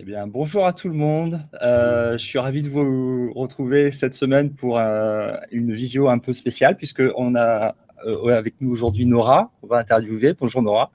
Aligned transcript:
Eh 0.00 0.04
bien, 0.04 0.28
bonjour 0.28 0.64
à 0.64 0.72
tout 0.72 0.88
le 0.88 0.94
monde. 0.94 1.40
Euh, 1.60 2.12
je 2.12 2.24
suis 2.24 2.38
ravi 2.38 2.62
de 2.62 2.68
vous 2.68 3.32
retrouver 3.32 3.90
cette 3.90 4.14
semaine 4.14 4.54
pour 4.54 4.78
euh, 4.78 5.32
une 5.50 5.74
visio 5.74 6.08
un 6.08 6.18
peu 6.18 6.32
spéciale, 6.32 6.76
puisqu'on 6.76 7.34
a 7.34 7.74
euh, 8.06 8.28
avec 8.28 8.54
nous 8.60 8.70
aujourd'hui 8.70 9.06
Nora. 9.06 9.50
On 9.64 9.66
va 9.66 9.78
interviewer. 9.78 10.34
Bonjour 10.38 10.62
Nora. 10.62 10.92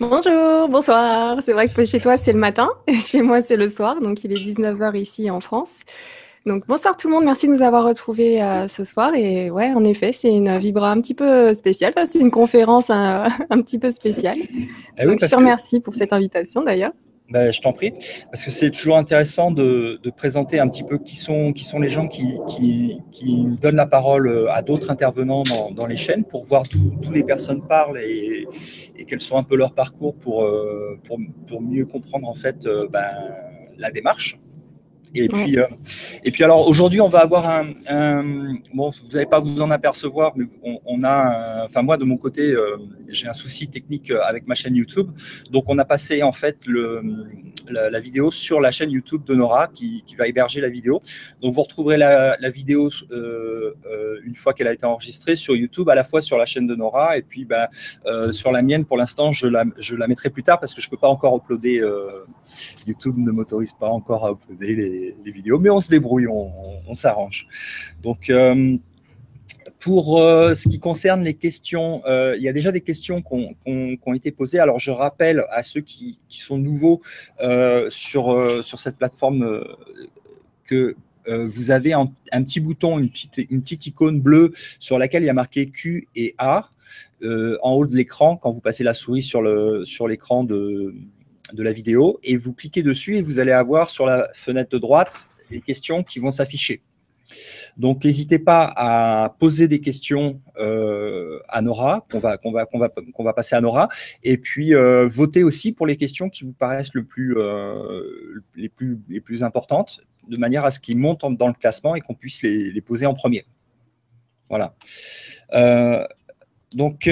Bonjour, 0.00 0.68
bonsoir. 0.68 1.40
C'est 1.40 1.52
vrai 1.52 1.68
que 1.68 1.84
chez 1.84 2.00
toi, 2.00 2.16
c'est 2.16 2.32
le 2.32 2.40
matin, 2.40 2.68
et 2.88 2.98
chez 2.98 3.22
moi, 3.22 3.42
c'est 3.42 3.56
le 3.56 3.70
soir. 3.70 4.00
Donc, 4.00 4.24
il 4.24 4.32
est 4.32 4.44
19h 4.44 4.96
ici 4.96 5.30
en 5.30 5.38
France. 5.38 5.82
Donc, 6.46 6.66
bonsoir 6.66 6.96
tout 6.96 7.06
le 7.06 7.14
monde. 7.14 7.24
Merci 7.24 7.46
de 7.46 7.52
nous 7.52 7.62
avoir 7.62 7.84
retrouvés 7.84 8.40
ce 8.68 8.82
soir. 8.82 9.14
Et 9.14 9.52
ouais, 9.52 9.72
en 9.72 9.84
effet, 9.84 10.12
c'est 10.12 10.32
une 10.32 10.58
vibra 10.58 10.90
un 10.90 11.00
petit 11.00 11.14
peu 11.14 11.54
spéciale. 11.54 11.92
Enfin, 11.96 12.06
c'est 12.06 12.18
une 12.18 12.32
conférence 12.32 12.90
un, 12.90 13.30
petit 13.62 13.78
peu 13.78 13.92
spéciale. 13.92 14.38
Eh 14.98 15.06
donc, 15.06 15.20
je 15.20 15.26
te 15.26 15.36
remercie 15.36 15.78
pour 15.78 15.94
cette 15.94 16.12
invitation 16.12 16.60
d'ailleurs. 16.60 16.90
Ben, 17.30 17.50
je 17.50 17.60
t'en 17.62 17.72
prie, 17.72 17.94
parce 18.30 18.44
que 18.44 18.50
c'est 18.50 18.70
toujours 18.70 18.98
intéressant 18.98 19.50
de, 19.50 19.98
présenter 20.14 20.60
un 20.60 20.68
petit 20.68 20.82
peu 20.82 20.98
qui 20.98 21.16
sont, 21.16 21.54
qui 21.54 21.64
sont 21.64 21.80
les 21.80 21.88
gens 21.88 22.06
qui, 22.06 22.38
qui, 23.10 23.46
donnent 23.62 23.76
la 23.76 23.86
parole 23.86 24.28
euh, 24.28 24.52
à 24.52 24.60
d'autres 24.60 24.90
intervenants 24.90 25.42
dans, 25.74 25.86
les 25.86 25.96
chaînes 25.96 26.24
pour 26.24 26.44
voir 26.44 26.64
d'où 26.70 27.12
les 27.12 27.24
personnes 27.24 27.66
parlent 27.66 27.98
et, 27.98 28.46
et, 28.98 29.06
quels 29.06 29.22
sont 29.22 29.38
un 29.38 29.42
peu 29.42 29.56
leurs 29.56 29.72
parcours 29.72 30.14
pour, 30.14 30.44
euh, 30.44 31.00
pour, 31.04 31.18
pour 31.46 31.62
mieux 31.62 31.86
comprendre 31.86 32.28
en 32.28 32.34
fait 32.34 32.66
euh, 32.66 32.88
ben, 32.88 33.10
la 33.78 33.90
démarche. 33.90 34.38
Et 35.14 35.28
puis, 35.28 35.58
euh, 35.58 35.66
et 36.24 36.30
puis 36.32 36.42
alors 36.42 36.68
aujourd'hui, 36.68 37.00
on 37.00 37.08
va 37.08 37.20
avoir 37.20 37.48
un, 37.48 38.24
bon, 38.74 38.90
vous 38.90 39.12
n'allez 39.12 39.26
pas 39.26 39.38
vous 39.38 39.60
en 39.60 39.70
apercevoir, 39.70 40.32
mais 40.36 40.46
on, 40.84 41.04
a, 41.04 41.64
enfin 41.66 41.82
moi 41.82 41.96
de 41.96 42.04
mon 42.04 42.16
côté, 42.16 42.50
euh, 42.50 42.78
j'ai 43.08 43.28
un 43.28 43.32
souci 43.32 43.68
technique 43.68 44.10
avec 44.10 44.48
ma 44.48 44.56
chaîne 44.56 44.74
YouTube, 44.74 45.10
donc 45.50 45.64
on 45.68 45.78
a 45.78 45.84
passé 45.84 46.24
en 46.24 46.32
fait 46.32 46.58
le, 46.66 47.00
la, 47.68 48.00
vidéo 48.00 48.32
sur 48.32 48.60
la 48.60 48.72
chaîne 48.72 48.90
YouTube 48.90 49.22
de 49.24 49.34
Nora 49.36 49.68
qui, 49.68 50.02
qui 50.04 50.16
va 50.16 50.26
héberger 50.26 50.60
la 50.60 50.68
vidéo. 50.68 51.00
Donc 51.40 51.54
vous 51.54 51.62
retrouverez 51.62 51.96
la, 51.96 52.36
la 52.40 52.50
vidéo 52.50 52.90
euh, 53.12 53.74
une 54.24 54.34
fois 54.34 54.52
qu'elle 54.52 54.68
a 54.68 54.72
été 54.72 54.84
enregistrée 54.84 55.36
sur 55.36 55.54
YouTube, 55.54 55.88
à 55.90 55.94
la 55.94 56.02
fois 56.02 56.20
sur 56.22 56.38
la 56.38 56.46
chaîne 56.46 56.66
de 56.66 56.74
Nora 56.74 57.16
et 57.16 57.22
puis 57.22 57.44
bah, 57.44 57.68
sur 58.32 58.50
la 58.50 58.62
mienne. 58.62 58.84
Pour 58.84 58.96
l'instant, 58.96 59.30
je 59.30 59.46
la, 59.46 59.64
je 59.78 59.94
la 59.94 60.08
mettrai 60.08 60.30
plus 60.30 60.42
tard 60.42 60.58
parce 60.58 60.74
que 60.74 60.80
je 60.80 60.90
peux 60.90 60.96
pas 60.96 61.08
encore 61.08 61.36
uploader. 61.36 61.82
YouTube 62.86 63.16
ne 63.18 63.30
m'autorise 63.30 63.72
pas 63.72 63.88
encore 63.88 64.26
à 64.26 64.32
uploader 64.32 65.14
les 65.24 65.32
vidéos, 65.32 65.58
mais 65.58 65.70
on 65.70 65.80
se 65.80 65.88
débrouille, 65.88 66.26
on, 66.26 66.94
s'arrange. 66.94 67.46
Donc, 68.02 68.30
euh, 68.30 68.76
pour 69.80 70.20
euh, 70.20 70.54
ce 70.54 70.68
qui 70.68 70.78
concerne 70.78 71.22
les 71.22 71.34
questions, 71.34 72.02
euh, 72.06 72.36
il 72.36 72.42
y 72.42 72.48
a 72.48 72.52
déjà 72.52 72.72
des 72.72 72.80
questions 72.80 73.20
qui 73.20 73.56
ont, 73.66 74.14
été 74.14 74.30
posées. 74.30 74.58
Alors, 74.58 74.78
je 74.78 74.90
rappelle 74.90 75.44
à 75.50 75.62
ceux 75.62 75.80
qui, 75.80 76.18
sont 76.28 76.58
nouveaux 76.58 77.02
sur, 77.88 78.64
sur 78.64 78.78
cette 78.78 78.96
plateforme 78.96 79.64
que 80.64 80.96
vous 81.26 81.70
avez 81.70 81.94
un, 81.94 82.06
petit 82.42 82.60
bouton, 82.60 82.98
une 82.98 83.08
petite, 83.08 83.40
une 83.50 83.62
petite 83.62 83.86
icône 83.86 84.20
bleue 84.20 84.52
sur 84.78 84.98
laquelle 84.98 85.22
il 85.22 85.26
y 85.26 85.30
a 85.30 85.34
marqué 85.34 85.68
Q 85.68 86.08
et 86.14 86.34
A 86.38 86.68
en 87.22 87.72
haut 87.72 87.86
de 87.86 87.96
l'écran 87.96 88.36
quand 88.36 88.50
vous 88.50 88.60
passez 88.60 88.84
la 88.84 88.94
souris 88.94 89.22
sur 89.22 89.42
l'écran 89.42 89.84
sur 89.84 90.44
de, 90.44 90.94
de 91.54 91.62
la 91.62 91.72
vidéo 91.72 92.18
et 92.22 92.36
vous 92.36 92.52
cliquez 92.52 92.82
dessus 92.82 93.16
et 93.16 93.22
vous 93.22 93.38
allez 93.38 93.52
avoir 93.52 93.90
sur 93.90 94.06
la 94.06 94.28
fenêtre 94.34 94.70
de 94.70 94.78
droite 94.78 95.28
les 95.50 95.60
questions 95.60 96.02
qui 96.02 96.18
vont 96.18 96.30
s'afficher. 96.30 96.82
Donc, 97.76 98.04
n'hésitez 98.04 98.38
pas 98.38 98.72
à 98.76 99.34
poser 99.38 99.66
des 99.68 99.80
questions 99.80 100.40
euh, 100.58 101.40
à 101.48 101.62
Nora, 101.62 102.06
qu'on 102.10 102.18
va, 102.18 102.36
qu'on 102.36 102.52
va, 102.52 102.66
qu'on 102.66 102.78
va, 102.78 102.88
qu'on 102.88 103.24
va 103.24 103.32
passer 103.32 103.56
à 103.56 103.60
Nora, 103.60 103.88
et 104.22 104.36
puis 104.36 104.74
euh, 104.74 105.06
votez 105.08 105.42
aussi 105.42 105.72
pour 105.72 105.86
les 105.86 105.96
questions 105.96 106.28
qui 106.28 106.44
vous 106.44 106.52
paraissent 106.52 106.94
le 106.94 107.04
plus, 107.04 107.36
euh, 107.36 108.42
les, 108.54 108.68
plus, 108.68 108.98
les 109.08 109.20
plus 109.20 109.42
importantes, 109.42 110.00
de 110.28 110.36
manière 110.36 110.64
à 110.64 110.70
ce 110.70 110.80
qu'ils 110.80 110.98
montent 110.98 111.24
dans 111.36 111.48
le 111.48 111.54
classement 111.54 111.94
et 111.94 112.00
qu'on 112.00 112.14
puisse 112.14 112.42
les, 112.42 112.70
les, 112.70 112.80
poser 112.80 113.06
en 113.06 113.14
premier. 113.14 113.44
Voilà. 114.48 114.74
donc, 116.74 117.10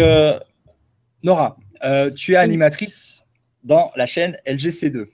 Nora, 1.22 1.56
tu 2.14 2.32
es 2.32 2.36
animatrice 2.36 3.21
dans 3.64 3.90
la 3.96 4.06
chaîne 4.06 4.36
LGC2. 4.46 5.06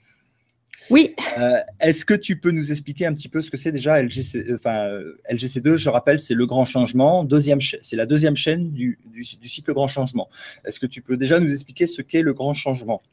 Oui. 0.89 1.13
Euh, 1.37 1.59
est-ce 1.79 2.03
que 2.03 2.15
tu 2.15 2.39
peux 2.39 2.51
nous 2.51 2.71
expliquer 2.71 3.05
un 3.05 3.13
petit 3.13 3.29
peu 3.29 3.41
ce 3.41 3.51
que 3.51 3.57
c'est 3.57 3.71
déjà 3.71 4.01
LGC, 4.01 4.37
euh, 4.37 4.55
enfin, 4.55 4.89
LGC2 5.31 5.75
Je 5.75 5.89
rappelle, 5.89 6.19
c'est 6.19 6.33
le 6.33 6.47
grand 6.47 6.65
changement. 6.65 7.23
Deuxième, 7.23 7.59
c'est 7.61 7.95
la 7.95 8.05
deuxième 8.05 8.35
chaîne 8.35 8.71
du, 8.71 8.97
du, 9.05 9.23
du 9.39 9.47
site 9.47 9.67
Le 9.67 9.73
Grand 9.73 9.87
Changement. 9.87 10.29
Est-ce 10.65 10.79
que 10.79 10.87
tu 10.87 11.01
peux 11.01 11.17
déjà 11.17 11.39
nous 11.39 11.51
expliquer 11.51 11.85
ce 11.85 12.01
qu'est 12.01 12.23
le 12.23 12.33
grand 12.33 12.53
changement? 12.53 13.03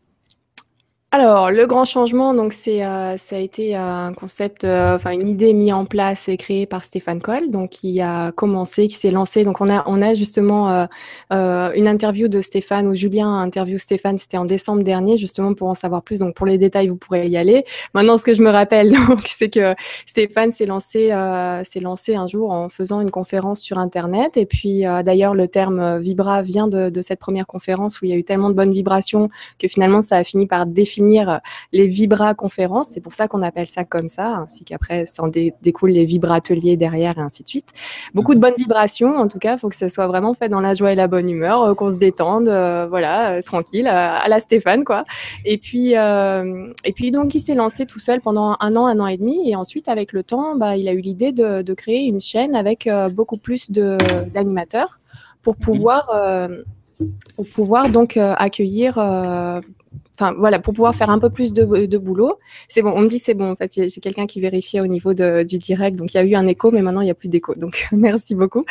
Alors, 1.12 1.52
le 1.52 1.66
grand 1.66 1.84
changement, 1.84 2.34
donc 2.34 2.52
c'est, 2.52 2.84
euh, 2.84 3.16
ça 3.16 3.36
a 3.36 3.38
été 3.38 3.76
un 3.76 4.12
concept, 4.12 4.64
euh, 4.64 4.96
enfin 4.96 5.12
une 5.12 5.28
idée 5.28 5.54
mise 5.54 5.72
en 5.72 5.84
place 5.84 6.28
et 6.28 6.36
créée 6.36 6.66
par 6.66 6.82
Stéphane 6.84 7.22
Coll, 7.22 7.48
donc 7.48 7.70
qui 7.70 8.00
a 8.00 8.32
commencé, 8.32 8.88
qui 8.88 8.96
s'est 8.96 9.12
lancé. 9.12 9.44
Donc 9.44 9.60
on 9.60 9.68
a, 9.70 9.84
on 9.86 10.02
a 10.02 10.14
justement 10.14 10.88
euh, 11.32 11.72
une 11.74 11.86
interview 11.86 12.26
de 12.26 12.40
Stéphane 12.40 12.88
ou 12.88 12.94
Julien 12.94 13.38
interview 13.38 13.78
Stéphane, 13.78 14.18
c'était 14.18 14.36
en 14.36 14.44
décembre 14.44 14.82
dernier, 14.82 15.16
justement 15.16 15.54
pour 15.54 15.68
en 15.68 15.74
savoir 15.74 16.02
plus. 16.02 16.18
Donc 16.18 16.34
pour 16.34 16.44
les 16.44 16.58
détails, 16.58 16.88
vous 16.88 16.96
pourrez 16.96 17.28
y 17.28 17.36
aller. 17.36 17.64
Maintenant, 17.94 18.18
ce 18.18 18.24
que 18.24 18.34
je 18.34 18.42
me 18.42 18.50
rappelle, 18.50 18.90
donc, 19.08 19.22
c'est 19.26 19.48
que 19.48 19.74
Stéphane 20.06 20.50
s'est 20.50 20.66
lancé, 20.66 21.12
s'est 21.64 21.80
lancé 21.80 22.16
un 22.16 22.26
jour 22.26 22.50
en 22.50 22.68
faisant 22.68 23.00
une 23.00 23.10
conférence 23.10 23.60
sur 23.60 23.78
Internet. 23.78 24.36
Et 24.36 24.44
puis 24.44 24.80
d'ailleurs, 24.80 25.34
le 25.34 25.46
terme 25.46 25.98
vibra 25.98 26.42
vient 26.42 26.66
de, 26.66 26.90
de 26.90 27.00
cette 27.00 27.20
première 27.20 27.46
conférence 27.46 28.02
où 28.02 28.06
il 28.06 28.10
y 28.10 28.14
a 28.14 28.16
eu 28.16 28.24
tellement 28.24 28.50
de 28.50 28.54
bonnes 28.54 28.72
vibrations 28.72 29.30
que 29.58 29.68
finalement 29.68 30.02
ça 30.02 30.16
a 30.16 30.24
fini 30.24 30.46
par 30.48 30.66
définir 30.66 30.95
les 31.72 31.86
Vibra 31.86 32.34
conférences. 32.34 32.88
C'est 32.90 33.00
pour 33.00 33.12
ça 33.12 33.28
qu'on 33.28 33.42
appelle 33.42 33.66
ça 33.66 33.84
comme 33.84 34.08
ça, 34.08 34.36
ainsi 34.36 34.64
qu'après, 34.64 35.06
ça 35.06 35.22
en 35.22 35.28
découle 35.28 35.90
les 35.90 36.04
Vibra 36.04 36.36
ateliers 36.36 36.76
derrière 36.76 37.18
et 37.18 37.22
ainsi 37.22 37.42
de 37.42 37.48
suite. 37.48 37.72
Beaucoup 38.14 38.34
de 38.34 38.40
bonnes 38.40 38.54
vibrations, 38.56 39.16
en 39.16 39.28
tout 39.28 39.38
cas, 39.38 39.54
il 39.54 39.58
faut 39.58 39.68
que 39.68 39.76
ça 39.76 39.88
soit 39.88 40.06
vraiment 40.06 40.34
fait 40.34 40.48
dans 40.48 40.60
la 40.60 40.74
joie 40.74 40.92
et 40.92 40.94
la 40.94 41.08
bonne 41.08 41.28
humeur, 41.28 41.62
euh, 41.62 41.74
qu'on 41.74 41.90
se 41.90 41.96
détende, 41.96 42.48
euh, 42.48 42.86
voilà, 42.88 43.32
euh, 43.32 43.42
tranquille, 43.42 43.86
à 43.86 44.26
la 44.28 44.40
Stéphane, 44.40 44.84
quoi. 44.84 45.04
Et 45.44 45.58
puis, 45.58 45.92
et 45.92 46.92
puis 46.94 47.10
donc, 47.10 47.34
il 47.34 47.40
s'est 47.40 47.54
lancé 47.54 47.86
tout 47.86 47.98
seul 47.98 48.20
pendant 48.20 48.56
un 48.60 48.76
an, 48.76 48.86
un 48.86 49.00
an 49.00 49.06
et 49.06 49.16
demi, 49.16 49.50
et 49.50 49.56
ensuite, 49.56 49.88
avec 49.88 50.12
le 50.12 50.22
temps, 50.22 50.56
bah, 50.56 50.76
il 50.76 50.88
a 50.88 50.92
eu 50.92 51.00
l'idée 51.00 51.32
de, 51.32 51.62
de, 51.62 51.74
créer 51.74 52.04
une 52.06 52.20
chaîne 52.20 52.54
avec 52.54 52.88
beaucoup 53.12 53.36
plus 53.36 53.70
d'animateurs 53.70 54.98
pour 55.42 55.54
mhm. 55.54 55.60
pouvoir 55.60 56.48
pour 57.34 57.46
pouvoir 57.54 57.90
donc 57.90 58.16
accueillir 58.16 58.98
enfin 60.18 60.34
voilà, 60.38 60.58
pour 60.58 60.72
pouvoir 60.72 60.94
faire 60.94 61.10
un 61.10 61.18
peu 61.18 61.30
plus 61.30 61.52
de, 61.52 61.98
boulot. 61.98 62.38
C'est 62.68 62.82
bon, 62.82 62.92
on 62.94 63.00
me 63.00 63.08
dit 63.08 63.18
que 63.18 63.24
c'est 63.24 63.34
bon. 63.34 63.50
En 63.50 63.56
fait, 63.56 63.72
j'ai 63.74 64.00
quelqu'un 64.00 64.26
qui 64.26 64.40
vérifiait 64.40 64.80
au 64.80 64.86
niveau 64.86 65.14
de, 65.14 65.42
du 65.42 65.58
direct, 65.58 65.96
donc 65.96 66.14
il 66.14 66.16
y 66.16 66.20
a 66.20 66.24
eu 66.24 66.34
un 66.34 66.46
écho, 66.46 66.70
mais 66.70 66.82
maintenant 66.82 67.00
il 67.00 67.06
n'y 67.06 67.10
a 67.10 67.14
plus 67.14 67.28
d'écho. 67.28 67.54
Donc 67.54 67.88
merci 67.92 68.34
beaucoup. 68.34 68.64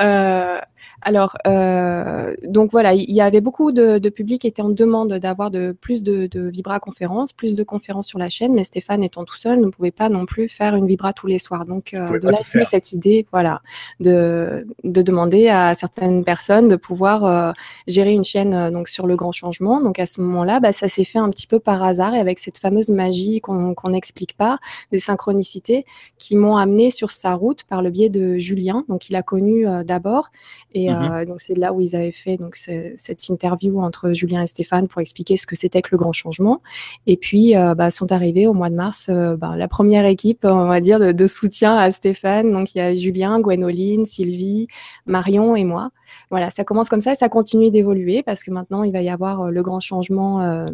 Euh, 0.00 0.58
alors, 1.04 1.36
euh, 1.48 2.34
donc 2.44 2.70
voilà, 2.70 2.94
il 2.94 3.10
y 3.10 3.20
avait 3.20 3.40
beaucoup 3.40 3.72
de, 3.72 3.98
de 3.98 4.08
public 4.08 4.42
qui 4.42 4.46
était 4.46 4.62
en 4.62 4.68
demande 4.68 5.14
d'avoir 5.14 5.50
de 5.50 5.72
plus 5.72 6.04
de, 6.04 6.28
de 6.28 6.48
Vibra 6.48 6.78
conférences, 6.78 7.32
plus 7.32 7.56
de 7.56 7.62
conférences 7.64 8.06
sur 8.06 8.20
la 8.20 8.28
chaîne, 8.28 8.54
mais 8.54 8.62
Stéphane 8.62 9.02
étant 9.02 9.24
tout 9.24 9.36
seul 9.36 9.60
ne 9.60 9.66
pouvait 9.68 9.90
pas 9.90 10.08
non 10.08 10.26
plus 10.26 10.48
faire 10.48 10.76
une 10.76 10.86
Vibra 10.86 11.12
tous 11.12 11.26
les 11.26 11.40
soirs. 11.40 11.66
Donc, 11.66 11.92
euh, 11.92 12.20
de 12.20 12.28
là 12.28 12.38
cette 12.42 12.92
idée, 12.92 13.26
voilà, 13.32 13.62
de, 13.98 14.64
de 14.84 15.02
demander 15.02 15.48
à 15.48 15.74
certaines 15.74 16.22
personnes 16.22 16.68
de 16.68 16.76
pouvoir 16.76 17.24
euh, 17.24 17.52
gérer 17.88 18.12
une 18.12 18.24
chaîne 18.24 18.70
donc 18.70 18.88
sur 18.88 19.08
le 19.08 19.16
grand 19.16 19.32
changement. 19.32 19.80
Donc 19.80 19.98
à 19.98 20.06
ce 20.06 20.20
moment-là, 20.20 20.60
bah, 20.60 20.72
ça 20.72 20.86
s'est 20.86 21.04
fait 21.04 21.18
un 21.18 21.30
petit 21.30 21.48
peu 21.48 21.58
par 21.58 21.82
hasard 21.82 22.14
et 22.14 22.20
avec 22.20 22.38
cette 22.38 22.58
fameuse 22.58 22.90
magie 22.90 23.40
qu'on 23.40 23.74
n'explique 23.90 24.36
pas, 24.36 24.58
des 24.92 25.00
synchronicités 25.00 25.84
qui 26.16 26.36
m'ont 26.36 26.56
amené 26.56 26.90
sur 26.90 27.10
sa 27.10 27.34
route 27.34 27.64
par 27.64 27.82
le 27.82 27.90
biais 27.90 28.08
de 28.08 28.38
Julien. 28.38 28.84
Donc 28.88 29.10
il 29.10 29.16
a 29.16 29.22
connu 29.22 29.66
d'abord 29.84 30.30
et 30.74 30.90
Mmh 30.92 31.12
euh, 31.12 31.24
donc 31.24 31.40
c'est 31.40 31.56
là 31.56 31.72
où 31.72 31.80
ils 31.80 31.94
avaient 31.96 32.12
fait 32.12 32.36
donc 32.36 32.56
cette 32.56 33.28
interview 33.28 33.80
entre 33.80 34.12
Julien 34.12 34.42
et 34.42 34.46
Stéphane 34.46 34.88
pour 34.88 35.00
expliquer 35.00 35.36
ce 35.36 35.46
que 35.46 35.56
c'était 35.56 35.82
que 35.82 35.90
le 35.92 35.98
grand 35.98 36.12
changement. 36.12 36.62
Et 37.06 37.16
puis 37.16 37.56
euh, 37.56 37.74
bah, 37.74 37.90
sont 37.90 38.12
arrivés 38.12 38.46
au 38.46 38.52
mois 38.52 38.70
de 38.70 38.74
mars 38.74 39.10
bah, 39.10 39.54
la 39.56 39.68
première 39.68 40.06
équipe, 40.06 40.44
on 40.44 40.66
va 40.66 40.80
dire, 40.80 41.00
de, 41.00 41.12
de, 41.12 41.26
soutien 41.26 41.76
à 41.76 41.90
Stéphane. 41.90 42.52
Donc 42.52 42.74
il 42.74 42.78
y 42.78 42.80
a 42.80 42.94
Julien, 42.94 43.40
Gwenoline, 43.40 44.04
Sylvie, 44.04 44.68
Marion 45.06 45.56
et 45.56 45.64
moi. 45.64 45.90
Voilà, 46.30 46.50
ça 46.50 46.64
commence 46.64 46.88
comme 46.88 47.00
ça 47.00 47.12
et 47.12 47.16
ça 47.16 47.28
continue 47.28 47.70
d'évoluer 47.70 48.22
parce 48.22 48.42
que 48.42 48.50
maintenant 48.50 48.82
il 48.82 48.92
va 48.92 49.02
y 49.02 49.10
avoir 49.10 49.50
le 49.50 49.62
grand 49.62 49.80
changement 49.80 50.66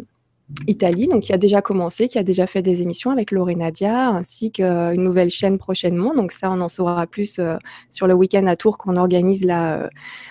Italie, 0.67 1.07
donc 1.07 1.23
qui 1.23 1.33
a 1.33 1.37
déjà 1.37 1.61
commencé, 1.61 2.07
qui 2.07 2.17
a 2.17 2.23
déjà 2.23 2.47
fait 2.47 2.61
des 2.61 2.81
émissions 2.81 3.11
avec 3.11 3.31
Nadia, 3.31 4.09
ainsi 4.09 4.51
qu'une 4.51 5.03
nouvelle 5.03 5.29
chaîne 5.29 5.57
prochainement. 5.57 6.15
Donc 6.15 6.31
ça, 6.31 6.51
on 6.51 6.59
en 6.61 6.67
saura 6.67 7.05
plus 7.05 7.37
euh, 7.39 7.57
sur 7.91 8.07
le 8.07 8.13
week-end 8.13 8.45
à 8.47 8.55
Tours 8.55 8.77
qu'on 8.77 8.95
organise 8.95 9.45
là, 9.45 9.83
euh, 9.83 9.87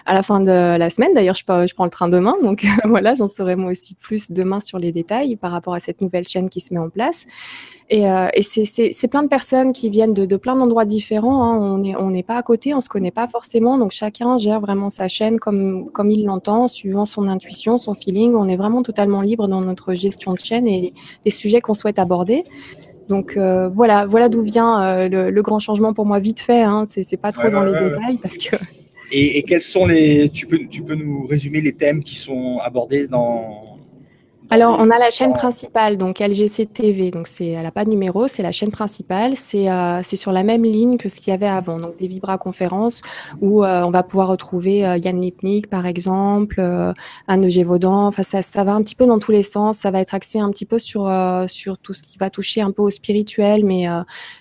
à 0.06 0.15
la 0.15 0.23
fin 0.23 0.41
de 0.41 0.76
la 0.76 0.91
semaine. 0.91 1.15
D'ailleurs, 1.15 1.37
je, 1.37 1.44
prends 1.44 1.85
le 1.85 1.91
train 1.91 2.09
demain, 2.09 2.35
donc 2.43 2.67
voilà, 2.85 3.15
j'en 3.15 3.29
saurai 3.29 3.56
moi 3.56 3.70
aussi 3.70 3.94
plus 3.94 4.31
demain 4.31 4.61
sur 4.61 4.79
les 4.79 4.93
détails 4.93 5.37
par 5.37 5.53
rapport 5.53 5.75
à 5.75 5.81
cette 5.81 6.00
nouvelle 6.00 6.26
chaîne 6.26 6.50
qui 6.50 6.61
se 6.61 6.75
met 6.75 6.81
en 6.81 6.91
place. 6.91 7.26
Et, 7.90 8.43
c'est 8.43 9.08
plein 9.08 9.23
de 9.23 9.29
personnes 9.29 9.73
qui 9.73 9.88
viennent 9.88 10.12
de, 10.12 10.37
plein 10.37 10.56
d'endroits 10.56 10.85
différents. 10.85 11.44
Hein. 11.44 11.58
On 11.58 11.79
n'est 11.79 11.96
on 11.96 12.23
pas 12.23 12.37
à 12.37 12.43
côté, 12.43 12.75
on 12.75 12.81
se 12.81 12.88
connaît 12.88 13.11
pas 13.11 13.29
forcément. 13.29 13.79
Donc 13.79 13.93
chacun 13.93 14.37
gère 14.37 14.61
vraiment 14.61 14.90
sa 14.90 15.08
chaîne 15.08 15.38
comme, 15.38 15.90
comme 15.90 16.11
il 16.11 16.25
l'entend, 16.25 16.69
suivant 16.69 17.06
son 17.06 17.29
intuition, 17.29 17.79
son 17.79 17.94
feeling. 17.94 18.35
On 18.35 18.46
est 18.49 18.56
vraiment 18.56 18.82
totalement 18.82 19.23
libre 19.23 19.49
dans 19.49 19.62
notre 19.62 19.94
gestion 19.94 20.35
de 20.35 20.38
chaîne 20.38 20.67
et 20.67 20.93
les 21.25 21.31
sujets 21.31 21.61
qu'on 21.61 21.75
souhaite 21.75 21.99
aborder. 21.99 22.44
Donc 23.08 23.37
euh, 23.37 23.69
voilà, 23.69 24.05
voilà 24.05 24.29
d'où 24.29 24.43
vient 24.43 24.82
euh, 24.82 25.31
le, 25.31 25.43
grand 25.43 25.58
changement 25.58 25.94
pour 25.94 26.05
moi 26.05 26.20
vite 26.20 26.40
fait. 26.40 26.62
Hein, 26.62 26.85
c'est 26.88 27.17
pas 27.17 27.32
trop 27.32 27.49
dans 27.49 27.64
les 27.64 27.88
détails 27.88 28.19
parce 28.19 28.37
que. 28.37 28.56
Et, 29.11 29.38
et, 29.38 29.43
quels 29.43 29.62
sont 29.62 29.87
les 29.87 30.29
Tu 30.29 30.46
peux, 30.46 30.58
tu 30.69 30.82
peux 30.82 30.94
nous 30.94 31.26
résumer 31.26 31.62
les 31.62 31.73
thèmes 31.73 32.05
qui 32.05 32.14
sont 32.14 32.58
abordés 32.58 33.08
dans 33.08 33.78
alors, 34.50 34.79
on 34.81 34.91
a 34.91 34.99
la 34.99 35.11
chaîne 35.11 35.35
principale, 35.35 35.99
donc 35.99 36.21
LGC 36.21 36.67
TV. 36.67 37.11
Donc, 37.11 37.29
c'est, 37.29 37.49
elle 37.49 37.65
n'a 37.65 37.71
pas 37.71 37.85
de 37.85 37.91
numéro, 37.91 38.29
c'est 38.29 38.43
la 38.43 38.50
chaîne 38.50 38.71
principale. 38.71 39.37
C'est, 39.37 39.71
euh, 39.71 40.00
c'est 40.03 40.17
sur 40.17 40.33
la 40.33 40.43
même 40.43 40.65
ligne 40.65 40.97
que 40.97 41.11
ce 41.11 41.21
qu'il 41.21 41.33
y 41.33 41.35
avait 41.35 41.47
avant. 41.47 41.77
Donc, 41.77 41.99
des 41.99 42.09
Vibra 42.09 42.39
conférences 42.39 43.03
où 43.43 43.62
euh, 43.62 43.83
on 43.83 43.91
va 43.91 44.03
pouvoir 44.03 44.29
retrouver 44.29 44.87
euh, 44.87 44.97
Yann 44.97 45.21
Lipnik, 45.21 45.69
par 45.69 45.85
exemple, 45.85 46.62
Anne 47.27 47.49
Gévaudan. 47.49 48.06
Enfin, 48.06 48.23
ça, 48.23 48.41
ça 48.41 48.65
va 48.65 48.73
un 48.73 48.83
petit 48.83 48.95
peu 48.95 49.06
dans 49.06 49.19
tous 49.19 49.33
les 49.33 49.43
sens. 49.43 49.79
Ça 49.79 49.91
va 49.91 50.00
être 50.00 50.15
axé 50.15 50.39
un 50.39 50.50
petit 50.50 50.67
peu 50.67 50.79
sur, 50.79 51.12
sur 51.47 51.77
tout 51.77 51.93
ce 51.93 52.03
qui 52.03 52.17
va 52.17 52.31
toucher 52.31 52.62
un 52.62 52.71
peu 52.71 52.83
au 52.83 52.91
spirituel, 52.91 53.67
mais 53.67 53.87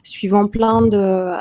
suivant 0.03 0.47
plein 0.47 0.83
de 0.83 1.31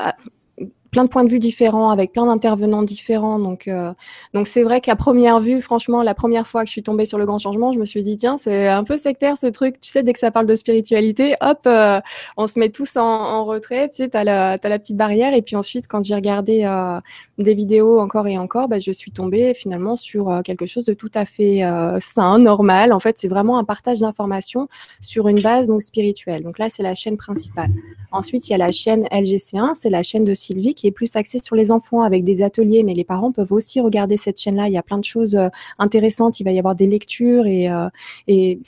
plein 0.91 1.03
de 1.03 1.09
points 1.09 1.23
de 1.23 1.29
vue 1.29 1.39
différents, 1.39 1.89
avec 1.89 2.11
plein 2.11 2.25
d'intervenants 2.25 2.83
différents. 2.83 3.39
Donc, 3.39 3.67
euh, 3.67 3.93
donc 4.33 4.47
c'est 4.47 4.63
vrai 4.63 4.81
qu'à 4.81 4.95
première 4.95 5.39
vue, 5.39 5.61
franchement, 5.61 6.03
la 6.03 6.13
première 6.13 6.47
fois 6.47 6.61
que 6.61 6.67
je 6.67 6.71
suis 6.71 6.83
tombée 6.83 7.05
sur 7.05 7.17
le 7.17 7.25
grand 7.25 7.37
changement, 7.37 7.71
je 7.73 7.79
me 7.79 7.85
suis 7.85 8.03
dit, 8.03 8.17
tiens, 8.17 8.37
c'est 8.37 8.67
un 8.67 8.83
peu 8.83 8.97
sectaire 8.97 9.37
ce 9.37 9.47
truc. 9.47 9.79
Tu 9.79 9.89
sais, 9.89 10.03
dès 10.03 10.13
que 10.13 10.19
ça 10.19 10.31
parle 10.31 10.45
de 10.45 10.55
spiritualité, 10.55 11.35
hop, 11.41 11.59
euh, 11.65 11.99
on 12.37 12.47
se 12.47 12.59
met 12.59 12.69
tous 12.69 12.97
en, 12.97 13.45
retrait. 13.45 13.89
Tu 13.89 13.97
sais, 13.97 14.09
tu 14.09 14.17
as, 14.17 14.23
la 14.23 14.57
petite 14.57 14.97
barrière. 14.97 15.33
Et 15.33 15.41
puis 15.41 15.55
ensuite, 15.55 15.87
quand 15.87 16.03
j'ai 16.03 16.15
regardé 16.15 16.63
euh, 16.65 16.99
des 17.37 17.53
vidéos 17.53 17.99
encore 17.99 18.27
et 18.27 18.37
encore, 18.37 18.67
bah, 18.67 18.79
je 18.79 18.91
suis 18.91 19.11
tombée 19.11 19.53
finalement 19.53 19.95
sur 19.95 20.41
quelque 20.43 20.65
chose 20.65 20.85
de 20.85 20.93
tout 20.93 21.11
à 21.13 21.25
fait 21.25 21.63
sain, 21.99 22.39
normal. 22.39 22.93
En 22.93 22.99
fait, 22.99 23.17
c'est 23.19 23.27
vraiment 23.27 23.57
un 23.57 23.63
partage 23.63 23.99
d'informations 23.99 24.67
sur 25.01 25.27
une 25.27 25.39
base 25.41 25.67
donc 25.67 25.81
spirituelle. 25.81 26.43
Donc 26.43 26.59
là, 26.59 26.69
c'est 26.69 26.83
la 26.83 26.93
chaîne 26.93 27.17
principale. 27.17 27.69
Ensuite, 28.11 28.47
il 28.47 28.51
y 28.51 28.55
a 28.55 28.57
la 28.57 28.71
chaîne 28.71 29.05
LGC1, 29.05 29.75
c'est 29.75 29.89
la 29.89 30.03
chaîne 30.03 30.23
de 30.23 30.33
Sylvie 30.33 30.73
qui 30.73 30.87
est 30.87 30.91
plus 30.91 31.15
axée 31.15 31.39
sur 31.41 31.55
les 31.55 31.71
enfants 31.71 32.01
avec 32.01 32.23
des 32.23 32.41
ateliers, 32.41 32.83
mais 32.83 32.93
les 32.93 33.03
parents 33.03 33.31
peuvent 33.31 33.51
aussi 33.51 33.81
regarder 33.81 34.17
cette 34.17 34.39
chaîne-là. 34.39 34.67
Il 34.67 34.73
y 34.73 34.77
a 34.77 34.83
plein 34.83 34.97
de 34.97 35.03
choses 35.03 35.35
euh, 35.35 35.49
intéressantes. 35.79 36.39
Il 36.39 36.43
va 36.43 36.51
y 36.51 36.59
avoir 36.59 36.75
des 36.75 36.87
lectures 36.87 37.45
et, 37.45 37.69
euh, 37.69 37.89
et 38.27 38.59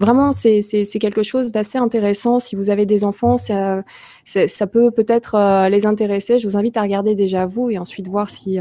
vraiment, 0.00 0.32
c'est 0.32 0.62
quelque 1.00 1.22
chose 1.22 1.52
d'assez 1.52 1.78
intéressant. 1.78 2.40
Si 2.40 2.56
vous 2.56 2.70
avez 2.70 2.86
des 2.86 3.04
enfants, 3.04 3.36
ça, 3.36 3.82
ça 4.24 4.66
peut 4.66 4.90
peut-être 4.90 5.34
euh, 5.34 5.68
les 5.68 5.86
intéresser. 5.86 6.38
Je 6.38 6.48
vous 6.48 6.56
invite 6.56 6.76
à 6.76 6.82
regarder 6.82 7.14
déjà 7.14 7.46
vous 7.46 7.70
et 7.70 7.78
ensuite 7.78 8.08
voir 8.08 8.30
si, 8.30 8.58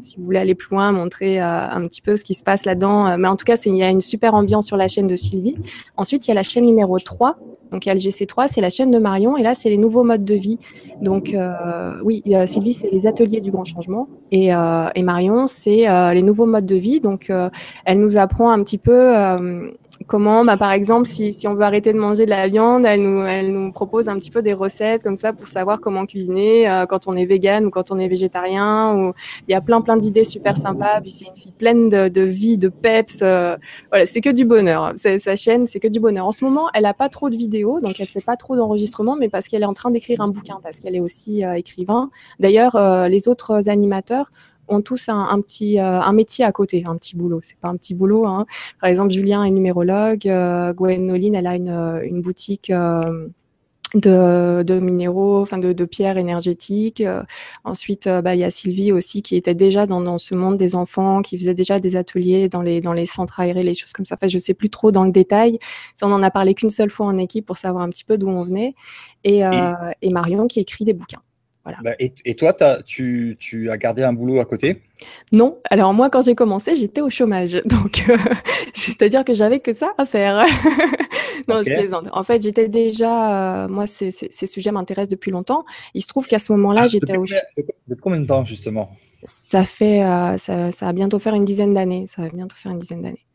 si 0.00 0.16
vous 0.16 0.24
voulez 0.24 0.38
aller 0.38 0.54
plus 0.54 0.70
loin, 0.74 0.92
montrer 0.92 1.38
un 1.38 1.86
petit 1.86 2.02
peu 2.02 2.16
ce 2.16 2.24
qui 2.24 2.34
se 2.34 2.42
passe 2.42 2.64
là-dedans. 2.64 3.16
Mais 3.18 3.28
en 3.28 3.36
tout 3.36 3.44
cas, 3.44 3.56
il 3.66 3.76
y 3.76 3.82
a 3.82 3.88
une 3.88 4.00
super 4.00 4.34
ambiance 4.34 4.66
sur 4.66 4.76
la 4.76 4.88
chaîne 4.88 5.06
de 5.06 5.16
Sylvie. 5.16 5.56
Ensuite, 5.96 6.26
il 6.26 6.30
y 6.30 6.32
a 6.32 6.34
la 6.34 6.42
chaîne 6.42 6.64
numéro 6.64 6.98
3 6.98 7.38
donc 7.70 7.84
LGC3, 7.84 8.48
c'est 8.48 8.60
la 8.60 8.70
chaîne 8.70 8.90
de 8.90 8.98
Marion, 8.98 9.36
et 9.36 9.42
là, 9.42 9.54
c'est 9.54 9.70
les 9.70 9.78
nouveaux 9.78 10.04
modes 10.04 10.24
de 10.24 10.34
vie. 10.34 10.58
Donc 11.00 11.32
euh, 11.32 11.94
oui, 12.02 12.22
Sylvie, 12.46 12.74
c'est 12.74 12.90
les 12.90 13.06
ateliers 13.06 13.40
du 13.40 13.50
grand 13.50 13.64
changement, 13.64 14.08
et, 14.32 14.54
euh, 14.54 14.88
et 14.94 15.02
Marion, 15.02 15.46
c'est 15.46 15.88
euh, 15.88 16.12
les 16.12 16.22
nouveaux 16.22 16.46
modes 16.46 16.66
de 16.66 16.76
vie. 16.76 17.00
Donc 17.00 17.30
elle 17.84 18.00
nous 18.00 18.16
apprend 18.16 18.50
un 18.50 18.62
petit 18.62 18.78
peu 18.78 19.12
comment, 20.10 20.44
bah, 20.44 20.56
par 20.56 20.72
exemple, 20.72 21.06
si, 21.06 21.32
si, 21.32 21.46
on 21.46 21.54
veut 21.54 21.62
arrêter 21.62 21.92
de 21.92 21.98
manger 21.98 22.24
de 22.24 22.30
la 22.30 22.48
viande, 22.48 22.84
elle 22.84 23.00
nous, 23.00 23.24
elle 23.24 23.52
nous 23.52 23.70
propose 23.70 24.08
un 24.08 24.16
petit 24.18 24.32
peu 24.32 24.42
des 24.42 24.52
recettes 24.52 25.04
comme 25.04 25.14
ça 25.14 25.32
pour 25.32 25.46
savoir 25.46 25.80
comment 25.80 26.04
cuisiner 26.04 26.68
euh, 26.68 26.84
quand 26.84 27.06
on 27.06 27.14
est 27.14 27.26
vegan 27.26 27.64
ou 27.64 27.70
quand 27.70 27.92
on 27.92 27.98
est 28.00 28.08
végétarien. 28.08 28.92
Ou... 28.96 29.12
Il 29.46 29.52
y 29.52 29.54
a 29.54 29.60
plein, 29.60 29.80
plein 29.80 29.96
d'idées 29.96 30.24
super 30.24 30.56
sympas. 30.56 31.00
Puis 31.00 31.12
c'est 31.12 31.26
une 31.26 31.36
fille 31.36 31.54
pleine 31.56 31.88
de, 31.88 32.22
vie, 32.22 32.58
de 32.58 32.68
peps. 32.68 33.20
Euh, 33.22 33.56
voilà, 33.90 34.04
c'est 34.04 34.20
que 34.20 34.30
du 34.30 34.44
bonheur. 34.44 34.94
Sa 34.96 35.36
chaîne, 35.36 35.66
c'est 35.66 35.78
que 35.78 35.86
du 35.86 36.00
bonheur. 36.00 36.26
En 36.26 36.32
ce 36.32 36.44
moment, 36.44 36.66
elle 36.74 36.86
a 36.86 36.94
pas 36.94 37.08
trop 37.08 37.30
de 37.30 37.36
vidéos, 37.36 37.78
donc 37.78 38.00
elle 38.00 38.08
fait 38.08 38.20
pas 38.20 38.36
trop 38.36 38.56
d'enregistrements, 38.56 39.14
mais 39.14 39.28
parce 39.28 39.46
qu'elle 39.46 39.62
est 39.62 39.66
en 39.66 39.74
train 39.74 39.92
d'écrire 39.92 40.22
un 40.22 40.28
bouquin, 40.28 40.58
parce 40.60 40.80
qu'elle 40.80 40.96
est 40.96 41.00
aussi 41.00 41.44
euh, 41.44 41.52
écrivain. 41.52 42.10
D'ailleurs, 42.40 42.76
les 43.08 43.28
autres 43.28 43.68
animateurs 43.68 44.32
ont 44.70 44.80
tous 44.82 45.08
un, 45.08 45.40
petit 45.40 45.78
euh, 45.78 46.00
un 46.00 46.12
métier 46.12 46.44
à 46.44 46.52
côté, 46.52 46.84
un 46.86 46.96
petit 46.96 47.16
boulot. 47.16 47.40
C'est 47.42 47.58
pas 47.58 47.68
un 47.68 47.76
petit 47.76 47.94
boulot. 47.94 48.26
Hein. 48.26 48.46
Par 48.80 48.88
exemple, 48.88 49.10
Julien 49.12 49.44
est 49.44 49.50
numérologue, 49.50 50.26
euh, 50.26 50.72
Gwenoline, 50.72 51.34
elle 51.34 51.46
a 51.46 51.56
une, 51.56 51.68
euh, 51.68 52.02
une 52.04 52.22
boutique. 52.22 52.72
De, 53.92 54.62
de, 54.62 54.78
minéraux, 54.78 55.40
enfin 55.40 55.58
de, 55.58 55.72
de 55.72 55.84
pierres 55.84 56.16
énergétiques. 56.16 57.02
ensuite, 57.64 58.08
bah, 58.22 58.36
il 58.36 58.38
y 58.38 58.44
a 58.44 58.50
Sylvie 58.52 58.92
aussi 58.92 59.20
qui 59.20 59.34
était 59.34 59.56
déjà 59.56 59.86
dans, 59.86 60.00
dans, 60.00 60.16
ce 60.16 60.36
monde 60.36 60.56
des 60.56 60.76
enfants, 60.76 61.22
qui 61.22 61.36
faisait 61.36 61.54
déjà 61.54 61.80
des 61.80 61.96
ateliers 61.96 62.48
dans 62.48 62.62
les, 62.62 62.80
dans 62.80 62.92
les 62.92 63.04
centres 63.04 63.40
aérés, 63.40 63.64
les 63.64 63.74
choses 63.74 63.92
comme 63.92 64.06
ça. 64.06 64.14
Enfin, 64.14 64.28
je 64.28 64.38
sais 64.38 64.54
plus 64.54 64.70
trop 64.70 64.92
dans 64.92 65.02
le 65.02 65.10
détail. 65.10 65.58
On 66.02 66.12
en 66.12 66.22
a 66.22 66.30
parlé 66.30 66.54
qu'une 66.54 66.70
seule 66.70 66.90
fois 66.90 67.06
en 67.06 67.16
équipe 67.16 67.46
pour 67.46 67.56
savoir 67.56 67.82
un 67.82 67.88
petit 67.88 68.04
peu 68.04 68.16
d'où 68.16 68.28
on 68.28 68.44
venait. 68.44 68.76
Et, 69.24 69.40
et 70.02 70.10
Marion 70.10 70.46
qui 70.46 70.60
écrit 70.60 70.84
des 70.84 70.92
bouquins. 70.94 71.22
Bah, 71.64 71.94
et, 71.98 72.34
toi, 72.34 72.54
tu, 72.84 73.36
as 73.70 73.76
gardé 73.76 74.02
un 74.02 74.12
boulot 74.12 74.40
à 74.40 74.44
côté? 74.44 74.82
Non. 75.32 75.58
Alors 75.70 75.92
moi, 75.92 76.10
quand 76.10 76.22
j'ai 76.22 76.34
commencé, 76.34 76.74
j'étais 76.74 77.00
au 77.00 77.10
chômage. 77.10 77.52
Donc, 77.64 78.04
euh, 78.08 78.16
c'est-à-dire 78.74 79.24
que 79.24 79.32
j'avais 79.32 79.60
que 79.60 79.72
ça 79.72 79.92
à 79.98 80.06
faire. 80.06 80.44
non, 81.48 81.62
je 81.62 81.72
plaisante. 81.72 82.08
En 82.12 82.24
fait, 82.24 82.42
j'étais 82.42 82.68
déjà... 82.68 83.64
Euh, 83.64 83.68
moi, 83.68 83.86
ces, 83.86 84.10
sujets 84.10 84.72
m'intéressent 84.72 85.10
depuis 85.10 85.30
longtemps. 85.30 85.64
Il 85.94 86.02
se 86.02 86.08
trouve 86.08 86.26
qu'à 86.26 86.38
ce 86.38 86.52
moment-là, 86.52 86.82
ah, 86.84 86.86
j'étais 86.86 87.16
au 87.16 87.26
chômage. 87.26 87.44
Depuis 87.86 88.00
combien 88.00 88.20
de 88.20 88.26
temps, 88.26 88.44
justement? 88.44 88.90
Ça 89.24 89.64
fait, 89.64 90.02
euh, 90.02 90.38
ça, 90.38 90.72
ça, 90.72 90.86
va 90.86 90.92
bientôt 90.94 91.18
faire 91.18 91.34
une 91.34 91.44
dizaine 91.44 91.74
d'années. 91.74 92.06
Ça 92.06 92.22
va 92.22 92.30
bientôt 92.30 92.56
faire 92.56 92.72
une 92.72 92.78
dizaine 92.78 93.02
d'années 93.02 93.26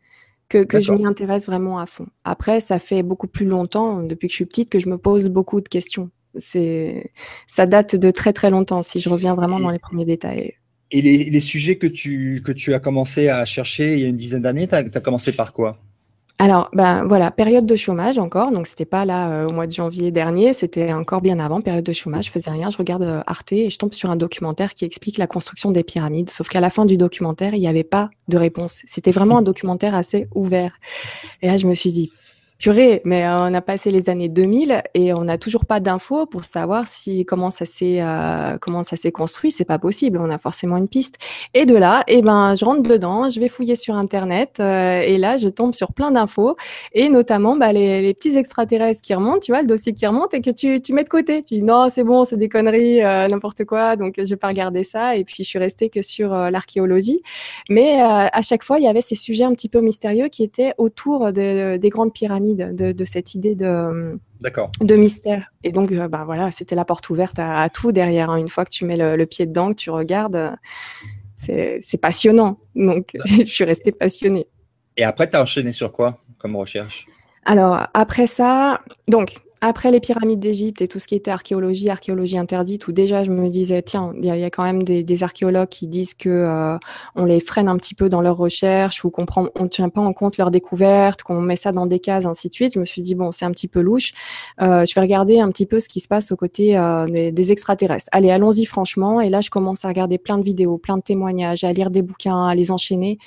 que, 0.50 0.63
que 0.63 0.80
je 0.80 0.92
m'y 0.94 1.06
intéresse 1.06 1.45
vraiment 1.45 1.80
à 1.80 1.86
fond. 1.86 2.07
Après, 2.24 2.60
ça 2.60 2.80
fait 2.80 3.04
beaucoup 3.04 3.27
plus 3.27 3.45
longtemps, 3.45 4.01
depuis 4.01 4.27
que 4.27 4.31
je 4.31 4.38
suis 4.38 4.45
petite, 4.45 4.69
que 4.69 4.80
je 4.80 4.89
me 4.89 4.98
pose 4.98 5.30
beaucoup 5.30 5.62
de 5.62 5.68
questions 5.68 6.10
c'est, 6.40 7.12
ça 7.48 7.66
date 7.66 7.96
de 7.96 8.12
très 8.12 8.34
très 8.34 8.50
longtemps, 8.50 8.82
si 8.82 9.00
je 9.00 9.10
reviens 9.10 9.36
vraiment 9.36 9.60
dans 9.60 9.72
les 9.72 9.80
premiers 9.80 10.06
détails. 10.06 10.54
Et 10.92 11.02
les, 11.02 11.40
sujets 11.40 11.78
que 11.78 11.88
tu, 11.88 12.42
que 12.46 12.52
tu 12.52 12.74
as 12.74 12.80
commencé 12.80 13.28
à 13.28 13.44
chercher 13.44 13.94
il 13.94 14.00
y 14.00 14.06
a 14.06 14.08
une 14.08 14.18
dizaine 14.18 14.44
d'années, 14.44 14.68
tu 14.68 14.76
as, 14.76 14.84
commencé 15.02 15.32
par 15.32 15.52
quoi? 15.52 15.80
Alors, 16.38 16.70
ben 16.74 17.06
voilà, 17.06 17.32
période 17.32 17.66
de 17.66 17.76
chômage 17.78 18.18
encore, 18.18 18.52
donc 18.52 18.68
c'était 18.68 18.86
pas 18.86 19.06
là 19.06 19.32
euh, 19.32 19.48
au 19.48 19.54
mois 19.54 19.68
de 19.68 19.72
janvier 19.72 20.12
dernier, 20.12 20.54
c'était 20.54 20.92
encore 20.92 21.22
bien 21.22 21.40
avant, 21.40 21.62
période 21.62 21.86
de 21.86 21.94
chômage, 21.94 22.26
je 22.26 22.32
faisais 22.32 22.52
rien, 22.52 22.70
je 22.70 22.78
regarde 22.78 23.04
euh, 23.04 23.22
Arte 23.26 23.54
et 23.54 23.70
je 23.70 23.78
tombe 23.78 23.94
sur 23.94 24.10
un 24.10 24.18
documentaire 24.18 24.74
qui 24.74 24.84
explique 24.84 25.18
la 25.18 25.28
construction 25.28 25.72
des 25.72 25.84
pyramides, 25.84 26.30
sauf 26.30 26.50
qu'à 26.50 26.60
la 26.60 26.70
fin 26.70 26.86
du 26.86 26.98
documentaire, 26.98 27.56
il 27.56 27.62
n'y 27.62 27.70
avait 27.70 27.86
pas 27.86 28.10
de 28.28 28.38
réponse. 28.38 28.82
C'était 28.86 29.12
vraiment 29.12 29.38
un 29.38 29.44
documentaire 29.44 29.96
assez 29.96 30.28
ouvert. 30.36 30.74
Et 31.42 31.48
là, 31.48 31.56
je 31.56 31.68
me 31.68 31.74
suis 31.74 31.94
dit, 31.94 32.12
purée, 32.57 33.02
mais 33.04 33.25
euh, 33.25 33.50
on 33.50 33.54
a 33.54 33.62
passé 33.62 33.92
les 33.92 34.10
années 34.10 34.30
2000 34.30 34.81
et 34.94 35.13
on 35.13 35.25
n'a 35.25 35.38
toujours 35.38 35.66
pas 35.66 35.79
d'infos 35.79 36.25
pour 36.25 36.46
savoir 36.46 36.88
si 36.88 37.25
comment 37.25 37.51
ça 37.51 37.65
s'est 37.65 38.01
euh, 38.01 38.58
comment 38.62 38.84
ça 38.84 38.96
s'est 38.96 39.12
construit. 39.12 39.51
C'est 39.51 39.65
pas 39.65 39.79
possible. 39.79 40.20
On 40.20 40.29
a 40.29 40.38
forcément 40.38 40.77
une 40.77 40.88
piste. 40.88 41.15
Et 41.53 41.65
de 41.65 41.75
là, 41.75 42.03
eh 42.08 42.22
ben, 42.22 42.56
je 42.56 42.63
rentre 42.63 42.82
dedans, 42.82 43.29
je 43.29 43.39
vais 43.39 43.50
fouiller 43.50 43.75
sur 43.75 43.96
internet 43.96 44.58
euh, 44.60 45.01
et 45.01 45.18
là, 45.18 45.36
je 45.36 45.50
tombe 45.50 45.74
sur 45.74 45.91
plein 45.91 46.12
d'infos 46.12 46.56
et 46.94 47.10
notamment 47.10 47.58
bah, 47.58 47.74
les, 47.74 48.13
petits 48.13 48.38
extraterrestres 48.38 49.01
qui 49.01 49.13
remontent. 49.13 49.39
Tu 49.39 49.51
vois, 49.51 49.62
le 49.62 49.68
dossier 49.68 49.94
qui 49.94 50.08
remonte 50.08 50.34
et 50.34 50.41
que 50.41 50.51
tu, 50.51 50.82
tu 50.82 50.94
mets 50.94 51.03
de 51.03 51.10
côté. 51.10 51.44
Tu 51.44 51.56
dis 51.56 51.63
non, 51.63 51.89
c'est 51.89 52.03
bon, 52.03 52.24
c'est 52.24 52.38
des 52.38 52.50
conneries, 52.50 53.01
n'importe 53.01 53.65
quoi. 53.65 53.96
Donc 53.98 54.15
je 54.18 54.24
vais 54.24 54.36
pas 54.38 54.48
regarder 54.48 54.84
ça. 54.84 55.15
Et 55.18 55.25
puis 55.25 55.44
je 55.44 55.50
suis 55.50 55.60
restée 55.60 55.89
que 55.89 56.01
sur 56.01 56.29
l'archéologie. 56.29 57.22
Mais 57.70 58.00
à 58.01 58.41
chaque 58.41 58.63
fois, 58.63 58.79
il 58.79 58.84
y 58.84 58.88
avait 58.88 59.01
ces 59.01 59.15
sujets 59.15 59.44
un 59.44 59.53
petit 59.53 59.70
peu 59.70 59.82
mystérieux 59.82 60.29
qui 60.29 60.44
étaient 60.44 60.74
autour 60.77 61.32
des 61.34 61.89
grandes 61.89 62.13
pyramides 62.13 62.45
de, 62.54 63.04
cette 63.04 63.34
idée 63.36 63.56
de, 63.56 64.20
de 64.82 64.96
mystère. 64.96 65.52
Et 65.64 65.72
donc, 65.72 65.92
euh, 65.92 66.08
bah, 66.08 66.24
voilà, 66.25 66.52
c'était 66.52 66.75
la 66.75 66.86
porte 66.86 67.10
ouverte 67.10 67.40
à, 67.40 67.68
tout 67.70 67.92
derrière. 67.92 68.30
Hein. 68.30 68.38
Une 68.38 68.50
fois 68.50 68.66
que 68.66 68.70
tu 68.70 68.86
mets 68.86 68.98
le, 68.98 69.25
pied 69.25 69.46
dedans, 69.46 69.70
que 69.70 69.75
tu 69.75 69.90
regardes, 69.90 70.56
c'est 71.38 72.00
passionnant. 72.02 72.60
Donc, 72.75 73.18
je 73.25 73.44
suis 73.44 73.64
restée 73.64 73.92
passionnée. 73.92 74.48
Et 74.98 75.04
après, 75.04 75.30
tu 75.30 75.36
as 75.36 75.42
enchaîné 75.42 75.74
sur 75.74 75.92
quoi 75.92 76.22
comme 76.38 76.56
recherche? 76.56 77.08
Alors, 77.46 77.88
après 77.94 78.28
ça, 78.28 78.82
donc, 79.08 79.36
après 79.62 79.89
les 79.89 80.00
pyramides 80.00 80.39
d'Égypte 80.39 80.81
et 80.81 80.88
tout 80.88 81.00
ce 81.00 81.07
qui 81.07 81.15
était 81.15 81.31
archéologie, 81.31 81.89
archéologie 81.89 82.38
interdite, 82.38 82.88
où 82.88 82.91
déjà 82.91 83.24
je 83.24 83.31
me 83.31 83.50
disais, 83.50 83.81
tiens, 83.81 84.13
il 84.17 84.25
y, 84.25 84.43
a 84.43 84.50
quand 84.50 84.63
même 84.63 84.83
des, 84.83 85.24
archéologues 85.24 85.69
qui 85.69 85.88
disent 85.88 86.13
que 86.13 86.29
euh, 86.29 86.77
on 87.15 87.25
les 87.25 87.39
freine 87.39 87.67
un 87.67 87.77
petit 87.77 87.95
peu 87.95 88.09
dans 88.09 88.21
leurs 88.21 88.38
recherches 88.38 89.05
ou 89.05 89.09
qu'on 89.09 89.25
prend, 89.25 89.47
on 89.55 89.67
tient 89.67 89.89
pas 89.89 90.01
en 90.01 90.13
compte 90.13 90.38
leurs 90.38 90.51
découvertes, 90.51 91.24
qu'on 91.24 91.41
met 91.41 91.55
ça 91.55 91.71
dans 91.71 91.85
des 91.85 92.00
cases, 92.00 92.25
ainsi 92.25 92.50
de 92.50 92.53
suite. 92.53 92.74
Je 92.74 92.79
me 92.79 92.85
suis 92.85 93.01
dit, 93.01 93.15
bon, 93.15 93.31
c'est 93.31 93.45
un 93.45 93.51
petit 93.51 93.67
peu 93.67 93.79
louche. 93.79 94.13
Euh, 94.62 94.85
je 94.85 94.93
vais 94.93 95.01
regarder 95.01 95.39
un 95.39 95.50
petit 95.50 95.65
peu 95.65 95.79
ce 95.79 95.88
qui 95.88 96.00
se 96.00 96.07
passe 96.07 96.31
aux 96.31 96.35
côtés 96.35 96.77
euh, 96.77 97.07
des, 97.07 97.31
des, 97.31 97.51
extraterrestres. 97.51 98.09
Allez, 98.12 98.31
allons-y 98.31 98.65
franchement. 98.65 99.21
Et 99.21 99.29
là, 99.29 99.41
je 99.41 99.50
commence 99.50 99.85
à 99.85 99.88
regarder 99.88 100.17
plein 100.17 100.38
de 100.38 100.43
vidéos, 100.43 100.77
plein 100.77 100.97
de 100.97 101.03
témoignages, 101.03 101.63
à 101.63 101.71
lire 101.71 101.91
des 101.91 102.01
bouquins, 102.01 102.47
à 102.47 102.55
les 102.55 102.71
enchaîner. 102.71 103.19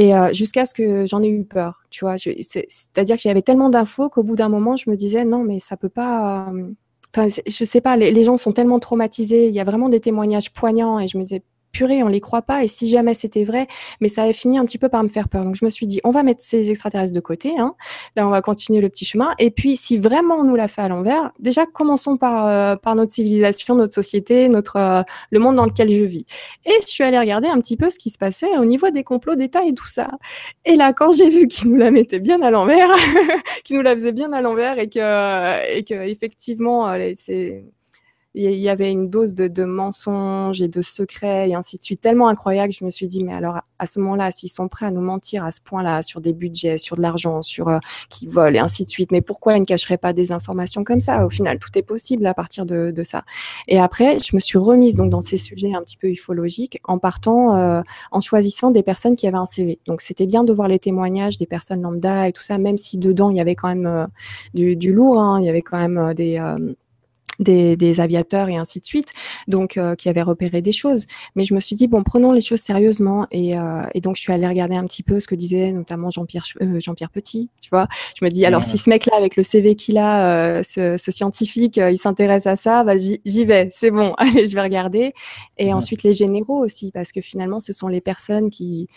Et 0.00 0.12
jusqu'à 0.32 0.64
ce 0.64 0.74
que 0.74 1.06
j'en 1.06 1.24
ai 1.24 1.28
eu 1.28 1.42
peur, 1.42 1.82
tu 1.90 2.04
vois. 2.04 2.18
C'est-à-dire 2.18 3.16
que 3.16 3.22
j'avais 3.22 3.42
tellement 3.42 3.68
d'infos 3.68 4.08
qu'au 4.08 4.22
bout 4.22 4.36
d'un 4.36 4.48
moment, 4.48 4.76
je 4.76 4.88
me 4.88 4.94
disais 4.94 5.24
non, 5.24 5.42
mais 5.42 5.58
ça 5.58 5.76
peut 5.76 5.88
pas. 5.88 6.52
Enfin, 7.12 7.26
je 7.44 7.64
sais 7.64 7.80
pas, 7.80 7.96
les, 7.96 8.22
gens 8.22 8.36
sont 8.36 8.52
tellement 8.52 8.78
traumatisés. 8.78 9.48
Il 9.48 9.54
y 9.54 9.58
a 9.58 9.64
vraiment 9.64 9.88
des 9.88 9.98
témoignages 9.98 10.52
poignants 10.52 11.00
et 11.00 11.08
je 11.08 11.18
me 11.18 11.24
disais 11.24 11.42
purée, 11.72 12.02
on 12.02 12.08
les 12.08 12.20
croit 12.20 12.42
pas. 12.42 12.64
Et 12.64 12.68
si 12.68 12.88
jamais 12.88 13.14
c'était 13.14 13.44
vrai, 13.44 13.66
mais 14.00 14.08
ça 14.08 14.22
avait 14.24 14.32
fini 14.32 14.58
un 14.58 14.64
petit 14.64 14.78
peu 14.78 14.88
par 14.88 15.02
me 15.02 15.08
faire 15.08 15.28
peur. 15.28 15.44
Donc 15.44 15.54
je 15.56 15.64
me 15.64 15.70
suis 15.70 15.86
dit, 15.86 16.00
on 16.04 16.10
va 16.10 16.22
mettre 16.22 16.42
ces 16.42 16.70
extraterrestres 16.70 17.14
de 17.14 17.20
côté. 17.20 17.58
Hein. 17.58 17.74
Là, 18.16 18.26
on 18.26 18.30
va 18.30 18.42
continuer 18.42 18.80
le 18.80 18.88
petit 18.88 19.04
chemin. 19.04 19.34
Et 19.38 19.50
puis, 19.50 19.76
si 19.76 19.96
vraiment 19.98 20.36
on 20.36 20.44
nous 20.44 20.56
l'a 20.56 20.68
fait 20.68 20.82
à 20.82 20.88
l'envers, 20.88 21.32
déjà 21.38 21.66
commençons 21.66 22.16
par 22.16 22.46
euh, 22.46 22.76
par 22.76 22.94
notre 22.94 23.12
civilisation, 23.12 23.74
notre 23.74 23.94
société, 23.94 24.48
notre 24.48 24.76
euh, 24.76 25.02
le 25.30 25.38
monde 25.38 25.56
dans 25.56 25.66
lequel 25.66 25.90
je 25.90 26.04
vis. 26.04 26.26
Et 26.66 26.74
je 26.82 26.88
suis 26.88 27.04
allée 27.04 27.18
regarder 27.18 27.48
un 27.48 27.58
petit 27.58 27.76
peu 27.76 27.90
ce 27.90 27.98
qui 27.98 28.10
se 28.10 28.18
passait 28.18 28.56
au 28.58 28.64
niveau 28.64 28.90
des 28.90 29.04
complots 29.04 29.34
d'État 29.34 29.64
et 29.64 29.74
tout 29.74 29.88
ça. 29.88 30.08
Et 30.64 30.76
là, 30.76 30.92
quand 30.92 31.12
j'ai 31.12 31.28
vu 31.28 31.48
qu'ils 31.48 31.70
nous 31.70 31.76
la 31.76 31.90
mettaient 31.90 32.20
bien 32.20 32.40
à 32.42 32.50
l'envers, 32.50 32.90
qu'ils 33.64 33.76
nous 33.76 33.82
la 33.82 33.94
faisaient 33.94 34.12
bien 34.12 34.32
à 34.32 34.40
l'envers 34.40 34.78
et 34.78 34.88
que 34.88 35.76
et 35.76 35.84
que 35.84 35.94
effectivement, 35.94 36.88
euh, 36.88 37.12
c'est 37.16 37.64
il 38.38 38.58
y 38.60 38.68
avait 38.68 38.92
une 38.92 39.10
dose 39.10 39.34
de, 39.34 39.64
mensonges 39.64 40.62
et 40.62 40.68
de 40.68 40.80
secrets 40.80 41.50
et 41.50 41.54
ainsi 41.54 41.76
de 41.76 41.82
suite 41.82 42.00
tellement 42.00 42.28
incroyable 42.28 42.72
que 42.72 42.78
je 42.78 42.84
me 42.84 42.90
suis 42.90 43.08
dit 43.08 43.24
mais 43.24 43.34
alors 43.34 43.58
à 43.78 43.86
ce 43.86 43.98
moment-là 43.98 44.30
s'ils 44.30 44.48
sont 44.48 44.68
prêts 44.68 44.86
à 44.86 44.90
nous 44.92 45.00
mentir 45.00 45.44
à 45.44 45.50
ce 45.50 45.60
point-là 45.60 46.02
sur 46.02 46.20
des 46.20 46.32
budgets 46.32 46.78
sur 46.78 46.96
de 46.96 47.02
l'argent 47.02 47.42
sur 47.42 47.68
euh, 47.68 47.78
qui 48.08 48.26
volent 48.26 48.54
et 48.54 48.58
ainsi 48.60 48.84
de 48.84 48.90
suite 48.90 49.10
mais 49.10 49.22
pourquoi 49.22 49.56
ils 49.56 49.60
ne 49.60 49.64
cacheraient 49.64 49.98
pas 49.98 50.12
des 50.12 50.30
informations 50.30 50.84
comme 50.84 51.00
ça? 51.00 51.26
Au 51.26 51.30
final 51.30 51.58
tout 51.58 51.76
est 51.76 51.82
possible 51.82 52.26
à 52.26 52.34
partir 52.34 52.64
de, 52.64 52.92
ça 53.02 53.22
et 53.66 53.80
après 53.80 54.18
je 54.20 54.34
me 54.34 54.40
suis 54.40 54.58
remise 54.58 54.96
donc 54.96 55.10
dans 55.10 55.20
ces 55.20 55.36
sujets 55.36 55.74
un 55.74 55.82
petit 55.82 55.96
peu 55.96 56.08
ufologiques 56.08 56.78
en 56.84 56.98
partant 56.98 57.56
euh, 57.56 57.82
en 58.12 58.20
choisissant 58.20 58.70
des 58.70 58.82
personnes 58.82 59.16
qui 59.16 59.26
avaient 59.26 59.36
un 59.36 59.46
CV 59.46 59.80
donc 59.86 60.00
c'était 60.00 60.26
bien 60.26 60.44
de 60.44 60.52
voir 60.52 60.68
les 60.68 60.78
témoignages 60.78 61.38
des 61.38 61.46
personnes 61.46 61.82
lambda 61.82 62.28
et 62.28 62.32
tout 62.32 62.42
ça 62.42 62.58
même 62.58 62.78
si 62.78 62.98
dedans 62.98 63.30
il 63.30 63.36
y 63.36 63.40
avait 63.40 63.56
quand 63.56 63.68
même 63.68 63.86
euh, 63.86 64.06
du, 64.54 64.92
lourd 64.92 65.20
hein. 65.20 65.40
il 65.40 65.46
y 65.46 65.48
avait 65.48 65.62
quand 65.62 65.78
même 65.78 66.14
des 66.14 66.38
des, 67.38 68.00
aviateurs 68.00 68.48
et 68.48 68.56
ainsi 68.56 68.80
de 68.80 68.86
suite, 68.86 69.12
donc 69.46 69.76
euh, 69.76 69.94
qui 69.94 70.08
avaient 70.08 70.22
repéré 70.22 70.62
des 70.62 70.72
choses. 70.72 71.06
Mais 71.34 71.44
je 71.44 71.54
me 71.54 71.60
suis 71.60 71.76
dit 71.76 71.88
bon, 71.88 72.02
prenons 72.02 72.32
les 72.32 72.40
choses 72.40 72.60
sérieusement 72.60 73.26
et, 73.30 73.58
euh, 73.58 73.86
et 73.94 74.00
donc 74.00 74.16
je 74.16 74.20
suis 74.20 74.32
allée 74.32 74.46
regarder 74.46 74.76
un 74.76 74.84
petit 74.84 75.02
peu 75.02 75.20
ce 75.20 75.26
que 75.26 75.34
disait 75.34 75.72
notamment 75.72 76.10
Jean-Pierre 76.10 76.44
euh, 76.60 76.78
Jean-Pierre 76.80 77.10
Petit, 77.10 77.50
tu 77.60 77.70
vois. 77.70 77.88
Je 78.18 78.24
me 78.24 78.30
dis 78.30 78.44
alors 78.44 78.64
si 78.64 78.78
ce 78.78 78.90
mec-là 78.90 79.16
avec 79.16 79.36
le 79.36 79.42
CV 79.42 79.74
qu'il 79.74 79.98
a, 79.98 80.62
ce, 80.62 80.96
ce, 80.96 81.10
scientifique, 81.10 81.78
il 81.78 81.98
s'intéresse 81.98 82.46
à 82.46 82.56
ça, 82.56 82.84
bah, 82.84 82.96
j'y 82.96 83.44
vais, 83.44 83.68
c'est 83.70 83.90
bon, 83.90 84.12
allez, 84.18 84.46
je 84.46 84.54
vais 84.54 84.62
regarder. 84.62 85.12
Et 85.56 85.72
ensuite 85.72 86.02
les 86.02 86.12
généraux 86.12 86.62
aussi 86.62 86.90
parce 86.92 87.12
que 87.12 87.20
finalement 87.20 87.60
ce 87.60 87.72
sont 87.72 87.88
les 87.88 88.00
personnes 88.00 88.50
qui 88.50 88.88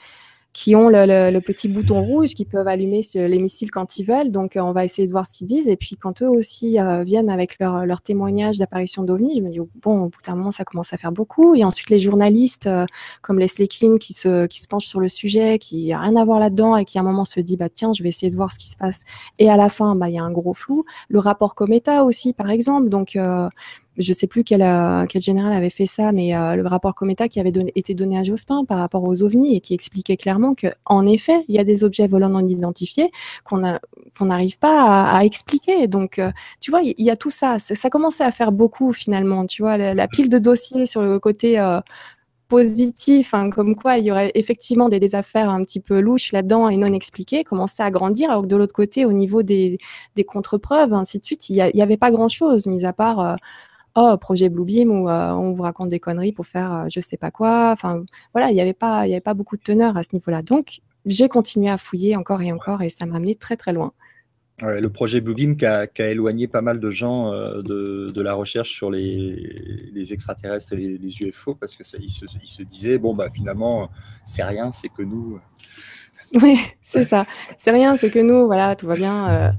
qui 0.54 0.76
ont 0.76 0.90
le, 0.90 1.40
petit 1.40 1.70
bouton 1.70 2.04
rouge, 2.04 2.34
qui 2.34 2.44
peuvent 2.44 2.68
allumer 2.68 3.02
les 3.16 3.40
missiles 3.40 3.72
quand 3.72 3.98
ils 3.98 4.04
veulent. 4.04 4.32
Donc, 4.32 4.58
euh, 4.58 4.62
on 4.62 4.74
va 4.74 4.84
essayer 4.84 5.08
de 5.08 5.12
voir 5.12 5.26
ce 5.26 5.34
qu'ils 5.34 5.48
disent. 5.48 5.70
Et 5.70 5.78
puis, 5.78 5.96
quand 5.96 6.22
eux 6.22 6.28
aussi 6.28 6.80
euh, 6.80 7.04
viennent 7.04 7.30
avec 7.30 7.58
leur, 7.60 7.86
leur 7.86 8.02
témoignage 8.02 8.58
d'apparition 8.58 9.04
d'OVNI, 9.04 9.38
je 9.38 9.42
me 9.42 9.50
dis, 9.50 9.60
bon, 9.82 10.04
au 10.04 10.10
bout 10.10 10.20
d'un 10.26 10.36
moment, 10.36 10.52
ça 10.52 10.66
commence 10.66 10.92
à 10.94 10.98
faire 10.98 11.14
beaucoup. 11.14 11.56
Et 11.56 11.64
ensuite, 11.64 11.90
les 11.90 12.00
journalistes, 12.00 12.68
euh, 12.68 12.86
comme 13.22 13.40
Leslie 13.40 13.70
King, 13.70 13.98
qui 13.98 14.14
se, 14.14 14.46
qui 14.48 14.60
se 14.60 14.68
penchent 14.68 14.88
sur 14.88 15.00
le 15.00 15.08
sujet, 15.08 15.58
qui 15.58 15.90
n'a 15.90 16.02
rien 16.02 16.16
à 16.18 16.26
voir 16.26 16.40
là-dedans 16.40 16.76
et 16.76 16.84
qui, 16.84 16.98
à 16.98 17.02
un 17.02 17.06
moment, 17.06 17.24
se 17.24 17.40
dit, 17.40 17.56
bah, 17.56 17.70
tiens, 17.70 17.94
je 17.94 18.04
vais 18.04 18.10
essayer 18.10 18.30
de 18.30 18.36
voir 18.36 18.52
ce 18.52 18.60
qui 18.60 18.70
se 18.70 18.76
passe. 18.76 19.06
Et 19.40 19.50
à 19.50 19.56
la 19.56 19.70
fin, 19.70 19.96
bah, 19.96 20.10
il 20.10 20.16
y 20.16 20.20
a 20.20 20.24
un 20.24 20.32
gros 20.32 20.54
flou. 20.54 20.84
Le 21.08 21.20
rapport 21.20 21.56
Cometa 21.56 22.04
aussi, 22.04 22.34
par 22.34 22.50
exemple. 22.50 22.90
Donc, 22.90 23.18
je 24.02 24.14
sais 24.14 24.28
plus 24.28 24.44
quel, 24.44 24.62
euh, 24.62 25.06
quel 25.08 25.22
général 25.22 25.54
avait 25.54 25.70
fait 25.70 25.86
ça, 25.86 26.12
mais 26.12 26.36
euh, 26.36 26.56
le 26.56 26.68
rapport 26.68 26.96
Cometa 26.96 27.28
qui 27.28 27.40
avait 27.40 27.52
été 27.76 27.94
donné 27.94 28.18
à 28.18 28.24
Jospin 28.24 28.66
par 28.66 28.80
rapport 28.80 29.04
aux 29.04 29.24
ovnis 29.24 29.56
et 29.56 29.62
qui 29.62 29.74
expliquait 29.74 30.18
clairement 30.18 30.56
que, 30.56 30.68
en 30.86 31.06
effet, 31.06 31.46
il 31.48 31.56
y 31.56 31.60
a 31.60 31.64
des 31.64 31.84
objets 31.84 32.08
volants 32.08 32.30
non 32.30 32.48
identifiés 32.48 33.12
qu'on 33.44 33.60
n'arrive 34.22 34.58
pas 34.60 35.12
à, 35.12 35.24
expliquer. 35.24 35.88
Donc, 35.88 36.20
euh, 36.20 36.32
tu 36.60 36.72
vois, 36.72 36.82
il 36.82 36.94
y, 36.98 37.10
a 37.10 37.16
tout 37.16 37.30
ça. 37.30 37.60
ça. 37.60 37.90
commençait 37.90 38.24
à 38.24 38.32
faire 38.32 38.52
beaucoup 38.52 38.94
finalement. 38.94 39.46
Tu 39.46 39.62
vois, 39.62 39.78
la, 39.78 40.08
pile 40.08 40.30
de 40.30 40.40
dossiers 40.40 40.86
sur 40.86 41.02
le 41.02 41.20
côté 41.20 41.58
positif, 42.52 43.34
hein, 43.34 43.50
comme 43.50 43.76
quoi 43.76 43.98
il 43.98 44.04
y 44.04 44.12
aurait 44.12 44.32
effectivement 44.36 44.90
des, 44.90 45.16
affaires 45.16 45.50
un 45.50 45.64
petit 45.64 45.80
peu 45.80 46.02
louches 46.02 46.34
là-dedans 46.34 46.68
et 46.68 46.76
non 46.76 46.92
expliquées, 46.92 47.46
commençait 47.46 47.82
à 47.82 47.92
grandir, 47.92 48.30
alors 48.30 48.42
que 48.42 48.48
de 48.48 48.58
l'autre 48.58 48.76
côté, 48.76 49.06
au 49.06 49.14
niveau 49.14 49.42
des 49.42 49.80
contre-preuves, 50.28 50.94
ainsi 50.94 51.20
de 51.20 51.24
suite, 51.24 51.50
il 51.50 51.72
n'y 51.74 51.82
avait 51.82 51.98
pas 51.98 52.12
grand-chose, 52.12 52.68
mis 52.68 52.84
à 52.86 52.92
part 52.92 53.38
oh 53.96 54.18
projet 54.20 54.50
Bluebeam 54.50 54.92
où 54.92 55.10
euh, 55.10 55.32
on 55.32 55.52
vous 55.52 55.64
raconte 55.64 55.90
des 55.90 56.00
conneries 56.00 56.32
pour 56.32 56.46
faire 56.46 56.74
euh, 56.74 56.86
je 56.90 57.00
sais 57.00 57.18
pas 57.18 57.32
quoi. 57.32 57.76
Voilà, 58.34 58.52
il 58.52 58.54
n'y 58.54 58.62
avait 58.62 58.74
pas 58.74 59.08
il 59.08 59.12
avait 59.12 59.22
pas 59.22 59.34
beaucoup 59.34 59.58
de 59.58 59.62
teneur 59.62 59.98
à 59.98 60.04
ce 60.04 60.10
niveau-là. 60.14 60.42
Donc 60.42 60.82
j'ai 61.06 61.30
continué 61.30 61.70
à 61.70 61.78
fouiller 61.78 62.16
encore 62.16 62.42
et 62.42 62.52
encore 62.52 62.82
et 62.82 62.90
ça 62.90 63.06
m'a 63.06 63.18
amené 63.18 63.36
très 63.36 63.58
très 63.58 63.74
loin. 63.74 63.94
le 64.62 64.88
projet 64.88 65.22
Bluebeam 65.22 65.58
qui 65.58 65.66
a, 65.66 65.88
éloigné 65.98 66.48
pas 66.48 66.62
mal 66.62 66.80
de 66.80 66.90
gens 66.92 67.32
euh, 67.34 67.62
de, 67.62 68.22
la 68.22 68.34
recherche 68.34 68.72
sur 68.74 68.92
les, 68.92 70.14
extraterrestres 70.14 70.74
et 70.74 70.98
les, 70.98 71.22
UFO 71.24 71.56
parce 71.56 71.76
que 71.76 71.84
ça, 71.84 71.98
se, 72.00 72.26
ils 72.60 72.66
disaient 72.66 72.98
bon 72.98 73.16
bah 73.16 73.30
finalement 73.34 73.90
c'est 74.26 74.44
rien, 74.44 74.72
c'est 74.72 74.90
que 74.90 75.02
nous 75.02 75.40
Oui, 76.42 76.58
c'est 76.84 77.04
ça. 77.04 77.26
C'est 77.60 77.72
rien, 77.72 77.98
c'est 77.98 78.10
que 78.10 78.20
nous, 78.20 78.46
voilà, 78.46 78.76
tout 78.76 78.88
va 78.88 78.96
bien. 78.96 79.30
Euh. 79.30 79.50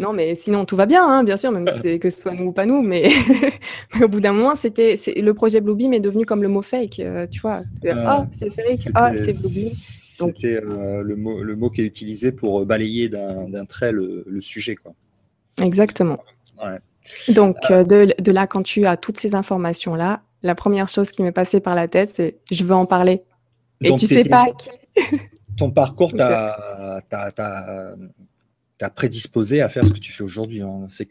Non, 0.00 0.14
mais 0.14 0.34
sinon, 0.34 0.64
tout 0.64 0.76
va 0.76 0.86
bien, 0.86 1.06
hein, 1.06 1.24
bien 1.24 1.36
sûr, 1.36 1.52
même 1.52 1.66
si 1.68 1.98
que 1.98 2.08
ce 2.08 2.22
soit 2.22 2.32
nous 2.32 2.46
ou 2.46 2.52
pas 2.52 2.64
nous. 2.64 2.80
Mais, 2.80 3.10
au 4.02 4.08
bout 4.08 4.20
d'un 4.20 4.32
moment, 4.32 4.54
c'était 4.56 4.94
le 5.14 5.34
projet 5.34 5.60
Bluebeam 5.60 5.92
est 5.92 6.00
devenu 6.00 6.24
comme 6.24 6.42
le 6.42 6.48
mot 6.48 6.62
fake, 6.62 7.00
euh, 7.00 7.26
tu 7.26 7.40
vois. 7.40 7.62
Ah, 7.86 8.26
c'est 8.32 8.48
fake, 8.48 8.92
ah, 8.94 9.12
c'est 9.16 9.38
Bluebeam. 9.38 9.68
C'était 9.70 10.56
euh, 10.56 11.02
le, 11.02 11.16
mot, 11.16 11.42
le 11.42 11.54
mot 11.54 11.68
qui 11.68 11.82
est 11.82 11.86
utilisé 11.86 12.32
pour 12.32 12.64
balayer 12.64 13.10
d'un 13.10 13.64
trait 13.66 13.92
le, 13.92 14.24
sujet, 14.40 14.74
quoi. 14.74 14.94
Exactement. 15.62 16.18
Donc, 17.28 17.56
de, 17.68 18.14
de, 18.18 18.32
là, 18.32 18.46
quand 18.46 18.62
tu 18.62 18.86
as 18.86 18.96
toutes 18.96 19.18
ces 19.18 19.34
informations-là, 19.34 20.22
la 20.42 20.54
première 20.54 20.88
chose 20.88 21.10
qui 21.10 21.22
m'est 21.22 21.32
passée 21.32 21.60
par 21.60 21.74
la 21.74 21.88
tête, 21.88 22.08
c'est 22.08 22.36
je 22.50 22.64
veux 22.64 22.74
en 22.74 22.86
parler. 22.86 23.22
Et 23.82 23.94
tu 23.96 24.06
sais 24.06 24.24
pas 24.24 24.46
qui 24.56 24.70
ton 25.62 25.70
parcours 25.70 26.12
t'a 26.14 26.90
prédisposé 28.90 29.60
à 29.62 29.68
faire 29.68 29.86
ce 29.86 29.92
que 29.92 30.00
tu 30.00 30.12
fais 30.12 30.24
aujourd'hui. 30.24 30.60
Hein. 30.62 30.88
C'est 30.90 31.08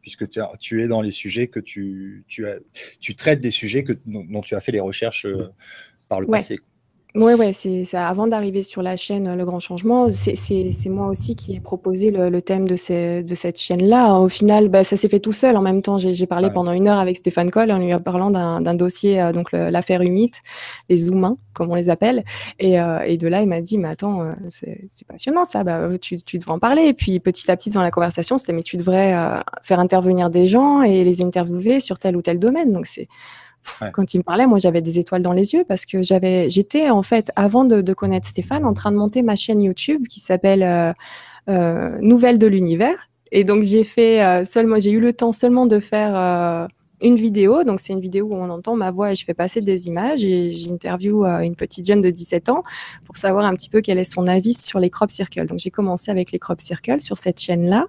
puisque 0.00 0.28
tu 0.58 0.82
es 0.82 0.88
dans 0.88 1.00
les 1.00 1.10
sujets 1.10 1.46
que 1.48 1.60
tu, 1.60 2.24
tu, 2.28 2.46
as, 2.46 2.56
tu 3.00 3.16
traites 3.16 3.40
des 3.40 3.50
sujets 3.50 3.82
que, 3.82 3.94
dont, 4.04 4.42
tu 4.42 4.54
as 4.54 4.60
fait 4.60 4.72
les 4.72 4.80
recherches 4.80 5.24
euh, 5.24 5.50
par 6.08 6.20
le 6.20 6.26
passé. 6.26 6.58
Oui, 7.14 7.34
ouais, 7.34 7.52
c'est 7.52 7.84
ça. 7.84 8.08
Avant 8.08 8.26
d'arriver 8.26 8.62
sur 8.62 8.80
la 8.80 8.96
chaîne 8.96 9.28
euh, 9.28 9.36
Le 9.36 9.44
Grand 9.44 9.60
Changement, 9.60 10.10
c'est 10.12 10.88
moi 10.88 11.08
aussi 11.08 11.36
qui 11.36 11.54
ai 11.54 11.60
proposé 11.60 12.10
le, 12.10 12.40
thème 12.40 12.66
de, 12.66 13.20
de 13.20 13.34
cette 13.34 13.58
chaîne-là. 13.58 14.18
Au 14.18 14.30
final, 14.30 14.70
bah, 14.70 14.82
ça 14.82 14.96
s'est 14.96 15.10
fait 15.10 15.20
tout 15.20 15.34
seul. 15.34 15.58
En 15.58 15.60
même 15.60 15.82
temps, 15.82 15.98
j'ai 15.98 16.26
parlé 16.26 16.48
pendant 16.50 16.72
une 16.72 16.88
heure 16.88 16.98
avec 16.98 17.18
Stéphane 17.18 17.50
Coll 17.50 17.70
en 17.70 17.78
lui 17.78 17.92
parlant 18.02 18.30
d'un 18.30 18.74
dossier, 18.74 19.20
euh, 19.20 19.32
donc 19.32 19.52
l'affaire 19.52 20.00
Humit, 20.00 20.30
les 20.88 20.96
Zoomins, 20.96 21.36
comme 21.52 21.70
on 21.70 21.74
les 21.74 21.90
appelle. 21.90 22.24
Et, 22.58 22.80
euh, 22.80 23.00
et 23.00 23.18
de 23.18 23.28
là, 23.28 23.42
il 23.42 23.48
m'a 23.48 23.60
dit, 23.60 23.76
mais 23.76 23.88
attends, 23.88 24.34
c'est 24.48 24.88
passionnant 25.06 25.44
ça, 25.44 25.64
bah, 25.64 25.90
tu, 26.00 26.22
tu, 26.22 26.38
devrais 26.38 26.52
en 26.52 26.58
parler. 26.58 26.84
Et 26.84 26.94
puis 26.94 27.20
petit 27.20 27.50
à 27.50 27.56
petit, 27.58 27.68
dans 27.68 27.82
la 27.82 27.90
conversation, 27.90 28.38
c'était, 28.38 28.54
mais 28.54 28.62
tu 28.62 28.78
devrais 28.78 29.12
faire 29.60 29.80
intervenir 29.80 30.30
des 30.30 30.46
gens 30.46 30.80
et 30.80 31.04
les 31.04 31.20
interviewer 31.20 31.80
sur 31.80 31.98
tel 31.98 32.16
ou 32.16 32.22
tel 32.22 32.38
domaine. 32.38 32.72
Donc 32.72 32.86
c'est 32.86 33.08
quand 33.92 34.14
il 34.14 34.18
me 34.18 34.22
parlait, 34.22 34.46
moi, 34.46 34.58
j'avais 34.58 34.82
des 34.82 34.98
étoiles 34.98 35.22
dans 35.22 35.32
les 35.32 35.54
yeux 35.54 35.64
parce 35.66 35.86
que 35.86 36.02
j'avais, 36.02 36.48
j'étais 36.50 36.90
en 36.90 37.02
fait, 37.02 37.30
avant 37.36 37.64
de, 37.64 37.92
connaître 37.92 38.26
Stéphane, 38.26 38.64
en 38.64 38.74
train 38.74 38.90
de 38.90 38.96
monter 38.96 39.22
ma 39.22 39.36
chaîne 39.36 39.62
YouTube 39.62 40.06
qui 40.08 40.20
s'appelle 40.20 40.62
euh, 40.62 40.92
euh, 41.48 41.98
Nouvelles 42.00 42.38
de 42.38 42.46
l'univers. 42.46 43.08
Et 43.30 43.44
donc, 43.44 43.62
j'ai 43.62 43.84
fait 43.84 44.22
euh, 44.22 44.44
seulement, 44.44 44.78
j'ai 44.78 44.90
eu 44.90 45.00
le 45.00 45.12
temps 45.12 45.32
seulement 45.32 45.66
de 45.66 45.78
faire 45.78 46.68
une 47.00 47.16
vidéo. 47.16 47.64
Donc, 47.64 47.80
c'est 47.80 47.92
une 47.92 48.00
vidéo 48.00 48.26
où 48.26 48.34
on 48.34 48.50
entend 48.50 48.76
ma 48.76 48.90
voix 48.90 49.12
et 49.12 49.14
je 49.14 49.24
fais 49.24 49.34
passer 49.34 49.60
des 49.60 49.88
images 49.88 50.24
et 50.24 50.52
j'interview 50.52 51.24
une 51.24 51.56
petite 51.56 51.86
jeune 51.86 52.00
de 52.00 52.10
17 52.10 52.48
ans 52.48 52.62
pour 53.04 53.16
savoir 53.16 53.44
un 53.44 53.54
petit 53.54 53.70
peu 53.70 53.80
quel 53.80 53.98
est 53.98 54.04
son 54.04 54.26
avis 54.26 54.54
sur 54.54 54.80
les 54.80 54.90
crop 54.90 55.10
circles. 55.10 55.46
Donc, 55.46 55.58
j'ai 55.58 55.70
commencé 55.70 56.10
avec 56.10 56.32
les 56.32 56.38
crop 56.38 56.60
circles 56.60 57.00
sur 57.00 57.16
cette 57.18 57.40
chaîne-là. 57.40 57.86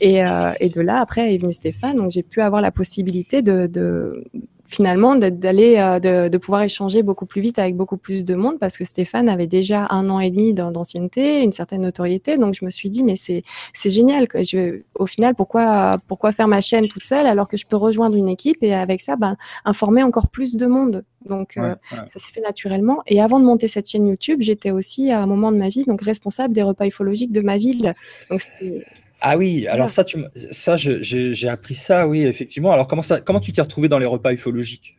Et, 0.00 0.20
et, 0.60 0.68
de 0.68 0.80
là, 0.80 1.00
après 1.00 1.34
est 1.34 1.38
venu 1.38 1.52
Stéphane. 1.52 1.96
Donc, 1.96 2.10
j'ai 2.10 2.22
pu 2.22 2.40
avoir 2.40 2.60
la 2.60 2.70
possibilité 2.70 3.42
de 3.42 4.24
finalement 4.66 5.14
d'aller 5.16 5.76
euh, 5.78 6.28
de, 6.28 6.38
pouvoir 6.38 6.62
échanger 6.62 7.02
beaucoup 7.02 7.26
plus 7.26 7.40
vite 7.40 7.58
avec 7.58 7.76
beaucoup 7.76 7.96
plus 7.96 8.24
de 8.24 8.34
monde 8.34 8.58
parce 8.58 8.76
que 8.76 8.84
Stéphane 8.84 9.28
avait 9.28 9.46
déjà 9.46 9.86
un 9.90 10.08
an 10.10 10.20
et 10.20 10.30
demi 10.30 10.54
d'ancienneté, 10.54 11.42
une 11.42 11.52
certaine 11.52 11.82
notoriété. 11.82 12.38
Donc 12.38 12.54
je 12.54 12.64
me 12.64 12.70
suis 12.70 12.90
dit 12.90 13.04
mais 13.04 13.16
c'est 13.16 13.42
c'est 13.72 13.90
génial. 13.90 14.28
Que 14.28 14.42
je, 14.42 14.82
au 14.94 15.06
final 15.06 15.34
pourquoi 15.34 15.98
pourquoi 16.08 16.32
faire 16.32 16.48
ma 16.48 16.60
chaîne 16.60 16.88
toute 16.88 17.04
seule 17.04 17.26
alors 17.26 17.48
que 17.48 17.56
je 17.56 17.66
peux 17.66 17.76
rejoindre 17.76 18.16
une 18.16 18.28
équipe 18.28 18.62
et 18.62 18.74
avec 18.74 19.00
ça 19.00 19.16
ben, 19.16 19.36
informer 19.64 20.02
encore 20.02 20.28
plus 20.28 20.56
de 20.56 20.66
monde. 20.66 21.04
Donc 21.26 21.56
euh, 21.56 21.74
ça 21.90 22.18
s'est 22.18 22.32
fait 22.32 22.40
naturellement. 22.40 23.02
Et 23.06 23.20
avant 23.20 23.40
de 23.40 23.44
monter 23.44 23.68
cette 23.68 23.88
chaîne 23.88 24.06
YouTube, 24.06 24.40
j'étais 24.40 24.70
aussi 24.70 25.10
à 25.10 25.20
un 25.20 25.26
moment 25.26 25.52
de 25.52 25.56
ma 25.56 25.68
vie 25.68 25.84
donc 25.84 26.02
responsable 26.02 26.54
des 26.54 26.62
repas 26.62 26.86
ufologiques 26.86 27.32
de 27.32 27.40
ma 27.40 27.58
ville. 27.58 27.94
Donc 28.30 28.40
c'était 28.40 28.84
ah 29.26 29.38
oui, 29.38 29.66
alors 29.66 29.88
ça, 29.88 30.04
tu, 30.04 30.22
ça 30.52 30.76
j'ai 30.76 31.48
appris 31.48 31.74
ça, 31.74 32.06
oui, 32.06 32.24
effectivement. 32.24 32.72
Alors 32.72 32.86
comment, 32.86 33.00
ça, 33.00 33.20
comment 33.22 33.40
tu 33.40 33.52
t'es 33.52 33.62
retrouvé 33.62 33.88
dans 33.88 33.98
les 33.98 34.04
repas 34.04 34.32
ufologiques? 34.32 34.96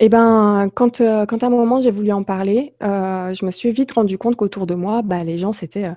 Eh 0.00 0.08
ben, 0.08 0.68
quand, 0.74 1.00
quand 1.28 1.42
à 1.42 1.46
un 1.46 1.50
moment 1.50 1.78
j'ai 1.78 1.92
voulu 1.92 2.10
en 2.10 2.24
parler, 2.24 2.74
je 2.80 3.46
me 3.46 3.52
suis 3.52 3.70
vite 3.70 3.92
rendu 3.92 4.18
compte 4.18 4.34
qu'autour 4.34 4.66
de 4.66 4.74
moi, 4.74 5.02
bah, 5.02 5.22
les 5.22 5.38
gens, 5.38 5.52
c'était 5.52 5.88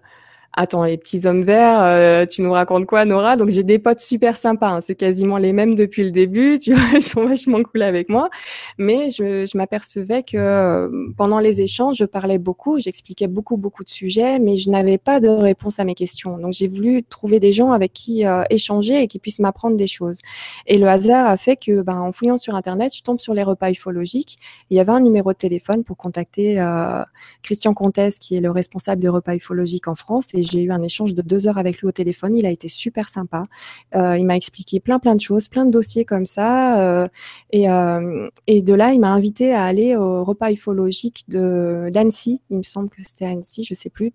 Attends, 0.53 0.83
les 0.85 0.97
petits 0.97 1.27
hommes 1.27 1.43
verts, 1.43 1.81
euh, 1.81 2.25
tu 2.25 2.41
nous 2.41 2.51
racontes 2.51 2.87
quoi, 2.87 3.05
Nora? 3.05 3.35
Donc 3.35 3.49
j'ai 3.49 3.63
des 3.63 3.77
potes 3.77 3.99
super 3.99 4.37
sympas, 4.37 4.69
hein. 4.69 4.81
c'est 4.81 4.95
quasiment 4.95 5.37
les 5.37 5.53
mêmes 5.53 5.75
depuis 5.75 6.03
le 6.03 6.09
début, 6.09 6.57
tu 6.57 6.73
vois, 6.75 6.97
ils 6.97 7.03
sont 7.03 7.27
vachement 7.27 7.61
cool 7.61 7.83
avec 7.83 8.09
moi. 8.09 8.29
Mais 8.79 9.09
je, 9.09 9.55
m'apercevais 9.55 10.23
que 10.23 10.37
euh, 10.37 11.11
pendant 11.15 11.39
les 11.39 11.61
échanges, 11.61 11.97
je 11.97 12.05
parlais 12.05 12.39
beaucoup, 12.39 12.79
j'expliquais 12.79 13.27
beaucoup, 13.27 13.55
beaucoup 13.57 13.83
de 13.83 13.89
sujets, 13.89 14.39
mais 14.39 14.55
je 14.55 14.71
n'avais 14.71 14.97
pas 14.97 15.19
de 15.19 15.27
réponse 15.27 15.79
à 15.79 15.83
mes 15.83 15.93
questions. 15.93 16.39
Donc 16.39 16.53
j'ai 16.53 16.67
voulu 16.67 17.03
trouver 17.03 17.39
des 17.39 17.53
gens 17.53 17.71
avec 17.71 17.93
qui 17.93 18.25
euh, 18.25 18.43
échanger 18.49 19.03
et 19.03 19.07
qui 19.07 19.19
puissent 19.19 19.39
m'apprendre 19.39 19.77
des 19.77 19.87
choses. 19.87 20.21
Et 20.65 20.79
le 20.79 20.87
hasard 20.87 21.27
a 21.27 21.37
fait 21.37 21.57
que, 21.57 21.81
ben, 21.81 21.99
en 21.99 22.11
fouillant 22.11 22.37
sur 22.37 22.55
Internet, 22.55 22.95
je 22.95 23.03
tombe 23.03 23.19
sur 23.19 23.35
les 23.35 23.43
repas 23.43 23.69
ufologiques. 23.69 24.39
Il 24.71 24.77
y 24.77 24.79
avait 24.79 24.91
un 24.91 25.01
numéro 25.01 25.33
de 25.33 25.37
téléphone 25.37 25.83
pour 25.83 25.97
contacter 25.97 26.59
Christian 27.43 27.73
Comtesse, 27.73 28.17
qui 28.17 28.35
est 28.35 28.41
le 28.41 28.49
responsable 28.49 29.01
des 29.01 29.09
repas 29.09 29.35
ufologiques 29.35 29.87
en 29.87 29.95
France, 29.95 30.33
et 30.37 30.43
j'ai 30.43 30.61
eu 30.61 30.71
un 30.71 30.81
échange 30.81 31.13
de 31.13 31.21
deux 31.21 31.47
heures 31.47 31.57
avec 31.57 31.79
lui 31.79 31.87
au 31.87 31.91
téléphone. 31.91 32.35
Il 32.35 32.45
a 32.45 32.51
été 32.51 32.67
super 32.67 33.09
sympa. 33.09 33.47
Euh, 33.95 34.17
il 34.17 34.25
m'a 34.25 34.35
expliqué 34.35 34.79
plein, 34.79 34.99
plein 34.99 35.15
de 35.15 35.21
choses, 35.21 35.47
plein 35.47 35.65
de 35.65 35.71
dossiers 35.71 36.05
comme 36.05 36.25
ça. 36.25 36.79
Euh, 36.79 37.07
et, 37.51 37.69
euh, 37.69 38.29
et, 38.47 38.61
de 38.61 38.73
là, 38.73 38.93
il 38.93 38.99
m'a 38.99 39.11
invité 39.11 39.53
à 39.53 39.63
aller 39.63 39.95
au 39.95 40.23
repas 40.23 40.51
ufologique 40.51 41.25
d'Annecy. 41.27 42.41
Il 42.49 42.57
me 42.57 42.63
semble 42.63 42.89
que 42.89 43.01
c'était 43.03 43.25
Annecy, 43.25 43.63
je 43.63 43.73
sais 43.73 43.89
plus, 43.89 44.11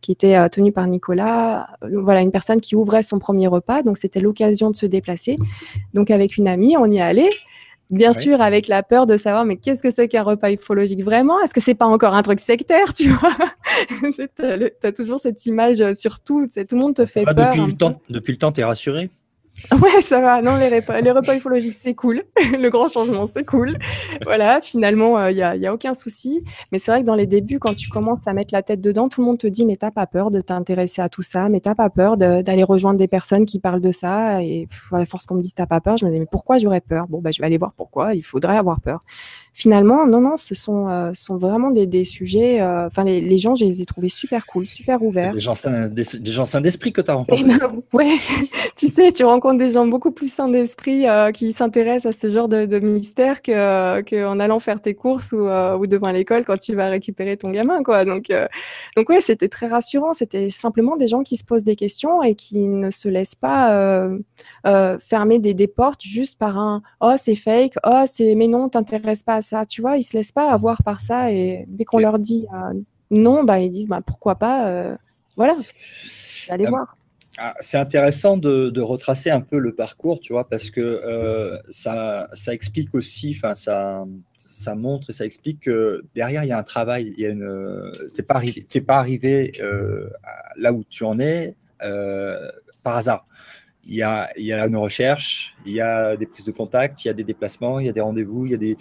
qui 0.00 0.12
était 0.12 0.48
tenu 0.50 0.72
par 0.72 0.86
Nicolas. 0.86 1.68
Voilà, 1.82 2.22
une 2.22 2.32
personne 2.32 2.60
qui 2.60 2.76
ouvrait 2.76 3.02
son 3.02 3.18
premier 3.18 3.46
repas. 3.46 3.82
Donc, 3.82 3.98
c'était 3.98 4.20
l'occasion 4.20 4.70
de 4.70 4.76
se 4.76 4.86
déplacer. 4.86 5.38
Donc, 5.94 6.10
avec 6.10 6.36
une 6.36 6.48
amie, 6.48 6.76
on 6.76 6.86
y 6.86 6.98
est 6.98 7.28
Bien 7.90 8.12
sûr, 8.12 8.42
avec 8.42 8.68
la 8.68 8.82
peur 8.82 9.06
de 9.06 9.16
savoir, 9.16 9.46
mais 9.46 9.56
qu'est-ce 9.56 9.82
que 9.82 9.90
c'est 9.90 10.08
qu'un 10.08 10.22
repas 10.22 10.52
ufologique 10.52 11.02
vraiment? 11.02 11.40
Est-ce 11.42 11.54
que 11.54 11.60
c'est 11.60 11.74
pas 11.74 11.86
encore 11.86 12.14
un 12.14 12.22
truc 12.22 12.38
sectaire, 12.38 12.92
tu 12.94 13.10
vois? 13.10 13.32
Tu 14.36 14.86
as, 14.86 14.92
toujours 14.92 15.20
cette 15.20 15.44
image 15.46 15.80
euh, 15.80 15.94
sur 15.94 16.20
tout, 16.20 16.46
tout 16.46 16.74
le 16.74 16.78
monde 16.78 16.94
te 16.94 17.06
fait 17.06 17.24
peur. 17.24 17.34
Depuis 17.34 17.66
le, 17.66 17.72
temps, 17.74 18.00
depuis 18.08 18.32
le 18.32 18.38
temps, 18.38 18.52
tu 18.52 18.60
es 18.60 18.64
rassuré? 18.64 19.10
Ouais, 19.82 20.00
ça 20.00 20.20
va. 20.20 20.40
Non, 20.42 20.56
les 20.56 20.68
repas, 20.78 21.00
les 21.00 21.36
ufologiques, 21.36 21.74
c'est 21.78 21.94
cool. 21.94 22.22
le 22.58 22.68
grand 22.68 22.88
changement, 22.88 23.26
c'est 23.26 23.44
cool. 23.44 23.76
Voilà, 24.24 24.60
finalement, 24.60 25.18
il 25.28 25.40
euh, 25.40 25.56
n'y 25.56 25.66
a, 25.66 25.70
a, 25.70 25.74
aucun 25.74 25.94
souci. 25.94 26.42
Mais 26.72 26.78
c'est 26.78 26.90
vrai 26.90 27.02
que 27.02 27.06
dans 27.06 27.14
les 27.14 27.26
débuts, 27.26 27.58
quand 27.58 27.74
tu 27.74 27.88
commences 27.88 28.26
à 28.26 28.32
mettre 28.32 28.54
la 28.54 28.62
tête 28.62 28.80
dedans, 28.80 29.08
tout 29.08 29.20
le 29.20 29.26
monde 29.26 29.38
te 29.38 29.46
dit, 29.46 29.66
mais 29.66 29.76
t'as 29.76 29.90
pas 29.90 30.06
peur 30.06 30.30
de 30.30 30.40
t'intéresser 30.40 31.02
à 31.02 31.08
tout 31.08 31.22
ça, 31.22 31.48
mais 31.48 31.60
t'as 31.60 31.74
pas 31.74 31.90
peur 31.90 32.16
d'aller 32.16 32.64
rejoindre 32.64 32.98
des 32.98 33.08
personnes 33.08 33.46
qui 33.46 33.58
parlent 33.58 33.80
de 33.80 33.92
ça. 33.92 34.42
Et 34.42 34.66
à 34.92 35.04
force 35.04 35.26
qu'on 35.26 35.34
me 35.34 35.42
dise, 35.42 35.54
t'as 35.54 35.66
pas 35.66 35.80
peur, 35.80 35.96
je 35.96 36.06
me 36.06 36.10
dis, 36.10 36.18
mais 36.18 36.26
pourquoi 36.30 36.58
j'aurais 36.58 36.80
peur? 36.80 37.06
Bon, 37.08 37.20
bah, 37.20 37.30
je 37.30 37.40
vais 37.40 37.46
aller 37.46 37.58
voir 37.58 37.72
pourquoi. 37.76 38.14
Il 38.14 38.22
faudrait 38.22 38.56
avoir 38.56 38.80
peur 38.80 39.04
finalement, 39.52 40.06
non, 40.06 40.20
non, 40.20 40.36
ce 40.36 40.54
sont, 40.54 40.88
euh, 40.88 41.10
sont 41.14 41.36
vraiment 41.36 41.70
des, 41.70 41.86
des 41.86 42.04
sujets. 42.04 42.60
Euh, 42.60 42.86
enfin, 42.86 43.04
les, 43.04 43.20
les, 43.20 43.38
gens, 43.38 43.54
je 43.54 43.64
les 43.64 43.82
ai 43.82 43.86
trouvés 43.86 44.08
super 44.08 44.46
cool, 44.46 44.66
super 44.66 45.02
ouverts. 45.02 45.32
Des 45.32 45.40
gens 45.40 45.54
sains, 45.54 45.88
des, 45.88 46.04
gens 46.24 46.44
sains 46.44 46.60
d'esprit 46.60 46.92
que 46.92 47.00
tu 47.00 47.10
as 47.10 47.14
rencontrés. 47.14 47.42
Ben, 47.44 47.58
ouais, 47.92 48.16
tu 48.76 48.86
sais, 48.86 49.10
tu 49.12 49.24
rencontres 49.24 49.58
des 49.58 49.70
gens 49.70 49.86
beaucoup 49.86 50.12
plus 50.12 50.32
sains 50.32 50.48
d'esprit 50.48 51.08
euh, 51.08 51.32
qui 51.32 51.52
s'intéressent 51.52 52.14
à 52.14 52.18
ce 52.18 52.32
genre 52.32 52.48
de, 52.48 52.66
de 52.66 52.78
mystère 52.78 53.42
que, 53.42 54.00
que, 54.02 54.38
allant 54.38 54.60
faire 54.60 54.80
tes 54.80 54.94
courses 54.94 55.32
ou, 55.32 55.48
ou 55.48 55.86
devant 55.86 56.10
l'école 56.12 56.44
quand 56.44 56.58
tu 56.58 56.74
vas 56.74 56.88
récupérer 56.88 57.36
ton 57.36 57.48
gamin, 57.48 57.82
quoi. 57.82 58.04
Donc, 58.04 58.32
donc 58.96 59.08
ouais, 59.08 59.20
c'était 59.20 59.48
très 59.48 59.66
rassurant. 59.66 60.14
C'était 60.14 60.50
simplement 60.50 60.96
des 60.96 61.08
gens 61.08 61.22
qui 61.22 61.36
se 61.36 61.44
posent 61.44 61.64
des 61.64 61.76
questions 61.76 62.22
et 62.22 62.34
qui 62.34 62.68
ne 62.68 62.90
se 62.90 63.08
laissent 63.08 63.34
pas 63.34 64.08
fermer 65.00 65.38
des, 65.38 65.54
des, 65.54 65.68
portes 65.68 66.02
juste 66.02 66.38
par 66.38 66.58
un 66.58 66.82
oh 67.00 67.14
c'est 67.16 67.34
fake, 67.34 67.74
oh 67.84 68.04
c'est 68.06 68.34
mais 68.34 68.48
non 68.48 68.68
t'intéresses 68.68 69.22
pas 69.22 69.37
ça, 69.40 69.66
tu 69.66 69.80
vois, 69.80 69.96
ils 69.96 70.02
se 70.02 70.16
laissent 70.16 70.32
pas 70.32 70.50
avoir 70.50 70.82
par 70.82 71.00
ça 71.00 71.32
et 71.32 71.64
dès 71.68 71.84
qu'on 71.84 71.98
leur 71.98 72.18
dit 72.18 72.46
euh, 72.52 72.74
non, 73.10 73.44
bah, 73.44 73.60
ils 73.60 73.70
disent 73.70 73.88
bah, 73.88 74.02
pourquoi 74.04 74.36
pas, 74.36 74.68
euh, 74.68 74.96
voilà, 75.36 75.56
allez 76.48 76.66
ah, 76.66 76.70
voir. 76.70 76.96
Ah, 77.38 77.54
c'est 77.60 77.78
intéressant 77.78 78.36
de, 78.36 78.80
retracer 78.80 79.30
un 79.30 79.40
peu 79.40 79.58
le 79.58 79.74
parcours, 79.74 80.20
tu 80.20 80.32
vois, 80.32 80.48
parce 80.48 80.70
que 80.70 80.80
euh, 80.80 81.56
ça, 81.70 82.28
ça 82.34 82.52
explique 82.52 82.94
aussi, 82.94 83.34
enfin, 83.36 83.54
ça, 83.54 84.04
ça 84.38 84.74
montre 84.74 85.10
et 85.10 85.12
ça 85.12 85.24
explique 85.24 85.60
que 85.60 86.04
derrière, 86.14 86.44
il 86.44 86.48
y 86.48 86.52
a 86.52 86.58
un 86.58 86.64
travail. 86.64 87.14
Tu 87.16 87.24
n'es 87.24 88.22
pas 88.26 88.34
arrivé, 88.34 88.66
pas 88.86 88.98
arrivé 88.98 89.52
là 90.56 90.72
où 90.72 90.84
tu 90.84 91.04
en 91.04 91.18
es 91.20 91.54
par 91.78 92.96
hasard 92.96 93.24
il 93.84 93.94
y, 93.94 94.02
a, 94.02 94.30
il 94.36 94.44
y 94.44 94.52
a 94.52 94.66
une 94.66 94.76
recherche, 94.76 95.56
il 95.64 95.72
y 95.72 95.80
a 95.80 96.16
des 96.16 96.26
prises 96.26 96.44
de 96.44 96.52
contact, 96.52 97.04
il 97.04 97.08
y 97.08 97.10
a 97.10 97.14
des 97.14 97.24
déplacements, 97.24 97.80
il 97.80 97.86
y 97.86 97.88
a 97.88 97.92
des 97.92 98.00
rendez-vous, 98.00 98.44
il 98.44 98.52
y 98.52 98.54
a 98.54 98.58
des, 98.58 98.76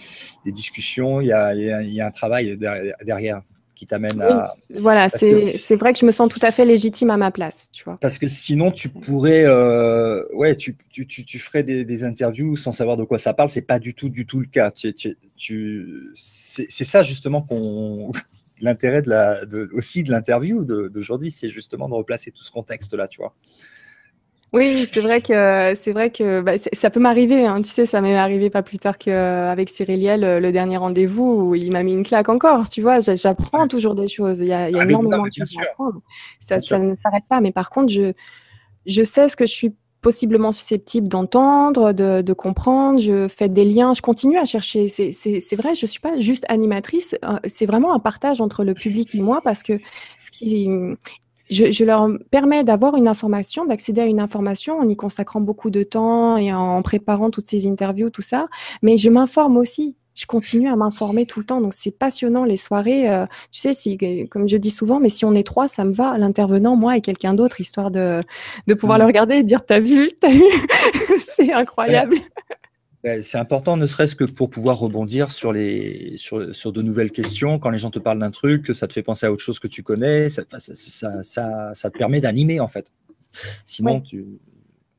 discussions, 0.46 1.22
il 1.22 1.28
y 1.28 1.32
a, 1.32 1.54
il 1.54 1.94
y 1.94 2.02
a, 2.02 2.08
un 2.08 2.12
travail 2.12 2.58
derrière 2.58 3.42
qui 3.78 3.86
t'amène 3.86 4.20
à. 4.22 4.56
Voilà, 4.72 5.08
c'est 5.08 5.76
vrai 5.76 5.94
que 5.94 6.00
je 6.00 6.06
me 6.06 6.12
sens 6.12 6.30
tout 6.30 6.40
à 6.42 6.52
fait 6.52 6.66
légitime 6.66 7.12
à 7.12 7.18
ma 7.18 7.32
place, 7.32 7.70
tu 7.72 7.84
vois. 7.84 7.98
Parce 8.02 8.18
que 8.18 8.28
sinon, 8.28 8.72
tu 8.72 8.90
pourrais, 8.90 9.46
euh, 9.46 10.24
ouais, 10.34 10.56
tu, 10.56 10.76
tu, 10.90 11.06
tu, 11.08 11.40
ferais 11.40 11.64
des, 11.64 12.04
interviews 12.04 12.56
sans 12.58 12.72
savoir 12.72 12.98
de 12.98 13.04
quoi 13.04 13.20
ça 13.20 13.34
parle. 13.34 13.50
C'est 13.50 13.62
pas 13.62 13.80
du 13.80 13.94
tout, 13.94 14.10
du 14.10 14.26
tout 14.26 14.40
le 14.40 14.48
cas. 14.48 14.72
Tu, 14.72 14.94
tu 15.38 16.10
c'est 16.16 16.84
ça 16.84 17.04
justement 17.04 17.42
qu'on 17.42 18.12
l'intérêt 18.62 19.02
de 19.04 19.10
la, 19.10 19.46
de, 19.46 19.70
aussi 19.74 20.04
de 20.04 20.12
l'interview 20.12 20.66
d'aujourd'hui, 20.66 21.32
c'est 21.32 21.50
justement 21.50 21.88
de 21.88 21.94
replacer 21.94 22.32
tout 22.32 22.44
ce 22.44 22.52
contexte-là, 22.52 23.08
tu 23.08 23.22
vois. 23.22 23.34
Oui, 24.54 24.88
c'est 24.90 25.02
vrai 25.02 25.22
que 25.22 25.74
c'est 25.76 25.92
vrai 25.92 26.10
que 26.10 26.42
bah, 26.42 26.54
ça 26.58 26.90
peut 26.90 27.02
m'arriver. 27.02 27.46
Hein. 27.46 27.62
Tu 27.62 27.70
sais, 27.70 27.86
ça 27.86 28.00
m'est 28.00 28.16
arrivé 28.16 28.50
pas 28.50 28.64
plus 28.64 28.80
tard 28.80 28.98
qu'avec 28.98 29.70
Cyriliel, 29.70 30.22
le, 30.22 30.40
le 30.40 30.52
dernier 30.54 30.78
rendez-vous 30.78 31.50
où 31.50 31.56
il 31.56 31.72
m'a 31.72 31.84
mis 31.84 31.94
une 31.94 32.04
claque 32.04 32.30
encore. 32.30 32.70
Tu 32.70 32.82
vois, 32.82 33.00
j'apprends 33.00 33.68
toujours 33.68 33.94
des 33.94 34.08
choses. 34.08 34.40
Il 34.40 34.48
y 34.48 34.54
a, 34.54 34.70
il 34.70 34.76
y 34.76 34.80
a 34.80 34.84
ah, 34.84 34.86
énormément 34.86 35.24
de 35.24 35.34
choses 35.38 35.54
à 35.58 35.64
apprendre. 35.64 36.02
Ça, 36.40 36.60
ça 36.62 36.80
ne 36.80 36.96
s'arrête 36.96 37.26
pas. 37.30 37.42
Mais 37.42 37.52
par 37.52 37.70
contre, 37.70 37.92
je, 37.92 38.14
je 38.86 39.04
sais 39.04 39.28
ce 39.28 39.36
que 39.36 39.46
je 39.46 39.52
suis 39.52 39.76
possiblement 40.02 40.54
susceptible 40.54 41.10
d'entendre, 41.10 41.92
de, 41.92 42.22
de, 42.22 42.34
comprendre. 42.34 43.00
Je 43.00 43.28
fais 43.28 43.50
des 43.50 43.66
liens. 43.66 43.94
Je 43.94 44.02
continue 44.02 44.38
à 44.38 44.46
chercher. 44.46 44.88
C'est 44.88 45.56
vrai, 45.58 45.76
je 45.76 45.86
suis 45.86 46.00
pas 46.00 46.18
juste 46.20 46.46
animatrice. 46.48 47.16
Euh, 47.26 47.38
c'est 47.46 47.66
vraiment 47.66 47.94
un 47.94 48.00
partage 48.00 48.40
entre 48.40 48.64
le 48.64 48.74
public 48.74 49.10
et 49.14 49.20
moi 49.20 49.42
parce 49.44 49.64
que 49.64 49.74
ce 50.20 50.32
qui 50.32 50.70
je, 51.50 51.84
leur 51.84 52.10
permets 52.32 52.64
d'avoir 52.64 52.96
une 52.96 53.08
information, 53.08 53.66
d'accéder 53.66 54.02
à 54.02 54.06
une 54.06 54.20
information 54.20 54.80
en 54.80 54.88
y 54.88 54.96
consacrant 54.96 55.42
beaucoup 55.42 55.70
de 55.70 55.84
temps 55.84 56.38
et 56.38 56.54
en 56.54 56.82
préparant 56.82 57.30
toutes 57.30 57.48
ces 57.48 57.68
interviews, 57.68 58.10
tout 58.10 58.22
ça. 58.22 58.48
Mais 58.82 58.98
je 58.98 59.10
m'informe 59.10 59.58
aussi. 59.58 59.96
Je 60.16 60.26
continue 60.26 60.68
à 60.68 60.76
m'informer 60.76 61.28
tout 61.28 61.40
le 61.40 61.46
temps. 61.46 61.62
Donc, 61.62 61.76
c'est 61.76 61.92
passionnant 61.92 62.44
les 62.44 62.58
soirées. 62.58 63.08
Euh, 63.08 63.28
tu 63.52 63.60
sais, 63.60 63.72
si, 63.72 63.98
comme 64.30 64.50
je 64.50 64.58
dis 64.58 64.72
souvent, 64.72 65.00
mais 65.00 65.10
si 65.10 65.26
on 65.26 65.36
est 65.36 65.46
trois, 65.46 65.68
ça 65.68 65.86
me 65.86 65.94
va. 65.94 66.18
L'intervenant, 66.18 66.76
moi 66.76 66.98
et 66.98 67.02
quelqu'un 67.02 67.36
d'autre, 67.36 67.62
histoire 67.62 67.92
de, 67.92 68.24
de 68.66 68.74
pouvoir 68.74 68.98
mmh. 68.98 69.02
le 69.02 69.06
regarder 69.06 69.36
et 69.36 69.44
dire 69.44 69.64
T'as 69.64 69.80
vu 69.80 70.10
T'as 70.20 70.32
vu? 70.32 70.44
C'est 71.20 71.54
incroyable. 71.54 72.16
C'est 73.22 73.38
important, 73.38 73.78
ne 73.78 73.86
serait-ce 73.86 74.16
que 74.16 74.24
pour 74.24 74.50
pouvoir 74.50 74.78
rebondir 74.78 75.32
sur, 75.32 75.54
les, 75.54 76.16
sur, 76.18 76.56
sur, 76.56 76.72
de 76.74 76.82
nouvelles 76.82 77.12
questions. 77.12 77.60
Quand 77.60 77.70
les 77.70 77.78
gens 77.78 77.92
te 77.92 78.00
parlent 78.00 78.20
d'un 78.20 78.32
truc, 78.32 78.74
ça 78.74 78.88
te 78.88 78.94
fait 78.94 79.04
penser 79.04 79.26
à 79.26 79.32
autre 79.32 79.44
chose 79.44 79.60
que 79.60 79.68
tu 79.68 79.84
connais, 79.84 80.30
ça, 80.30 80.44
ça, 80.60 81.24
ça, 81.24 81.74
ça 81.74 81.90
te 81.90 81.98
permet 81.98 82.22
d'animer 82.22 82.60
en 82.60 82.68
fait. 82.68 82.92
Sinon, 83.66 84.02
tu, 84.02 84.26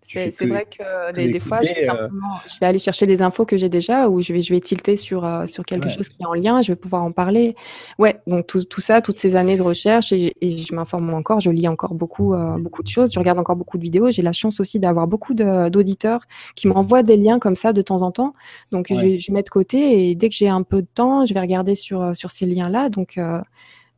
c'est 0.09 0.47
vrai 0.47 0.67
que 0.67 1.13
des, 1.13 1.41
fois, 1.41 1.61
je 1.63 1.69
vais, 1.69 1.91
euh, 1.91 2.09
je 2.47 2.59
vais, 2.61 2.67
aller 2.67 2.79
chercher 2.79 3.07
des 3.07 3.23
infos 3.23 3.45
que 3.45 3.57
j'ai 3.57 3.69
déjà 3.69 4.09
ou 4.09 4.21
je 4.21 4.33
vais, 4.33 4.41
je 4.41 4.53
vais 4.53 4.61
tilter 4.61 4.97
sur, 4.97 5.25
euh, 5.25 5.47
sur 5.47 5.65
quelque 5.65 5.89
chose 5.89 6.09
qui 6.09 6.23
est 6.23 6.27
en 6.27 6.35
lien, 6.35 6.63
je 6.63 6.73
vais 6.73 6.77
pouvoir 6.77 7.03
en 7.03 7.13
parler. 7.13 7.55
Ouais, 7.99 8.21
donc 8.27 8.47
tout, 8.47 8.65
tout 8.65 8.81
ça, 8.81 9.01
toutes 9.03 9.19
ces 9.19 9.37
années 9.37 9.57
de 9.57 9.63
recherche 9.63 10.13
et, 10.13 10.35
je 10.41 10.75
m'informe 10.75 11.13
encore, 11.13 11.41
je 11.41 11.51
lis 11.51 11.69
encore 11.69 11.95
beaucoup, 11.95 12.35
euh, 12.35 12.57
beaucoup 12.59 12.83
de 12.83 12.89
choses, 12.89 13.13
je 13.13 13.19
regarde 13.19 13.39
encore 13.39 13.57
beaucoup 13.57 13.79
de 13.79 13.83
vidéos. 13.83 14.11
J'ai 14.11 14.23
la 14.23 14.33
chance 14.33 14.61
aussi 14.61 14.79
d'avoir 14.79 15.07
beaucoup 15.07 15.35
d'auditeurs 15.35 16.23
qui 16.55 16.69
m'envoient 16.69 17.03
des 17.03 17.17
liens 17.17 17.39
comme 17.39 17.55
ça 17.55 17.73
de 17.73 17.83
temps 17.83 18.03
en 18.03 18.11
temps. 18.11 18.33
Donc 18.73 18.87
je, 18.91 19.19
je, 19.19 19.33
mets 19.33 19.43
de 19.43 19.49
côté 19.51 20.11
et 20.11 20.15
dès 20.15 20.29
que 20.29 20.35
j'ai 20.35 20.49
un 20.49 20.63
peu 20.63 20.83
de 20.83 20.89
temps, 20.93 21.25
je 21.25 21.35
vais 21.35 21.41
regarder 21.41 21.75
sur, 21.75 22.17
sur 22.17 22.31
ces 22.31 22.47
liens-là. 22.47 22.89
Donc 22.89 23.19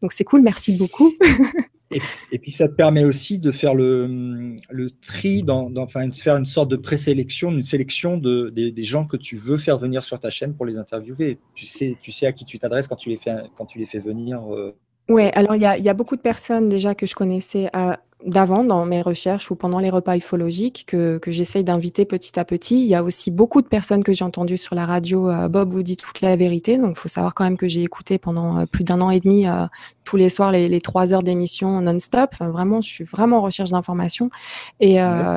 donc 0.03 0.13
c'est 0.13 0.25
cool, 0.25 0.43
merci 0.43 0.77
beaucoup. 0.77 1.13
Et, 2.31 2.39
puis 2.39 2.53
ça 2.53 2.69
te 2.69 2.75
permet 2.75 3.05
aussi 3.05 3.41
de 3.41 3.51
faire 3.51 3.75
le, 3.75 4.57
le 4.71 4.91
tri, 4.91 5.43
dans, 5.43 5.73
enfin, 5.77 6.07
de 6.07 6.15
faire 6.15 6.37
une 6.37 6.47
sorte 6.47 6.71
de 6.71 6.77
présélection, 6.77 7.51
une 7.51 7.65
sélection 7.65 8.17
de, 8.17 8.49
des, 8.51 8.83
gens 8.85 9.07
que 9.07 9.17
tu 9.17 9.37
veux 9.37 9.59
faire 9.59 9.77
venir 9.77 10.05
sur 10.05 10.21
ta 10.21 10.31
chaîne 10.31 10.55
pour 10.55 10.67
les 10.67 10.79
interviewer. 10.79 11.39
Tu 11.55 11.67
sais, 11.67 11.97
tu 12.01 12.13
sais 12.13 12.27
à 12.27 12.33
qui 12.33 12.45
tu 12.45 12.61
t'adresses 12.61 12.87
quand, 12.87 12.97
tu 12.97 13.09
les 13.09 13.17
fais, 13.17 13.35
quand 13.59 13.67
tu 13.67 13.81
les 13.81 13.87
fais 13.87 13.99
venir. 13.99 14.41
Euh. 14.55 14.77
Oui, 15.09 15.25
alors 15.33 15.57
il 15.57 15.63
y 15.63 15.67
a, 15.67 15.79
y 15.79 15.89
a, 15.89 15.95
beaucoup 15.95 16.15
de 16.15 16.21
personnes 16.21 16.69
déjà 16.69 16.95
que 16.95 17.07
je 17.07 17.15
connaissais 17.17 17.69
à, 17.73 17.99
d'avant 18.27 18.65
dans 18.65 18.85
mes 18.85 19.03
recherches 19.03 19.51
ou 19.51 19.55
pendant 19.55 19.79
les 19.79 19.91
repas 19.91 20.17
ufologiques 20.17 20.85
que, 20.87 21.19
que 21.19 21.31
j'essaye 21.31 21.65
d'inviter 21.65 22.05
petit 22.05 22.39
à 22.39 22.45
petit. 22.45 22.81
Il 22.81 22.87
y 22.87 22.95
a 22.95 23.03
aussi 23.03 23.31
beaucoup 23.31 23.63
de 23.63 23.67
personnes 23.67 24.05
que 24.05 24.13
j'ai 24.13 24.25
entendues 24.25 24.59
sur 24.59 24.75
la 24.75 24.87
radio. 24.87 25.29
Euh, 25.29 25.49
Bob 25.49 25.73
vous 25.73 25.83
dit 25.83 25.97
toute 25.97 26.21
la 26.21 26.37
vérité. 26.37 26.77
Donc, 26.77 26.97
il 26.97 27.01
faut 27.01 27.09
savoir 27.09 27.35
quand 27.35 27.45
même 27.45 27.57
que 27.57 27.69
j'ai 27.69 27.83
écouté 27.83 28.19
pendant 28.19 28.59
euh, 28.59 28.67
plus 28.67 28.85
d'un 28.85 29.01
an 29.01 29.11
et 29.11 29.21
demi 29.21 29.47
euh, 29.47 29.67
tous 30.05 30.17
les 30.17 30.29
soirs 30.29 30.53
les, 30.53 30.81
trois 30.81 31.15
heures 31.15 31.23
d'émission 31.23 31.81
non-stop. 31.81 32.31
vraiment, 32.41 32.81
je 32.81 32.89
suis 32.89 33.05
vraiment 33.05 33.39
en 33.39 33.43
recherche 33.43 33.71
d'informations. 33.71 34.31
Et, 34.81 34.97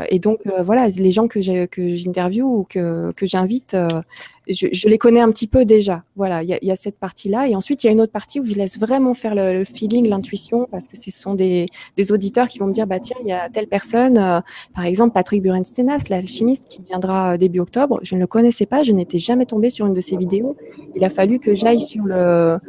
et 0.09 0.19
donc, 0.19 0.39
voilà, 0.65 0.87
les 0.87 1.11
gens 1.11 1.27
que 1.27 1.41
j'interviewe 1.41 2.43
ou 2.43 2.65
que, 2.67 3.11
que 3.11 3.27
j'invite, 3.27 3.75
je, 4.47 4.87
les 4.87 4.97
connais 4.97 5.21
un 5.21 5.31
petit 5.31 5.47
peu 5.47 5.63
déjà. 5.63 6.03
Voilà, 6.15 6.43
il 6.43 6.57
y, 6.61 6.71
a 6.71 6.75
cette 6.75 6.99
partie-là. 6.99 7.47
Et 7.47 7.55
ensuite, 7.55 7.83
il 7.83 7.87
y 7.87 7.89
a 7.89 7.93
une 7.93 8.01
autre 8.01 8.11
partie 8.11 8.39
où 8.39 8.45
je 8.45 8.55
laisse 8.55 8.77
vraiment 8.77 9.13
faire 9.13 9.35
le, 9.35 9.63
feeling, 9.63 10.07
l'intuition, 10.07 10.67
parce 10.69 10.87
que 10.87 10.97
ce 10.97 11.11
sont 11.11 11.33
des, 11.33 11.67
auditeurs 12.11 12.49
qui 12.49 12.59
vont 12.59 12.67
me 12.67 12.73
dire, 12.73 12.85
bah 12.85 12.99
tiens, 12.99 13.15
il 13.21 13.27
y 13.27 13.31
a 13.31 13.49
telle 13.49 13.67
personne, 13.67 14.17
euh, 14.17 14.41
par 14.75 14.83
exemple 14.83 15.13
Patrick 15.13 15.41
Burenstenas, 15.41 16.09
l'alchimiste, 16.09 16.67
qui 16.67 16.81
viendra 16.81 17.37
début 17.37 17.59
octobre. 17.59 17.99
Je 18.03 18.15
ne 18.15 18.19
le 18.19 18.27
connaissais 18.27 18.65
pas, 18.65 18.83
je 18.83 18.91
n'étais 18.91 19.17
jamais 19.17 19.45
tombée 19.45 19.69
sur 19.69 19.85
une 19.85 19.93
de 19.93 20.01
ses 20.01 20.17
vidéos. 20.17 20.57
Il 20.95 21.03
a 21.03 21.09
fallu 21.09 21.39
que 21.39 21.53
j'aille 21.53 21.79
sur 21.79 22.05
la 22.05 22.59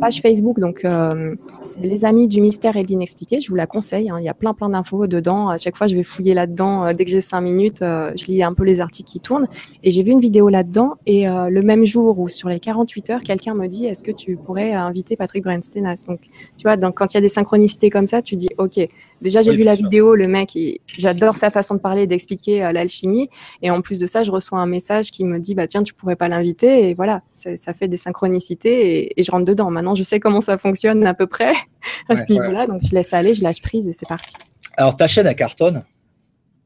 page 0.00 0.20
Facebook, 0.20 0.60
donc 0.60 0.84
euh, 0.84 1.34
les 1.80 2.04
amis 2.04 2.28
du 2.28 2.40
mystère 2.40 2.76
et 2.76 2.84
de 2.84 2.88
l'inexpliqué. 2.88 3.40
Je 3.40 3.50
vous 3.50 3.56
la 3.56 3.66
conseille. 3.66 4.08
Hein. 4.08 4.18
Il 4.20 4.24
y 4.24 4.28
a 4.28 4.34
plein 4.34 4.54
plein 4.54 4.68
d'infos 4.68 5.06
dedans. 5.06 5.48
À 5.48 5.58
chaque 5.58 5.76
fois, 5.76 5.86
je 5.88 5.96
vais 5.96 6.02
fouiller 6.02 6.34
là-dedans. 6.34 6.86
Euh, 6.86 6.92
dès 6.92 7.04
que 7.04 7.10
j'ai 7.10 7.20
cinq 7.20 7.40
minutes, 7.40 7.80
je 7.80 8.24
lis 8.26 8.42
un 8.42 8.54
peu 8.54 8.64
les 8.64 8.80
articles 8.80 9.10
qui 9.10 9.20
tournent. 9.20 9.48
Et 9.82 9.90
j'ai 9.90 10.02
vu 10.02 10.12
une 10.12 10.20
vidéo 10.20 10.48
là-dedans 10.48 10.94
et 11.06 11.23
euh, 11.26 11.48
le 11.48 11.62
même 11.62 11.84
jour 11.84 12.18
ou 12.18 12.28
sur 12.28 12.48
les 12.48 12.60
48 12.60 13.10
heures, 13.10 13.20
quelqu'un 13.20 13.54
me 13.54 13.66
dit 13.66 13.86
est-ce 13.86 14.02
que 14.02 14.10
tu 14.10 14.36
pourrais 14.36 14.72
inviter 14.72 15.16
Patrick 15.16 15.44
Brenstenas? 15.44 16.04
Donc, 16.06 16.20
tu 16.56 16.62
vois, 16.64 16.76
quand 16.76 17.12
il 17.12 17.16
y 17.16 17.18
a 17.18 17.20
des 17.20 17.28
synchronicités 17.28 17.90
comme 17.90 18.06
ça, 18.06 18.22
tu 18.22 18.36
dis 18.36 18.48
ok, 18.58 18.80
déjà 19.20 19.42
j'ai 19.42 19.52
vu 19.52 19.62
la 19.62 19.74
vidéo, 19.74 20.14
le 20.14 20.28
mec, 20.28 20.56
j'adore 20.86 21.36
sa 21.36 21.50
façon 21.50 21.74
de 21.74 21.80
parler, 21.80 22.06
d'expliquer 22.06 22.64
euh, 22.64 22.72
l'alchimie. 22.72 23.28
Et 23.62 23.70
en 23.70 23.80
plus 23.80 23.98
de 23.98 24.06
ça, 24.06 24.22
je 24.22 24.30
reçois 24.30 24.58
un 24.58 24.66
message 24.66 25.10
qui 25.10 25.24
me 25.24 25.38
dit 25.38 25.54
bah 25.54 25.66
tiens, 25.66 25.82
tu 25.82 25.94
pourrais 25.94 26.16
pas 26.16 26.28
l'inviter. 26.28 26.88
Et 26.88 26.94
voilà, 26.94 27.22
ça 27.32 27.74
fait 27.74 27.88
des 27.88 27.96
synchronicités 27.96 29.18
et, 29.18 29.22
je 29.22 29.30
rentre 29.30 29.44
dedans. 29.44 29.70
Maintenant, 29.70 29.94
je 29.94 30.02
sais 30.02 30.20
comment 30.20 30.40
ça 30.40 30.58
fonctionne 30.58 31.04
à 31.06 31.14
peu 31.14 31.26
près 31.26 31.52
à 32.08 32.16
ce 32.16 32.30
niveau-là. 32.30 32.66
Donc, 32.66 32.82
je 32.82 32.94
laisse 32.94 33.12
aller, 33.12 33.34
je 33.34 33.42
lâche 33.42 33.62
prise 33.62 33.88
et 33.88 33.92
c'est 33.92 34.08
parti. 34.08 34.36
Alors, 34.76 34.96
ta 34.96 35.06
chaîne, 35.06 35.26
à 35.26 35.34
cartonne, 35.34 35.84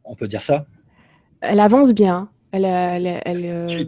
on 0.04 0.14
peut 0.14 0.28
dire 0.28 0.42
ça? 0.42 0.66
Elle 1.40 1.60
avance 1.60 1.92
bien. 1.92 2.28
Elle, 2.52 2.64
euh, 2.66 3.66
Tu 3.68 3.86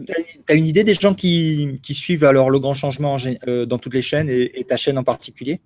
as 0.49 0.53
une 0.53 0.67
idée 0.67 0.83
des 0.83 0.93
gens 0.93 1.13
qui, 1.13 1.79
suivent 1.83 2.25
alors 2.25 2.49
le 2.49 2.59
grand 2.59 2.73
changement 2.73 3.17
euh, 3.47 3.65
dans 3.65 3.77
toutes 3.77 3.93
les 3.93 4.01
chaînes 4.01 4.29
et, 4.29 4.65
ta 4.67 4.77
chaîne 4.77 4.97
en 4.97 5.03
particulier? 5.03 5.59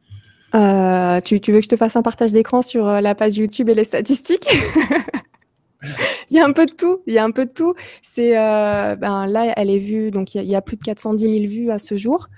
Euh, 0.54 1.20
tu, 1.22 1.42
tu, 1.42 1.52
veux 1.52 1.60
que 1.60 1.66
je 1.66 1.70
te 1.70 1.76
fasse 1.76 1.96
un 1.96 2.02
partage 2.02 2.32
d'écran 2.32 2.62
sur 2.62 2.86
la 2.86 3.16
page 3.16 3.36
YouTube 3.36 3.70
et 3.70 3.76
les 3.76 3.84
statistiques? 3.84 4.48
il 6.30 6.38
y 6.38 6.40
a 6.40 6.46
un 6.46 6.52
peu 6.52 6.66
de 6.66 6.74
tout. 6.74 7.00
Il 7.08 7.14
y 7.14 7.18
a 7.18 7.24
un 7.24 7.32
peu 7.32 7.46
de 7.46 7.52
tout. 7.52 7.74
C'est 8.02 8.38
euh, 8.38 8.96
ben, 8.96 9.28
là, 9.28 9.54
elle 9.56 9.70
est 9.70 9.78
vue. 9.78 10.12
Donc 10.12 10.36
il 10.36 10.44
y, 10.44 10.56
a 10.56 10.62
plus 10.62 10.78
de 10.78 10.84
410 10.84 11.24
000 11.24 11.52
vues 11.52 11.72
à 11.72 11.80
ce 11.80 11.96
jour 11.96 12.30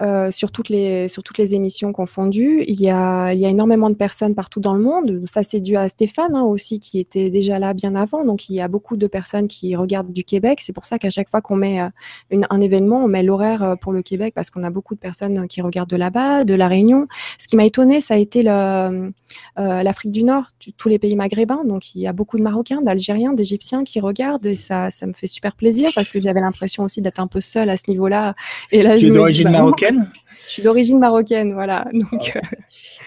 euh, 0.00 0.30
sur 0.30 0.50
toutes 0.52 0.68
les 0.68 1.08
sur 1.08 1.22
toutes 1.22 1.38
les 1.38 1.54
émissions 1.54 1.92
confondues. 1.92 2.64
Il 2.66 2.80
y 2.80 2.90
a 2.90 3.32
il 3.32 3.38
y 3.38 3.46
a 3.46 3.48
énormément 3.48 3.90
de 3.90 3.94
personnes 3.94 4.34
partout 4.34 4.60
dans 4.60 4.74
le 4.74 4.82
monde. 4.82 5.22
Ça 5.26 5.42
c'est 5.42 5.60
dû 5.60 5.76
à 5.76 5.88
Stéphane 5.88 6.34
hein, 6.34 6.42
aussi 6.42 6.80
qui 6.80 6.98
était 6.98 7.30
déjà 7.30 7.58
là 7.58 7.74
bien 7.74 7.94
avant. 7.94 8.24
Donc 8.24 8.48
il 8.48 8.54
y 8.54 8.60
a 8.60 8.68
beaucoup 8.68 8.96
de 8.96 9.06
personnes 9.06 9.48
qui 9.48 9.76
regardent 9.76 10.12
du 10.12 10.24
Québec. 10.24 10.60
C'est 10.62 10.72
pour 10.72 10.86
ça 10.86 10.98
qu'à 10.98 11.10
chaque 11.10 11.28
fois 11.28 11.40
qu'on 11.40 11.56
met 11.56 11.80
euh, 11.80 12.40
un 12.50 12.60
événement, 12.60 13.04
on 13.04 13.08
met 13.08 13.22
l'horaire 13.22 13.76
pour 13.80 13.92
le 13.92 14.02
Québec 14.02 14.32
parce 14.34 14.50
qu'on 14.50 14.62
a 14.62 14.70
beaucoup 14.70 14.94
de 14.94 15.00
personnes 15.00 15.46
qui 15.48 15.60
regardent 15.60 15.90
de 15.90 15.96
là-bas, 15.96 16.44
de 16.44 16.54
la 16.54 16.68
Réunion. 16.68 17.06
Ce 17.38 17.48
qui 17.48 17.56
m'a 17.56 17.64
étonné, 17.64 18.00
ça 18.00 18.14
a 18.14 18.16
été 18.16 18.42
l'Afrique 18.42 20.12
du 20.12 20.24
Nord, 20.24 20.46
tous 20.76 20.88
les 20.88 20.98
pays 20.98 21.16
maghrébins. 21.16 21.64
Donc 21.64 21.94
il 21.94 22.00
y 22.00 22.06
a 22.06 22.12
beaucoup 22.12 22.38
de 22.38 22.42
Marocains, 22.42 22.82
d'Algériens, 22.82 23.32
d'Égyptiens 23.36 23.84
qui 23.84 24.00
regardent 24.00 24.46
et 24.46 24.56
ça, 24.56 24.90
ça 24.90 25.06
me 25.06 25.12
fait 25.12 25.28
super 25.28 25.54
plaisir 25.54 25.90
parce 25.94 26.10
que 26.10 26.18
j'avais 26.18 26.40
l'impression 26.40 26.82
aussi 26.82 27.00
d'être 27.00 27.20
un 27.20 27.28
peu 27.28 27.40
seule 27.40 27.70
à 27.70 27.76
ce 27.76 27.88
niveau-là. 27.88 28.34
Et 28.72 28.82
là, 28.82 28.96
tu 28.96 29.06
es 29.06 29.10
d'origine 29.10 29.44
bah, 29.44 29.50
marocaine? 29.52 30.10
Je 30.46 30.52
suis 30.52 30.62
d'origine 30.62 30.98
marocaine, 30.98 31.54
voilà. 31.54 31.86
Donc, 31.92 32.38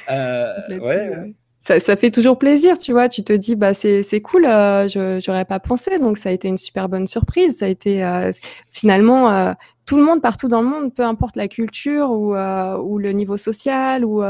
ah 0.08 0.14
euh, 0.14 0.80
ouais. 0.80 1.12
Euh, 1.16 1.28
ça, 1.60 1.80
ça, 1.80 1.96
fait 1.96 2.12
toujours 2.12 2.38
plaisir, 2.38 2.80
tu 2.80 2.92
vois. 2.92 3.10
Tu 3.10 3.24
te 3.24 3.34
dis, 3.34 3.56
bah 3.56 3.74
c'est 3.74 4.22
cool, 4.22 4.46
euh, 4.46 4.88
je 4.88 5.20
j'aurais 5.24 5.46
pas 5.46 5.60
pensé, 5.60 6.00
donc 6.00 6.18
ça 6.18 6.30
a 6.30 6.32
été 6.32 6.48
une 6.48 6.58
super 6.58 6.88
bonne 6.88 7.06
surprise. 7.06 7.58
Ça 7.58 7.66
a 7.66 7.68
été 7.68 8.02
finalement 8.72 9.54
tout 9.86 9.98
le 9.98 10.04
monde 10.04 10.22
partout 10.22 10.48
dans 10.48 10.62
le 10.62 10.70
monde, 10.70 10.94
peu 10.94 11.04
importe 11.04 11.36
la 11.36 11.48
culture 11.48 12.12
ou, 12.12 12.34
ou 12.34 12.98
le 12.98 13.12
niveau 13.12 13.36
social 13.36 14.06
ou, 14.06 14.24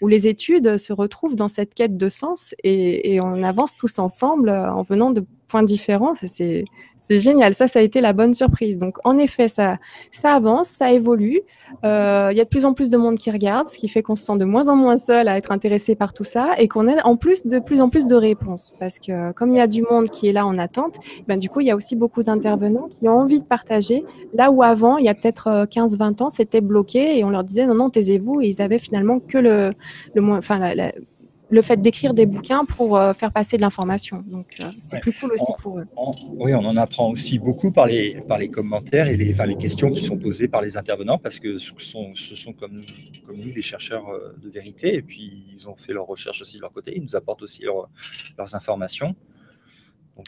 ou 0.00 0.08
les 0.08 0.28
études, 0.28 0.78
se 0.78 0.92
retrouvent 0.92 1.34
dans 1.34 1.48
cette 1.48 1.74
quête 1.74 1.96
de 1.96 2.08
sens 2.08 2.54
et, 2.62 3.14
et 3.14 3.20
on 3.20 3.42
avance 3.42 3.74
tous 3.74 3.98
ensemble 3.98 4.48
en 4.48 4.82
venant 4.82 5.10
de 5.10 5.24
points 5.48 5.62
différents. 5.62 6.14
C'est 6.14 6.64
génial. 7.08 7.54
Ça, 7.54 7.66
ça 7.68 7.78
a 7.78 7.82
été 7.82 8.00
la 8.00 8.12
bonne 8.12 8.34
surprise. 8.34 8.78
Donc, 8.78 8.98
en 9.04 9.16
effet, 9.18 9.48
ça, 9.48 9.78
ça 10.10 10.34
avance, 10.34 10.68
ça 10.68 10.92
évolue. 10.92 11.40
Euh, 11.84 12.28
il 12.30 12.36
y 12.36 12.40
a 12.40 12.44
de 12.44 12.48
plus 12.48 12.64
en 12.64 12.74
plus 12.74 12.90
de 12.90 12.96
monde 12.96 13.16
qui 13.16 13.30
regarde, 13.30 13.68
ce 13.68 13.78
qui 13.78 13.88
fait 13.88 14.02
qu'on 14.02 14.14
se 14.14 14.24
sent 14.24 14.36
de 14.36 14.44
moins 14.44 14.68
en 14.68 14.76
moins 14.76 14.98
seul 14.98 15.28
à 15.28 15.36
être 15.36 15.52
intéressé 15.52 15.94
par 15.94 16.12
tout 16.12 16.24
ça 16.24 16.54
et 16.58 16.68
qu'on 16.68 16.88
a 16.88 17.02
en 17.04 17.16
plus 17.16 17.46
de 17.46 17.58
plus 17.58 17.80
en 17.80 17.88
plus 17.88 18.06
de 18.06 18.14
réponses. 18.14 18.74
Parce 18.78 18.98
que 18.98 19.32
comme 19.32 19.52
il 19.52 19.56
y 19.56 19.60
a 19.60 19.66
du 19.66 19.82
monde 19.82 20.10
qui 20.10 20.28
est 20.28 20.32
là 20.32 20.46
en 20.46 20.58
attente, 20.58 20.96
ben, 21.26 21.38
du 21.38 21.48
coup, 21.48 21.60
il 21.60 21.66
y 21.66 21.70
a 21.70 21.76
aussi 21.76 21.96
beaucoup 21.96 22.22
d'intervenants 22.22 22.88
qui 22.88 23.08
ont 23.08 23.18
envie 23.18 23.40
de 23.40 23.46
partager. 23.46 24.04
Là 24.34 24.50
où 24.50 24.62
avant, 24.62 24.98
il 24.98 25.04
y 25.04 25.08
a 25.08 25.14
peut-être 25.14 25.66
15-20 25.70 26.20
euh, 26.20 26.24
ans, 26.24 26.30
c'était 26.30 26.60
bloqué 26.60 27.18
et 27.18 27.24
on 27.24 27.30
leur 27.30 27.44
disait 27.44 27.66
non, 27.66 27.74
non, 27.74 27.88
taisez-vous. 27.88 28.40
Et 28.42 28.48
ils 28.48 28.62
avaient 28.62 28.78
finalement 28.78 29.20
que 29.20 29.38
le, 29.38 29.72
le 30.14 30.20
moins, 30.20 30.38
enfin, 30.38 30.58
la 30.74 30.92
le 31.50 31.62
fait 31.62 31.80
d'écrire 31.80 32.14
des 32.14 32.26
bouquins 32.26 32.64
pour 32.64 32.96
euh, 32.96 33.12
faire 33.12 33.32
passer 33.32 33.56
de 33.56 33.62
l'information. 33.62 34.22
Donc, 34.26 34.46
euh, 34.60 34.64
c'est 34.80 35.00
plus 35.00 35.12
cool 35.12 35.32
aussi 35.32 35.52
pour 35.58 35.78
eux. 35.78 35.86
oui, 36.34 36.54
on 36.54 36.64
en 36.64 36.76
apprend 36.76 37.10
aussi 37.10 37.38
beaucoup 37.38 37.70
par 37.70 37.86
les, 37.86 38.20
par 38.28 38.38
les 38.38 38.48
commentaires 38.48 39.08
et 39.08 39.16
les, 39.16 39.32
enfin, 39.32 39.46
les 39.46 39.56
questions 39.56 39.90
qui 39.90 40.04
sont 40.04 40.18
posées 40.18 40.48
par 40.48 40.62
les 40.62 40.76
intervenants 40.76 41.18
parce 41.18 41.38
que 41.38 41.58
ce 41.58 41.72
sont, 41.78 42.14
ce 42.14 42.36
sont 42.36 42.52
comme, 42.52 42.82
comme 43.26 43.38
nous 43.38 43.50
des 43.50 43.62
chercheurs 43.62 44.08
euh, 44.08 44.36
de 44.42 44.50
vérité 44.50 44.94
et 44.94 45.02
puis 45.02 45.44
ils 45.54 45.68
ont 45.68 45.76
fait 45.76 45.92
leurs 45.92 46.06
recherches 46.06 46.42
aussi 46.42 46.56
de 46.56 46.62
leur 46.62 46.72
côté. 46.72 46.92
Ils 46.96 47.02
nous 47.02 47.16
apportent 47.16 47.42
aussi 47.42 47.62
leurs 47.62 48.54
informations. 48.54 49.14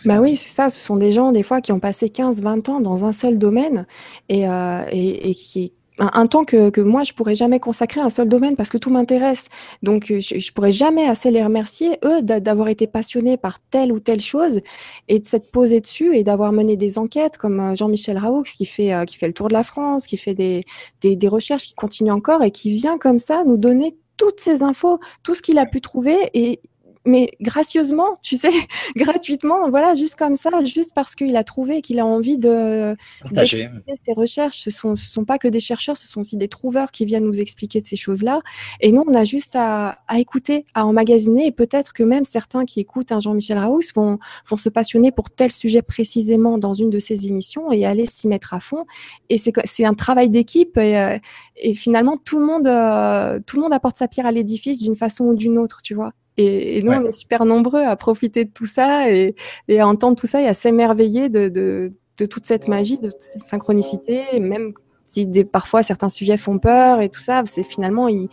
bah 0.04 0.20
oui, 0.20 0.36
c'est 0.36 0.50
ça. 0.50 0.70
Ce 0.70 0.80
sont 0.80 0.96
des 0.96 1.12
gens, 1.12 1.32
des 1.32 1.42
fois, 1.42 1.60
qui 1.60 1.72
ont 1.72 1.80
passé 1.80 2.06
15-20 2.06 2.70
ans 2.70 2.80
dans 2.80 3.04
un 3.04 3.12
seul 3.12 3.38
domaine 3.38 3.86
et, 4.28 4.42
et, 4.42 5.30
et 5.30 5.34
qui, 5.34 5.72
un, 6.00 6.26
temps 6.26 6.44
que, 6.44 6.70
que, 6.70 6.80
moi, 6.80 7.02
je 7.02 7.12
pourrais 7.12 7.34
jamais 7.34 7.60
consacrer 7.60 8.00
à 8.00 8.04
un 8.04 8.10
seul 8.10 8.28
domaine 8.28 8.56
parce 8.56 8.70
que 8.70 8.78
tout 8.78 8.90
m'intéresse. 8.90 9.48
Donc, 9.82 10.10
euh, 10.10 10.18
je, 10.18 10.52
pourrais 10.52 10.72
jamais 10.72 11.06
assez 11.06 11.30
les 11.30 11.42
remercier, 11.42 11.98
eux, 12.04 12.22
d'avoir 12.22 12.68
été 12.68 12.86
passionnés 12.86 13.36
par 13.36 13.60
telle 13.60 13.92
ou 13.92 14.00
telle 14.00 14.20
chose 14.20 14.60
et 15.08 15.18
de 15.18 15.26
s'être 15.26 15.50
posés 15.50 15.80
dessus 15.80 16.16
et 16.16 16.24
d'avoir 16.24 16.52
mené 16.52 16.76
des 16.76 16.98
enquêtes 16.98 17.36
comme 17.36 17.60
euh, 17.60 17.74
Jean-Michel 17.74 18.18
Raoux 18.18 18.42
qui 18.42 18.64
fait, 18.64 18.92
euh, 18.92 19.04
qui 19.04 19.16
fait 19.16 19.26
le 19.26 19.34
tour 19.34 19.48
de 19.48 19.52
la 19.52 19.62
France, 19.62 20.06
qui 20.06 20.16
fait 20.16 20.34
des, 20.34 20.64
des, 21.02 21.16
des 21.16 21.28
recherches, 21.28 21.66
qui 21.66 21.74
continue 21.74 22.10
encore 22.10 22.42
et 22.42 22.50
qui 22.50 22.70
vient 22.70 22.98
comme 22.98 23.18
ça 23.18 23.44
nous 23.44 23.56
donner 23.56 23.96
toutes 24.16 24.40
ces 24.40 24.62
infos, 24.62 25.00
tout 25.22 25.34
ce 25.34 25.42
qu'il 25.42 25.58
a 25.58 25.66
pu 25.66 25.80
trouver 25.80 26.16
et 26.34 26.60
mais 27.06 27.30
gracieusement, 27.40 28.18
tu 28.22 28.36
sais, 28.36 28.50
gratuitement, 28.96 29.70
voilà, 29.70 29.94
juste 29.94 30.16
comme 30.16 30.36
ça, 30.36 30.50
juste 30.64 30.92
parce 30.94 31.14
qu'il 31.14 31.34
a 31.36 31.44
trouvé 31.44 31.80
qu'il 31.80 31.98
a 31.98 32.04
envie 32.04 32.36
de 32.36 32.94
d'expliquer 33.30 33.96
ses 33.96 34.12
recherches. 34.12 34.58
Ce 34.58 34.70
sont, 34.70 34.96
ce 34.96 35.06
sont 35.06 35.24
pas 35.24 35.38
que 35.38 35.48
des 35.48 35.60
chercheurs, 35.60 35.96
ce 35.96 36.06
sont 36.06 36.20
aussi 36.20 36.36
des 36.36 36.48
trouveurs 36.48 36.90
qui 36.90 37.06
viennent 37.06 37.24
nous 37.24 37.40
expliquer 37.40 37.80
de 37.80 37.86
ces 37.86 37.96
choses-là. 37.96 38.40
Et 38.80 38.92
nous, 38.92 39.04
on 39.06 39.14
a 39.14 39.24
juste 39.24 39.56
à, 39.56 39.98
à 40.08 40.18
écouter, 40.18 40.66
à 40.74 40.86
emmagasiner, 40.86 41.46
et 41.46 41.52
peut-être 41.52 41.94
que 41.94 42.02
même 42.02 42.26
certains 42.26 42.66
qui 42.66 42.80
écoutent 42.80 43.12
un 43.12 43.20
Jean-Michel 43.20 43.58
Raoux 43.58 43.80
vont, 43.94 44.18
vont 44.46 44.56
se 44.58 44.68
passionner 44.68 45.10
pour 45.10 45.30
tel 45.30 45.50
sujet 45.50 45.82
précisément 45.82 46.58
dans 46.58 46.74
une 46.74 46.90
de 46.90 46.98
ces 46.98 47.28
émissions 47.28 47.72
et 47.72 47.86
aller 47.86 48.04
s'y 48.04 48.28
mettre 48.28 48.52
à 48.52 48.60
fond. 48.60 48.84
Et 49.30 49.38
c'est 49.38 49.84
un 49.84 49.94
travail 49.94 50.28
d'équipe, 50.28 50.76
et, 50.76 50.98
euh, 50.98 51.18
et, 51.56 51.74
finalement, 51.74 52.16
tout 52.16 52.38
le 52.38 52.44
monde, 52.44 52.68
euh, 52.68 53.40
tout 53.46 53.56
le 53.56 53.62
monde 53.62 53.72
apporte 53.72 53.96
sa 53.96 54.08
pierre 54.08 54.26
à 54.26 54.32
l'édifice 54.32 54.80
d'une 54.80 54.96
façon 54.96 55.24
ou 55.24 55.34
d'une 55.34 55.58
autre, 55.58 55.80
tu 55.82 55.94
vois. 55.94 56.12
Et, 56.40 56.82
nous, 56.82 56.92
on 56.92 57.04
est 57.04 57.12
super 57.12 57.44
nombreux 57.44 57.82
à 57.82 57.96
profiter 57.96 58.44
de 58.44 58.50
tout 58.50 58.66
ça 58.66 59.10
et, 59.10 59.34
à 59.78 59.86
entendre 59.86 60.16
tout 60.16 60.26
ça 60.26 60.40
et 60.40 60.46
à 60.46 60.54
s'émerveiller 60.54 61.28
de, 61.28 61.92
toute 62.16 62.46
cette 62.46 62.68
magie, 62.68 62.98
de 62.98 63.10
toute 63.10 63.22
cette 63.22 63.42
synchronicité, 63.42 64.22
même 64.40 64.72
si 65.06 65.28
parfois 65.44 65.82
certains 65.82 66.08
sujets 66.08 66.36
font 66.36 66.58
peur 66.58 67.00
et 67.00 67.08
tout 67.08 67.20
ça, 67.20 67.42
c'est 67.46 67.64
finalement 67.64 68.08
ils, 68.08 68.28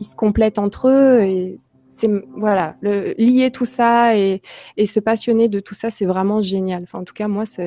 se 0.00 0.16
complètent 0.16 0.58
entre 0.58 0.88
eux 0.88 1.20
et 1.22 1.58
c'est 1.88 2.10
voilà, 2.36 2.76
le, 2.80 3.14
lier 3.18 3.50
tout 3.50 3.66
ça 3.66 4.16
et, 4.16 4.40
se 4.84 5.00
passionner 5.00 5.48
de 5.48 5.60
tout 5.60 5.74
ça, 5.74 5.90
c'est 5.90 6.06
vraiment 6.06 6.40
génial. 6.40 6.84
Enfin, 6.84 7.00
en 7.00 7.04
tout 7.04 7.14
cas, 7.14 7.28
moi, 7.28 7.44
ça 7.46 7.62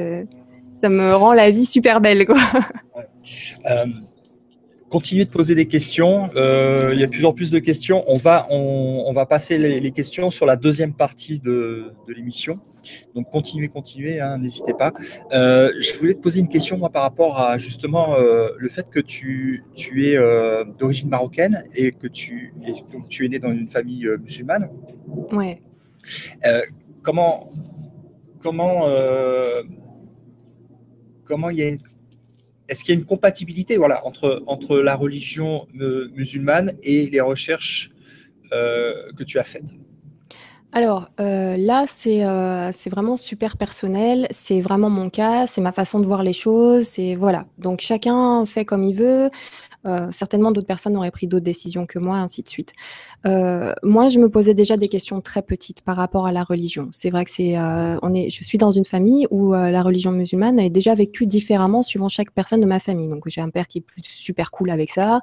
me 0.90 1.16
rend 1.16 1.34
la 1.34 1.52
vie 1.52 1.66
super 1.66 2.02
belle. 2.02 2.26
Quoi. 2.26 2.38
Euh, 3.70 3.86
continuez 4.96 5.26
de 5.26 5.30
poser 5.30 5.56
des 5.56 5.68
questions. 5.68 6.30
Euh, 6.38 6.92
il 6.94 7.02
y 7.02 7.04
a 7.04 7.08
de 7.08 7.12
plus 7.12 7.26
en 7.26 7.34
plus 7.34 7.52
de 7.52 7.60
questions. 7.60 8.06
On 8.08 8.16
va, 8.16 8.48
on, 8.50 9.12
va 9.12 9.26
passer 9.26 9.58
les, 9.58 9.92
questions 9.92 10.30
sur 10.30 10.46
la 10.46 10.56
deuxième 10.56 10.94
partie 10.94 11.38
de, 11.38 11.92
l'émission. 12.08 12.62
Donc 13.14 13.30
continuez, 13.30 13.68
continuez, 13.68 14.22
hein, 14.22 14.38
n'hésitez 14.38 14.74
pas. 14.74 14.94
Euh, 15.34 15.70
je 15.82 15.98
voulais 16.00 16.14
te 16.14 16.22
poser 16.22 16.40
une 16.40 16.48
question 16.48 16.78
moi 16.78 16.90
par 16.92 17.02
rapport 17.02 17.42
à 17.42 17.58
justement 17.58 18.16
euh, 18.16 18.48
le 18.58 18.70
fait 18.70 18.90
que 18.90 19.02
tu, 19.02 19.66
tu 19.76 20.08
es 20.08 20.18
d'origine 20.80 21.10
marocaine 21.10 21.66
et 21.76 21.92
que 21.92 22.08
tu, 22.08 22.54
tu 23.10 23.26
es 23.26 23.28
né 23.28 23.38
dans 23.38 23.52
une 23.52 23.68
famille 23.68 24.08
musulmane. 24.24 24.70
Ouais. 25.34 25.62
comment 27.02 27.50
comment 28.42 28.88
comment 31.26 31.50
il 31.50 31.58
y 31.58 31.64
a 31.64 31.68
une 31.68 31.80
est-ce 32.68 32.84
qu'il 32.84 32.94
y 32.94 32.98
a 32.98 33.00
une 33.00 33.06
compatibilité 33.06 33.78
voilà, 33.78 34.06
entre, 34.06 34.44
entre 34.48 34.78
la 34.78 34.96
religion 34.96 35.68
musulmane 35.74 36.74
et 36.84 37.08
les 37.08 37.22
recherches 37.22 37.92
euh, 38.54 38.94
que 39.18 39.24
tu 39.24 39.40
as 39.40 39.44
faites? 39.44 39.74
Alors, 40.72 41.08
heu, 41.22 41.56
là, 41.58 41.86
c'est 41.88 42.90
vraiment 42.90 43.16
super 43.16 43.56
personnel. 43.56 44.28
C'est 44.32 44.60
vraiment 44.60 44.90
mon 44.90 45.10
cas, 45.10 45.48
c'est 45.48 45.62
ma 45.62 45.72
façon 45.72 46.00
de 46.00 46.06
voir 46.06 46.22
les 46.22 46.34
choses, 46.34 46.84
c'est 46.84 47.16
voilà. 47.16 47.46
Donc 47.58 47.80
chacun 47.80 48.46
fait 48.46 48.66
comme 48.66 48.84
il 48.84 48.96
veut. 48.96 49.30
Heu, 49.86 50.10
certainement 50.12 50.52
d'autres 50.52 50.68
personnes 50.68 50.98
auraient 50.98 51.12
pris 51.12 51.28
d'autres 51.28 51.44
décisions 51.46 51.86
que 51.86 52.00
moi, 52.00 52.18
ainsi 52.18 52.42
de 52.44 52.50
suite. 52.50 52.74
Heu, 53.26 53.74
moi, 53.84 54.08
je 54.08 54.20
me 54.20 54.30
posais 54.30 54.54
déjà 54.54 54.78
des 54.78 54.88
questions 54.88 55.22
très 55.22 55.42
petites 55.42 55.82
par 55.82 55.96
rapport 55.98 56.26
à 56.28 56.32
la 56.32 56.44
religion. 56.44 56.88
C'est 56.92 57.10
vrai 57.10 57.26
que 57.26 57.32
c'est, 57.32 57.58
heu, 57.58 58.00
on 58.02 58.14
est 58.14 58.30
je 58.30 58.44
suis 58.44 58.58
dans 58.58 58.72
une 58.72 58.86
famille 58.86 59.28
où, 59.32 59.54
la 59.54 59.82
religion 59.84 60.12
musulmane 60.12 60.60
est 60.60 60.70
déjà 60.70 60.96
vécue 60.96 61.26
différemment 61.26 61.84
suivant 61.84 62.10
chaque 62.10 62.32
personne 62.32 62.60
de 62.62 62.66
ma 62.66 62.80
famille. 62.80 63.08
Donc 63.08 63.24
j'ai 63.28 63.42
un 63.42 63.50
père 63.50 63.68
qui 63.68 63.80
est 63.80 63.82
plus 63.82 64.02
super 64.04 64.52
cool 64.52 64.70
avec 64.70 64.90
ça. 64.90 65.22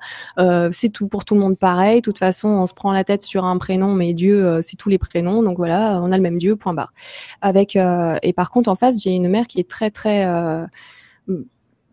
C'est 0.73 0.91
tout 0.91 1.09
pour 1.09 1.25
tout 1.25 1.35
le 1.35 1.41
monde 1.41 1.59
pareil. 1.59 1.97
De 1.97 2.01
toute 2.03 2.19
façon, 2.19 2.49
on 2.49 2.67
se 2.67 2.75
prend 2.75 2.93
la 2.93 3.05
tête 3.05 3.23
sur 3.23 3.45
un 3.45 3.59
prénom, 3.59 3.95
mais 3.95 4.15
Dieu, 4.15 4.61
c'est 4.63 4.77
tous 4.77 4.89
les 4.89 4.99
prénoms. 4.99 5.43
Donc 5.43 5.57
voilà, 5.57 6.01
on 6.03 6.13
a 6.13 6.17
le 6.17 6.23
même 6.23 6.39
Dieu, 6.39 6.57
point 6.57 6.75
barre. 6.75 6.93
Avec, 7.41 7.77
et 7.77 8.33
par 8.33 8.51
contre, 8.51 8.71
en 8.71 8.77
face, 8.77 9.03
j'ai 9.03 9.11
une 9.11 9.29
mère 9.29 9.47
qui 9.47 9.61
est 9.61 9.69
très, 9.69 9.91
très, 9.91 10.25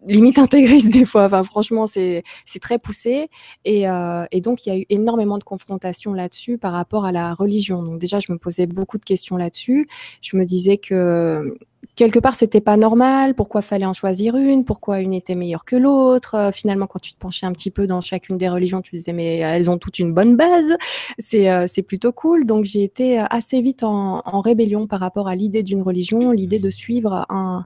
limite 0.07 0.37
intégriste 0.37 0.89
des 0.93 1.05
fois. 1.05 1.25
Enfin, 1.25 1.43
franchement, 1.43 1.87
c'est 1.87 2.23
très 2.61 2.79
poussé. 2.79 3.29
Et, 3.65 3.89
euh, 3.89 4.25
et, 4.31 4.41
donc, 4.41 4.65
il 4.65 4.69
y 4.69 4.71
a 4.71 4.77
eu 4.77 4.85
énormément 4.89 5.37
de 5.37 5.43
confrontations 5.43 6.13
là-dessus 6.13 6.57
par 6.57 6.73
rapport 6.73 7.05
à 7.05 7.11
la 7.11 7.33
religion. 7.33 7.83
Donc, 7.83 7.99
déjà, 7.99 8.19
je 8.19 8.31
me 8.31 8.37
posais 8.37 8.67
beaucoup 8.67 8.97
de 8.97 9.05
questions 9.05 9.37
là-dessus. 9.37 9.87
Je 10.21 10.37
me 10.37 10.45
disais 10.45 10.77
que 10.77 11.57
quelque 11.95 12.19
part, 12.19 12.35
c'était 12.35 12.61
pas 12.61 12.77
normal. 12.77 13.35
Pourquoi 13.35 13.61
fallait 13.61 13.85
en 13.85 13.93
choisir 13.93 14.35
une? 14.35 14.63
Pourquoi 14.63 15.01
une 15.01 15.13
était 15.13 15.35
meilleure 15.35 15.65
que 15.65 15.75
l'autre? 15.75 16.35
Euh, 16.35 16.51
Finalement, 16.51 16.87
quand 16.87 16.99
tu 16.99 17.13
te 17.13 17.17
penchais 17.17 17.45
un 17.45 17.51
petit 17.51 17.71
peu 17.71 17.87
dans 17.87 18.01
chacune 18.01 18.37
des 18.37 18.49
religions, 18.49 18.81
tu 18.81 18.95
disais 18.95 19.13
mais 19.13 19.37
elles 19.37 19.69
ont 19.69 19.77
toutes 19.77 19.99
une 19.99 20.13
bonne 20.13 20.35
base. 20.35 20.77
C'est 21.17 21.49
euh, 21.49 21.65
plutôt 21.85 22.11
cool. 22.11 22.45
Donc, 22.45 22.65
j'ai 22.65 22.83
été 22.83 23.19
assez 23.19 23.61
vite 23.61 23.83
en, 23.83 24.21
en, 24.25 24.41
rébellion 24.41 24.87
par 24.87 24.99
rapport 24.99 25.27
à 25.27 25.35
l'idée 25.35 25.63
d'une 25.63 25.81
religion, 25.81 26.31
l'idée 26.31 26.59
de 26.59 26.69
suivre 26.69 27.25
un, 27.29 27.65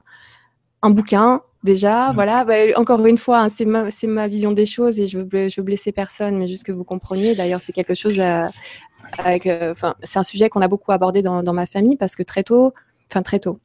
un 0.84 0.90
bouquin, 0.90 1.40
déjà. 1.64 2.12
Voilà, 2.12 2.44
bah, 2.44 2.54
encore 2.76 3.04
une 3.04 3.16
fois, 3.16 3.40
hein, 3.40 3.48
c'est 3.48 3.64
ma, 3.64 3.88
ma, 4.04 4.28
vision 4.28 4.52
des 4.52 4.66
choses 4.66 5.00
et 5.00 5.06
je 5.06 5.18
veux, 5.18 5.48
je 5.48 5.60
veux 5.60 5.64
blesser 5.64 5.90
personne, 5.90 6.36
mais 6.36 6.46
juste 6.46 6.64
que 6.64 6.72
vous 6.72 6.84
compreniez. 6.84 7.34
D'ailleurs, 7.34 7.60
c'est 7.60 7.72
quelque 7.72 7.94
chose 7.94 8.20
à, 8.20 8.50
avec, 9.18 9.46
euh, 9.46 9.74
c'est 10.02 10.18
un 10.18 10.22
sujet 10.22 10.48
qu'on 10.48 10.60
a 10.60 10.68
beaucoup 10.68 10.92
abordé 10.92 11.22
dans, 11.22 11.42
dans, 11.42 11.54
ma 11.54 11.66
famille 11.66 11.96
parce 11.96 12.14
que 12.14 12.22
très 12.22 12.44
tôt, 12.44 12.74
enfin 13.10 13.22
très 13.22 13.40
tôt, 13.40 13.58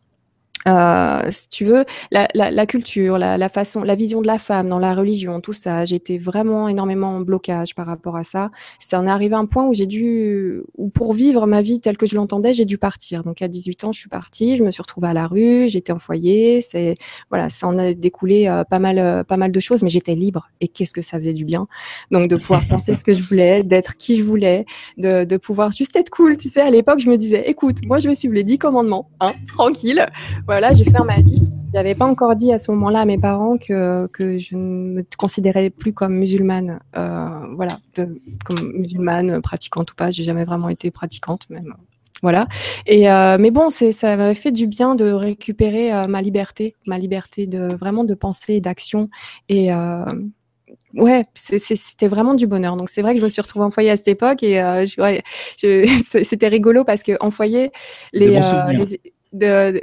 euh, 0.68 1.22
si 1.30 1.48
tu 1.50 1.66
veux, 1.66 1.86
la, 2.12 2.66
culture, 2.66 3.18
la, 3.18 3.50
façon, 3.50 3.84
la 3.84 3.96
vision 3.96 4.22
de 4.22 4.28
la 4.28 4.38
femme 4.38 4.70
dans 4.70 4.80
la 4.80 4.94
religion, 4.94 5.40
tout 5.42 5.54
ça, 5.54 5.84
été 5.84 6.18
vraiment 6.18 6.68
énormément 6.68 7.16
en 7.16 7.22
blocage 7.22 7.74
par 7.74 7.88
rapport 7.88 8.16
à 8.16 8.24
ça. 8.24 8.52
Ça 8.78 9.00
en 9.00 9.08
est 9.08 9.10
arrivé 9.10 9.34
à 9.36 9.40
un 9.40 9.46
point 9.46 9.66
où 9.66 9.74
j'ai 9.74 9.88
dû, 9.88 10.62
où 10.78 10.90
pour 10.90 11.14
vivre 11.14 11.48
ma 11.48 11.62
vie 11.62 11.80
telle 11.80 11.98
que 11.98 12.06
je 12.06 12.16
l'entendais, 12.16 12.54
j'ai 12.54 12.66
dû 12.66 12.78
partir. 12.78 13.24
Donc 13.24 13.42
à 13.42 13.48
18 13.48 13.86
ans, 13.86 13.92
je 13.92 14.00
suis 14.00 14.10
partie, 14.10 14.56
je 14.56 14.64
me 14.64 14.72
suis 14.72 14.82
retrouvée 14.82 15.08
à 15.08 15.14
la 15.14 15.26
rue, 15.26 15.68
j'étais 15.68 15.92
en 15.92 16.00
foyer, 16.00 16.62
c'est 16.62 16.96
voilà, 17.30 17.50
ça 17.50 17.68
en 17.68 17.78
a 17.78 17.94
découlé 17.94 18.48
euh, 18.48 18.64
pas 18.64 18.80
mal, 18.80 19.00
euh, 19.00 19.24
pas 19.24 19.38
mal 19.38 19.52
de 19.52 19.60
choses, 19.60 19.82
mais 19.82 19.90
j'étais 19.90 20.16
libre. 20.16 20.50
Et 20.62 20.68
qu'est-ce 20.68 20.94
que 20.94 21.02
ça 21.02 21.18
faisait 21.18 21.34
du 21.34 21.46
bien? 21.46 21.68
Donc 22.12 22.28
de 22.28 22.36
pouvoir 22.36 22.68
penser 22.68 22.94
ce 22.94 23.04
que 23.04 23.14
je 23.14 23.24
voulais, 23.24 23.64
d'être 23.64 23.98
qui 23.98 24.16
je 24.16 24.24
voulais, 24.24 24.66
de, 24.98 25.38
pouvoir 25.38 25.72
juste 25.72 25.96
être 25.96 26.10
cool. 26.10 26.38
Tu 26.38 26.50
sais, 26.50 26.62
à 26.62 26.70
l'époque, 26.70 27.00
je 27.00 27.10
me 27.10 27.18
disais, 27.18 27.50
écoute, 27.50 27.78
moi 27.86 28.00
je 28.00 28.10
vais 28.10 28.16
suivre 28.16 28.34
les 28.36 28.44
dix 28.44 28.58
commandements, 28.58 29.10
hein, 29.22 29.34
tranquille 29.54 30.06
voilà, 30.50 30.74
je 30.74 30.84
vais 30.84 30.90
faire 30.90 31.06
ma 31.06 31.20
vie. 31.20 31.44
Je 31.68 31.78
n'avais 31.78 31.94
pas 31.94 32.08
encore 32.08 32.36
dit 32.36 32.52
à 32.52 32.58
ce 32.58 32.72
moment-là 32.72 33.02
à 33.02 33.06
mes 33.06 33.20
parents 33.20 33.60
que, 33.60 34.08
que 34.08 34.40
je 34.40 34.56
ne 34.56 34.96
me 34.96 35.06
considérais 35.16 35.70
plus 35.70 35.94
comme 35.94 36.16
musulmane, 36.16 36.80
euh, 36.98 37.54
voilà, 37.56 37.78
comme 38.46 38.72
musulmane, 38.74 39.44
pratiquante 39.44 39.92
ou 39.92 39.96
pas. 39.96 40.10
J'ai 40.10 40.24
jamais 40.24 40.46
vraiment 40.46 40.70
été 40.70 40.90
pratiquante, 40.90 41.48
même. 41.52 41.76
Voilà. 42.24 42.48
Et 42.88 43.12
euh, 43.12 43.38
mais 43.40 43.52
bon, 43.52 43.70
c'est 43.70 43.92
ça 43.92 44.18
m'avait 44.18 44.34
fait 44.34 44.52
du 44.52 44.66
bien 44.66 44.96
de 44.96 45.12
récupérer 45.12 45.94
euh, 45.94 46.08
ma 46.08 46.24
liberté, 46.24 46.76
ma 46.88 46.98
liberté 46.98 47.46
de 47.46 47.76
vraiment 47.76 48.04
de 48.04 48.16
penser 48.16 48.56
et 48.56 48.60
d'action. 48.60 49.12
Et 49.50 49.70
ouais, 50.96 51.26
c'était 51.36 52.08
vraiment 52.08 52.34
du 52.34 52.48
bonheur. 52.48 52.76
Donc 52.76 52.90
c'est 52.90 53.04
vrai 53.04 53.14
que 53.14 53.20
je 53.20 53.24
me 53.24 53.30
suis 53.30 53.44
retrouvée 53.44 53.66
en 53.66 53.70
foyer 53.70 53.92
à 53.92 53.98
cette 53.98 54.08
époque 54.08 54.42
et 54.42 54.60
ouais, 54.98 55.24
c'était 56.24 56.48
rigolo 56.48 56.84
parce 56.84 57.04
que 57.04 57.12
en 57.20 57.30
foyer 57.30 57.72
les, 58.14 58.30
les 58.30 59.00
de, 59.34 59.80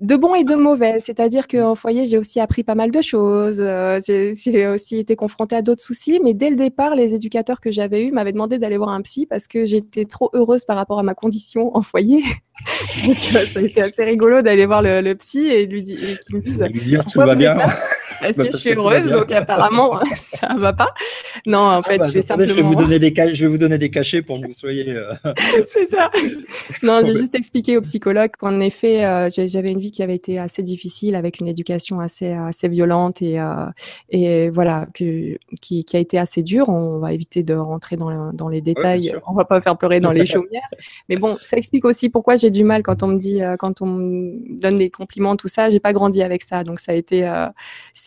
de 0.00 0.16
bons 0.16 0.34
et 0.34 0.44
de 0.44 0.54
mauvais. 0.54 1.00
C'est-à-dire 1.00 1.48
qu'en 1.48 1.74
foyer, 1.74 2.06
j'ai 2.06 2.18
aussi 2.18 2.38
appris 2.40 2.62
pas 2.62 2.74
mal 2.74 2.90
de 2.90 3.02
choses. 3.02 3.60
Euh, 3.60 3.98
j'ai 4.06 4.68
aussi 4.68 4.98
été 4.98 5.16
confrontée 5.16 5.56
à 5.56 5.62
d'autres 5.62 5.82
soucis. 5.82 6.20
Mais 6.22 6.34
dès 6.34 6.50
le 6.50 6.56
départ, 6.56 6.94
les 6.94 7.14
éducateurs 7.14 7.60
que 7.60 7.70
j'avais 7.70 8.04
eus 8.04 8.12
m'avaient 8.12 8.32
demandé 8.32 8.58
d'aller 8.58 8.76
voir 8.76 8.90
un 8.90 9.02
psy 9.02 9.26
parce 9.26 9.48
que 9.48 9.64
j'étais 9.64 10.04
trop 10.04 10.30
heureuse 10.34 10.64
par 10.64 10.76
rapport 10.76 10.98
à 10.98 11.02
ma 11.02 11.14
condition 11.14 11.76
en 11.76 11.82
foyer. 11.82 12.22
Donc, 13.06 13.16
euh, 13.34 13.46
ça 13.46 13.60
a 13.60 13.62
été 13.62 13.82
assez 13.82 14.04
rigolo 14.04 14.40
d'aller 14.42 14.66
voir 14.66 14.82
le, 14.82 15.14
psy 15.14 15.46
et 15.46 15.66
lui, 15.66 15.82
dire, 15.82 15.98
lui 16.30 16.80
dire 16.80 17.04
tout 17.06 17.18
va 17.18 17.34
bien. 17.34 17.56
Parce 18.20 18.36
que 18.36 18.50
je 18.50 18.56
suis 18.56 18.72
heureuse, 18.72 19.06
donc 19.10 19.30
apparemment, 19.32 20.00
ça 20.16 20.54
va 20.56 20.72
pas? 20.72 20.94
Non, 21.46 21.58
en 21.58 21.70
ah 21.70 21.82
fait, 21.82 21.98
bah, 21.98 22.06
je 22.08 22.12
vais 22.12 22.22
simplement. 22.22 22.48
Je 22.48 22.54
vais, 22.54 22.62
vous 22.62 22.74
donner 22.74 22.98
des 22.98 23.14
je 23.34 23.44
vais 23.44 23.50
vous 23.50 23.58
donner 23.58 23.78
des 23.78 23.90
cachets 23.90 24.22
pour 24.22 24.40
que 24.40 24.46
vous 24.46 24.52
soyez. 24.52 24.90
Euh, 24.90 25.14
C'est 25.66 25.88
ça. 25.90 26.10
Non, 26.82 27.00
j'ai 27.04 27.14
juste 27.14 27.34
expliqué 27.34 27.76
au 27.76 27.80
psychologue 27.82 28.30
qu'en 28.38 28.60
effet, 28.60 29.04
euh, 29.04 29.28
j'avais 29.30 29.72
une 29.72 29.80
vie 29.80 29.90
qui 29.90 30.02
avait 30.02 30.14
été 30.14 30.38
assez 30.38 30.62
difficile, 30.62 31.14
avec 31.14 31.40
une 31.40 31.48
éducation 31.48 32.00
assez, 32.00 32.32
assez 32.32 32.68
violente 32.68 33.22
et, 33.22 33.40
euh, 33.40 33.66
et 34.10 34.50
voilà, 34.50 34.86
que, 34.94 35.38
qui, 35.60 35.84
qui, 35.84 35.96
a 35.96 36.00
été 36.00 36.18
assez 36.18 36.42
dure. 36.42 36.68
On 36.68 36.98
va 36.98 37.12
éviter 37.12 37.42
de 37.42 37.54
rentrer 37.54 37.96
dans, 37.96 38.32
dans 38.32 38.48
les 38.48 38.60
détails. 38.60 39.14
On 39.26 39.38
on 39.38 39.40
va 39.40 39.44
pas 39.44 39.60
faire 39.60 39.78
pleurer 39.78 40.00
dans 40.00 40.10
les 40.10 40.26
chaumières. 40.26 40.68
Mais 41.08 41.16
bon, 41.16 41.36
ça 41.42 41.56
explique 41.56 41.84
aussi 41.84 42.08
pourquoi 42.08 42.34
j'ai 42.34 42.50
du 42.50 42.64
mal 42.64 42.82
quand 42.82 43.04
on 43.04 43.06
me 43.06 43.18
dit, 43.18 43.40
quand 43.60 43.82
on 43.82 43.86
me 43.86 44.60
donne 44.60 44.76
des 44.76 44.90
compliments, 44.90 45.36
tout 45.36 45.46
ça. 45.46 45.70
J'ai 45.70 45.78
pas 45.78 45.92
grandi 45.92 46.22
avec 46.22 46.42
ça, 46.42 46.64
donc 46.64 46.80
ça 46.80 46.90
a 46.90 46.94
été 46.96 47.24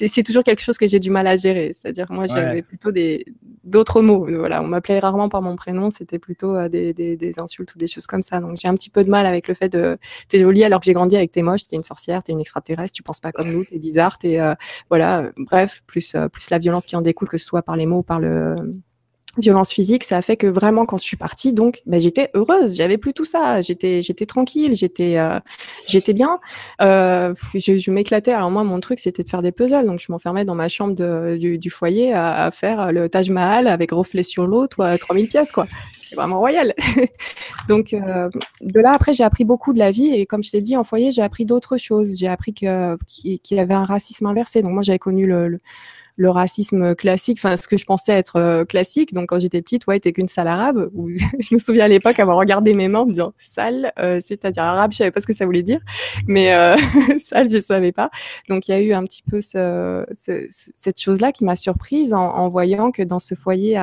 c'est 0.08 0.24
toujours 0.24 0.44
quelque 0.44 0.62
chose 0.62 0.78
que 0.78 0.88
j'ai 0.88 1.00
du 1.00 1.10
mal 1.10 1.28
à 1.28 1.36
gérer. 1.36 1.72
C'est-à-dire, 1.74 2.08
moi, 2.10 2.28
j'avais 2.28 2.62
plutôt 2.62 2.92
des 2.92 3.26
d'autres 3.64 4.02
mots. 4.02 4.26
Voilà, 4.28 4.62
on 4.64 4.68
m'appelait 4.68 5.00
rarement 5.00 5.30
par 5.30 5.42
mon 5.42 5.56
prénom, 5.56 5.92
c'était 5.92 6.20
plutôt 6.20 6.56
euh, 6.56 6.68
des, 6.68 6.94
des, 6.94 7.40
insultes 7.40 7.76
ou 7.76 7.78
des 7.78 7.88
choses 7.88 8.08
comme 8.08 8.24
ça. 8.24 8.40
Donc, 8.40 8.58
j'ai 8.60 8.68
un 8.68 8.74
petit 8.74 8.90
peu 8.90 9.04
de 9.04 9.10
mal 9.10 9.26
avec 9.26 9.48
le 9.48 9.54
fait 9.54 9.70
de 9.70 9.98
t'es 10.28 10.40
jolie 10.40 10.64
alors 10.64 10.80
que 10.80 10.86
j'ai 10.86 10.94
grandi 10.94 11.16
avec 11.16 11.32
t'es 11.32 11.42
moche, 11.42 11.68
t'es 11.68 11.76
une 11.76 11.84
sorcière, 11.84 12.24
t'es 12.24 12.32
une 12.32 12.42
extraterrestre, 12.42 12.94
tu 12.96 13.04
penses 13.04 13.20
pas 13.20 13.32
comme 13.32 13.52
nous, 13.52 13.64
t'es 13.66 13.80
bizarre, 13.80 14.18
t'es 14.18 14.40
euh, 14.40 14.56
voilà. 14.90 15.32
Bref, 15.38 15.82
plus 15.86 16.16
euh, 16.16 16.28
plus 16.28 16.50
la 16.50 16.58
violence 16.58 16.86
qui 16.86 16.96
en 16.96 17.02
découle, 17.02 17.30
que 17.30 17.38
ce 17.38 17.46
soit 17.46 17.62
par 17.62 17.76
les 17.76 17.86
mots 17.86 18.00
ou 18.00 18.04
par 18.04 18.20
le 18.20 18.56
violence 19.38 19.72
physique, 19.72 20.04
ça 20.04 20.18
a 20.18 20.22
fait 20.22 20.36
que 20.36 20.48
vraiment 20.48 20.86
quand 20.86 20.98
je 20.98 21.04
suis 21.04 21.18
partie, 21.18 21.54
donc 21.54 21.82
bah, 21.86 21.98
j'étais 21.98 22.30
heureuse, 22.34 22.76
j'avais 22.76 22.98
plus 22.98 23.14
tout 23.14 23.26
ça, 23.26 23.62
j'étais 23.62 24.02
j'étais 24.02 24.26
tranquille, 24.26 24.76
j'étais 24.76 25.18
euh, 25.18 25.40
j'étais 25.88 26.14
bien, 26.14 26.40
euh, 26.82 27.34
je, 27.54 27.92
m'éclatais. 27.92 28.34
Alors 28.34 28.52
moi 28.52 28.64
mon 28.64 28.80
truc 28.80 29.00
c'était 29.00 29.24
de 29.24 29.30
faire 29.30 29.42
des 29.42 29.52
puzzles, 29.52 29.86
donc 29.86 30.00
je 30.00 30.12
m'enfermais 30.12 30.44
dans 30.44 30.56
ma 30.56 30.68
chambre 30.68 30.96
du, 31.38 31.70
foyer 31.70 32.14
à, 32.14 32.52
faire 32.52 32.92
le 32.92 33.08
Taj 33.08 33.30
Mahal 33.30 33.68
avec 33.68 33.92
reflet 33.92 34.24
sur 34.24 34.48
l'eau, 34.48 34.68
toi 34.68 34.98
3000 34.98 35.28
pièces 35.30 35.52
quoi. 35.52 35.68
C'est 36.04 36.16
vraiment 36.16 36.40
royal. 36.40 36.74
donc 37.70 37.94
euh, 37.94 38.30
de 38.60 38.80
là 38.82 38.92
après 38.94 39.14
j'ai 39.14 39.24
appris 39.24 39.46
beaucoup 39.46 39.72
de 39.72 39.80
la 39.80 39.92
vie 39.92 40.14
et 40.14 40.26
comme 40.26 40.44
je 40.44 40.52
t'ai 40.52 40.62
dit 40.62 40.76
en 40.76 40.84
foyer 40.84 41.12
j'ai 41.12 41.22
appris 41.22 41.46
d'autres 41.46 41.78
choses, 41.78 42.18
j'ai 42.18 42.28
appris 42.28 42.54
que 42.54 42.98
qu'il 43.08 43.58
y 43.58 43.60
avait 43.60 43.74
un 43.74 43.86
racisme 43.86 44.26
inversé. 44.26 44.62
Donc 44.62 44.74
moi 44.74 44.82
j'avais 44.82 45.00
connu 45.00 45.26
le 45.26 45.62
le 46.22 46.30
racisme 46.30 46.94
classique, 46.94 47.40
enfin 47.40 47.58
ce 47.58 47.68
que 47.68 47.78
je 47.78 47.86
pensais 47.86 48.14
être 48.14 48.36
euh, 48.36 48.64
classique. 48.64 49.12
Donc 49.12 49.30
quand 49.30 49.40
j'étais 49.40 49.60
petite, 49.60 49.88
ouais, 49.88 50.00
t'es 50.00 50.14
qu'une 50.14 50.28
sale 50.28 50.48
arabe. 50.48 50.92
Je 51.40 51.56
me 51.56 51.60
souviens 51.60 51.86
à 51.86 51.88
l'époque 51.88 52.20
avoir 52.20 52.38
regardé 52.38 52.76
mes 52.76 52.88
mains 52.88 53.00
en 53.00 53.06
me 53.08 53.12
disant 53.12 53.34
sale, 53.40 53.92
euh, 53.98 54.20
c'est-à-dire 54.22 54.64
arabe, 54.64 54.92
je 54.92 54.98
savais 54.98 55.10
pas 55.10 55.20
ce 55.20 55.26
que 55.26 55.34
ça 55.34 55.46
voulait 55.46 55.64
dire, 55.64 55.80
mais 56.28 56.54
euh, 56.54 56.76
sale, 57.18 57.50
je 57.50 57.58
savais 57.58 57.92
pas. 57.92 58.12
Donc 58.50 58.68
il 58.68 58.72
y 58.72 58.74
a 58.76 58.82
eu 58.82 58.94
un 58.94 59.04
petit 59.04 59.24
peu 59.24 59.42
ce, 59.42 60.06
cette 60.16 61.02
chose-là 61.02 61.32
qui 61.32 61.44
m'a 61.44 61.56
surprise 61.56 62.14
en, 62.14 62.50
voyant 62.50 62.92
que 62.92 63.02
dans 63.02 63.20
ce 63.20 63.34
foyer, 63.34 63.80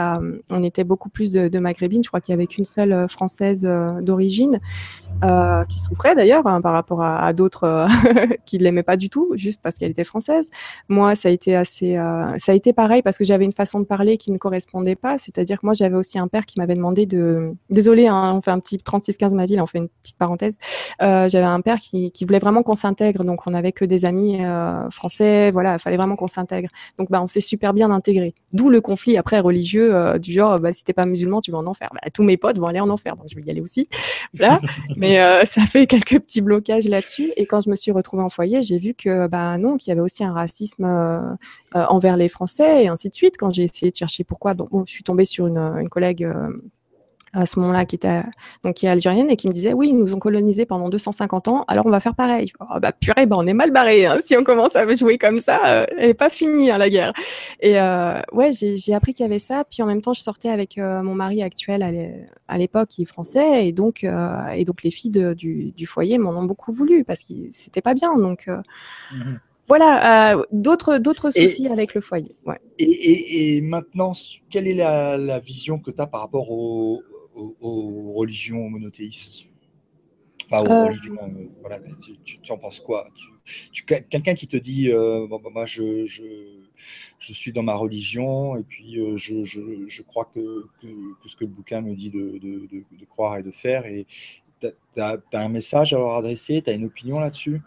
on 0.50 0.62
était 0.62 0.84
beaucoup 0.84 1.08
plus 1.08 1.32
de, 1.32 1.48
de 1.48 1.58
maghrébines. 1.58 2.04
Je 2.04 2.08
crois 2.08 2.20
qu'il 2.20 2.32
y 2.32 2.34
avait 2.34 2.46
qu'une 2.46 2.64
seule 2.64 3.08
française 3.08 3.68
d'origine. 4.00 4.60
qui 5.68 5.78
souffrait 5.80 6.14
d'ailleurs 6.14 6.46
hein, 6.46 6.60
par 6.60 6.72
rapport 6.72 7.02
à, 7.02 7.32
d'autres 7.32 7.88
qui 8.46 8.58
ne 8.58 8.64
l'aimaient 8.64 8.84
pas 8.84 8.96
du 8.96 9.10
tout, 9.10 9.32
juste 9.34 9.60
parce 9.60 9.78
qu'elle 9.78 9.90
était 9.90 10.04
française. 10.04 10.50
Moi, 10.88 11.16
ça 11.16 11.28
a 11.28 11.32
été 11.32 11.56
assez, 11.56 11.96
ça 12.36 12.52
a 12.52 12.54
été 12.54 12.72
pareil 12.72 13.02
parce 13.02 13.18
que 13.18 13.24
j'avais 13.24 13.44
une 13.44 13.52
façon 13.52 13.80
de 13.80 13.84
parler 13.84 14.16
qui 14.16 14.30
ne 14.30 14.38
correspondait 14.38 14.96
pas. 14.96 15.18
C'est-à-dire 15.18 15.60
que 15.60 15.66
moi, 15.66 15.72
j'avais 15.72 15.96
aussi 15.96 16.18
un 16.18 16.28
père 16.28 16.46
qui 16.46 16.58
m'avait 16.58 16.74
demandé 16.74 17.06
de. 17.06 17.52
Désolé, 17.70 18.06
hein, 18.06 18.34
on 18.34 18.40
fait 18.42 18.50
un 18.50 18.60
petit 18.60 18.76
36-15 18.76 19.34
ma 19.34 19.46
ville, 19.46 19.60
on 19.60 19.66
fait 19.66 19.78
une 19.78 19.88
petite 19.88 20.16
parenthèse. 20.16 20.58
Euh, 21.02 21.28
j'avais 21.28 21.46
un 21.46 21.60
père 21.60 21.78
qui, 21.78 22.10
qui 22.12 22.24
voulait 22.24 22.38
vraiment 22.38 22.62
qu'on 22.62 22.74
s'intègre. 22.74 23.24
Donc, 23.24 23.46
on 23.46 23.50
n'avait 23.50 23.72
que 23.72 23.84
des 23.84 24.04
amis 24.04 24.44
euh, 24.44 24.88
français. 24.90 25.50
Voilà, 25.50 25.74
il 25.74 25.78
fallait 25.78 25.96
vraiment 25.96 26.16
qu'on 26.16 26.28
s'intègre. 26.28 26.68
Donc, 26.98 27.10
bah, 27.10 27.22
on 27.22 27.26
s'est 27.26 27.40
super 27.40 27.74
bien 27.74 27.90
intégré. 27.90 28.34
D'où 28.52 28.70
le 28.70 28.80
conflit 28.80 29.16
après 29.16 29.40
religieux 29.40 29.94
euh, 29.94 30.18
du 30.18 30.32
genre, 30.32 30.58
bah, 30.58 30.72
si 30.72 30.84
t'es 30.84 30.92
pas 30.92 31.06
musulman, 31.06 31.40
tu 31.40 31.50
vas 31.50 31.58
en 31.58 31.66
enfer. 31.66 31.88
Bah, 31.92 32.00
tous 32.12 32.22
mes 32.22 32.36
potes 32.36 32.58
vont 32.58 32.66
aller 32.66 32.80
en 32.80 32.90
enfer. 32.90 33.16
Donc, 33.16 33.26
je 33.28 33.36
vais 33.36 33.42
y 33.42 33.50
aller 33.50 33.60
aussi. 33.60 33.88
Voilà. 34.34 34.60
Mais 34.96 35.18
ça 35.46 35.62
fait 35.62 35.86
quelques 35.86 36.18
petits 36.20 36.40
blocages 36.40 36.86
là-dessus. 36.88 37.32
Et 37.36 37.46
quand 37.46 37.60
je 37.60 37.70
me 37.70 37.76
suis 37.76 37.92
retrouvée 37.92 38.22
en 38.22 38.28
foyer, 38.28 38.62
j'ai 38.62 38.78
vu 38.78 38.94
que, 38.94 39.26
bah, 39.28 39.58
non, 39.58 39.76
qu'il 39.76 39.90
y 39.90 39.92
avait 39.92 40.00
aussi 40.00 40.24
un 40.24 40.32
racisme 40.32 40.86
envers 41.74 42.07
les 42.16 42.28
Français 42.28 42.84
et 42.84 42.88
ainsi 42.88 43.08
de 43.08 43.14
suite. 43.14 43.36
Quand 43.38 43.50
j'ai 43.50 43.64
essayé 43.64 43.90
de 43.90 43.96
chercher 43.96 44.24
pourquoi, 44.24 44.54
bon, 44.54 44.68
je 44.86 44.92
suis 44.92 45.04
tombée 45.04 45.24
sur 45.24 45.46
une, 45.46 45.88
collègue 45.88 46.24
euh, 46.24 46.50
à 47.32 47.44
ce 47.46 47.58
moment-là, 47.60 47.84
qui 47.84 47.96
était 47.96 48.22
donc 48.64 48.74
qui 48.74 48.86
est 48.86 48.88
algérienne 48.88 49.30
et 49.30 49.36
qui 49.36 49.48
me 49.48 49.52
disait 49.52 49.74
oui, 49.74 49.88
ils 49.90 49.98
nous 49.98 50.14
ont 50.14 50.18
colonisés 50.18 50.64
pendant 50.64 50.88
250 50.88 51.48
ans, 51.48 51.64
alors 51.68 51.86
on 51.86 51.90
va 51.90 52.00
faire 52.00 52.14
pareil. 52.14 52.52
Oh, 52.60 52.80
bah 52.80 52.92
purée, 52.92 53.26
bah, 53.26 53.36
on 53.38 53.46
est 53.46 53.54
mal 53.54 53.70
barré 53.70 54.06
hein. 54.06 54.18
si 54.20 54.36
on 54.36 54.44
commence 54.44 54.76
à 54.76 54.92
jouer 54.94 55.18
comme 55.18 55.40
ça, 55.40 55.60
euh, 55.66 55.86
elle 55.98 56.08
n'est 56.08 56.14
pas 56.14 56.30
finie 56.30 56.70
hein, 56.70 56.78
la 56.78 56.88
guerre. 56.88 57.12
Et 57.60 57.78
euh, 57.78 58.20
ouais, 58.32 58.52
j'ai 58.52 58.94
appris 58.94 59.12
qu'il 59.12 59.24
y 59.24 59.28
avait 59.28 59.38
ça. 59.38 59.64
Puis 59.70 59.82
en 59.82 59.86
même 59.86 60.00
temps, 60.00 60.14
je 60.14 60.22
sortais 60.22 60.48
avec 60.48 60.78
mon 60.78 61.14
mari 61.14 61.42
actuel 61.42 62.16
à 62.48 62.58
l'époque 62.58 62.88
qui 62.88 63.02
est 63.02 63.06
français 63.06 63.66
et 63.66 63.72
donc 63.72 64.04
et 64.04 64.64
donc 64.64 64.82
les 64.82 64.90
filles 64.90 65.34
du, 65.36 65.72
du, 65.72 65.86
foyer 65.86 66.18
m'en 66.18 66.30
ont 66.30 66.44
beaucoup 66.44 66.72
voulu 66.72 67.04
parce 67.04 67.22
que 67.24 67.34
c'était 67.50 67.82
pas 67.82 67.94
bien. 67.94 68.16
Donc 68.16 68.46
mmh 69.12 69.34
voilà, 69.68 70.34
d'autres 70.50 70.98
d'autres 70.98 71.30
soucis 71.30 71.68
avec 71.68 71.94
le 71.94 72.00
foyer. 72.00 72.34
Ouais. 72.46 72.58
Et, 72.78 73.56
et, 73.56 73.60
maintenant, 73.60 74.12
quelle 74.50 74.66
est 74.66 74.74
la, 74.74 75.16
la 75.16 75.38
vision 75.38 75.78
que 75.78 75.90
tu 75.90 76.00
as 76.00 76.06
par 76.06 76.22
rapport 76.22 76.50
aux, 76.50 77.02
aux, 77.34 78.12
religions 78.14 78.68
monothéistes? 78.68 79.44
Enfin, 80.50 80.64
aux 80.64 80.72
euh. 80.72 80.86
religions, 80.86 81.16
euh, 81.22 81.46
voilà, 81.60 81.78
tu, 82.24 82.38
tu, 82.40 82.52
en 82.52 82.56
penses 82.56 82.80
quoi? 82.80 83.08
Tu, 83.72 83.84
Quelqu'un 83.84 84.34
qui 84.34 84.46
te 84.46 84.56
dit, 84.56 84.90
euh, 84.90 85.26
bon, 85.28 85.38
bah, 85.40 85.50
moi, 85.52 85.66
je, 85.66 86.06
je, 86.06 86.22
je, 87.18 87.32
suis 87.34 87.52
dans 87.52 87.62
ma 87.62 87.74
religion 87.74 88.56
et 88.56 88.62
puis 88.62 88.98
je, 89.16 89.44
je, 89.44 90.02
crois 90.02 90.30
que, 90.34 90.66
que, 90.80 90.88
ce 91.26 91.36
que 91.36 91.44
le 91.44 91.50
bouquin 91.50 91.82
me 91.82 91.94
dit 91.94 92.10
de, 92.10 92.38
de, 92.38 92.66
de, 92.70 93.04
croire 93.04 93.36
et 93.36 93.42
de 93.42 93.50
faire, 93.50 93.84
et 93.84 94.06
tu 94.60 94.68
as, 94.96 95.18
as, 95.32 95.38
un 95.38 95.48
message 95.50 95.92
à 95.92 95.98
leur 95.98 96.14
adresser, 96.14 96.62
tu 96.62 96.70
as 96.70 96.72
une 96.72 96.86
opinion 96.86 97.18
là-dessus? 97.18 97.60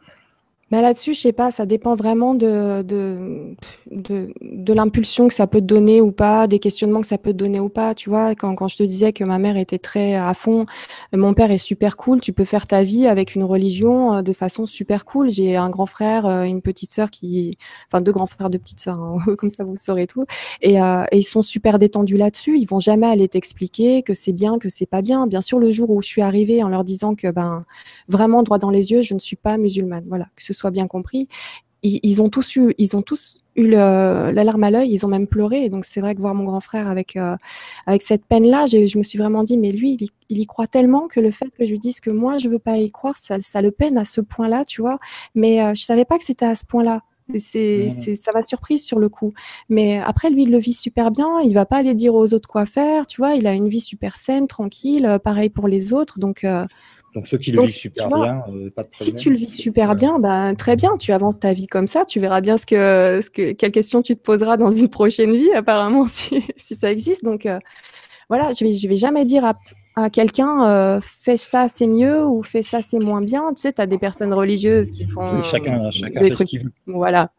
Mais 0.71 0.81
là-dessus, 0.81 1.13
je 1.13 1.19
sais 1.19 1.33
pas, 1.33 1.51
ça 1.51 1.65
dépend 1.65 1.95
vraiment 1.95 2.33
de, 2.33 2.81
de, 2.81 3.55
de, 3.91 4.33
de 4.41 4.73
l'impulsion 4.73 5.27
que 5.27 5.33
ça 5.33 5.45
peut 5.45 5.59
te 5.59 5.65
donner 5.65 5.99
ou 5.99 6.11
pas, 6.13 6.47
des 6.47 6.59
questionnements 6.59 7.01
que 7.01 7.07
ça 7.07 7.17
peut 7.17 7.33
te 7.33 7.37
donner 7.37 7.59
ou 7.59 7.67
pas. 7.67 7.93
Tu 7.93 8.09
vois, 8.09 8.35
quand, 8.35 8.55
quand 8.55 8.69
je 8.69 8.77
te 8.77 8.83
disais 8.83 9.11
que 9.11 9.25
ma 9.25 9.37
mère 9.37 9.57
était 9.57 9.79
très 9.79 10.15
à 10.15 10.33
fond, 10.33 10.65
mon 11.13 11.33
père 11.33 11.51
est 11.51 11.57
super 11.57 11.97
cool, 11.97 12.21
tu 12.21 12.31
peux 12.31 12.45
faire 12.45 12.67
ta 12.67 12.83
vie 12.83 13.07
avec 13.07 13.35
une 13.35 13.43
religion 13.43 14.15
euh, 14.15 14.21
de 14.21 14.31
façon 14.31 14.65
super 14.65 15.03
cool. 15.03 15.29
J'ai 15.29 15.57
un 15.57 15.69
grand 15.69 15.85
frère, 15.85 16.25
euh, 16.25 16.43
une 16.43 16.61
petite 16.61 16.91
sœur 16.91 17.11
qui, 17.11 17.57
enfin 17.91 18.01
deux 18.01 18.13
grands 18.13 18.25
frères, 18.25 18.49
deux 18.49 18.59
petites 18.59 18.79
sœurs, 18.79 18.99
hein, 18.99 19.17
comme 19.37 19.49
ça 19.49 19.65
vous 19.65 19.75
saurez 19.75 20.07
tout. 20.07 20.25
Et, 20.61 20.81
euh, 20.81 21.03
et 21.11 21.17
ils 21.17 21.23
sont 21.23 21.41
super 21.41 21.79
détendus 21.79 22.17
là-dessus. 22.17 22.57
Ils 22.57 22.65
vont 22.65 22.79
jamais 22.79 23.07
aller 23.07 23.27
t'expliquer 23.27 24.03
que 24.03 24.13
c'est 24.13 24.33
bien, 24.33 24.57
que 24.57 24.69
c'est 24.69 24.85
pas 24.85 25.01
bien. 25.01 25.27
Bien 25.27 25.41
sûr, 25.41 25.59
le 25.59 25.69
jour 25.69 25.89
où 25.89 26.01
je 26.01 26.07
suis 26.07 26.21
arrivée 26.21 26.63
en 26.63 26.69
leur 26.69 26.85
disant 26.85 27.13
que 27.15 27.29
ben 27.29 27.65
vraiment 28.07 28.41
droit 28.43 28.57
dans 28.57 28.69
les 28.69 28.91
yeux, 28.91 29.01
je 29.01 29.13
ne 29.13 29.19
suis 29.19 29.35
pas 29.35 29.57
musulmane. 29.57 30.05
Voilà, 30.07 30.27
que 30.35 30.43
ce 30.43 30.53
soit 30.53 30.60
bien 30.69 30.87
compris. 30.87 31.27
Ils, 31.83 32.21
ont 32.21 32.29
tous 32.29 32.57
eu, 32.57 32.75
ils 32.77 32.95
ont 32.95 33.01
tous 33.01 33.41
eu 33.55 33.69
la 33.69 34.31
larme 34.31 34.63
à 34.63 34.69
l'œil, 34.69 34.91
ils 34.91 35.03
ont 35.03 35.09
même 35.09 35.25
pleuré. 35.25 35.67
donc 35.69 35.85
c'est 35.85 35.99
vrai 35.99 36.13
que 36.13 36.21
voir 36.21 36.35
mon 36.35 36.43
grand 36.43 36.59
frère 36.59 36.87
avec 36.87 37.15
euh, 37.15 37.35
avec 37.87 38.03
cette 38.03 38.23
peine-là, 38.25 38.67
je 38.67 38.97
me 38.99 39.03
suis 39.03 39.17
vraiment 39.17 39.43
dit, 39.43 39.57
mais 39.57 39.71
lui, 39.71 39.97
il 40.29 40.37
y, 40.37 40.45
croit 40.45 40.67
tellement 40.67 41.07
que 41.07 41.19
le 41.19 41.31
fait 41.31 41.49
que 41.57 41.65
je 41.65 41.71
lui 41.71 41.79
dise 41.79 41.99
que 41.99 42.11
moi 42.11 42.37
je 42.37 42.49
veux 42.49 42.59
pas 42.59 42.77
y 42.77 42.91
croire, 42.91 43.17
ça, 43.17 43.37
ça 43.41 43.63
le 43.63 43.71
peine 43.71 43.97
à 43.97 44.05
ce 44.05 44.21
point-là, 44.21 44.63
tu 44.63 44.81
vois. 44.81 44.99
Mais 45.33 45.65
euh, 45.65 45.73
je 45.73 45.83
savais 45.83 46.05
pas 46.05 46.19
que 46.19 46.23
c'était 46.23 46.45
à 46.45 46.53
ce 46.53 46.65
point-là. 46.65 47.01
C'est, 47.37 47.89
ça 47.89 48.31
m'a 48.33 48.41
surprise 48.41 48.83
sur 48.83 48.99
le 48.99 49.09
coup. 49.09 49.33
Mais 49.69 49.99
après, 49.99 50.29
lui, 50.29 50.43
il 50.43 50.51
le 50.51 50.57
vit 50.57 50.73
super 50.73 51.11
bien. 51.11 51.39
Il 51.41 51.53
va 51.53 51.65
pas 51.65 51.77
aller 51.77 51.93
dire 51.93 52.13
aux 52.13 52.33
autres 52.33 52.49
quoi 52.49 52.65
faire, 52.65 53.07
tu 53.07 53.21
vois. 53.21 53.35
Il 53.35 53.47
a 53.47 53.53
une 53.53 53.69
vie 53.69 53.79
super 53.79 54.15
saine, 54.15 54.47
tranquille. 54.47 55.05
Euh, 55.05 55.19
pareil 55.19 55.49
pour 55.49 55.67
les 55.67 55.93
autres. 55.93 56.19
Donc, 56.19 56.45
donc 57.13 57.27
ceux 57.27 57.37
qui 57.37 57.51
le 57.51 57.61
vivent 57.61 57.69
super 57.69 58.07
bien, 58.07 58.43
euh, 58.47 58.69
pas 58.69 58.83
de 58.83 58.87
problème. 58.87 58.91
Si 58.91 59.13
tu 59.15 59.29
le 59.29 59.35
vis 59.35 59.49
super 59.49 59.95
bien, 59.95 60.19
bah, 60.19 60.53
très 60.55 60.75
bien, 60.75 60.95
tu 60.97 61.11
avances 61.11 61.39
ta 61.39 61.53
vie 61.53 61.67
comme 61.67 61.87
ça, 61.87 62.05
tu 62.05 62.19
verras 62.19 62.39
bien 62.41 62.57
ce 62.57 62.65
que, 62.65 63.19
ce 63.21 63.29
que, 63.29 63.51
quelles 63.51 63.71
questions 63.71 64.01
tu 64.01 64.15
te 64.15 64.21
poseras 64.21 64.57
dans 64.57 64.71
une 64.71 64.89
prochaine 64.89 65.31
vie, 65.31 65.51
apparemment, 65.53 66.05
si, 66.09 66.43
si 66.55 66.75
ça 66.75 66.91
existe. 66.91 67.23
Donc 67.23 67.45
euh, 67.45 67.59
voilà, 68.29 68.51
je 68.53 68.63
vais, 68.63 68.71
je 68.71 68.87
vais 68.87 68.95
jamais 68.95 69.25
dire 69.25 69.43
à, 69.43 69.55
à 69.95 70.09
quelqu'un 70.09 70.65
euh, 70.67 71.01
fais 71.01 71.35
ça 71.35 71.67
c'est 71.67 71.87
mieux 71.87 72.25
ou 72.25 72.43
fais 72.43 72.61
ça 72.61 72.81
c'est 72.81 72.99
moins 72.99 73.21
bien? 73.21 73.53
Tu 73.53 73.63
sais, 73.63 73.73
tu 73.73 73.81
as 73.81 73.87
des 73.87 73.97
personnes 73.97 74.33
religieuses 74.33 74.89
qui 74.91 75.05
font 75.05 75.41
chacun, 75.43 75.91
chacun 75.91 76.21
des 76.21 76.29
trucs. 76.29 76.49
Ce 76.49 76.57
veut. 76.57 76.71
Voilà. 76.87 77.31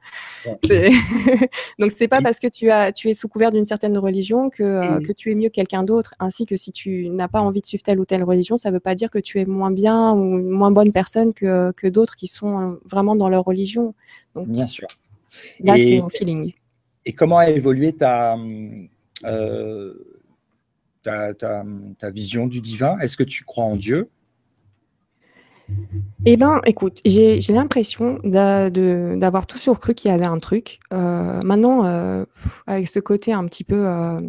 Ouais. 0.47 0.91
Donc 1.79 1.93
c'est 1.93 2.09
pas 2.09 2.21
parce 2.21 2.39
que 2.39 2.49
tu 2.49 2.71
as 2.71 2.93
tu 2.93 3.09
es 3.09 3.15
sous 3.15 3.29
couvert 3.29 3.53
d'une 3.53 3.67
certaine 3.67 3.97
religion 3.97 4.51
que, 4.51 4.63
euh, 4.63 5.01
que 5.01 5.13
tu 5.13 5.31
es 5.31 5.35
mieux 5.35 5.49
que 5.49 5.55
quelqu'un 5.55 5.83
d'autre. 5.83 6.15
Ainsi 6.19 6.45
que 6.45 6.57
si 6.57 6.73
tu 6.73 7.09
n'as 7.09 7.29
pas 7.29 7.41
envie 7.41 7.61
de 7.61 7.67
suivre 7.67 7.83
telle 7.83 8.01
ou 8.01 8.05
telle 8.05 8.25
religion, 8.25 8.57
ça 8.57 8.71
veut 8.71 8.81
pas 8.81 8.95
dire 8.95 9.11
que 9.11 9.19
tu 9.19 9.41
es 9.41 9.47
moins 9.47 9.71
bien 9.71 10.13
ou 10.13 10.39
une 10.39 10.51
moins 10.51 10.71
bonne 10.71 10.93
personne 10.93 11.33
que, 11.33 11.73
que 11.73 11.87
d'autres 11.87 12.17
qui 12.17 12.27
sont 12.27 12.61
euh, 12.61 12.81
vraiment 12.85 13.17
dans 13.17 13.29
leur 13.29 13.45
religion. 13.45 13.95
Donc, 14.35 14.49
bien 14.49 14.67
sûr. 14.67 14.89
Là, 15.61 15.77
c'est 15.79 16.01
mon 16.01 16.11
feeling. 16.11 16.53
Et 17.05 17.13
comment 17.13 17.39
a 17.39 17.51
évolué 17.51 17.95
ta 17.95 18.37
euh, 19.25 19.95
ta, 21.03 22.11
vision 22.11 22.47
du 22.47 22.61
divin? 22.61 22.99
Est-ce 22.99 23.17
que 23.17 23.25
tu 23.25 23.45
crois 23.45 23.65
en 23.65 23.77
Dieu? 23.77 24.09
Eh 26.25 26.37
bien, 26.37 26.61
écoute, 26.65 27.01
j'ai 27.05 27.41
l'impression 27.49 28.19
d'avoir 28.25 29.47
toujours 29.47 29.81
cru 29.81 29.95
qu'il 29.95 30.11
y 30.11 30.15
avait 30.15 30.27
un 30.27 30.39
truc. 30.39 30.81
Euh, 30.93 31.41
maintenant, 31.45 31.85
euh, 31.85 32.25
avec 32.67 32.89
ce 32.89 33.01
côté 33.01 33.33
un 33.33 33.47
petit 33.47 33.65
peu 33.65 33.87
euh, 33.87 34.21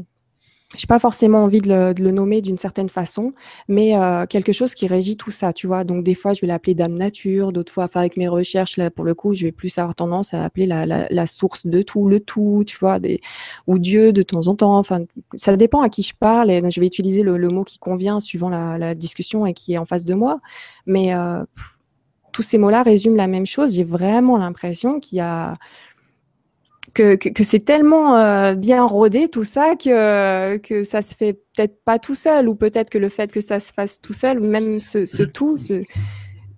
j'ai 0.75 0.87
pas 0.87 0.99
forcément 0.99 1.43
envie 1.43 1.59
de 1.59 1.93
le, 1.97 2.11
nommer 2.11 2.41
d'une 2.41 2.57
certaine 2.57 2.89
façon, 2.89 3.33
mais 3.67 3.95
euh, 3.97 4.25
quelque 4.25 4.51
chose 4.51 4.73
qui 4.73 4.87
régit 4.87 5.17
tout 5.17 5.31
ça, 5.31 5.53
tu 5.53 5.67
vois. 5.67 5.83
Donc 5.83 6.03
des 6.03 6.15
fois, 6.15 6.33
je 6.33 6.41
vais 6.41 6.47
l'appeler 6.47 6.73
Dame 6.73 6.93
Nature, 6.93 7.51
d'autres 7.51 7.71
fois, 7.71 7.87
avec 7.93 8.17
mes 8.17 8.27
recherches, 8.27 8.77
là, 8.77 8.89
pour 8.89 9.05
le 9.05 9.13
coup, 9.13 9.33
je 9.33 9.45
vais 9.45 9.51
plus 9.51 9.77
avoir 9.77 9.95
tendance 9.95 10.33
à 10.33 10.43
appeler 10.43 10.65
la, 10.65 11.27
source 11.27 11.67
de 11.67 11.81
tout, 11.81 12.07
le 12.07 12.19
tout, 12.19 12.63
tu 12.65 12.77
vois, 12.79 12.97
ou 13.67 13.79
Dieu 13.79 14.13
de 14.13 14.23
temps 14.23 14.47
en 14.47 14.55
temps. 14.55 14.77
Enfin, 14.77 15.01
ça 15.35 15.55
dépend 15.55 15.81
à 15.81 15.89
qui 15.89 16.03
je 16.03 16.13
parle 16.15 16.51
et 16.51 16.59
je 16.69 16.79
vais 16.79 16.87
utiliser 16.87 17.23
le, 17.23 17.37
mot 17.49 17.63
qui 17.63 17.77
convient 17.77 18.19
suivant 18.19 18.49
la, 18.49 18.77
la, 18.77 18.95
discussion 18.95 19.45
et 19.45 19.53
qui 19.53 19.73
est 19.73 19.77
en 19.77 19.85
face 19.85 20.05
de 20.05 20.13
moi. 20.13 20.39
Mais 20.85 21.13
euh, 21.15 21.43
tous 22.31 22.41
ces 22.41 22.57
mots-là 22.57 22.83
résument 22.83 23.15
la 23.15 23.27
même 23.27 23.45
chose. 23.45 23.75
J'ai 23.75 23.83
vraiment 23.83 24.37
l'impression 24.37 24.99
qu'il 24.99 25.19
y 25.19 25.21
a 25.21 25.55
que, 26.93 27.15
que, 27.15 27.43
c'est 27.43 27.61
tellement 27.61 28.15
euh, 28.17 28.53
bien 28.53 28.85
rodé 28.85 29.27
tout 29.27 29.43
ça 29.43 29.75
que, 29.75 30.57
que 30.57 30.83
ça 30.83 31.01
se 31.01 31.15
fait 31.15 31.33
peut-être 31.33 31.83
pas 31.83 31.99
tout 31.99 32.15
seul 32.15 32.47
ou 32.47 32.55
peut-être 32.55 32.89
que 32.89 32.97
le 32.97 33.09
fait 33.09 33.31
que 33.31 33.41
ça 33.41 33.59
se 33.59 33.73
fasse 33.73 33.99
tout 33.99 34.13
seul, 34.13 34.39
même 34.39 34.79
ce, 34.79 35.05
ce 35.05 35.23
tout, 35.23 35.57
ce, 35.57 35.83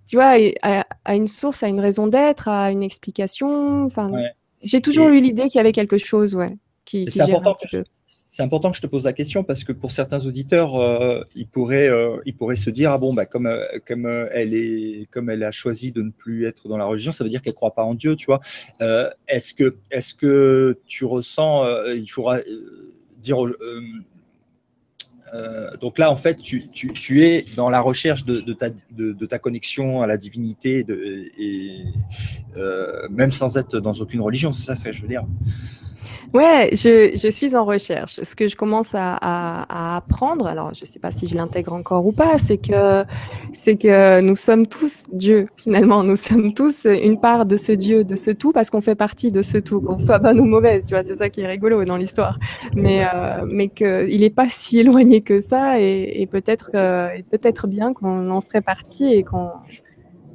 tu 0.08 0.16
vois, 0.16 0.36
à, 0.62 1.16
une 1.16 1.28
source, 1.28 1.64
à 1.64 1.68
une 1.68 1.80
raison 1.80 2.08
d'être, 2.08 2.48
à 2.48 2.72
une 2.72 2.84
explication. 2.84 3.86
Enfin, 3.86 4.12
j'ai 4.62 4.82
toujours 4.82 5.08
eu 5.08 5.22
l'idée 5.22 5.44
qu'il 5.44 5.56
y 5.56 5.60
avait 5.60 5.72
quelque 5.72 5.98
chose, 5.98 6.36
ouais, 6.36 6.58
qui, 6.84 7.06
qui 7.06 7.20
gère 7.26 7.48
un 7.48 7.54
petit 7.54 7.68
peu 7.68 7.84
c'est 8.08 8.44
important 8.44 8.70
que 8.70 8.78
je 8.78 8.82
te 8.82 8.88
pose 8.88 9.06
la 9.06 9.14
question 9.14 9.44
parce 9.44 9.64
que 9.64 9.72
pour 9.72 9.92
certains 9.92 10.26
auditeurs, 10.26 10.76
euh, 10.76 11.24
ils, 11.34 11.48
pourraient, 11.48 11.90
euh, 11.90 12.18
ils 12.26 12.36
pourraient 12.36 12.56
se 12.56 12.70
dire 12.70 12.92
ah 12.92 12.98
bon 12.98 13.14
bah 13.14 13.26
comme 13.26 13.48
euh, 13.48 13.66
comme 13.88 14.06
elle 14.32 14.54
est 14.54 15.10
comme 15.10 15.30
elle 15.30 15.44
a 15.44 15.52
choisi 15.52 15.92
de 15.92 16.04
ne 16.04 16.12
plus 16.12 16.46
être 16.46 16.68
dans 16.68 16.78
la 16.78 16.86
religion, 16.86 17.12
ça 17.12 17.24
veut 17.24 17.30
dire 17.32 17.42
qu'elle 17.42 17.56
croit 17.56 17.74
pas 17.74 17.84
en 17.84 17.96
Dieu, 17.96 18.16
tu 18.16 18.28
vois. 18.28 18.42
est-ce 19.28 19.54
que 19.54 19.78
est-ce 19.90 20.14
que 20.14 20.80
tu 20.86 21.06
ressens 21.06 21.66
il 21.94 22.08
faudra 22.08 22.38
dire 23.18 23.38
donc 25.82 25.98
là, 25.98 26.10
en 26.10 26.16
fait, 26.16 26.36
tu, 26.36 26.70
tu, 26.70 26.94
tu, 26.94 27.24
es 27.24 27.44
dans 27.58 27.70
la 27.70 27.82
recherche 27.82 28.24
de, 28.24 28.40
de, 28.40 28.54
ta, 28.54 28.70
de, 28.70 29.26
ta, 29.26 29.38
connexion 29.38 30.02
à 30.02 30.08
la 30.08 30.16
divinité, 30.16 30.86
et 31.38 31.84
même 33.10 33.34
sans 33.34 33.58
être 33.58 33.80
dans 33.80 33.92
aucune 33.94 34.22
religion, 34.22 34.54
c'est 34.54 34.64
ça 34.64 34.76
ce 34.78 34.86
que 34.86 34.92
je 34.94 35.02
veux 35.02 35.10
dire. 35.10 35.26
Ouais, 36.34 36.70
je, 36.74 37.12
je, 37.16 37.30
suis 37.30 37.56
en 37.56 37.66
recherche. 37.66 38.20
Ce 38.22 38.36
que 38.36 38.48
je 38.48 38.56
commence 38.56 38.94
à, 38.94 39.16
à, 39.16 39.98
apprendre, 39.98 40.48
alors 40.48 40.74
je 40.74 40.82
ne 40.82 40.86
sais 40.86 41.00
pas 41.00 41.12
si 41.12 41.28
je 41.28 41.36
l'intègre 41.36 41.74
encore 41.74 42.06
ou 42.06 42.12
pas, 42.12 42.38
c'est 42.38 42.58
que, 42.58 43.04
c'est 43.54 43.76
que 43.76 44.22
nous 44.22 44.36
sommes 44.36 44.68
tous 44.68 45.06
Dieu, 45.12 45.48
finalement. 45.58 46.04
Nous 46.04 46.16
sommes 46.16 46.54
tous 46.54 46.86
une 46.86 47.20
part 47.20 47.46
de 47.46 47.58
ce 47.58 47.72
Dieu, 47.72 48.04
de 48.04 48.16
ce 48.16 48.32
tout, 48.32 48.52
parce 48.52 48.70
qu'on 48.70 48.82
fait 48.82 48.96
partie 48.96 49.32
de 49.32 49.42
ce 49.42 49.58
tout, 49.58 49.82
qu'on 49.82 50.00
soit 50.00 50.20
bonne 50.20 50.40
ou 50.40 50.46
mauvaise, 50.46 50.86
tu 50.86 50.94
vois, 50.94 51.04
c'est 51.04 51.16
ça 51.16 51.30
qui 51.30 51.42
est 51.42 51.48
rigolo 51.48 51.84
dans 51.86 51.98
l'histoire. 51.98 52.38
Mais, 52.74 53.06
euh, 53.06 53.46
mais 53.48 53.70
qu'il 53.70 54.22
n'est 54.22 54.30
pas 54.30 54.50
si 54.50 54.80
éloigné 54.86 55.22
que 55.22 55.42
ça, 55.42 55.80
et, 55.80 56.22
et 56.22 56.28
peut-être 56.28 56.72
euh, 56.76 57.10
peut-être 57.32 57.68
bien 57.68 57.94
qu'on 57.94 58.30
en 58.30 58.42
ferait 58.42 58.62
partie 58.62 59.14
et 59.14 59.24
qu'on 59.24 59.50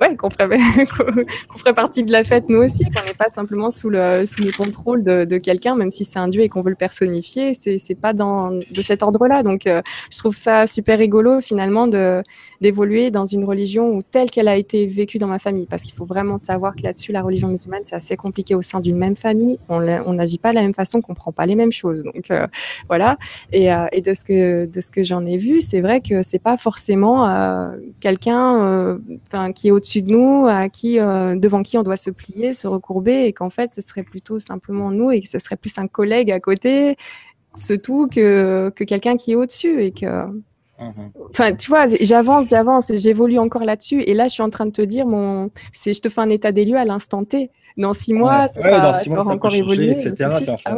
ouais, 0.01 0.17
qu'on 0.17 0.31
ferait, 0.31 0.49
qu'on 1.49 1.59
ferait 1.59 1.75
partie 1.75 2.05
de 2.05 2.13
la 2.13 2.25
fête 2.25 2.49
nous 2.49 2.59
aussi, 2.59 2.85
qu'on 2.85 3.05
n'est 3.05 3.15
pas 3.15 3.29
simplement 3.35 3.71
sous 3.71 3.91
le, 3.91 4.25
sous 4.27 4.43
le 4.43 4.53
contrôle 4.53 5.05
de, 5.05 5.25
de 5.25 5.39
quelqu'un, 5.39 5.77
même 5.77 5.91
si 5.91 6.05
c'est 6.05 6.19
un 6.19 6.29
dieu 6.29 6.43
et 6.43 6.49
qu'on 6.49 6.63
veut 6.63 6.71
le 6.71 6.77
personnifier, 6.77 7.55
c'est, 7.55 7.79
c'est 7.79 7.95
pas 7.95 8.13
dans, 8.13 8.51
de 8.51 8.83
cet 8.83 9.03
ordre-là. 9.03 9.43
Donc, 9.43 9.67
euh, 9.67 9.83
je 10.11 10.19
trouve 10.19 10.35
ça 10.35 10.67
super 10.67 10.99
rigolo 10.99 11.41
finalement 11.41 11.87
de, 11.87 12.23
d'évoluer 12.61 13.11
dans 13.11 13.27
une 13.27 13.45
religion 13.45 13.95
où, 13.95 14.01
telle 14.03 14.31
qu'elle 14.31 14.49
a 14.49 14.57
été 14.57 14.87
vécue 14.87 15.19
dans 15.19 15.27
ma 15.27 15.39
famille, 15.39 15.67
parce 15.67 15.85
qu'il 15.85 15.95
faut 15.95 16.05
vraiment 16.05 16.39
savoir 16.39 16.75
que 16.77 16.83
là-dessus, 16.83 17.13
la 17.13 17.23
religion 17.23 17.49
musulmane, 17.49 17.83
c'est 17.85 17.95
assez 17.95 18.17
compliqué 18.17 18.55
au 18.55 18.63
sein 18.63 18.81
d'une 18.81 18.97
même 18.97 19.17
famille. 19.17 19.59
On 19.69 20.13
n'agit 20.13 20.39
pas 20.39 20.51
de 20.51 20.57
la 20.57 20.63
même 20.63 20.75
façon, 20.75 21.01
qu'on 21.01 21.15
prend 21.15 21.33
pas 21.33 21.47
les 21.47 21.55
mêmes 21.55 21.73
choses. 21.73 22.03
Donc, 22.03 22.31
euh, 22.31 22.47
voilà. 22.89 23.17
Et, 23.53 23.73
euh, 23.73 23.87
et, 23.93 24.01
de 24.01 24.13
ce 24.15 24.25
que, 24.25 24.69
que 24.93 25.03
j'en 25.03 25.25
ai 25.25 25.37
vu, 25.37 25.61
c'est 25.61 25.81
vrai 25.81 26.01
que 26.01 26.23
c'est 26.23 26.39
pas 26.39 26.57
forcément 26.57 27.71
quelqu'un, 28.01 28.99
enfin, 29.29 29.53
qui 29.53 29.69
est 29.69 29.71
au-dessus 29.71 30.03
de 30.03 30.11
nous, 30.11 30.47
à 30.47 30.69
qui, 30.69 30.99
euh, 30.99 31.37
devant 31.37 31.63
qui 31.63 31.79
on 31.79 31.83
doit 31.83 31.97
se 31.97 32.11
plier, 32.11 32.53
se 32.53 32.67
recourber, 32.67 33.25
et 33.25 33.33
qu'en 33.33 33.51
fait, 33.51 33.73
ce 33.73 33.81
serait 33.81 34.03
plutôt 34.03 34.39
simplement 34.39 34.91
nous 34.91 35.11
et 35.11 35.21
que 35.21 35.29
ce 35.29 35.39
serait 35.39 35.57
plus 35.57 35.77
un 35.79 35.87
collègue 35.87 36.31
à 36.31 36.41
côté, 36.41 36.97
ce 37.55 37.73
tout, 37.75 38.07
que, 38.07 38.71
que 38.75 38.85
quelqu'un 38.85 39.17
qui 39.17 39.33
est 39.33 39.35
au-dessus. 39.35 39.83
Et 39.83 39.93
que. 39.93 40.07
Enfin, 41.31 41.55
tu 41.55 41.69
vois, 41.69 41.87
j'avance, 42.01 42.49
j'avance, 42.49 42.91
j'évolue 42.95 43.39
encore 43.39 43.65
là-dessus. 43.65 44.03
Et 44.03 44.15
là, 44.15 44.29
je 44.29 44.33
suis 44.33 44.43
en 44.43 44.51
train 44.51 44.67
de 44.67 44.73
te 44.73 44.83
dire, 44.83 45.07
mon, 45.07 45.51
c'est, 45.73 45.93
je 45.93 46.01
te 46.01 46.09
fais 46.09 46.21
un 46.21 46.31
état 46.31 46.53
des 46.53 46.65
lieux 46.65 46.79
à 46.79 46.85
l'instant 46.85 47.25
T. 47.25 47.51
Dans 47.77 47.95
six 47.95 48.15
mois, 48.15 48.49
ça, 48.49 48.61
va 48.61 49.27
encore 49.27 49.55
évoluer, 49.55 49.93
etc. 49.93 50.29
Ah 50.65 50.77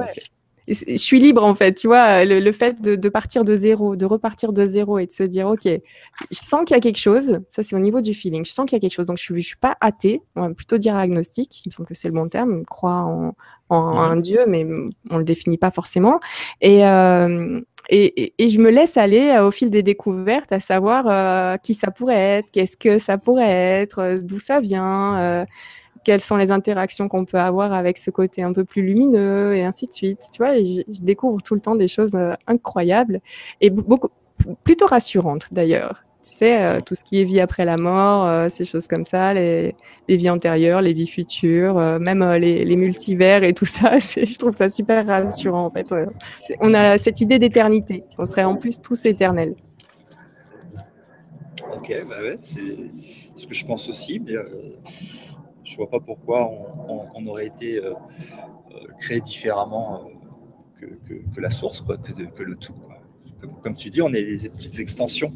je 0.72 0.96
suis 0.96 1.20
libre 1.20 1.44
en 1.44 1.54
fait, 1.54 1.74
tu 1.74 1.86
vois, 1.86 2.24
le, 2.24 2.52
fait 2.52 2.80
de, 2.80 3.08
partir 3.08 3.44
de 3.44 3.54
zéro, 3.54 3.96
de 3.96 4.04
repartir 4.04 4.52
de 4.52 4.64
zéro 4.64 4.98
et 4.98 5.06
de 5.06 5.12
se 5.12 5.22
dire, 5.22 5.48
ok, 5.48 5.64
je 5.64 6.38
sens 6.42 6.64
qu'il 6.66 6.74
y 6.74 6.78
a 6.78 6.80
quelque 6.80 6.98
chose, 6.98 7.40
ça 7.48 7.62
c'est 7.62 7.76
au 7.76 7.78
niveau 7.78 8.00
du 8.00 8.14
feeling, 8.14 8.44
je 8.44 8.52
sens 8.52 8.66
qu'il 8.66 8.76
y 8.76 8.78
a 8.78 8.80
quelque 8.80 8.94
chose, 8.94 9.06
donc 9.06 9.18
je 9.18 9.32
ne 9.32 9.38
suis, 9.38 9.56
pas 9.56 9.76
athée, 9.80 10.22
on 10.36 10.42
va 10.42 10.54
plutôt 10.54 10.78
dire 10.78 10.96
agnostique, 10.96 11.62
il 11.64 11.68
me 11.68 11.72
semble 11.72 11.88
que 11.88 11.94
c'est 11.94 12.08
le 12.08 12.14
bon 12.14 12.28
terme, 12.28 12.64
croire 12.64 13.06
en, 13.06 13.34
un 13.70 14.16
Dieu, 14.16 14.40
mais 14.46 14.64
on 15.10 15.14
ne 15.14 15.18
le 15.18 15.24
définit 15.24 15.56
pas 15.56 15.70
forcément. 15.70 16.20
Euh, 16.62 17.60
et, 17.88 18.34
et, 18.38 18.48
je 18.48 18.60
me 18.60 18.70
laisse 18.70 18.96
aller 18.96 19.30
euh, 19.30 19.46
au 19.46 19.50
fil 19.50 19.70
des 19.70 19.82
découvertes 19.82 20.52
à 20.52 20.60
savoir 20.60 21.06
euh, 21.08 21.56
qui 21.56 21.74
ça 21.74 21.90
pourrait 21.90 22.38
être, 22.38 22.50
qu'est-ce 22.52 22.76
que 22.76 22.98
ça 22.98 23.18
pourrait 23.18 23.50
être, 23.50 24.16
d'où 24.20 24.38
ça 24.38 24.60
vient 24.60 25.46
quelles 26.04 26.20
sont 26.20 26.36
les 26.36 26.50
interactions 26.50 27.08
qu'on 27.08 27.24
peut 27.24 27.38
avoir 27.38 27.72
avec 27.72 27.98
ce 27.98 28.10
côté 28.10 28.42
un 28.42 28.52
peu 28.52 28.64
plus 28.64 28.82
lumineux 28.82 29.54
et 29.54 29.64
ainsi 29.64 29.86
de 29.86 29.92
suite. 29.92 30.20
Tu 30.32 30.42
vois, 30.42 30.54
je, 30.56 30.82
découvre 31.02 31.42
tout 31.42 31.54
le 31.54 31.60
temps 31.60 31.74
des 31.74 31.88
choses 31.88 32.14
euh, 32.14 32.32
incroyables 32.46 33.20
et 33.60 33.70
beaucoup 33.70 34.08
plutôt 34.64 34.86
rassurantes 34.86 35.46
d'ailleurs. 35.52 36.04
Tu 36.24 36.36
sais, 36.38 36.62
euh, 36.62 36.80
tout 36.80 36.94
ce 36.94 37.04
qui 37.04 37.20
est 37.20 37.24
vie 37.24 37.40
après 37.40 37.64
la 37.64 37.76
mort, 37.76 38.26
euh, 38.26 38.48
ces 38.48 38.64
choses 38.64 38.86
comme 38.86 39.04
ça, 39.04 39.34
les, 39.34 39.74
vies 40.08 40.30
antérieures, 40.30 40.80
les 40.80 40.92
vies 40.92 41.06
futures, 41.06 41.74
même 42.00 42.24
les, 42.34 42.76
multivers 42.76 43.44
et 43.44 43.52
tout 43.52 43.66
ça, 43.66 43.98
je 43.98 44.38
trouve 44.38 44.54
ça 44.54 44.68
super 44.68 45.06
rassurant 45.06 45.66
en 45.66 45.70
fait. 45.70 45.92
On 46.60 46.74
a 46.74 46.98
cette 46.98 47.20
idée 47.20 47.38
d'éternité, 47.38 48.04
on 48.18 48.26
serait 48.26 48.44
en 48.44 48.56
plus 48.56 48.80
tous 48.80 49.04
éternels. 49.04 49.54
Ok, 51.76 51.94
bah 52.08 52.16
c'est 52.42 52.76
ce 53.36 53.46
que 53.46 53.54
je 53.54 53.64
pense 53.64 53.88
aussi. 53.88 54.20
Je 55.72 55.78
vois 55.78 55.88
pas 55.88 56.00
pourquoi 56.00 56.50
on, 57.14 57.26
aurait 57.26 57.46
été 57.46 57.78
euh, 57.78 57.94
euh, 58.72 58.78
créé 59.00 59.22
différemment 59.22 60.10
euh, 60.82 60.86
que, 61.08 61.40
la 61.40 61.48
source, 61.48 61.80
quoi, 61.80 61.96
que, 61.96 62.42
le 62.42 62.56
tout. 62.56 62.74
Comme, 63.62 63.74
tu 63.74 63.88
dis, 63.88 64.02
on 64.02 64.12
est 64.12 64.36
des 64.36 64.50
petites 64.50 64.78
extensions. 64.78 65.32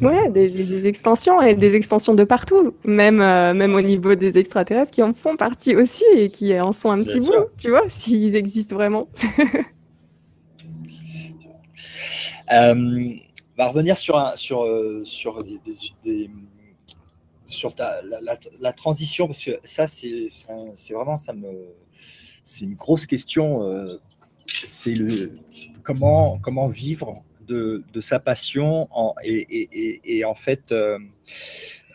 Ouais, 0.00 0.28
des, 0.30 0.88
extensions 0.88 1.40
et 1.40 1.54
des 1.54 1.76
extensions 1.76 2.14
de 2.14 2.24
partout, 2.24 2.74
même, 2.84 3.18
même 3.18 3.74
au 3.74 3.80
niveau 3.80 4.16
des 4.16 4.38
extraterrestres 4.38 4.90
qui 4.90 5.02
en 5.02 5.14
font 5.14 5.36
partie 5.36 5.76
aussi 5.76 6.04
et 6.14 6.30
qui 6.30 6.58
en 6.58 6.72
sont 6.72 6.90
un 6.90 7.04
petit 7.04 7.20
bout, 7.20 7.46
tu 7.56 7.70
vois, 7.70 7.84
s'ils 7.88 8.34
existent 8.34 8.74
vraiment. 8.74 9.06
on 12.50 13.14
va 13.56 13.68
revenir 13.68 13.96
sur, 13.98 14.18
un, 14.18 14.34
sur, 14.36 14.66
sur 15.04 15.44
des, 15.44 16.28
sur 17.54 17.74
la, 18.60 18.72
transition, 18.72 19.26
parce 19.26 19.44
que 19.44 19.58
ça, 19.64 19.86
c'est 19.86 20.28
vraiment, 20.92 21.18
ça 21.18 21.32
me, 21.32 21.74
c'est 22.44 22.66
une 22.66 22.74
grosse 22.74 23.06
question. 23.06 23.64
Euh, 23.64 23.98
c'est 24.46 24.94
le 24.94 25.32
comment, 25.82 26.38
comment 26.38 26.68
vivre 26.68 27.24
de, 27.40 27.82
sa 28.00 28.20
passion 28.20 28.88
et, 29.22 30.24
en 30.24 30.34
fait 30.34 30.72
euh, 30.72 30.98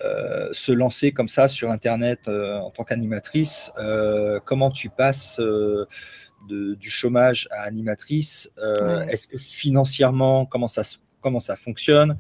euh, 0.01 0.49
se 0.51 0.71
lancer 0.71 1.11
comme 1.11 1.27
ça 1.27 1.47
sur 1.47 1.71
Internet 1.71 2.27
en 2.27 2.71
tant 2.71 2.83
qu'animatrice. 2.83 3.71
comment 4.45 4.71
tu 4.71 4.89
passes 4.89 5.39
du 6.47 6.89
chômage 6.89 7.47
à 7.51 7.61
animatrice 7.61 8.51
Est-ce 9.07 9.27
que 9.27 9.37
financièrement, 9.37 10.45
comment 10.45 10.67
ça, 10.67 10.83
comment 11.21 11.39
ça 11.39 11.55
fonctionne 11.55 12.17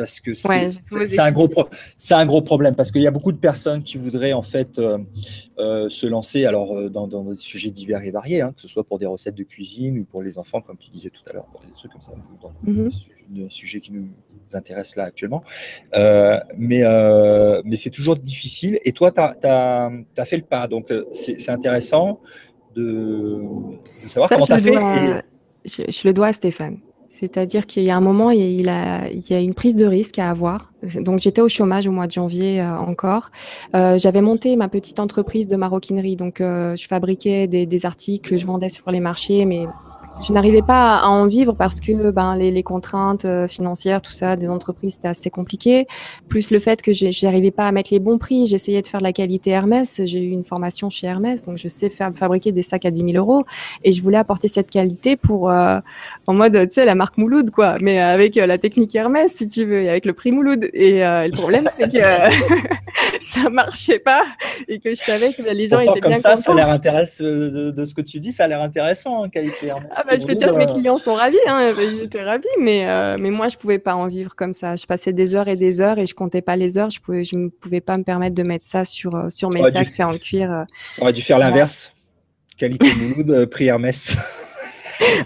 parce 0.00 0.18
que 0.18 0.32
c'est 0.32 1.18
un, 1.18 1.30
gros 1.30 1.50
un 2.10 2.26
gros 2.26 2.40
problème, 2.40 2.74
parce 2.74 2.90
qu'il 2.90 3.02
y 3.02 3.06
a 3.06 3.10
beaucoup 3.10 3.32
de 3.32 3.36
personnes 3.36 3.82
qui 3.82 3.98
voudraient 3.98 4.32
en 4.32 4.40
fait 4.40 4.78
euh, 4.78 4.96
euh, 5.58 5.90
se 5.90 6.06
lancer 6.06 6.46
alors, 6.46 6.74
euh, 6.74 6.88
dans, 6.88 7.06
des 7.06 7.34
sujets 7.34 7.68
divers 7.68 8.02
et 8.02 8.10
variés, 8.10 8.40
hein, 8.40 8.54
que 8.56 8.62
ce 8.62 8.68
soit 8.68 8.82
pour 8.82 8.98
des 8.98 9.04
recettes 9.04 9.34
de 9.34 9.42
cuisine 9.42 9.98
ou 9.98 10.04
pour 10.04 10.22
les 10.22 10.38
enfants, 10.38 10.62
comme 10.62 10.78
tu 10.78 10.90
disais 10.90 11.10
tout 11.10 11.20
à 11.28 11.34
l'heure, 11.34 11.44
pour 11.52 11.60
des 11.60 11.72
trucs 11.72 11.92
comme 11.92 12.00
ça, 12.00 12.12
dans 12.40 12.72
mm 12.72 12.88
sujets 13.50 13.80
qui 13.80 13.92
nous 13.92 14.08
intéressent 14.54 14.96
là 14.96 15.04
actuellement. 15.04 15.44
mais 16.56 16.82
mais 17.64 17.76
c'est 17.76 17.90
toujours 17.90 18.16
difficile. 18.16 18.78
Et 18.84 18.92
toi, 18.92 19.12
tu 19.12 19.20
as, 19.20 20.24
fait 20.24 20.38
le 20.38 20.42
pas, 20.44 20.66
donc 20.66 20.90
c'est 21.12 21.50
intéressant 21.50 22.20
de, 22.74 23.42
savoir 24.06 24.30
comment 24.30 24.46
tu 24.46 24.52
as 24.52 24.60
fait. 24.60 25.92
je 25.92 26.08
le 26.08 26.14
dois 26.14 26.28
à 26.28 26.32
Stéphane. 26.32 26.78
C'est-à-dire 27.20 27.66
qu'il 27.66 27.82
y 27.82 27.90
a 27.90 27.96
un 27.96 28.00
moment, 28.00 28.30
il, 28.30 28.40
il 28.40 28.64
y 28.64 29.34
a 29.34 29.40
une 29.40 29.52
prise 29.52 29.76
de 29.76 29.84
risque 29.84 30.18
à 30.18 30.30
avoir. 30.30 30.72
Donc 30.94 31.18
j'étais 31.18 31.42
au 31.42 31.50
chômage 31.50 31.86
au 31.86 31.92
mois 31.92 32.06
de 32.06 32.12
janvier 32.12 32.62
euh, 32.62 32.78
encore. 32.78 33.30
Euh, 33.76 33.98
j'avais 33.98 34.22
monté 34.22 34.56
ma 34.56 34.68
petite 34.68 34.98
entreprise 35.00 35.46
de 35.46 35.56
maroquinerie. 35.56 36.16
Donc 36.16 36.40
euh, 36.40 36.74
je 36.76 36.86
fabriquais 36.86 37.46
des, 37.46 37.66
des, 37.66 37.84
articles, 37.84 38.38
je 38.38 38.46
vendais 38.46 38.70
sur 38.70 38.90
les 38.90 39.00
marchés, 39.00 39.44
mais 39.44 39.66
je 40.22 40.32
n'arrivais 40.32 40.62
pas 40.62 40.98
à 40.98 41.08
en 41.08 41.26
vivre 41.26 41.54
parce 41.54 41.80
que 41.80 42.10
ben, 42.10 42.36
les, 42.36 42.50
les 42.50 42.62
contraintes 42.62 43.24
euh, 43.24 43.48
financières, 43.48 44.02
tout 44.02 44.12
ça, 44.12 44.36
des 44.36 44.48
entreprises, 44.48 44.94
c'était 44.94 45.08
assez 45.08 45.30
compliqué. 45.30 45.86
Plus 46.28 46.50
le 46.50 46.58
fait 46.58 46.82
que 46.82 46.92
je 46.92 47.24
n'arrivais 47.24 47.50
pas 47.50 47.66
à 47.66 47.72
mettre 47.72 47.90
les 47.92 47.98
bons 47.98 48.18
prix. 48.18 48.46
J'essayais 48.46 48.82
de 48.82 48.86
faire 48.86 49.00
de 49.00 49.04
la 49.04 49.12
qualité 49.12 49.50
Hermès. 49.50 50.00
J'ai 50.04 50.22
eu 50.22 50.30
une 50.30 50.44
formation 50.44 50.90
chez 50.90 51.06
Hermès, 51.06 51.44
donc 51.44 51.56
je 51.56 51.68
sais 51.68 51.88
faire 51.88 52.10
fabriquer 52.14 52.52
des 52.52 52.62
sacs 52.62 52.84
à 52.84 52.90
10 52.90 53.12
000 53.12 53.16
euros. 53.16 53.44
Et 53.82 53.92
je 53.92 54.02
voulais 54.02 54.18
apporter 54.18 54.48
cette 54.48 54.70
qualité 54.70 55.16
pour, 55.16 55.50
euh, 55.50 55.80
en 56.26 56.34
mode, 56.34 56.52
tu 56.52 56.74
sais, 56.74 56.84
la 56.84 56.94
marque 56.94 57.16
Mouloud, 57.16 57.50
quoi. 57.50 57.76
Mais 57.80 57.98
avec 57.98 58.36
euh, 58.36 58.46
la 58.46 58.58
technique 58.58 58.94
Hermès, 58.94 59.32
si 59.32 59.48
tu 59.48 59.64
veux, 59.64 59.82
et 59.82 59.88
avec 59.88 60.04
le 60.04 60.12
prix 60.12 60.32
Mouloud. 60.32 60.68
Et 60.74 61.00
le 61.00 61.32
problème, 61.32 61.66
c'est 61.74 61.90
que 61.90 61.98
ça 63.20 63.48
marchait 63.50 63.98
pas 63.98 64.24
et 64.68 64.78
que 64.78 64.90
je 64.90 65.00
savais 65.00 65.32
que 65.32 65.42
les 65.42 65.66
gens 65.68 65.80
étaient 65.80 66.00
comme 66.00 66.12
bien 66.12 66.20
ça, 66.20 66.36
Ça 66.36 66.52
a 66.52 66.54
l'air 66.54 66.68
intéressant 66.68 67.24
de, 67.24 67.84
ce 67.84 67.94
que 67.94 68.00
tu 68.00 68.20
dis, 68.20 68.32
ça 68.32 68.44
a 68.44 68.48
l'air 68.48 68.60
intéressant, 68.60 69.24
hein, 69.24 69.28
qualité 69.28 69.68
Hermès. 69.68 69.90
Ah 69.94 70.04
bah, 70.10 70.16
je 70.18 70.26
peux 70.26 70.34
dire 70.34 70.52
que 70.52 70.58
mes 70.58 70.66
clients 70.66 70.98
sont 70.98 71.14
ravis, 71.14 71.38
hein, 71.46 71.72
ils 71.78 72.02
étaient 72.02 72.22
ravis, 72.22 72.44
mais, 72.60 72.88
euh, 72.88 73.16
mais 73.18 73.30
moi, 73.30 73.48
je 73.48 73.56
pouvais 73.56 73.78
pas 73.78 73.94
en 73.94 74.08
vivre 74.08 74.34
comme 74.34 74.54
ça. 74.54 74.76
Je 74.76 74.86
passais 74.86 75.12
des 75.12 75.34
heures 75.34 75.48
et 75.48 75.56
des 75.56 75.80
heures 75.80 75.98
et 75.98 76.06
je 76.06 76.14
comptais 76.14 76.42
pas 76.42 76.56
les 76.56 76.78
heures. 76.78 76.90
Je 76.90 77.00
pouvais, 77.00 77.22
je 77.22 77.36
ne 77.36 77.48
pouvais 77.48 77.80
pas 77.80 77.96
me 77.96 78.02
permettre 78.02 78.34
de 78.34 78.42
mettre 78.42 78.66
ça 78.66 78.84
sur, 78.84 79.14
euh, 79.14 79.30
sur 79.30 79.50
mes 79.50 79.62
sacs 79.70 79.88
faits 79.88 80.06
en 80.06 80.18
cuir. 80.18 80.50
Euh. 80.50 80.64
On 80.98 81.02
aurait 81.02 81.12
dû 81.12 81.22
faire 81.22 81.38
l'inverse. 81.38 81.92
Qualité 82.56 82.88
Mouloud, 82.94 83.46
prix 83.46 83.66
Hermès. 83.66 84.16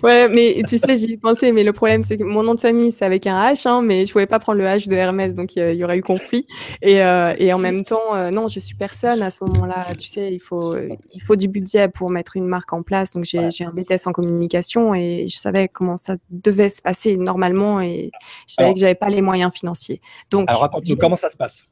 Ouais, 0.03 0.29
mais 0.29 0.63
tu 0.67 0.79
sais, 0.79 0.97
j'y 0.97 1.13
ai 1.13 1.17
pensé, 1.17 1.53
mais 1.53 1.65
le 1.65 1.73
problème, 1.73 2.03
c'est 2.03 2.17
que 2.17 2.25
mon 2.25 2.43
nom 2.43 2.55
de 2.55 2.61
famille, 2.61 2.93
c'est 2.93 3.05
avec 3.05 3.27
un 3.27 3.53
H, 3.53 3.69
hein, 3.69 3.83
mais 3.83 4.05
je 4.05 4.13
pouvais 4.13 4.27
pas 4.27 4.39
prendre 4.39 4.59
le 4.59 4.65
H 4.65 4.89
de 4.89 4.95
Hermès, 4.95 5.35
donc 5.35 5.57
il 5.57 5.75
y, 5.75 5.85
aurait 5.85 5.99
eu 5.99 6.03
conflit. 6.03 6.47
Et, 6.83 7.03
euh, 7.03 7.35
et 7.39 7.53
en 7.53 7.59
même 7.59 7.85
temps, 7.85 8.15
euh, 8.15 8.31
non, 8.31 8.49
je 8.49 8.61
suis 8.61 8.75
personne 8.75 9.23
à 9.23 9.31
ce 9.31 9.45
moment-là. 9.45 9.95
Tu 9.99 10.09
sais, 10.09 10.33
il 10.33 10.41
faut, 10.41 10.75
il 10.77 11.23
faut 11.23 11.37
du 11.37 11.49
budget 11.49 11.89
pour 11.89 12.11
mettre 12.11 12.37
une 12.37 12.47
marque 12.47 12.73
en 12.73 12.83
place. 12.83 13.13
Donc 13.13 13.25
j'ai 13.25 13.39
un 13.39 13.73
BTS 13.73 14.07
en 14.07 14.13
communication 14.13 14.95
et 14.95 15.27
je 15.29 15.37
savais 15.37 15.69
comment 15.69 15.97
ça 15.97 16.17
devait 16.31 16.69
se 16.69 16.83
passer 16.83 17.17
normalement 17.17 17.81
et 17.81 18.11
je 18.47 18.55
savais 18.55 18.75
que 18.75 18.81
j'avais 18.81 18.95
pas 18.95 19.09
les 19.09 19.23
moyens 19.23 19.53
financiers. 19.53 20.01
Donc, 20.31 20.49
alors 20.49 20.63
raconte-nous 20.63 20.97
comment 20.97 21.17
ça 21.17 21.31
se 21.31 21.37
passe? 21.37 21.65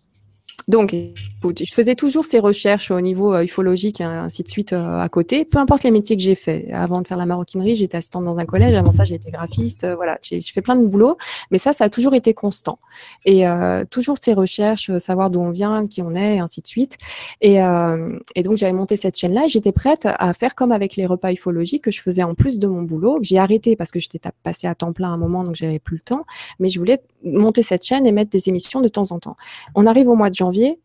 Donc, 0.68 0.94
je 0.94 1.72
faisais 1.72 1.94
toujours 1.94 2.24
ces 2.24 2.38
recherches 2.38 2.90
au 2.90 3.00
niveau 3.00 3.34
euh, 3.34 3.44
ufologique, 3.44 4.00
hein, 4.00 4.24
ainsi 4.24 4.42
de 4.42 4.48
suite, 4.48 4.72
euh, 4.72 5.00
à 5.00 5.08
côté, 5.08 5.44
peu 5.44 5.58
importe 5.58 5.82
les 5.82 5.90
métiers 5.90 6.16
que 6.16 6.22
j'ai 6.22 6.34
fait. 6.34 6.70
Avant 6.72 7.00
de 7.00 7.08
faire 7.08 7.16
la 7.16 7.26
maroquinerie, 7.26 7.74
j'étais 7.74 7.96
assistante 7.96 8.24
dans 8.24 8.38
un 8.38 8.44
collège. 8.44 8.74
Avant 8.74 8.90
ça, 8.90 9.04
j'ai 9.04 9.16
été 9.16 9.30
graphiste. 9.30 9.84
Euh, 9.84 9.96
voilà, 9.96 10.18
j'ai 10.22 10.40
fait 10.40 10.62
plein 10.62 10.76
de 10.76 10.86
boulot, 10.86 11.16
mais 11.50 11.58
ça, 11.58 11.72
ça 11.72 11.84
a 11.84 11.88
toujours 11.88 12.14
été 12.14 12.32
constant. 12.34 12.78
Et 13.24 13.44
toujours 13.90 14.16
ces 14.20 14.34
recherches, 14.34 14.96
savoir 14.98 15.30
d'où 15.30 15.40
on 15.40 15.50
vient, 15.50 15.86
qui 15.86 16.02
on 16.02 16.14
est, 16.14 16.38
ainsi 16.38 16.60
de 16.60 16.66
suite. 16.66 16.98
Et, 17.40 17.58
donc, 17.58 18.56
j'avais 18.56 18.72
monté 18.72 18.96
cette 18.96 19.16
chaîne-là. 19.16 19.46
J'étais 19.46 19.72
prête 19.72 20.06
à 20.06 20.34
faire 20.34 20.54
comme 20.54 20.72
avec 20.72 20.96
les 20.96 21.06
repas 21.06 21.32
ufologiques 21.32 21.84
que 21.84 21.90
je 21.90 22.02
faisais 22.02 22.22
en 22.22 22.34
plus 22.34 22.58
de 22.58 22.66
mon 22.66 22.82
boulot. 22.82 23.18
J'ai 23.22 23.38
arrêté 23.38 23.76
parce 23.76 23.90
que 23.90 24.00
j'étais 24.00 24.20
passée 24.42 24.66
à 24.66 24.74
temps 24.74 24.92
plein 24.92 25.10
à 25.10 25.12
un 25.12 25.16
moment, 25.16 25.44
donc 25.44 25.54
j'avais 25.54 25.78
plus 25.78 25.96
le 25.96 26.02
temps. 26.02 26.24
Mais 26.58 26.68
je 26.68 26.78
voulais 26.78 27.00
monter 27.24 27.62
cette 27.62 27.84
chaîne 27.84 28.06
et 28.06 28.12
mettre 28.12 28.30
des 28.30 28.48
émissions 28.48 28.80
de 28.80 28.88
temps 28.88 29.10
en 29.10 29.18
temps. 29.18 29.36
On 29.74 29.86
arrive 29.86 30.08
au 30.08 30.14
mois 30.14 30.30
de 30.30 30.34
janvier, 30.34 30.41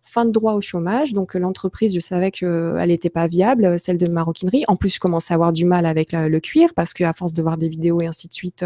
fin 0.08 0.26
de 0.26 0.32
droit 0.32 0.54
au 0.54 0.62
chômage. 0.62 1.14
Donc 1.14 1.36
euh, 1.36 1.40
l'entreprise, 1.40 1.94
je 1.94 2.00
savais 2.00 2.32
qu'elle 2.32 2.48
euh, 2.50 2.86
n'était 2.86 3.10
pas 3.10 3.28
viable, 3.28 3.66
euh, 3.66 3.78
celle 3.78 3.98
de 3.98 4.08
maroquinerie. 4.08 4.64
En 4.68 4.76
plus, 4.76 4.96
je 4.96 5.00
commençais 5.00 5.34
à 5.34 5.36
avoir 5.36 5.54
du 5.54 5.66
mal 5.66 5.86
avec 5.86 6.12
le 6.14 6.40
cuir 6.40 6.70
parce 6.76 6.94
qu'à 6.94 7.14
force 7.14 7.34
de 7.34 7.42
voir 7.42 7.58
des 7.58 7.70
vidéos 7.70 8.02
et 8.02 8.08
ainsi 8.08 8.28
de 8.28 8.34
suite 8.34 8.64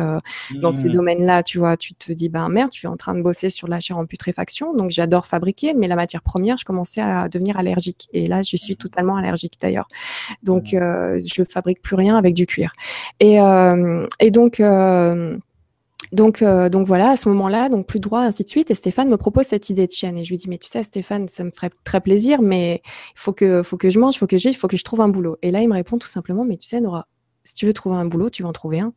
dans 0.55 0.71
ces 0.71 0.87
mmh. 0.87 0.91
domaines-là, 0.91 1.43
tu 1.43 1.57
vois, 1.57 1.77
tu 1.77 1.93
te 1.93 2.11
dis, 2.11 2.29
ben 2.29 2.47
merde, 2.49 2.69
je 2.73 2.79
suis 2.79 2.87
en 2.87 2.97
train 2.97 3.13
de 3.13 3.21
bosser 3.21 3.49
sur 3.49 3.67
la 3.67 3.79
chair 3.79 3.97
en 3.97 4.05
putréfaction. 4.05 4.73
Donc 4.75 4.91
j'adore 4.91 5.25
fabriquer, 5.25 5.73
mais 5.73 5.87
la 5.87 5.95
matière 5.95 6.21
première, 6.21 6.57
je 6.57 6.65
commençais 6.65 7.01
à 7.01 7.27
devenir 7.29 7.57
allergique. 7.57 8.07
Et 8.13 8.27
là, 8.27 8.41
je 8.43 8.55
suis 8.55 8.77
totalement 8.77 9.15
allergique 9.15 9.55
d'ailleurs. 9.59 9.87
Donc 10.43 10.73
mmh. 10.73 11.19
je 11.25 11.43
fabrique 11.43 11.81
plus 11.81 11.95
rien 11.95 12.17
avec 12.17 12.33
du 12.33 12.45
cuir. 12.45 12.71
Et, 13.19 13.37
et 14.19 14.31
donc 14.31 14.61
donc, 16.11 16.41
euh, 16.41 16.69
donc 16.69 16.87
voilà, 16.87 17.11
à 17.11 17.17
ce 17.17 17.29
moment-là, 17.29 17.69
donc 17.69 17.85
plus 17.85 17.99
droit, 17.99 18.21
ainsi 18.21 18.43
de 18.43 18.49
suite. 18.49 18.69
Et 18.69 18.75
Stéphane 18.75 19.09
me 19.09 19.17
propose 19.17 19.45
cette 19.45 19.69
idée 19.69 19.87
de 19.87 19.91
chaîne. 19.91 20.17
Et 20.17 20.23
je 20.23 20.29
lui 20.29 20.37
dis, 20.37 20.49
mais 20.49 20.57
tu 20.57 20.67
sais, 20.67 20.83
Stéphane, 20.83 21.27
ça 21.27 21.43
me 21.43 21.51
ferait 21.51 21.71
très 21.83 22.01
plaisir, 22.01 22.41
mais 22.41 22.81
il 22.85 23.19
faut 23.19 23.33
que, 23.33 23.63
je 23.63 23.99
mange, 23.99 24.15
il 24.15 24.17
faut 24.17 24.27
que 24.27 24.37
j'aille, 24.37 24.53
il 24.53 24.57
faut 24.57 24.67
que 24.67 24.77
je 24.77 24.83
trouve 24.83 25.01
un 25.01 25.07
boulot. 25.07 25.37
Et 25.41 25.51
là, 25.51 25.61
il 25.61 25.69
me 25.69 25.73
répond 25.73 25.97
tout 25.97 26.07
simplement, 26.07 26.43
mais 26.43 26.57
tu 26.57 26.67
sais, 26.67 26.81
Nora, 26.81 27.07
si 27.43 27.55
tu 27.55 27.65
veux 27.65 27.73
trouver 27.73 27.95
un 27.95 28.05
boulot, 28.05 28.29
tu 28.29 28.43
vas 28.43 28.49
en 28.49 28.53
trouver 28.53 28.81
un. 28.81 28.93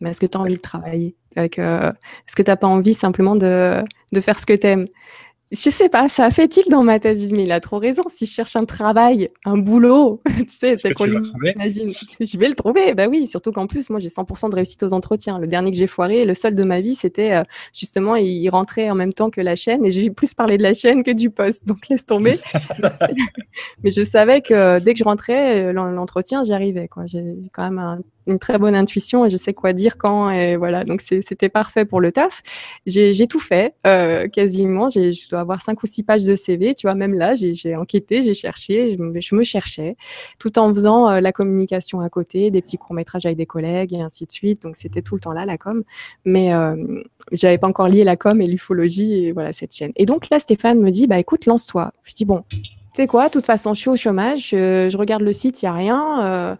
mais 0.00 0.10
est-ce 0.10 0.20
que 0.20 0.26
tu 0.26 0.36
as 0.36 0.40
envie 0.40 0.56
de 0.56 0.60
travailler 0.60 1.16
Est-ce 1.36 2.36
que 2.36 2.42
tu 2.42 2.50
n'as 2.50 2.56
pas 2.56 2.66
envie 2.66 2.94
simplement 2.94 3.36
de, 3.36 3.82
de 4.12 4.20
faire 4.20 4.38
ce 4.38 4.46
que 4.46 4.54
tu 4.54 4.66
aimes 4.66 4.86
je 5.52 5.68
sais 5.68 5.88
pas, 5.88 6.08
ça 6.08 6.26
a 6.26 6.30
fait 6.30 6.46
tilt 6.46 6.68
dans 6.68 6.84
ma 6.84 7.00
tête. 7.00 7.18
Je 7.18 7.34
mais 7.34 7.42
il 7.42 7.50
a 7.50 7.58
trop 7.58 7.78
raison. 7.78 8.04
Si 8.08 8.24
je 8.24 8.32
cherche 8.32 8.54
un 8.54 8.64
travail, 8.64 9.30
un 9.44 9.58
boulot, 9.58 10.22
tu 10.38 10.44
sais, 10.46 10.76
c'est 10.76 10.92
qu'on 10.94 11.06
l'imagine. 11.06 11.92
Je 12.20 12.38
vais 12.38 12.48
le 12.48 12.54
trouver. 12.54 12.94
Bah 12.94 13.08
oui, 13.08 13.26
surtout 13.26 13.50
qu'en 13.50 13.66
plus, 13.66 13.90
moi, 13.90 13.98
j'ai 13.98 14.08
100% 14.08 14.50
de 14.50 14.54
réussite 14.54 14.82
aux 14.84 14.92
entretiens. 14.92 15.40
Le 15.40 15.48
dernier 15.48 15.72
que 15.72 15.76
j'ai 15.76 15.88
foiré, 15.88 16.24
le 16.24 16.34
seul 16.34 16.54
de 16.54 16.62
ma 16.62 16.80
vie, 16.80 16.94
c'était 16.94 17.32
euh, 17.32 17.42
justement, 17.74 18.14
il 18.14 18.48
rentrait 18.48 18.90
en 18.90 18.94
même 18.94 19.12
temps 19.12 19.30
que 19.30 19.40
la 19.40 19.56
chaîne 19.56 19.84
et 19.84 19.90
j'ai 19.90 20.10
plus 20.10 20.34
parlé 20.34 20.56
de 20.56 20.62
la 20.62 20.72
chaîne 20.72 21.02
que 21.02 21.10
du 21.10 21.30
poste. 21.30 21.66
Donc, 21.66 21.88
laisse 21.88 22.06
tomber. 22.06 22.38
mais 23.82 23.90
je 23.90 24.04
savais 24.04 24.42
que 24.42 24.78
dès 24.78 24.92
que 24.92 24.98
je 25.00 25.04
rentrais, 25.04 25.64
euh, 25.64 25.72
l'entretien, 25.72 26.44
j'y 26.44 26.52
arrivais. 26.52 26.88
J'ai 27.06 27.36
quand 27.52 27.64
même 27.64 27.78
un 27.80 27.98
une 28.26 28.38
très 28.38 28.58
bonne 28.58 28.74
intuition 28.74 29.24
et 29.24 29.30
je 29.30 29.36
sais 29.36 29.54
quoi 29.54 29.72
dire 29.72 29.96
quand 29.96 30.30
et 30.30 30.56
voilà. 30.56 30.84
Donc 30.84 31.00
c'était 31.00 31.48
parfait 31.48 31.84
pour 31.84 32.00
le 32.00 32.12
taf. 32.12 32.42
J'ai 32.86 33.26
tout 33.26 33.40
fait 33.40 33.74
euh, 33.86 34.28
quasiment. 34.28 34.88
Je 34.88 35.28
dois 35.28 35.40
avoir 35.40 35.62
cinq 35.62 35.82
ou 35.82 35.86
six 35.86 36.02
pages 36.02 36.24
de 36.24 36.36
CV 36.36 36.74
tu 36.74 36.86
vois 36.86 36.94
même 36.94 37.14
là 37.14 37.34
j'ai 37.34 37.76
enquêté 37.76 38.22
j'ai 38.22 38.34
cherché 38.34 38.96
je 38.96 39.34
me, 39.34 39.42
cherchais 39.42 39.96
tout 40.38 40.58
en 40.58 40.72
faisant 40.72 41.08
euh, 41.08 41.20
la 41.20 41.32
communication 41.32 42.00
à 42.00 42.08
côté 42.08 42.50
des 42.50 42.60
petits 42.60 42.78
courts 42.78 42.94
métrages 42.94 43.26
avec 43.26 43.38
des 43.38 43.46
collègues 43.46 43.94
et 43.94 44.00
ainsi 44.00 44.26
de 44.26 44.32
suite. 44.32 44.62
Donc 44.62 44.76
c'était 44.76 45.02
tout 45.02 45.14
le 45.14 45.20
temps 45.20 45.32
là 45.32 45.44
la 45.44 45.58
com. 45.58 45.82
Mais 46.24 46.54
euh, 46.54 47.02
j'avais 47.32 47.58
pas 47.58 47.66
encore 47.66 47.88
lié 47.88 48.04
la 48.04 48.16
com 48.16 48.40
et 48.40 48.46
l'ufologie 48.46 49.26
et 49.26 49.32
voilà 49.32 49.52
cette 49.52 49.74
chaîne. 49.74 49.92
Et 49.96 50.06
donc 50.06 50.30
là 50.30 50.38
Stéphane 50.38 50.78
me 50.78 50.90
dit 50.90 51.06
bah 51.06 51.18
écoute 51.18 51.46
lance-toi. 51.46 51.92
Je 52.04 52.14
dis 52.14 52.24
bon 52.24 52.44
tu 52.92 53.02
sais 53.02 53.06
quoi, 53.06 53.28
de 53.28 53.32
toute 53.32 53.46
façon, 53.46 53.72
je 53.72 53.78
suis 53.78 53.88
au 53.88 53.94
chômage, 53.94 54.48
je, 54.48 54.88
je 54.90 54.96
regarde 54.96 55.22
le 55.22 55.32
site, 55.32 55.62
il 55.62 55.66
n'y 55.66 55.68
a 55.68 55.74
rien. 55.74 56.58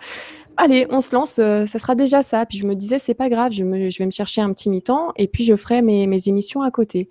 Allez, 0.62 0.86
on 0.90 1.00
se 1.00 1.14
lance, 1.14 1.38
euh, 1.38 1.64
ça 1.64 1.78
sera 1.78 1.94
déjà 1.94 2.20
ça. 2.20 2.44
Puis 2.44 2.58
je 2.58 2.66
me 2.66 2.74
disais, 2.74 2.98
c'est 2.98 3.14
pas 3.14 3.30
grave, 3.30 3.50
je, 3.50 3.64
vais 3.64 4.04
me 4.04 4.10
chercher 4.10 4.42
un 4.42 4.52
petit 4.52 4.68
mi-temps 4.68 5.12
et 5.16 5.26
puis 5.26 5.42
je 5.42 5.56
ferai 5.56 5.80
mes, 5.80 6.28
émissions 6.28 6.60
à 6.60 6.70
côté. 6.70 7.08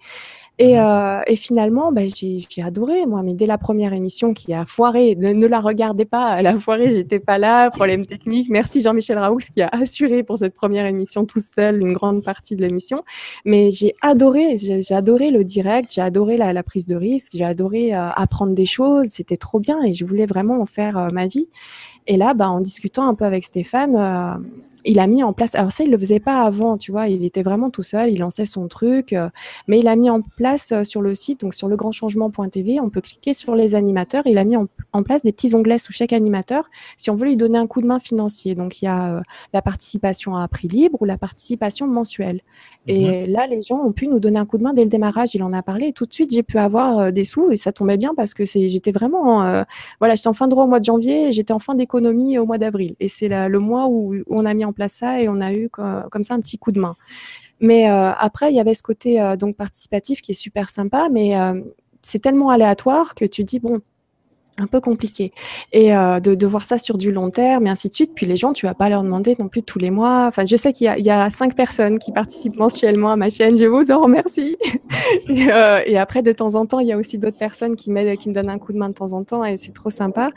Et, 0.59 0.75
mmh. 0.75 0.79
euh, 0.79 1.35
finalement, 1.35 1.91
bah, 1.91 2.01
j'ai 2.15 2.61
adoré, 2.61 3.07
moi, 3.07 3.23
mais 3.23 3.33
dès 3.33 3.47
la 3.47 3.57
première 3.57 3.93
émission 3.93 4.35
qui 4.35 4.53
a 4.53 4.65
foiré, 4.65 5.15
ne, 5.15 5.47
la 5.47 5.61
regardez 5.61 6.05
pas, 6.05 6.35
elle 6.37 6.45
a 6.45 6.55
foiré, 6.57 6.91
j'étais 6.91 7.19
pas 7.19 7.39
là, 7.39 7.71
problème 7.71 8.05
technique. 8.05 8.49
Merci 8.51 8.83
Jean-Michel 8.83 9.17
Raoux 9.17 9.39
qui 9.51 9.63
a 9.63 9.67
assuré 9.71 10.21
pour 10.21 10.37
cette 10.37 10.53
première 10.53 10.85
émission 10.85 11.25
tout 11.25 11.39
seul 11.41 11.81
une 11.81 11.93
grande 11.93 12.23
partie 12.23 12.55
de 12.55 12.61
l'émission. 12.61 13.03
Mais 13.45 13.71
j'ai 13.71 13.95
adoré, 14.03 14.57
j'ai 14.57 14.93
adoré 14.93 15.31
le 15.31 15.43
direct, 15.43 15.91
j'ai 15.95 16.01
adoré 16.01 16.37
la, 16.37 16.61
prise 16.61 16.85
de 16.85 16.95
risque, 16.95 17.31
j'ai 17.33 17.45
adoré 17.45 17.95
euh, 17.95 18.09
apprendre 18.09 18.53
des 18.53 18.67
choses, 18.67 19.07
c'était 19.07 19.37
trop 19.37 19.59
bien 19.59 19.81
et 19.81 19.93
je 19.93 20.05
voulais 20.05 20.27
vraiment 20.27 20.61
en 20.61 20.67
faire 20.67 21.07
ma 21.11 21.25
vie. 21.25 21.47
Et 22.09 22.17
là, 22.17 22.33
bah, 22.33 22.49
en 22.49 22.59
discutant 22.59 23.07
un 23.07 23.13
peu 23.13 23.23
avec 23.23 23.45
Stéphane, 23.45 23.95
euh, 23.95 24.33
il 24.85 24.99
a 24.99 25.07
mis 25.07 25.23
en 25.23 25.33
place. 25.33 25.55
Alors 25.55 25.71
ça, 25.71 25.83
il 25.83 25.91
le 25.91 25.97
faisait 25.97 26.19
pas 26.19 26.43
avant, 26.43 26.77
tu 26.77 26.91
vois. 26.91 27.07
Il 27.07 27.23
était 27.25 27.43
vraiment 27.43 27.69
tout 27.69 27.83
seul, 27.83 28.09
il 28.09 28.19
lançait 28.19 28.45
son 28.45 28.67
truc, 28.67 29.13
euh, 29.13 29.29
mais 29.67 29.79
il 29.79 29.87
a 29.87 29.95
mis 29.95 30.09
en 30.09 30.21
place 30.21 30.71
euh, 30.71 30.83
sur 30.83 31.01
le 31.01 31.15
site, 31.15 31.41
donc 31.41 31.53
sur 31.53 31.67
legrandchangement.tv, 31.67 32.79
on 32.79 32.89
peut 32.89 33.01
cliquer 33.01 33.33
sur 33.33 33.55
les 33.55 33.75
animateurs. 33.75 34.23
Il 34.25 34.37
a 34.37 34.43
mis 34.43 34.55
en, 34.55 34.67
place 35.03 35.23
des 35.23 35.31
petits 35.31 35.55
onglets 35.55 35.77
sous 35.77 35.93
chaque 35.93 36.13
animateur 36.13 36.65
si 36.97 37.09
on 37.09 37.15
veut 37.15 37.27
lui 37.27 37.37
donner 37.37 37.57
un 37.57 37.67
coup 37.67 37.81
de 37.81 37.87
main 37.87 37.99
financier. 37.99 38.53
Donc 38.53 38.81
il 38.81 38.85
y 38.85 38.87
a 38.87 39.15
euh, 39.15 39.21
la 39.53 39.61
participation 39.61 40.35
à 40.35 40.47
prix 40.47 40.67
libre 40.67 41.01
ou 41.01 41.05
la 41.05 41.17
participation 41.17 41.87
mensuelle. 41.87 42.41
Et 42.87 43.25
mhm. 43.25 43.33
là, 43.33 43.47
les 43.47 43.61
gens 43.61 43.79
ont 43.79 43.91
pu 43.91 44.07
nous 44.07 44.19
donner 44.19 44.39
un 44.39 44.45
coup 44.45 44.57
de 44.57 44.63
main 44.63 44.73
dès 44.73 44.83
le 44.83 44.89
démarrage. 44.89 45.35
Il 45.35 45.43
en 45.43 45.53
a 45.53 45.61
parlé 45.61 45.87
et 45.87 45.93
tout 45.93 46.05
de 46.05 46.13
suite, 46.13 46.31
j'ai 46.31 46.43
pu 46.43 46.57
avoir 46.57 47.11
des 47.11 47.23
sous 47.23 47.51
et 47.51 47.55
ça 47.55 47.71
tombait 47.71 47.97
bien 47.97 48.13
parce 48.15 48.33
que 48.33 48.45
j'étais 48.45 48.91
vraiment, 48.91 49.63
voilà, 49.99 50.15
j'étais 50.15 50.27
en 50.27 50.33
fin 50.33 50.45
de 50.45 50.51
droit 50.51 50.65
au 50.65 50.67
mois 50.67 50.79
de 50.79 50.85
janvier, 50.85 51.31
j'étais 51.31 51.53
en 51.53 51.59
fin 51.59 51.75
d'économie 51.75 52.37
au 52.37 52.45
mois 52.45 52.57
d'avril. 52.57 52.95
Et 52.99 53.07
c'est 53.07 53.29
le 53.29 53.59
mois 53.59 53.87
où 53.87 54.15
on 54.29 54.45
a 54.45 54.53
mis 54.53 54.65
en 54.65 54.68
place 54.73 54.93
ça 54.93 55.21
et 55.21 55.29
on 55.29 55.41
a 55.41 55.53
eu 55.53 55.69
comme 55.69 56.23
ça 56.23 56.33
un 56.33 56.39
petit 56.39 56.57
coup 56.57 56.71
de 56.71 56.79
main. 56.79 56.95
Mais 57.61 57.89
euh, 57.89 58.11
après, 58.13 58.51
il 58.51 58.55
y 58.55 58.59
avait 58.59 58.73
ce 58.73 58.83
côté 58.83 59.21
euh, 59.21 59.35
donc 59.35 59.55
participatif 59.55 60.21
qui 60.21 60.31
est 60.31 60.35
super 60.35 60.69
sympa, 60.69 61.09
mais 61.11 61.37
euh, 61.37 61.61
c'est 62.01 62.19
tellement 62.19 62.49
aléatoire 62.49 63.15
que 63.15 63.25
tu 63.25 63.43
dis 63.43 63.59
bon, 63.59 63.81
un 64.57 64.67
peu 64.67 64.79
compliqué. 64.79 65.33
Et 65.71 65.89
de, 65.89 66.45
voir 66.45 66.65
ça 66.65 66.77
sur 66.77 66.97
du 66.97 67.13
long 67.13 67.29
terme 67.29 67.67
et 67.67 67.69
ainsi 67.69 67.87
de 67.87 67.93
suite. 67.93 68.11
Puis 68.13 68.25
les 68.25 68.35
gens, 68.35 68.51
tu 68.51 68.65
vas 68.65 68.73
pas 68.73 68.89
leur 68.89 69.03
demander 69.03 69.35
non 69.39 69.47
plus 69.47 69.63
tous 69.63 69.79
les 69.79 69.89
mois. 69.89 70.25
Enfin, 70.27 70.43
je 70.45 70.55
sais 70.57 70.73
qu'il 70.73 70.85
y, 70.85 71.09
a 71.09 71.29
cinq 71.29 71.55
personnes 71.55 71.97
qui 71.97 72.11
participent 72.11 72.57
mensuellement 72.57 73.09
à 73.09 73.15
ma 73.15 73.29
chaîne. 73.29 73.57
Je 73.57 73.65
vous 73.65 73.89
en 73.89 74.01
remercie. 74.01 74.57
et, 75.29 75.97
après, 75.97 76.23
de 76.23 76.33
temps 76.33 76.55
en 76.55 76.65
temps, 76.65 76.79
il 76.79 76.87
y 76.87 76.91
a 76.91 76.97
aussi 76.97 77.17
d'autres 77.17 77.37
personnes 77.37 77.77
qui, 77.77 77.89
qui 78.17 78.29
me 78.29 78.33
donnent 78.33 78.49
un 78.49 78.59
coup 78.59 78.73
de 78.73 78.77
main 78.77 78.89
de 78.89 78.95
temps 78.95 79.13
en 79.13 79.23
temps 79.23 79.45
et 79.45 79.55
c'est 79.55 79.73
trop 79.73 79.89
sympa. 79.89 80.29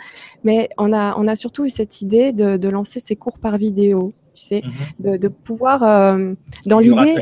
Mais 0.44 0.68
on 0.78 0.92
a, 0.92 1.16
on 1.18 1.26
a 1.26 1.34
surtout 1.34 1.64
eu 1.64 1.68
cette 1.68 2.00
idée 2.00 2.30
de 2.30 2.68
lancer 2.68 3.00
ces 3.00 3.16
cours 3.16 3.38
par 3.40 3.56
vidéo 3.56 4.12
tu 4.42 4.48
sais, 4.48 4.62
mhm. 5.00 5.18
de, 5.18 5.28
pouvoir, 5.28 5.82
euh, 5.82 6.34
dans 6.66 6.80
l'idée, 6.80 7.14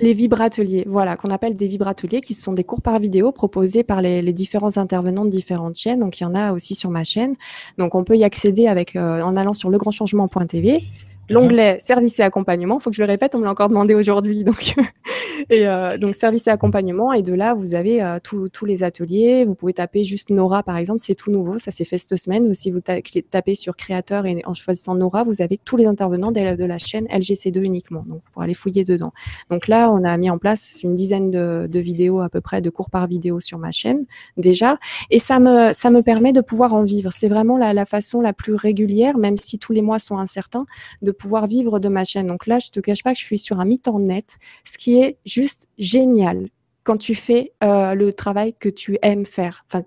les 0.00 0.12
vibrateliers, 0.12 0.84
voilà, 0.86 1.16
qu'on 1.16 1.30
appelle 1.30 1.54
des 1.54 1.66
vibrateliers, 1.66 2.20
qui 2.20 2.34
sont 2.34 2.52
des 2.52 2.64
cours 2.64 2.82
par 2.82 2.98
vidéo 2.98 3.32
proposés 3.32 3.82
par 3.82 4.00
les, 4.00 4.22
différents 4.32 4.76
intervenants 4.76 5.24
de 5.24 5.30
différentes 5.30 5.76
chaînes. 5.76 6.00
Donc, 6.00 6.20
il 6.20 6.24
y 6.24 6.26
en 6.26 6.34
a 6.34 6.52
aussi 6.52 6.74
sur 6.74 6.90
ma 6.90 7.04
chaîne. 7.04 7.34
Donc, 7.78 7.94
on 7.94 8.04
peut 8.04 8.16
y 8.16 8.24
accéder 8.24 8.66
avec, 8.66 8.96
euh, 8.96 9.22
en 9.22 9.36
allant 9.36 9.54
sur 9.54 9.70
legrandchangement.tv. 9.70 10.82
L'onglet 11.28 11.78
service 11.80 12.18
et 12.20 12.22
accompagnement, 12.22 12.78
faut 12.78 12.90
que 12.90 12.96
je 12.96 13.02
le 13.02 13.08
répète, 13.08 13.34
on 13.34 13.38
me 13.38 13.44
l'a 13.44 13.50
encore 13.50 13.68
demandé 13.68 13.94
aujourd'hui. 13.94 14.44
Donc, 14.44 14.74
et 15.50 15.66
euh, 15.68 16.12
service 16.12 16.46
et 16.46 16.50
accompagnement. 16.50 17.12
Et 17.12 17.22
de 17.22 17.32
là, 17.34 17.54
vous 17.54 17.74
avez 17.74 18.02
euh, 18.02 18.18
tous 18.22 18.64
les 18.64 18.82
ateliers. 18.82 19.44
Vous 19.44 19.54
pouvez 19.54 19.72
taper 19.72 20.04
juste 20.04 20.30
Nora, 20.30 20.62
par 20.62 20.76
exemple, 20.76 21.00
c'est 21.00 21.14
tout 21.14 21.30
nouveau. 21.30 21.58
Ça 21.58 21.70
s'est 21.70 21.84
fait 21.84 21.98
cette 21.98 22.16
semaine. 22.16 22.52
Si 22.54 22.70
vous 22.70 22.80
tapez 22.80 23.54
sur 23.54 23.76
créateur 23.76 24.26
et 24.26 24.42
en 24.44 24.54
choisissant 24.54 24.94
Nora, 24.94 25.24
vous 25.24 25.42
avez 25.42 25.58
tous 25.58 25.76
les 25.76 25.86
intervenants 25.86 26.32
de 26.32 26.64
la, 26.64 26.78
chaîne 26.78 27.06
LGC2 27.06 27.60
uniquement. 27.62 28.04
Donc, 28.06 28.22
pour 28.32 28.42
aller 28.42 28.54
fouiller 28.54 28.84
dedans. 28.84 29.12
Donc 29.50 29.66
là, 29.66 29.90
on 29.90 30.04
a 30.04 30.16
mis 30.16 30.30
en 30.30 30.38
place 30.38 30.80
une 30.82 30.94
dizaine 30.94 31.30
de, 31.30 31.78
vidéos 31.78 32.20
à 32.20 32.28
peu 32.28 32.40
près, 32.40 32.60
de 32.60 32.70
cours 32.70 32.90
par 32.90 33.06
vidéo 33.06 33.40
sur 33.40 33.58
ma 33.58 33.70
chaîne 33.70 34.06
déjà. 34.36 34.78
Et 35.10 35.18
ça 35.18 35.38
me, 35.38 35.72
ça 35.72 35.90
me 35.90 36.02
permet 36.02 36.32
de 36.32 36.40
pouvoir 36.40 36.74
en 36.74 36.82
vivre. 36.82 37.12
C'est 37.12 37.28
vraiment 37.28 37.58
la, 37.58 37.72
la 37.72 37.84
façon 37.84 38.20
la 38.20 38.32
plus 38.32 38.54
régulière, 38.54 39.18
même 39.18 39.36
si 39.36 39.58
tous 39.58 39.72
les 39.72 39.82
mois 39.82 39.98
sont 39.98 40.18
incertains, 40.18 40.66
de 41.02 41.12
pouvoir 41.16 41.46
vivre 41.46 41.78
de 41.78 41.88
ma 41.88 42.04
chaîne. 42.04 42.26
Donc 42.26 42.46
là, 42.46 42.58
je 42.58 42.70
te 42.70 42.80
cache 42.80 43.02
pas 43.02 43.12
que 43.12 43.18
je 43.18 43.24
suis 43.24 43.38
sur 43.38 43.60
un 43.60 43.64
mi-temps 43.64 43.98
net, 43.98 44.38
ce 44.64 44.78
qui 44.78 44.98
est 45.00 45.18
juste 45.24 45.68
génial 45.78 46.48
quand 46.84 46.96
tu 46.96 47.14
fais 47.14 47.52
euh, 47.64 47.94
le 47.94 48.12
travail 48.12 48.54
que 48.58 48.68
tu 48.68 48.96
aimes 49.02 49.26
faire. 49.26 49.64
Enfin, 49.68 49.84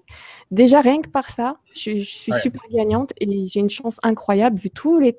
déjà, 0.51 0.81
rien 0.81 1.01
que 1.01 1.07
par 1.07 1.31
ça, 1.31 1.55
je, 1.73 1.97
suis 2.01 2.33
super 2.33 2.61
gagnante 2.71 3.13
et 3.19 3.47
j'ai 3.47 3.61
une 3.61 3.69
chance 3.69 3.99
incroyable 4.03 4.59
vu 4.59 4.69
tous 4.69 4.99
les 4.99 5.17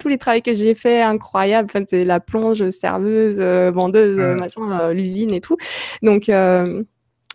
tous 0.00 0.08
les 0.08 0.16
travaux 0.16 0.40
que 0.40 0.54
j'ai 0.54 0.74
fait 0.74 1.02
incroyables. 1.02 1.68
Enfin, 1.70 1.84
c'est 1.86 2.04
la 2.04 2.18
plonge, 2.18 2.70
serveuse, 2.70 3.38
euh, 3.38 3.70
vendeuse, 3.70 4.16
machin, 4.16 4.80
euh, 4.80 4.94
l'usine 4.94 5.34
et 5.34 5.42
tout. 5.42 5.58
Donc, 6.02 6.30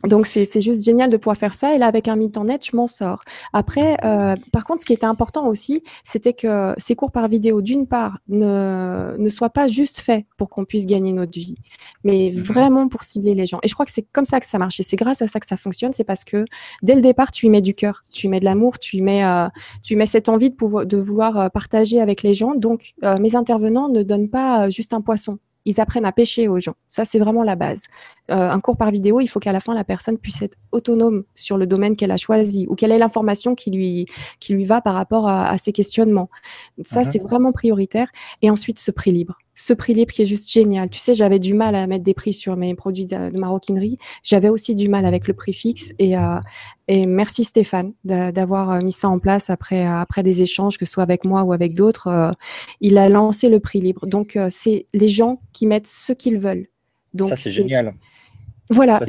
donc 0.08 0.26
c'est 0.26 0.62
juste 0.62 0.84
génial 0.84 1.10
de 1.10 1.18
pouvoir 1.18 1.38
faire 1.38 1.54
ça. 1.54 1.76
Et 1.76 1.78
là, 1.78 1.88
avec 1.88 2.08
un 2.08 2.16
mi-temps 2.16 2.46
net, 2.46 2.66
je 2.66 2.76
m'en 2.76 2.88
sors. 2.88 3.24
Après, 3.54 3.98
euh, 4.04 4.36
par 4.52 4.66
contre, 4.66 4.82
ce 4.82 4.86
qui 4.86 4.94
était 4.94 5.06
important 5.06 5.48
aussi, 5.48 5.84
c'était 6.04 6.34
que 6.34 6.74
ces 6.78 6.96
cours 6.96 7.12
par 7.12 7.28
vidéo, 7.28 7.62
d'une 7.62 7.88
part, 7.88 8.20
ne, 8.28 9.16
ne 9.18 9.30
soient 9.30 9.50
pas 9.50 9.68
juste 9.68 10.02
faits 10.02 10.26
pour 10.38 10.50
qu'on 10.50 10.66
puisse 10.66 10.86
gagner 10.86 11.14
notre 11.14 11.38
vie, 11.40 11.58
mais 12.04 12.32
mhm. 12.34 12.42
vraiment 12.42 12.88
pour 12.88 13.04
cibler 13.04 13.36
les 13.36 13.46
gens. 13.46 13.60
Et 13.64 13.68
je 13.68 13.74
crois 13.74 13.86
que 13.86 13.92
c'est 13.92 14.06
comme 14.12 14.26
ça 14.26 14.40
que 14.40 14.46
ça 14.46 14.58
marche. 14.58 14.80
Et 14.80 14.84
c'est 14.84 14.98
grâce 14.98 15.22
à 15.22 15.28
ça 15.28 15.40
que 15.40 15.48
ça 15.48 15.58
fonctionne. 15.58 15.94
C'est 15.94 16.04
parce 16.04 16.24
que 16.24 16.46
dès 16.82 16.96
le 16.96 17.02
départ, 17.02 17.32
tu 17.32 17.48
y 17.48 17.50
mets 17.50 17.62
du 17.62 17.74
cœur, 17.74 18.04
tu 18.12 18.28
y 18.28 18.30
mets 18.30 18.40
de 18.40 18.46
l'amour, 18.46 18.80
tu 18.80 18.98
y 18.98 19.02
mets, 19.02 19.26
euh, 19.26 19.48
tu 19.84 19.94
y 19.94 19.96
mets 19.96 20.06
cette 20.06 20.30
envie 20.30 20.50
de, 20.50 20.56
pouvoir, 20.56 20.86
de 20.86 20.98
vouloir 20.98 21.40
euh, 21.40 21.50
partager 21.50 22.02
avec 22.02 22.24
les 22.24 22.34
gens. 22.34 22.56
Donc, 22.56 22.94
mes 23.20 23.36
intervenants 23.36 23.90
ne 23.90 24.04
donnent 24.04 24.30
pas 24.30 24.70
juste 24.70 24.94
un 24.94 25.02
poisson 25.02 25.40
ils 25.66 25.82
apprennent 25.82 26.06
à 26.06 26.12
pêcher 26.12 26.48
aux 26.48 26.60
gens. 26.60 26.76
Ça, 26.88 27.06
c'est 27.06 27.20
vraiment 27.20 27.44
la 27.44 27.56
base. 27.56 27.88
Euh, 28.32 28.50
un 28.50 28.60
cours 28.60 28.78
par 28.78 28.92
vidéo, 28.92 29.20
il 29.20 29.28
faut 29.28 29.40
qu'à 29.40 29.52
la 29.52 29.60
fin, 29.60 29.74
la 29.74 29.84
personne 29.84 30.18
puisse 30.18 30.42
être 30.42 30.58
autonome 30.72 31.24
sur 31.34 31.58
le 31.58 31.68
domaine 31.68 31.96
qu'elle 31.96 32.12
a 32.12 32.18
choisi 32.18 32.66
ou 32.70 32.76
quelle 32.76 32.92
est 32.92 32.98
l'information 32.98 33.56
qui 33.56 33.72
lui, 33.72 34.06
qui 34.40 34.54
lui 34.54 34.64
va 34.64 34.82
par 34.82 34.94
rapport 34.94 35.28
à, 35.28 35.58
ses 35.58 35.72
questionnements. 35.72 36.30
Ça, 36.84 37.02
uh-huh. 37.02 37.12
c'est 37.12 37.22
vraiment 37.22 37.52
prioritaire. 37.52 38.10
Et 38.42 38.50
ensuite, 38.50 38.80
ce 38.80 38.92
prix 38.92 39.12
libre 39.12 39.38
ce 39.56 39.74
prix 39.74 39.94
libre 39.94 40.14
qui 40.14 40.22
est 40.22 40.26
juste 40.26 40.52
génial. 40.52 40.90
Tu 40.90 41.00
sais, 41.00 41.14
j'avais 41.14 41.40
du 41.40 41.54
mal 41.54 41.76
à 41.76 41.88
mettre 41.88 42.04
des 42.04 42.14
prix 42.14 42.34
sur 42.34 42.58
mes 42.58 42.76
produits 42.76 43.06
de, 43.06 43.38
maroquinerie. 43.40 43.98
J'avais 44.22 44.50
aussi 44.50 44.76
du 44.76 44.90
mal 44.90 45.06
avec 45.06 45.28
le 45.28 45.34
prix 45.34 45.54
fixe. 45.54 45.94
Et, 45.98 46.18
euh, 46.18 46.40
et 46.90 47.06
merci 47.06 47.46
Stéphane 47.46 47.94
d'avoir 48.04 48.72
euh, 48.72 48.82
mis 48.82 48.92
ça 48.92 49.08
en 49.10 49.18
place 49.18 49.50
après, 49.50 49.88
euh, 49.88 50.00
après 50.00 50.24
des 50.24 50.42
échanges, 50.42 50.78
que 50.78 50.86
ce 50.86 50.92
soit 50.92 51.04
avec 51.04 51.24
moi 51.24 51.44
ou 51.44 51.54
avec 51.54 51.74
d'autres. 51.74 52.36
il 52.82 52.98
a 52.98 53.08
lancé 53.08 53.48
le 53.48 53.62
prix 53.62 53.80
libre. 53.80 54.06
Donc, 54.06 54.38
c'est 54.50 54.88
les 54.94 55.08
gens 55.08 55.42
qui 55.54 55.68
mettent 55.68 55.88
ce 55.88 56.12
qu'ils 56.12 56.38
veulent. 56.38 56.68
Donc, 57.14 57.30
ça, 57.30 57.38
c'est 57.38 57.52
génial. 57.52 57.96
Voilà. 58.70 59.00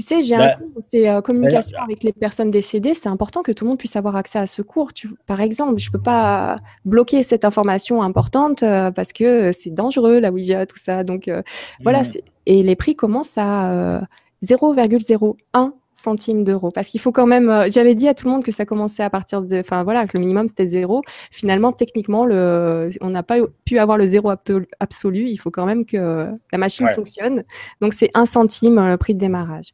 Tu 0.00 0.06
sais, 0.06 0.22
j'ai 0.22 0.34
un 0.34 0.38
bah, 0.38 0.56
cours, 0.56 0.70
c'est 0.78 1.10
euh, 1.10 1.20
communication 1.20 1.78
avec 1.78 2.02
les 2.02 2.12
personnes 2.14 2.50
décédées. 2.50 2.94
C'est 2.94 3.10
important 3.10 3.42
que 3.42 3.52
tout 3.52 3.64
le 3.64 3.68
monde 3.68 3.78
puisse 3.78 3.96
avoir 3.96 4.16
accès 4.16 4.38
à 4.38 4.46
ce 4.46 4.62
cours. 4.62 4.94
Tu, 4.94 5.10
par 5.26 5.42
exemple, 5.42 5.78
je 5.78 5.88
ne 5.88 5.92
peux 5.92 6.00
pas 6.00 6.56
bloquer 6.86 7.22
cette 7.22 7.44
information 7.44 8.00
importante 8.00 8.62
euh, 8.62 8.90
parce 8.90 9.12
que 9.12 9.52
c'est 9.52 9.68
dangereux, 9.68 10.18
la 10.18 10.32
Ouija, 10.32 10.64
tout 10.64 10.78
ça. 10.78 11.04
Donc, 11.04 11.28
euh, 11.28 11.42
voilà. 11.82 12.00
Mmh. 12.00 12.18
Et 12.46 12.62
les 12.62 12.76
prix 12.76 12.96
commencent 12.96 13.36
à 13.36 14.00
0,01 14.42 15.72
centimes 16.00 16.44
d'euros. 16.44 16.70
Parce 16.70 16.88
qu'il 16.88 17.00
faut 17.00 17.12
quand 17.12 17.26
même. 17.26 17.48
Euh, 17.48 17.68
j'avais 17.70 17.94
dit 17.94 18.08
à 18.08 18.14
tout 18.14 18.26
le 18.26 18.32
monde 18.32 18.44
que 18.44 18.52
ça 18.52 18.64
commençait 18.64 19.02
à 19.02 19.10
partir 19.10 19.42
de. 19.42 19.60
Enfin 19.60 19.84
voilà, 19.84 20.06
que 20.06 20.16
le 20.16 20.20
minimum 20.20 20.48
c'était 20.48 20.66
zéro. 20.66 21.02
Finalement, 21.30 21.72
techniquement, 21.72 22.24
le, 22.24 22.90
on 23.00 23.10
n'a 23.10 23.22
pas 23.22 23.36
pu 23.64 23.78
avoir 23.78 23.98
le 23.98 24.06
zéro 24.06 24.32
absolu. 24.80 25.26
Il 25.28 25.36
faut 25.36 25.50
quand 25.50 25.66
même 25.66 25.84
que 25.84 26.26
la 26.52 26.58
machine 26.58 26.88
fonctionne. 26.88 27.44
Donc 27.80 27.94
c'est 27.94 28.10
un 28.14 28.26
centime 28.26 28.76
le 28.88 28.96
prix 28.96 29.14
de 29.14 29.20
démarrage. 29.20 29.72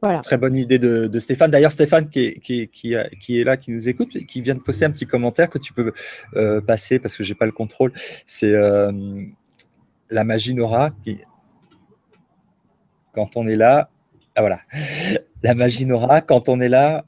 Voilà. 0.00 0.20
Très 0.20 0.38
bonne 0.38 0.56
idée 0.56 0.78
de, 0.78 1.18
Stéphane. 1.18 1.50
D'ailleurs, 1.50 1.72
Stéphane 1.72 2.08
qui 2.08 2.20
est, 2.20 2.40
qui, 2.40 2.68
qui, 2.68 2.94
est, 2.94 3.44
là, 3.44 3.56
qui 3.56 3.72
nous 3.72 3.88
écoute, 3.88 4.16
qui 4.26 4.40
vient 4.42 4.54
de 4.54 4.60
poster 4.60 4.84
un 4.84 4.90
petit 4.90 5.06
commentaire 5.06 5.50
que 5.50 5.58
tu 5.58 5.72
peux 5.72 5.92
euh, 6.36 6.60
passer 6.60 6.98
parce 6.98 7.16
que 7.16 7.24
j'ai 7.24 7.34
pas 7.34 7.46
le 7.46 7.52
contrôle. 7.52 7.92
C'est 8.26 8.54
euh, 8.54 8.92
la 10.10 10.24
magie 10.24 10.54
Nora 10.54 10.90
qui, 11.02 11.18
quand 13.12 13.36
on 13.36 13.46
est 13.48 13.56
là, 13.56 13.90
ah 14.36 14.40
voilà, 14.40 14.60
la 15.42 15.54
magie 15.54 15.86
Nora, 15.86 16.20
quand 16.20 16.48
on 16.48 16.60
est 16.60 16.68
là 16.68 17.04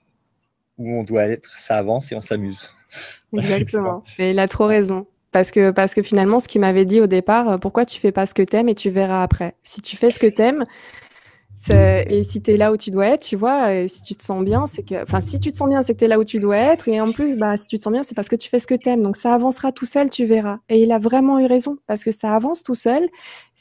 où 0.78 0.98
on 0.98 1.02
doit 1.02 1.24
être, 1.24 1.58
ça 1.58 1.76
avance 1.76 2.10
et 2.12 2.14
on 2.14 2.20
s'amuse. 2.20 2.72
Exactement. 3.36 4.02
et 4.18 4.30
il 4.30 4.38
a 4.38 4.48
trop 4.48 4.66
raison. 4.66 5.06
Parce 5.32 5.52
que, 5.52 5.70
parce 5.70 5.94
que 5.94 6.02
finalement, 6.02 6.40
ce 6.40 6.48
qu'il 6.48 6.60
m'avait 6.60 6.84
dit 6.84 7.00
au 7.00 7.06
départ, 7.06 7.48
euh, 7.48 7.58
pourquoi 7.58 7.86
tu 7.86 8.00
fais 8.00 8.10
pas 8.10 8.26
ce 8.26 8.34
que 8.34 8.42
tu 8.42 8.56
aimes 8.56 8.68
et 8.68 8.74
tu 8.74 8.90
verras 8.90 9.22
après. 9.22 9.54
Si 9.62 9.80
tu 9.80 9.96
fais 9.96 10.10
ce 10.10 10.18
que 10.18 10.26
tu 10.26 10.42
aimes, 10.42 10.64
et 11.68 12.22
si 12.22 12.40
tu 12.40 12.52
es 12.52 12.56
là 12.56 12.72
où 12.72 12.76
tu 12.76 12.90
dois 12.90 13.06
être, 13.06 13.22
tu 13.22 13.36
vois, 13.36 13.74
et 13.74 13.88
si 13.88 14.02
tu 14.02 14.14
te 14.14 14.22
sens 14.22 14.42
bien, 14.44 14.66
c'est 14.66 14.82
que. 14.82 15.02
Enfin, 15.02 15.20
si 15.20 15.38
tu 15.38 15.52
te 15.52 15.56
sens 15.56 15.68
bien, 15.68 15.82
c'est 15.82 15.92
que 15.94 15.98
tu 15.98 16.04
es 16.06 16.08
là 16.08 16.18
où 16.18 16.24
tu 16.24 16.38
dois 16.38 16.56
être. 16.56 16.88
Et 16.88 17.00
en 17.00 17.12
plus, 17.12 17.36
bah, 17.36 17.56
si 17.56 17.68
tu 17.68 17.78
te 17.78 17.82
sens 17.82 17.92
bien, 17.92 18.02
c'est 18.02 18.14
parce 18.14 18.28
que 18.28 18.36
tu 18.36 18.48
fais 18.48 18.58
ce 18.58 18.66
que 18.66 18.74
tu 18.74 18.88
aimes. 18.88 19.02
Donc 19.02 19.16
ça 19.16 19.34
avancera 19.34 19.72
tout 19.72 19.84
seul, 19.84 20.10
tu 20.10 20.24
verras. 20.24 20.58
Et 20.68 20.82
il 20.82 20.92
a 20.92 20.98
vraiment 20.98 21.38
eu 21.38 21.46
raison, 21.46 21.76
parce 21.86 22.04
que 22.04 22.10
ça 22.10 22.34
avance 22.34 22.62
tout 22.62 22.74
seul. 22.74 23.08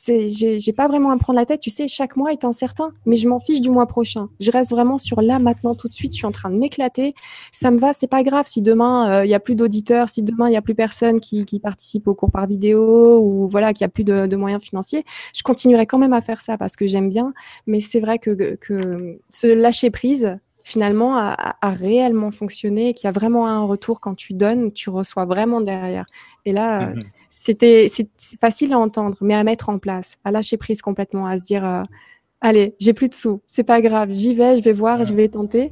J'ai 0.08 0.74
pas 0.74 0.88
vraiment 0.88 1.12
à 1.12 1.16
me 1.16 1.20
prendre 1.20 1.38
la 1.38 1.46
tête. 1.46 1.60
Tu 1.60 1.70
sais, 1.70 1.88
chaque 1.88 2.16
mois 2.16 2.32
est 2.32 2.46
incertain, 2.46 2.92
mais 3.06 3.18
je 3.18 3.28
m'en 3.28 3.40
fiche 3.40 3.60
du 3.60 3.70
mois 3.70 3.86
prochain. 3.86 4.30
Je 4.40 4.50
reste 4.50 4.72
vraiment 4.72 4.98
sur 4.98 5.22
là, 5.22 5.40
maintenant, 5.40 5.76
tout 5.76 5.90
de 5.90 5.94
suite. 5.94 6.14
Je 6.14 6.18
suis 6.18 6.26
en 6.26 6.32
train 6.32 6.50
de 6.50 6.56
m'éclater. 6.56 7.14
Ça 7.52 7.70
me 7.70 7.78
va, 7.78 7.92
c'est 7.92 8.08
pas 8.08 8.24
grave 8.24 8.46
si 8.48 8.62
demain, 8.62 9.12
euh, 9.12 9.26
il 9.26 9.30
y 9.30 9.34
a 9.34 9.40
plus 9.40 9.56
d'auditeurs, 9.56 10.08
si 10.08 10.24
demain, 10.24 10.48
il 10.48 10.54
y 10.54 10.58
a 10.58 10.62
plus 10.62 10.76
personne 10.76 11.20
qui, 11.20 11.46
participe 11.60 12.08
au 12.08 12.16
cours 12.16 12.32
par 12.32 12.48
vidéo, 12.48 13.20
ou 13.20 13.50
voilà, 13.50 13.74
qu'il 13.74 13.84
y 13.84 13.86
a 13.86 13.90
plus 13.90 14.06
de, 14.06 14.28
de 14.28 14.36
moyens 14.38 14.64
financiers. 14.64 15.04
Je 15.36 15.44
continuerai 15.44 15.86
quand 15.86 15.98
même 15.98 16.14
à 16.14 16.22
faire 16.22 16.42
ça 16.42 16.58
parce 16.58 16.78
que 16.78 16.88
j'aime 16.88 17.10
bien. 17.10 17.34
Mais 17.68 17.82
c'est 17.90 18.00
vrai 18.00 18.20
que, 18.20 18.56
que 18.56 19.20
ce 19.30 19.48
lâcher 19.48 19.90
prise, 19.90 20.38
finalement, 20.64 21.18
a, 21.18 21.58
réellement 21.64 22.32
fonctionné 22.32 22.90
et 22.90 22.94
qu'il 22.94 23.08
y 23.08 23.10
a 23.10 23.12
vraiment 23.12 23.48
un 23.48 23.64
retour 23.64 24.00
quand 24.00 24.14
tu 24.14 24.34
donnes, 24.34 24.72
tu 24.72 24.90
reçois 24.90 25.26
vraiment 25.26 25.62
derrière. 25.62 26.06
Et 26.46 26.52
là, 26.52 26.88
mhm. 26.88 27.02
c'était 27.32 27.88
c'est 27.90 28.08
facile 28.40 28.74
à 28.74 28.80
entendre, 28.80 29.18
mais 29.22 29.34
à 29.34 29.44
mettre 29.44 29.70
en 29.70 29.80
place, 29.80 30.18
à 30.24 30.32
lâcher 30.32 30.58
prise 30.58 30.82
complètement, 30.82 31.26
à 31.26 31.38
se 31.38 31.46
dire, 31.46 31.66
euh, 31.66 31.84
allez, 32.42 32.76
j'ai 32.80 32.94
plus 32.94 33.10
de 33.10 33.16
sous, 33.16 33.42
c'est 33.48 33.64
pas 33.64 33.82
grave, 33.82 34.10
j'y 34.12 34.36
vais, 34.36 34.56
je 34.56 34.62
vais 34.62 34.74
voir, 34.74 35.04
je 35.04 35.14
vais 35.14 35.28
tenter. 35.28 35.64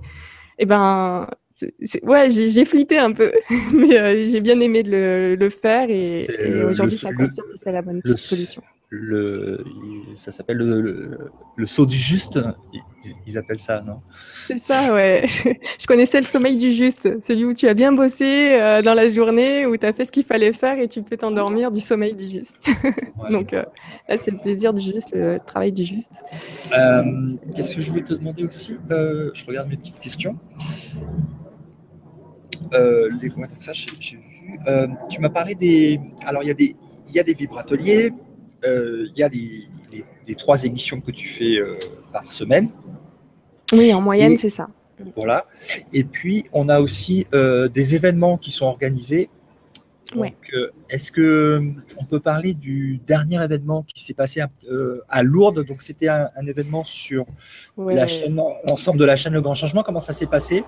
Et 0.60 0.64
eh 0.64 0.66
ben, 0.66 1.28
ouais, 2.02 2.30
j'ai 2.32 2.66
flippé 2.66 2.98
un 2.98 3.12
peu, 3.12 3.32
mais 3.74 4.00
euh, 4.00 4.26
j'ai 4.26 4.42
bien 4.42 4.60
aimé 4.60 4.82
de 4.82 5.38
le, 5.40 5.50
faire 5.50 5.92
et, 5.92 6.26
aujourd'hui, 6.66 6.98
ça 6.98 7.14
confirme 7.14 7.48
que 7.50 7.60
c'est 7.62 7.72
la 7.72 7.84
bonne 7.84 8.02
solution 8.16 8.64
le, 8.90 9.66
ça 10.16 10.32
s'appelle 10.32 10.58
le, 10.58 11.30
le, 11.56 11.66
saut 11.66 11.86
du 11.86 11.98
juste, 11.98 12.40
ils, 13.26 13.38
appellent 13.38 13.60
ça, 13.60 13.82
non? 13.82 14.00
C'est 14.48 14.60
ça, 14.60 14.94
ouais. 14.94 15.26
Je 15.80 15.86
connaissais 15.86 16.20
le 16.20 16.26
sommeil 16.26 16.56
du 16.56 16.72
juste, 16.72 17.22
celui 17.22 17.44
où 17.44 17.54
tu 17.54 17.68
as 17.68 17.74
bien 17.74 17.92
bossé 17.92 18.54
euh, 18.54 18.82
dans 18.82 18.94
la 18.94 19.10
journée, 19.10 19.66
où 19.66 19.76
tu 19.76 19.86
as 19.86 19.92
fait 19.92 20.06
ce 20.06 20.12
qu'il 20.12 20.24
fallait 20.24 20.54
faire 20.54 20.80
et 20.80 20.88
tu 20.88 21.02
peux 21.04 21.18
t'endormir 21.18 21.72
du 21.72 21.82
sommeil 21.82 22.14
du 22.14 22.30
juste. 22.30 22.70
Donc 23.30 23.52
euh, 23.52 23.66
là, 24.08 24.18
c'est 24.18 24.32
le 24.32 24.40
plaisir 24.40 24.74
du 24.74 24.82
juste, 24.82 25.10
le 25.14 25.40
travail 25.46 25.74
du 25.74 25.84
juste. 25.84 26.24
Euh, 26.72 27.04
qu'est-ce 27.56 27.76
que 27.76 27.82
je 27.82 27.90
voulais 27.90 28.04
te 28.04 28.14
demander 28.14 28.46
aussi? 28.46 28.78
Je 28.90 29.46
regarde 29.46 29.68
mes 29.68 29.78
petites 29.78 30.00
questions. 30.00 30.38
les 32.72 33.32
ça, 33.60 33.74
j'ai 33.74 33.92
vu. 34.16 34.60
tu 35.10 35.20
m'as 35.20 35.30
parlé 35.30 35.56
des. 35.56 36.00
Alors, 36.26 36.42
il 36.44 36.48
y 36.48 36.52
a 36.52 36.54
des, 36.54 36.74
y 37.14 37.20
a 37.20 37.24
des 37.24 37.34
vibrateliers, 37.34 38.12
euh, 38.12 38.27
il 38.64 39.14
y 39.16 39.24
a 39.24 39.30
les, 39.30 40.36
trois 40.36 40.64
émissions 40.64 41.02
que 41.02 41.12
tu 41.12 41.28
fais 41.28 41.58
euh, 41.58 41.78
par 42.12 42.32
semaine. 42.32 42.70
Oui, 43.74 43.94
en 43.94 44.02
moyenne, 44.02 44.38
c'est 44.38 44.50
ça. 44.50 44.68
Voilà. 45.16 45.46
Et 45.94 46.04
puis, 46.04 46.46
on 46.54 46.70
a 46.70 46.80
aussi 46.80 47.28
euh, 47.34 47.68
des 47.68 47.96
événements 47.96 48.38
qui 48.38 48.52
sont 48.52 48.66
organisés. 48.66 49.30
Donc, 50.16 50.36
est-ce 50.90 51.12
que 51.12 51.62
on 51.98 52.06
peut 52.06 52.22
parler 52.22 52.54
du 52.54 53.02
dernier 53.06 53.44
événement 53.44 53.84
qui 53.84 54.02
s'est 54.02 54.14
passé 54.14 54.42
à 55.10 55.24
Lourdes? 55.24 55.66
Donc, 55.66 55.82
c'était 55.82 56.08
un, 56.08 56.30
événement 56.48 56.86
sur 56.86 57.26
la 57.78 58.08
chaîne, 58.08 58.42
l'ensemble 58.68 59.00
de 59.00 59.06
la 59.06 59.18
chaîne 59.18 59.34
Le 59.34 59.42
Grand 59.42 59.54
Changement. 59.54 59.84
Comment 59.84 60.00
ça 60.00 60.14
s'est 60.14 60.26
passé? 60.26 60.64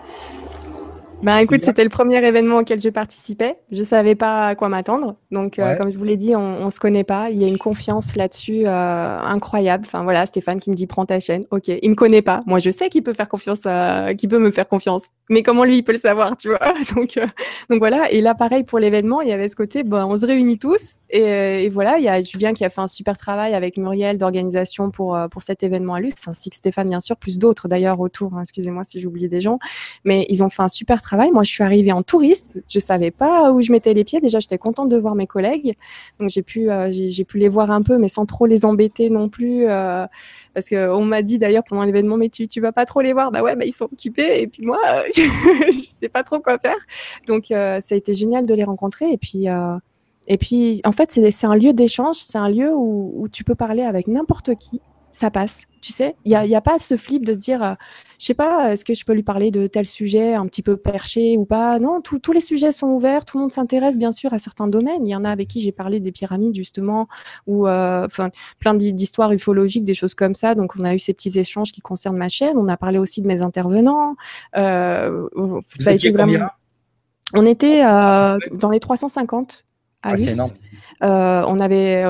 Bah 1.21 1.41
écoute, 1.41 1.63
c'était 1.63 1.83
le 1.83 1.89
premier 1.89 2.25
événement 2.25 2.59
auquel 2.59 2.79
je 2.79 2.87
participais. 2.87 3.57
Je 3.71 3.83
savais 3.83 4.15
pas 4.15 4.47
à 4.47 4.55
quoi 4.55 4.69
m'attendre. 4.69 5.15
Donc, 5.31 5.59
euh, 5.59 5.75
comme 5.75 5.91
je 5.91 5.97
vous 5.97 6.05
l'ai 6.05 6.15
dit, 6.15 6.33
on, 6.33 6.61
on 6.61 6.69
se 6.69 6.79
connaît 6.79 7.03
pas. 7.03 7.29
Il 7.29 7.41
y 7.41 7.43
a 7.43 7.47
une 7.47 7.57
confiance 7.57 8.15
là-dessus 8.15 8.63
euh, 8.65 9.19
incroyable. 9.19 9.83
Enfin 9.85 10.03
voilà, 10.03 10.25
Stéphane 10.25 10.61
qui 10.61 10.69
me 10.69 10.75
dit 10.75 10.87
prends 10.87 11.05
ta 11.05 11.19
chaîne. 11.19 11.43
Ok, 11.51 11.67
il 11.67 11.89
me 11.89 11.95
connaît 11.95 12.21
pas. 12.21 12.39
Moi, 12.45 12.59
je 12.59 12.69
sais 12.69 12.87
qu'il 12.87 13.03
peut 13.03 13.13
faire 13.13 13.27
confiance, 13.27 13.65
à... 13.65 14.13
qu'il 14.13 14.29
peut 14.29 14.39
me 14.39 14.49
faire 14.49 14.67
confiance. 14.67 15.07
Mais 15.29 15.43
comment 15.43 15.65
lui, 15.65 15.79
il 15.79 15.83
peut 15.83 15.91
le 15.91 15.97
savoir, 15.97 16.37
tu 16.37 16.47
vois? 16.47 16.59
Donc, 16.95 17.17
euh, 17.17 17.27
donc 17.69 17.79
voilà. 17.79 18.09
Et 18.11 18.21
là, 18.21 18.33
pareil 18.33 18.63
pour 18.63 18.79
l'événement, 18.79 19.21
il 19.21 19.27
y 19.27 19.33
avait 19.33 19.49
ce 19.49 19.57
côté. 19.57 19.83
Bon, 19.83 19.97
on 20.05 20.17
se 20.17 20.25
réunit 20.25 20.57
tous 20.57 20.95
et, 21.09 21.65
et, 21.65 21.69
voilà. 21.69 21.97
Il 21.97 22.03
y 22.05 22.09
a 22.09 22.21
Julien 22.21 22.53
qui 22.53 22.63
a 22.63 22.69
fait 22.69 22.81
un 22.81 22.87
super 22.87 23.17
travail 23.17 23.53
avec 23.53 23.77
Muriel 23.77 24.17
d'organisation 24.17 24.89
pour 24.89 25.17
pour 25.29 25.43
cet 25.43 25.63
événement 25.63 25.95
à 25.95 25.99
Luce, 25.99 26.13
ainsi 26.27 26.49
que 26.49 26.55
Stéphane 26.55 26.89
bien 26.89 26.99
sûr, 26.99 27.17
plus 27.17 27.37
d'autres 27.37 27.67
d'ailleurs 27.67 27.99
autour. 27.99 28.33
Hein. 28.35 28.41
Excusez-moi 28.41 28.83
si 28.83 28.99
j'ai 28.99 29.07
oublié 29.07 29.27
des 29.27 29.41
gens, 29.41 29.59
mais 30.05 30.25
ils 30.29 30.43
ont 30.43 30.49
fait 30.49 30.63
un 30.63 30.67
super 30.67 31.01
travail 31.01 31.08
moi, 31.17 31.43
je 31.43 31.49
suis 31.51 31.63
arrivée 31.63 31.91
en 31.91 32.03
touriste. 32.03 32.61
Je 32.67 32.79
savais 32.79 33.11
pas 33.11 33.51
où 33.51 33.61
je 33.61 33.71
mettais 33.71 33.93
les 33.93 34.03
pieds. 34.03 34.19
Déjà, 34.19 34.39
j'étais 34.39 34.57
contente 34.57 34.89
de 34.89 34.97
voir 34.97 35.15
mes 35.15 35.27
collègues. 35.27 35.75
Donc, 36.19 36.29
j'ai 36.29 36.41
pu, 36.41 36.69
euh, 36.69 36.89
j'ai 36.91 37.23
pu 37.23 37.37
les 37.37 37.49
voir 37.49 37.71
un 37.71 37.81
peu, 37.81 37.97
mais 37.97 38.07
sans 38.07 38.25
trop 38.25 38.45
les 38.45 38.65
embêter 38.65 39.09
non 39.09 39.29
plus. 39.29 39.67
Euh, 39.67 40.05
parce 40.53 40.69
qu'on 40.69 41.05
m'a 41.05 41.21
dit 41.21 41.37
d'ailleurs 41.37 41.63
pendant 41.63 41.83
l'événement, 41.83 42.17
mais 42.17 42.29
tu, 42.29 42.47
tu 42.47 42.61
vas 42.61 42.71
pas 42.71 42.85
trop 42.85 43.01
les 43.01 43.13
voir. 43.13 43.31
Bah 43.31 43.43
ouais, 43.43 43.55
bah, 43.55 43.65
ils 43.65 43.71
sont 43.71 43.85
occupés. 43.85 44.41
Et 44.41 44.47
puis 44.47 44.65
moi, 44.65 44.79
je 45.15 45.87
sais 45.89 46.09
pas 46.09 46.23
trop 46.23 46.39
quoi 46.39 46.57
faire. 46.59 46.77
Donc, 47.27 47.51
euh, 47.51 47.81
ça 47.81 47.95
a 47.95 47.97
été 47.97 48.13
génial 48.13 48.45
de 48.45 48.53
les 48.53 48.63
rencontrer. 48.63 49.11
Et 49.11 49.17
puis, 49.17 49.47
et 50.27 50.37
puis 50.37 50.81
en 50.85 50.91
fait, 50.91 51.11
c'est 51.11 51.47
un 51.47 51.55
lieu 51.55 51.73
d'échange. 51.73 52.17
C'est 52.17 52.37
un 52.37 52.49
lieu 52.49 52.71
où, 52.73 53.13
où 53.15 53.27
tu 53.27 53.43
peux 53.43 53.55
parler 53.55 53.83
avec 53.83 54.07
n'importe 54.07 54.55
qui 54.55 54.81
ça 55.19 55.29
passe. 55.29 55.65
Tu 55.81 55.91
sais, 55.91 56.15
il 56.23 56.29
n'y 56.29 56.35
a, 56.35 56.45
y 56.45 56.55
a, 56.55 56.61
pas 56.61 56.79
ce 56.79 56.95
flip 56.95 57.25
de 57.25 57.33
se 57.33 57.39
dire, 57.39 57.61
euh, 57.61 57.73
je 58.19 58.25
sais 58.25 58.33
pas, 58.33 58.71
est-ce 58.71 58.85
que 58.85 58.93
je 58.93 59.03
peux 59.03 59.13
lui 59.13 59.23
parler 59.23 59.51
de 59.51 59.67
tel 59.67 59.85
sujet 59.85 60.33
un 60.33 60.45
petit 60.45 60.61
peu 60.61 60.77
perché 60.77 61.37
ou 61.37 61.45
pas? 61.45 61.77
Non, 61.79 62.01
tous 62.01 62.31
les 62.31 62.39
sujets 62.39 62.71
sont 62.71 62.87
ouverts, 62.87 63.25
tout 63.25 63.37
le 63.37 63.41
monde 63.41 63.51
s'intéresse 63.51 63.97
bien 63.97 64.13
sûr 64.13 64.33
à 64.33 64.39
certains 64.39 64.67
domaines. 64.67 65.05
Il 65.05 65.09
y 65.09 65.15
en 65.15 65.25
a 65.25 65.29
avec 65.29 65.49
qui 65.49 65.61
j'ai 65.61 65.71
parlé 65.73 65.99
des 65.99 66.11
pyramides 66.11 66.55
justement, 66.55 67.07
ou 67.47 67.67
euh, 67.67 68.07
plein 68.59 68.73
d'histoires 68.73 69.31
ufologiques, 69.33 69.85
des 69.85 69.93
choses 69.93 70.15
comme 70.15 70.35
ça. 70.35 70.55
Donc 70.55 70.73
on 70.77 70.85
a 70.85 70.95
eu 70.95 70.99
ces 70.99 71.13
petits 71.13 71.37
échanges 71.37 71.71
qui 71.73 71.81
concernent 71.81 72.17
ma 72.17 72.29
chaîne. 72.29 72.57
On 72.57 72.67
a 72.69 72.77
parlé 72.77 72.97
aussi 72.97 73.21
de 73.21 73.27
mes 73.27 73.41
intervenants. 73.41 74.15
Euh, 74.55 75.27
ça 75.79 75.91
a 75.91 75.93
été 75.93 76.11
vraiment... 76.11 76.47
On 77.33 77.45
était 77.45 77.81
dans 77.81 78.69
les 78.71 78.79
350 78.79 79.65
ah, 80.01 80.15
énorme. 80.15 80.51
Euh, 81.01 81.43
on 81.47 81.59
avait 81.59 82.03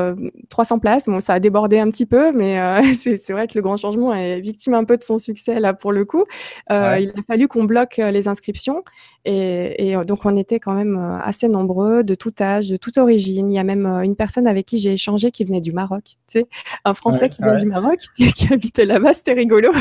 300 0.49 0.75
euh, 0.75 0.79
places. 0.79 1.05
Bon, 1.05 1.21
ça 1.21 1.33
a 1.33 1.39
débordé 1.39 1.79
un 1.79 1.89
petit 1.89 2.05
peu, 2.05 2.31
mais 2.31 2.59
euh, 2.59 2.81
c'est 2.93 3.31
vrai 3.31 3.47
que 3.47 3.53
le 3.55 3.61
grand 3.61 3.77
changement 3.77 4.13
est 4.13 4.39
victime 4.39 4.73
un 4.73 4.83
peu 4.83 4.97
de 4.97 5.03
son 5.03 5.17
succès 5.17 5.59
là 5.59 5.73
pour 5.73 5.91
le 5.91 6.05
coup. 6.05 6.25
Il 6.69 6.73
a 6.75 7.21
fallu 7.27 7.47
qu'on 7.47 7.63
bloque 7.63 7.97
les 7.97 8.27
inscriptions 8.27 8.83
et, 9.25 9.95
donc 10.05 10.25
on 10.25 10.35
était 10.37 10.59
quand 10.59 10.73
même 10.73 11.19
assez 11.23 11.47
nombreux, 11.47 12.03
de 12.03 12.15
tout 12.15 12.33
âge, 12.41 12.69
de 12.69 12.77
toute 12.77 12.97
origine. 12.97 13.49
Il 13.49 13.53
y 13.53 13.59
a 13.59 13.63
même 13.63 13.85
une 13.85 14.15
personne 14.15 14.47
avec 14.47 14.65
qui 14.65 14.79
j'ai 14.79 14.93
échangé 14.93 15.31
qui 15.31 15.43
venait 15.43 15.61
du 15.61 15.71
Maroc. 15.71 16.03
Tu 16.05 16.39
sais, 16.39 16.47
un 16.85 16.93
Français 16.93 17.29
qui 17.29 17.41
vient 17.41 17.57
du 17.57 17.65
Maroc, 17.65 17.99
qui 18.15 18.53
habite 18.53 18.79
là-bas. 18.79 19.13
C'était 19.13 19.33
rigolo. 19.33 19.71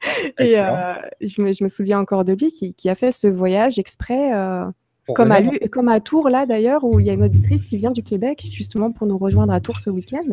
Et 0.38 0.54
je 1.20 1.42
me, 1.42 1.52
je, 1.52 1.64
me, 1.64 1.68
souviens 1.68 1.98
encore 1.98 2.24
de 2.24 2.32
lui 2.32 2.50
qui, 2.50 2.72
qui 2.72 2.88
a 2.88 2.94
fait 2.94 3.10
ce 3.10 3.26
voyage 3.26 3.78
exprès 3.78 4.30
comme 5.14 5.32
à, 5.32 5.40
comme 5.70 5.88
à 5.88 6.00
Tours, 6.00 6.28
là 6.28 6.46
d'ailleurs, 6.46 6.84
où 6.84 7.00
il 7.00 7.06
y 7.06 7.10
a 7.10 7.12
une 7.12 7.24
auditrice 7.24 7.64
qui 7.64 7.76
vient 7.76 7.90
du 7.90 8.02
Québec, 8.02 8.46
justement 8.50 8.92
pour 8.92 9.06
nous 9.06 9.18
rejoindre 9.18 9.52
à 9.52 9.60
Tours 9.60 9.78
ce 9.78 9.90
week-end. 9.90 10.24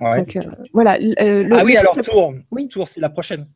Donc 0.00 0.36
euh, 0.36 0.40
voilà. 0.72 0.98
Euh, 1.20 1.48
ah 1.52 1.64
oui, 1.64 1.76
alors 1.76 1.96
Tours, 2.02 2.34
oui. 2.50 2.68
Tours, 2.68 2.88
c'est 2.88 3.00
la 3.00 3.10
prochaine. 3.10 3.46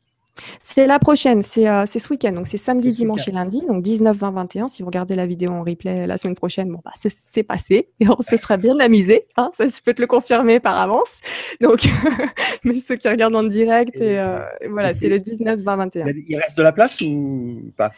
C'est 0.60 0.86
la 0.86 0.98
prochaine, 0.98 1.40
c'est 1.40 1.66
euh, 1.66 1.86
ce 1.86 2.08
week-end. 2.10 2.32
Donc 2.32 2.46
c'est 2.46 2.58
samedi, 2.58 2.92
dimanche 2.92 3.26
et 3.26 3.30
lundi, 3.30 3.62
donc 3.66 3.82
19, 3.82 4.14
20, 4.14 4.30
21. 4.32 4.68
Si 4.68 4.82
vous 4.82 4.86
regardez 4.86 5.14
la 5.14 5.24
vidéo 5.24 5.50
en 5.50 5.62
replay 5.62 6.06
la 6.06 6.18
semaine 6.18 6.34
prochaine, 6.34 6.70
bon, 6.70 6.80
bah, 6.84 6.92
c'est 6.94 7.42
passé 7.42 7.88
et 8.00 8.08
on 8.08 8.20
se 8.20 8.36
sera 8.36 8.58
bien 8.58 8.78
amusé. 8.78 9.24
Hein, 9.38 9.50
ça, 9.54 9.66
je 9.66 9.80
peux 9.82 9.94
te 9.94 10.02
le 10.02 10.06
confirmer 10.06 10.60
par 10.60 10.78
avance. 10.78 11.20
Donc, 11.62 11.88
mais 12.64 12.76
ceux 12.76 12.96
qui 12.96 13.08
regardent 13.08 13.36
en 13.36 13.44
direct, 13.44 13.98
et, 13.98 14.22
voilà, 14.68 14.92
c'est 14.92 15.08
le 15.08 15.20
19, 15.20 15.58
20, 15.58 15.76
21. 15.76 16.06
Il 16.28 16.36
reste 16.36 16.58
de 16.58 16.62
la 16.62 16.72
place 16.72 17.00
ou 17.00 17.72
pas? 17.76 17.92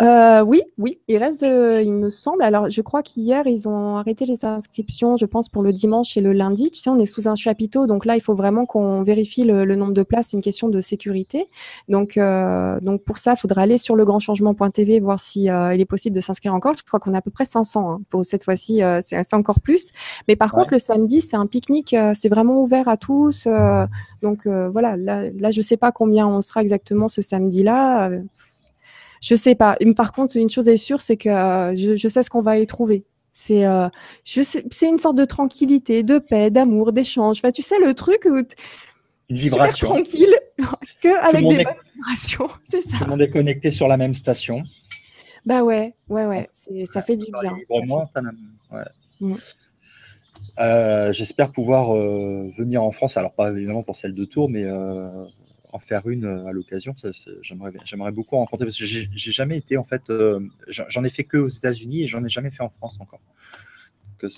Euh, 0.00 0.40
oui, 0.42 0.62
oui, 0.78 0.98
il 1.08 1.18
reste, 1.18 1.42
euh, 1.42 1.82
il 1.82 1.92
me 1.92 2.08
semble. 2.08 2.42
Alors, 2.42 2.70
je 2.70 2.80
crois 2.80 3.02
qu'hier, 3.02 3.46
ils 3.46 3.68
ont 3.68 3.96
arrêté 3.96 4.24
les 4.24 4.44
inscriptions, 4.44 5.16
je 5.16 5.26
pense, 5.26 5.48
pour 5.48 5.62
le 5.62 5.72
dimanche 5.72 6.16
et 6.16 6.20
le 6.20 6.32
lundi. 6.32 6.70
Tu 6.70 6.78
sais, 6.78 6.88
on 6.88 6.98
est 6.98 7.06
sous 7.06 7.28
un 7.28 7.34
chapiteau, 7.34 7.86
donc 7.86 8.06
là, 8.06 8.16
il 8.16 8.20
faut 8.20 8.34
vraiment 8.34 8.64
qu'on 8.64 9.02
vérifie 9.02 9.44
le, 9.44 9.64
nombre 9.76 9.92
de 9.92 10.02
places. 10.02 10.28
C'est 10.28 10.36
une 10.36 10.42
question 10.42 10.68
de 10.68 10.80
sécurité. 10.80 11.44
Donc, 11.88 12.16
euh, 12.16 12.80
donc 12.80 13.02
pour 13.02 13.18
ça, 13.18 13.34
il 13.34 13.40
faudra 13.40 13.62
aller 13.62 13.76
sur 13.76 13.94
le 13.94 14.00
legrandchangement.tv 14.00 15.00
voir 15.00 15.20
si 15.20 15.44
il 15.44 15.80
est 15.80 15.86
possible 15.86 16.16
de 16.16 16.20
s'inscrire 16.20 16.54
encore. 16.54 16.74
Je 16.76 16.84
crois 16.84 16.98
qu'on 16.98 17.12
a 17.12 17.18
à 17.18 17.22
peu 17.22 17.30
près 17.30 17.44
500 17.44 17.90
hein. 17.90 18.00
pour 18.08 18.24
cette 18.24 18.44
fois-ci. 18.44 18.80
c'est 19.02 19.34
encore 19.34 19.60
plus. 19.60 19.92
Mais 20.28 20.36
par 20.36 20.52
contre, 20.52 20.72
le 20.72 20.78
samedi, 20.78 21.20
c'est 21.20 21.36
un 21.36 21.46
pique-nique. 21.46 21.94
c'est 22.14 22.28
vraiment 22.28 22.62
ouvert 22.62 22.88
à 22.88 22.96
tous. 22.96 23.46
donc 24.22 24.46
voilà, 24.46 24.96
là, 24.96 25.28
là, 25.30 25.50
je 25.50 25.60
sais 25.60 25.76
pas 25.76 25.92
combien 25.92 26.26
on 26.26 26.40
sera 26.40 26.62
exactement 26.62 27.08
ce 27.08 27.20
samedi-là 27.20 28.10
je 29.20 29.34
sais 29.34 29.54
pas. 29.54 29.76
Par 29.96 30.12
contre, 30.12 30.36
une 30.36 30.50
chose 30.50 30.68
est 30.68 30.76
sûre, 30.76 31.00
c'est 31.00 31.16
que 31.16 31.28
euh, 31.28 31.74
je, 31.74 32.08
sais 32.08 32.22
ce 32.22 32.30
qu'on 32.30 32.40
va 32.40 32.58
y 32.58 32.66
trouver. 32.66 33.04
C'est 33.32 33.64
euh, 33.66 33.88
c'est 34.24 34.88
une 34.88 34.98
sorte 34.98 35.16
de 35.16 35.24
tranquillité, 35.24 36.02
de 36.02 36.18
paix, 36.18 36.50
d'amour, 36.50 36.92
d'échange. 36.92 37.38
Enfin, 37.38 37.52
tu 37.52 37.62
sais, 37.62 37.78
le 37.78 37.94
truc 37.94 38.26
où 38.28 38.42
une 39.28 39.36
vibration. 39.36 39.88
tranquille 39.88 40.34
que 41.00 41.28
avec 41.28 41.46
des 41.46 41.64
vibrations. 41.94 42.48
C'est 42.64 42.82
ça. 42.82 42.96
Tout 42.96 43.04
le 43.04 43.10
monde 43.10 43.22
est 43.22 43.30
connecté 43.30 43.70
sur 43.70 43.86
la 43.86 43.96
même 43.96 44.14
station. 44.14 44.64
Bah 45.46 45.62
ouais, 45.62 45.94
ouais, 46.08 46.26
ouais. 46.26 46.50
Ça 46.92 47.02
fait 47.02 47.16
du 47.16 47.30
bien. 47.40 47.56
Mm. 49.20 49.34
Euh, 50.58 51.12
j'espère 51.12 51.52
pouvoir 51.52 51.94
venir 51.94 52.82
en 52.82 52.90
France. 52.90 53.16
Alors, 53.16 53.32
pas 53.32 53.50
évidemment 53.50 53.82
pour 53.82 53.96
celle 53.96 54.14
de 54.14 54.24
Tours, 54.24 54.50
mais 54.50 54.64
en 55.72 55.78
faire 55.78 56.08
une 56.08 56.24
euh, 56.24 56.46
à 56.46 56.52
l'occasion. 56.52 56.94
J'aimerais, 57.42 58.12
beaucoup 58.12 58.36
rencontrer 58.36 58.66
parce 58.66 58.78
que 58.78 58.84
j'ai, 58.84 59.08
jamais 59.14 59.58
été 59.58 59.76
en 59.76 59.84
fait, 59.84 60.10
euh, 60.10 60.40
j'en 60.68 61.04
ai 61.04 61.10
fait 61.10 61.24
que 61.24 61.36
aux 61.36 61.48
États-Unis 61.48 62.02
et 62.02 62.06
j'en 62.06 62.24
ai 62.24 62.28
jamais 62.28 62.50
fait 62.50 62.62
en 62.62 62.68
France 62.68 62.98
encore. 63.00 63.20
Que 64.18 64.28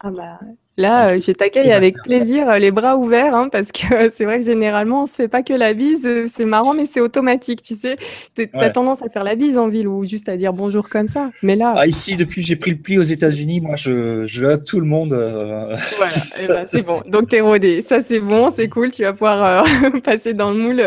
ah 0.00 0.10
bah, 0.10 0.40
Là, 0.78 1.10
euh, 1.10 1.18
je 1.18 1.32
t'accueille 1.32 1.72
avec 1.72 1.96
plaisir, 2.04 2.48
euh, 2.48 2.58
les 2.58 2.70
bras 2.70 2.96
ouverts, 2.96 3.34
hein, 3.34 3.48
parce 3.50 3.72
que 3.72 3.80
c'est 4.12 4.24
vrai 4.24 4.38
que 4.38 4.46
généralement, 4.46 5.02
on 5.02 5.06
se 5.06 5.16
fait 5.16 5.26
pas 5.26 5.42
que 5.42 5.52
la 5.52 5.74
bise. 5.74 6.06
Euh, 6.06 6.26
c'est 6.32 6.44
marrant, 6.44 6.72
mais 6.72 6.86
c'est 6.86 7.00
automatique, 7.00 7.62
tu 7.62 7.74
sais. 7.74 7.96
Tu 8.36 8.48
as 8.54 8.70
tendance 8.70 9.02
à 9.02 9.08
faire 9.08 9.24
la 9.24 9.34
bise 9.34 9.58
en 9.58 9.66
ville 9.66 9.88
ou 9.88 10.04
juste 10.04 10.28
à 10.28 10.36
dire 10.36 10.52
bonjour 10.52 10.88
comme 10.88 11.08
ça. 11.08 11.30
Mais 11.42 11.56
là. 11.56 11.74
Ah, 11.76 11.88
ici, 11.88 12.14
depuis 12.14 12.42
que 12.42 12.46
j'ai 12.46 12.54
pris 12.54 12.70
le 12.70 12.76
pli 12.76 12.96
aux 12.96 13.02
États-Unis, 13.02 13.60
moi, 13.60 13.74
je, 13.74 14.24
je 14.26 14.54
tout 14.56 14.78
le 14.78 14.86
monde. 14.86 15.08
Voilà, 15.98 16.12
eh 16.40 16.46
ben, 16.46 16.64
c'est 16.68 16.86
bon. 16.86 17.00
Donc, 17.06 17.28
t'es 17.28 17.40
rodé. 17.40 17.82
Ça, 17.82 18.00
c'est 18.00 18.20
bon, 18.20 18.52
c'est 18.52 18.68
cool. 18.68 18.92
Tu 18.92 19.02
vas 19.02 19.12
pouvoir 19.12 19.64
passer 20.04 20.32
dans 20.32 20.52
le 20.52 20.58
moule, 20.58 20.82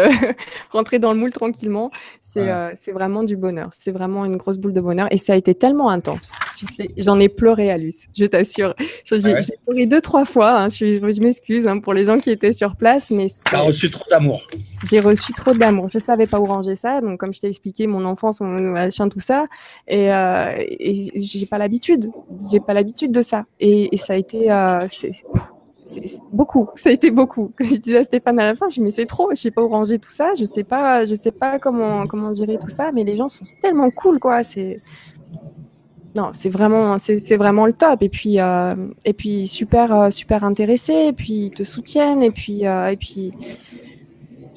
rentrer 0.70 1.00
dans 1.00 1.12
le 1.12 1.20
moule 1.20 1.32
tranquillement. 1.32 1.92
C'est 2.22 2.92
vraiment 2.94 3.24
du 3.24 3.36
bonheur. 3.36 3.70
C'est 3.74 3.92
vraiment 3.92 4.24
une 4.24 4.38
grosse 4.38 4.58
boule 4.58 4.74
de 4.74 4.80
bonheur. 4.80 5.08
Et 5.12 5.18
ça 5.18 5.34
a 5.34 5.36
été 5.36 5.54
tellement 5.54 5.90
intense. 5.90 6.32
Tu 6.58 6.66
sais, 6.68 6.90
j'en 6.98 7.20
ai 7.20 7.28
pleuré 7.28 7.72
à 7.72 7.78
Luce, 7.78 8.08
je 8.16 8.26
t'assure. 8.26 8.74
J'ai 9.06 9.34
ah 9.34 9.40
pleuré 9.66 9.81
deux, 9.86 10.02
trois 10.02 10.26
fois. 10.26 10.64
Hein. 10.64 10.70
Je, 10.70 11.22
m'excuse 11.22 11.68
hein, 11.68 11.80
pour 11.80 11.94
les 11.94 12.06
gens 12.06 12.18
qui 12.20 12.30
étaient 12.30 12.54
sur 12.54 12.76
place, 12.76 13.12
mais 13.12 13.28
tu 13.28 13.56
as 13.56 13.62
reçu 13.62 13.90
trop 13.90 14.06
d'amour. 14.10 14.42
J'ai 14.90 15.00
reçu 15.00 15.34
trop 15.34 15.54
d'amour. 15.54 15.90
Je 15.94 16.00
savais 16.00 16.28
pas 16.28 16.40
où 16.40 16.46
ranger 16.46 16.76
ça. 16.76 17.02
Donc, 17.02 17.20
comme 17.20 17.34
je 17.34 17.40
t'ai 17.40 17.48
expliqué, 17.48 17.88
mon 17.88 18.06
enfance, 18.06 18.42
mon 18.42 18.60
machin, 18.60 19.10
tout 19.10 19.20
ça. 19.20 19.46
Et, 19.88 20.12
euh, 20.14 20.56
et 20.58 21.12
j'ai 21.16 21.46
pas 21.46 21.58
l'habitude. 21.58 22.12
J'ai 22.52 22.60
pas 22.60 22.74
l'habitude 22.74 23.12
de 23.12 23.22
ça. 23.22 23.46
Et, 23.60 23.96
ça 23.98 24.14
a 24.14 24.16
été, 24.16 24.52
euh, 24.52 24.80
c'est, 24.90 25.12
beaucoup. 26.32 26.70
Ça 26.76 26.90
a 26.90 26.92
été 26.92 27.12
beaucoup. 27.12 27.54
je 27.60 27.76
disais 27.76 27.98
à 27.98 28.04
Stéphane 28.04 28.40
à 28.40 28.46
la 28.46 28.56
fin, 28.56 28.70
je 28.70 28.80
me 28.80 28.86
mais 28.86 28.92
c'est 28.92 29.06
trop. 29.06 29.30
Je 29.32 29.42
sais 29.42 29.52
pas 29.52 29.62
où 29.62 29.68
ranger 29.68 30.00
tout 30.00 30.10
ça. 30.10 30.34
Je 30.38 30.46
sais 30.46 30.64
pas, 30.64 31.06
je 31.06 31.16
sais 31.16 31.32
pas 31.32 31.60
comment, 31.60 32.08
comment 32.08 32.34
gérer 32.34 32.58
tout 32.60 32.70
ça. 32.70 32.92
Mais 32.94 33.04
les 33.04 33.16
gens 33.18 33.28
sont 33.28 33.44
tellement 33.62 33.90
cool, 33.92 34.20
quoi. 34.20 34.44
C'est, 34.44 34.82
non, 36.14 36.32
c'est 36.34 36.50
vraiment, 36.50 36.98
c'est 36.98 37.38
vraiment 37.38 37.66
le 37.66 37.74
top. 37.74 38.02
Et 38.04 38.10
puis, 38.10 38.40
euh, 38.40 38.76
et 39.06 39.14
puis 39.14 39.48
super, 39.48 39.96
euh, 39.96 40.10
super 40.10 40.44
intéressés. 40.44 41.08
Et 41.08 41.14
puis 41.14 41.46
ils 41.46 41.52
te 41.52 41.64
soutiennent. 41.64 42.22
Et 42.22 42.32
puis, 42.32 42.68
euh, 42.68 42.90
et 42.90 42.98
puis, 42.98 43.32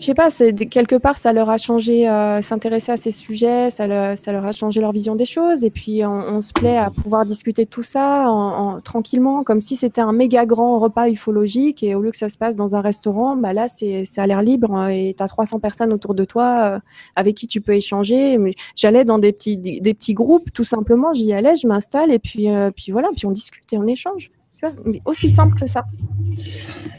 je 0.05 0.09
sais 0.09 0.15
pas, 0.15 0.29
quelque 0.67 0.97
part, 0.97 1.17
ça 1.17 1.33
leur 1.33 1.49
a 1.49 1.57
changé, 1.57 2.07
euh, 2.07 2.43
s'intéresser 2.43 2.93
à 2.93 2.99
ces 2.99 3.11
sujets, 3.11 3.71
ça, 3.71 4.17
ça, 4.17 4.33
leur 4.33 4.45
a 4.45 4.53
changé 4.53 4.81
leur 4.81 4.93
vision 4.93 5.15
des 5.17 5.25
choses. 5.25 5.65
Et 5.65 5.71
puis, 5.71 6.05
on, 6.05 6.43
se 6.43 6.53
plaît 6.53 6.77
à 6.77 6.91
pouvoir 6.91 7.25
discuter 7.25 7.65
de 7.65 7.71
tout 7.71 7.83
ça 7.83 8.29
en, 8.29 8.83
tranquillement, 8.83 9.45
comme 9.45 9.63
si 9.63 9.77
c'était 9.77 10.03
un 10.03 10.13
méga 10.13 10.45
grand 10.45 10.79
repas 10.79 11.09
ufologique. 11.09 11.83
Et 11.83 11.95
au 11.95 12.03
lieu 12.03 12.11
que 12.11 12.19
ça 12.19 12.29
se 12.29 12.37
passe 12.37 12.55
dans 12.55 12.77
un 12.77 12.83
restaurant, 12.83 13.35
bah 13.35 13.55
là, 13.55 13.67
c'est 13.67 14.05
à 14.19 14.27
l'air 14.27 14.43
libre 14.43 14.75
hein, 14.75 14.89
et 14.89 15.15
tu 15.17 15.23
as 15.23 15.29
300 15.29 15.59
personnes 15.59 15.93
autour 15.93 16.15
de 16.15 16.27
toi 16.27 16.75
euh, 16.75 16.81
avec 17.17 17.35
qui 17.35 17.47
tu 17.47 17.63
peux 17.63 17.75
échanger. 17.75 18.39
J'allais 18.77 19.07
dans 19.07 19.19
des 19.19 19.33
petits, 19.33 19.57
des, 19.57 19.95
petits 19.95 20.15
groupes, 20.15 20.53
tout 20.53 20.65
simplement. 20.65 21.15
J'y 21.15 21.33
allais, 21.33 21.57
je 21.57 21.67
m'installe 21.67 22.13
et 22.13 22.19
puis, 22.19 22.51
euh, 22.51 22.71
puis 22.71 22.93
voilà, 22.93 23.09
puis 23.17 23.25
on 23.25 23.31
discute 23.31 23.73
et 23.73 23.79
on 23.79 23.87
échange. 23.87 24.31
Tu 24.59 24.67
vois, 24.67 24.77
aussi 25.07 25.31
simple 25.31 25.59
que 25.59 25.67
ça. 25.67 25.85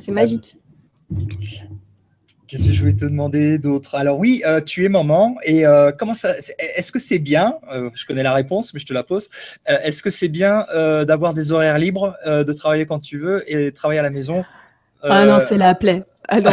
C'est 0.02 0.12
magique. 0.12 0.58
Qu'est-ce 2.48 2.68
que 2.68 2.74
je 2.74 2.80
voulais 2.80 2.94
te 2.94 3.06
demander 3.06 3.58
d'autre? 3.58 3.96
Alors 3.96 4.20
oui, 4.20 4.44
euh, 4.46 4.62
tu 4.62 4.86
es 4.86 4.90
maman 4.90 5.36
et 5.44 5.66
euh, 5.66 5.92
comment 5.92 6.14
ça 6.14 6.36
Est-ce 6.60 6.92
que 6.92 7.00
c'est 7.00 7.18
bien 7.18 7.56
euh, 7.72 7.90
Je 7.96 8.06
connais 8.06 8.22
la 8.22 8.34
réponse, 8.34 8.74
mais 8.74 8.80
je 8.80 8.86
te 8.86 8.94
la 8.94 9.04
pose. 9.04 9.30
Est-ce 9.66 10.04
que 10.04 10.12
c'est 10.12 10.28
bien 10.28 10.66
d'avoir 11.06 11.34
des 11.34 11.52
horaires 11.52 11.80
libres, 11.80 12.16
de 12.26 12.54
travailler 12.54 12.86
quand 12.86 13.00
tu 13.00 13.18
veux 13.18 13.44
et 13.52 13.66
de 13.66 13.70
travailler 13.72 14.00
à 14.00 14.04
la 14.04 14.10
maison? 14.10 14.46
Ah 15.02 15.26
non, 15.26 15.40
c'est 15.40 15.58
la 15.58 15.76
plaie. 15.76 16.04
Ah 16.28 16.40
non, 16.40 16.52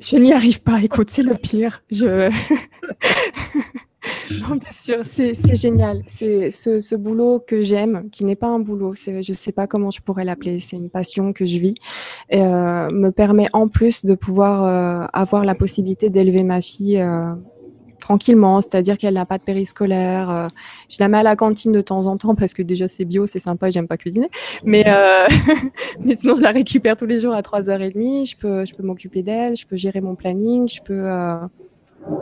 je 0.00 0.16
n'y 0.16 0.32
arrive 0.32 0.62
pas. 0.62 0.80
Écoute, 0.80 1.10
c'est 1.10 1.22
le 1.22 1.34
pire. 1.34 1.82
Je 1.90 2.30
Non, 4.48 4.56
bien 4.56 4.72
sûr, 4.72 4.98
c'est 5.04 5.54
génial. 5.54 6.02
C'est 6.08 6.50
ce, 6.50 6.94
boulot 6.96 7.42
que 7.46 7.62
j'aime, 7.62 8.08
qui 8.10 8.24
n'est 8.24 8.36
pas 8.36 8.48
un 8.48 8.58
boulot, 8.58 8.94
je 8.94 9.10
ne 9.10 9.22
sais 9.22 9.52
pas 9.52 9.66
comment 9.66 9.90
je 9.90 10.00
pourrais 10.00 10.24
l'appeler, 10.24 10.60
c'est 10.60 10.76
une 10.76 10.90
passion 10.90 11.32
que 11.32 11.44
je 11.44 11.58
vis, 11.58 11.74
euh, 12.32 12.90
me 12.90 13.10
permet 13.10 13.46
en 13.52 13.68
plus 13.68 14.04
de 14.04 14.14
pouvoir 14.14 14.64
euh, 14.64 15.06
avoir 15.12 15.44
la 15.44 15.54
possibilité 15.54 16.10
d'élever 16.10 16.42
ma 16.42 16.60
fille 16.60 17.00
euh, 17.00 17.32
tranquillement, 18.00 18.60
c'est-à-dire 18.60 18.98
qu'elle 18.98 19.14
n'a 19.14 19.26
pas 19.26 19.38
de 19.38 19.44
périscolaire. 19.44 20.48
je 20.88 20.96
la 21.00 21.08
mets 21.08 21.18
à 21.18 21.22
la 21.22 21.36
cantine 21.36 21.72
de 21.72 21.80
temps 21.80 22.06
en 22.06 22.16
temps 22.16 22.34
parce 22.34 22.52
que 22.52 22.62
déjà 22.62 22.88
c'est 22.88 23.04
bio, 23.04 23.26
c'est 23.26 23.38
sympa, 23.38 23.70
j'aime 23.70 23.88
pas 23.88 23.96
cuisiner. 23.96 24.28
Mais, 24.64 24.84
mais 26.00 26.16
sinon, 26.16 26.34
je 26.34 26.42
la 26.42 26.50
récupère 26.50 26.96
tous 26.96 27.06
les 27.06 27.18
jours 27.18 27.32
à 27.32 27.42
3h30. 27.42 28.28
Je 28.28 28.36
peux, 28.36 28.64
je 28.64 28.74
peux 28.74 28.82
m'occuper 28.82 29.22
d'elle, 29.22 29.54
je 29.56 29.66
peux 29.66 29.76
gérer 29.76 30.00
mon 30.00 30.16
planning, 30.16 30.68
je 30.68 30.82
peux 30.82 31.06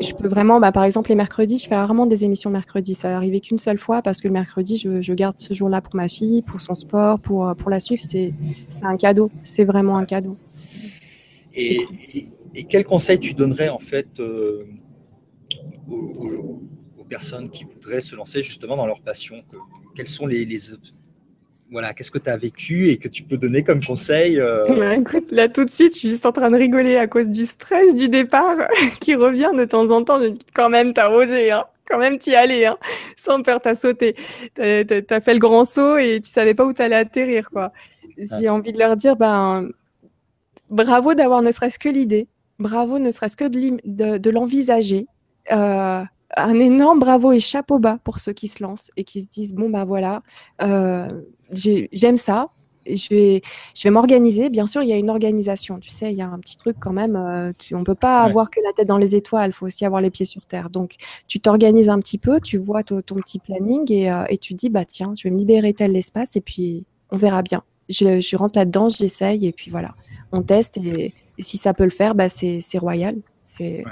je 0.00 0.12
peux 0.14 0.28
vraiment, 0.28 0.60
bah, 0.60 0.72
par 0.72 0.84
exemple, 0.84 1.08
les 1.08 1.14
mercredis, 1.14 1.58
je 1.58 1.66
fais 1.66 1.74
rarement 1.74 2.06
des 2.06 2.24
émissions 2.24 2.50
mercredi. 2.50 2.94
Ça 2.94 3.14
arrivé 3.16 3.40
qu'une 3.40 3.58
seule 3.58 3.78
fois 3.78 4.02
parce 4.02 4.20
que 4.20 4.28
le 4.28 4.32
mercredi, 4.32 4.76
je, 4.76 5.12
garde 5.12 5.38
ce 5.38 5.54
jour-là 5.54 5.80
pour 5.80 5.96
ma 5.96 6.08
fille, 6.08 6.42
pour 6.42 6.60
son 6.60 6.74
sport, 6.74 7.18
pour, 7.20 7.54
pour 7.56 7.70
la 7.70 7.80
suivre. 7.80 8.02
C'est 8.02 8.32
un 8.82 8.96
cadeau. 8.96 9.30
C'est 9.42 9.64
vraiment 9.64 9.96
un 9.96 10.04
cadeau. 10.04 10.36
Et, 11.54 11.80
et, 12.54 12.64
quel 12.64 12.84
conseil 12.84 13.18
tu 13.18 13.34
donnerais 13.34 13.68
en 13.68 13.78
fait 13.78 14.08
euh, 14.20 14.66
aux, 15.88 16.60
personnes 17.08 17.50
qui 17.50 17.64
voudraient 17.64 18.02
se 18.02 18.14
lancer 18.14 18.42
justement 18.42 18.76
dans 18.76 18.86
leur 18.86 19.00
passion? 19.00 19.42
Quels 19.96 20.08
sont 20.08 20.26
les, 20.26 20.44
les, 20.44 20.58
voilà, 21.70 21.94
qu'est-ce 21.94 22.10
que 22.10 22.18
tu 22.18 22.28
as 22.30 22.36
vécu 22.36 22.88
et 22.88 22.96
que 22.96 23.08
tu 23.08 23.22
peux 23.22 23.36
donner 23.36 23.62
comme 23.62 23.82
conseil 23.82 24.40
euh? 24.40 24.64
bah, 24.68 24.94
Écoute, 24.96 25.30
là 25.30 25.48
tout 25.48 25.64
de 25.64 25.70
suite, 25.70 25.94
je 25.94 25.98
suis 26.00 26.08
juste 26.10 26.26
en 26.26 26.32
train 26.32 26.50
de 26.50 26.56
rigoler 26.56 26.96
à 26.96 27.06
cause 27.06 27.28
du 27.28 27.46
stress 27.46 27.94
du 27.94 28.08
départ 28.08 28.56
qui 29.00 29.14
revient 29.14 29.50
de 29.56 29.64
temps 29.64 29.88
en 29.90 30.02
temps. 30.02 30.20
Je 30.20 30.28
dis 30.28 30.46
quand 30.52 30.68
même, 30.68 30.92
tu 30.92 31.00
as 31.00 31.10
osé, 31.10 31.50
hein 31.52 31.64
quand 31.90 31.98
même 31.98 32.18
t'y 32.18 32.34
aller, 32.34 32.66
hein 32.66 32.78
sans 33.16 33.42
peur, 33.42 33.60
t'as 33.60 33.74
sauté. 33.74 34.14
T'as 34.54 34.84
as, 35.10 35.20
fait 35.20 35.34
le 35.34 35.40
grand 35.40 35.64
saut 35.64 35.98
et 35.98 36.20
tu 36.22 36.30
savais 36.30 36.54
pas 36.54 36.64
où 36.64 36.72
t'allais 36.72 36.96
atterrir, 36.96 37.50
quoi. 37.50 37.72
J'ai 38.16 38.48
envie 38.48 38.72
de 38.72 38.78
leur 38.78 38.96
dire, 38.96 39.16
ben, 39.16 39.68
bravo 40.68 41.14
d'avoir 41.14 41.42
ne 41.42 41.50
serait-ce 41.50 41.78
que 41.78 41.88
l'idée, 41.88 42.28
bravo 42.58 42.98
ne 42.98 43.10
serait-ce 43.10 43.36
que 43.36 43.44
de, 43.44 44.18
de 44.18 44.30
l'envisager. 44.30 45.06
Euh, 45.50 46.04
un 46.36 46.58
énorme 46.60 47.00
bravo 47.00 47.32
et 47.32 47.40
chapeau 47.40 47.78
bas 47.80 47.98
pour 48.04 48.20
ceux 48.20 48.32
qui 48.32 48.46
se 48.46 48.62
lancent 48.62 48.90
et 48.96 49.02
qui 49.02 49.22
se 49.22 49.28
disent 49.28 49.52
bon 49.52 49.68
ben 49.68 49.84
voilà, 49.84 50.22
euh, 50.62 51.08
j'aime 51.52 52.16
ça, 52.16 52.48
je 52.86 53.08
vais, 53.10 53.42
je 53.74 53.82
vais 53.84 53.90
m'organiser. 53.90 54.48
Bien 54.48 54.66
sûr, 54.66 54.82
il 54.82 54.88
y 54.88 54.92
a 54.92 54.96
une 54.96 55.10
organisation. 55.10 55.78
Tu 55.78 55.90
sais, 55.90 56.10
il 56.10 56.18
y 56.18 56.22
a 56.22 56.28
un 56.28 56.38
petit 56.38 56.56
truc 56.56 56.76
quand 56.80 56.92
même. 56.92 57.16
Euh, 57.16 57.52
tu, 57.58 57.74
on 57.74 57.84
peut 57.84 57.94
pas 57.94 58.22
avoir 58.22 58.50
que 58.50 58.60
la 58.64 58.72
tête 58.72 58.88
dans 58.88 58.98
les 58.98 59.14
étoiles. 59.14 59.50
Il 59.50 59.52
faut 59.52 59.66
aussi 59.66 59.84
avoir 59.84 60.00
les 60.00 60.10
pieds 60.10 60.26
sur 60.26 60.42
terre. 60.46 60.70
Donc, 60.70 60.94
tu 61.28 61.40
t'organises 61.40 61.88
un 61.88 61.98
petit 61.98 62.18
peu. 62.18 62.40
Tu 62.40 62.56
vois 62.56 62.82
ton, 62.82 63.02
petit 63.02 63.38
planning 63.38 63.90
et, 63.92 64.10
euh, 64.10 64.24
et, 64.28 64.38
tu 64.38 64.54
dis 64.54 64.70
bah 64.70 64.84
tiens, 64.84 65.12
je 65.16 65.24
vais 65.24 65.30
me 65.30 65.38
libérer 65.38 65.74
tel 65.74 65.94
espace 65.96 66.36
et 66.36 66.40
puis 66.40 66.84
on 67.10 67.16
verra 67.16 67.42
bien. 67.42 67.62
Je, 67.88 68.20
je 68.20 68.36
rentre 68.36 68.58
là-dedans, 68.58 68.88
j'essaye 68.88 69.46
et 69.46 69.52
puis 69.52 69.70
voilà, 69.70 69.94
on 70.32 70.42
teste 70.42 70.78
et, 70.78 71.12
si 71.38 71.56
ça 71.56 71.74
peut 71.74 71.84
le 71.84 71.90
faire, 71.90 72.14
bah 72.14 72.28
c'est 72.28 72.60
royal. 72.78 73.16
C'est 73.44 73.84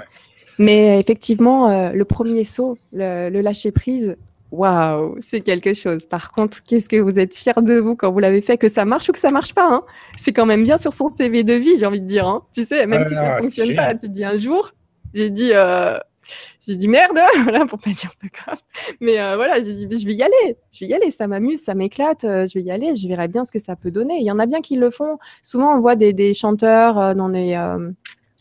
mais 0.59 0.99
effectivement, 0.99 1.69
euh, 1.69 1.91
le 1.93 2.03
premier 2.03 2.43
saut, 2.43 2.77
le, 2.91 3.29
lâcher 3.29 3.71
prise, 3.71 4.17
waouh, 4.51 5.15
c'est 5.21 5.41
quelque 5.41 5.73
chose. 5.73 6.05
Par 6.05 6.31
contre, 6.31 6.63
qu'est-ce 6.63 6.89
que 6.89 6.97
vous 6.97 7.19
êtes 7.19 7.35
fier 7.35 7.61
de 7.61 7.75
vous 7.75 7.95
quand 7.95 8.11
vous 8.11 8.19
l'avez 8.19 8.41
fait, 8.41 8.57
que 8.57 8.69
ça 8.69 8.85
marche 8.85 9.09
ou 9.09 9.11
que 9.11 9.19
ça 9.19 9.31
marche 9.31 9.53
pas 9.53 9.67
hein? 9.67 9.83
C'est 10.17 10.33
quand 10.33 10.45
même 10.45 10.63
bien 10.63 10.77
sur 10.77 10.93
son 10.93 11.09
CV 11.09 11.43
de 11.43 11.53
vie, 11.53 11.75
j'ai 11.79 11.85
envie 11.85 12.01
de 12.01 12.07
dire. 12.07 12.27
Hein 12.27 12.43
tu 12.53 12.65
sais, 12.65 12.85
même 12.85 13.05
si 13.05 13.13
ça 13.13 13.37
ne 13.37 13.41
fonctionne 13.43 13.75
pas, 13.75 13.93
tu 13.93 14.07
te 14.07 14.07
dis 14.07 14.23
un 14.23 14.37
jour, 14.37 14.71
j'ai 15.13 15.29
dit, 15.29 15.51
euh, 15.53 15.97
j'ai 16.67 16.75
dit 16.75 16.87
merde, 16.87 17.19
voilà, 17.43 17.65
pour 17.65 17.79
pas 17.79 17.91
dire 17.91 18.11
pas. 18.45 18.55
Mais 18.99 19.19
euh, 19.19 19.35
voilà, 19.35 19.61
j'ai 19.61 19.73
dit, 19.73 19.99
je 19.99 20.05
vais 20.05 20.15
y 20.15 20.23
aller, 20.23 20.57
je 20.71 20.79
vais 20.85 20.91
y 20.91 20.93
aller, 20.93 21.11
ça 21.11 21.27
m'amuse, 21.27 21.61
ça 21.61 21.75
m'éclate, 21.75 22.23
euh, 22.23 22.47
je 22.47 22.57
vais 22.57 22.63
y 22.63 22.71
aller, 22.71 22.95
je 22.95 23.07
verrai 23.07 23.27
bien 23.27 23.43
ce 23.43 23.51
que 23.51 23.59
ça 23.59 23.75
peut 23.75 23.91
donner. 23.91 24.17
Il 24.19 24.25
y 24.25 24.31
en 24.31 24.39
a 24.39 24.45
bien 24.45 24.61
qui 24.61 24.75
le 24.75 24.89
font. 24.89 25.17
Souvent, 25.43 25.75
on 25.75 25.79
voit 25.79 25.95
des, 25.95 26.13
des 26.13 26.33
chanteurs 26.33 27.15
dans 27.15 27.27
les 27.27 27.55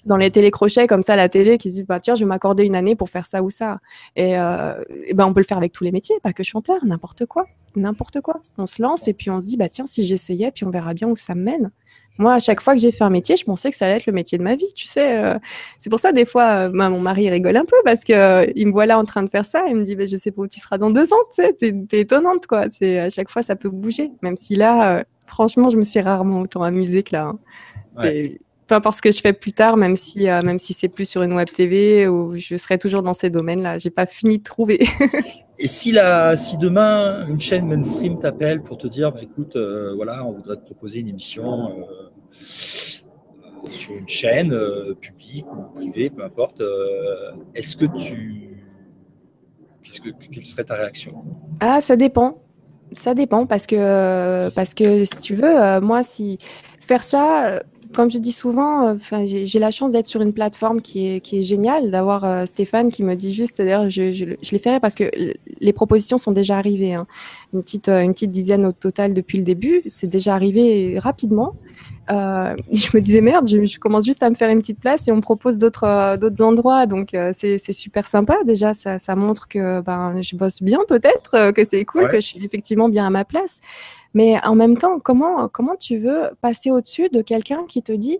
dans 0.09 0.17
les 0.17 0.31
télécrochets 0.31 0.87
comme 0.87 1.03
ça 1.03 1.13
à 1.13 1.17
la 1.17 1.29
télé 1.29 1.59
qui 1.59 1.71
se 1.71 1.77
disent 1.77 1.87
bah 1.87 2.01
tiens 2.01 2.15
je 2.15 2.21
vais 2.21 2.29
m'accorder 2.29 2.65
une 2.65 2.77
année 2.77 2.97
pour 2.97 3.09
faire 3.11 3.27
ça 3.27 3.43
ou 3.43 3.51
ça 3.51 3.79
et, 4.17 4.33
et, 4.33 5.15
ben 5.15 5.27
on 5.27 5.33
peut 5.33 5.41
le 5.41 5.47
faire 5.47 5.59
avec 5.59 5.73
tous 5.73 5.85
les 5.85 5.93
métiers 5.93 6.17
pas 6.23 6.33
que 6.33 6.43
chanteur 6.43 6.85
n'importe 6.85 7.27
quoi 7.27 7.47
n'importe 7.77 8.21
quoi 8.21 8.41
on 8.57 8.67
se 8.67 8.83
lance 8.83 9.07
et 9.09 9.15
puis 9.15 9.31
on 9.31 9.41
se 9.41 9.47
dit 9.47 9.57
bah 9.57 9.69
tiens 9.69 9.87
si 9.87 10.05
j'essayais 10.05 10.51
puis 10.51 10.65
on 10.65 10.71
verra 10.71 10.95
bien 10.95 11.09
où 11.09 11.17
ça 11.17 11.35
me 11.35 11.43
mène 11.43 11.71
moi, 12.19 12.35
à 12.35 12.41
chaque 12.41 12.61
fois 12.61 12.75
que 12.75 12.81
j'ai 12.81 12.91
fait 12.91 13.05
un 13.05 13.11
métier, 13.11 13.37
je 13.37 13.45
pensais 13.45 13.71
que 13.71 13.77
ça 13.77 13.87
allait 13.87 13.97
être 13.97 14.07
le 14.07 14.13
métier 14.13 14.39
de 14.39 14.43
ma 14.43 14.57
vie, 14.57 14.69
tu 14.75 14.89
sais. 14.89 15.19
Euh. 15.25 15.39
c'est 15.79 15.89
pour 15.89 16.01
ça, 16.01 16.11
des 16.11 16.27
fois, 16.27 16.69
euh, 16.69 16.73
mon 16.73 17.01
mari 17.01 17.31
rigole 17.31 17.57
un 17.57 17.65
peu 17.65 17.77
parce 17.85 18.03
qu'il 18.03 18.17
euh, 18.17 18.45
me 18.57 18.73
voit 18.73 18.87
là 18.87 18.99
en 18.99 19.05
train 19.05 19.23
de 19.23 19.31
faire 19.31 19.45
ça. 19.45 19.65
Il 19.69 19.77
me 19.77 19.85
dit, 19.85 19.95
bah, 19.95 20.07
je 20.07 20.17
sais 20.17 20.33
pas 20.33 20.43
où 20.43 20.49
tu 20.49 20.59
seras 20.59 20.79
dans 20.79 20.91
deux 20.91 21.13
ans, 21.13 21.25
tu 21.33 21.45
sais, 21.59 21.75
étonnante, 21.93 22.49
quoi. 22.49 22.67
C'est, 22.71 22.99
à 22.99 23.09
chaque 23.09 23.31
fois, 23.31 23.45
ça 23.45 23.55
peut 23.55 23.71
bouger. 23.71 24.11
Même 24.23 24.37
si 24.37 24.57
là, 24.57 25.05
franchement, 25.29 25.71
je 25.71 25.77
me 25.77 25.83
suis 25.83 26.01
rarement 26.01 26.41
autant 26.41 26.65
amusée 26.65 27.05
que 27.05 27.15
là. 27.15 27.27
Hein. 27.27 27.39
C'est, 28.03 28.41
peu 28.69 28.75
importe 28.75 28.97
ce 28.97 29.03
que 29.03 29.11
je 29.11 29.21
fais 29.21 29.33
plus 29.33 29.53
tard, 29.53 29.77
même 29.77 29.97
si, 29.97 30.25
même 30.25 30.59
si 30.59 30.75
c'est 30.75 30.89
plus 30.89 31.09
sur 31.09 31.23
une 31.23 31.33
web 31.33 31.49
TV, 31.51 32.07
ou 32.07 32.37
je 32.37 32.57
serai 32.57 32.79
toujours 32.79 33.03
dans 33.03 33.15
ces 33.15 33.31
domaines-là. 33.31 33.79
J'ai 33.79 33.91
pas 33.91 34.07
fini 34.07 34.39
de 34.39 34.45
trouver. 34.45 34.87
Et 35.59 35.67
si, 35.67 35.91
la, 35.91 36.37
si 36.37 36.57
demain 36.57 37.27
une 37.27 37.41
chaîne 37.41 37.67
mainstream 37.67 38.21
t'appelle 38.21 38.63
pour 38.63 38.79
te 38.79 38.87
dire, 38.87 39.11
bah, 39.11 39.21
écoute, 39.23 39.57
voilà, 39.97 40.25
on 40.25 40.33
voudrait 40.33 40.57
te 40.57 40.65
proposer 40.65 41.01
une 41.01 41.09
émission 41.09 41.85
sur 43.71 43.95
une 43.95 44.09
chaîne 44.09 44.53
euh, 44.53 44.95
publique 44.95 45.47
ou 45.53 45.63
privée, 45.75 46.11
peu 46.11 46.25
importe, 46.25 46.61
euh, 46.61 47.33
est-ce 47.55 47.77
que 47.77 47.87
tu. 47.99 48.57
que, 49.85 50.11
quelle 50.33 50.47
serait 50.47 50.65
ta 50.65 50.75
réaction? 50.75 51.25
Ah, 51.61 51.81
ça 51.81 51.97
dépend. 51.97 52.43
Ça 52.93 53.15
dépend 53.15 53.47
parce 53.47 53.67
que, 53.67 54.49
parce 54.51 54.73
que 54.75 55.05
si 55.05 55.21
tu 55.21 55.35
veux, 55.35 55.63
euh, 55.63 55.81
moi, 55.81 56.03
si 56.03 56.39
faire 56.81 57.05
ça, 57.05 57.63
comme 57.95 58.11
je 58.11 58.19
dis 58.19 58.33
souvent, 58.33 58.97
j'ai 59.25 59.59
la 59.59 59.71
chance 59.71 59.93
d'être 59.93 60.07
sur 60.07 60.21
une 60.21 60.33
plateforme 60.33 60.81
qui 60.81 61.07
est, 61.07 61.43
géniale, 61.43 61.91
d'avoir 61.91 62.47
Stéphane 62.47 62.91
qui 62.91 63.03
me 63.03 63.15
dit 63.15 63.35
juste, 63.35 63.59
d'ailleurs, 63.59 63.91
je, 63.91 64.13
je, 64.13 64.25
je 64.41 64.51
l'ai 64.53 64.59
fait 64.59 64.81
parce 64.81 64.95
que 64.95 65.11
les 65.61 65.73
propositions 65.73 66.19
sont 66.19 66.33
déjà 66.33 66.59
arrivées, 66.59 66.95
hein. 66.95 67.07
petite, 67.53 67.89
une 67.89 68.13
petite 68.13 68.31
dizaine 68.31 68.67
au 68.67 68.73
total 68.73 69.15
depuis 69.15 69.39
le 69.39 69.45
début, 69.45 69.83
c'est 69.87 70.07
déjà 70.07 70.35
arrivé 70.35 70.99
rapidement. 70.99 71.55
Euh, 72.11 72.57
je 72.73 72.89
me 72.95 73.01
disais 73.01 73.21
merde, 73.21 73.49
je, 73.49 73.79
commence 73.79 74.05
juste 74.05 74.23
à 74.23 74.31
me 74.31 74.35
faire 74.35 74.51
une 74.51 74.59
petite 74.59 74.81
place 74.81 75.09
et 75.09 75.13
on 75.13 75.17
me 75.17 75.21
propose 75.21 75.59
d'autres 75.59 75.85
euh, 75.85 76.17
d'autres 76.17 76.43
endroits, 76.43 76.87
donc 76.87 77.15
euh, 77.15 77.33
c'est 77.35 77.59
super 77.73 78.09
sympa. 78.09 78.37
Déjà, 78.45 78.75
ça, 78.75 78.99
ça 78.99 79.15
montre 79.15 79.49
que 79.49 79.81
ben 79.81 80.21
je 80.23 80.37
bosse 80.37 80.63
bien 80.63 80.81
peut-être, 80.89 81.53
que 81.53 81.65
c'est 81.65 81.85
cool, 81.85 82.09
que 82.09 82.17
je 82.17 82.27
suis 82.27 82.45
effectivement 82.45 82.89
bien 82.89 83.07
à 83.07 83.11
ma 83.11 83.25
place. 83.25 83.61
Mais 84.15 84.43
en 84.45 84.55
même 84.55 84.79
temps, 84.79 84.99
comment 84.99 85.49
comment 85.49 85.77
tu 85.77 85.99
veux 85.99 86.31
passer 86.41 86.71
au-dessus 86.71 87.09
de 87.11 87.23
quelqu'un 87.23 87.65
qui 87.69 87.83
te 87.83 87.93
dit 87.93 88.19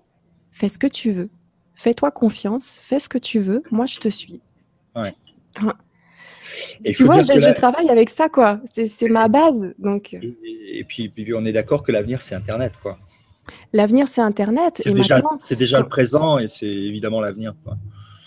fais 0.53 0.69
ce 0.69 0.79
que 0.79 0.87
tu 0.87 1.11
veux, 1.11 1.31
fais-toi 1.75 2.11
confiance, 2.11 2.79
fais 2.81 2.99
ce 2.99 3.09
que 3.09 3.19
tu 3.19 3.39
veux, 3.39 3.63
moi 3.71 3.87
je 3.87 3.99
te 3.99 4.09
suis. 4.09 4.43
Ouais. 4.95 5.13
Et 6.85 6.93
tu 6.95 7.05
vois, 7.05 7.23
je, 7.23 7.55
travaille 7.55 7.89
avec 7.91 8.09
ça, 8.11 8.29
quoi. 8.29 8.61
C'est 8.73 9.09
ma 9.09 9.29
base. 9.29 9.75
Donc... 9.79 10.15
Et, 10.15 10.85
puis, 10.85 11.09
puis, 11.09 11.35
on 11.35 11.45
est 11.45 11.53
d'accord 11.53 11.83
que 11.83 11.93
l'avenir, 11.93 12.23
c'est 12.23 12.35
Internet, 12.35 12.73
quoi. 12.83 12.99
L'avenir, 13.73 14.09
c'est 14.09 14.21
Internet. 14.21 14.75
C'est 14.77 14.93
déjà, 14.93 15.21
déjà 15.51 15.79
le 15.81 15.89
présent 15.89 16.39
et 16.39 16.49
c'est 16.49 16.67
évidemment 16.67 17.21
l'avenir. 17.21 17.55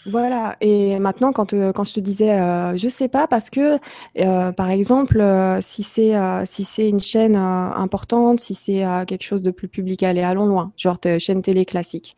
Voilà, 0.07 0.57
et 0.61 0.97
maintenant, 0.97 1.31
quand, 1.31 1.53
euh, 1.53 1.71
quand 1.73 1.83
je 1.83 1.93
te 1.93 1.99
disais, 1.99 2.31
euh, 2.31 2.75
je 2.75 2.87
sais 2.87 3.07
pas, 3.07 3.27
parce 3.27 3.51
que, 3.51 3.77
euh, 4.19 4.51
par 4.51 4.69
exemple, 4.71 5.23
si 5.61 5.83
c'est 5.83 6.15
si 6.45 6.63
c'est 6.63 6.89
une 6.89 6.99
chaîne 6.99 7.35
importante, 7.35 8.39
si 8.39 8.55
c'est 8.55 8.83
quelque 9.07 9.23
chose 9.23 9.41
de 9.41 9.51
plus 9.51 9.67
public, 9.67 10.01
allez, 10.03 10.21
allons 10.21 10.47
loin, 10.47 10.71
genre 10.77 10.97
chaîne 11.19 11.41
télé 11.41 11.65
classique. 11.65 12.15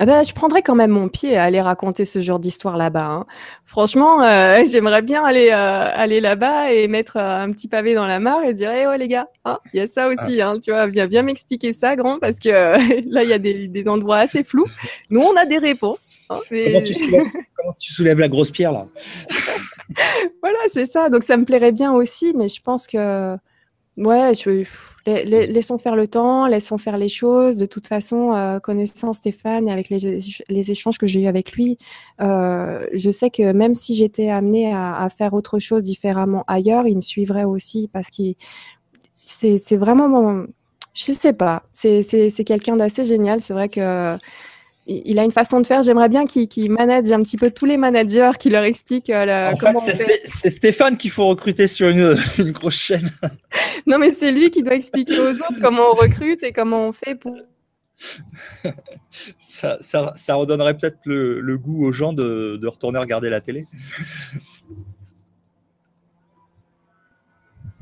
Eh 0.00 0.06
ben, 0.06 0.22
je 0.22 0.32
prendrais 0.32 0.62
quand 0.62 0.74
même 0.74 0.90
mon 0.90 1.08
pied 1.08 1.36
à 1.36 1.44
aller 1.44 1.60
raconter 1.60 2.06
ce 2.06 2.20
genre 2.20 2.38
d'histoire 2.38 2.78
là-bas. 2.78 3.04
Hein. 3.04 3.26
Franchement, 3.66 4.22
euh, 4.22 4.64
j'aimerais 4.70 5.02
bien 5.02 5.22
aller 5.22 5.50
euh, 5.50 5.54
aller 5.92 6.20
là-bas 6.20 6.72
et 6.72 6.88
mettre 6.88 7.18
euh, 7.18 7.42
un 7.42 7.50
petit 7.52 7.68
pavé 7.68 7.94
dans 7.94 8.06
la 8.06 8.18
mare 8.18 8.42
et 8.44 8.54
dire 8.54 8.72
"Eh 8.72 8.86
oh 8.86 8.96
les 8.96 9.06
gars, 9.06 9.28
hein, 9.44 9.58
il 9.72 9.78
y 9.78 9.80
a 9.80 9.86
ça 9.86 10.08
aussi, 10.08 10.40
ah. 10.40 10.50
hein, 10.50 10.58
tu 10.58 10.70
vois, 10.70 10.86
viens 10.86 11.06
bien 11.06 11.22
m'expliquer 11.22 11.74
ça, 11.74 11.94
grand, 11.94 12.18
parce 12.18 12.38
que 12.38 12.48
là 13.10 13.22
il 13.22 13.28
y 13.28 13.34
a 13.34 13.38
des, 13.38 13.68
des, 13.68 13.88
endroits 13.88 14.18
assez 14.18 14.44
flous. 14.44 14.66
Nous 15.10 15.20
on 15.20 15.36
a 15.36 15.44
des 15.44 15.58
réponses. 15.58 16.12
Comment, 16.26 16.40
tu 16.48 16.94
soulèves, 16.94 17.26
comment, 17.54 17.74
tu 17.78 17.92
soulèves, 17.92 18.18
la 18.18 18.28
grosse 18.28 18.50
pierre 18.50 18.72
là? 18.72 18.86
Voilà, 20.42 20.58
c'est 20.68 20.86
ça. 20.86 21.10
Donc 21.10 21.22
ça 21.22 21.36
me 21.36 21.44
plairait 21.44 21.72
bien 21.72 21.92
aussi, 21.92 22.32
mais 22.34 22.48
je 22.48 22.62
pense 22.62 22.86
que 22.86 23.36
Ouais, 23.98 24.32
laissons 25.06 25.76
faire 25.76 25.96
le 25.96 26.08
temps, 26.08 26.46
laissons 26.46 26.78
faire 26.78 26.96
les 26.96 27.10
choses. 27.10 27.58
De 27.58 27.66
toute 27.66 27.86
façon, 27.86 28.32
euh, 28.32 28.58
connaissant 28.58 29.12
Stéphane 29.12 29.68
et 29.68 29.72
avec 29.72 29.90
les, 29.90 30.70
échanges 30.70 30.96
que 30.96 31.06
j'ai 31.06 31.20
eus 31.22 31.26
avec 31.26 31.52
lui, 31.52 31.76
euh, 32.22 32.86
je 32.94 33.10
sais 33.10 33.28
que 33.28 33.52
même 33.52 33.74
si 33.74 33.94
j'étais 33.94 34.30
amenée 34.30 34.72
à, 34.74 35.06
faire 35.10 35.34
autre 35.34 35.58
chose 35.58 35.82
différemment 35.82 36.44
ailleurs, 36.46 36.86
il 36.86 36.96
me 36.96 37.02
suivrait 37.02 37.44
aussi 37.44 37.90
parce 37.92 38.08
que 38.10 38.22
c'est 39.26 39.76
vraiment 39.76 40.08
mon... 40.08 40.46
Je 40.94 41.12
sais 41.12 41.32
pas, 41.34 41.62
c'est 41.72 42.44
quelqu'un 42.46 42.76
d'assez 42.76 43.04
génial. 43.04 43.40
C'est 43.40 43.54
vrai 43.54 43.68
que 43.68 44.16
il 44.86 45.18
a 45.18 45.24
une 45.24 45.30
façon 45.30 45.60
de 45.60 45.66
faire. 45.66 45.82
J'aimerais 45.82 46.08
bien 46.08 46.26
qu'il 46.26 46.70
manage 46.70 47.10
un 47.10 47.22
petit 47.22 47.36
peu 47.36 47.50
tous 47.50 47.66
les 47.66 47.76
managers, 47.76 48.32
qu'il 48.38 48.52
leur 48.52 48.64
explique. 48.64 49.10
Euh, 49.10 49.52
en 49.52 49.80
fait, 49.80 50.22
c'est 50.28 50.50
Stéphane 50.50 50.96
qu'il 50.96 51.10
faut 51.10 51.26
recruter 51.26 51.68
sur 51.68 51.88
une, 51.88 52.16
grosse 52.52 52.74
chaîne. 52.74 53.10
non, 53.86 53.98
mais 53.98 54.12
c'est 54.12 54.32
lui 54.32 54.50
qui 54.50 54.62
doit 54.62 54.74
expliquer 54.74 55.18
aux 55.18 55.34
autres 55.34 55.60
comment 55.60 55.90
on 55.92 55.94
recrute 55.94 56.42
et 56.42 56.52
comment 56.52 56.88
on 56.88 56.92
fait 56.92 57.14
pour. 57.14 57.36
ça, 59.38 59.78
redonnerait 60.34 60.76
peut-être 60.76 60.98
le, 61.04 61.56
goût 61.56 61.84
aux 61.86 61.92
gens 61.92 62.12
de, 62.12 62.58
de 62.60 62.66
retourner 62.66 62.98
regarder 62.98 63.30
la 63.30 63.40
télé. 63.40 63.66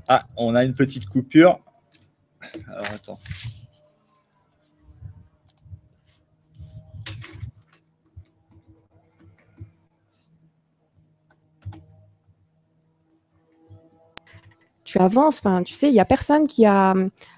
Ah, 0.07 0.27
on 0.37 0.55
a 0.55 0.65
une 0.65 0.75
petite 0.75 1.07
coupure. 1.07 1.61
Alors 2.69 2.87
attends. 2.95 3.19
Tu 14.91 14.99
avances. 14.99 15.39
Enfin, 15.39 15.63
tu 15.63 15.75
sais, 15.75 15.89
il 15.89 15.95
y 15.95 16.01
a 16.01 16.05
personne 16.05 16.47
qui 16.47 16.67
a 16.67 16.95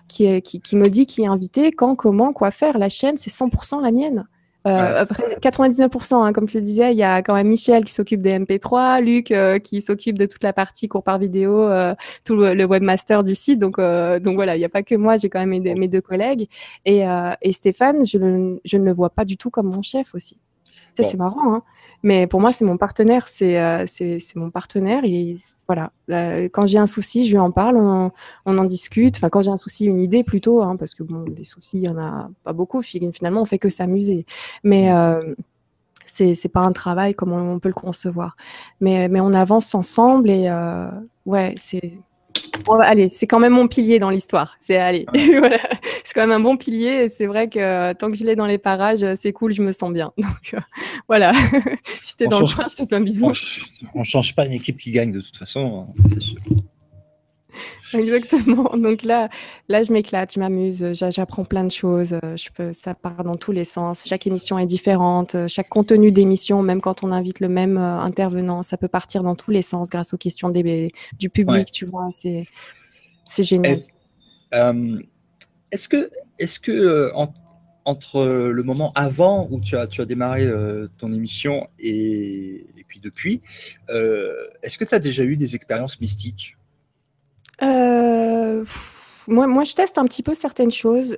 qui, 0.09 0.43
qui, 0.43 0.77
me 0.77 0.89
dit 0.89 1.07
qui 1.07 1.23
est 1.23 1.27
invité, 1.27 1.73
quand, 1.73 1.97
comment, 1.97 2.33
quoi 2.33 2.51
faire. 2.51 2.79
La 2.79 2.89
chaîne, 2.89 3.17
c'est 3.17 3.31
100% 3.31 3.83
la 3.83 3.93
mienne. 3.93 4.27
Euh, 4.65 5.01
après 5.01 5.25
99%, 5.41 6.25
hein, 6.25 6.33
comme 6.33 6.47
je 6.47 6.59
le 6.59 6.63
disais, 6.63 6.93
il 6.93 6.99
y 6.99 7.03
a 7.03 7.21
quand 7.23 7.35
même 7.35 7.49
Michel 7.49 7.85
qui 7.85 7.93
s'occupe 7.93 8.21
des 8.21 8.39
MP3, 8.39 9.03
Luc 9.03 9.33
euh, 9.33 9.59
qui 9.59 9.81
s'occupe 9.81 10.17
de 10.17 10.27
toute 10.27 10.45
la 10.45 10.53
partie 10.53 10.87
cours 10.87 11.03
par 11.03 11.19
vidéo, 11.19 11.63
euh, 11.63 11.97
tout 12.25 12.37
le, 12.37 12.65
webmaster 12.65 13.25
du 13.25 13.35
site. 13.35 13.59
Donc, 13.59 13.79
donc 13.79 14.37
voilà, 14.37 14.55
il 14.55 14.61
n'y 14.61 14.65
a 14.65 14.69
pas 14.69 14.83
que 14.83 14.95
moi, 14.95 15.17
j'ai 15.17 15.29
quand 15.29 15.45
même 15.45 15.63
mes, 15.63 15.89
deux 15.89 16.01
collègues. 16.01 16.49
Et, 16.85 17.03
et 17.43 17.53
Stéphane, 17.53 18.05
je, 18.05 18.59
je, 18.65 18.77
ne 18.77 18.85
le 18.85 18.93
vois 18.93 19.11
pas 19.11 19.25
du 19.25 19.37
tout 19.37 19.51
comme 19.51 19.67
mon 19.67 19.83
chef 19.83 20.15
aussi. 20.15 20.39
C'est 20.97 21.17
marrant, 21.17 21.55
hein 21.55 21.63
mais 22.03 22.27
pour 22.27 22.41
moi, 22.41 22.53
c'est 22.53 22.65
mon 22.65 22.77
partenaire. 22.77 23.29
C'est 23.29 23.61
euh, 23.61 23.87
mon 24.35 24.51
partenaire. 24.51 25.05
Et 25.05 25.37
voilà, 25.69 25.93
quand 26.53 26.67
j'ai 26.67 26.79
un 26.79 26.87
souci, 26.87 27.25
je 27.25 27.33
lui 27.33 27.39
en 27.39 27.51
parle, 27.51 27.77
on, 27.77 28.11
on 28.47 28.59
en 28.59 28.65
discute. 28.65 29.17
Enfin, 29.17 29.29
quand 29.29 29.43
j'ai 29.43 29.51
un 29.51 29.57
souci, 29.57 29.87
une 29.87 30.01
idée 30.01 30.25
plutôt, 30.25 30.63
hein, 30.63 30.77
parce 30.77 30.95
que 30.95 31.03
bon, 31.03 31.25
des 31.25 31.45
soucis, 31.45 31.79
il 31.79 31.85
y 31.85 31.89
en 31.89 31.99
a 31.99 32.29
pas 32.45 32.53
beaucoup. 32.53 32.83
Finalement, 32.83 33.43
on 33.43 33.45
fait 33.47 33.59
que 33.59 33.69
s'amuser. 33.69 34.27
Mais 34.65 34.91
mmh. 34.91 34.97
euh, 34.97 35.35
c'est 36.07 36.53
pas 36.53 36.61
un 36.61 36.73
travail 36.73 37.15
comme 37.15 37.33
on, 37.33 37.59
peut 37.59 37.69
le 37.69 37.75
concevoir. 37.75 38.37
Mais, 38.81 39.09
mais 39.09 39.21
on 39.21 39.33
avance 39.33 39.75
ensemble 39.75 40.31
et 40.31 40.49
euh, 40.49 40.91
ouais, 41.27 41.55
c'est 41.57 41.95
allez, 42.83 43.09
c'est 43.09 43.27
quand 43.27 43.39
même 43.39 43.53
mon 43.53 43.69
pilier 43.69 43.99
dans 43.99 44.11
l'histoire. 44.11 44.57
C'est 44.61 44.77
allez, 44.77 45.07
voilà. 45.39 45.59
c'est 46.05 46.15
quand 46.15 46.21
même 46.23 46.33
un 46.33 46.41
bon 46.41 46.57
pilier. 46.57 47.05
Et 47.05 47.09
c'est 47.09 47.27
vrai 47.27 47.49
que 47.49 47.59
euh, 47.59 47.95
tant 47.95 48.11
que 48.11 48.17
je 48.17 48.25
l'ai 48.25 48.37
dans 48.37 48.47
les 48.47 48.59
parages, 48.59 49.03
euh, 49.03 49.15
c'est 49.17 49.33
cool, 49.33 49.53
je 49.53 49.63
me 49.63 49.73
sens 49.73 49.93
bien. 49.93 50.13
Donc 50.19 50.55
euh, 50.55 50.61
voilà. 51.09 51.33
si 52.03 52.17
t'es 52.17 52.27
dans 52.27 52.41
le 52.41 52.47
train, 52.47 52.67
c'est 52.75 52.93
un 52.93 53.01
bisou. 53.01 53.33
On, 53.95 54.05
change 54.05 54.35
pas 54.35 54.47
une 54.47 54.53
équipe 54.53 54.79
qui 54.79 54.91
gagne 54.91 55.13
de 55.13 55.21
toute 55.21 55.37
façon, 55.37 55.87
hein, 55.89 56.03
c'est 56.13 56.23
sûr. 56.23 56.39
Exactement. 57.95 58.77
Donc 58.77 59.03
là, 59.03 59.29
là, 59.69 59.83
je 59.83 59.93
m'éclate, 59.93 60.35
je 60.35 60.41
m'amuse, 60.41 60.93
j'apprends 60.93 61.45
plein 61.45 61.65
de 61.65 61.71
choses. 61.71 62.15
Euh, 62.15 62.37
je 62.37 62.51
peux, 62.51 62.73
ça 62.73 62.95
part 62.95 63.25
dans 63.25 63.37
tous 63.37 63.53
les 63.53 63.65
sens. 63.65 64.07
Chaque 64.07 64.27
émission 64.27 64.59
est 64.59 64.67
différente. 64.67 65.35
Euh, 65.35 65.49
chaque 65.49 65.69
contenu 65.69 66.13
d'émission, 66.13 66.63
même 66.63 66.81
quand 66.81 67.05
on 67.05 67.13
invite 67.13 67.41
le 67.41 67.49
même 67.49 67.77
euh, 67.77 67.99
intervenant, 67.99 68.63
ça 68.63 68.77
peut 68.77 68.89
partir 68.89 69.23
dans 69.23 69.35
tous 69.35 69.51
les 69.51 69.63
sens 69.63 69.91
grâce 69.91 70.15
aux 70.15 70.17
questions 70.17 70.51
des, 70.51 70.93
du 71.19 71.31
public. 71.31 71.71
Tu 71.73 71.87
vois, 71.87 72.09
c'est, 72.11 72.47
c'est 73.25 73.45
génial. 73.45 73.77
Est-ce, 75.73 75.89
que, 75.89 76.11
est-ce 76.39 76.61
que 76.61 77.11
entre 77.85 78.27
le 78.27 78.63
moment 78.63 78.93
avant 78.95 79.49
où 79.51 79.59
tu 79.59 79.75
as, 79.75 79.87
tu 79.87 80.03
as 80.03 80.05
démarré 80.05 80.51
ton 80.99 81.11
émission 81.15 81.67
et, 81.79 82.67
puis 82.87 83.01
depuis, 83.01 83.41
est-ce 83.89 84.77
que 84.77 84.85
tu 84.85 84.95
as 84.95 84.99
déjà 84.99 85.25
eu 85.25 85.39
des 85.39 85.55
expériences 85.57 85.99
mystiques? 85.99 86.57
Moi, 87.63 89.47
moi, 89.47 89.65
je 89.65 89.75
teste 89.75 89.99
un 89.99 90.05
petit 90.05 90.23
peu 90.23 90.35
certaines 90.35 90.71
choses. 90.71 91.17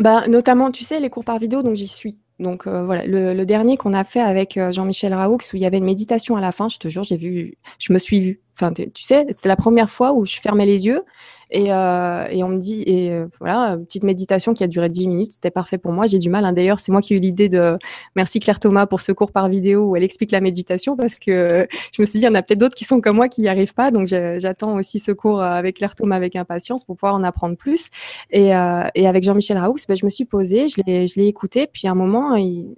Bah, 0.00 0.26
notamment, 0.28 0.70
tu 0.70 0.84
sais, 0.84 1.00
les 1.00 1.10
cours 1.10 1.24
par 1.24 1.38
vidéo, 1.38 1.62
donc 1.62 1.74
j'y 1.74 1.88
suis. 1.88 2.18
Donc 2.38 2.66
euh, 2.66 2.84
voilà, 2.84 3.04
le, 3.06 3.44
dernier 3.44 3.76
qu'on 3.76 3.92
a 3.92 4.04
fait 4.04 4.20
avec 4.20 4.56
euh, 4.56 4.72
Jean-Michel 4.72 5.14
Raoux, 5.14 5.36
où 5.36 5.56
il 5.56 5.60
y 5.60 5.66
avait 5.66 5.78
une 5.78 5.84
méditation 5.84 6.36
à 6.36 6.40
la 6.40 6.50
fin, 6.50 6.68
je 6.68 6.78
te 6.78 6.88
jure, 6.88 7.04
j'ai 7.04 7.16
vu, 7.16 7.56
je 7.78 7.92
me 7.92 7.98
suis 7.98 8.20
vue. 8.20 8.40
Enfin, 8.56 8.72
tu 8.72 9.02
sais, 9.02 9.26
c'est 9.30 9.48
la 9.48 9.56
première 9.56 9.90
fois 9.90 10.12
où 10.12 10.24
je 10.24 10.40
fermais 10.40 10.66
les 10.66 10.86
yeux 10.86 11.04
et, 11.52 11.72
euh, 11.72 12.26
et 12.30 12.42
on 12.42 12.48
me 12.48 12.58
dit, 12.58 12.82
et 12.86 13.10
euh, 13.12 13.26
voilà, 13.38 13.76
petite 13.76 14.04
méditation 14.04 14.54
qui 14.54 14.64
a 14.64 14.66
duré 14.66 14.88
10 14.88 15.06
minutes, 15.06 15.32
c'était 15.32 15.50
parfait 15.50 15.78
pour 15.78 15.92
moi. 15.92 16.06
J'ai 16.06 16.18
du 16.18 16.30
mal. 16.30 16.44
Hein. 16.44 16.52
D'ailleurs, 16.52 16.80
c'est 16.80 16.90
moi 16.90 17.02
qui 17.02 17.12
ai 17.12 17.18
eu 17.18 17.20
l'idée 17.20 17.48
de. 17.50 17.78
Merci 18.16 18.40
Claire 18.40 18.58
Thomas 18.58 18.86
pour 18.86 19.02
ce 19.02 19.12
cours 19.12 19.32
par 19.32 19.48
vidéo 19.48 19.84
où 19.84 19.96
elle 19.96 20.02
explique 20.02 20.32
la 20.32 20.40
méditation 20.40 20.96
parce 20.96 21.16
que 21.16 21.66
je 21.92 22.00
me 22.00 22.06
suis 22.06 22.18
dit, 22.18 22.24
il 22.24 22.28
y 22.28 22.30
en 22.30 22.34
a 22.34 22.42
peut-être 22.42 22.58
d'autres 22.58 22.74
qui 22.74 22.84
sont 22.84 23.00
comme 23.02 23.16
moi 23.16 23.28
qui 23.28 23.42
n'y 23.42 23.48
arrivent 23.48 23.74
pas. 23.74 23.90
Donc 23.90 24.06
j'attends 24.06 24.76
aussi 24.76 24.98
ce 24.98 25.12
cours 25.12 25.42
avec 25.42 25.76
Claire 25.76 25.94
Thomas 25.94 26.16
avec 26.16 26.36
impatience 26.36 26.84
pour 26.84 26.96
pouvoir 26.96 27.14
en 27.14 27.22
apprendre 27.22 27.56
plus. 27.56 27.90
Et, 28.30 28.56
euh, 28.56 28.84
et 28.94 29.06
avec 29.06 29.22
Jean-Michel 29.22 29.58
Raoux, 29.58 29.76
ben, 29.86 29.96
je 29.96 30.04
me 30.04 30.10
suis 30.10 30.24
posée, 30.24 30.68
je 30.68 30.80
l'ai 30.86 31.26
écouté, 31.26 31.66
puis 31.66 31.86
à 31.86 31.90
un 31.90 31.94
moment, 31.94 32.34
il 32.36 32.74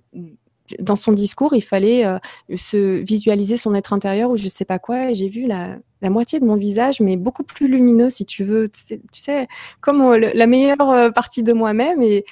dans 0.78 0.96
son 0.96 1.12
discours, 1.12 1.54
il 1.54 1.60
fallait 1.60 2.06
euh, 2.06 2.18
se 2.56 3.02
visualiser 3.02 3.56
son 3.56 3.74
être 3.74 3.92
intérieur 3.92 4.30
ou 4.30 4.36
je 4.36 4.48
sais 4.48 4.64
pas 4.64 4.78
quoi. 4.78 5.12
J'ai 5.12 5.28
vu 5.28 5.46
la, 5.46 5.78
moitié 6.02 6.38
de 6.38 6.44
mon 6.44 6.56
visage, 6.56 7.00
mais 7.00 7.16
beaucoup 7.16 7.44
plus 7.44 7.68
lumineux, 7.68 8.10
si 8.10 8.26
tu 8.26 8.44
veux. 8.44 8.68
Tu 8.68 8.98
sais, 9.12 9.48
comme 9.80 10.02
euh, 10.02 10.30
la 10.34 10.46
meilleure 10.46 10.90
euh, 10.90 11.10
partie 11.10 11.42
de 11.42 11.52
moi-même. 11.52 12.02
Et, 12.02 12.24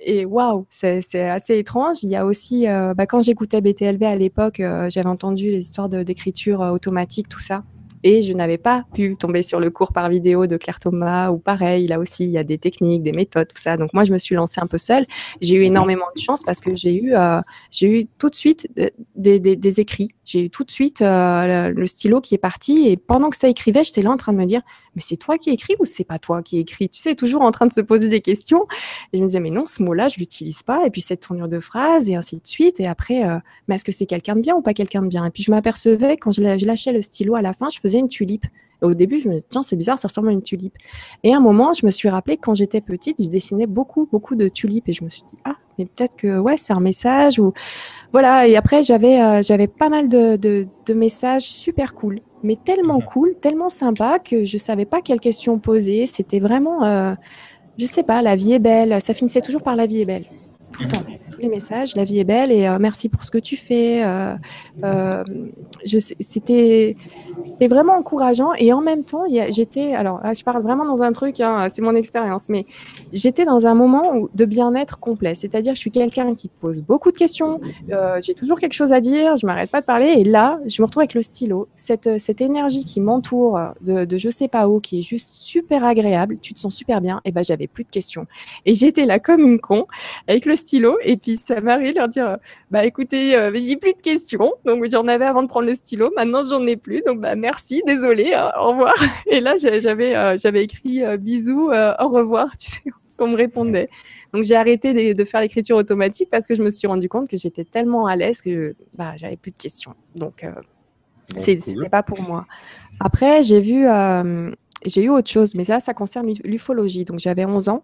et 0.00 0.24
waouh, 0.24 0.66
c'est 0.70 1.00
assez 1.20 1.58
étrange. 1.58 1.98
Il 2.02 2.10
y 2.10 2.16
a 2.16 2.26
aussi, 2.26 2.66
bah, 2.66 3.06
quand 3.06 3.20
j'écoutais 3.20 3.62
BTLV 3.62 4.02
à 4.04 4.14
l'époque, 4.14 4.56
j'avais 4.58 5.08
entendu 5.08 5.50
les 5.50 5.60
histoires 5.60 5.88
d'écriture 5.88 6.60
automatique, 6.60 7.30
tout 7.30 7.40
ça. 7.40 7.64
Et 8.08 8.22
je 8.22 8.32
n'avais 8.32 8.56
pas 8.56 8.84
pu 8.94 9.16
tomber 9.16 9.42
sur 9.42 9.58
le 9.58 9.68
cours 9.68 9.92
par 9.92 10.08
vidéo 10.08 10.46
de 10.46 10.56
Claire 10.56 10.78
Thomas 10.78 11.32
ou 11.32 11.38
pareil, 11.38 11.88
là 11.88 11.98
aussi, 11.98 12.22
il 12.22 12.30
y 12.30 12.38
a 12.38 12.44
des 12.44 12.56
techniques, 12.56 13.02
des 13.02 13.10
méthodes, 13.10 13.48
tout 13.48 13.60
ça. 13.60 13.76
Donc 13.76 13.92
moi, 13.94 14.04
je 14.04 14.12
me 14.12 14.18
suis 14.18 14.36
lancée 14.36 14.60
un 14.60 14.68
peu 14.68 14.78
seule. 14.78 15.06
J'ai 15.40 15.56
eu 15.56 15.64
énormément 15.64 16.04
de 16.14 16.20
chance 16.20 16.44
parce 16.44 16.60
que 16.60 16.76
j'ai 16.76 16.94
eu, 16.94 17.16
euh, 17.16 17.40
j'ai 17.72 18.02
eu 18.02 18.06
tout 18.18 18.30
de 18.30 18.36
suite 18.36 18.68
euh, 18.78 18.90
des, 19.16 19.40
des, 19.40 19.80
écrits. 19.80 20.14
J'ai 20.24 20.44
eu 20.44 20.50
tout 20.50 20.62
de 20.62 20.70
suite 20.70 21.02
euh, 21.02 21.72
le, 21.74 21.86
stylo 21.88 22.20
qui 22.20 22.36
est 22.36 22.38
parti. 22.38 22.86
Et 22.86 22.96
pendant 22.96 23.28
que 23.28 23.36
ça 23.36 23.48
écrivait, 23.48 23.82
j'étais 23.82 24.02
là 24.02 24.12
en 24.12 24.16
train 24.16 24.32
de 24.32 24.38
me 24.38 24.44
dire, 24.44 24.62
mais 24.96 25.02
c'est 25.04 25.16
toi 25.16 25.38
qui 25.38 25.50
écris 25.50 25.76
ou 25.78 25.84
c'est 25.84 26.04
pas 26.04 26.18
toi 26.18 26.42
qui 26.42 26.58
écris? 26.58 26.88
Tu 26.88 27.00
sais, 27.00 27.14
toujours 27.14 27.42
en 27.42 27.52
train 27.52 27.66
de 27.66 27.72
se 27.72 27.80
poser 27.80 28.08
des 28.08 28.20
questions. 28.20 28.66
Et 29.12 29.18
je 29.18 29.22
me 29.22 29.26
disais, 29.26 29.40
mais 29.40 29.50
non, 29.50 29.66
ce 29.66 29.82
mot-là, 29.82 30.08
je 30.08 30.18
l'utilise 30.18 30.62
pas. 30.62 30.84
Et 30.86 30.90
puis 30.90 31.02
cette 31.02 31.20
tournure 31.20 31.48
de 31.48 31.60
phrase 31.60 32.10
et 32.10 32.16
ainsi 32.16 32.36
de 32.40 32.46
suite. 32.46 32.80
Et 32.80 32.86
après, 32.86 33.22
mais 33.68 33.76
est-ce 33.76 33.84
que 33.84 33.92
c'est 33.92 34.06
quelqu'un 34.06 34.34
de 34.34 34.40
bien 34.40 34.56
ou 34.56 34.62
pas 34.62 34.74
quelqu'un 34.74 35.02
de 35.02 35.08
bien? 35.08 35.24
Et 35.24 35.30
puis 35.30 35.42
je 35.42 35.50
m'apercevais 35.50 36.16
quand 36.16 36.32
je 36.32 36.42
lâchais 36.42 36.92
le 36.92 37.02
stylo 37.02 37.36
à 37.36 37.42
la 37.42 37.52
fin, 37.52 37.68
je 37.68 37.78
faisais 37.78 37.98
une 37.98 38.08
tulipe. 38.08 38.46
Au 38.82 38.94
début, 38.94 39.20
je 39.20 39.28
me 39.28 39.34
disais, 39.34 39.46
tiens, 39.48 39.62
c'est 39.62 39.76
bizarre, 39.76 39.98
ça 39.98 40.08
ressemble 40.08 40.28
à 40.28 40.32
une 40.32 40.42
tulipe. 40.42 40.76
Et 41.22 41.32
à 41.32 41.36
un 41.36 41.40
moment, 41.40 41.72
je 41.72 41.86
me 41.86 41.90
suis 41.90 42.08
rappelé 42.08 42.36
que 42.36 42.42
quand 42.42 42.54
j'étais 42.54 42.80
petite, 42.80 43.22
je 43.22 43.28
dessinais 43.28 43.66
beaucoup, 43.66 44.08
beaucoup 44.10 44.34
de 44.34 44.48
tulipes. 44.48 44.88
Et 44.88 44.92
je 44.92 45.04
me 45.04 45.08
suis 45.08 45.22
dit, 45.22 45.36
ah, 45.44 45.54
mais 45.78 45.86
peut-être 45.86 46.16
que, 46.16 46.38
ouais, 46.38 46.56
c'est 46.56 46.72
un 46.72 46.80
message. 46.80 47.38
ou 47.38 47.52
Voilà. 48.12 48.46
Et 48.46 48.56
après, 48.56 48.82
j'avais 48.82 49.20
euh, 49.20 49.42
j'avais 49.42 49.66
pas 49.66 49.88
mal 49.88 50.08
de, 50.08 50.36
de, 50.36 50.94
messages 50.94 51.48
super 51.48 51.94
cool. 51.94 52.20
Mais 52.42 52.56
tellement 52.56 53.00
cool, 53.00 53.34
tellement 53.40 53.68
sympa 53.68 54.18
que 54.18 54.44
je 54.44 54.58
savais 54.58 54.84
pas 54.84 55.00
quelle 55.00 55.20
question 55.20 55.58
poser. 55.58 56.06
C'était 56.06 56.40
vraiment, 56.40 56.84
euh, 56.84 57.14
je 57.78 57.86
sais 57.86 58.02
pas, 58.02 58.22
la 58.22 58.36
vie 58.36 58.52
est 58.52 58.58
belle. 58.58 59.00
Ça 59.00 59.14
finissait 59.14 59.40
toujours 59.40 59.62
par 59.62 59.76
la 59.76 59.86
vie 59.86 60.02
est 60.02 60.06
belle. 60.06 60.26
Tout 60.72 60.82
le 60.82 60.88
temps 60.88 61.02
les 61.38 61.48
messages. 61.48 61.94
La 61.96 62.04
vie 62.04 62.18
est 62.18 62.24
belle 62.24 62.52
et 62.52 62.66
euh, 62.66 62.78
merci 62.80 63.08
pour 63.08 63.24
ce 63.24 63.30
que 63.30 63.38
tu 63.38 63.56
fais. 63.56 64.04
Euh, 64.04 64.34
euh, 64.84 65.24
c'était, 65.84 66.96
vraiment 67.68 67.94
encourageant 67.94 68.52
et 68.54 68.72
en 68.72 68.80
même 68.80 69.04
temps, 69.04 69.24
j'étais, 69.50 69.94
alors 69.94 70.20
je 70.34 70.42
parle 70.42 70.62
vraiment 70.62 70.84
dans 70.84 71.02
un 71.02 71.12
truc, 71.12 71.40
hein, 71.40 71.68
c'est 71.70 71.82
mon 71.82 71.94
expérience, 71.94 72.48
mais 72.48 72.66
j'étais 73.12 73.44
dans 73.44 73.66
un 73.66 73.74
moment 73.74 74.02
de 74.34 74.44
bien-être 74.44 74.98
complet. 74.98 75.34
C'est-à-dire, 75.34 75.74
je 75.74 75.80
suis 75.80 75.90
quelqu'un 75.90 76.34
qui 76.34 76.48
pose 76.48 76.82
beaucoup 76.82 77.12
de 77.12 77.16
questions, 77.16 77.60
j'ai 78.20 78.34
toujours 78.34 78.58
quelque 78.58 78.72
chose 78.72 78.92
à 78.92 79.00
dire, 79.00 79.36
je 79.36 79.46
m'arrête 79.46 79.70
pas 79.70 79.80
de 79.80 79.86
parler 79.86 80.14
et 80.18 80.24
là, 80.24 80.58
je 80.66 80.80
me 80.82 80.86
retrouve 80.86 81.02
avec 81.02 81.14
le 81.14 81.22
stylo, 81.22 81.68
cette, 81.74 82.18
cette 82.18 82.40
énergie 82.40 82.84
qui 82.84 83.00
m'entoure 83.00 83.58
de, 83.80 84.04
de 84.04 84.16
je 84.16 84.30
sais 84.30 84.48
pas 84.48 84.68
où, 84.68 84.80
qui 84.80 84.98
est 85.00 85.02
juste 85.02 85.28
super 85.28 85.84
agréable, 85.84 86.38
tu 86.40 86.54
te 86.54 86.58
sens 86.58 86.74
super 86.74 87.00
bien, 87.00 87.20
et 87.24 87.32
ben 87.32 87.44
j'avais 87.44 87.66
plus 87.66 87.84
de 87.84 87.90
questions. 87.90 88.26
Et 88.64 88.74
j'étais 88.74 89.04
là 89.04 89.18
comme 89.18 89.40
une 89.40 89.60
con 89.60 89.86
avec 90.26 90.46
le 90.46 90.56
stylo 90.56 90.96
et 91.02 91.16
puis 91.26 91.36
ça 91.44 91.60
m'arrive 91.60 91.94
de 91.94 91.98
leur 91.98 92.08
dire 92.08 92.38
bah 92.70 92.84
écoutez, 92.84 93.34
euh, 93.34 93.50
j'ai 93.52 93.76
plus 93.76 93.94
de 93.94 94.00
questions. 94.00 94.52
Donc 94.64 94.88
j'en 94.88 95.08
avais 95.08 95.24
avant 95.24 95.42
de 95.42 95.48
prendre 95.48 95.66
le 95.66 95.74
stylo, 95.74 96.12
maintenant 96.14 96.42
j'en 96.48 96.64
ai 96.68 96.76
plus. 96.76 97.02
Donc 97.04 97.20
bah 97.20 97.34
merci, 97.34 97.82
désolé, 97.84 98.32
hein, 98.32 98.52
au 98.60 98.68
revoir. 98.68 98.94
Et 99.26 99.40
là 99.40 99.56
j'avais 99.56 100.14
euh, 100.14 100.36
j'avais 100.38 100.62
écrit 100.62 101.02
euh, 101.02 101.16
bisous, 101.16 101.68
au 101.72 102.08
revoir, 102.08 102.56
tu 102.58 102.70
sais 102.70 102.82
ce 103.08 103.16
qu'on 103.16 103.26
me 103.26 103.36
répondait. 103.36 103.88
Donc 104.32 104.44
j'ai 104.44 104.54
arrêté 104.54 105.14
de, 105.14 105.24
faire 105.24 105.40
l'écriture 105.40 105.76
automatique 105.76 106.28
parce 106.30 106.46
que 106.46 106.54
je 106.54 106.62
me 106.62 106.70
suis 106.70 106.86
rendu 106.86 107.08
compte 107.08 107.28
que 107.28 107.36
j'étais 107.36 107.64
tellement 107.64 108.06
à 108.06 108.14
l'aise 108.14 108.40
que 108.40 108.76
bah 108.94 109.14
j'avais 109.16 109.36
plus 109.36 109.50
de 109.50 109.56
questions. 109.56 109.94
Donc 110.14 110.46
c'était 111.38 111.88
pas 111.88 112.04
pour 112.04 112.22
moi. 112.22 112.46
Après 113.00 113.42
j'ai 113.42 113.58
vu 113.58 113.84
j'ai 114.84 115.04
eu 115.04 115.08
autre 115.08 115.30
chose, 115.30 115.54
mais 115.54 115.64
ça, 115.64 115.80
ça 115.80 115.94
concerne 115.94 116.32
l'ufologie. 116.44 117.04
Donc, 117.04 117.18
j'avais 117.18 117.44
11 117.44 117.68
ans. 117.68 117.82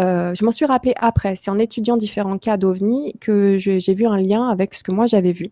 Euh, 0.00 0.34
je 0.34 0.44
m'en 0.44 0.50
suis 0.50 0.66
rappelé 0.66 0.94
après. 0.96 1.36
C'est 1.36 1.50
en 1.50 1.58
étudiant 1.58 1.96
différents 1.96 2.38
cas 2.38 2.56
d'OVNI 2.56 3.14
que 3.20 3.58
j'ai 3.58 3.94
vu 3.94 4.06
un 4.06 4.18
lien 4.18 4.48
avec 4.48 4.74
ce 4.74 4.82
que 4.82 4.92
moi 4.92 5.06
j'avais 5.06 5.32
vu. 5.32 5.46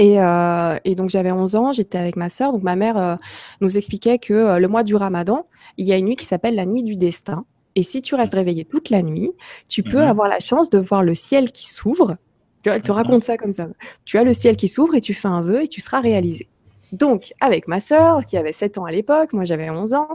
Et, 0.00 0.20
euh, 0.20 0.76
et, 0.84 0.94
donc 0.94 1.10
j'avais 1.10 1.32
11 1.32 1.56
ans, 1.56 1.72
j'étais 1.72 1.98
avec 1.98 2.16
ma 2.16 2.30
sœur. 2.30 2.52
Donc 2.52 2.62
ma 2.62 2.76
mère 2.76 2.96
euh, 2.96 3.16
nous 3.60 3.76
expliquait 3.76 4.18
que 4.18 4.58
le 4.58 4.68
mois 4.68 4.84
du 4.84 4.94
Ramadan, 4.94 5.44
il 5.76 5.86
y 5.86 5.92
a 5.92 5.96
une 5.96 6.06
nuit 6.06 6.16
qui 6.16 6.24
s'appelle 6.24 6.54
la 6.54 6.66
nuit 6.66 6.84
du 6.84 6.96
destin. 6.96 7.44
Et 7.74 7.82
si 7.82 8.00
tu 8.00 8.14
restes 8.14 8.34
réveillé 8.34 8.64
toute 8.64 8.90
la 8.90 9.02
nuit, 9.02 9.32
tu 9.68 9.82
peux 9.82 9.98
mhm. 9.98 10.08
avoir 10.08 10.28
la 10.28 10.40
chance 10.40 10.70
de 10.70 10.78
voir 10.78 11.02
le 11.02 11.14
ciel 11.14 11.52
qui 11.52 11.66
s'ouvre. 11.68 12.16
Elle 12.64 12.82
te 12.82 12.92
raconte 12.92 13.24
ça 13.24 13.36
comme 13.36 13.52
ça. 13.52 13.68
Tu 14.04 14.18
as 14.18 14.24
le 14.24 14.34
ciel 14.34 14.56
qui 14.56 14.68
s'ouvre 14.68 14.94
et 14.94 15.00
tu 15.00 15.14
fais 15.14 15.28
un 15.28 15.42
vœu 15.42 15.62
et 15.62 15.68
tu 15.68 15.80
seras 15.80 16.00
réalisé. 16.00 16.48
Donc, 16.92 17.34
avec 17.40 17.68
ma 17.68 17.80
sœur, 17.80 18.24
qui 18.24 18.36
avait 18.36 18.52
7 18.52 18.78
ans 18.78 18.84
à 18.84 18.90
l'époque, 18.90 19.32
moi 19.32 19.44
j'avais 19.44 19.70
11 19.70 19.94
ans, 19.94 20.08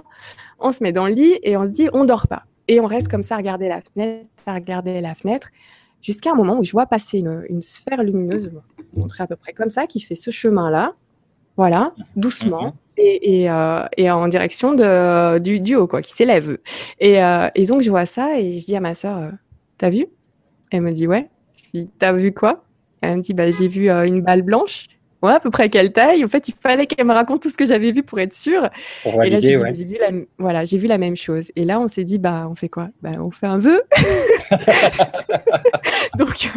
on 0.59 0.71
se 0.71 0.83
met 0.83 0.91
dans 0.91 1.07
le 1.07 1.13
lit 1.13 1.39
et 1.43 1.57
on 1.57 1.67
se 1.67 1.71
dit, 1.71 1.89
on 1.93 2.05
dort 2.05 2.27
pas. 2.27 2.43
Et 2.67 2.79
on 2.79 2.85
reste 2.85 3.09
comme 3.09 3.23
ça 3.23 3.35
à 3.35 3.37
regarder 3.37 3.67
la 3.67 3.81
fenêtre, 3.81 4.27
à 4.45 4.53
regarder 4.55 5.01
la 5.01 5.15
fenêtre, 5.15 5.49
jusqu'à 6.01 6.31
un 6.31 6.35
moment 6.35 6.57
où 6.57 6.63
je 6.63 6.71
vois 6.71 6.85
passer 6.85 7.19
une, 7.19 7.61
sphère 7.61 8.03
lumineuse, 8.03 8.51
montrer 8.95 9.23
à 9.23 9.27
peu 9.27 9.35
près 9.35 9.53
comme 9.53 9.69
ça, 9.69 9.85
qui 9.85 9.99
fait 9.99 10.15
ce 10.15 10.31
chemin-là, 10.31 10.93
voilà, 11.57 11.93
doucement, 12.15 12.67
mhm. 12.67 12.73
et, 12.97 13.51
euh, 13.51 13.85
et, 13.97 14.09
en 14.09 14.27
direction 14.27 14.73
de, 14.73 15.37
du, 15.39 15.59
du, 15.59 15.75
haut, 15.75 15.87
quoi, 15.87 16.01
qui 16.01 16.13
s'élève. 16.13 16.57
Et, 16.99 17.23
euh, 17.23 17.49
et, 17.53 17.65
donc, 17.65 17.81
je 17.81 17.89
vois 17.89 18.05
ça 18.05 18.39
et 18.39 18.57
je 18.57 18.65
dis 18.65 18.75
à 18.75 18.79
ma 18.79 18.95
sœur, 18.95 19.17
euh, 19.17 19.29
t'as 19.77 19.89
vu? 19.89 20.07
Elle 20.71 20.81
me 20.81 20.91
dit, 20.91 21.05
ouais. 21.05 21.29
Je 21.73 21.81
dis, 21.81 21.89
t'as 21.99 22.13
vu 22.13 22.33
quoi? 22.33 22.63
Elle 23.01 23.17
me 23.17 23.21
dit, 23.21 23.33
bah, 23.33 23.51
j'ai 23.51 23.67
vu 23.67 23.89
une 23.89 24.21
balle 24.21 24.41
blanche 24.41 24.87
ouais, 25.23 25.33
à 25.33 25.39
peu 25.39 25.49
près 25.49 25.63
à 25.63 25.69
quelle 25.69 25.91
taille. 25.91 26.23
En 26.23 26.27
fait, 26.27 26.47
il 26.49 26.53
fallait 26.53 26.85
qu'elle 26.85 27.07
me 27.07 27.13
raconte 27.13 27.41
tout 27.41 27.49
ce 27.49 27.57
que 27.57 27.65
j'avais 27.65 27.91
vu 27.91 28.03
pour 28.03 28.19
être 28.19 28.33
sûre. 28.33 28.69
et 29.05 29.29
là, 29.29 29.39
j'ai 29.39 29.55
vu, 29.85 29.97
la, 29.99 30.11
voilà, 30.37 30.63
vu 30.65 30.87
la 30.87 30.97
même 30.97 31.15
chose. 31.15 31.51
Et 31.55 31.63
là, 31.63 31.79
on 31.79 31.87
s'est 31.87 32.03
dit, 32.03 32.19
bah, 32.19 32.47
on 32.49 32.55
fait 32.55 32.69
quoi 32.69 32.89
bah, 33.01 33.11
On 33.19 33.31
fait 33.31 33.47
un 33.47 33.57
vœu. 33.57 33.81
donc, 36.19 36.49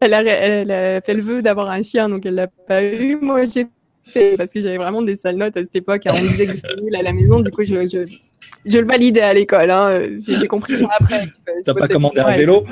elle, 0.00 0.14
a, 0.14 0.22
elle, 0.22 0.70
a, 0.70 1.00
fait 1.00 1.14
le 1.14 1.22
vœu 1.22 1.42
d'avoir 1.42 1.70
un 1.70 1.82
chien, 1.82 2.08
donc 2.08 2.24
elle 2.26 2.34
l'a 2.34 2.48
pas 2.48 2.84
eu. 2.84 3.16
Moi, 3.16 3.44
j'ai 3.44 3.66
fait 4.04 4.36
parce 4.36 4.52
que 4.52 4.60
j'avais 4.60 4.76
vraiment 4.76 5.02
des 5.02 5.16
sales 5.16 5.36
notes 5.36 5.56
à 5.56 5.64
cette 5.64 5.76
époque. 5.76 6.02
on 6.06 6.20
disait 6.20 6.46
que 6.46 6.52
j'étais 6.52 6.76
nulle 6.80 6.96
à 6.96 7.02
la 7.02 7.12
maison. 7.12 7.40
Du 7.40 7.50
coup, 7.50 7.64
je, 7.64 7.86
je, 7.86 8.04
je 8.64 8.78
le 8.78 8.86
validais 8.86 9.22
à 9.22 9.32
l'école. 9.32 9.70
Hein. 9.70 10.08
J'ai 10.18 10.46
compris 10.46 10.74
après. 10.98 11.28
T'as 11.64 11.74
pas 11.74 11.88
commandé 11.88 12.20
un 12.20 12.36
vélo 12.36 12.64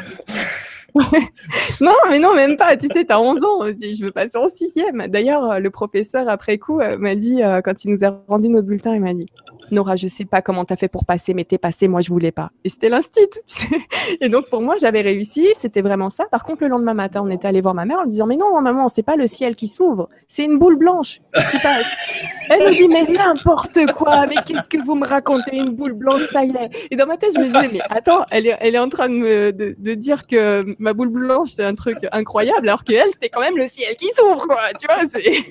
non, 1.81 1.95
mais 2.09 2.19
non, 2.19 2.35
même 2.35 2.57
pas. 2.57 2.77
Tu 2.77 2.89
sais, 2.89 3.05
tu 3.05 3.13
as 3.13 3.21
11 3.21 3.45
ans. 3.45 3.67
Je 3.67 4.05
veux 4.05 4.11
passer 4.11 4.39
en 4.39 4.49
sixième. 4.49 5.07
D'ailleurs, 5.09 5.61
le 5.61 5.71
professeur, 5.71 6.29
après 6.29 6.59
coup, 6.59 6.81
euh, 6.81 6.97
m'a 6.99 7.15
dit, 7.15 7.43
euh, 7.43 7.61
quand 7.61 7.85
il 7.85 7.91
nous 7.91 8.05
a 8.05 8.23
rendu 8.27 8.49
nos 8.49 8.63
bulletins, 8.63 8.95
il 8.95 9.01
m'a 9.01 9.15
dit 9.15 9.27
Nora, 9.71 9.97
je 9.97 10.07
sais 10.07 10.25
pas 10.25 10.43
comment 10.43 10.65
tu 10.65 10.73
as 10.73 10.77
fait 10.77 10.89
pour 10.89 11.05
passer, 11.05 11.35
mais 11.35 11.45
t'es 11.45 11.59
passé, 11.59 11.89
moi 11.89 12.01
je 12.01 12.09
voulais 12.09 12.33
pas. 12.33 12.51
Et 12.65 12.69
c'était 12.69 12.89
l'instit. 12.89 13.29
Et 14.21 14.29
donc 14.29 14.49
pour 14.49 14.63
moi, 14.63 14.77
j'avais 14.81 15.01
réussi, 15.01 15.49
c'était 15.55 15.83
vraiment 15.83 16.11
ça. 16.11 16.25
Par 16.31 16.45
contre, 16.45 16.63
le 16.63 16.69
lendemain 16.69 16.95
matin, 16.95 17.23
on 17.25 17.31
était 17.31 17.49
allé 17.49 17.61
voir 17.61 17.75
ma 17.75 17.85
mère 17.85 17.99
en 17.99 18.03
lui 18.03 18.11
disant 18.11 18.27
Mais 18.27 18.37
non, 18.37 18.61
maman, 18.61 18.89
c'est 18.89 19.03
pas 19.03 19.17
le 19.17 19.27
ciel 19.27 19.57
qui 19.57 19.69
s'ouvre, 19.69 20.09
c'est 20.27 20.45
une 20.45 20.59
boule 20.59 20.77
blanche 20.77 21.21
qui 21.35 21.59
passe. 21.59 21.97
Elle 22.51 22.69
nous 22.69 22.75
dit 22.75 22.89
Mais 22.89 23.05
n'importe 23.05 23.79
quoi, 23.93 24.27
mais 24.27 24.37
qu'est-ce 24.47 24.69
que 24.69 24.83
vous 24.83 24.95
me 24.95 25.07
racontez 25.07 25.57
Une 25.57 25.71
boule 25.71 25.93
blanche, 25.93 26.23
ça 26.33 26.45
y 26.45 26.51
est. 26.51 26.71
Et 26.91 26.97
dans 26.97 27.07
ma 27.07 27.17
tête, 27.17 27.33
je 27.35 27.41
me 27.41 27.47
disais 27.47 27.69
Mais 27.73 27.81
attends, 27.91 28.25
elle 28.31 28.47
est, 28.47 28.57
elle 28.61 28.75
est 28.75 28.79
en 28.79 28.89
train 28.89 29.09
de 29.09 29.15
me 29.15 29.53
de, 29.53 29.95
dire 29.95 30.27
que 30.27 30.65
ma 30.79 30.93
boule 30.93 31.09
blanche, 31.09 31.51
c'est 31.51 31.65
un 31.65 31.75
truc 31.75 31.99
incroyable, 32.13 32.69
alors 32.69 32.85
que 32.85 32.93
elle, 32.93 33.11
c'était 33.11 33.29
quand 33.29 33.41
même 33.41 33.57
le 33.57 33.69
ciel 33.69 33.95
qui 33.97 34.09
s'ouvre, 34.15 34.47
quoi. 34.47 34.61
Tu 34.79 34.87
vois, 34.87 35.05
c'est. 35.09 35.45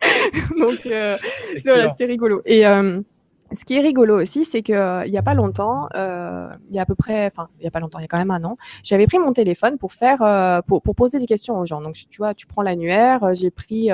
Donc, 0.58 0.86
euh, 0.86 1.16
voilà, 1.64 1.90
c'était 1.90 2.06
rigolo. 2.06 2.42
Et, 2.44 2.66
euh, 2.66 3.00
ce 3.54 3.64
qui 3.64 3.76
est 3.76 3.80
rigolo 3.80 4.20
aussi, 4.20 4.44
c'est 4.44 4.62
qu'il 4.62 4.74
euh, 4.74 5.04
il 5.06 5.10
n'y 5.10 5.18
a 5.18 5.22
pas 5.22 5.34
longtemps, 5.34 5.88
euh, 5.94 6.48
il 6.70 6.76
y 6.76 6.78
a 6.78 6.82
à 6.82 6.86
peu 6.86 6.94
près, 6.94 7.26
enfin, 7.26 7.48
il 7.58 7.62
n'y 7.62 7.66
a 7.66 7.70
pas 7.70 7.80
longtemps, 7.80 7.98
il 7.98 8.02
y 8.02 8.04
a 8.04 8.08
quand 8.08 8.18
même 8.18 8.30
un 8.30 8.44
an, 8.44 8.56
j'avais 8.82 9.06
pris 9.06 9.18
mon 9.18 9.32
téléphone 9.32 9.76
pour 9.78 9.92
faire, 9.92 10.22
euh, 10.22 10.60
pour, 10.62 10.82
pour, 10.82 10.94
poser 10.94 11.18
des 11.18 11.26
questions 11.26 11.58
aux 11.58 11.64
gens. 11.64 11.80
Donc, 11.80 11.94
tu 11.94 12.18
vois, 12.18 12.34
tu 12.34 12.46
prends 12.46 12.62
l'annuaire, 12.62 13.32
j'ai 13.32 13.50
pris 13.50 13.88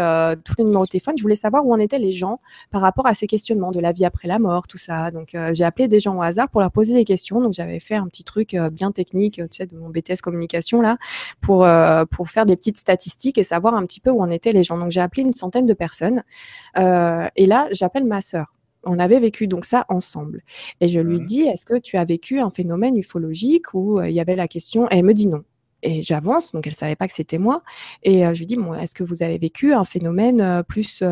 tous 0.44 0.54
les 0.58 0.64
numéros 0.64 0.84
de 0.84 0.90
téléphone, 0.90 1.14
je 1.16 1.22
voulais 1.22 1.36
savoir 1.36 1.64
où 1.64 1.72
en 1.72 1.78
étaient 1.78 1.98
les 1.98 2.12
gens 2.12 2.40
par 2.70 2.80
rapport 2.80 3.06
à 3.06 3.14
ces 3.14 3.26
questionnements 3.26 3.70
de 3.70 3.80
la 3.80 3.92
vie 3.92 4.04
après 4.04 4.28
la 4.28 4.38
mort, 4.38 4.66
tout 4.66 4.78
ça. 4.78 5.10
Donc, 5.10 5.36
j'ai 5.52 5.64
appelé 5.64 5.88
des 5.88 6.00
gens 6.00 6.16
au 6.16 6.22
hasard 6.22 6.48
pour 6.48 6.60
leur 6.60 6.72
poser 6.72 6.94
des 6.94 7.04
questions. 7.04 7.40
Donc, 7.40 7.52
j'avais 7.52 7.80
fait 7.80 7.94
un 7.94 8.06
petit 8.06 8.24
truc 8.24 8.56
bien 8.72 8.92
technique, 8.92 9.36
tu 9.36 9.48
sais, 9.52 9.66
de 9.66 9.76
mon 9.76 9.88
BTS 9.88 10.20
communication 10.22 10.80
là, 10.80 10.96
pour, 11.40 11.66
pour 12.10 12.28
faire 12.28 12.46
des 12.46 12.56
petites 12.56 12.78
statistiques 12.78 13.38
et 13.38 13.44
savoir 13.44 13.74
un 13.74 13.86
petit 13.86 14.00
peu 14.00 14.10
où 14.10 14.20
en 14.20 14.30
étaient 14.30 14.52
les 14.52 14.64
gens. 14.64 14.78
Donc, 14.78 14.90
j'ai 14.90 15.00
appelé 15.00 15.22
une 15.22 15.34
centaine 15.34 15.66
de 15.66 15.74
personnes. 15.74 16.24
et 16.76 17.46
là, 17.46 17.68
j'appelle 17.70 18.04
ma 18.04 18.20
sœur 18.20 18.55
on 18.86 18.98
avait 18.98 19.20
vécu 19.20 19.46
donc 19.46 19.64
ça 19.64 19.84
ensemble. 19.88 20.42
Et 20.80 20.88
je 20.88 21.00
lui 21.00 21.20
dis, 21.20 21.42
est-ce 21.42 21.66
que 21.66 21.78
tu 21.78 21.96
as 21.96 22.04
vécu 22.04 22.40
un 22.40 22.50
phénomène 22.50 22.96
ufologique 22.96 23.74
où 23.74 23.98
euh, 23.98 24.08
il 24.08 24.14
y 24.14 24.20
avait 24.20 24.36
la 24.36 24.48
question? 24.48 24.86
Et 24.90 24.96
elle 24.98 25.04
me 25.04 25.12
dit 25.12 25.28
non. 25.28 25.42
Et 25.82 26.02
j'avance, 26.02 26.52
donc 26.52 26.66
elle 26.66 26.72
ne 26.72 26.76
savait 26.76 26.96
pas 26.96 27.06
que 27.06 27.12
c'était 27.12 27.38
moi. 27.38 27.62
Et 28.02 28.26
euh, 28.26 28.32
je 28.32 28.40
lui 28.40 28.46
dis, 28.46 28.56
bon, 28.56 28.72
est-ce 28.74 28.94
que 28.94 29.04
vous 29.04 29.22
avez 29.22 29.38
vécu 29.38 29.74
un 29.74 29.84
phénomène 29.84 30.40
euh, 30.40 30.62
plus 30.62 31.02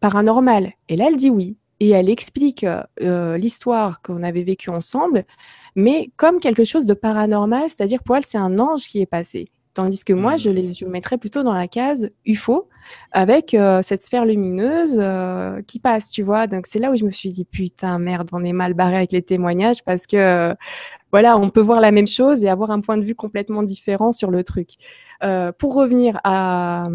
paranormal? 0.00 0.72
Et 0.88 0.96
là, 0.96 1.06
elle 1.08 1.16
dit 1.16 1.30
oui. 1.30 1.56
Et 1.82 1.90
elle 1.90 2.10
explique 2.10 2.66
l'histoire 3.00 4.02
qu'on 4.02 4.22
avait 4.22 4.42
vécue 4.42 4.68
ensemble, 4.68 5.24
mais 5.76 6.10
comme 6.18 6.38
quelque 6.38 6.62
chose 6.62 6.84
de 6.84 6.92
paranormal, 6.92 7.70
c'est-à-dire 7.70 8.02
pour 8.02 8.16
elle, 8.16 8.22
c'est 8.22 8.36
un 8.36 8.58
ange 8.58 8.82
qui 8.82 9.00
est 9.00 9.06
passé. 9.06 9.48
Tandis 9.80 10.04
que 10.04 10.12
moi, 10.12 10.36
je, 10.36 10.50
les, 10.50 10.74
je 10.74 10.84
le 10.84 10.90
mettrais 10.90 11.16
plutôt 11.16 11.42
dans 11.42 11.54
la 11.54 11.66
case 11.66 12.10
UFO, 12.26 12.68
avec 13.12 13.54
euh, 13.54 13.80
cette 13.82 14.02
sphère 14.02 14.26
lumineuse 14.26 14.98
euh, 14.98 15.62
qui 15.66 15.78
passe, 15.78 16.10
tu 16.10 16.22
vois. 16.22 16.46
Donc 16.46 16.66
c'est 16.66 16.78
là 16.78 16.90
où 16.90 16.96
je 16.96 17.04
me 17.06 17.10
suis 17.10 17.30
dit, 17.30 17.46
putain, 17.46 17.98
merde, 17.98 18.28
on 18.32 18.44
est 18.44 18.52
mal 18.52 18.74
barré 18.74 18.96
avec 18.96 19.12
les 19.12 19.22
témoignages 19.22 19.82
parce 19.82 20.06
que, 20.06 20.54
voilà, 21.12 21.38
on 21.38 21.48
peut 21.48 21.62
voir 21.62 21.80
la 21.80 21.92
même 21.92 22.06
chose 22.06 22.44
et 22.44 22.50
avoir 22.50 22.70
un 22.72 22.82
point 22.82 22.98
de 22.98 23.04
vue 23.04 23.14
complètement 23.14 23.62
différent 23.62 24.12
sur 24.12 24.30
le 24.30 24.44
truc. 24.44 24.72
Euh, 25.22 25.50
pour 25.50 25.72
revenir 25.72 26.20
à, 26.24 26.88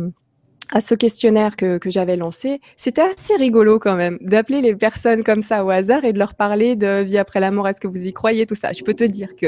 à 0.71 0.79
ce 0.79 0.93
questionnaire 0.93 1.55
que, 1.55 1.79
que 1.79 1.89
j'avais 1.89 2.17
lancé, 2.17 2.61
c'était 2.77 3.01
assez 3.01 3.35
rigolo 3.35 3.79
quand 3.79 3.95
même 3.95 4.19
d'appeler 4.21 4.61
les 4.61 4.75
personnes 4.75 5.23
comme 5.23 5.41
ça 5.41 5.65
au 5.65 5.71
hasard 5.71 6.05
et 6.05 6.13
de 6.13 6.19
leur 6.19 6.35
parler 6.35 6.75
de 6.75 7.01
vie 7.01 7.17
après 7.17 7.39
la 7.39 7.49
mort, 7.49 7.67
est-ce 7.67 7.81
que 7.81 7.87
vous 7.87 8.05
y 8.05 8.13
croyez, 8.13 8.45
tout 8.45 8.53
ça? 8.53 8.73
Je 8.73 8.83
peux 8.83 8.93
te 8.93 9.03
dire 9.03 9.35
que 9.35 9.47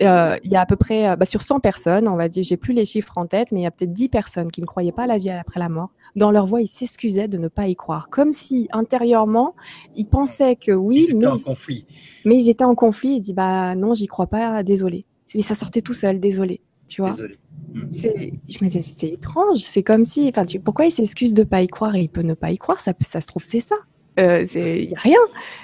euh, 0.00 0.38
il 0.42 0.50
y 0.50 0.56
a 0.56 0.60
à 0.60 0.66
peu 0.66 0.76
près, 0.76 1.08
euh, 1.08 1.16
bah, 1.16 1.26
sur 1.26 1.42
100 1.42 1.60
personnes, 1.60 2.08
on 2.08 2.16
va 2.16 2.28
dire, 2.28 2.42
j'ai 2.42 2.56
plus 2.56 2.72
les 2.72 2.84
chiffres 2.84 3.18
en 3.18 3.26
tête, 3.26 3.52
mais 3.52 3.60
il 3.60 3.62
y 3.64 3.66
a 3.66 3.70
peut-être 3.70 3.92
10 3.92 4.08
personnes 4.08 4.50
qui 4.50 4.60
ne 4.60 4.66
croyaient 4.66 4.92
pas 4.92 5.04
à 5.04 5.06
la 5.06 5.18
vie 5.18 5.30
après 5.30 5.60
la 5.60 5.68
mort. 5.68 5.90
Dans 6.16 6.30
leur 6.30 6.46
voix, 6.46 6.60
ils 6.60 6.66
s'excusaient 6.66 7.28
de 7.28 7.38
ne 7.38 7.48
pas 7.48 7.68
y 7.68 7.76
croire, 7.76 8.08
comme 8.10 8.32
si 8.32 8.68
intérieurement, 8.72 9.54
ils 9.96 10.06
pensaient 10.06 10.56
que 10.56 10.72
oui, 10.72 11.06
ils 11.08 11.10
étaient 11.10 11.14
mais, 11.14 11.26
en 11.26 11.38
conflit. 11.38 11.86
mais 12.24 12.36
ils 12.36 12.48
étaient 12.48 12.64
en 12.64 12.74
conflit. 12.74 13.16
Ils 13.16 13.20
disent 13.20 13.34
bah 13.34 13.74
non, 13.74 13.94
j'y 13.94 14.06
crois 14.06 14.26
pas, 14.26 14.62
désolé. 14.62 15.06
Mais 15.34 15.42
ça 15.42 15.54
sortait 15.54 15.80
tout 15.80 15.94
seul, 15.94 16.20
désolé. 16.20 16.60
Tu 16.86 17.00
vois. 17.00 17.12
Désolé. 17.12 17.38
Je 17.74 18.62
me 18.62 18.68
disais, 18.68 18.82
c'est 18.82 19.08
étrange. 19.08 19.60
C'est 19.60 19.82
comme 19.82 20.04
si, 20.04 20.28
enfin, 20.28 20.44
pourquoi 20.62 20.84
il 20.84 20.90
s'excuse 20.90 21.32
de 21.32 21.44
pas 21.44 21.62
y 21.62 21.66
croire? 21.66 21.94
Et 21.94 22.00
il 22.00 22.08
peut 22.08 22.22
ne 22.22 22.34
pas 22.34 22.50
y 22.50 22.58
croire 22.58 22.80
Ça, 22.80 22.92
ça 23.00 23.22
se 23.22 23.26
trouve, 23.26 23.42
c'est 23.42 23.60
ça. 23.60 23.76
Euh, 24.20 24.44
il 24.54 24.88
n'y 24.88 24.94
a 24.94 24.98
rien. 24.98 25.18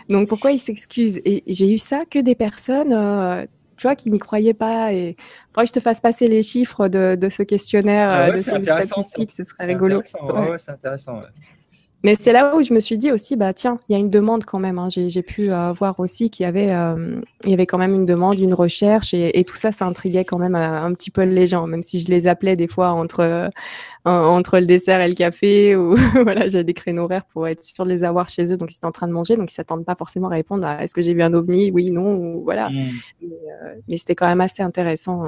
Donc 0.09 0.29
pourquoi 0.29 0.53
il 0.53 0.59
s'excuse 0.59 1.21
Et 1.25 1.43
j'ai 1.47 1.73
eu 1.73 1.77
ça 1.77 2.05
que 2.09 2.19
des 2.19 2.35
personnes 2.35 2.93
euh, 2.93 3.45
tu 3.79 3.87
vois, 3.87 3.97
qui 3.97 4.11
n'y 4.11 4.19
croyaient 4.19 4.55
pas. 4.55 4.93
Et 4.93 5.17
faudrait 5.49 5.65
que 5.65 5.69
je 5.69 5.73
te 5.73 5.81
fasse 5.81 6.01
passer 6.01 6.27
les 6.27 6.43
chiffres 6.43 6.89
de, 6.89 7.17
de 7.19 7.29
ce 7.29 7.43
questionnaire, 7.43 8.11
ah 8.11 8.29
euh, 8.29 8.33
de 8.33 8.39
ces 8.39 8.63
statistiques, 8.63 9.33
ce 9.33 9.45
serait 9.45 9.67
rigolo. 9.67 10.03
Ouais, 10.21 10.59
c'est 10.59 10.73
intéressant. 10.73 11.21
Mais 12.05 12.15
c'est 12.19 12.33
là 12.33 12.55
où 12.55 12.63
je 12.63 12.73
me 12.73 12.79
suis 12.79 12.97
dit 12.97 13.11
aussi, 13.11 13.35
bah 13.35 13.53
tiens, 13.53 13.81
il 13.89 13.93
y 13.93 13.97
a 13.97 13.99
une 13.99 14.11
demande 14.11 14.45
quand 14.45 14.61
même. 14.61 14.79
Hein. 14.79 14.89
J'ai 14.89 15.23
pu 15.23 15.51
euh, 15.51 15.73
voir 15.73 15.99
aussi 15.99 16.31
qu'il 16.31 16.45
y 16.45 16.47
avait, 16.47 16.73
euh, 16.73 17.21
il 17.43 17.51
y 17.51 17.55
avait 17.55 17.67
quand 17.67 17.79
même 17.79 17.93
une 17.93 18.07
demande, 18.07 18.39
une 18.39 18.55
recherche, 18.55 19.15
et, 19.15 19.45
tout 19.45 19.57
ça, 19.57 19.73
ça 19.73 19.85
intriguait 19.85 20.25
quand 20.25 20.39
même 20.39 20.55
euh, 20.55 20.83
un 20.85 20.93
petit 20.93 21.11
peu 21.11 21.23
les 21.23 21.47
gens, 21.47 21.67
même 21.67 21.83
si 21.83 22.01
je 22.01 22.09
les 22.09 22.29
appelais 22.29 22.55
des 22.55 22.69
fois 22.69 22.91
entre 22.91 23.51
entre 24.05 24.59
le 24.59 24.65
dessert 24.65 25.01
et 25.01 25.09
le 25.09 25.15
café, 25.15 25.77
ou 25.77 25.97
voilà, 26.23 26.49
j'avais 26.49 26.65
des 26.65 26.73
créneaux 26.73 27.05
horaires 27.05 27.25
pour 27.27 27.47
être 27.47 27.63
sûr 27.63 27.85
de 27.85 27.91
les 27.91 28.05
avoir 28.05 28.29
chez 28.29 28.53
eux, 28.53 28.57
donc 28.57 28.73
ils 28.73 28.77
étaient 28.77 28.87
en 28.87 28.93
train 28.93 29.09
de 29.09 29.13
manger, 29.13 29.37
donc 29.37 29.51
ils 29.51 29.55
s'attendent 29.55 29.85
pas 29.85 29.97
forcément 29.97 30.29
à 30.29 30.35
répondre 30.35 30.67
à 30.67 30.83
est-ce 30.83 30.95
que 30.95 31.03
j'ai 31.03 31.15
vu 31.15 31.23
un 31.23 31.35
ovni, 31.35 31.71
oui, 31.73 31.91
non, 31.91 32.15
ou 32.15 32.43
voilà. 32.45 32.71
Mmh. 32.71 32.87
Mais, 33.23 33.37
mais 33.89 33.97
c'était 33.97 34.15
quand 34.15 34.29
même 34.29 34.41
assez 34.41 34.63
intéressant 34.63 35.25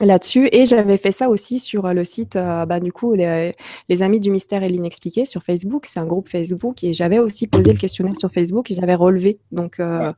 là-dessus. 0.00 0.48
Et 0.52 0.66
j'avais 0.66 0.96
fait 0.96 1.12
ça 1.12 1.30
aussi 1.30 1.58
sur 1.58 1.86
euh, 1.86 1.92
le 1.92 2.04
site, 2.04 2.36
euh, 2.36 2.66
bah, 2.66 2.80
du 2.80 2.92
coup, 2.92 3.14
les, 3.14 3.54
Amis 4.02 4.20
du 4.20 4.30
Mystère 4.30 4.62
et 4.62 4.68
l'Inexpliqué 4.68 5.24
sur 5.24 5.42
Facebook. 5.42 5.86
C'est 5.86 6.00
un 6.00 6.06
groupe 6.06 6.28
Facebook 6.28 6.84
et 6.84 6.92
j'avais 6.92 7.18
aussi 7.18 7.46
posé 7.46 7.72
le 7.72 7.78
questionnaire 7.78 8.16
sur 8.16 8.30
Facebook 8.30 8.70
et 8.70 8.74
j'avais 8.74 8.94
relevé. 8.94 9.38
Donc, 9.52 9.80
euh, 9.80 10.12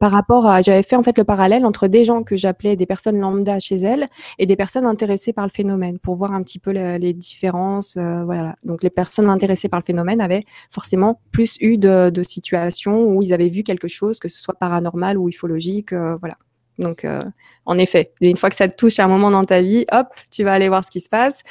par 0.00 0.10
rapport 0.10 0.46
à, 0.46 0.62
j'avais 0.62 0.82
fait 0.82 0.96
en 0.96 1.02
fait 1.02 1.18
le 1.18 1.24
parallèle 1.24 1.66
entre 1.66 1.88
des 1.88 2.04
gens 2.04 2.22
que 2.22 2.36
j'appelais 2.36 2.74
des 2.74 2.86
personnes 2.86 3.18
lambda 3.18 3.58
chez 3.58 3.76
elles 3.76 4.06
et 4.38 4.46
des 4.46 4.56
personnes 4.56 4.86
intéressées 4.86 5.32
par 5.32 5.44
le 5.44 5.50
phénomène 5.50 5.98
pour 5.98 6.14
voir 6.14 6.32
un 6.32 6.42
petit 6.42 6.58
peu 6.58 6.70
les 6.70 7.12
différences. 7.12 7.96
voilà. 7.96 8.56
Donc, 8.64 8.82
les 8.82 8.90
personnes 8.90 9.28
intéressées 9.28 9.68
par 9.68 9.80
le 9.80 9.84
phénomène 9.84 10.20
avaient 10.20 10.44
forcément 10.70 11.20
plus 11.32 11.56
eu 11.60 11.76
de, 11.76 12.10
de 12.10 12.22
situations 12.22 13.04
où 13.04 13.22
ils 13.22 13.34
avaient 13.34 13.48
vu 13.48 13.62
quelque 13.62 13.88
chose, 13.88 14.18
que 14.18 14.28
ce 14.28 14.40
soit 14.40 14.54
paranormal 14.54 15.18
ou 15.18 15.28
ufologique. 15.28 15.92
voilà. 15.92 16.36
Donc, 16.82 17.04
euh, 17.04 17.22
en 17.64 17.78
effet, 17.78 18.12
une 18.20 18.36
fois 18.36 18.50
que 18.50 18.56
ça 18.56 18.68
te 18.68 18.76
touche 18.76 18.98
à 18.98 19.04
un 19.04 19.08
moment 19.08 19.30
dans 19.30 19.44
ta 19.44 19.62
vie, 19.62 19.86
hop, 19.92 20.08
tu 20.30 20.44
vas 20.44 20.52
aller 20.52 20.68
voir 20.68 20.84
ce 20.84 20.90
qui 20.90 21.00
se 21.00 21.08
passe. 21.08 21.42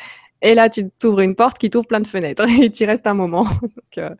Et 0.41 0.55
là, 0.55 0.69
tu 0.69 0.89
t'ouvres 0.89 1.21
une 1.21 1.35
porte 1.35 1.57
qui 1.57 1.69
t'ouvre 1.69 1.87
plein 1.87 1.99
de 1.99 2.07
fenêtres 2.07 2.45
et 2.61 2.69
tu 2.69 2.85
restes 2.85 3.07
un 3.07 3.13
moment. 3.13 3.47
Euh, 3.97 4.15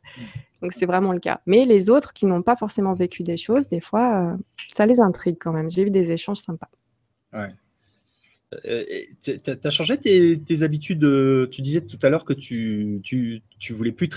donc, 0.62 0.74
c'est 0.74 0.86
vraiment 0.86 1.14
le 1.14 1.20
cas. 1.20 1.40
Mais 1.46 1.64
les 1.64 1.90
autres 1.90 2.12
qui 2.12 2.26
n'ont 2.26 2.42
pas 2.42 2.58
forcément 2.58 2.94
vécu 2.94 3.24
des 3.24 3.38
choses, 3.38 3.70
des 3.70 3.80
fois, 3.80 4.34
euh, 4.34 4.38
ça 4.68 4.86
les 4.86 5.00
intrigue 5.00 5.38
quand 5.40 5.54
même. 5.54 5.70
J'ai 5.70 5.84
eu 5.84 5.90
des 5.90 6.12
échanges 6.12 6.40
sympas. 6.40 6.68
Ouais. 7.32 7.48
tu 9.24 9.40
as 9.64 9.70
changé 9.70 9.98
tes, 9.98 10.62
habitudes 10.62 11.08
Tu 11.52 11.62
disais 11.62 11.80
tout 11.80 11.98
à 12.04 12.10
l'heure 12.10 12.26
que 12.26 12.34
tu, 12.34 13.00
tu, 13.02 13.42
tu 13.60 13.72
voulais 13.72 13.94
plus 13.94 14.10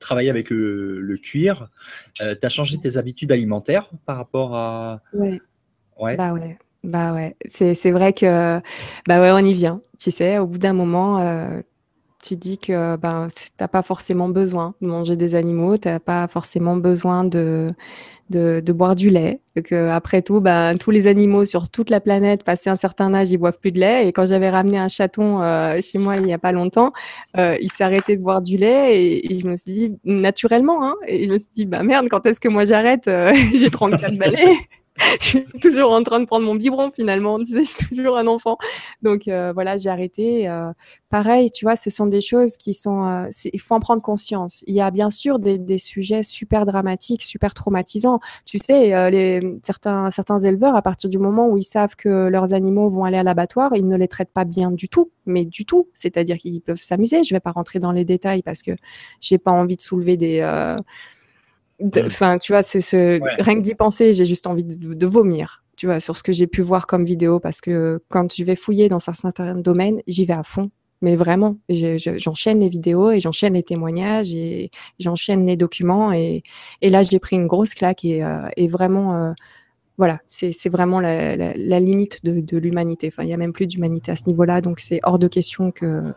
travailler 0.00 0.30
avec 0.30 0.48
le, 0.48 1.18
cuir. 1.22 1.68
tu 2.14 2.24
as 2.24 2.48
changé 2.48 2.78
tes 2.78 2.96
habitudes 2.96 3.30
alimentaires 3.30 3.90
par 4.06 4.16
rapport 4.16 4.56
à, 4.56 5.02
Ouais. 5.12 5.38
Bah 6.16 6.32
ouais, 6.32 6.58
bah 6.82 7.14
ouais. 7.14 7.36
C'est, 7.48 7.90
vrai 7.90 8.12
que 8.12 8.60
bah 9.06 9.20
ouais, 9.20 9.30
on 9.32 9.44
y 9.44 9.54
vient. 9.54 9.80
Tu 9.98 10.10
sais, 10.10 10.38
au 10.38 10.46
bout 10.46 10.58
d'un 10.58 10.72
moment, 10.72 11.20
euh, 11.20 11.60
tu 12.22 12.36
dis 12.36 12.58
que 12.58 12.96
bah, 12.96 13.28
t'as 13.56 13.68
pas 13.68 13.82
forcément 13.82 14.28
besoin 14.28 14.74
de 14.80 14.86
manger 14.86 15.16
des 15.16 15.34
animaux, 15.34 15.76
t'as 15.76 15.98
pas 15.98 16.26
forcément 16.28 16.76
besoin 16.76 17.24
de, 17.24 17.74
de, 18.30 18.72
boire 18.72 18.94
du 18.94 19.10
lait. 19.10 19.40
Que 19.64 19.88
après 19.90 20.22
tout, 20.22 20.40
bah, 20.40 20.74
tous 20.74 20.90
les 20.90 21.06
animaux 21.06 21.44
sur 21.44 21.68
toute 21.68 21.90
la 21.90 22.00
planète, 22.00 22.42
passé 22.42 22.70
un 22.70 22.76
certain 22.76 23.14
âge, 23.14 23.30
ils 23.30 23.36
boivent 23.36 23.58
plus 23.58 23.72
de 23.72 23.80
lait. 23.80 24.08
Et 24.08 24.12
quand 24.12 24.26
j'avais 24.26 24.50
ramené 24.50 24.78
un 24.78 24.88
chaton 24.88 25.42
euh, 25.42 25.80
chez 25.80 25.98
moi 25.98 26.16
il 26.16 26.26
y 26.26 26.32
a 26.32 26.38
pas 26.38 26.52
longtemps, 26.52 26.92
euh, 27.36 27.56
il 27.60 27.70
s'est 27.70 27.84
arrêté 27.84 28.16
de 28.16 28.22
boire 28.22 28.42
du 28.42 28.56
lait 28.56 29.00
et, 29.00 29.38
je 29.38 29.46
me 29.46 29.56
suis 29.56 29.72
dit 29.72 29.98
naturellement, 30.04 30.84
hein, 30.84 30.94
et 31.06 31.24
je 31.24 31.30
me 31.30 31.38
suis 31.38 31.50
dit 31.52 31.66
bah 31.66 31.82
merde, 31.82 32.06
quand 32.10 32.24
est-ce 32.26 32.40
que 32.40 32.48
moi 32.48 32.64
j'arrête 32.64 33.06
euh, 33.08 33.32
J'ai 33.54 33.70
34 33.70 34.16
balais. 34.16 34.54
Je 35.20 35.26
suis 35.26 35.44
toujours 35.60 35.92
en 35.92 36.02
train 36.02 36.20
de 36.20 36.24
prendre 36.24 36.46
mon 36.46 36.54
biberon 36.54 36.90
finalement, 36.92 37.38
tu 37.38 37.46
sais, 37.46 37.64
je 37.64 37.70
suis 37.70 37.96
toujours 37.96 38.16
un 38.16 38.26
enfant. 38.26 38.58
Donc 39.02 39.28
euh, 39.28 39.52
voilà, 39.52 39.76
j'ai 39.76 39.88
arrêté. 39.88 40.48
Euh, 40.48 40.72
pareil, 41.10 41.50
tu 41.50 41.64
vois, 41.64 41.76
ce 41.76 41.90
sont 41.90 42.06
des 42.06 42.20
choses 42.20 42.56
qui 42.56 42.74
sont, 42.74 43.04
euh, 43.04 43.28
il 43.52 43.60
faut 43.60 43.74
en 43.74 43.80
prendre 43.80 44.02
conscience. 44.02 44.62
Il 44.66 44.74
y 44.74 44.80
a 44.80 44.90
bien 44.90 45.10
sûr 45.10 45.38
des, 45.38 45.58
des 45.58 45.78
sujets 45.78 46.22
super 46.22 46.64
dramatiques, 46.64 47.22
super 47.22 47.54
traumatisants. 47.54 48.20
Tu 48.44 48.58
sais, 48.58 49.10
les, 49.10 49.40
certains, 49.62 50.10
certains 50.10 50.38
éleveurs, 50.38 50.76
à 50.76 50.82
partir 50.82 51.10
du 51.10 51.18
moment 51.18 51.48
où 51.48 51.56
ils 51.56 51.64
savent 51.64 51.96
que 51.96 52.28
leurs 52.28 52.54
animaux 52.54 52.88
vont 52.88 53.04
aller 53.04 53.18
à 53.18 53.22
l'abattoir, 53.22 53.72
ils 53.74 53.86
ne 53.86 53.96
les 53.96 54.08
traitent 54.08 54.32
pas 54.32 54.44
bien 54.44 54.70
du 54.70 54.88
tout, 54.88 55.10
mais 55.26 55.44
du 55.44 55.66
tout. 55.66 55.88
C'est-à-dire 55.94 56.36
qu'ils 56.36 56.60
peuvent 56.60 56.80
s'amuser. 56.80 57.22
Je 57.24 57.34
vais 57.34 57.40
pas 57.40 57.52
rentrer 57.52 57.78
dans 57.80 57.92
les 57.92 58.04
détails 58.04 58.42
parce 58.42 58.62
que 58.62 58.72
j'ai 59.20 59.38
pas 59.38 59.52
envie 59.52 59.76
de 59.76 59.82
soulever 59.82 60.16
des 60.16 60.40
Enfin, 61.80 62.38
tu 62.38 62.52
vois, 62.52 62.62
c'est 62.62 62.80
ce... 62.80 63.20
rien 63.42 63.54
que 63.56 63.60
d'y 63.60 63.74
penser, 63.74 64.12
j'ai 64.12 64.24
juste 64.24 64.46
envie 64.46 64.64
de, 64.64 65.06
vomir, 65.06 65.64
tu 65.76 65.86
vois, 65.86 66.00
sur 66.00 66.16
ce 66.16 66.22
que 66.22 66.32
j'ai 66.32 66.46
pu 66.46 66.62
voir 66.62 66.86
comme 66.86 67.04
vidéo, 67.04 67.40
parce 67.40 67.60
que 67.60 68.02
quand 68.08 68.34
je 68.34 68.44
vais 68.44 68.56
fouiller 68.56 68.88
dans 68.88 68.98
certains 68.98 69.54
domaines, 69.56 70.00
j'y 70.06 70.24
vais 70.24 70.34
à 70.34 70.42
fond. 70.42 70.70
Mais 71.02 71.16
vraiment, 71.16 71.58
j'enchaîne 71.68 72.60
les 72.60 72.68
vidéos 72.68 73.10
et 73.10 73.20
j'enchaîne 73.20 73.54
les 73.54 73.62
témoignages 73.62 74.32
et 74.32 74.70
j'enchaîne 74.98 75.46
les 75.46 75.56
documents. 75.56 76.12
Et, 76.12 76.42
et 76.80 76.88
là, 76.88 77.02
j'ai 77.02 77.18
pris 77.18 77.36
une 77.36 77.46
grosse 77.46 77.74
claque 77.74 78.06
et, 78.06 78.24
euh, 78.24 78.48
et 78.56 78.68
vraiment, 78.68 79.14
euh, 79.14 79.32
voilà, 79.98 80.20
c'est 80.28 80.68
vraiment 80.70 81.00
la, 81.00 81.36
la, 81.36 81.80
limite 81.80 82.24
de, 82.24 82.40
de 82.40 82.56
l'humanité. 82.56 83.08
Enfin, 83.12 83.22
il 83.22 83.26
n'y 83.26 83.34
a 83.34 83.36
même 83.36 83.52
plus 83.52 83.66
d'humanité 83.66 84.12
à 84.12 84.16
ce 84.16 84.24
niveau-là, 84.26 84.62
donc 84.62 84.80
c'est 84.80 85.00
hors 85.02 85.18
de 85.18 85.28
question 85.28 85.72
que, 85.72 86.14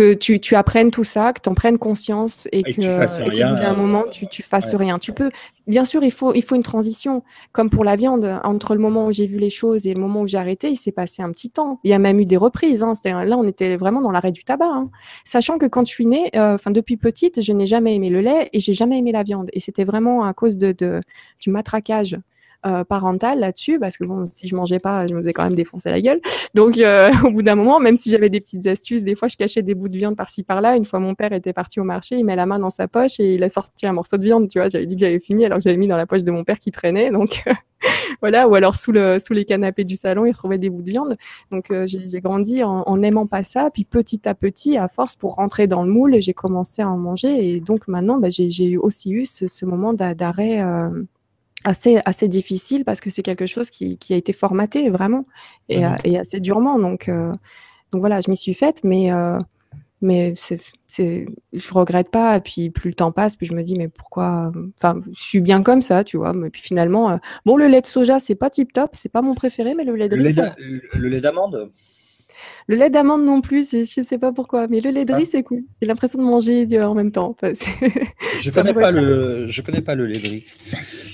que 0.00 0.14
tu, 0.14 0.40
tu 0.40 0.56
apprennes 0.56 0.90
tout 0.90 1.04
ça, 1.04 1.34
que 1.34 1.42
tu 1.42 1.50
en 1.50 1.54
prennes 1.54 1.76
conscience 1.76 2.48
et, 2.52 2.62
que, 2.62 3.34
et 3.34 3.42
un 3.42 3.74
moment, 3.74 4.04
tu, 4.10 4.26
tu 4.28 4.42
fasses 4.42 4.74
rien. 4.74 4.98
Tu 4.98 5.12
peux, 5.12 5.30
bien 5.66 5.84
sûr, 5.84 6.02
il 6.02 6.10
faut, 6.10 6.32
il 6.32 6.42
faut 6.42 6.54
une 6.54 6.62
transition. 6.62 7.22
Comme 7.52 7.68
pour 7.68 7.84
la 7.84 7.96
viande, 7.96 8.40
entre 8.42 8.74
le 8.74 8.80
moment 8.80 9.08
où 9.08 9.12
j'ai 9.12 9.26
vu 9.26 9.36
les 9.36 9.50
choses 9.50 9.86
et 9.86 9.92
le 9.92 10.00
moment 10.00 10.22
où 10.22 10.26
j'ai 10.26 10.38
arrêté, 10.38 10.70
il 10.70 10.76
s'est 10.76 10.90
passé 10.90 11.20
un 11.20 11.30
petit 11.30 11.50
temps. 11.50 11.80
Il 11.84 11.90
y 11.90 11.92
a 11.92 11.98
même 11.98 12.18
eu 12.18 12.24
des 12.24 12.38
reprises. 12.38 12.82
Hein. 12.82 12.94
Là, 13.04 13.36
on 13.36 13.46
était 13.46 13.76
vraiment 13.76 14.00
dans 14.00 14.10
l'arrêt 14.10 14.32
du 14.32 14.42
tabac. 14.42 14.70
Hein. 14.70 14.88
Sachant 15.24 15.58
que 15.58 15.66
quand 15.66 15.86
je 15.86 15.92
suis 15.92 16.06
née, 16.06 16.30
euh, 16.34 16.54
enfin 16.54 16.70
depuis 16.70 16.96
petite, 16.96 17.42
je 17.42 17.52
n'ai 17.52 17.66
jamais 17.66 17.94
aimé 17.94 18.08
le 18.08 18.22
lait 18.22 18.48
et 18.54 18.60
j'ai 18.60 18.72
jamais 18.72 18.96
aimé 18.96 19.12
la 19.12 19.22
viande. 19.22 19.50
Et 19.52 19.60
c'était 19.60 19.84
vraiment 19.84 20.24
à 20.24 20.32
cause 20.32 20.56
de, 20.56 20.72
de 20.72 21.02
du 21.40 21.50
matraquage 21.50 22.16
euh, 22.66 22.84
parentale 22.84 23.40
là-dessus, 23.40 23.78
parce 23.78 23.96
que 23.96 24.04
bon, 24.04 24.26
si 24.30 24.46
je 24.46 24.54
mangeais 24.54 24.78
pas, 24.78 25.06
je 25.06 25.14
me 25.14 25.20
faisais 25.20 25.32
quand 25.32 25.44
même 25.44 25.54
défoncer 25.54 25.90
la 25.90 26.00
gueule. 26.02 26.20
Donc, 26.52 26.76
euh, 26.76 27.10
au 27.24 27.30
bout 27.30 27.42
d'un 27.42 27.54
moment, 27.54 27.80
même 27.80 27.96
si 27.96 28.10
j'avais 28.10 28.28
des 28.28 28.40
petites 28.40 28.66
astuces, 28.66 29.02
des 29.02 29.14
fois, 29.14 29.28
je 29.28 29.36
cachais 29.38 29.62
des 29.62 29.74
bouts 29.74 29.88
de 29.88 29.96
viande 29.96 30.14
par-ci 30.14 30.42
par-là. 30.42 30.76
Une 30.76 30.84
fois, 30.84 30.98
mon 30.98 31.14
père 31.14 31.32
était 31.32 31.54
parti 31.54 31.80
au 31.80 31.84
marché, 31.84 32.16
il 32.16 32.24
met 32.26 32.36
la 32.36 32.44
main 32.44 32.58
dans 32.58 32.68
sa 32.68 32.86
poche 32.86 33.18
et 33.18 33.34
il 33.34 33.42
a 33.44 33.48
sorti 33.48 33.86
un 33.86 33.92
morceau 33.92 34.18
de 34.18 34.24
viande. 34.24 34.48
Tu 34.48 34.58
vois, 34.58 34.68
j'avais 34.68 34.84
dit 34.84 34.94
que 34.94 35.00
j'avais 35.00 35.20
fini, 35.20 35.46
alors 35.46 35.56
que 35.56 35.64
j'avais 35.64 35.78
mis 35.78 35.88
dans 35.88 35.96
la 35.96 36.06
poche 36.06 36.22
de 36.22 36.30
mon 36.30 36.44
père 36.44 36.58
qui 36.58 36.70
traînait. 36.70 37.10
Donc, 37.10 37.42
voilà. 38.20 38.46
Ou 38.46 38.54
alors 38.54 38.76
sous 38.76 38.92
le 38.92 39.18
sous 39.18 39.32
les 39.32 39.46
canapés 39.46 39.84
du 39.84 39.96
salon, 39.96 40.26
il 40.26 40.32
retrouvait 40.32 40.58
des 40.58 40.68
bouts 40.68 40.82
de 40.82 40.90
viande. 40.90 41.16
Donc, 41.50 41.70
euh, 41.70 41.86
j'ai 41.86 42.20
grandi 42.20 42.62
en, 42.62 42.82
en, 42.86 43.02
aimant 43.02 43.26
pas 43.26 43.42
ça. 43.42 43.70
Puis 43.72 43.84
petit 43.84 44.28
à 44.28 44.34
petit, 44.34 44.76
à 44.76 44.88
force, 44.88 45.16
pour 45.16 45.36
rentrer 45.36 45.66
dans 45.66 45.82
le 45.82 45.90
moule, 45.90 46.20
j'ai 46.20 46.34
commencé 46.34 46.82
à 46.82 46.90
en 46.90 46.98
manger. 46.98 47.54
Et 47.54 47.60
donc 47.60 47.88
maintenant, 47.88 48.18
bah, 48.18 48.28
j'ai 48.28 48.76
aussi 48.76 49.12
eu 49.12 49.24
ce, 49.24 49.46
ce 49.46 49.64
moment 49.64 49.94
d'arrêt 49.94 50.60
assez, 51.64 52.00
assez 52.04 52.28
difficile 52.28 52.84
parce 52.84 53.00
que 53.00 53.10
c'est 53.10 53.22
quelque 53.22 53.46
chose 53.46 53.70
qui, 53.70 53.98
qui, 53.98 54.14
a 54.14 54.16
été 54.16 54.32
formaté 54.32 54.90
vraiment 54.90 55.26
et, 55.68 55.84
mmh 55.84 55.96
et 56.04 56.18
assez 56.18 56.40
durement. 56.40 56.78
Donc, 56.78 57.08
euh, 57.08 57.32
donc 57.92 58.00
voilà, 58.00 58.20
je 58.20 58.30
m'y 58.30 58.36
suis 58.36 58.54
faite, 58.54 58.80
mais, 58.84 59.12
euh, 59.12 59.38
mais 60.00 60.32
c'est, 60.36 60.60
c'est, 60.88 61.26
je 61.52 61.74
regrette 61.74 62.10
pas. 62.10 62.36
Et 62.36 62.40
puis 62.40 62.70
plus 62.70 62.90
le 62.90 62.94
temps 62.94 63.12
passe, 63.12 63.36
puis 63.36 63.46
je 63.46 63.54
me 63.54 63.62
dis, 63.62 63.74
mais 63.76 63.88
pourquoi 63.88 64.52
Enfin, 64.78 65.00
je 65.12 65.22
suis 65.22 65.40
bien 65.40 65.62
comme 65.62 65.82
ça, 65.82 66.04
tu 66.04 66.16
vois. 66.16 66.32
Mais 66.32 66.50
puis 66.50 66.62
finalement, 66.62 67.10
euh, 67.10 67.16
bon, 67.44 67.56
le 67.56 67.66
lait 67.66 67.80
de 67.80 67.86
soja, 67.86 68.18
c'est 68.18 68.34
pas 68.34 68.50
tip 68.50 68.72
top, 68.72 68.92
c'est 68.94 69.12
pas 69.12 69.22
mon 69.22 69.34
préféré, 69.34 69.74
mais 69.74 69.84
le 69.84 69.94
lait 69.96 70.08
de 70.08 70.16
le, 70.16 70.24
lait, 70.24 70.34
le 70.94 71.08
lait 71.08 71.20
d'amande? 71.20 71.70
Le 72.66 72.76
lait 72.76 72.90
d'amande 72.90 73.24
non 73.24 73.40
plus, 73.40 73.70
je 73.70 74.00
ne 74.00 74.04
sais 74.06 74.18
pas 74.18 74.32
pourquoi, 74.32 74.68
mais 74.68 74.80
le 74.80 74.90
lait 74.90 75.04
de 75.04 75.12
riz, 75.12 75.24
ah. 75.26 75.30
c'est 75.30 75.42
cool. 75.42 75.62
J'ai 75.80 75.88
l'impression 75.88 76.18
de 76.18 76.24
manger 76.24 76.66
en 76.80 76.94
même 76.94 77.10
temps. 77.10 77.36
je 77.42 78.50
connais 78.54 78.74
pas 78.74 78.90
le, 78.90 79.48
je 79.48 79.62
connais 79.62 79.80
pas 79.80 79.94
le 79.94 80.06
lait 80.06 80.18
de 80.18 80.28
riz. 80.28 80.44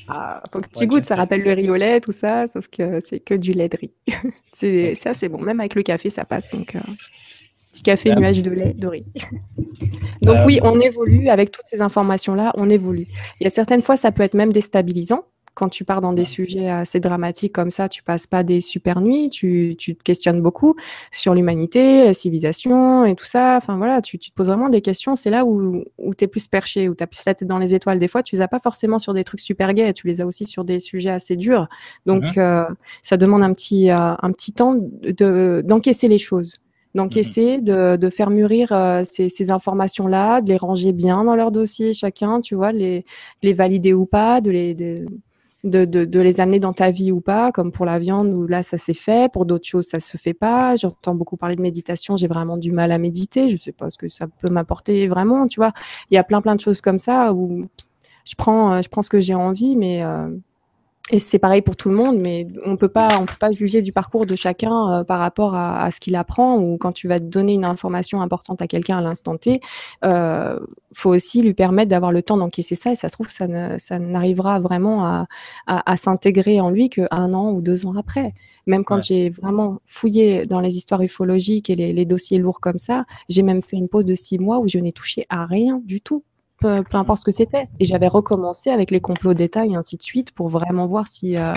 Ah, 0.09 0.43
faut 0.53 0.61
que 0.61 0.79
tu 0.79 0.87
goûtes, 0.87 1.05
ça 1.05 1.17
rappelle 1.17 1.43
le 1.43 1.53
riz 1.53 1.71
au 1.71 1.77
lait, 1.77 2.01
tout 2.01 2.13
ça, 2.13 2.47
sauf 2.47 2.69
que 2.69 3.01
c'est 3.09 3.21
que 3.21 3.35
du 3.35 3.53
lait 3.53 3.69
de 3.69 3.77
riz. 3.77 3.93
c'est 4.53 4.95
ça, 4.95 5.15
c'est 5.15 5.29
bon. 5.29 5.39
Même 5.39 5.61
avec 5.61 5.75
le 5.75 5.83
café, 5.83 6.11
ça 6.11 6.25
passe. 6.25 6.51
Donc, 6.51 6.75
euh, 6.75 6.81
petit 7.73 7.83
café, 7.83 8.15
nuage 8.15 8.43
de 8.43 8.51
lait, 8.51 8.75
de 8.75 8.87
riz. 8.87 9.07
donc 10.23 10.39
oui, 10.47 10.61
on 10.63 10.81
évolue 10.81 11.29
avec 11.29 11.51
toutes 11.51 11.67
ces 11.67 11.83
informations-là, 11.83 12.53
on 12.57 12.69
évolue. 12.69 13.07
Il 13.41 13.45
y 13.45 13.47
a 13.47 13.51
certaines 13.51 13.83
fois, 13.83 13.97
ça 13.97 14.13
peut 14.13 14.23
être 14.23 14.35
même 14.35 14.53
déstabilisant 14.53 15.25
quand 15.57 15.71
tu 15.71 15.85
pars 15.85 16.03
dans 16.03 16.13
des 16.13 16.27
sujets 16.27 16.69
assez 16.69 17.01
dramatiques 17.01 17.55
comme 17.55 17.71
ça, 17.71 17.89
tu 17.89 18.03
passes 18.03 18.27
pas 18.27 18.43
des 18.43 18.61
super 18.61 19.01
nuits, 19.01 19.31
tu, 19.31 19.75
tu 19.79 19.97
te 19.97 20.03
questionnes 20.03 20.43
beaucoup 20.43 20.77
sur 21.11 21.35
l'humanité, 21.35 22.05
la 22.05 22.13
civilisation 22.13 23.07
et 23.07 23.15
tout 23.15 23.25
ça. 23.25 23.57
Enfin 23.57 23.79
voilà, 23.79 24.03
tu, 24.03 24.19
tu 24.19 24.31
te 24.31 24.35
poses 24.35 24.49
vraiment 24.49 24.69
des 24.69 24.83
questions. 24.83 25.15
C'est 25.15 25.31
là 25.31 25.47
où, 25.47 25.83
où 25.97 26.15
tu 26.15 26.25
es 26.25 26.29
plus 26.29 26.47
perché, 26.47 26.91
où 26.91 26.95
tu 26.95 27.03
as 27.03 27.07
plus 27.07 27.25
la 27.25 27.35
tête 27.35 27.49
dans 27.49 27.59
les 27.59 27.75
étoiles. 27.75 27.99
Des 27.99 28.07
fois, 28.07 28.23
tu 28.23 28.37
les 28.37 28.43
as 28.43 28.49
pas 28.49 28.61
forcément 28.61 28.99
sur 28.99 29.15
des 29.15 29.25
trucs 29.25 29.41
super 29.41 29.73
gays, 29.73 29.95
tu 29.95 30.07
les 30.07 30.21
as 30.21 30.27
aussi 30.27 30.45
sur 30.45 30.63
des 30.63 30.79
sujets 30.79 31.11
assez 31.11 31.37
durs. 31.37 31.69
Donc, 32.05 32.23
mhm. 32.23 32.33
euh, 32.37 32.65
ça 33.03 33.17
demande 33.17 33.43
un 33.43 33.55
petit, 33.55 33.91
euh, 33.91 34.13
un 34.21 34.33
petit 34.33 34.53
temps 34.53 34.77
d'encaisser 34.77 36.07
de, 36.07 36.13
les 36.13 36.19
choses 36.19 36.61
d'encaisser, 36.95 37.59
mhm. 37.59 37.65
de, 37.65 37.97
de, 37.97 38.11
faire 38.11 38.31
mûrir 38.31 38.73
euh, 38.73 39.03
ces, 39.05 39.29
ces 39.29 39.51
informations-là, 39.51 40.41
de 40.41 40.49
les 40.49 40.57
ranger 40.57 40.93
bien 40.93 41.25
dans 41.25 41.37
leur 41.37 41.53
dossier 41.53 41.93
chacun, 41.93 42.41
tu 42.41 42.55
vois, 42.55 42.73
les, 42.73 43.05
les 43.43 43.53
valider 43.53 43.93
ou 43.93 44.07
pas, 44.07 44.41
de 44.41 44.51
les, 44.51 44.75
de, 44.75 45.07
de, 45.67 46.21
les 46.21 46.41
amener 46.41 46.59
dans 46.59 46.73
ta 46.73 46.91
vie 46.91 47.13
ou 47.13 47.21
pas, 47.21 47.53
comme 47.53 47.73
pour 47.73 47.85
la 47.85 47.99
viande 47.99 48.29
où 48.29 48.47
là 48.47 48.63
ça 48.63 48.79
s'est 48.79 48.95
fait, 48.95 49.31
pour 49.33 49.47
d'autres 49.47 49.67
choses 49.67 49.87
ça 49.87 50.01
se 50.01 50.17
fait 50.17 50.35
pas. 50.35 50.77
J'entends 50.77 51.15
beaucoup 51.15 51.37
parler 51.37 51.57
de 51.57 51.63
méditation, 51.63 52.17
j'ai 52.17 52.29
vraiment 52.29 52.57
du 52.57 52.73
mal 52.73 52.93
à 52.93 52.99
méditer, 52.99 53.49
je 53.49 53.57
sais 53.57 53.73
pas 53.73 53.91
ce 53.91 53.99
que 53.99 54.09
ça 54.09 54.27
peut 54.27 54.49
m'apporter 54.49 55.09
vraiment, 55.09 55.47
tu 55.47 55.61
vois. 55.61 55.73
Il 56.11 56.15
y 56.15 56.19
a 56.19 56.25
plein 56.25 56.41
plein 56.41 56.57
de 56.57 56.61
choses 56.61 56.81
comme 56.81 56.99
ça 56.99 57.33
où 57.33 57.67
je 58.27 58.35
prends, 58.37 58.73
euh, 58.73 58.83
je 58.83 58.89
prends 58.89 59.03
ce 59.03 59.11
que 59.11 59.21
j'ai 59.21 59.35
envie, 59.35 59.77
mais 59.77 60.03
euh, 60.05 60.29
et 61.13 61.21
c'est 61.21 61.39
pareil 61.39 61.63
pour 61.63 61.77
tout 61.77 61.89
le 61.89 61.95
monde, 61.95 62.19
mais 62.19 62.49
on 62.65 62.77
peut 62.77 62.89
pas, 62.89 63.07
on 63.21 63.27
peut 63.27 63.37
pas 63.39 63.53
juger 63.53 63.81
du 63.81 63.93
parcours 63.93 64.27
de 64.27 64.35
chacun 64.35 64.93
euh, 64.93 65.05
par 65.05 65.21
rapport 65.21 65.55
à, 65.55 65.85
à 65.85 65.91
ce 65.93 66.01
qu'il 66.01 66.17
apprend. 66.17 66.59
Ou 66.59 66.79
quand 66.79 66.91
tu 66.91 67.07
vas 67.07 67.21
donner 67.21 67.55
une 67.55 67.65
information 67.65 68.21
importante 68.21 68.61
à 68.61 68.67
quelqu'un 68.67 68.99
à 68.99 69.01
l'instant 69.01 69.37
T, 69.37 69.61
euh, 70.05 70.59
faut 70.93 71.11
aussi 71.15 71.43
lui 71.43 71.55
permettre 71.55 71.91
d'avoir 71.91 72.11
le 72.11 72.23
temps 72.23 72.37
d'encaisser 72.37 72.75
ça. 72.75 72.91
Et 72.91 72.97
ça 72.97 73.09
se 73.09 73.13
trouve, 73.13 73.31
ça, 73.31 73.47
ne, 73.47 73.79
ça 73.79 74.01
n'arrivera 74.01 74.59
vraiment 74.59 75.05
à, 75.07 75.27
à, 75.69 75.93
à 75.93 75.97
s'intégrer 75.97 76.61
en 76.61 76.71
lui 76.71 76.89
qu'un 76.89 77.33
an 77.35 77.53
ou 77.53 77.61
deux 77.61 77.87
ans 77.87 77.95
après. 77.97 78.35
Même 78.67 78.83
quand 78.83 79.01
j'ai 79.01 79.31
vraiment 79.31 79.79
fouillé 79.87 80.43
dans 80.45 80.59
les 80.59 80.77
histoires 80.77 81.03
ufologiques 81.03 81.71
et 81.71 81.77
les, 81.77 81.93
les 81.93 82.05
dossiers 82.05 82.39
lourds 82.39 82.59
comme 82.59 82.79
ça, 82.79 83.05
j'ai 83.29 83.45
même 83.45 83.63
fait 83.63 83.77
une 83.77 83.89
pause 83.89 84.07
de 84.07 84.17
six 84.17 84.41
mois 84.41 84.59
où 84.59 84.67
je 84.67 84.79
n'ai 84.79 84.91
touché 84.91 85.25
à 85.29 85.47
rien 85.47 85.81
du 85.85 86.01
tout 86.01 86.25
peu, 86.59 86.83
importe 86.93 87.21
ce 87.21 87.25
que 87.25 87.33
c'était. 87.33 87.69
Et 87.81 87.85
j'avais 87.85 88.09
recommencé 88.09 88.71
avec 88.71 88.91
les 88.91 89.01
complots 89.01 89.35
d'État 89.35 89.67
et 89.67 89.75
ainsi 89.75 89.97
de 89.97 90.03
suite 90.03 90.33
pour 90.33 90.49
vraiment 90.49 90.87
voir 90.87 91.09
si, 91.09 91.37
euh, 91.37 91.53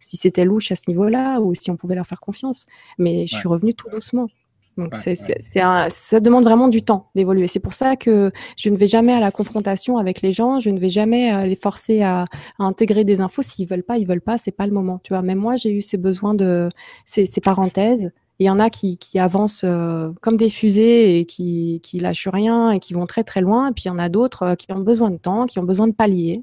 si 0.00 0.16
c'était 0.16 0.44
louche 0.44 0.72
à 0.72 0.76
ce 0.76 0.84
niveau-là 0.88 1.40
ou 1.40 1.54
si 1.54 1.70
on 1.70 1.76
pouvait 1.76 1.94
leur 1.94 2.06
faire 2.06 2.20
confiance. 2.20 2.66
Mais 2.98 3.26
je 3.26 3.36
suis 3.36 3.48
revenue 3.48 3.74
tout 3.74 3.88
doucement. 3.90 4.28
Donc 4.76 4.96
c'est, 4.96 5.14
ça 5.14 6.20
demande 6.20 6.44
vraiment 6.44 6.68
du 6.68 6.82
temps 6.82 7.10
d'évoluer. 7.14 7.48
C'est 7.48 7.60
pour 7.60 7.74
ça 7.74 7.96
que 7.96 8.30
je 8.56 8.70
ne 8.70 8.76
vais 8.76 8.86
jamais 8.86 9.12
à 9.12 9.20
la 9.20 9.30
confrontation 9.30 9.98
avec 9.98 10.22
les 10.22 10.32
gens. 10.32 10.58
Je 10.58 10.70
ne 10.70 10.78
vais 10.78 10.88
jamais 10.88 11.34
euh, 11.34 11.44
les 11.44 11.56
forcer 11.56 12.02
à, 12.02 12.24
intégrer 12.58 13.04
des 13.04 13.20
infos. 13.20 13.42
S'ils 13.42 13.66
veulent 13.68 13.82
pas, 13.82 13.98
ils 13.98 14.06
veulent 14.06 14.20
pas. 14.22 14.38
C'est 14.38 14.52
pas 14.52 14.66
le 14.66 14.72
moment. 14.72 15.00
Tu 15.02 15.12
vois. 15.12 15.22
Même 15.22 15.38
moi, 15.38 15.56
j'ai 15.56 15.70
eu 15.70 15.82
ces 15.82 15.98
besoins 15.98 16.34
de 16.34 16.70
ces, 17.04 17.26
ces 17.26 17.40
parenthèses 17.40 18.10
il 18.40 18.46
y 18.46 18.50
en 18.50 18.58
a 18.58 18.70
qui, 18.70 18.96
qui 18.96 19.18
avancent 19.18 19.64
euh, 19.64 20.10
comme 20.22 20.38
des 20.38 20.48
fusées 20.48 21.18
et 21.18 21.26
qui, 21.26 21.80
qui 21.82 22.00
lâchent 22.00 22.26
rien 22.26 22.70
et 22.70 22.80
qui 22.80 22.94
vont 22.94 23.04
très 23.04 23.22
très 23.22 23.42
loin. 23.42 23.68
Et 23.68 23.72
puis 23.72 23.84
il 23.84 23.88
y 23.88 23.90
en 23.90 23.98
a 23.98 24.08
d'autres 24.08 24.42
euh, 24.42 24.54
qui 24.54 24.72
ont 24.72 24.80
besoin 24.80 25.10
de 25.10 25.18
temps, 25.18 25.44
qui 25.44 25.58
ont 25.58 25.62
besoin 25.62 25.86
de 25.86 25.92
pallier. 25.92 26.42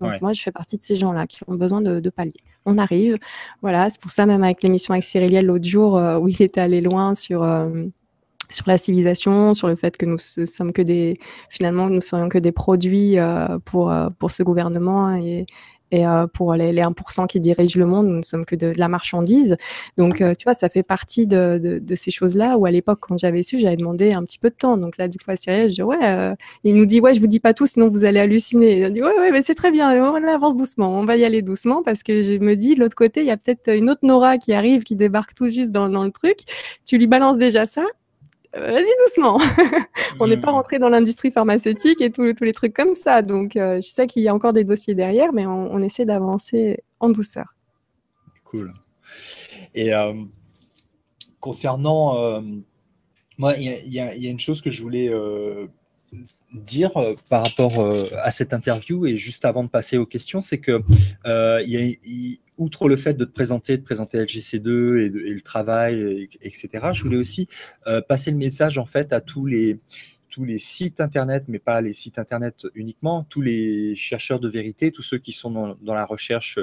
Donc 0.00 0.20
moi, 0.20 0.34
je 0.34 0.42
fais 0.42 0.50
partie 0.50 0.76
de 0.76 0.82
ces 0.82 0.94
gens-là 0.94 1.26
qui 1.26 1.38
ont 1.46 1.54
besoin 1.54 1.80
de, 1.80 2.00
de 2.00 2.10
pallier. 2.10 2.42
On 2.66 2.76
arrive. 2.76 3.16
Voilà, 3.62 3.88
c'est 3.88 4.00
pour 4.00 4.10
ça 4.10 4.26
même 4.26 4.44
avec 4.44 4.62
l'émission 4.62 4.92
avec 4.92 5.04
Cyriliel 5.04 5.46
l'autre 5.46 5.64
jour 5.64 5.96
euh, 5.96 6.18
où 6.18 6.28
il 6.28 6.42
était 6.42 6.60
allé 6.60 6.80
loin 6.80 7.14
sur 7.14 7.46
sur 8.48 8.68
la 8.68 8.78
civilisation, 8.78 9.54
sur 9.54 9.66
le 9.66 9.74
fait 9.74 9.96
que 9.96 10.06
nous 10.06 10.18
sommes 10.18 10.72
que 10.72 10.82
des, 10.82 11.18
finalement, 11.50 11.88
nous 11.90 12.00
serions 12.00 12.28
que 12.28 12.38
des 12.38 12.52
produits 12.52 13.16
pour 13.64 13.92
pour 14.18 14.30
ce 14.30 14.42
gouvernement 14.42 15.16
et, 15.16 15.46
et 15.96 16.06
euh, 16.06 16.26
pour 16.26 16.52
les, 16.54 16.72
les, 16.72 16.82
1% 16.82 17.26
qui 17.26 17.40
dirigent 17.40 17.78
le 17.78 17.86
monde, 17.86 18.06
nous 18.06 18.18
ne 18.18 18.22
sommes 18.22 18.44
que 18.44 18.54
de, 18.54 18.70
la 18.76 18.86
marchandise. 18.86 19.56
Donc, 19.96 20.20
euh, 20.20 20.34
tu 20.38 20.44
vois, 20.44 20.52
ça 20.52 20.68
fait 20.68 20.82
partie 20.82 21.26
de, 21.26 21.58
de, 21.62 21.78
de 21.78 21.94
ces 21.94 22.10
choses-là 22.10 22.58
où 22.58 22.66
à 22.66 22.70
l'époque, 22.70 22.98
quand 23.00 23.16
j'avais 23.16 23.42
su, 23.42 23.58
j'avais 23.58 23.78
demandé 23.78 24.12
un 24.12 24.22
petit 24.22 24.38
peu 24.38 24.50
de 24.50 24.54
temps. 24.54 24.76
Donc 24.76 24.98
là, 24.98 25.08
du 25.08 25.16
coup, 25.16 25.30
à 25.30 25.36
Cyril, 25.36 25.70
je 25.70 25.76
dis, 25.76 25.82
ouais, 25.82 25.96
euh, 26.04 26.34
il 26.64 26.74
nous 26.74 26.84
dit, 26.84 27.00
ouais, 27.00 27.14
je 27.14 27.20
vous 27.20 27.26
dis 27.28 27.40
pas 27.40 27.54
tout, 27.54 27.66
sinon 27.66 27.88
vous 27.88 28.04
allez 28.04 28.20
halluciner. 28.20 28.82
Il 28.82 28.92
dit, 28.92 29.02
ouais, 29.02 29.18
ouais, 29.18 29.30
mais 29.32 29.40
c'est 29.40 29.54
très 29.54 29.70
bien, 29.70 29.90
on 30.12 30.22
avance 30.28 30.58
doucement, 30.58 30.90
on 30.98 31.06
va 31.06 31.16
y 31.16 31.24
aller 31.24 31.40
doucement 31.40 31.82
parce 31.82 32.02
que 32.02 32.20
je 32.20 32.34
me 32.34 32.54
dis, 32.54 32.74
de 32.74 32.80
l'autre 32.80 32.96
côté, 32.96 33.20
il 33.20 33.26
y 33.26 33.30
a 33.30 33.38
peut-être 33.38 33.74
une 33.74 33.88
autre 33.88 34.00
Nora 34.02 34.36
qui 34.36 34.52
arrive, 34.52 34.82
qui 34.82 34.96
débarque 34.96 35.34
tout 35.34 35.48
juste 35.48 35.70
dans, 35.70 35.88
dans 35.88 36.04
le 36.04 36.10
truc. 36.10 36.36
Tu 36.84 36.98
lui 36.98 37.06
balances 37.06 37.38
déjà 37.38 37.64
ça, 37.64 37.84
vas-y 38.58 38.86
doucement. 39.04 39.38
on 40.20 40.26
n'est 40.26 40.36
pas 40.36 40.50
hmm. 40.50 40.54
rentré 40.54 40.78
dans 40.78 40.88
l'industrie 40.88 41.30
pharmaceutique 41.30 42.00
et 42.00 42.10
tous 42.10 42.22
les 42.40 42.52
trucs 42.52 42.74
comme 42.74 42.94
ça. 42.94 43.22
Donc, 43.22 43.56
euh, 43.56 43.80
je 43.80 43.88
sais 43.88 44.06
qu'il 44.06 44.22
y 44.22 44.28
a 44.28 44.34
encore 44.34 44.52
des 44.52 44.64
dossiers 44.64 44.94
derrière, 44.94 45.32
mais 45.32 45.46
on, 45.46 45.80
essaie 45.80 46.04
d'avancer 46.04 46.82
en 47.00 47.10
douceur. 47.10 47.54
Cool. 48.44 48.72
Et 49.74 49.94
euh, 49.94 50.14
concernant, 51.40 52.42
moi, 53.38 53.54
il 53.56 53.92
y, 53.92 54.00
a 54.00 54.30
une 54.30 54.40
chose 54.40 54.60
que 54.62 54.70
je 54.70 54.82
voulais 54.82 55.10
dire 56.52 56.92
par 57.28 57.44
rapport 57.44 57.86
à 58.22 58.30
cette 58.30 58.52
interview 58.52 59.06
et 59.06 59.16
juste 59.16 59.44
avant 59.44 59.64
de 59.64 59.68
passer 59.68 59.98
aux 59.98 60.06
questions, 60.06 60.40
c'est 60.40 60.58
que 60.58 60.82
il 61.26 61.68
y 61.68 61.76
a 61.76 62.45
outre 62.58 62.88
le 62.88 62.96
fait 62.96 63.14
de 63.14 63.24
te 63.24 63.32
présenter, 63.32 63.76
de 63.76 63.82
présenter 63.82 64.18
LGC2 64.18 64.98
et, 64.98 65.08
le 65.08 65.40
travail, 65.40 66.28
etc., 66.42 66.68
je 66.92 67.02
voulais 67.02 67.16
aussi 67.16 67.48
euh, 67.86 68.00
passer 68.00 68.30
le 68.30 68.36
message 68.36 68.78
en 68.78 68.86
fait 68.86 69.12
à 69.12 69.20
tous 69.20 69.46
les, 69.46 69.78
tous 70.30 70.44
les 70.44 70.58
sites 70.58 71.00
internet, 71.00 71.44
mais 71.48 71.58
pas 71.58 71.80
les 71.80 71.92
sites 71.92 72.18
internet 72.18 72.66
uniquement, 72.74 73.26
tous 73.28 73.40
les 73.40 73.94
chercheurs 73.94 74.40
de 74.40 74.48
vérité, 74.48 74.92
tous 74.92 75.02
ceux 75.02 75.18
qui 75.18 75.32
sont 75.32 75.50
dans, 75.50 75.94
la 75.94 76.04
recherche. 76.04 76.58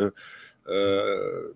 Euh, 0.67 1.53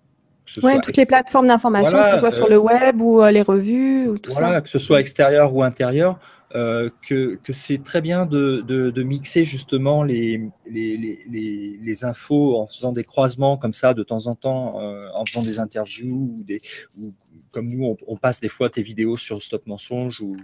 oui, 0.64 0.80
toutes 0.82 0.98
les 0.98 1.06
plateformes 1.06 1.48
d'information, 1.48 1.98
que 1.98 2.10
ce 2.10 2.18
soit 2.18 2.32
sur 2.32 2.48
le 2.48 2.58
web 2.58 3.02
ou 3.02 3.22
euh, 3.22 3.32
les 3.32 3.42
revues, 3.42 4.08
ou 4.08 4.18
tout 4.18 4.32
voilà, 4.32 4.62
que 4.62 4.70
ce 4.70 4.80
soit 4.80 5.00
extérieur 5.00 5.54
ou 5.54 5.64
intérieur, 5.64 6.20
euh, 6.56 6.90
que, 7.06 7.36
que 7.44 7.52
c'est 7.52 7.84
très 7.84 8.00
bien 8.00 8.26
de, 8.26 8.62
de, 8.62 9.04
mixer 9.04 9.44
justement 9.44 10.02
les, 10.02 10.50
les, 10.66 10.96
les, 10.96 11.78
les, 11.82 12.06
infos 12.06 12.56
en 12.56 12.68
faisant 12.68 12.94
des 12.94 13.04
croisements 13.04 13.58
comme 13.58 13.74
ça 13.74 13.94
de 13.94 14.02
temps 14.02 14.28
en 14.28 14.36
temps, 14.36 14.80
euh, 14.80 15.10
en 15.14 15.26
faisant 15.26 15.42
des 15.42 15.60
interviews 15.60 16.38
ou, 16.40 16.44
des, 16.46 16.62
ou 16.98 17.14
comme 17.52 17.68
nous, 17.70 17.98
on, 18.08 18.16
passe 18.16 18.40
des 18.40 18.48
fois 18.48 18.70
tes 18.70 18.82
vidéos 18.82 19.18
sur 19.18 19.44
Stop 19.44 19.68
Mensonge 19.68 20.22
ou, 20.22 20.38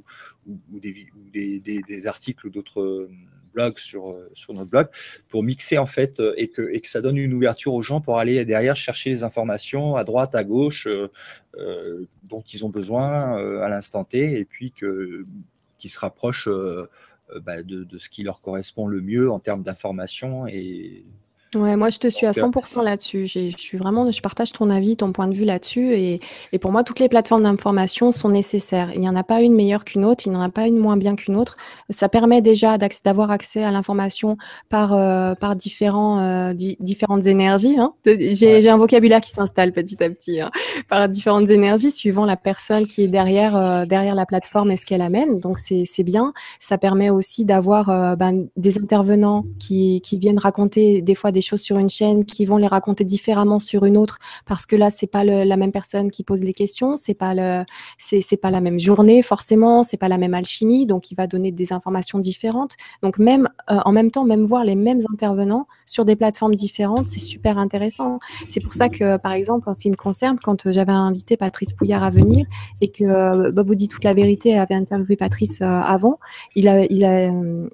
des, 0.73 2.07
articles 2.07 2.47
ou 2.47 2.49
d'autres 2.49 3.07
blogs 3.53 3.79
sur, 3.79 4.13
sur 4.33 4.53
notre 4.53 4.71
blog 4.71 4.87
pour 5.29 5.41
mixer 5.41 5.77
en 5.77 5.85
fait 5.85 6.21
et 6.35 6.49
que, 6.49 6.69
et 6.69 6.81
que 6.81 6.89
ça 6.89 6.99
donne 6.99 7.17
une 7.17 7.33
ouverture 7.33 7.73
aux 7.73 7.81
gens 7.81 8.01
pour 8.01 8.17
aller 8.17 8.43
derrière 8.43 8.75
chercher 8.75 9.09
les 9.09 9.23
informations 9.23 9.95
à 9.95 10.03
droite, 10.03 10.35
à 10.35 10.43
gauche 10.43 10.85
dont 12.23 12.43
ils 12.51 12.65
ont 12.65 12.69
besoin 12.69 13.61
à 13.61 13.69
l'instant 13.69 14.03
T 14.03 14.37
et 14.37 14.43
puis 14.43 14.71
que, 14.71 15.23
se 15.89 15.99
rapprochent 15.99 16.49
bah, 17.41 17.63
de, 17.63 17.83
de, 17.83 17.97
ce 17.97 18.09
qui 18.09 18.23
leur 18.23 18.41
correspond 18.41 18.87
le 18.87 19.01
mieux 19.01 19.31
en 19.31 19.39
termes 19.39 19.63
d'information 19.63 20.47
et 20.47 21.05
Ouais, 21.55 21.75
moi 21.75 21.89
je 21.89 21.99
te 21.99 22.07
suis 22.07 22.25
à 22.25 22.31
100% 22.31 22.79
euh, 22.79 22.83
là-dessus. 22.83 23.27
Je 23.27 23.51
suis 23.57 23.77
vraiment, 23.77 24.09
je 24.09 24.21
partage 24.21 24.51
ton 24.51 24.69
avis, 24.69 24.97
ton 24.97 25.11
point 25.11 25.27
de 25.27 25.35
vue 25.35 25.45
là-dessus. 25.45 25.93
Et, 25.93 26.19
et, 26.51 26.59
pour 26.59 26.71
moi, 26.71 26.83
toutes 26.83 26.99
les 26.99 27.09
plateformes 27.09 27.43
d'information 27.43 28.11
sont 28.11 28.29
nécessaires. 28.29 28.91
Il 28.93 29.01
n'y 29.01 29.09
en 29.09 29.15
a 29.15 29.23
pas 29.23 29.41
une 29.41 29.53
meilleure 29.53 29.85
qu'une 29.85 30.05
autre, 30.05 30.23
il 30.25 30.31
n'y 30.31 30.35
en 30.35 30.41
a 30.41 30.49
pas 30.49 30.67
une 30.67 30.77
moins 30.77 30.97
bien 30.97 31.15
qu'une 31.15 31.35
autre. 31.35 31.57
Ça 31.89 32.09
permet 32.09 32.41
déjà 32.41 32.77
d'avoir 32.77 33.29
accès 33.29 33.63
à 33.63 33.71
l'information 33.71 34.37
par, 34.69 34.93
euh, 34.93 35.35
par 35.35 35.55
différents, 35.55 36.19
euh, 36.19 36.53
différentes 36.53 37.25
énergies. 37.25 37.77
Hein. 37.77 37.93
J'ai 38.05 38.69
un 38.69 38.77
vocabulaire 38.77 39.21
qui 39.21 39.31
s'installe 39.31 39.71
petit 39.71 40.03
à 40.03 40.09
petit, 40.09 40.41
hein. 40.41 40.49
par 40.89 41.07
différentes 41.07 41.49
énergies, 41.49 41.91
suivant 41.91 42.25
la 42.25 42.37
personne 42.37 42.87
qui 42.87 43.03
est 43.03 43.07
derrière, 43.07 43.85
derrière 43.85 44.15
la 44.15 44.25
plateforme 44.25 44.71
et 44.71 44.77
ce 44.77 44.85
qu'elle 44.85 45.01
amène. 45.01 45.39
Donc 45.39 45.59
c'est 45.59 46.03
bien. 46.03 46.33
Ça 46.59 46.77
permet 46.77 47.09
aussi 47.09 47.45
d'avoir 47.45 48.17
ben, 48.17 48.47
des 48.55 48.77
intervenants 48.77 49.45
qui, 49.59 50.01
qui 50.01 50.17
viennent 50.17 50.39
raconter 50.39 51.01
des 51.01 51.15
fois 51.15 51.31
des 51.31 51.42
choses 51.43 51.61
sur 51.61 51.77
une 51.77 51.89
chaîne 51.89 52.25
qui 52.25 52.45
vont 52.45 52.57
les 52.57 52.67
raconter 52.67 53.03
différemment 53.03 53.59
sur 53.59 53.85
une 53.85 53.97
autre 53.97 54.17
parce 54.45 54.65
que 54.65 54.75
là 54.75 54.89
c'est 54.89 55.07
pas 55.07 55.23
la 55.23 55.57
même 55.57 55.71
personne 55.71 56.09
qui 56.09 56.23
pose 56.23 56.43
les 56.43 56.53
questions, 56.53 56.95
c'est 56.95 57.13
pas 57.13 57.33
c'est 57.97 58.37
pas 58.37 58.49
la 58.49 58.61
même 58.61 58.79
journée 58.79 59.21
forcément, 59.21 59.83
c'est 59.83 59.97
pas 59.97 60.07
la 60.07 60.17
même 60.17 60.33
alchimie 60.33 60.85
donc 60.85 61.11
il 61.11 61.15
va 61.15 61.27
donner 61.27 61.51
des 61.51 61.73
informations 61.73 62.19
différentes. 62.19 62.75
Donc 63.01 63.17
même 63.17 63.49
euh, 63.69 63.79
en 63.85 63.91
même 63.91 64.11
temps 64.11 64.25
même 64.25 64.45
voir 64.45 64.63
les 64.63 64.75
mêmes 64.75 65.01
intervenants 65.11 65.67
sur 65.85 66.05
des 66.05 66.15
plateformes 66.15 66.55
différentes, 66.55 67.07
c'est 67.07 67.19
super 67.19 67.57
intéressant. 67.57 68.19
C'est 68.47 68.61
pour 68.61 68.73
ça 68.73 68.89
que 68.89 69.17
par 69.17 69.33
exemple 69.33 69.69
en 69.69 69.73
ce 69.73 69.81
qui 69.81 69.89
me 69.89 69.95
concerne 69.95 70.37
quand 70.41 70.71
j'avais 70.71 70.91
invité 70.91 71.37
Patrice 71.37 71.73
Pouillard 71.73 72.03
à 72.03 72.09
venir 72.09 72.45
et 72.81 72.89
que 72.89 73.03
euh, 73.03 73.51
Bob 73.51 73.67
vous 73.67 73.75
dit 73.75 73.87
toute 73.87 74.03
la 74.03 74.13
vérité 74.13 74.57
avait 74.57 74.75
interviewé 74.75 75.15
Patrice 75.15 75.61
euh, 75.61 75.65
avant, 75.65 76.19
il 76.55 76.67
a 76.67 76.85
il 76.85 77.05
a 77.05 77.31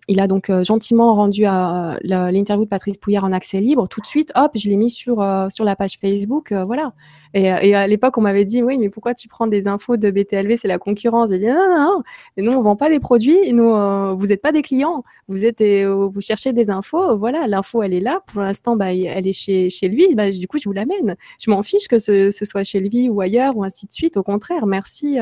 il 0.08 0.20
a 0.20 0.28
donc 0.28 0.52
gentiment 0.64 1.14
rendu 1.16 1.44
l'interview 1.44 2.66
de 2.66 2.70
Patrice 2.70 2.98
Pouillard 2.98 3.24
en 3.24 3.32
accès 3.32 3.59
libre, 3.60 3.88
tout 3.88 4.02
de 4.02 4.06
suite, 4.06 4.32
hop, 4.36 4.52
je 4.56 4.70
l'ai 4.70 4.78
mis 4.78 4.90
sur, 4.90 5.22
euh, 5.22 5.48
la 5.64 5.76
page 5.76 5.98
Facebook, 6.00 6.52
euh, 6.52 6.66
voilà. 6.66 6.94
Et, 7.34 7.44
et, 7.44 7.76
à 7.76 7.88
l'époque, 7.88 8.18
on 8.18 8.22
m'avait 8.22 8.46
dit, 8.46 8.64
oui, 8.64 8.78
mais 8.78 8.90
pourquoi 8.90 9.14
tu 9.14 9.28
prends 9.28 9.48
des 9.48 9.68
infos 9.68 9.98
de 9.98 10.10
BTLV, 10.10 10.58
c'est 10.58 10.68
la 10.68 10.80
concurrence. 10.80 11.30
J'ai 11.32 11.40
dit, 11.40 11.48
non, 11.48 11.68
non, 11.70 11.78
non, 11.78 12.04
et 12.38 12.42
nous, 12.42 12.52
on 12.52 12.62
vend 12.62 12.76
pas 12.76 12.90
des 12.90 13.00
produits, 13.00 13.54
nous, 13.54 13.70
euh, 13.70 14.14
vous 14.14 14.28
n'êtes 14.28 14.42
pas 14.42 14.52
des 14.52 14.62
clients, 14.62 15.04
vous 15.28 15.46
êtes, 15.46 15.62
vous 15.62 16.22
cherchez 16.22 16.54
des 16.54 16.70
infos, 16.70 17.18
voilà, 17.18 17.48
l'info, 17.48 17.84
elle 17.84 17.94
est 17.94 18.00
là, 18.00 18.22
pour 18.28 18.42
l'instant, 18.42 18.76
bah, 18.76 18.94
elle 18.94 19.28
est 19.28 19.34
chez, 19.34 19.70
chez 19.70 19.88
lui, 19.88 20.16
bah, 20.16 20.32
du 20.32 20.48
coup, 20.48 20.58
je 20.58 20.66
vous 20.66 20.74
l'amène. 20.74 21.16
Je 21.40 21.52
m'en 21.52 21.62
fiche 21.62 21.88
que 21.88 22.00
ce, 22.00 22.32
soit 22.32 22.64
chez 22.64 22.80
lui 22.80 23.10
ou 23.10 23.22
ailleurs, 23.22 23.56
ou 23.58 23.64
ainsi 23.64 23.86
de 23.86 23.94
suite, 23.94 24.18
au 24.18 24.24
contraire, 24.24 24.66
merci, 24.66 25.20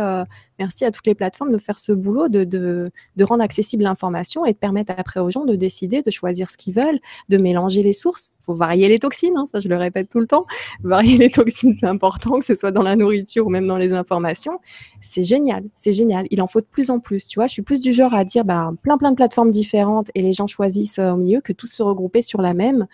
merci 0.60 0.86
à 0.86 0.92
toutes 0.92 1.08
les 1.08 1.16
plateformes 1.16 1.52
de 1.52 1.58
faire 1.58 1.80
ce 1.80 1.92
boulot, 1.92 2.30
de, 2.30 2.44
de, 2.44 2.92
de 3.16 3.24
rendre 3.24 3.44
accessible 3.44 3.84
l'information 3.84 4.46
et 4.46 4.54
de 4.54 4.58
permettre 4.58 4.94
après 4.98 5.20
aux 5.20 5.30
gens 5.30 5.46
de 5.46 5.56
décider, 5.56 6.02
de 6.02 6.12
choisir 6.12 6.50
ce 6.50 6.58
qu'ils 6.58 6.74
veulent, 6.74 7.00
de 7.30 7.38
mélanger 7.38 7.84
les 7.84 7.94
sources. 7.94 8.34
Il 8.42 8.46
faut 8.46 8.54
varier 8.54 8.88
les 8.88 9.00
toxines, 9.00 9.36
hein, 9.38 9.46
ça 9.46 9.60
je 9.60 9.68
le 9.68 9.76
répète 9.76 10.10
tout 10.10 10.20
le 10.20 10.28
temps. 10.28 10.46
Varier 10.84 11.18
les 11.18 11.30
toxines, 11.30 11.74
c'est 11.74 11.86
important, 11.98 12.38
que 12.40 12.46
ce 12.46 12.56
soit 12.56 12.72
dans 12.72 12.84
la 12.84 12.96
nourriture 12.96 13.48
ou 13.48 13.50
même 13.50 13.66
dans 13.66 13.78
les 13.78 13.92
informations. 13.92 14.60
C'est 15.02 15.24
génial, 15.24 15.64
c'est 15.76 15.94
génial. 15.94 16.28
Il 16.30 16.42
en 16.42 16.48
faut 16.48 16.62
de 16.62 16.68
plus 16.70 16.92
en 16.92 17.00
plus. 17.00 17.28
Tu 17.28 17.40
vois, 17.40 17.48
je 17.48 17.54
suis 17.54 17.64
plus 17.64 17.82
du 17.82 17.92
genre 17.92 18.14
à 18.14 18.24
dire 18.24 18.46
bah, 18.46 18.72
plein 18.84 18.98
plein 18.98 19.12
de 19.12 19.16
plateformes 19.16 19.52
différentes 19.52 20.12
et 20.14 20.22
les 20.22 20.34
gens 20.34 20.48
choisissent 20.48 21.00
euh, 21.00 21.14
au 21.14 21.18
milieu 21.18 21.42
que 21.42 21.54
toutes 21.54 21.72
se 21.72 21.82
regrouper 21.82 22.22
sur 22.22 22.42
la 22.42 22.54
même. 22.54 22.88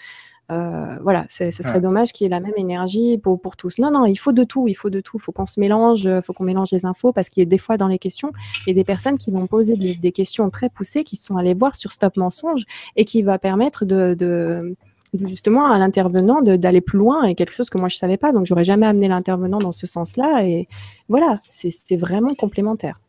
Euh, 0.52 0.98
voilà, 1.02 1.26
ce 1.30 1.50
serait 1.52 1.80
dommage 1.80 2.12
qu'il 2.12 2.26
y 2.26 2.28
ait 2.28 2.30
la 2.30 2.42
même 2.42 2.54
énergie 2.58 3.18
pour, 3.18 3.40
pour 3.40 3.56
tous. 3.56 3.78
Non, 3.80 3.92
non, 3.92 4.06
il 4.06 4.18
faut 4.18 4.34
de 4.34 4.44
tout, 4.44 4.68
il 4.68 4.74
faut 4.74 4.90
de 4.90 5.00
tout. 5.00 5.18
Il 5.18 5.22
faut 5.22 5.32
qu'on 5.32 5.46
se 5.46 5.60
mélange, 5.60 6.04
il 6.04 6.22
faut 6.24 6.34
qu'on 6.34 6.44
mélange 6.44 6.72
les 6.72 6.86
infos 6.86 7.14
parce 7.14 7.30
qu'il 7.30 7.42
y 7.42 7.46
a 7.46 7.50
des 7.50 7.58
fois 7.58 7.78
dans 7.78 7.88
les 7.88 7.98
questions, 7.98 8.32
il 8.66 8.70
y 8.70 8.72
a 8.72 8.76
des 8.76 8.84
personnes 8.84 9.18
qui 9.18 9.32
vont 9.32 9.48
poser 9.48 9.78
des, 9.78 10.12
questions 10.12 10.50
très 10.50 10.70
poussées, 10.70 11.04
qui 11.04 11.16
sont 11.16 11.38
allées 11.38 11.54
voir 11.54 11.76
sur 11.76 11.92
Stop 11.92 12.18
Mensonge 12.18 12.64
et 12.96 13.06
qui 13.06 13.24
va 13.24 13.40
permettre 13.40 13.86
de, 13.86 14.76
justement 15.14 15.72
à 15.72 15.78
l'intervenant 15.78 16.42
d'aller 16.42 16.82
plus 16.82 16.98
loin 16.98 17.24
et 17.24 17.36
quelque 17.36 17.54
chose 17.54 17.70
que 17.70 17.78
moi 17.78 17.90
je 17.90 17.98
savais 17.98 18.18
pas. 18.18 18.32
Donc 18.32 18.46
j'aurais 18.46 18.64
jamais 18.64 18.86
amené 18.86 19.08
l'intervenant 19.08 19.60
dans 19.60 19.72
ce 19.72 19.88
sens-là. 19.88 20.44
Et 20.44 20.68
voilà, 21.08 21.40
c'est 21.48 21.96
vraiment 21.96 22.34
complémentaire. 22.34 23.00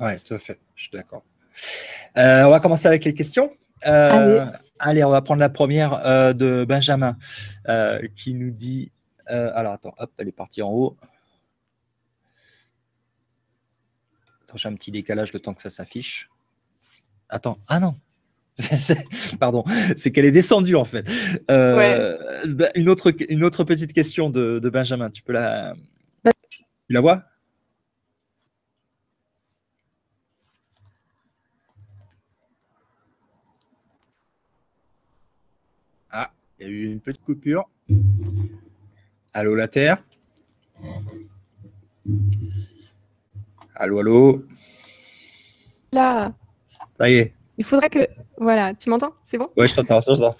Oui, 0.00 0.18
tout 0.26 0.34
à 0.34 0.38
fait, 0.38 0.58
je 0.74 0.82
suis 0.82 0.92
d'accord. 0.92 1.22
Euh, 2.16 2.44
on 2.44 2.50
va 2.50 2.60
commencer 2.60 2.86
avec 2.86 3.04
les 3.04 3.14
questions. 3.14 3.50
Euh, 3.86 4.44
Allez, 4.80 5.04
on 5.04 5.10
va 5.10 5.22
prendre 5.22 5.40
la 5.40 5.48
première 5.48 6.04
euh, 6.04 6.32
de 6.32 6.64
Benjamin 6.68 7.16
qui 8.16 8.34
nous 8.34 8.50
dit. 8.50 8.90
Alors 9.26 9.72
attends, 9.72 9.94
hop, 9.96 10.10
elle 10.18 10.28
est 10.28 10.32
partie 10.32 10.60
en 10.60 10.70
haut. 10.70 10.96
Attends, 14.42 14.56
j'ai 14.56 14.68
un 14.68 14.74
petit 14.74 14.90
décalage 14.90 15.32
le 15.32 15.40
temps 15.40 15.54
que 15.54 15.62
ça 15.62 15.70
s'affiche. 15.70 16.28
Attends, 17.30 17.58
ah 17.68 17.80
non, 17.80 17.94
Pardon, 19.40 19.64
c'est 19.96 20.12
qu'elle 20.12 20.24
est 20.24 20.32
descendue 20.32 20.76
en 20.76 20.84
fait. 20.84 21.08
Bah, 21.48 22.70
une, 22.74 22.88
autre, 22.88 23.12
une 23.28 23.44
autre 23.44 23.64
petite 23.64 23.92
question 23.92 24.30
de, 24.30 24.58
de 24.58 24.70
Benjamin. 24.70 25.10
Tu 25.10 25.22
peux 25.22 25.32
la. 25.32 25.74
Tu 26.24 26.92
la 26.92 27.00
vois? 27.00 27.24
Il 36.60 36.66
y 36.66 36.70
a 36.70 36.72
eu 36.72 36.92
une 36.92 37.00
petite 37.00 37.24
coupure. 37.24 37.68
Allô, 39.34 39.54
la 39.54 39.68
Terre? 39.68 40.02
Allô, 43.74 43.98
allô? 43.98 44.44
Là. 45.92 46.32
Ça 46.96 47.10
y 47.10 47.14
est. 47.14 47.34
Il 47.58 47.64
faudrait 47.64 47.90
que. 47.90 48.06
Voilà, 48.38 48.74
tu 48.74 48.90
m'entends? 48.90 49.12
C'est 49.24 49.38
bon? 49.38 49.48
Oui, 49.56 49.68
je 49.68 49.74
t'entends, 49.74 50.00
je 50.00 50.06
t'entends. 50.06 50.36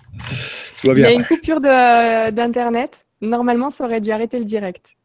Il 0.85 0.99
y 0.99 1.05
a 1.05 1.13
une 1.13 1.25
coupure 1.25 1.61
d'Internet. 1.61 3.07
Normalement, 3.21 3.71
ça 3.71 3.85
aurait 3.85 4.01
dû 4.01 4.11
arrêter 4.11 4.39
le 4.39 4.45
direct. 4.45 4.97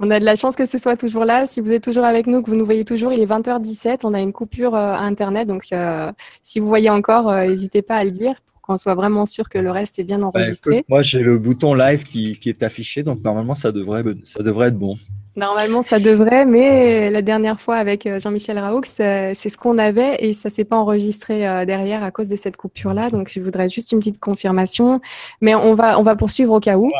On 0.00 0.10
a 0.10 0.18
de 0.18 0.24
la 0.24 0.34
chance 0.34 0.56
que 0.56 0.66
ce 0.66 0.78
soit 0.78 0.96
toujours 0.96 1.24
là. 1.24 1.46
Si 1.46 1.60
vous 1.60 1.72
êtes 1.72 1.84
toujours 1.84 2.04
avec 2.04 2.26
nous, 2.26 2.42
que 2.42 2.50
vous 2.50 2.56
nous 2.56 2.64
voyez 2.64 2.84
toujours, 2.84 3.12
il 3.12 3.20
est 3.20 3.26
20h17. 3.26 4.00
On 4.04 4.14
a 4.14 4.20
une 4.20 4.32
coupure 4.32 4.74
euh, 4.74 4.94
Internet. 4.94 5.46
Donc, 5.46 5.64
euh, 5.72 6.10
si 6.42 6.60
vous 6.60 6.66
voyez 6.66 6.90
encore, 6.90 7.28
euh, 7.28 7.46
n'hésitez 7.46 7.82
pas 7.82 7.96
à 7.96 8.04
le 8.04 8.10
dire 8.10 8.34
qu'on 8.62 8.76
soit 8.76 8.94
vraiment 8.94 9.26
sûr 9.26 9.48
que 9.48 9.58
le 9.58 9.70
reste 9.70 9.98
est 9.98 10.04
bien 10.04 10.18
bah, 10.18 10.26
enregistré. 10.26 10.84
moi, 10.88 11.02
j'ai 11.02 11.20
le 11.20 11.38
bouton 11.38 11.74
live 11.74 12.04
qui, 12.04 12.38
est 12.44 12.62
affiché, 12.62 13.02
donc 13.02 13.22
normalement, 13.22 13.54
ça 13.54 13.72
devrait, 13.72 14.04
ça 14.24 14.42
devrait 14.42 14.68
être 14.68 14.78
bon. 14.78 14.96
Normalement, 15.34 15.82
ça 15.82 15.98
devrait, 15.98 16.44
mais 16.44 17.08
la 17.08 17.22
dernière 17.22 17.58
fois 17.58 17.76
avec 17.76 18.06
euh, 18.06 18.18
Jean-Michel 18.18 18.58
Raoux, 18.58 18.82
c'est 18.84 19.34
ce 19.34 19.56
qu'on 19.56 19.78
avait 19.78 20.16
et 20.18 20.34
ça 20.34 20.50
s'est 20.50 20.64
pas 20.64 20.76
enregistré 20.76 21.48
euh, 21.48 21.64
derrière 21.64 22.02
à 22.02 22.10
cause 22.10 22.28
de 22.28 22.36
cette 22.36 22.58
coupure-là. 22.58 23.08
Donc, 23.08 23.28
je 23.28 23.40
voudrais 23.40 23.70
juste 23.70 23.92
une 23.92 24.00
petite 24.00 24.20
confirmation, 24.20 25.00
mais 25.40 25.54
on 25.54 25.72
va, 25.74 25.98
on 25.98 26.02
va 26.02 26.16
poursuivre 26.16 26.52
au 26.52 26.60
cas 26.60 26.76
où. 26.76 26.90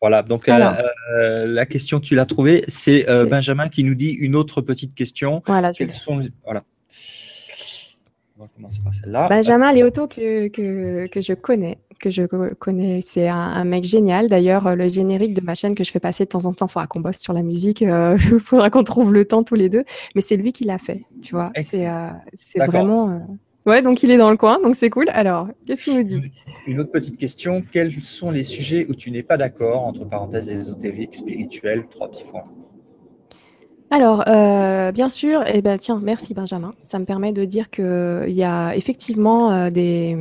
Voilà, 0.00 0.22
donc 0.22 0.48
euh, 0.48 1.46
la 1.46 1.66
question, 1.66 2.00
tu 2.00 2.14
l'as 2.14 2.24
trouvée, 2.26 2.64
c'est 2.68 3.04
Benjamin 3.26 3.68
qui 3.68 3.84
nous 3.84 3.94
dit 3.94 4.12
une 4.12 4.34
autre 4.34 4.62
petite 4.62 4.94
question. 4.94 5.42
Voilà, 5.46 5.72
Quelles 5.72 5.92
sont, 5.92 6.20
voilà. 6.44 6.62
Benjamin 9.28 9.72
Léoto 9.72 10.06
que, 10.06 10.48
que, 10.48 11.06
que, 11.08 11.20
je 11.20 11.34
connais, 11.34 11.78
que 12.00 12.10
je 12.10 12.22
connais, 12.54 13.00
c'est 13.02 13.28
un, 13.28 13.64
mec 13.64 13.84
génial. 13.84 14.28
D'ailleurs, 14.28 14.74
le 14.74 14.88
générique 14.88 15.34
de 15.34 15.40
ma 15.40 15.54
chaîne 15.54 15.74
que 15.74 15.84
je 15.84 15.90
fais 15.92 16.00
passer 16.00 16.24
de 16.24 16.28
temps 16.28 16.46
en 16.46 16.52
temps, 16.52 16.66
il 16.66 16.72
faudra 16.72 16.86
qu'on 16.86 17.00
bosse 17.00 17.18
sur 17.18 17.32
la 17.32 17.42
musique, 17.42 17.80
il 17.82 17.90
euh, 17.90 18.16
faudra 18.40 18.70
qu'on 18.70 18.82
trouve 18.82 19.12
le 19.12 19.24
temps 19.24 19.44
tous 19.44 19.54
les 19.54 19.68
deux. 19.68 19.84
Mais 20.14 20.20
c'est 20.20 20.36
lui 20.36 20.52
qui 20.52 20.64
l'a 20.64 20.78
fait, 20.78 21.02
tu 21.22 21.34
vois. 21.34 21.52
C'est 21.60 21.88
euh, 21.88 22.08
vraiment. 22.56 23.10
Euh, 23.10 23.18
ouais, 23.66 23.82
donc 23.82 24.02
il 24.02 24.10
est 24.10 24.18
dans 24.18 24.30
le 24.30 24.36
coin, 24.36 24.60
donc 24.60 24.74
c'est 24.74 24.90
cool. 24.90 25.08
Alors, 25.10 25.48
qu'est-ce 25.66 25.84
qu'il 25.84 25.96
nous 25.96 26.02
dit? 26.02 26.22
Une 26.66 26.80
autre 26.80 26.90
petite 26.90 27.18
question. 27.18 27.62
Quels 27.70 27.92
sont 28.02 28.30
les 28.30 28.44
sujets 28.44 28.86
où 28.88 28.94
tu 28.94 29.10
n'es 29.10 29.22
pas 29.22 29.36
d'accord, 29.36 29.84
entre 29.84 30.08
parenthèses 30.08 30.50
ésotériques, 30.50 31.14
spirituels, 31.14 31.84
trois 31.88 32.08
petits 32.08 32.24
points? 32.24 32.44
Alors, 33.92 34.22
euh, 34.28 34.92
bien 34.92 35.08
sûr, 35.08 35.42
eh 35.52 35.62
ben, 35.62 35.76
tiens, 35.76 36.00
merci 36.00 36.32
Benjamin. 36.32 36.74
Ça 36.84 37.00
me 37.00 37.04
permet 37.04 37.32
de 37.32 37.44
dire 37.44 37.70
qu'il 37.70 38.28
y 38.28 38.44
a 38.44 38.74
effectivement 38.76 39.52
euh, 39.52 39.70
des, 39.70 40.16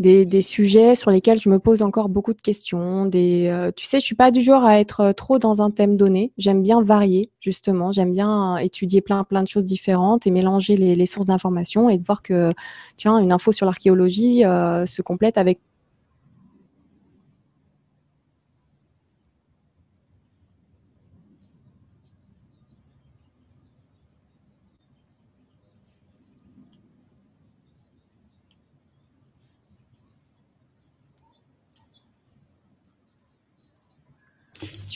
des, 0.00 0.42
sujets 0.42 0.94
sur 0.94 1.10
lesquels 1.10 1.38
je 1.38 1.50
me 1.50 1.58
pose 1.58 1.82
encore 1.82 2.08
beaucoup 2.08 2.32
de 2.32 2.40
questions. 2.40 3.06
Des, 3.06 3.48
euh, 3.48 3.70
tu 3.76 3.84
sais, 3.86 4.00
je 4.00 4.04
suis 4.04 4.14
pas 4.14 4.30
du 4.30 4.40
genre 4.40 4.64
à 4.64 4.80
être 4.80 5.12
trop 5.12 5.38
dans 5.38 5.60
un 5.60 5.70
thème 5.70 5.96
donné. 5.96 6.32
J'aime 6.38 6.62
bien 6.62 6.82
varier, 6.82 7.30
justement. 7.40 7.92
J'aime 7.92 8.10
bien 8.10 8.56
étudier 8.56 9.02
plein, 9.02 9.24
plein 9.24 9.42
de 9.42 9.48
choses 9.48 9.64
différentes 9.64 10.26
et 10.26 10.30
mélanger 10.30 10.76
les, 10.76 10.94
les 10.94 11.06
sources 11.06 11.26
d'informations 11.26 11.90
et 11.90 11.98
de 11.98 12.04
voir 12.04 12.22
que, 12.22 12.52
tiens, 12.96 13.18
une 13.18 13.30
info 13.30 13.52
sur 13.52 13.66
l'archéologie 13.66 14.40
se 14.40 15.02
complète 15.02 15.36
avec 15.36 15.60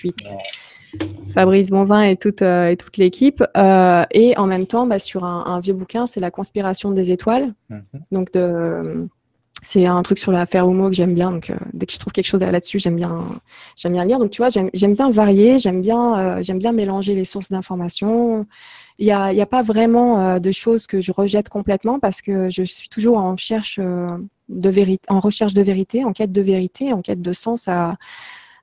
ensuite 0.05 0.37
Fabrice 1.33 1.71
Bonvin 1.71 2.03
et 2.03 2.17
toute, 2.17 2.43
et 2.43 2.77
toute 2.79 2.97
l'équipe. 2.97 3.43
et 3.57 4.35
en 4.37 4.47
même 4.47 4.67
temps, 4.67 4.87
bah, 4.87 4.99
sur 4.99 5.25
un, 5.25 5.61
vieux 5.61 5.75
bouquin, 5.75 6.07
c'est 6.07 6.21
La 6.21 6.31
conspiration 6.31 6.93
des 6.93 7.11
étoiles. 7.11 7.53
Mhm. 7.71 7.83
Donc, 8.13 8.33
de 8.33 9.09
c'est 9.65 9.87
un 9.87 10.03
truc 10.03 10.19
sur 10.19 10.31
l'affaire 10.31 10.69
homo 10.69 10.89
que 10.89 10.95
j'aime 10.95 11.15
bien. 11.15 11.31
Donc, 11.33 11.51
euh, 11.51 11.57
dès 11.73 11.87
que 11.87 11.93
je 11.93 11.99
trouve 11.99 12.13
quelque 12.13 12.27
chose 12.27 12.41
là-dessus, 12.41 12.79
j'aime 12.79 12.97
bien, 12.97 13.23
j'aime 13.77 13.93
bien 13.95 14.05
lire. 14.05 14.19
Donc, 14.19 14.31
tu 14.31 14.43
vois, 14.43 14.51
j'aime 14.51 14.93
bien 14.93 15.11
varier, 15.11 15.59
j'aime 15.59 15.81
bien, 15.81 16.19
euh, 16.19 16.43
j'aime 16.43 16.59
bien 16.59 16.73
mélanger 16.73 17.15
les 17.15 17.25
sources 17.25 17.51
d'informations. 17.51 18.47
Il 18.99 19.07
n'y 19.07 19.13
a, 19.13 19.33
y 19.33 19.41
a, 19.41 19.47
pas 19.47 19.63
vraiment 19.63 20.21
euh, 20.21 20.39
de 20.39 20.53
choses 20.53 20.87
que 20.87 21.01
je 21.01 21.13
rejette 21.13 21.49
complètement 21.49 21.99
parce 21.99 22.21
que 22.21 22.51
je 22.51 22.63
suis 22.63 22.89
toujours 22.89 23.17
en 23.17 23.33
recherche 23.33 23.81
de 23.81 24.69
vérité, 24.71 25.07
en 25.09 25.21
recherche 25.21 25.55
de 25.55 25.63
vérité, 25.63 26.05
en 26.05 26.13
quête 26.13 26.33
de 26.33 26.43
vérité, 26.43 26.93
en 26.93 27.01
quête 27.01 27.23
de 27.23 27.33
sens 27.33 27.67
à, 27.67 27.97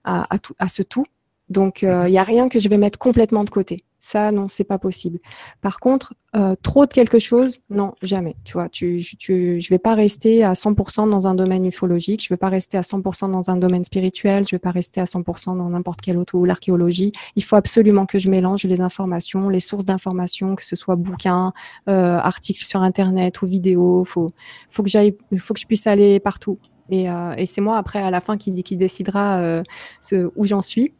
à, 0.04 0.34
à, 0.34 0.38
tout, 0.38 0.54
à 0.60 0.68
ce 0.68 0.84
tout. 0.84 1.06
Donc, 1.52 1.84
il 1.84 2.06
n'y 2.08 2.18
a 2.18 2.24
rien 2.24 2.50
que 2.50 2.60
je 2.60 2.70
vais 2.70 2.78
mettre 2.78 2.98
complètement 2.98 3.44
de 3.44 3.50
côté. 3.50 3.86
Ça, 4.04 4.32
non, 4.32 4.48
c'est 4.48 4.64
pas 4.64 4.80
possible. 4.80 5.20
Par 5.62 5.80
contre, 5.80 6.16
euh, 6.36 6.56
trop 6.64 6.88
de 6.88 6.92
quelque 6.92 7.20
chose, 7.20 7.60
non, 7.70 7.94
jamais. 8.02 8.36
Tu 8.44 8.54
vois, 8.54 8.68
tu, 8.68 9.00
tu, 9.20 9.62
je 9.62 9.70
vais 9.70 9.78
pas 9.78 9.94
rester 9.94 10.44
à 10.44 10.54
100% 10.54 11.08
dans 11.08 11.28
un 11.28 11.36
domaine 11.36 11.68
ufologique, 11.68 12.24
je 12.24 12.30
vais 12.30 12.38
pas 12.38 12.50
rester 12.50 12.80
à 12.80 12.82
100% 12.82 13.30
dans 13.30 13.52
un 13.52 13.58
domaine 13.58 13.84
spirituel, 13.84 14.44
je 14.48 14.56
vais 14.56 14.60
pas 14.60 14.72
rester 14.72 15.02
à 15.02 15.04
100% 15.04 15.56
dans 15.56 15.70
n'importe 15.70 16.02
quel 16.02 16.18
autre 16.18 16.34
ou 16.34 16.46
l'archéologie. 16.46 17.12
Il 17.36 17.44
faut 17.44 17.58
absolument 17.58 18.08
que 18.08 18.18
je 18.18 18.28
mélange 18.32 18.64
les 18.64 18.82
informations, 18.82 19.50
les 19.50 19.60
sources 19.60 19.86
d'informations, 19.86 20.56
que 20.56 20.66
ce 20.66 20.76
soit 20.76 20.96
bouquins, 20.96 21.54
euh, 21.88 22.18
articles 22.18 22.66
sur 22.66 22.82
Internet 22.82 23.44
ou 23.44 23.46
vidéos. 23.46 24.04
Faut, 24.04 24.34
faut 24.72 24.82
que 24.82 24.90
j'aille, 24.90 25.16
faut 25.38 25.54
que 25.54 25.60
je 25.60 25.68
puisse 25.68 25.86
aller 25.86 26.20
partout. 26.20 26.58
Et, 26.90 27.08
euh, 27.08 27.36
et 27.38 27.46
c'est 27.46 27.62
moi 27.62 27.78
après 27.78 28.00
à 28.00 28.10
la 28.10 28.20
fin 28.20 28.36
qui, 28.38 28.64
qui 28.64 28.78
décidera 28.78 29.42
euh, 29.42 29.64
ce, 30.00 30.32
où 30.36 30.46
j'en 30.46 30.64
suis. 30.64 30.94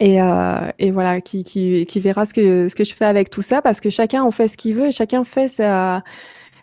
Et, 0.00 0.20
euh, 0.20 0.70
et, 0.78 0.90
voilà, 0.90 1.20
qui, 1.20 1.44
qui, 1.44 1.86
qui, 1.86 2.00
verra 2.00 2.26
ce 2.26 2.34
que, 2.34 2.68
ce 2.68 2.74
que 2.74 2.84
je 2.84 2.94
fais 2.94 3.06
avec 3.06 3.30
tout 3.30 3.42
ça, 3.42 3.62
parce 3.62 3.80
que 3.80 3.88
chacun 3.88 4.22
en 4.22 4.30
fait 4.30 4.48
ce 4.48 4.56
qu'il 4.56 4.74
veut, 4.74 4.90
chacun 4.90 5.24
fait 5.24 5.48
sa, 5.48 6.04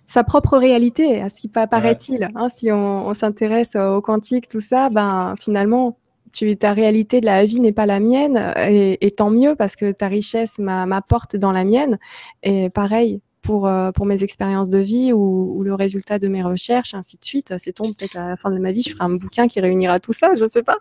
sa 0.05 0.23
propre 0.23 0.57
réalité, 0.57 1.21
à 1.21 1.29
ce 1.29 1.39
qui 1.39 1.47
paraît-il. 1.47 2.29
Hein, 2.35 2.49
si 2.49 2.71
on, 2.71 3.07
on 3.07 3.13
s'intéresse 3.13 3.75
au 3.75 4.01
quantique, 4.01 4.47
tout 4.47 4.59
ça, 4.59 4.89
ben 4.89 5.33
finalement, 5.39 5.97
tu, 6.31 6.55
ta 6.57 6.73
réalité 6.73 7.21
de 7.21 7.25
la 7.25 7.45
vie 7.45 7.59
n'est 7.59 7.71
pas 7.71 7.85
la 7.87 7.99
mienne, 7.99 8.53
et, 8.57 9.03
et 9.05 9.11
tant 9.11 9.29
mieux 9.31 9.55
parce 9.55 9.75
que 9.75 9.91
ta 9.91 10.07
richesse 10.07 10.59
m'apporte 10.59 11.35
dans 11.35 11.51
la 11.51 11.63
mienne. 11.63 11.97
Et 12.43 12.69
pareil, 12.69 13.21
pour, 13.43 13.67
euh, 13.67 13.91
pour 13.91 14.07
mes 14.07 14.23
expériences 14.23 14.69
de 14.69 14.79
vie 14.79 15.13
ou, 15.13 15.53
ou, 15.55 15.63
le 15.63 15.75
résultat 15.75 16.17
de 16.17 16.27
mes 16.27 16.41
recherches, 16.41 16.95
ainsi 16.95 17.17
de 17.17 17.25
suite. 17.25 17.53
C'est 17.59 17.73
tombe 17.73 17.93
peut-être 17.93 18.17
à 18.17 18.29
la 18.29 18.37
fin 18.37 18.49
de 18.49 18.57
ma 18.57 18.71
vie, 18.71 18.81
je 18.81 18.91
ferai 18.91 19.03
un 19.03 19.09
bouquin 19.09 19.47
qui 19.47 19.59
réunira 19.59 19.99
tout 19.99 20.13
ça, 20.13 20.33
je 20.33 20.45
ne 20.45 20.49
sais 20.49 20.63
pas. 20.63 20.77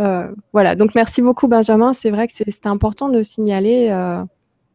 Euh, 0.00 0.28
voilà, 0.52 0.74
donc 0.74 0.94
merci 0.94 1.22
beaucoup 1.22 1.48
Benjamin. 1.48 1.92
C'est 1.92 2.10
vrai 2.10 2.26
que 2.26 2.32
c'est 2.32 2.66
important 2.66 3.08
de 3.08 3.18
le 3.18 3.22
signaler. 3.22 3.88
Euh, 3.90 4.24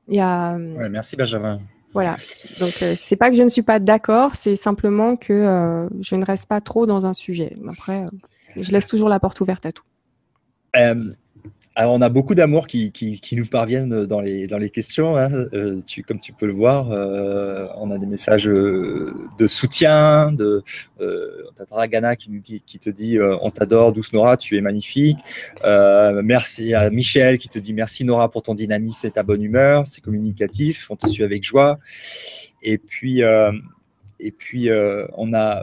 y 0.07 0.19
a, 0.19 0.57
merci 0.57 1.15
Benjamin. 1.15 1.59
Voilà, 1.93 2.17
donc 2.59 2.73
euh, 2.81 2.93
c'est 2.97 3.15
pas 3.15 3.29
que 3.29 3.37
je 3.37 3.41
ne 3.41 3.47
suis 3.47 3.61
pas 3.61 3.79
d'accord, 3.79 4.35
c'est 4.35 4.57
simplement 4.57 5.15
que 5.15 5.87
je 6.01 6.15
ne 6.15 6.25
reste 6.25 6.47
pas 6.47 6.59
trop 6.59 6.85
dans 6.85 7.05
un 7.05 7.13
sujet. 7.13 7.55
Après, 7.69 8.05
je 8.57 8.71
laisse 8.71 8.87
toujours 8.87 9.07
la 9.07 9.19
porte 9.19 9.39
ouverte 9.39 9.65
à 9.65 9.71
tout. 9.71 9.83
Alors, 11.77 11.93
on 11.93 12.01
a 12.01 12.07
beaucoup 12.07 12.35
d'amour 12.35 12.67
qui, 12.67 13.19
nous 13.33 13.45
parviennent 13.45 14.05
dans 14.05 14.21
les, 14.21 14.47
dans 14.47 14.57
les 14.57 14.69
questions. 14.69 15.17
Hein. 15.17 15.29
Euh, 15.51 15.81
comme 16.07 16.19
tu 16.19 16.31
peux 16.31 16.45
le 16.45 16.53
voir, 16.53 16.89
euh, 16.89 17.67
on 17.75 17.91
a 17.91 17.97
des 17.97 18.05
messages 18.05 18.47
euh, 18.47 19.13
de 19.37 19.45
soutien, 19.49 20.31
de 20.31 20.63
euh, 21.01 21.85
Gana 21.89 22.15
qui, 22.15 22.31
nous 22.31 22.39
dit, 22.39 22.63
qui 22.65 22.79
te 22.79 22.89
dit 22.89 23.19
On 23.19 23.51
t'adore, 23.51 23.91
douce 23.91 24.13
Nora, 24.13 24.37
tu 24.37 24.55
es 24.55 24.61
magnifique. 24.61 25.17
merci 26.23 26.73
à 26.73 26.89
Michel 26.89 27.37
qui 27.37 27.49
te 27.49 27.59
dit 27.59 27.73
Merci 27.73 28.05
Nora 28.05 28.31
pour 28.31 28.41
ton 28.41 28.55
dynamisme 28.55 29.07
et 29.07 29.11
ta 29.11 29.23
bonne 29.23 29.43
humeur. 29.43 29.85
C'est 29.85 29.99
communicatif, 29.99 30.89
on 30.89 30.95
te 30.95 31.07
suit 31.07 31.25
avec 31.25 31.43
joie. 31.43 31.79
Et 32.63 32.77
puis, 32.77 33.21
et 33.21 34.31
puis 34.31 34.69
on 35.17 35.33
a 35.33 35.61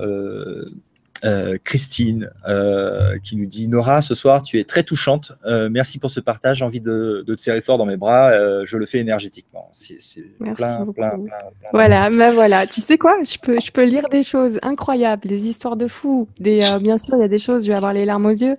euh, 1.24 1.56
Christine 1.62 2.30
euh, 2.48 3.18
qui 3.22 3.36
nous 3.36 3.46
dit 3.46 3.68
Nora, 3.68 4.02
ce 4.02 4.14
soir 4.14 4.42
tu 4.42 4.58
es 4.58 4.64
très 4.64 4.82
touchante. 4.82 5.32
Euh, 5.46 5.68
merci 5.70 5.98
pour 5.98 6.10
ce 6.10 6.20
partage. 6.20 6.58
J'ai 6.58 6.64
envie 6.64 6.80
de, 6.80 7.24
te 7.26 7.40
serrer 7.40 7.60
fort 7.60 7.78
dans 7.78 7.86
mes 7.86 7.96
bras. 7.96 8.32
je 8.64 8.76
le 8.76 8.86
fais 8.86 8.98
énergétiquement. 8.98 9.68
C'est 9.72 9.98
plein, 10.38 10.54
plein, 10.86 10.86
plein, 10.92 11.38
Voilà, 11.72 12.10
ben 12.10 12.32
voilà. 12.32 12.66
Tu 12.66 12.80
sais 12.80 12.98
quoi? 12.98 13.14
Je 13.22 13.38
peux, 13.38 13.58
je 13.60 13.70
peux 13.70 13.84
lire 13.84 14.08
des 14.10 14.22
choses 14.22 14.58
incroyables, 14.62 15.28
des 15.28 15.48
histoires 15.48 15.76
de 15.76 15.86
fous. 15.86 16.28
Des, 16.38 16.60
bien 16.80 16.98
sûr, 16.98 17.14
il 17.16 17.20
y 17.20 17.24
a 17.24 17.28
des 17.28 17.38
choses, 17.38 17.64
je 17.64 17.68
vais 17.68 17.76
avoir 17.76 17.92
les 17.92 18.04
larmes 18.04 18.26
aux 18.26 18.30
yeux. 18.30 18.56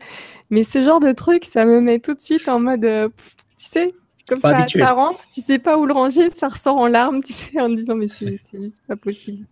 Mais 0.50 0.64
ce 0.64 0.82
genre 0.82 1.00
de 1.00 1.12
truc, 1.12 1.46
ça 1.46 1.66
me 1.66 1.82
met 1.82 2.00
tout 2.00 2.14
de 2.14 2.22
suite 2.22 2.48
en 2.48 2.60
mode, 2.60 2.82
tu 2.82 3.66
sais, 3.66 3.94
comme 4.28 4.40
ça, 4.40 4.66
ça 4.68 4.94
rentre, 4.94 5.28
tu 5.30 5.42
sais 5.42 5.60
pas 5.60 5.78
où 5.78 5.86
le 5.86 5.94
ranger, 5.94 6.30
ça 6.30 6.48
ressort 6.48 6.78
en 6.78 6.88
larmes, 6.88 7.22
tu 7.22 7.34
sais, 7.34 7.60
en 7.60 7.70
disant 7.70 7.96
mais 7.96 8.08
c'est 8.08 8.40
juste 8.54 8.82
pas 8.88 8.96
possible. 8.96 9.46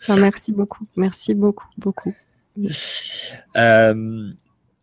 Enfin, 0.00 0.16
merci 0.16 0.52
beaucoup, 0.52 0.86
merci 0.96 1.34
beaucoup, 1.34 1.66
beaucoup. 1.76 2.14
Euh, 3.56 4.32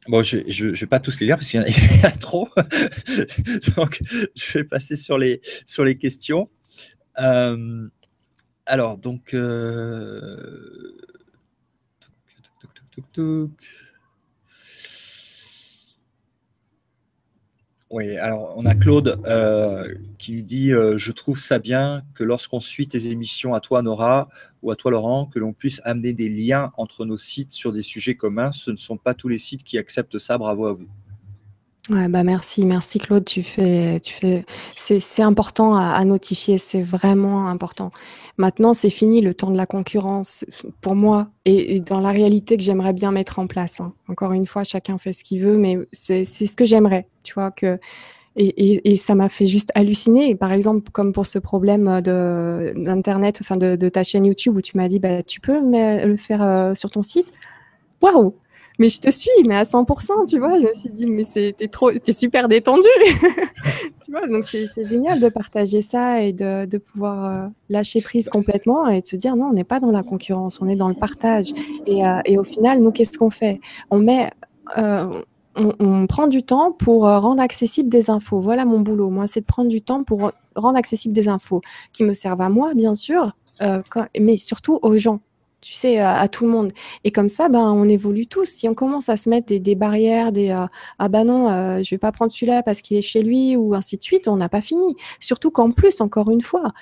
bon, 0.08 0.24
je 0.24 0.38
ne 0.38 0.76
vais 0.76 0.86
pas 0.86 1.00
tous 1.00 1.20
les 1.20 1.28
lire 1.28 1.38
parce 1.38 1.50
qu'il 1.50 1.60
y, 1.60 1.64
en 1.64 2.08
a 2.08 2.12
trop. 2.20 2.50
Donc, 3.76 4.02
je 4.36 4.54
vais 4.54 4.64
passer 4.64 4.96
sur 4.96 5.18
les, 5.18 5.42
sur 5.66 5.84
les 5.84 5.98
questions. 5.98 6.50
Euh, 7.20 7.88
alors, 8.66 8.98
donc. 8.98 9.34
Euh, 9.34 10.94
oui, 17.90 18.18
alors 18.18 18.54
on 18.58 18.66
a 18.66 18.76
Claude 18.76 19.22
euh, 19.26 19.88
qui 20.18 20.44
dit 20.44 20.74
euh, 20.74 20.98
Je 20.98 21.14
trouve 21.14 21.40
ça 21.40 21.58
bien 21.58 22.04
que 22.16 22.24
lorsqu'on 22.26 22.60
suit 22.60 22.90
tes 22.90 23.08
émissions 23.08 23.54
à 23.54 23.62
toi, 23.62 23.82
Nora, 23.82 24.28
ou 24.62 24.72
à 24.72 24.76
toi, 24.76 24.92
Laurent, 24.92 25.26
que 25.26 25.40
l'on 25.40 25.54
puisse 25.54 25.80
amener 25.86 26.12
des 26.12 26.28
liens 26.28 26.74
entre 26.76 27.06
nos 27.06 27.18
sites 27.18 27.54
sur 27.54 27.72
des 27.72 27.82
sujets 27.82 28.16
communs. 28.16 28.52
Ce 28.52 28.72
ne 28.72 28.76
sont 28.76 28.98
pas 28.98 29.14
tous 29.14 29.30
les 29.30 29.38
sites 29.38 29.64
qui 29.64 29.78
acceptent 29.78 30.20
ça. 30.20 30.38
Bravo 30.38 30.66
à 30.66 30.74
vous. 30.74 30.90
Bah 31.90 32.24
merci, 32.24 32.66
merci 32.66 33.00
Claude. 33.00 33.24
Tu 33.24 33.44
fais, 33.44 34.02
c'est 34.76 35.22
important 35.22 35.76
à, 35.76 36.04
notifier, 36.04 36.58
c'est 36.58 36.82
vraiment 36.82 37.48
important. 37.48 37.92
Maintenant, 38.38 38.74
c'est 38.74 38.90
fini 38.90 39.22
le 39.22 39.34
temps 39.34 39.52
de 39.52 39.58
la 39.58 39.66
concurrence 39.66 40.46
pour 40.82 40.96
moi 40.96 41.30
et, 41.46 41.80
dans 41.80 42.00
la 42.00 42.12
réalité 42.12 42.58
que 42.58 42.64
j'aimerais 42.64 42.94
bien 42.94 43.12
mettre 43.12 43.40
en 43.40 43.48
place. 43.48 43.80
Hein. 43.80 43.94
Encore 44.10 44.34
une 44.34 44.46
fois, 44.46 44.64
chacun 44.66 44.98
fait 44.98 45.14
ce 45.14 45.24
qu'il 45.24 45.42
veut, 45.42 45.58
mais 45.58 45.80
c'est 45.94 46.26
ce 46.26 46.56
que 46.56 46.66
j'aimerais, 46.66 47.08
tu 47.24 47.34
vois 47.34 47.52
que. 47.52 47.80
Et, 48.40 48.92
et, 48.92 48.96
ça 48.98 49.16
m'a 49.16 49.30
fait 49.30 49.48
juste 49.48 49.72
halluciner. 49.74 50.36
Par 50.36 50.52
exemple, 50.52 50.92
comme 50.92 51.12
pour 51.12 51.26
ce 51.26 51.40
problème 51.40 52.02
d'internet, 52.02 53.40
enfin 53.42 53.58
de, 53.58 53.76
de, 53.76 53.90
ta 53.90 54.04
chaîne 54.04 54.26
YouTube 54.28 54.56
où 54.58 54.62
tu 54.62 54.78
m'as 54.78 54.88
dit, 54.88 55.00
bah, 55.00 55.24
tu 55.24 55.40
peux 55.42 55.60
le 55.60 56.18
faire 56.18 56.44
euh, 56.44 56.76
sur 56.76 56.92
ton 56.92 57.02
site. 57.02 57.34
Waouh 58.00 58.36
mais 58.80 58.90
je 58.90 59.00
te 59.00 59.10
suis, 59.10 59.32
mais 59.46 59.56
à 59.56 59.64
100%, 59.64 60.28
tu 60.28 60.38
vois. 60.38 60.60
Je 60.60 60.66
me 60.66 60.74
suis 60.74 60.90
dit, 60.90 61.08
mais 61.08 61.26
t'es 61.26 61.68
trop, 61.68 61.92
t'es 61.92 62.14
super 62.14 62.48
détendu. 62.48 62.88
tu 64.06 64.12
vois, 64.12 64.28
donc 64.28 64.44
c'est 64.44 64.88
génial 64.88 65.20
de 65.20 65.30
partager 65.30 65.82
ça 65.82 66.22
et 66.22 66.32
de, 66.34 66.78
pouvoir 66.78 67.26
euh, 67.26 67.48
lâcher 67.70 68.02
prise 68.02 68.30
complètement 68.30 68.88
et 68.88 69.02
de 69.02 69.08
se 69.08 69.16
dire, 69.16 69.36
non, 69.36 69.48
on 69.48 69.54
n'est 69.54 69.64
pas 69.64 69.80
dans 69.80 69.92
la 69.92 70.04
concurrence, 70.04 70.62
on 70.62 70.68
est 70.68 70.76
dans 70.76 70.90
le 70.90 70.94
partage. 70.94 71.48
Et, 71.88 72.06
euh, 72.06 72.22
au 72.38 72.44
final, 72.44 72.80
nous, 72.82 72.92
qu'est-ce 72.92 73.18
qu'on 73.18 73.32
fait? 73.32 73.60
On 73.90 74.00
met. 74.00 74.30
Euh, 74.78 75.22
on, 75.60 76.06
prend 76.06 76.28
du 76.28 76.44
temps 76.44 76.72
pour 76.72 77.02
rendre 77.02 77.42
accessible 77.42 77.90
des 77.90 78.12
infos. 78.12 78.40
Voilà 78.40 78.64
mon 78.64 78.80
boulot. 78.80 79.10
Moi, 79.10 79.26
c'est 79.26 79.40
de 79.40 79.46
prendre 79.46 79.70
du 79.70 79.82
temps 79.82 80.04
pour 80.04 80.32
rendre 80.56 80.78
accessible 80.78 81.16
des 81.16 81.28
infos 81.28 81.62
qui 81.94 82.04
me 82.04 82.14
servent 82.14 82.42
à 82.42 82.50
moi, 82.50 82.76
bien 82.76 82.94
sûr, 82.94 83.32
mais 84.20 84.38
surtout 84.38 84.78
aux 84.84 84.98
gens 84.98 85.20
tu 85.62 85.74
sais, 85.74 86.00
à, 86.00 86.28
tout 86.28 86.46
le 86.46 86.52
monde. 86.52 86.72
Et 87.04 87.12
comme 87.12 87.30
ça, 87.30 87.50
ben, 87.50 87.72
on 87.72 87.90
évolue 87.90 88.28
tous. 88.28 88.46
Si 88.46 88.68
on 88.70 88.74
commence 88.76 89.10
à 89.10 89.18
se 89.18 89.30
mettre 89.30 89.48
des, 89.48 89.76
barrières, 89.76 90.32
des 90.32 90.52
euh, 90.52 90.66
ah 91.00 91.10
bah 91.10 91.24
non, 91.24 91.50
euh, 91.50 91.82
je 91.84 91.90
vais 91.96 91.98
pas 91.98 92.12
prendre 92.12 92.32
celui-là 92.32 92.64
parce 92.64 92.82
qu'il 92.82 92.98
est 92.98 93.02
chez 93.02 93.24
lui 93.24 93.56
ou 93.56 93.74
ainsi 93.74 93.98
de 93.98 94.04
suite, 94.04 94.28
on 94.28 94.38
n'a 94.38 94.50
pas 94.50 94.62
fini. 94.62 94.96
Surtout 95.20 95.52
qu'en 95.52 95.72
plus, 95.72 96.00
encore 96.02 96.30
une 96.30 96.42
fois, 96.42 96.74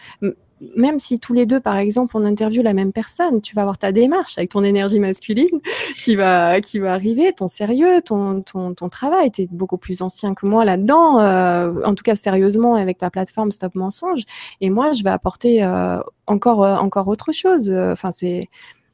même 0.76 1.00
si 1.00 1.20
tous 1.20 1.34
les 1.34 1.46
deux, 1.46 1.60
par 1.60 1.78
exemple, 1.78 2.16
on 2.16 2.24
interviewe 2.24 2.62
la 2.64 2.74
même 2.74 2.94
personne, 2.94 3.42
tu 3.42 3.56
vas 3.56 3.62
avoir 3.62 3.78
ta 3.78 3.92
démarche 3.92 4.38
avec 4.38 4.52
ton 4.52 4.64
énergie 4.64 5.00
masculine 5.00 5.60
qui 6.04 6.16
va, 6.16 6.62
qui 6.62 6.80
va 6.80 6.94
arriver, 6.94 7.34
ton 7.34 7.48
sérieux, 7.48 8.02
ton, 8.02 8.42
ton, 8.42 8.74
ton 8.74 8.90
travail. 8.90 9.32
Tu 9.32 9.44
es 9.44 9.48
beaucoup 9.52 9.78
plus 9.78 10.02
ancien 10.02 10.34
que 10.34 10.46
moi 10.46 10.64
là-dedans, 10.64 11.20
euh, 11.20 11.84
en 11.84 11.94
tout 11.94 12.04
cas 12.04 12.16
sérieusement 12.16 12.76
avec 12.76 12.98
ta 12.98 13.10
plateforme 13.10 13.52
Stop 13.52 13.76
Mensonge. 13.76 14.24
Et 14.62 14.70
moi, 14.70 14.92
je 14.94 15.04
vais 15.04 15.10
apporter 15.10 15.64
euh, 15.64 16.00
encore, 16.28 16.64
euh, 16.64 16.76
encore 16.76 17.08
autre 17.08 17.32
chose. 17.32 17.72
Enfin, 17.72 18.12
c'est. 18.12 18.48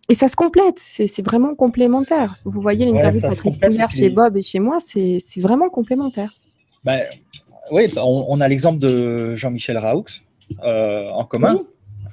Et 0.09 0.13
ça 0.13 0.27
se 0.27 0.35
complète, 0.35 0.77
c'est 0.77 1.21
vraiment 1.21 1.55
complémentaire. 1.55 2.35
Vous 2.43 2.59
voyez 2.59 2.85
l'interview 2.85 3.21
de 3.21 3.27
Patrice 3.27 3.55
Pouillard 3.55 3.91
chez 3.91 4.09
Bob 4.09 4.35
et 4.35 4.41
chez 4.41 4.59
moi, 4.59 4.79
c'est 4.79 5.21
vraiment 5.37 5.69
complémentaire. 5.69 6.33
Ben, 6.83 7.03
oui, 7.71 7.93
on, 7.95 8.25
on 8.27 8.41
a 8.41 8.47
l'exemple 8.49 8.79
de 8.79 9.35
Jean-Michel 9.35 9.77
Raoux, 9.77 10.03
euh, 10.03 10.30
en 10.61 11.25
commun. 11.25 11.61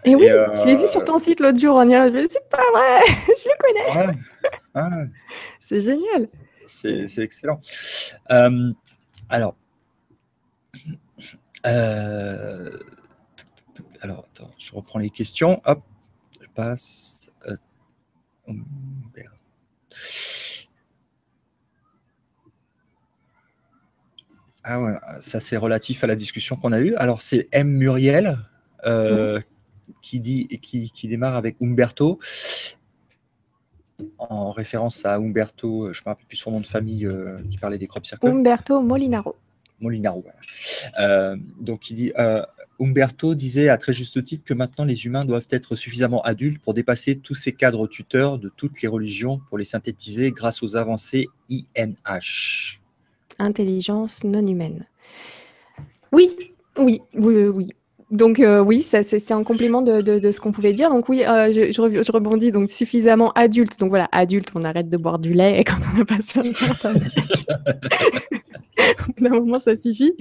Et 0.05 0.15
oui, 0.15 0.29
je 0.29 0.65
l'ai 0.65 0.77
vu 0.77 0.87
sur 0.87 1.05
ton 1.05 1.19
site 1.19 1.41
l'autre 1.41 1.59
jour 1.59 1.77
en 1.77 1.89
Irlande. 1.89 2.27
C'est 2.31 2.49
pas 2.49 2.63
vrai, 2.73 3.01
je 3.37 3.49
le 3.49 4.05
connais. 4.05 4.19
C'est 5.61 5.81
génial. 5.81 6.29
C'est 6.67 7.19
excellent. 7.19 7.61
Euh, 8.31 8.73
Alors, 9.29 9.57
euh, 11.67 12.71
alors, 14.01 14.27
attends, 14.33 14.51
je 14.59 14.75
reprends 14.75 14.99
les 14.99 15.11
questions. 15.11 15.61
Hop, 15.65 15.83
je 16.41 16.47
passe. 16.55 17.31
Euh, 17.47 17.57
ah 24.71 24.81
ouais, 24.81 24.95
ça 25.21 25.41
c'est 25.41 25.57
relatif 25.57 26.05
à 26.05 26.07
la 26.07 26.15
discussion 26.15 26.57
qu'on 26.57 26.73
a 26.73 26.81
eue. 26.81 26.95
Alors 26.97 27.23
c'est 27.23 27.49
M 27.53 27.69
Muriel 27.69 28.39
euh, 28.85 29.41
qui 30.03 30.21
dit 30.21 30.47
qui, 30.61 30.91
qui 30.91 31.09
démarre 31.09 31.37
avec 31.37 31.57
Umberto 31.63 32.21
en 34.19 34.51
référence 34.51 35.05
à 35.05 35.17
Umberto, 35.17 35.93
je 35.93 36.01
ne 36.01 36.05
me 36.05 36.11
rappelle 36.11 36.27
plus 36.27 36.37
son 36.37 36.53
nom 36.53 36.61
de 36.61 36.67
famille, 36.67 37.07
euh, 37.07 37.39
qui 37.51 37.59
parlait 37.59 37.79
des 37.79 37.87
crop 37.87 38.07
circles. 38.07 38.27
Umberto 38.27 38.81
Molinaro. 38.81 39.37
Molinaro, 39.81 40.23
voilà. 40.23 40.39
Euh, 41.01 41.37
donc 41.61 41.91
il 41.91 41.97
dit, 41.97 42.13
euh, 42.19 42.45
Umberto 42.81 43.35
disait 43.35 43.69
à 43.69 43.79
très 43.79 43.93
juste 43.93 44.23
titre 44.23 44.45
que 44.45 44.55
maintenant 44.55 44.85
les 44.85 45.07
humains 45.07 45.25
doivent 45.25 45.47
être 45.51 45.77
suffisamment 45.77 46.23
adultes 46.23 46.63
pour 46.63 46.75
dépasser 46.75 47.19
tous 47.19 47.35
ces 47.35 47.53
cadres 47.53 47.87
tuteurs 47.89 48.39
de 48.39 48.49
toutes 48.49 48.83
les 48.83 48.89
religions 48.89 49.41
pour 49.49 49.59
les 49.59 49.65
synthétiser 49.65 50.31
grâce 50.31 50.63
aux 50.63 50.77
avancées 50.77 51.27
INH. 51.51 52.81
Intelligence 53.39 54.25
non 54.25 54.47
humaine. 54.47 54.87
Oui, 56.13 56.31
oui, 56.79 57.01
oui, 57.15 57.47
oui. 57.49 57.69
Donc 58.11 58.41
euh, 58.41 58.61
oui, 58.61 58.81
c'est 58.81 59.33
un 59.33 59.45
complément 59.45 59.83
de, 59.83 60.33
ce 60.33 60.41
qu'on 60.41 60.53
pouvait 60.53 60.73
dire. 60.73 60.89
Donc 60.89 61.09
oui, 61.09 61.25
euh, 61.25 61.53
je, 61.53 62.11
rebondis 62.11 62.53
donc 62.53 62.71
suffisamment 62.71 63.33
adulte. 63.33 63.79
Donc 63.79 63.91
voilà, 63.91 64.09
adulte, 64.13 64.49
on 64.55 64.63
arrête 64.63 64.89
de 64.89 64.97
boire 64.97 65.19
du 65.19 65.35
lait 65.35 65.63
quand 65.67 65.77
on 65.95 66.01
a 66.01 66.05
passé 66.05 66.41
un 66.41 66.53
certain 66.53 66.95
âge. 66.97 67.47
d'un 69.21 69.31
moment, 69.31 69.61
ça 69.61 69.77
suffit. 69.77 70.15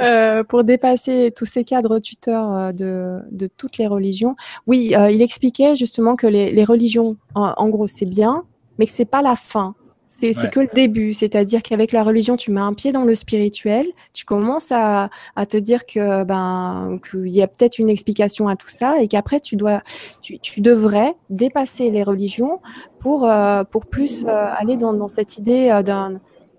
Euh, 0.00 0.42
pour 0.42 0.64
dépasser 0.64 1.32
tous 1.36 1.44
ces 1.44 1.64
cadres 1.64 1.98
tuteurs 1.98 2.72
de, 2.72 3.20
toutes 3.58 3.76
les 3.76 3.86
religions. 3.86 4.36
Oui, 4.66 4.94
il 5.10 5.20
expliquait 5.20 5.74
justement 5.74 6.16
que 6.16 6.26
les, 6.26 6.64
religions, 6.64 7.16
en, 7.34 7.68
gros, 7.68 7.86
c'est 7.86 8.06
bien, 8.06 8.44
mais 8.78 8.86
que 8.86 8.92
c'est 8.92 9.04
pas 9.04 9.20
la 9.20 9.36
fin. 9.36 9.74
C'est 10.16 10.50
que 10.50 10.60
le 10.60 10.68
début, 10.72 11.12
c'est-à-dire 11.12 11.62
qu'avec 11.62 11.92
la 11.92 12.02
religion, 12.02 12.36
tu 12.36 12.50
mets 12.50 12.60
un 12.60 12.72
pied 12.72 12.92
dans 12.92 13.04
le 13.04 13.14
spirituel, 13.14 13.86
tu 14.12 14.24
commences 14.24 14.72
à, 14.72 15.10
te 15.48 15.56
dire 15.56 15.86
que 15.86 16.24
ben 16.24 16.98
qu'il 17.10 17.28
y 17.28 17.42
a 17.42 17.46
peut-être 17.46 17.78
une 17.78 17.90
explication 17.90 18.48
à 18.48 18.56
tout 18.56 18.68
ça 18.68 19.00
et 19.00 19.08
qu'après 19.08 19.40
tu 19.40 19.56
dois, 19.56 19.82
tu, 20.22 20.60
devrais 20.60 21.14
dépasser 21.30 21.90
les 21.90 22.02
religions 22.02 22.60
pour 23.00 23.28
euh, 23.28 23.64
pour 23.64 23.86
plus 23.86 24.24
euh, 24.24 24.46
aller 24.56 24.76
dans, 24.76 24.94
dans, 24.94 25.08
cette 25.08 25.36
idée 25.36 25.68
euh, 25.70 25.82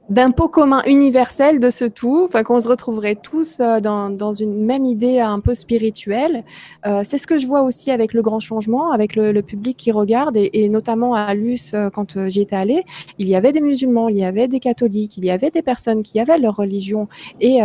d'un 0.09 0.25
d'impôt 0.25 0.49
commun 0.49 0.83
universel 0.85 1.59
de 1.59 1.69
ce 1.69 1.85
tout, 1.85 2.29
qu'on 2.45 2.59
se 2.59 2.67
retrouverait 2.67 3.15
tous 3.15 3.59
euh, 3.59 3.79
dans, 3.79 4.09
dans, 4.09 4.33
une 4.33 4.65
même 4.65 4.85
idée 4.85 5.19
un 5.19 5.39
peu 5.39 5.53
spirituelle. 5.53 6.43
Euh, 6.85 7.01
c'est 7.03 7.17
ce 7.17 7.25
que 7.25 7.37
je 7.37 7.47
vois 7.47 7.61
aussi 7.61 7.91
avec 7.91 8.13
le 8.13 8.21
grand 8.21 8.39
changement, 8.39 8.91
avec 8.91 9.15
le, 9.15 9.41
public 9.41 9.77
qui 9.77 9.91
regarde, 9.91 10.35
et, 10.35 10.69
notamment 10.69 11.13
à 11.13 11.33
Luce, 11.33 11.73
euh, 11.73 11.89
quand 11.89 12.27
j'y 12.27 12.41
étais 12.41 12.55
allée, 12.55 12.81
il 13.19 13.27
y 13.27 13.35
avait 13.35 13.51
des 13.51 13.61
musulmans, 13.61 14.09
il 14.09 14.17
y 14.17 14.25
avait 14.25 14.47
des 14.47 14.59
catholiques, 14.59 15.17
il 15.17 15.25
y 15.25 15.31
avait 15.31 15.51
des 15.51 15.61
personnes 15.61 16.03
qui 16.03 16.19
avaient 16.19 16.37
leur 16.37 16.55
religion, 16.55 17.07
et, 17.39 17.59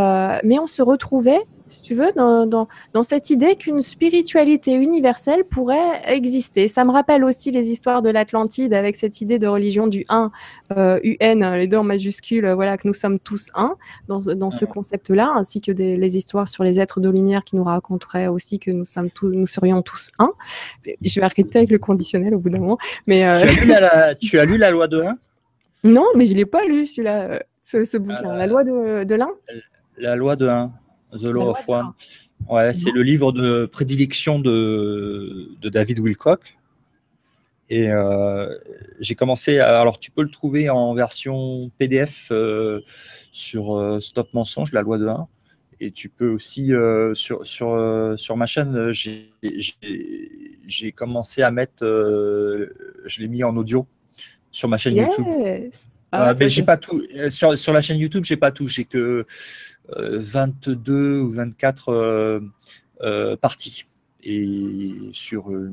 mais 0.44 0.58
on 0.58 0.66
se 0.66 0.82
retrouvait 0.82 1.40
si 1.70 1.82
tu 1.82 1.94
veux, 1.94 2.08
dans, 2.16 2.46
dans, 2.46 2.68
dans 2.92 3.02
cette 3.02 3.30
idée 3.30 3.56
qu'une 3.56 3.82
spiritualité 3.82 4.72
universelle 4.74 5.44
pourrait 5.44 6.02
exister. 6.06 6.68
Ça 6.68 6.84
me 6.84 6.90
rappelle 6.90 7.24
aussi 7.24 7.50
les 7.50 7.68
histoires 7.68 8.02
de 8.02 8.10
l'Atlantide 8.10 8.74
avec 8.74 8.96
cette 8.96 9.20
idée 9.20 9.38
de 9.38 9.46
religion 9.46 9.86
du 9.86 10.04
1, 10.08 10.30
euh, 10.76 11.00
UN, 11.02 11.56
les 11.56 11.66
deux 11.66 11.78
en 11.78 11.84
majuscule, 11.84 12.44
euh, 12.44 12.54
voilà, 12.54 12.76
que 12.76 12.86
nous 12.86 12.94
sommes 12.94 13.18
tous 13.18 13.50
un 13.54 13.76
dans, 14.08 14.20
dans 14.20 14.50
ce 14.50 14.64
concept-là, 14.64 15.32
ainsi 15.34 15.60
que 15.60 15.72
des, 15.72 15.96
les 15.96 16.16
histoires 16.16 16.48
sur 16.48 16.64
les 16.64 16.80
êtres 16.80 17.00
de 17.00 17.08
lumière 17.08 17.44
qui 17.44 17.56
nous 17.56 17.64
raconteraient 17.64 18.26
aussi 18.26 18.58
que 18.58 18.70
nous, 18.70 18.84
sommes 18.84 19.10
tous, 19.10 19.30
nous 19.30 19.46
serions 19.46 19.82
tous 19.82 20.10
un. 20.18 20.32
Je 21.02 21.20
vais 21.20 21.26
arrêter 21.26 21.58
avec 21.58 21.70
le 21.70 21.78
conditionnel 21.78 22.34
au 22.34 22.38
bout 22.38 22.50
d'un 22.50 22.58
moment. 22.58 22.78
Mais, 23.06 23.24
euh... 23.24 23.46
tu, 23.46 23.48
as 23.48 23.62
lu 23.62 23.68
la, 23.68 24.14
tu, 24.14 24.38
as 24.38 24.44
lu 24.44 24.56
la, 24.56 24.70
loi 24.70 24.88
de 24.88 25.02
1 25.02 25.18
Non, 25.84 26.06
mais 26.16 26.26
je 26.26 26.32
ne 26.32 26.38
l'ai 26.38 26.46
pas 26.46 26.64
lu, 26.64 26.86
celui-là, 26.86 27.30
euh, 27.30 27.38
ce, 27.62 27.84
ce 27.84 27.96
bouquin. 27.96 28.36
la 28.36 28.46
loi 28.46 28.64
de, 28.64 29.04
de 29.04 29.14
l'un? 29.14 29.30
La 29.98 30.16
loi 30.16 30.36
de 30.36 30.46
1. 30.46 30.72
The 31.12 31.24
Law 31.24 31.50
of 31.50 31.68
One. 31.68 31.92
Ouais, 32.48 32.72
c'est 32.72 32.90
le 32.90 33.02
livre 33.02 33.32
de 33.32 33.66
prédilection 33.66 34.38
de, 34.38 35.50
de 35.60 35.68
David 35.68 36.00
Wilcock. 36.00 36.56
Et 37.70 37.88
euh, 37.88 38.58
j'ai 38.98 39.14
commencé. 39.14 39.60
alors, 39.60 40.00
tu 40.00 40.10
peux 40.10 40.22
le 40.22 40.30
trouver 40.30 40.68
en 40.68 40.92
version 40.92 41.70
PDF 41.78 42.28
euh, 42.32 42.80
sur 43.30 43.78
euh, 43.78 44.00
Stop 44.00 44.34
Mensonge, 44.34 44.72
la 44.72 44.82
loi 44.82 44.98
de 44.98 45.06
1. 45.06 45.28
Et 45.82 45.92
tu 45.92 46.08
peux 46.10 46.28
aussi, 46.28 46.72
sur, 47.14 47.46
sur, 47.46 48.14
sur 48.18 48.36
ma 48.36 48.44
chaîne, 48.44 48.92
j'ai 48.92 49.32
commencé 50.94 51.40
à 51.40 51.50
mettre. 51.50 51.86
je 51.86 53.20
l'ai 53.20 53.28
mis 53.28 53.42
en 53.44 53.56
audio 53.56 53.86
sur 54.50 54.68
ma 54.68 54.76
chaîne 54.76 54.96
YouTube. 54.96 55.24
Ah, 56.12 56.34
mais 56.38 56.50
j'ai 56.50 56.64
pas 56.64 56.76
tout. 56.76 57.02
Sur, 57.30 57.56
sur 57.56 57.72
la 57.72 57.80
chaîne 57.80 57.96
YouTube, 57.96 58.24
j'ai 58.24 58.36
pas 58.36 58.50
tout. 58.50 58.66
J'ai 58.66 58.84
que 58.84 59.24
22 59.96 61.20
ou 61.20 61.30
24 61.30 61.88
euh, 61.88 62.40
euh, 63.02 63.36
parties. 63.36 63.84
Et 64.22 64.92
sur 65.12 65.50
euh, 65.50 65.72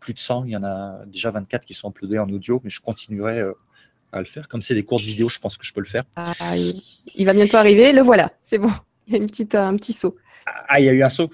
plus 0.00 0.12
de 0.12 0.18
100, 0.18 0.44
il 0.44 0.50
y 0.50 0.56
en 0.56 0.64
a 0.64 1.00
déjà 1.06 1.30
24 1.30 1.64
qui 1.64 1.74
sont 1.74 1.90
uploadés 1.90 2.18
en 2.18 2.28
audio, 2.28 2.60
mais 2.62 2.70
je 2.70 2.80
continuerai 2.80 3.42
à 4.12 4.18
le 4.18 4.26
faire. 4.26 4.48
Comme 4.48 4.60
c'est 4.60 4.74
des 4.74 4.84
courtes 4.84 5.02
vidéos, 5.02 5.28
je 5.30 5.38
pense 5.38 5.56
que 5.56 5.64
je 5.64 5.72
peux 5.72 5.80
le 5.80 5.86
faire. 5.86 6.04
Ah, 6.16 6.34
il 6.56 7.24
va 7.24 7.32
bientôt 7.32 7.56
arriver, 7.56 7.92
le 7.92 8.02
voilà, 8.02 8.32
c'est 8.42 8.58
bon. 8.58 8.70
Il 9.06 9.14
y 9.14 9.16
a 9.16 9.18
une 9.20 9.26
petite, 9.26 9.54
un 9.54 9.74
petit 9.76 9.94
saut. 9.94 10.16
Ah, 10.68 10.80
il 10.80 10.86
y 10.86 10.88
a 10.90 10.92
eu 10.92 11.02
un 11.02 11.08
saut. 11.08 11.30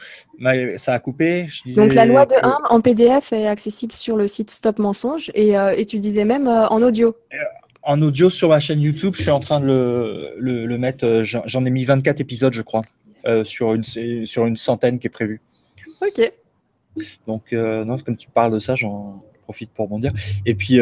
Ça 0.76 0.94
a 0.94 0.98
coupé. 1.00 1.48
Donc 1.74 1.92
la 1.92 2.06
loi 2.06 2.24
de 2.24 2.34
1 2.40 2.58
en 2.70 2.80
PDF 2.80 3.32
est 3.32 3.48
accessible 3.48 3.92
sur 3.92 4.16
le 4.16 4.28
site 4.28 4.50
Stop 4.50 4.78
Mensonge 4.78 5.32
et, 5.34 5.54
et 5.54 5.86
tu 5.86 5.98
disais 5.98 6.24
même 6.24 6.46
en 6.46 6.82
audio 6.82 7.16
en 7.84 8.00
audio 8.02 8.30
sur 8.30 8.48
ma 8.48 8.60
chaîne 8.60 8.80
YouTube. 8.80 9.14
Je 9.16 9.22
suis 9.22 9.30
en 9.30 9.40
train 9.40 9.60
de 9.60 9.66
le, 10.38 10.66
le, 10.66 10.78
mettre. 10.78 11.04
Euh, 11.04 11.24
j'en 11.24 11.64
ai 11.64 11.70
mis 11.70 11.84
24 11.84 12.20
épisodes, 12.20 12.52
je 12.52 12.62
crois, 12.62 12.82
euh, 13.26 13.44
sur, 13.44 13.74
une, 13.74 13.84
sur 13.84 14.46
une 14.46 14.56
centaine 14.56 14.98
qui 14.98 15.06
est 15.06 15.10
prévue. 15.10 15.40
Ok. 16.00 16.32
Donc, 17.26 17.52
euh, 17.52 17.84
non, 17.84 17.98
comme 17.98 18.16
tu 18.16 18.28
parles 18.30 18.52
de 18.52 18.58
ça, 18.58 18.74
j'en 18.74 19.22
profite 19.42 19.70
pour 19.70 19.88
dire. 19.98 20.12
Et 20.46 20.54
puis, 20.54 20.78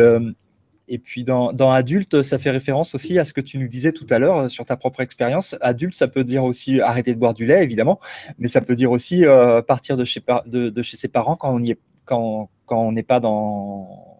et 0.89 0.99
puis 0.99 1.25
dans, 1.25 1.53
dans, 1.53 1.73
adulte, 1.73 2.23
ça 2.23 2.39
fait 2.39 2.51
référence 2.51 2.95
aussi 2.95 3.19
à 3.19 3.25
ce 3.25 3.33
que 3.33 3.41
tu 3.41 3.59
nous 3.59 3.69
disais 3.69 3.93
tout 3.93 4.07
à 4.11 4.19
l'heure 4.19 4.51
sur 4.51 4.65
ta 4.65 4.77
propre 4.77 5.01
expérience. 5.01 5.57
Adulte, 5.61 5.95
ça 5.95 6.07
peut 6.07 6.23
dire 6.23 6.45
aussi 6.45 6.81
arrêter 6.81 7.15
de 7.15 7.19
boire 7.19 7.35
du 7.35 7.47
lait, 7.47 7.63
évidemment, 7.63 7.99
mais 8.39 8.49
ça 8.49 8.61
peut 8.61 8.77
dire 8.77 8.91
aussi 8.93 9.25
partir 9.67 9.97
de 9.97 10.05
chez, 10.05 10.23
de, 10.47 10.69
de, 10.69 10.83
chez 10.83 10.97
ses 10.97 11.09
parents 11.09 11.37
quand 11.37 11.55
on 11.55 11.63
est, 11.63 11.79
quand, 12.05 12.51
quand 12.67 12.83
on 12.83 12.93
n'est 12.93 13.03
pas 13.03 13.21
dans 13.21 14.12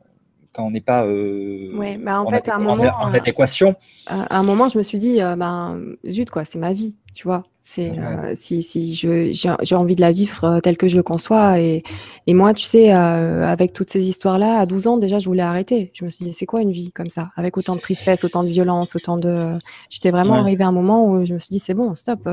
quand 0.53 0.65
on 0.65 0.71
n'est 0.71 0.81
pas 0.81 1.07
euh, 1.07 1.75
ouais, 1.77 1.97
bah 1.99 2.21
en, 2.21 2.27
fait, 2.27 2.49
à 2.49 2.57
un 2.57 2.59
moment, 2.59 2.91
en, 3.01 3.13
adéquation. 3.15 3.75
À 4.07 4.39
un 4.39 4.43
moment, 4.43 4.69
je 4.69 4.79
me 4.79 4.83
suis 4.83 4.99
dit, 4.99 5.19
ben, 5.19 5.81
zut, 6.09 6.31
quoi, 6.31 6.45
c'est 6.45 6.59
ma 6.59 6.73
vie, 6.73 6.97
tu 7.15 7.25
vois. 7.27 7.45
C'est 7.65 7.97
euh, 7.97 8.33
si, 8.35 8.61
j'ai 8.95 9.75
envie 9.77 9.95
de 9.95 10.01
la 10.01 10.11
vivre 10.11 10.45
euh, 10.45 10.61
telle 10.61 10.77
que 10.77 10.89
je 10.89 10.97
le 10.97 11.05
conçois 11.05 11.61
et, 11.61 11.85
et 12.27 12.35
moi 12.35 12.55
tu 12.55 12.65
sais 12.65 12.93
euh, 12.93 13.47
avec 13.47 13.73
toutes 13.73 13.89
ces 13.89 14.09
histoires 14.09 14.37
là 14.37 14.59
à 14.59 14.67
12 14.67 14.89
ans 14.89 14.97
déjà 14.97 15.21
je 15.21 15.27
voulais 15.27 15.45
arrêter. 15.45 15.93
Je 15.95 16.05
me 16.05 16.11
suis 16.11 16.25
dit 16.25 16.33
c'est 16.33 16.45
quoi 16.45 16.61
une 16.61 16.73
vie 16.73 16.91
comme 16.91 17.09
ça? 17.09 17.31
Avec 17.37 17.57
autant 17.57 17.77
de 17.77 17.81
tristesse, 17.81 18.25
autant 18.25 18.43
de 18.43 18.49
violence, 18.49 18.97
autant 18.97 19.17
de 19.17 19.59
j'étais 19.91 20.11
vraiment 20.11 20.35
arrivée 20.35 20.65
à 20.65 20.69
un 20.69 20.73
moment 20.73 21.07
où 21.07 21.25
je 21.25 21.35
me 21.35 21.39
suis 21.39 21.51
dit 21.53 21.61
c'est 21.61 21.75
bon, 21.75 21.95
stop. 21.95 22.29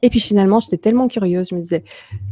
Et 0.00 0.08
puis 0.08 0.20
finalement, 0.20 0.58
j'étais 0.58 0.78
tellement 0.78 1.06
curieuse, 1.06 1.48
je 1.50 1.54
me 1.54 1.60
disais 1.60 1.84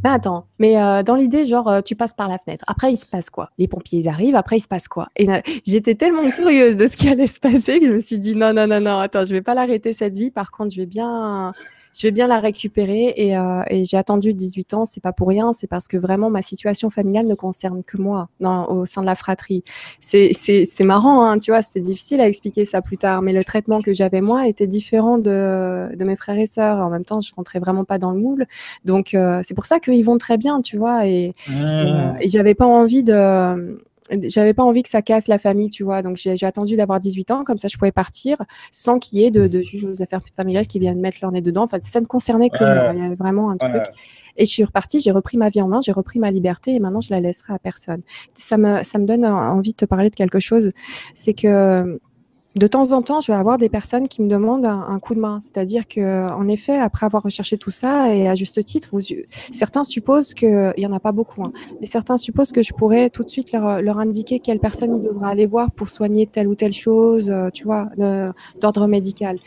mais 0.02 0.10
attends, 0.10 0.46
mais 0.59 1.02
dans 1.05 1.16
l'idée 1.16 1.44
genre 1.44 1.82
tu 1.84 1.94
passes 1.94 2.14
par 2.14 2.28
la 2.28 2.38
fenêtre. 2.38 2.64
Après 2.66 2.90
il 2.90 2.96
se 2.96 3.05
passe 3.05 3.28
quoi? 3.28 3.51
Les 3.59 3.68
pompiers 3.68 3.98
ils 3.98 4.09
arrivent, 4.09 4.36
après 4.36 4.56
il 4.56 4.60
se 4.60 4.68
passe 4.68 4.88
quoi? 4.88 5.09
Et 5.16 5.26
j'étais 5.66 5.94
tellement 5.94 6.30
curieuse 6.30 6.78
de 6.78 6.86
ce 6.86 6.96
qui 6.96 7.09
allait 7.09 7.26
se 7.26 7.38
passer 7.38 7.80
que 7.80 7.86
je 7.86 7.92
me 7.92 8.01
suis 8.01 8.18
dit 8.18 8.34
non 8.34 8.55
non 8.55 8.66
non 8.66 8.80
non, 8.80 8.98
attends, 8.98 9.26
je 9.26 9.32
vais 9.34 9.42
pas 9.42 9.52
l'arrêter 9.52 9.92
cette 9.92 10.16
vie. 10.16 10.30
Par 10.30 10.51
contre, 10.51 10.72
je 10.72 10.80
vais 10.80 10.86
bien 10.86 11.52
je 11.96 12.06
vais 12.06 12.10
bien 12.10 12.26
la 12.26 12.40
récupérer 12.40 13.14
et, 13.16 13.36
euh, 13.36 13.62
et 13.68 13.84
j'ai 13.84 13.96
attendu 13.96 14.34
18 14.34 14.74
ans, 14.74 14.84
c'est 14.84 15.00
pas 15.00 15.12
pour 15.12 15.28
rien, 15.28 15.52
c'est 15.52 15.66
parce 15.66 15.88
que 15.88 15.96
vraiment 15.96 16.28
ma 16.28 16.42
situation 16.42 16.90
familiale 16.90 17.26
ne 17.26 17.34
concerne 17.34 17.82
que 17.84 17.96
moi 17.96 18.28
dans, 18.40 18.66
au 18.66 18.84
sein 18.84 19.00
de 19.00 19.06
la 19.06 19.14
fratrie. 19.14 19.62
C'est 20.00 20.64
marrant, 20.80 21.24
hein, 21.24 21.38
tu 21.38 21.52
vois, 21.52 21.62
c'est 21.62 21.80
difficile 21.80 22.20
à 22.20 22.28
expliquer 22.28 22.64
ça 22.64 22.82
plus 22.82 22.98
tard, 22.98 23.22
mais 23.22 23.32
le 23.32 23.44
traitement 23.44 23.80
que 23.80 23.94
j'avais 23.94 24.20
moi 24.20 24.48
était 24.48 24.66
différent 24.66 25.18
de, 25.18 25.94
de 25.94 26.04
mes 26.04 26.16
frères 26.16 26.38
et 26.38 26.46
sœurs. 26.46 26.78
En 26.78 26.90
même 26.90 27.04
temps, 27.04 27.20
je 27.20 27.32
rentrais 27.34 27.60
vraiment 27.60 27.84
pas 27.84 27.98
dans 27.98 28.10
le 28.10 28.18
moule, 28.18 28.46
donc 28.84 29.14
euh, 29.14 29.40
c'est 29.44 29.54
pour 29.54 29.66
ça 29.66 29.78
qu'ils 29.78 30.04
vont 30.04 30.18
très 30.18 30.36
bien, 30.36 30.62
tu 30.62 30.76
vois, 30.76 31.06
et, 31.06 31.32
et, 31.48 31.52
euh, 31.52 32.12
et 32.20 32.28
j'avais 32.28 32.54
pas 32.54 32.66
envie 32.66 33.04
de 33.04 33.78
j'avais 34.10 34.55
pas 34.55 34.62
envie 34.62 34.82
que 34.82 34.89
ça 34.89 35.02
casse 35.02 35.28
la 35.28 35.39
famille, 35.39 35.70
tu 35.70 35.85
vois. 35.85 36.02
Donc 36.02 36.16
j'ai 36.16 36.44
attendu 36.44 36.76
d'avoir 36.76 37.01
18 37.01 37.31
ans, 37.31 37.44
comme 37.44 37.59
ça 37.59 37.68
je 37.68 37.76
pouvais 37.76 37.93
partir 37.93 38.36
sans 38.70 38.98
qu'il 38.98 39.18
y 39.18 39.24
ait 39.24 39.31
de, 39.31 39.47
de 39.47 39.62
juges 39.62 39.85
aux 39.85 40.02
affaires 40.02 40.20
familiales 40.36 40.66
qui 40.66 40.78
viennent 40.78 41.01
mettre 41.01 41.18
leur 41.22 41.32
nez 41.32 41.40
dedans. 41.40 41.62
Enfin, 41.62 41.78
ça 41.81 42.01
ne 42.01 42.06
concernait 42.06 42.51
que 42.51 42.62
moi. 42.62 42.93
Il 42.94 43.02
y 43.02 43.06
avait 43.06 43.14
vraiment 43.14 43.51
un 43.51 43.56
truc. 43.56 43.82
Et 44.36 44.47
je 44.47 44.51
suis 44.51 44.64
repartie, 44.64 44.98
j'ai 44.98 45.12
repris 45.12 45.36
ma 45.36 45.48
vie 45.48 45.62
en 45.62 45.68
main, 45.68 45.81
j'ai 45.81 45.93
repris 45.93 46.18
ma 46.18 46.32
liberté 46.32 46.74
et 46.74 46.81
maintenant 46.81 47.01
je 47.01 47.10
la 47.10 47.20
laisserai 47.20 47.52
à 47.55 47.59
personne. 47.60 48.02
Ça 48.35 48.59
me, 48.59 48.82
ça 48.82 48.98
me 48.98 49.06
donne 49.06 49.24
envie 49.24 49.70
de 49.70 49.76
te 49.76 49.85
parler 49.85 50.10
de 50.10 50.16
quelque 50.16 50.40
chose. 50.40 50.72
C'est 51.14 51.35
que 51.35 52.01
de 52.55 52.66
temps 52.68 52.93
en 52.93 53.02
temps, 53.02 53.20
je 53.20 53.32
vais 53.32 53.39
avoir 53.39 53.59
des 53.59 53.68
personnes 53.68 54.06
qui 54.06 54.22
me 54.22 54.28
demandent 54.28 54.66
un, 54.66 54.98
coup 55.01 55.14
de 55.14 55.20
main. 55.20 55.40
C'est-à-dire 55.40 55.89
que, 55.89 56.32
en 56.32 56.47
effet, 56.47 56.78
après 56.78 57.05
avoir 57.05 57.22
recherché 57.22 57.59
tout 57.59 57.72
ça, 57.72 58.14
et 58.14 58.28
à 58.28 58.35
juste 58.35 58.64
titre, 58.64 58.90
certains 59.51 59.82
supposent 59.82 60.35
que, 60.35 60.72
il 60.76 60.82
y 60.82 60.86
en 60.86 60.93
a 60.93 61.01
pas 61.01 61.12
beaucoup, 61.12 61.43
hein, 61.43 61.52
mais 61.81 61.86
certains 61.86 62.16
supposent 62.16 62.52
que 62.52 62.62
je 62.62 62.72
pourrais 62.72 63.10
tout 63.10 63.24
de 63.24 63.28
suite 63.28 63.52
leur, 63.52 63.98
indiquer 63.98 64.40
quelle 64.40 64.59
personne 64.59 64.97
ils 64.97 65.02
devraient 65.02 65.31
aller 65.31 65.47
voir 65.47 65.70
pour 65.70 65.89
soigner 65.89 66.26
telle 66.26 66.48
ou 66.48 66.55
telle 66.55 66.72
chose, 66.72 67.31
euh, 67.31 67.48
tu 67.51 67.64
vois, 67.64 67.89
d'ordre 68.60 68.86
médical. 68.86 69.39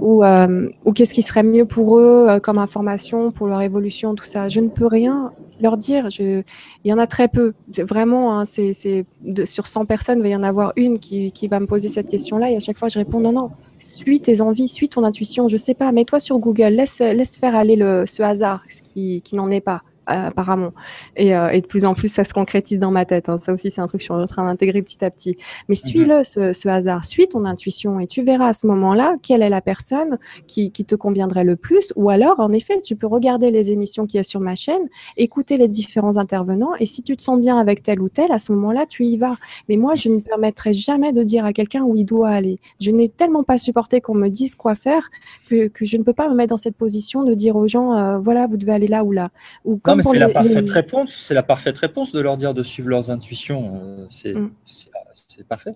Ou, 0.00 0.24
euh, 0.24 0.68
ou 0.84 0.92
qu'est-ce 0.92 1.14
qui 1.14 1.22
serait 1.22 1.42
mieux 1.42 1.64
pour 1.64 1.98
eux 1.98 2.26
euh, 2.28 2.40
comme 2.40 2.58
information, 2.58 3.32
pour 3.32 3.46
leur 3.46 3.62
évolution, 3.62 4.14
tout 4.14 4.24
ça. 4.24 4.48
Je 4.48 4.60
ne 4.60 4.68
peux 4.68 4.86
rien 4.86 5.32
leur 5.60 5.76
dire. 5.76 6.08
Il 6.18 6.44
y 6.84 6.92
en 6.92 6.98
a 6.98 7.06
très 7.06 7.28
peu. 7.28 7.54
Vraiment, 7.78 8.38
hein, 8.38 8.44
c'est, 8.44 8.72
sur 9.44 9.66
100 9.66 9.86
personnes, 9.86 10.18
il 10.18 10.22
va 10.22 10.28
y 10.28 10.36
en 10.36 10.42
avoir 10.42 10.72
une 10.76 10.98
qui, 10.98 11.48
va 11.48 11.60
me 11.60 11.66
poser 11.66 11.88
cette 11.88 12.08
question-là 12.08 12.50
et 12.50 12.56
à 12.56 12.60
chaque 12.60 12.78
fois, 12.78 12.88
je 12.88 12.98
réponds 12.98 13.20
non, 13.20 13.32
non. 13.32 13.50
Suis 13.78 14.20
tes 14.20 14.40
envies, 14.40 14.68
suis 14.68 14.88
ton 14.88 15.04
intuition. 15.04 15.48
Je 15.48 15.56
sais 15.56 15.74
pas, 15.74 15.90
mets-toi 15.92 16.18
sur 16.18 16.38
Google, 16.38 16.68
laisse, 16.68 17.38
faire 17.38 17.54
aller 17.54 17.76
le, 17.76 18.04
ce 18.06 18.22
hasard, 18.22 18.64
qui 18.66 19.22
n'en 19.32 19.50
est 19.50 19.60
pas 19.60 19.82
apparemment. 20.06 20.72
Et, 21.16 21.36
euh, 21.36 21.48
et, 21.48 21.60
de 21.60 21.66
plus 21.66 21.84
en 21.84 21.94
plus, 21.94 22.08
ça 22.08 22.24
se 22.24 22.32
concrétise 22.32 22.78
dans 22.78 22.90
ma 22.90 23.04
tête. 23.04 23.28
Hein. 23.28 23.38
Ça 23.40 23.52
aussi, 23.52 23.70
c'est 23.70 23.80
un 23.80 23.86
truc 23.86 23.98
que 23.98 24.06
je 24.06 24.12
suis 24.12 24.14
en 24.14 24.26
train 24.26 24.44
d'intégrer 24.44 24.82
petit 24.82 25.04
à 25.04 25.10
petit. 25.10 25.36
Mais 25.68 25.74
mhm. 25.74 25.90
suis-le, 25.90 26.24
ce, 26.24 26.52
ce, 26.52 26.68
hasard. 26.68 27.04
Suis 27.04 27.28
ton 27.28 27.44
intuition 27.44 28.00
et 28.00 28.06
tu 28.06 28.22
verras 28.22 28.48
à 28.48 28.52
ce 28.52 28.66
moment-là 28.66 29.16
quelle 29.22 29.42
est 29.42 29.48
la 29.48 29.60
personne 29.60 30.18
qui, 30.46 30.70
qui, 30.70 30.84
te 30.84 30.94
conviendrait 30.94 31.44
le 31.44 31.56
plus. 31.56 31.92
Ou 31.96 32.10
alors, 32.10 32.40
en 32.40 32.52
effet, 32.52 32.78
tu 32.78 32.96
peux 32.96 33.06
regarder 33.06 33.50
les 33.50 33.72
émissions 33.72 34.06
qu'il 34.06 34.18
y 34.18 34.20
a 34.20 34.24
sur 34.24 34.40
ma 34.40 34.54
chaîne, 34.54 34.88
écouter 35.16 35.56
les 35.56 35.68
différents 35.68 36.16
intervenants. 36.16 36.74
Et 36.78 36.86
si 36.86 37.02
tu 37.02 37.16
te 37.16 37.22
sens 37.22 37.40
bien 37.40 37.58
avec 37.58 37.82
tel 37.82 38.00
ou 38.00 38.08
tel, 38.08 38.30
à 38.32 38.38
ce 38.38 38.52
moment-là, 38.52 38.86
tu 38.86 39.04
y 39.04 39.16
vas. 39.16 39.36
Mais 39.68 39.76
moi, 39.76 39.94
je 39.94 40.08
ne 40.08 40.20
permettrai 40.20 40.72
jamais 40.72 41.12
de 41.12 41.22
dire 41.22 41.44
à 41.44 41.52
quelqu'un 41.52 41.82
où 41.82 41.96
il 41.96 42.04
doit 42.04 42.30
aller. 42.30 42.58
Je 42.80 42.90
n'ai 42.90 43.08
tellement 43.08 43.42
pas 43.42 43.58
supporté 43.58 44.00
qu'on 44.00 44.14
me 44.14 44.28
dise 44.28 44.54
quoi 44.54 44.74
faire 44.74 45.10
que, 45.48 45.68
que, 45.68 45.84
je 45.84 45.96
ne 45.96 46.02
peux 46.02 46.12
pas 46.12 46.28
me 46.28 46.34
mettre 46.34 46.50
dans 46.50 46.56
cette 46.56 46.76
position 46.76 47.24
de 47.24 47.34
dire 47.34 47.56
aux 47.56 47.68
gens, 47.68 47.96
euh, 47.96 48.18
voilà, 48.18 48.46
vous 48.46 48.56
devez 48.56 48.72
aller 48.72 48.86
là 48.86 49.04
ou 49.04 49.12
là. 49.12 49.30
Ou 49.64 49.76
mais 49.96 50.02
c'est 50.02 50.18
la 50.18 50.28
parfaite 50.28 50.70
réponse. 50.70 51.14
C'est 51.14 51.34
la 51.34 51.42
parfaite 51.42 51.78
réponse 51.78 52.12
de 52.12 52.20
leur 52.20 52.36
dire 52.36 52.54
de 52.54 52.62
suivre 52.62 52.88
leurs 52.88 53.10
intuitions. 53.10 54.06
Euh, 54.24 54.34
mm. 54.34 54.50
C'est 54.66 55.46
parfait. 55.48 55.74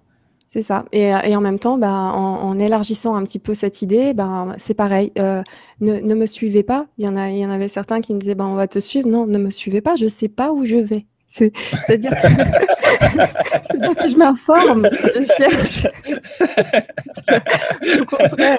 C'est 0.52 0.62
ça. 0.62 0.84
Et, 0.90 1.14
en 1.14 1.40
même 1.40 1.60
temps, 1.60 1.78
bah, 1.78 1.92
en, 1.92 2.58
élargissant 2.58 3.14
un 3.14 3.22
petit 3.22 3.38
peu 3.38 3.54
cette 3.54 3.82
idée, 3.82 4.14
bah, 4.14 4.48
c'est 4.58 4.74
pareil. 4.74 5.12
Euh, 5.18 5.42
ne, 5.80 6.14
me 6.14 6.26
suivez 6.26 6.64
pas. 6.64 6.86
Il 6.98 7.04
y, 7.04 7.08
en 7.08 7.16
a, 7.16 7.30
il 7.30 7.38
y 7.38 7.46
en 7.46 7.50
avait 7.50 7.68
certains 7.68 8.00
qui 8.00 8.14
me 8.14 8.18
disaient 8.18 8.34
bah, 8.34 8.46
on 8.46 8.54
va 8.54 8.66
te 8.66 8.80
suivre. 8.80 9.08
Non, 9.08 9.26
ne 9.26 9.38
me 9.38 9.50
suivez 9.50 9.80
pas. 9.80 9.94
Je 9.94 10.04
ne 10.04 10.08
sais 10.08 10.28
pas 10.28 10.50
où 10.50 10.64
je 10.64 10.76
vais. 10.76 11.06
C'est-à-dire 11.28 12.10
que, 12.10 12.26
que, 13.94 14.08
je 14.08 14.16
m'informe, 14.16 14.88
je 14.90 15.22
cherche. 15.36 15.86
Au 18.00 18.04
contraire. 18.04 18.58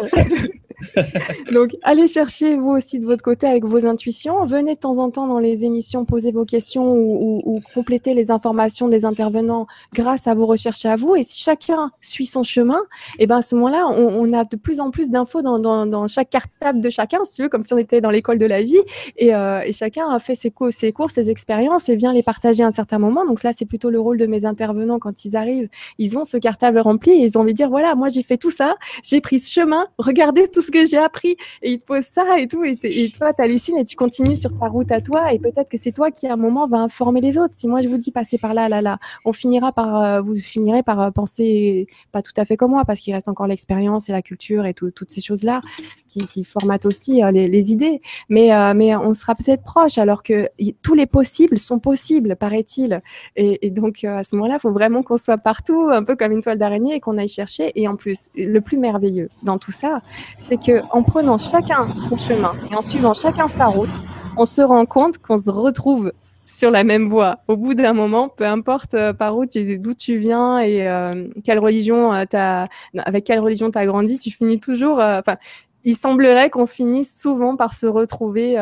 Donc, 1.52 1.76
allez 1.84 2.08
chercher 2.08 2.56
vous 2.56 2.72
aussi 2.72 3.00
de 3.00 3.06
votre 3.06 3.24
côté 3.24 3.48
avec 3.48 3.66
vos 3.66 3.86
intuitions. 3.86 4.44
Venez 4.46 4.76
de 4.76 4.80
temps 4.80 5.00
en 5.00 5.10
temps 5.10 5.28
dans 5.28 5.40
les 5.40 5.66
émissions 5.66 6.06
poser 6.06 6.32
vos 6.32 6.46
questions 6.46 6.94
ou, 6.94 7.62
compléter 7.74 8.14
les 8.14 8.32
informations 8.32 8.88
des 8.88 9.06
intervenants 9.06 9.68
grâce 9.94 10.28
à 10.28 10.34
vos 10.34 10.46
recherches 10.46 10.86
à 10.86 10.96
vous. 10.96 11.16
Et 11.16 11.24
si 11.24 11.42
chacun 11.42 11.90
suit 12.02 12.26
son 12.26 12.44
chemin, 12.44 12.80
et 13.18 13.24
eh 13.24 13.28
ben 13.28 13.38
à 13.38 13.42
ce 13.42 13.56
moment-là, 13.56 13.88
on, 13.88 14.34
a 14.34 14.44
de 14.46 14.56
plus 14.56 14.80
en 14.80 14.92
plus 14.92 15.10
d'infos 15.10 15.42
dans, 15.42 16.08
chaque 16.08 16.30
cartable 16.30 16.82
de 16.82 16.90
chacun, 16.90 17.24
si 17.24 17.36
tu 17.36 17.44
veux, 17.44 17.50
comme 17.50 17.62
si 17.62 17.74
on 17.74 17.78
était 17.78 18.02
dans 18.02 18.10
l'école 18.10 18.38
de 18.38 18.46
la 18.46 18.62
vie. 18.62 18.80
Et, 19.18 19.36
euh, 19.36 19.62
chacun 19.72 20.10
a 20.10 20.20
fait 20.20 20.36
ses, 20.36 20.52
cours, 20.52 20.72
ses 20.72 20.92
cours, 20.92 21.12
ses 21.12 21.30
expériences 21.30 21.90
et 21.90 21.96
vient 21.96 22.14
les 22.14 22.24
partager 22.24 22.64
à 22.64 22.68
un 22.68 22.72
certain 22.72 23.00
moment. 23.00 23.26
Donc 23.26 23.44
là, 23.44 23.52
c'est 23.54 23.66
plutôt 23.66 23.90
le 23.90 24.00
rôle 24.00 24.18
de 24.18 24.26
mes 24.26 24.46
intervenants 24.46 25.00
quand 25.00 25.26
ils 25.26 25.36
arrivent. 25.36 25.70
Ils 25.98 26.18
ont 26.18 26.24
ce 26.24 26.38
cartable 26.38 26.80
rempli 26.80 27.12
et 27.12 27.24
ils 27.26 27.38
ont 27.38 27.42
envie 27.42 27.54
de 27.54 27.58
dire 27.58 27.70
voilà, 27.70 27.96
moi 27.96 28.08
j'ai 28.08 28.24
fait 28.24 28.38
tout 28.38 28.52
ça, 28.52 28.76
j'ai 29.04 29.22
pris 29.22 29.40
ce 29.40 29.52
chemin, 29.52 29.88
regardez 29.98 30.48
tout 30.48 30.62
ce 30.62 30.71
que 30.72 30.86
j'ai 30.86 30.98
appris. 30.98 31.36
Et 31.62 31.74
il 31.74 31.80
te 31.80 31.86
pose 31.86 32.04
ça 32.04 32.40
et 32.40 32.48
tout. 32.48 32.64
Et, 32.64 32.78
toi, 33.12 33.34
tu 33.34 33.42
hallucines 33.42 33.78
et 33.78 33.86
tu 33.86 33.96
continues 33.96 34.36
sur 34.36 34.58
ta 34.58 34.68
route 34.68 34.92
à 34.92 35.02
toi. 35.02 35.34
Et 35.34 35.40
peut-être 35.40 35.70
que 35.70 35.78
c'est 35.78 35.92
toi 35.92 36.12
qui, 36.12 36.28
à 36.28 36.34
un 36.34 36.38
moment, 36.38 36.66
va 36.66 36.78
informer 36.78 37.22
les 37.22 37.38
autres. 37.38 37.54
Si 37.54 37.68
moi, 37.68 37.82
je 37.82 37.88
vous 37.88 37.98
dis 37.98 38.12
passer 38.12 38.38
par 38.38 38.54
là, 38.54 38.70
là, 38.70 38.82
là, 38.82 39.00
on 39.26 39.34
finira 39.34 39.72
par, 39.72 40.02
euh, 40.02 40.22
vous 40.22 40.36
finirez 40.36 40.84
par 40.84 41.02
euh, 41.02 41.12
penser 41.12 41.88
pas 42.12 42.22
tout 42.22 42.34
à 42.38 42.46
fait 42.46 42.58
comme 42.58 42.72
moi 42.72 42.86
parce 42.86 43.00
qu'il 43.00 43.14
reste 43.14 43.28
encore 43.28 43.48
l'expérience 43.48 44.10
et 44.10 44.12
la 44.12 44.22
culture 44.22 44.66
et 44.66 44.74
toutes 44.74 45.10
ces 45.10 45.22
choses-là 45.22 45.62
qui, 46.08 46.26
qui, 46.28 46.44
formatent 46.44 46.86
aussi 46.86 47.24
euh, 47.24 47.32
les, 47.32 47.72
idées. 47.72 48.02
Mais, 48.30 48.50
mais 48.74 48.96
on 48.96 49.14
sera 49.14 49.36
peut-être 49.36 49.64
proche 49.64 49.98
alors 49.98 50.24
que 50.24 50.48
tous 50.82 50.94
les 50.94 51.06
possibles 51.06 51.58
sont 51.58 51.80
possibles, 51.80 52.36
paraît-il. 52.36 53.02
Et, 53.36 53.68
et, 53.68 53.70
donc, 53.70 54.04
à 54.04 54.24
ce 54.24 54.36
moment-là, 54.36 54.60
faut 54.60 54.72
vraiment 54.72 55.04
qu'on 55.04 55.18
soit 55.18 55.38
partout, 55.38 55.90
un 55.90 56.04
peu 56.04 56.16
comme 56.16 56.32
une 56.32 56.42
toile 56.42 56.58
d'araignée 56.58 56.96
et 56.96 57.00
qu'on 57.00 57.18
aille 57.18 57.28
chercher. 57.28 57.72
Et 57.76 57.88
en 57.88 57.96
plus, 57.96 58.30
le 58.36 58.60
plus 58.60 58.78
merveilleux 58.78 59.30
dans 59.44 59.58
tout 59.58 59.72
ça, 59.72 60.02
c'est 60.38 60.61
que 60.66 60.82
en 60.92 61.04
prenant 61.04 61.38
chacun 61.38 61.88
son 62.00 62.18
chemin 62.18 62.54
et 62.72 62.76
en 62.76 62.82
suivant 62.82 63.14
chacun 63.14 63.48
sa 63.48 63.66
route, 63.66 63.90
on 64.38 64.46
se 64.46 64.62
rend 64.62 64.86
compte 64.86 65.18
qu'on 65.18 65.38
se 65.38 65.50
retrouve 65.50 66.12
sur 66.52 66.72
la 66.72 66.84
même 66.84 67.08
voie. 67.08 67.40
Au 67.48 67.56
bout 67.56 67.74
d'un 67.74 67.94
moment, 67.94 68.28
peu 68.28 68.46
importe 68.46 68.94
euh, 68.94 69.14
par 69.14 69.38
où 69.38 69.46
tu, 69.46 69.78
d'où 69.78 69.94
tu 69.94 70.18
viens 70.18 70.60
et 70.60 70.88
euh, 70.88 71.28
quelle 71.44 71.60
religion 71.60 72.14
euh, 72.14 72.26
as, 72.34 72.68
avec 72.98 73.24
quelle 73.24 73.40
religion 73.40 73.72
tu 73.72 73.78
as 73.78 73.86
grandi, 73.86 74.18
tu 74.18 74.32
finis 74.32 74.60
toujours. 74.60 75.00
Enfin, 75.00 75.38
il 75.84 75.96
semblerait 75.96 76.50
qu'on 76.50 76.68
finisse 76.68 77.20
souvent 77.20 77.56
par 77.56 77.74
se 77.74 77.88
retrouver 77.88 78.54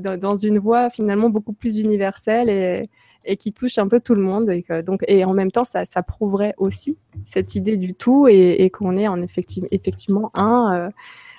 dans, 0.00 0.34
une 0.34 0.58
voie 0.58 0.90
finalement 0.90 1.30
beaucoup 1.30 1.52
plus 1.52 1.78
universelle 1.78 2.88
et, 3.24 3.36
qui 3.36 3.52
touche 3.52 3.78
un 3.78 3.86
peu 3.86 4.00
tout 4.00 4.16
le 4.16 4.22
monde. 4.22 4.50
Et, 4.50 4.64
donc, 4.82 5.04
et 5.06 5.24
en 5.24 5.34
même 5.34 5.52
temps, 5.52 5.62
ça, 5.62 5.84
prouverait 6.02 6.54
aussi 6.58 6.96
cette 7.24 7.54
idée 7.54 7.76
du 7.76 7.94
tout 7.94 8.26
et, 8.26 8.68
qu'on 8.70 8.96
est 8.96 9.06
en 9.06 9.22
effective, 9.22 9.68
effectivement 9.70 10.32
un. 10.34 10.90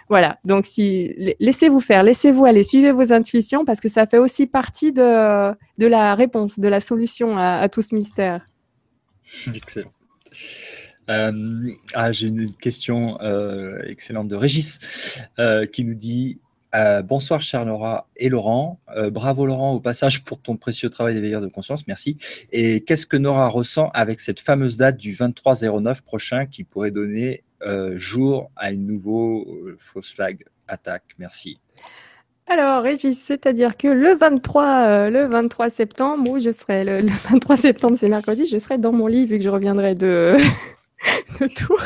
Voilà, 0.08 0.38
donc 0.46 0.68
si 0.68 1.16
laissez-vous 1.40 1.80
faire, 1.80 2.04
laissez-vous 2.04 2.46
aller, 2.46 2.64
suivez 2.64 2.92
vos 2.92 3.12
intuitions 3.12 3.66
parce 3.66 3.80
que 3.80 3.90
ça 3.90 4.06
fait 4.06 4.20
aussi 4.20 4.46
partie 4.46 4.94
de, 4.94 5.56
la 5.80 6.16
réponse, 6.16 6.60
de 6.60 6.68
la 6.68 6.80
solution 6.80 7.38
à, 7.38 7.68
tout 7.70 7.82
ce 7.82 7.96
mystère. 7.96 8.48
Excellent. 9.54 9.92
Euh, 11.10 11.72
ah, 11.94 12.12
J'ai 12.12 12.28
une 12.28 12.54
question 12.54 13.20
euh, 13.22 13.80
excellente 13.88 14.28
de 14.28 14.36
Régis 14.36 14.80
euh, 15.40 15.66
qui 15.66 15.84
nous 15.84 15.96
dit 15.96 16.40
Bonsoir, 17.06 17.42
chère 17.42 17.64
Laura 17.64 18.10
et 18.18 18.28
Laurent. 18.28 18.82
bravo, 19.10 19.46
Laurent, 19.46 19.72
au 19.72 19.80
passage 19.80 20.26
pour 20.26 20.42
ton 20.42 20.58
précieux 20.58 20.90
travail 20.90 21.14
d'éveilleur 21.14 21.40
de 21.40 21.48
conscience. 21.48 21.88
Merci. 21.88 22.18
Et 22.52 22.82
qu'est-ce 22.82 23.08
que 23.08 23.16
Nora 23.16 23.48
ressent 23.48 23.92
avec 23.94 24.20
cette 24.20 24.42
fameuse 24.42 24.76
date 24.76 24.98
du 24.98 25.14
23-09 25.14 26.02
prochain 26.02 26.46
qui 26.48 26.66
pourrait 26.66 26.92
donner 26.92 27.45
euh, 27.62 27.98
jour 27.98 28.52
à 28.56 28.72
une 28.72 28.86
nouveau 28.86 29.46
euh, 29.48 29.76
fausse 29.78 30.14
flag 30.14 30.44
attaque 30.68 31.16
Merci. 31.18 31.60
Alors, 32.48 32.84
Régis, 32.84 33.20
c'est-à-dire 33.20 33.76
que 33.76 33.88
le 33.88 34.16
23, 34.16 34.64
euh, 34.66 35.10
le 35.10 35.26
23 35.26 35.72
septembre, 35.72 36.30
où 36.30 36.40
je 36.40 36.52
serai, 36.52 36.84
le, 36.84 37.02
le 37.02 37.12
23 37.30 37.58
septembre, 37.58 37.98
c'est 38.00 38.10
mercredi, 38.10 38.46
je 38.46 38.60
serai 38.60 38.78
dans 38.78 38.92
mon 38.92 39.08
lit 39.08 39.26
vu 39.26 39.38
que 39.38 39.44
je 39.44 39.50
reviendrai 39.50 39.96
de, 39.96 40.36
de 41.40 41.48
Tours. 41.48 41.84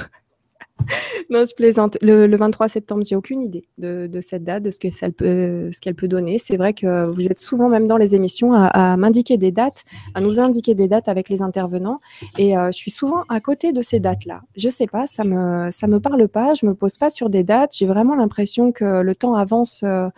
non, 1.30 1.44
je 1.46 1.54
plaisante. 1.54 1.98
Le, 2.02 2.36
23 2.36 2.70
septembre, 2.70 3.04
j'ai 3.06 3.16
aucune 3.16 3.42
idée 3.42 3.68
de, 3.78 4.10
cette 4.22 4.44
date, 4.44 4.64
de 4.64 4.72
ce 4.72 4.80
peut, 5.10 5.72
ce 5.72 5.80
qu'elle 5.80 5.96
peut 5.96 6.08
donner. 6.08 6.38
C'est 6.38 6.58
vrai 6.58 6.74
que 6.74 7.06
vous 7.06 7.26
êtes 7.26 7.42
souvent, 7.42 7.70
même 7.70 7.88
dans 7.88 7.98
les 7.98 8.16
émissions, 8.16 8.54
à, 8.54 8.98
m'indiquer 8.98 9.38
des 9.38 9.52
dates, 9.52 9.84
à 10.16 10.22
nous 10.22 10.40
indiquer 10.40 10.76
des 10.76 10.88
dates 10.88 11.10
avec 11.10 11.30
les 11.30 11.42
intervenants. 11.42 12.00
Et 12.38 12.58
euh, 12.58 12.68
je 12.72 12.78
suis 12.78 12.92
souvent 12.92 13.24
à 13.30 13.40
côté 13.40 13.72
de 13.72 13.82
ces 13.82 14.00
dates-là. 14.00 14.42
Je 14.56 14.70
sais 14.70 14.88
pas, 14.88 15.08
ça 15.08 15.24
me, 15.24 15.70
ça 15.72 15.88
me 15.88 16.00
parle 16.00 16.28
pas. 16.28 16.54
Je 16.54 16.66
me 16.66 16.74
pose 16.74 16.98
pas 16.98 17.10
sur 17.10 17.30
des 17.30 17.44
dates. 17.44 17.76
J'ai 17.76 17.86
vraiment 17.86 18.16
l'impression 18.16 18.72
que 18.72 19.02
le 19.02 19.16
temps 19.16 19.36
avance. 19.36 19.82
Euh, 19.84 20.10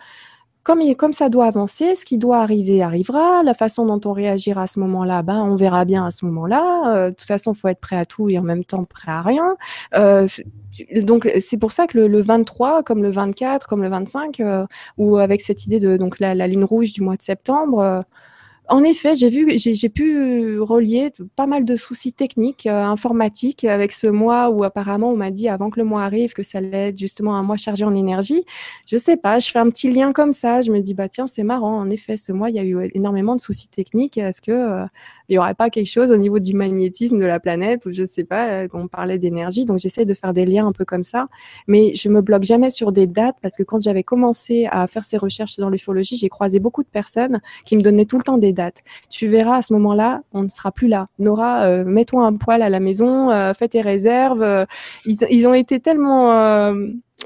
comme, 0.62 1.12
ça 1.12 1.28
doit 1.28 1.46
avancer, 1.46 1.94
ce 1.94 2.04
qui 2.04 2.18
doit 2.18 2.38
arriver 2.38 2.82
arrivera. 2.82 3.42
La 3.42 3.54
façon 3.54 3.84
dont 3.86 4.00
on 4.04 4.12
réagira 4.12 4.62
à 4.62 4.66
ce 4.66 4.78
moment-là, 4.80 5.22
ben, 5.22 5.42
on 5.42 5.56
verra 5.56 5.84
bien 5.84 6.06
à 6.06 6.10
ce 6.10 6.24
moment-là. 6.26 6.94
Euh, 6.94 7.10
de 7.10 7.14
toute 7.14 7.26
façon, 7.26 7.52
faut 7.52 7.68
être 7.68 7.80
prêt 7.80 7.96
à 7.96 8.04
tout 8.04 8.28
et 8.28 8.38
en 8.38 8.42
même 8.42 8.64
temps 8.64 8.84
prêt 8.84 9.10
à 9.10 9.22
rien. 9.22 9.56
Euh, 9.94 10.26
donc, 10.96 11.28
c'est 11.40 11.58
pour 11.58 11.72
ça 11.72 11.86
que 11.86 11.98
le, 11.98 12.20
23, 12.20 12.82
comme 12.84 13.02
le 13.02 13.10
24, 13.10 13.66
comme 13.66 13.82
le 13.82 13.88
25, 13.88 14.40
euh, 14.40 14.66
ou 14.98 15.16
avec 15.16 15.40
cette 15.40 15.66
idée 15.66 15.80
de 15.80 15.96
donc 15.96 16.20
la, 16.20 16.34
la, 16.34 16.46
ligne 16.46 16.64
rouge 16.64 16.92
du 16.92 17.02
mois 17.02 17.16
de 17.16 17.22
septembre, 17.22 18.04
en 18.68 18.84
effet, 18.84 19.14
j'ai 19.14 19.28
vu, 19.28 19.58
j'ai 19.58 19.88
pu 19.88 20.58
relier 20.60 21.12
pas 21.34 21.46
mal 21.46 21.64
de 21.64 21.74
soucis 21.74 22.12
techniques, 22.12 22.66
euh, 22.66 22.84
informatiques 22.84 23.64
avec 23.64 23.90
ce 23.90 24.06
mois 24.06 24.50
où 24.50 24.62
apparemment 24.62 25.10
on 25.10 25.16
m'a 25.16 25.30
dit 25.30 25.48
avant 25.48 25.68
que 25.68 25.80
le 25.80 25.84
mois 25.84 26.04
arrive 26.04 26.32
que 26.32 26.44
ça 26.44 26.58
allait 26.58 26.88
être 26.88 26.98
justement 26.98 27.36
un 27.36 27.42
mois 27.42 27.56
chargé 27.56 27.84
en 27.84 27.94
énergie. 27.94 28.44
Je 28.86 28.96
sais 28.96 29.16
pas, 29.16 29.40
je 29.40 29.50
fais 29.50 29.58
un 29.58 29.68
petit 29.68 29.92
lien 29.92 30.12
comme 30.12 30.32
ça. 30.32 30.62
Je 30.62 30.70
me 30.70 30.80
dis 30.80 30.94
bah 30.94 31.08
tiens 31.08 31.26
c'est 31.26 31.42
marrant. 31.42 31.76
En 31.76 31.90
effet, 31.90 32.16
ce 32.16 32.32
mois 32.32 32.50
il 32.50 32.56
y 32.56 32.60
a 32.60 32.64
eu 32.64 32.90
énormément 32.94 33.34
de 33.34 33.40
soucis 33.40 33.68
techniques. 33.68 34.16
Est-ce 34.16 34.40
que 34.40 34.52
euh, 34.52 34.86
il 35.28 35.32
n'y 35.32 35.38
aurait 35.38 35.54
pas 35.54 35.70
quelque 35.70 35.86
chose 35.88 36.10
au 36.10 36.16
niveau 36.16 36.38
du 36.38 36.54
magnétisme 36.54 37.18
de 37.18 37.24
la 37.24 37.40
planète 37.40 37.86
ou 37.86 37.90
je 37.90 38.04
sais 38.04 38.24
pas, 38.24 38.64
on 38.72 38.88
parlait 38.88 39.18
d'énergie. 39.18 39.64
Donc 39.64 39.78
j'essaie 39.78 40.04
de 40.04 40.14
faire 40.14 40.32
des 40.32 40.44
liens 40.44 40.66
un 40.66 40.72
peu 40.72 40.84
comme 40.84 41.04
ça, 41.04 41.28
mais 41.66 41.94
je 41.94 42.08
me 42.08 42.20
bloque 42.20 42.44
jamais 42.44 42.70
sur 42.70 42.92
des 42.92 43.06
dates 43.06 43.36
parce 43.40 43.56
que 43.56 43.62
quand 43.62 43.80
j'avais 43.80 44.02
commencé 44.02 44.66
à 44.70 44.86
faire 44.86 45.04
ces 45.04 45.16
recherches 45.16 45.56
dans 45.56 45.70
l'ufologie, 45.70 46.16
j'ai 46.16 46.28
croisé 46.28 46.58
beaucoup 46.58 46.82
de 46.82 46.88
personnes 46.88 47.40
qui 47.64 47.76
me 47.76 47.82
donnaient 47.82 48.06
tout 48.06 48.18
le 48.18 48.24
temps 48.24 48.38
des 48.38 48.52
dates. 48.52 48.82
Tu 49.10 49.28
verras 49.28 49.58
à 49.58 49.62
ce 49.62 49.72
moment-là, 49.74 50.22
on 50.32 50.42
ne 50.42 50.48
sera 50.48 50.72
plus 50.72 50.88
là. 50.88 51.06
Nora, 51.18 51.64
euh, 51.64 51.84
mets-toi 51.84 52.24
un 52.24 52.36
poil 52.36 52.62
à 52.62 52.68
la 52.68 52.80
maison, 52.80 53.30
euh, 53.30 53.52
fais 53.54 53.68
tes 53.68 53.80
réserves. 53.80 54.42
Euh, 54.42 54.64
ils, 55.04 55.46
ont 55.46 55.54
été 55.54 55.80
tellement 55.80 56.30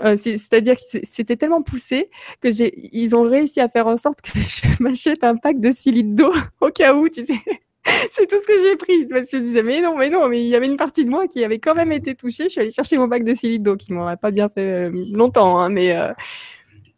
euh, 0.04 0.16
c'est-à-dire 0.16 0.76
que 0.76 0.98
c'était 1.04 1.36
tellement 1.36 1.62
poussé 1.62 2.10
que 2.40 2.52
j'ai, 2.52 2.72
ils 2.96 3.16
ont 3.16 3.22
réussi 3.22 3.60
à 3.60 3.68
faire 3.68 3.86
en 3.86 3.96
sorte 3.96 4.20
que 4.20 4.32
je 4.38 4.82
m'achète 4.82 5.24
un 5.24 5.36
pack 5.36 5.60
de 5.60 5.70
6 5.70 5.92
litres 5.92 6.14
d'eau 6.14 6.32
au 6.60 6.70
cas 6.70 6.94
où, 6.94 7.08
tu 7.08 7.24
sais. 7.24 7.40
c'est 8.10 8.26
tout 8.26 8.40
ce 8.40 8.46
que 8.46 8.62
j'ai 8.62 8.76
pris. 8.76 9.06
Parce 9.06 9.30
que 9.30 9.38
je 9.38 9.42
disais, 9.42 9.62
mais 9.62 9.80
non, 9.80 9.96
mais 9.96 10.10
non, 10.10 10.28
mais 10.28 10.42
il 10.42 10.48
y 10.48 10.54
avait 10.54 10.66
une 10.66 10.76
partie 10.76 11.04
de 11.04 11.10
moi 11.10 11.26
qui 11.28 11.44
avait 11.44 11.58
quand 11.58 11.74
même 11.74 11.92
été 11.92 12.14
touchée. 12.14 12.44
Je 12.44 12.48
suis 12.50 12.60
allée 12.60 12.70
chercher 12.70 12.98
mon 12.98 13.08
pack 13.08 13.24
de 13.24 13.34
6 13.34 13.48
litres 13.48 13.64
d'eau 13.64 13.76
qui 13.76 13.92
m'aurait 13.92 14.16
pas 14.16 14.30
bien 14.30 14.48
fait 14.48 14.88
euh, 14.88 15.04
longtemps. 15.12 15.58
Hein, 15.58 15.68
mais, 15.68 15.96
euh, 15.96 16.12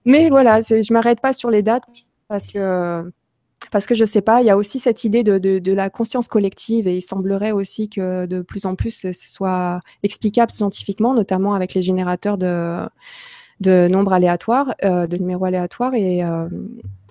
mais 0.04 0.30
voilà, 0.30 0.60
je 0.60 0.92
m'arrête 0.92 1.20
pas 1.20 1.32
sur 1.32 1.50
les 1.50 1.62
dates 1.62 1.84
parce 2.28 2.46
que 2.46 3.10
parce 3.70 3.86
que 3.86 3.94
je 3.94 4.04
sais 4.06 4.22
pas, 4.22 4.40
il 4.40 4.46
y 4.46 4.50
a 4.50 4.56
aussi 4.56 4.78
cette 4.78 5.04
idée 5.04 5.22
de, 5.22 5.36
de, 5.36 5.72
la 5.72 5.90
conscience 5.90 6.26
collective 6.26 6.88
et 6.88 6.96
il 6.96 7.02
semblerait 7.02 7.52
aussi 7.52 7.90
que 7.90 8.24
de 8.24 8.40
plus 8.40 8.64
en 8.64 8.76
plus 8.76 8.90
ce 8.90 9.12
soit 9.12 9.80
explicable 10.02 10.50
scientifiquement, 10.50 11.12
notamment 11.12 11.52
avec 11.52 11.74
les 11.74 11.82
générateurs 11.82 12.38
de, 12.38 12.86
de 13.60 13.88
nombres 13.88 14.12
aléatoires, 14.12 14.74
euh, 14.84 15.06
de 15.06 15.16
numéros 15.16 15.44
aléatoires 15.44 15.94
et 15.94 16.24
euh, 16.24 16.48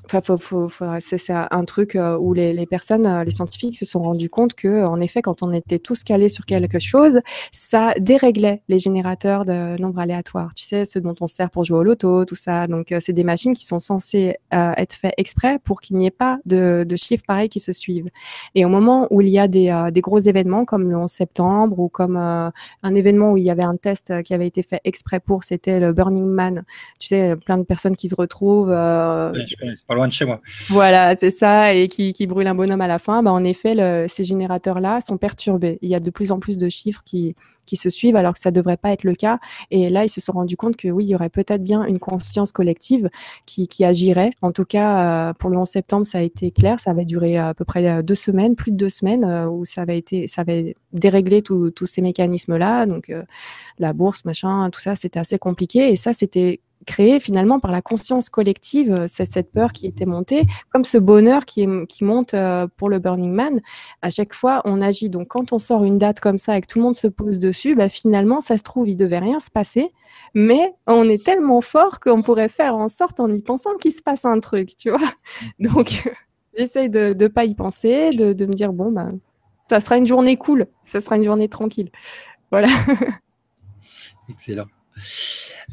Enfin, 0.10 0.38
faut, 0.38 0.70
c'est 1.02 1.34
un 1.34 1.66
truc 1.66 1.98
euh, 1.98 2.18
où 2.18 2.34
les, 2.34 2.66
personnes, 2.66 3.06
euh, 3.06 3.26
les 3.26 3.32
scientifiques 3.32 3.78
se 3.78 3.84
sont 3.84 4.00
rendus 4.00 4.30
compte 4.30 4.54
que, 4.54 4.86
en 4.86 5.02
effet, 5.02 5.22
quand 5.22 5.44
on 5.44 5.52
était 5.52 5.80
tous 5.80 6.06
calés 6.06 6.30
sur 6.30 6.46
quelque 6.46 6.80
chose, 6.80 7.20
ça 7.52 7.94
déréglait 8.00 8.62
les 8.70 8.80
générateurs 8.80 9.44
de 9.44 9.78
nombres 9.82 10.00
aléatoires. 10.00 10.54
Tu 10.56 10.64
sais, 10.64 10.86
ceux 10.86 11.02
dont 11.02 11.16
on 11.20 11.28
sert 11.28 11.50
pour 11.50 11.66
jouer 11.66 11.80
au 11.80 11.84
loto, 11.84 12.24
tout 12.24 12.36
ça. 12.36 12.68
Donc, 12.68 12.94
euh, 12.94 13.00
c'est 13.02 13.12
des 13.12 13.26
machines 13.26 13.54
qui 13.54 13.66
sont 13.66 13.80
censées 13.80 14.36
être 14.52 14.94
faites 14.94 15.14
exprès 15.18 15.60
pour 15.60 15.82
qu'il 15.82 15.98
n'y 15.98 16.06
ait 16.06 16.12
pas 16.12 16.40
de, 16.46 16.86
chiffres 16.96 17.26
pareils 17.28 17.50
qui 17.50 17.60
se 17.60 17.74
suivent. 17.74 18.10
Et 18.56 18.64
au 18.64 18.70
moment 18.70 19.08
où 19.12 19.20
il 19.20 19.30
y 19.30 19.40
a 19.40 19.48
des, 19.50 20.02
gros 20.02 20.20
événements 20.20 20.64
comme 20.64 20.90
le 20.90 20.96
11 20.96 21.12
septembre 21.12 21.80
ou 21.80 21.90
comme 21.90 22.16
un 22.18 22.96
événement 22.96 23.34
où 23.34 23.38
il 23.38 23.44
y 23.44 23.50
avait 23.50 23.64
un 23.64 23.76
test 23.76 24.22
qui 24.24 24.34
avait 24.34 24.48
été 24.48 24.64
fait 24.64 24.80
exprès 24.84 25.20
pour, 25.20 25.44
c'était 25.44 25.80
le 25.80 25.92
Burning 25.92 26.26
Man. 26.26 26.64
Tu 27.00 27.08
sais, 27.08 27.36
plein 27.36 27.58
de 27.58 27.64
personnes 27.64 27.96
qui 27.96 28.10
se 28.10 28.16
retrouvent 28.16 28.72
loin 29.98 30.08
de 30.08 30.14
chez 30.14 30.26
moi. 30.26 30.40
Voilà, 30.70 31.16
c'est 31.16 31.32
ça, 31.32 31.74
et 31.74 31.88
qui, 31.88 32.14
brûle 32.28 32.48
un 32.48 32.56
bonhomme 32.56 32.82
à 32.82 32.88
la 32.88 33.00
fin. 33.00 33.22
Bah, 33.24 33.32
en 33.32 33.44
effet, 33.44 34.08
ces 34.08 34.24
générateurs-là 34.24 35.02
sont 35.02 35.18
perturbés. 35.18 35.80
Il 35.82 35.90
y 35.90 35.96
a 35.96 36.00
de 36.00 36.10
plus 36.10 36.32
en 36.32 36.40
plus 36.40 36.58
de 36.58 36.70
chiffres 36.70 37.02
qui, 37.06 37.36
qui 37.68 37.76
se 37.76 37.92
suivent 37.92 38.16
alors 38.16 38.34
que 38.34 38.40
ça 38.40 38.50
ne 38.50 38.56
devrait 38.56 38.78
pas 38.78 38.92
être 38.92 39.04
le 39.04 39.14
cas. 39.14 39.38
Et 39.70 39.90
là, 39.90 40.04
ils 40.04 40.10
se 40.10 40.20
sont 40.20 40.32
rendus 40.32 40.58
compte 40.58 40.76
que 40.76 40.88
oui, 40.88 41.04
il 41.06 41.10
y 41.10 41.16
aurait 41.16 41.30
peut-être 41.30 41.64
bien 41.64 41.86
une 41.86 42.00
conscience 42.00 42.52
collective 42.52 43.10
qui, 43.46 43.68
qui 43.68 43.86
agirait. 43.86 44.32
En 44.42 44.52
tout 44.52 44.66
cas, 44.66 45.30
euh, 45.30 45.34
pour 45.34 45.52
le 45.52 45.58
11 45.58 45.68
septembre, 45.68 46.06
ça 46.08 46.18
a 46.20 46.22
été 46.22 46.50
clair. 46.50 46.80
Ça 46.80 46.92
avait 46.92 47.06
duré 47.06 47.38
à 47.38 47.54
peu 47.54 47.66
près 47.66 47.88
euh, 47.88 48.02
deux 48.02 48.16
semaines, 48.16 48.56
plus 48.56 48.72
de 48.72 48.78
deux 48.78 48.90
semaines, 48.90 49.24
euh, 49.26 49.48
où 49.48 49.66
ça 49.66 49.82
avait 49.82 49.98
été, 49.98 50.26
ça 50.26 50.42
avait 50.42 50.76
déréglé 50.94 51.42
tous 51.42 51.86
ces 51.86 52.02
mécanismes-là. 52.02 52.86
Donc, 52.86 53.12
la 53.78 53.94
bourse, 53.94 54.24
machin, 54.24 54.70
tout 54.72 54.80
ça, 54.80 54.96
c'était 54.96 55.20
assez 55.20 55.38
compliqué. 55.38 55.92
Et 55.92 55.96
ça, 55.96 56.14
c'était 56.14 56.62
créé 56.88 57.20
finalement 57.20 57.60
par 57.60 57.72
la 57.72 57.84
conscience 57.84 58.30
collective, 58.30 58.92
euh, 58.92 59.06
cette, 59.08 59.32
cette 59.32 59.52
peur 59.52 59.72
qui 59.72 59.86
était 59.86 60.06
montée, 60.06 60.44
comme 60.72 60.86
ce 60.86 60.98
bonheur 60.98 61.46
qui, 61.46 61.68
monte 62.02 62.34
euh, 62.34 62.68
pour 62.78 62.90
le 62.90 62.98
Burning 62.98 63.32
Man. 63.32 63.62
À 64.02 64.10
chaque 64.10 64.34
fois, 64.34 64.62
on 64.66 64.82
agit. 64.82 65.12
Donc, 65.12 65.28
quand 65.28 65.54
on 65.54 65.60
sort 65.60 65.84
une 65.84 66.00
date 66.00 66.20
comme 66.20 66.40
ça 66.40 66.58
et 66.58 66.62
que 66.62 66.68
tout 66.68 66.80
le 66.80 66.84
monde 66.86 66.96
se 66.96 67.08
pose 67.08 67.38
dessus, 67.38 67.76
bah, 67.76 67.90
finalement, 67.90 68.42
ça 68.42 68.58
se 68.58 68.64
trouve, 68.64 68.90
il 68.90 68.96
devait 68.96 69.20
rien 69.20 69.40
se 69.40 69.52
passer. 69.52 69.92
Mais 70.34 70.74
on 70.88 71.08
est 71.08 71.24
tellement 71.24 71.62
fort 71.62 72.00
qu'on 72.00 72.22
pourrait 72.22 72.50
faire 72.50 72.76
en 72.76 72.88
sorte, 72.88 73.20
en 73.20 73.32
y 73.32 73.42
pensant, 73.42 73.76
qu'il 73.78 73.92
se 73.92 74.02
passe 74.02 74.26
un 74.26 74.40
truc, 74.40 74.76
tu 74.78 74.90
vois. 74.90 75.12
Donc, 75.60 76.04
j'essaye 76.58 76.90
de 76.90 77.16
ne 77.18 77.28
pas 77.28 77.46
y 77.46 77.54
penser, 77.54 78.12
de, 78.12 78.46
me 78.46 78.54
dire, 78.54 78.74
bon, 78.74 78.92
bah, 78.92 79.10
ça 79.70 79.80
sera 79.80 79.98
une 79.98 80.08
journée 80.08 80.38
cool, 80.38 80.68
ça 80.84 81.02
sera 81.02 81.18
une 81.18 81.24
journée 81.24 81.50
tranquille. 81.50 81.92
Voilà. 82.52 82.70
Excellent. 84.30 84.66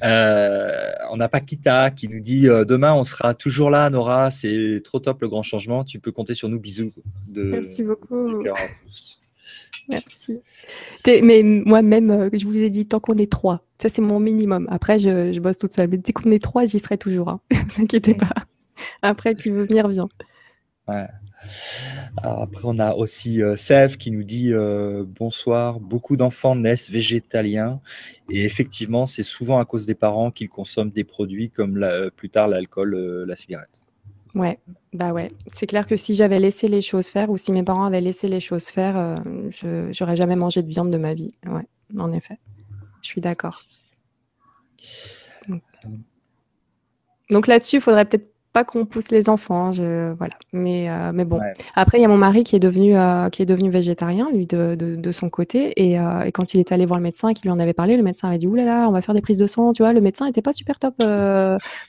Euh, 0.03 0.91
on 1.11 1.17
n'a 1.17 1.29
pas 1.29 1.41
Kita 1.41 1.91
qui 1.91 2.09
nous 2.09 2.21
dit 2.21 2.49
euh, 2.49 2.65
demain 2.65 2.95
on 2.95 3.05
sera 3.05 3.35
toujours 3.35 3.71
là, 3.71 3.89
Nora. 3.91 4.31
C'est 4.31 4.81
trop 4.85 4.99
top 4.99 5.23
le 5.23 5.29
grand 5.29 5.43
changement. 5.43 5.85
Tu 5.85 5.99
peux 5.99 6.13
compter 6.13 6.35
sur 6.35 6.49
nous. 6.49 6.59
Bisous. 6.59 6.93
Merci 7.35 7.83
beaucoup. 7.83 8.43
Merci. 9.89 10.41
Mais 11.07 11.43
moi-même, 11.43 12.11
euh, 12.11 12.31
je 12.33 12.47
vous 12.47 12.57
ai 12.57 12.71
dit, 12.71 12.87
tant 12.87 13.01
qu'on 13.01 13.17
est 13.17 13.31
trois, 13.31 13.67
ça 13.81 13.91
c'est 13.91 14.01
mon 14.01 14.19
minimum. 14.19 14.67
Après, 14.71 14.99
je, 14.99 15.39
bosse 15.39 15.59
toute 15.59 15.75
seule. 15.75 15.91
Mais 15.91 15.99
dès 15.99 16.13
qu'on 16.13 16.31
est 16.31 16.43
trois, 16.43 16.65
j'y 16.65 16.79
serai 16.79 16.97
toujours. 16.97 17.29
Hein. 17.29 17.41
ne 17.51 17.57
vous 17.57 17.83
inquiétez 17.83 18.15
pas. 18.15 18.33
Après, 19.03 19.35
qui 19.35 19.51
veut 19.51 19.65
venir, 19.65 19.89
vient. 19.89 20.09
Ouais 20.89 21.07
après, 22.17 22.63
on 22.65 22.79
a 22.79 22.95
aussi 22.95 23.43
euh, 23.43 23.57
Sève 23.57 23.97
qui 23.97 24.11
nous 24.11 24.25
dit 24.25 24.53
euh, 24.53 25.05
bonsoir. 25.07 25.81
Beaucoup 25.81 26.17
d'enfants 26.17 26.57
naissent 26.57 26.91
végétaliens 26.91 27.81
et 28.31 28.45
effectivement, 28.45 29.07
c'est 29.07 29.23
souvent 29.23 29.59
à 29.59 29.65
cause 29.65 29.87
des 29.87 29.95
parents 29.95 30.31
qu'ils 30.31 30.49
consomment 30.49 30.91
des 30.91 31.05
produits 31.05 31.51
comme 31.51 31.77
la, 31.77 32.11
plus 32.11 32.31
tard 32.31 32.49
l'alcool, 32.49 32.95
euh, 32.95 33.25
la 33.27 33.37
cigarette. 33.37 33.81
Ouais, 34.35 34.59
bah 34.93 35.13
ouais. 35.13 35.29
C'est 35.47 35.67
clair 35.67 35.87
que 35.87 35.97
si 35.97 36.15
j'avais 36.15 36.41
laissé 36.41 36.67
les 36.67 36.83
choses 36.83 37.09
faire 37.09 37.31
ou 37.31 37.37
si 37.37 37.53
mes 37.53 37.63
parents 37.63 37.85
avaient 37.85 38.01
laissé 38.01 38.27
les 38.29 38.41
choses 38.41 38.67
faire, 38.67 39.23
je 39.51 39.93
j'aurais 39.93 40.17
jamais 40.17 40.35
mangé 40.35 40.61
de 40.61 40.69
viande 40.69 40.91
de 40.91 40.99
ma 40.99 41.15
vie. 41.15 41.35
Ouais, 41.47 41.69
en 41.97 42.13
effet. 42.13 42.39
Je 43.01 43.07
suis 43.07 43.21
d'accord. 43.21 43.63
Donc 47.31 47.47
là-dessus, 47.47 47.77
il 47.77 47.81
faudrait 47.81 48.05
peut-être 48.05 48.34
pas 48.55 48.63
qu'on 48.63 48.87
pousse 48.87 49.11
les 49.11 49.29
enfants, 49.29 49.73
je, 49.73 50.13
voilà. 50.13 50.35
Mais, 50.53 50.89
euh, 50.89 51.11
mais 51.13 51.25
bon. 51.25 51.41
Après, 51.75 51.99
il 51.99 52.03
y 52.03 52.05
a 52.05 52.09
mon 52.09 52.17
mari 52.17 52.45
qui 52.45 52.55
est 52.55 52.61
devenu, 52.61 52.97
euh, 52.97 53.29
qui 53.29 53.43
est 53.43 53.47
devenu 53.47 53.69
végétarien, 53.69 54.29
lui, 54.33 54.47
de, 54.47 54.77
de, 54.77 55.13
son 55.13 55.29
côté. 55.29 55.73
Et, 55.77 55.99
euh, 55.99 56.23
et, 56.23 56.31
quand 56.31 56.55
il 56.55 56.61
est 56.61 56.71
allé 56.71 56.87
voir 56.87 57.01
le 57.01 57.03
médecin 57.03 57.31
et 57.31 57.35
qu'il 57.35 57.47
lui 57.47 57.51
en 57.51 57.59
avait 57.59 57.73
parlé, 57.73 57.97
le 57.97 58.05
médecin 58.05 58.29
avait 58.29 58.39
dit 58.39 58.47
Ouh 58.47 58.55
là 58.55 58.65
là, 58.65 58.89
on 58.89 58.93
va 58.93 59.03
faire 59.03 59.15
des 59.15 59.23
prises 59.23 59.39
de 59.39 59.49
sang. 59.49 59.73
Tu 59.73 59.83
vois, 59.83 59.93
le 59.93 60.01
médecin 60.01 60.27
n'était 60.27 60.41
pas 60.41 60.53
super 60.53 60.79
top 60.79 60.95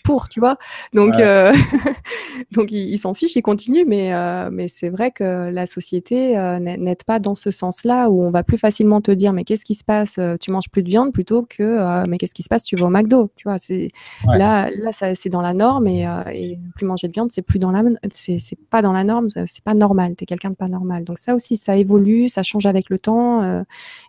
pour, 0.04 0.28
tu 0.28 0.40
vois. 0.40 0.58
Donc, 0.92 1.14
donc 2.52 2.72
il, 2.72 2.98
s'en 2.98 3.14
fiche, 3.14 3.36
il 3.36 3.44
continue. 3.44 3.86
Mais, 3.86 4.12
mais 4.50 4.68
c'est 4.68 4.90
vrai 4.90 5.12
que 5.12 5.52
la 5.52 5.68
société 5.68 6.34
n'aide 6.60 7.04
pas 7.04 7.20
dans 7.20 7.36
ce 7.36 7.52
sens-là 7.52 8.10
où 8.10 8.24
on 8.24 8.32
va 8.32 8.42
plus 8.42 8.58
facilement 8.58 9.02
te 9.02 9.12
dire 9.12 9.34
Mais 9.34 9.44
qu'est-ce 9.44 9.66
qui 9.66 9.76
se 9.76 9.84
passe 9.84 10.20
Tu 10.42 10.50
manges 10.50 10.72
plus 10.72 10.82
de 10.82 10.90
viande 10.90 11.14
plutôt 11.14 11.46
que 11.48 12.08
Mais 12.08 12.18
qu'est-ce 12.18 12.34
qui 12.34 12.44
se 12.44 12.50
passe 12.50 12.64
Tu 12.64 12.76
vas 12.76 12.88
au 12.88 12.90
McDo. 12.90 13.30
Tu 13.36 13.48
vois, 13.48 13.60
c'est, 13.60 13.90
là, 14.26 14.72
là 14.72 14.90
c'est 14.92 15.30
dans 15.30 15.44
la 15.44 15.54
norme 15.54 15.86
et, 15.86 16.08
et 16.34 16.55
plus 16.76 16.86
manger 16.86 17.08
de 17.08 17.14
viande, 17.14 17.32
c'est 17.32 17.42
plus 17.42 17.60
dans 17.60 17.72
la, 17.72 17.84
c'est, 18.12 18.40
pas 18.70 18.82
dans 18.82 18.94
la 18.94 19.04
norme, 19.04 19.30
c'est 19.30 19.64
pas 19.64 19.74
normal. 19.74 20.16
T'es 20.16 20.26
quelqu'un 20.26 20.50
de 20.50 20.56
pas 20.56 20.68
normal. 20.68 21.04
Donc 21.04 21.18
ça 21.18 21.36
aussi, 21.36 21.58
ça 21.58 21.78
évolue, 21.78 22.30
ça 22.30 22.44
change 22.44 22.66
avec 22.66 22.90
le 22.90 23.00
temps. 23.00 23.44
Euh, 23.44 23.64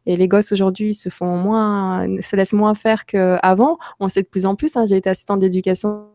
et 0.06 0.16
les 0.16 0.28
gosses 0.28 0.52
aujourd'hui 0.52 0.94
se 0.94 1.09
font 1.09 1.36
moins, 1.36 2.06
se 2.20 2.36
laissent 2.36 2.52
moins 2.52 2.74
faire 2.74 3.06
qu'avant. 3.06 3.78
On 4.01 4.09
sait 4.09 4.23
de 4.23 4.28
plus 4.28 4.47
en 4.47 4.56
plus. 4.56 4.77
Hein, 4.77 4.86
j'ai 4.86 4.97
été 4.97 5.10
assistante 5.10 5.40
d'éducation. 5.40 6.09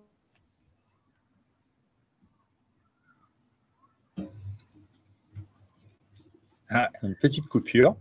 Ah, 6.69 6.89
une 7.03 7.15
petite 7.15 7.47
coupure. 7.47 7.95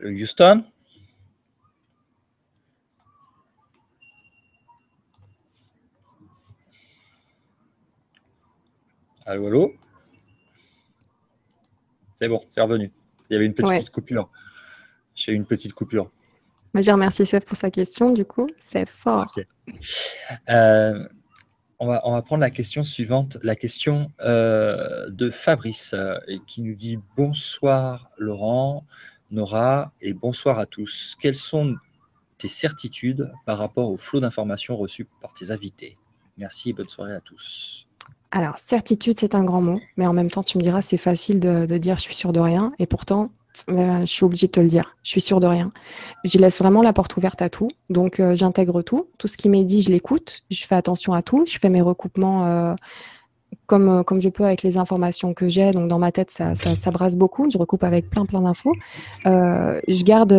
Houston? 0.00 0.64
Allô, 9.26 9.46
allô 9.46 9.74
C'est 12.14 12.28
bon, 12.28 12.42
c'est 12.48 12.60
revenu. 12.60 12.92
Il 13.28 13.34
y 13.34 13.36
avait 13.36 13.46
une 13.46 13.54
petite 13.54 13.90
coupure. 13.90 14.30
J'ai 15.14 15.32
eu 15.32 15.34
une 15.34 15.46
petite 15.46 15.74
coupure. 15.74 16.10
Moi, 16.72 16.82
je 16.82 16.90
remercie 16.90 17.26
Seth 17.26 17.44
pour 17.44 17.56
sa 17.56 17.70
question, 17.70 18.12
du 18.12 18.24
coup. 18.24 18.48
C'est 18.60 18.88
fort. 18.88 19.34
Euh, 20.48 21.06
on, 21.78 21.86
va, 21.86 22.00
on 22.04 22.12
va 22.12 22.22
prendre 22.22 22.40
la 22.40 22.50
question 22.50 22.82
suivante, 22.82 23.38
la 23.42 23.56
question 23.56 24.12
euh, 24.20 25.10
de 25.10 25.30
Fabrice, 25.30 25.94
euh, 25.94 26.18
qui 26.46 26.62
nous 26.62 26.74
dit 26.74 26.98
Bonsoir 27.16 28.10
Laurent, 28.18 28.86
Nora, 29.30 29.92
et 30.00 30.12
bonsoir 30.12 30.58
à 30.58 30.66
tous. 30.66 31.16
Quelles 31.20 31.36
sont 31.36 31.76
tes 32.38 32.48
certitudes 32.48 33.32
par 33.44 33.58
rapport 33.58 33.90
au 33.90 33.96
flot 33.96 34.20
d'informations 34.20 34.76
reçues 34.76 35.06
par 35.20 35.34
tes 35.34 35.50
invités? 35.50 35.98
Merci 36.36 36.70
et 36.70 36.72
bonne 36.72 36.88
soirée 36.88 37.14
à 37.14 37.20
tous. 37.20 37.86
Alors, 38.32 38.58
certitude, 38.58 39.18
c'est 39.18 39.34
un 39.34 39.42
grand 39.42 39.60
mot, 39.60 39.80
mais 39.96 40.06
en 40.06 40.12
même 40.12 40.30
temps, 40.30 40.44
tu 40.44 40.56
me 40.56 40.62
diras, 40.62 40.82
c'est 40.82 40.96
facile 40.96 41.40
de, 41.40 41.66
dire 41.78 41.96
je 41.96 42.02
suis 42.02 42.14
sûr 42.14 42.32
de 42.32 42.38
rien, 42.38 42.72
et 42.78 42.86
pourtant, 42.86 43.30
euh, 43.68 44.00
je 44.00 44.06
suis 44.06 44.24
obligée 44.24 44.46
de 44.46 44.52
te 44.52 44.60
le 44.60 44.68
dire, 44.68 44.96
je 45.02 45.10
suis 45.10 45.20
sûr 45.20 45.40
de 45.40 45.48
rien. 45.48 45.72
Je 46.24 46.38
laisse 46.38 46.58
vraiment 46.60 46.80
la 46.82 46.92
porte 46.92 47.16
ouverte 47.16 47.42
à 47.42 47.48
tout, 47.48 47.68
donc 47.88 48.20
euh, 48.20 48.36
j'intègre 48.36 48.82
tout, 48.82 49.08
tout 49.18 49.26
ce 49.26 49.36
qui 49.36 49.48
m'est 49.48 49.64
dit, 49.64 49.82
je 49.82 49.90
l'écoute, 49.90 50.44
je 50.48 50.64
fais 50.64 50.76
attention 50.76 51.12
à 51.12 51.22
tout, 51.22 51.44
je 51.44 51.58
fais 51.58 51.70
mes 51.70 51.82
recoupements 51.82 52.46
euh, 52.46 52.74
comme, 53.66 54.04
comme 54.04 54.20
je 54.20 54.28
peux 54.28 54.44
avec 54.44 54.62
les 54.62 54.76
informations 54.76 55.34
que 55.34 55.48
j'ai. 55.48 55.72
Donc, 55.72 55.88
dans 55.88 55.98
ma 55.98 56.12
tête, 56.12 56.30
ça, 56.30 56.54
ça, 56.54 56.90
brasse 56.92 57.16
beaucoup. 57.16 57.50
Je 57.50 57.58
recoupe 57.58 57.82
avec 57.82 58.08
plein, 58.08 58.24
plein 58.26 58.40
d'infos. 58.40 58.72
je 59.24 60.04
garde 60.04 60.32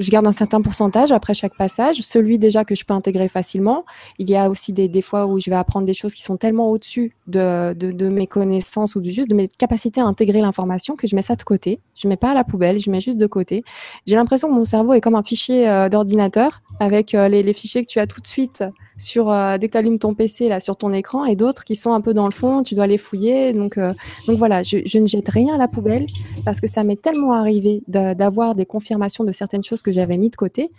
je 0.00 0.10
garde 0.10 0.26
un 0.26 0.32
certain 0.32 0.62
pourcentage 0.62 1.12
après 1.12 1.34
chaque 1.34 1.54
passage, 1.54 1.96
celui 2.00 2.38
déjà 2.38 2.64
que 2.64 2.74
je 2.74 2.84
peux 2.84 2.94
intégrer 2.94 3.28
facilement. 3.28 3.84
Il 4.18 4.28
y 4.30 4.34
a 4.34 4.48
aussi 4.48 4.72
des, 4.72 5.02
fois 5.02 5.26
où 5.26 5.38
je 5.38 5.50
vais 5.50 5.56
apprendre 5.56 5.86
des 5.86 5.92
choses 5.92 6.14
qui 6.14 6.22
sont 6.22 6.36
tellement 6.36 6.70
au-dessus 6.70 7.14
de, 7.26 7.74
de, 7.74 8.08
mes 8.08 8.26
connaissances 8.26 8.96
ou 8.96 9.00
du, 9.00 9.10
juste 9.10 9.30
de 9.30 9.34
mes 9.34 9.48
capacités 9.48 10.00
à 10.00 10.04
intégrer 10.04 10.40
l'information 10.40 10.96
que 10.96 11.06
je 11.06 11.14
mets 11.14 11.22
ça 11.22 11.36
de 11.36 11.42
côté. 11.42 11.80
Je 11.94 12.08
mets 12.08 12.16
pas 12.16 12.30
à 12.30 12.34
la 12.34 12.44
poubelle, 12.44 12.78
je 12.78 12.90
mets 12.90 13.00
juste 13.00 13.18
de 13.18 13.26
côté. 13.26 13.62
J'ai 14.06 14.16
l'impression 14.16 14.48
que 14.48 14.54
mon 14.54 14.64
cerveau 14.64 14.94
est 14.94 15.00
comme 15.00 15.14
un 15.14 15.22
fichier 15.22 15.68
euh, 15.68 15.88
d'ordinateur 15.88 16.62
avec 16.80 17.14
euh, 17.14 17.28
les, 17.28 17.52
fichiers 17.52 17.82
que 17.82 17.90
tu 17.90 17.98
as 17.98 18.06
tout 18.06 18.20
de 18.20 18.26
suite 18.26 18.64
sur 19.00 19.30
euh, 19.30 19.58
dès 19.58 19.66
que 19.66 19.72
tu 19.72 19.78
allumes 19.78 19.98
ton 19.98 20.14
PC 20.14 20.48
là 20.48 20.60
sur 20.60 20.76
ton 20.76 20.92
écran 20.92 21.24
et 21.24 21.34
d'autres 21.34 21.64
qui 21.64 21.74
sont 21.74 21.92
un 21.92 22.00
peu 22.00 22.14
dans 22.14 22.26
le 22.26 22.32
fond, 22.32 22.62
tu 22.62 22.74
dois 22.74 22.86
les 22.86 22.98
fouiller. 22.98 23.52
Donc, 23.52 23.78
euh, 23.78 23.94
donc 24.26 24.38
voilà, 24.38 24.62
je, 24.62 24.98
ne 24.98 25.06
jette 25.06 25.28
rien 25.28 25.54
à 25.54 25.58
la 25.58 25.68
poubelle 25.68 26.06
parce 26.44 26.60
que 26.60 26.66
ça 26.66 26.84
m'est 26.84 27.00
tellement 27.00 27.32
arrivé 27.32 27.82
d'avoir 27.88 28.54
des 28.54 28.66
confirmations 28.66 29.24
de 29.24 29.32
certaines 29.32 29.64
choses 29.64 29.82
que 29.82 29.90
j'avais 29.90 30.18
mis 30.18 30.30
de 30.30 30.36
côté. 30.36 30.70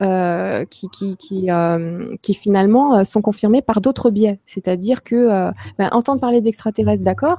Euh, 0.00 0.64
qui, 0.64 0.88
qui, 0.88 1.16
qui, 2.22 2.34
finalement 2.34 3.04
sont 3.04 3.20
confirmées 3.20 3.62
par 3.62 3.80
d'autres 3.80 4.10
biais. 4.10 4.38
C'est-à-dire 4.46 5.02
que 5.02 5.50
ben, 5.76 5.88
entendre 5.90 6.20
parler 6.20 6.40
d'extraterrestres, 6.40 7.02
d'accord, 7.02 7.38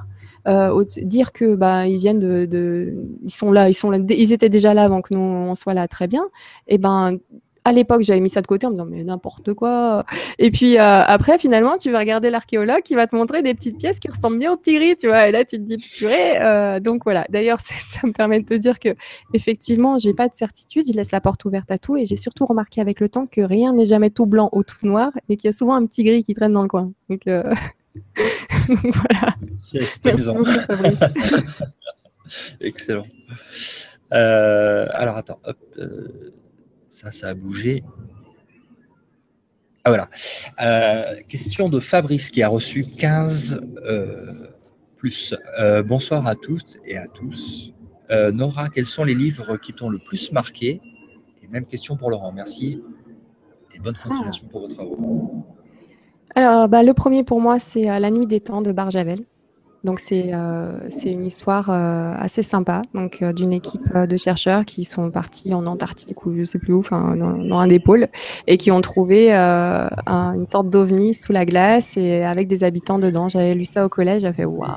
dire 1.02 1.32
que 1.32 1.54
bah 1.54 1.86
ils 1.86 1.96
viennent 1.96 2.18
de, 2.18 2.94
ils 3.22 3.30
sont 3.30 3.50
là, 3.50 3.70
ils 3.70 3.74
sont 3.74 3.88
là, 3.88 3.96
ils 4.10 4.34
étaient 4.34 4.50
déjà 4.50 4.74
là 4.74 4.84
avant 4.84 5.00
que 5.00 5.14
nous 5.14 5.20
on 5.20 5.54
soit 5.54 5.72
là, 5.72 5.88
très 5.88 6.06
bien. 6.06 6.24
Et 6.68 6.76
ben 6.76 7.16
à 7.64 7.72
l'époque, 7.72 8.02
j'avais 8.02 8.20
mis 8.20 8.30
ça 8.30 8.40
de 8.40 8.46
côté 8.46 8.66
en 8.66 8.70
me 8.70 8.74
disant 8.74 8.86
mais 8.86 9.04
n'importe 9.04 9.52
quoi. 9.54 10.04
Et 10.38 10.50
puis 10.50 10.78
euh, 10.78 11.02
après, 11.04 11.38
finalement, 11.38 11.76
tu 11.76 11.90
vas 11.90 11.98
regarder 11.98 12.30
l'archéologue 12.30 12.82
qui 12.82 12.94
va 12.94 13.06
te 13.06 13.14
montrer 13.14 13.42
des 13.42 13.54
petites 13.54 13.78
pièces 13.78 13.98
qui 13.98 14.08
ressemblent 14.08 14.38
bien 14.38 14.52
au 14.52 14.56
petit 14.56 14.74
gris, 14.74 14.96
tu 14.96 15.08
vois. 15.08 15.28
Et 15.28 15.32
là, 15.32 15.44
tu 15.44 15.56
te 15.56 15.62
dis 15.62 15.76
purée. 15.76 16.40
Euh, 16.40 16.80
donc 16.80 17.04
voilà. 17.04 17.26
D'ailleurs, 17.28 17.60
ça 17.60 18.06
me 18.06 18.12
permet 18.12 18.40
de 18.40 18.46
te 18.46 18.54
dire 18.54 18.78
que 18.78 18.94
effectivement, 19.34 19.98
j'ai 19.98 20.14
pas 20.14 20.28
de 20.28 20.34
certitude. 20.34 20.84
Je 20.86 20.92
laisse 20.92 21.12
la 21.12 21.20
porte 21.20 21.44
ouverte 21.44 21.70
à 21.70 21.78
tout 21.78 21.96
et 21.96 22.04
j'ai 22.04 22.16
surtout 22.16 22.46
remarqué 22.46 22.80
avec 22.80 23.00
le 23.00 23.08
temps 23.08 23.26
que 23.26 23.40
rien 23.42 23.72
n'est 23.74 23.86
jamais 23.86 24.10
tout 24.10 24.26
blanc 24.26 24.48
ou 24.52 24.62
tout 24.62 24.86
noir, 24.86 25.12
mais 25.28 25.36
qu'il 25.36 25.48
y 25.48 25.50
a 25.50 25.52
souvent 25.52 25.74
un 25.74 25.84
petit 25.86 26.02
gris 26.02 26.22
qui 26.22 26.34
traîne 26.34 26.52
dans 26.52 26.62
le 26.62 26.68
coin. 26.68 26.92
Donc, 27.10 27.26
euh, 27.26 27.42
voilà. 28.68 29.34
Merci 29.74 30.00
beaucoup, 30.24 30.44
Fabrice. 30.44 31.00
Excellent. 32.60 33.04
alors 34.10 35.16
attends. 35.16 35.40
Hop, 35.44 35.58
ça, 37.00 37.12
ça 37.12 37.28
a 37.28 37.34
bougé. 37.34 37.82
Ah 39.84 39.90
voilà. 39.90 40.10
Euh, 40.60 41.16
question 41.28 41.70
de 41.70 41.80
Fabrice 41.80 42.30
qui 42.30 42.42
a 42.42 42.48
reçu 42.48 42.84
15 42.84 43.60
euh, 43.84 44.48
plus. 44.98 45.34
Euh, 45.58 45.82
bonsoir 45.82 46.26
à 46.26 46.34
toutes 46.34 46.78
et 46.84 46.96
à 46.96 47.06
tous. 47.06 47.72
Nora, 48.32 48.68
quels 48.70 48.88
sont 48.88 49.04
les 49.04 49.14
livres 49.14 49.56
qui 49.56 49.72
t'ont 49.72 49.88
le 49.88 50.00
plus 50.00 50.32
marqué? 50.32 50.80
Et 51.44 51.46
même 51.46 51.64
question 51.64 51.96
pour 51.96 52.10
Laurent. 52.10 52.32
Merci 52.32 52.82
et 53.72 53.78
bonne 53.78 53.96
continuation 54.02 54.48
pour 54.48 54.62
vos 54.62 54.66
travaux. 54.66 55.46
Alors, 56.34 56.68
bah, 56.68 56.82
le 56.82 56.92
premier 56.92 57.22
pour 57.22 57.40
moi, 57.40 57.60
c'est 57.60 57.84
La 57.84 58.10
nuit 58.10 58.26
des 58.26 58.40
temps 58.40 58.62
de 58.62 58.72
Barjavel. 58.72 59.24
Donc 59.82 59.98
c'est 59.98 60.30
euh, 60.34 60.78
c'est 60.90 61.10
une 61.10 61.26
histoire 61.26 61.70
euh, 61.70 62.12
assez 62.18 62.42
sympa, 62.42 62.82
donc 62.92 63.22
euh, 63.22 63.32
d'une 63.32 63.54
équipe 63.54 63.96
de 63.96 64.16
chercheurs 64.18 64.66
qui 64.66 64.84
sont 64.84 65.10
partis 65.10 65.54
en 65.54 65.64
Antarctique 65.66 66.26
ou 66.26 66.36
je 66.36 66.44
sais 66.44 66.58
plus 66.58 66.74
où, 66.74 66.80
enfin 66.80 67.16
dans, 67.16 67.58
un 67.58 67.66
des 67.66 67.80
pôles, 67.80 68.08
et 68.46 68.58
qui 68.58 68.70
ont 68.70 68.82
trouvé 68.82 69.32
une 69.32 70.44
sorte 70.44 70.68
d'ovni 70.68 71.14
sous 71.14 71.32
la 71.32 71.46
glace 71.46 71.96
et 71.96 72.22
avec 72.24 72.46
des 72.46 72.62
habitants 72.62 72.98
dedans. 72.98 73.30
J'avais 73.30 73.54
lu 73.54 73.64
ça 73.64 73.86
au 73.86 73.88
collège, 73.88 74.22
j'ai 74.22 74.32
fait 74.34 74.44
waouh, 74.44 74.68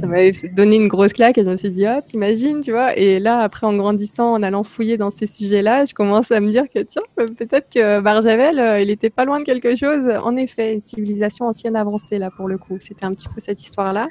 ça 0.00 0.06
m'avait 0.06 0.32
donné 0.56 0.76
une 0.76 0.88
grosse 0.88 1.12
claque 1.12 1.36
et 1.36 1.42
je 1.42 1.50
me 1.50 1.56
suis 1.56 1.70
dit 1.70 1.84
ah 1.84 2.00
t'imagines, 2.00 2.60
tu 2.60 2.70
vois. 2.72 2.96
Et 2.96 3.20
là 3.20 3.40
après 3.40 3.66
en 3.66 3.76
grandissant, 3.76 4.32
en 4.32 4.42
allant 4.42 4.64
fouiller 4.64 4.96
dans 4.96 5.10
ces 5.10 5.26
sujets-là, 5.26 5.84
je 5.84 5.92
commence 5.92 6.30
à 6.32 6.40
me 6.40 6.50
dire 6.50 6.64
que 6.74 6.78
tiens 6.78 7.02
peut-être 7.16 7.68
que 7.68 8.00
Barjavel 8.00 8.80
il 8.80 8.88
était 8.88 9.10
pas 9.10 9.26
loin 9.26 9.40
de 9.40 9.44
quelque 9.44 9.76
chose. 9.76 10.10
En 10.22 10.34
effet, 10.36 10.72
une 10.72 10.80
civilisation 10.80 11.44
ancienne 11.44 11.76
avancée 11.76 12.18
là 12.18 12.30
pour 12.34 12.48
le 12.48 12.56
coup. 12.56 12.78
C'était 12.80 13.04
un 13.04 13.12
petit 13.12 13.28
peu 13.28 13.40
cette 13.40 13.62
histoire-là 13.62 14.08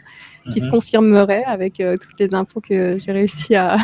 qui 0.51 0.59
se 0.59 0.65
mhm. 0.65 0.71
confirmerait 0.71 1.43
avec 1.45 1.79
euh, 1.79 1.97
toutes 1.97 2.19
les 2.19 2.33
infos 2.33 2.61
que 2.61 2.97
j'ai 2.97 3.11
réussi 3.11 3.55
à, 3.55 3.77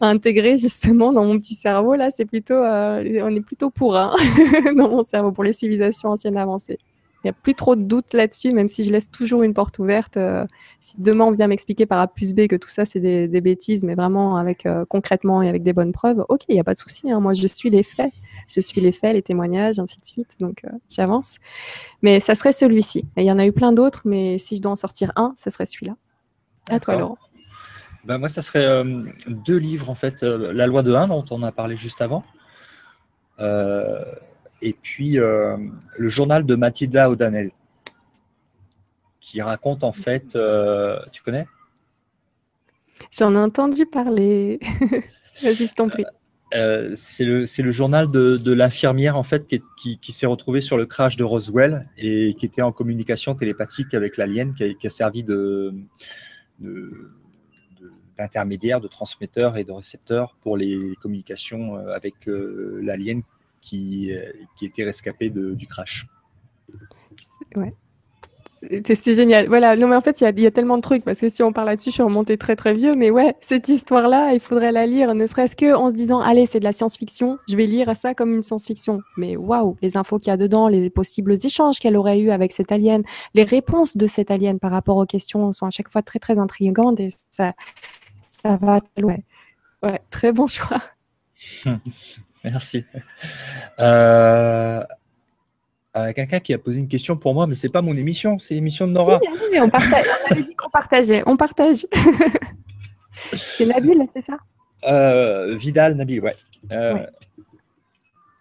intégrer 0.00 0.58
justement 0.58 1.12
dans 1.12 1.24
mon 1.24 1.36
petit 1.36 1.54
cerveau. 1.54 1.94
Là, 1.94 2.10
c'est 2.10 2.24
plutôt, 2.24 2.54
euh, 2.54 3.20
on 3.22 3.34
est 3.34 3.40
plutôt 3.40 3.70
pour 3.70 3.96
un 3.96 4.14
dans 4.76 4.88
mon 4.88 5.04
cerveau 5.04 5.32
pour 5.32 5.44
les 5.44 5.52
civilisations 5.52 6.10
anciennes 6.10 6.36
avancées. 6.36 6.78
Il 7.24 7.28
n'y 7.28 7.30
a 7.30 7.34
plus 7.34 7.54
trop 7.54 7.76
de 7.76 7.82
doutes 7.82 8.14
là-dessus, 8.14 8.52
même 8.52 8.66
si 8.66 8.82
je 8.82 8.90
laisse 8.90 9.08
toujours 9.08 9.44
une 9.44 9.54
porte 9.54 9.78
ouverte. 9.78 10.16
Euh, 10.16 10.44
si 10.80 11.00
demain 11.00 11.26
on 11.26 11.30
vient 11.30 11.46
m'expliquer 11.46 11.86
par 11.86 12.00
A 12.00 12.08
plus 12.08 12.32
B 12.34 12.48
que 12.48 12.56
tout 12.56 12.68
ça 12.68 12.84
c'est 12.84 12.98
des, 12.98 13.40
bêtises, 13.40 13.84
mais 13.84 13.94
vraiment 13.94 14.36
avec 14.36 14.66
concrètement 14.88 15.40
et 15.40 15.48
avec 15.48 15.62
des 15.62 15.72
bonnes 15.72 15.92
preuves, 15.92 16.24
ok, 16.28 16.40
il 16.48 16.54
n'y 16.54 16.60
a 16.60 16.64
pas 16.64 16.74
de 16.74 16.80
souci. 16.80 17.12
Hein. 17.12 17.20
moi, 17.20 17.32
je 17.32 17.46
suis 17.46 17.70
les 17.70 17.84
faits 17.84 18.12
je 18.48 18.60
suis 18.60 18.80
les 18.80 18.92
faits, 18.92 19.14
les 19.14 19.22
témoignages, 19.22 19.78
ainsi 19.78 20.00
de 20.00 20.04
suite. 20.04 20.36
Donc, 20.40 20.64
euh, 20.64 20.70
j'avance. 20.88 21.36
Mais 22.02 22.20
ça 22.20 22.34
serait 22.34 22.52
celui-ci. 22.52 23.04
Il 23.16 23.24
y 23.24 23.32
en 23.32 23.38
a 23.38 23.46
eu 23.46 23.52
plein 23.52 23.72
d'autres, 23.72 24.02
mais 24.04 24.38
si 24.38 24.56
je 24.56 24.62
dois 24.62 24.72
en 24.72 24.76
sortir 24.76 25.12
un, 25.16 25.34
ce 25.36 25.50
serait 25.50 25.66
celui-là. 25.66 25.96
À 26.70 26.80
toi, 26.80 26.96
Laurent. 26.96 27.18
Ben, 28.04 28.18
moi, 28.18 28.28
ça 28.28 28.42
serait 28.42 28.64
euh, 28.64 29.04
deux 29.26 29.56
livres, 29.56 29.90
en 29.90 29.94
fait. 29.94 30.22
Euh, 30.22 30.52
La 30.52 30.66
loi 30.66 30.82
de 30.82 30.92
1, 30.92 31.08
dont 31.08 31.24
on 31.30 31.42
a 31.42 31.52
parlé 31.52 31.76
juste 31.76 32.00
avant. 32.00 32.24
et 33.40 34.74
puis, 34.80 35.14
le 35.14 36.08
journal 36.08 36.44
de 36.46 36.54
Mathilda 36.54 37.10
O'Donnell, 37.10 37.50
qui 39.20 39.40
raconte, 39.42 39.84
en 39.84 39.92
fait, 39.92 40.36
tu 41.12 41.22
connais? 41.22 41.46
J'en 43.10 43.34
ai 43.34 43.38
entendu 43.38 43.86
parler. 43.86 44.60
Vas-y, 45.42 45.66
je 45.66 45.74
t'en 45.74 45.88
prie. 45.88 46.04
Euh, 46.54 46.92
c'est 46.94 47.24
le, 47.24 47.72
journal 47.72 48.10
de, 48.10 48.52
l'infirmière 48.52 49.16
en 49.16 49.22
fait 49.22 49.46
qui, 49.76 50.12
s'est 50.12 50.26
retrouvée 50.26 50.60
sur 50.60 50.76
le 50.76 50.84
crash 50.86 51.16
de 51.16 51.24
Roswell 51.24 51.88
et 51.96 52.34
qui 52.34 52.46
était 52.46 52.62
en 52.62 52.72
communication 52.72 53.34
télépathique 53.34 53.94
avec 53.94 54.16
l'alien, 54.16 54.54
qui, 54.54 54.86
a 54.86 54.90
servi 54.90 55.24
d'intermédiaire, 58.18 58.80
de, 58.80 58.88
transmetteur 58.88 59.56
et 59.56 59.64
de 59.64 59.72
récepteur 59.72 60.36
pour 60.42 60.56
les 60.56 60.94
communications 61.00 61.76
euh, 61.76 61.94
avec 61.94 62.28
euh, 62.28 62.80
l'alien 62.82 63.22
qui, 63.60 64.12
qui 64.56 64.66
était 64.66 64.84
rescapé 64.84 65.30
du 65.30 65.66
crash. 65.68 66.06
Ouais. 67.56 67.72
C'est 68.84 69.14
génial. 69.14 69.46
Voilà. 69.48 69.76
Non, 69.76 69.88
mais 69.88 69.96
en 69.96 70.00
fait, 70.00 70.20
il 70.20 70.40
y, 70.40 70.46
a, 70.46 70.50
tellement 70.50 70.76
de 70.76 70.82
trucs 70.82 71.04
parce 71.04 71.20
que 71.20 71.28
si 71.28 71.42
on 71.42 71.52
parle 71.52 71.68
là-dessus, 71.68 71.90
je 71.90 71.94
suis 71.94 72.02
remontée 72.02 72.38
très 72.38 72.54
très 72.54 72.74
vieux. 72.74 72.94
Mais 72.94 73.10
ouais, 73.10 73.34
cette 73.40 73.68
histoire-là, 73.68 74.32
il 74.34 74.40
faudrait 74.40 74.70
la 74.70 74.86
lire, 74.86 75.14
ne 75.14 75.26
serait-ce 75.26 75.56
que 75.56 75.74
en 75.74 75.90
se 75.90 75.94
disant, 75.94 76.20
allez, 76.20 76.46
c'est 76.46 76.60
de 76.60 76.64
la 76.64 76.72
science-fiction. 76.72 77.38
Je 77.48 77.56
vais 77.56 77.66
lire 77.66 77.94
ça 77.96 78.14
comme 78.14 78.32
une 78.34 78.42
science-fiction. 78.42 79.00
Mais 79.16 79.36
waouh, 79.36 79.76
les 79.82 79.96
infos 79.96 80.18
qu'il 80.18 80.28
y 80.28 80.30
a 80.30 80.36
dedans, 80.36 80.68
les 80.68 80.90
possibles 80.90 81.34
échanges 81.44 81.80
qu'elle 81.80 81.96
aurait 81.96 82.20
eu 82.20 82.30
avec 82.30 82.52
cette 82.52 82.70
alien, 82.70 83.02
les 83.34 83.44
réponses 83.44 83.96
de 83.96 84.06
cette 84.06 84.30
alien 84.30 84.58
par 84.60 84.70
rapport 84.70 84.96
aux 84.96 85.06
questions 85.06 85.52
sont 85.52 85.66
à 85.66 85.70
chaque 85.70 85.90
fois 85.90 86.02
très 86.02 86.20
très 86.20 86.38
intrigantes 86.38 87.00
et 87.00 87.08
ça, 87.30 87.54
ça 88.28 88.56
va 88.56 88.80
loin. 88.96 89.16
Ouais, 89.82 90.00
très 90.10 90.32
bon 90.32 90.46
choix. 90.46 90.80
Merci. 92.44 92.84
Euh, 93.80 94.82
euh, 95.96 96.12
quelqu'un 96.14 96.40
qui 96.40 96.54
a 96.54 96.58
posé 96.58 96.80
une 96.80 96.88
question 96.88 97.16
pour 97.16 97.34
moi, 97.34 97.46
mais 97.46 97.54
c'est 97.54 97.68
pas 97.68 97.82
mon 97.82 97.94
émission, 97.94 98.38
c'est 98.38 98.54
l'émission 98.54 98.86
de 98.86 98.92
Nora. 98.92 99.20
Si, 99.20 99.60
on, 99.60 99.68
partage, 99.68 100.06
on 100.06 100.32
avait 100.32 100.42
dit 100.42 100.54
qu'on 100.54 100.70
partageait, 100.70 101.22
on 101.26 101.36
partage. 101.36 101.86
c'est 103.34 103.66
Nabil, 103.66 104.02
c'est 104.08 104.22
ça? 104.22 104.38
Euh, 104.84 105.54
Vidal, 105.54 105.94
Nabil, 105.94 106.20
ouais. 106.20 106.34
Euh, 106.72 107.06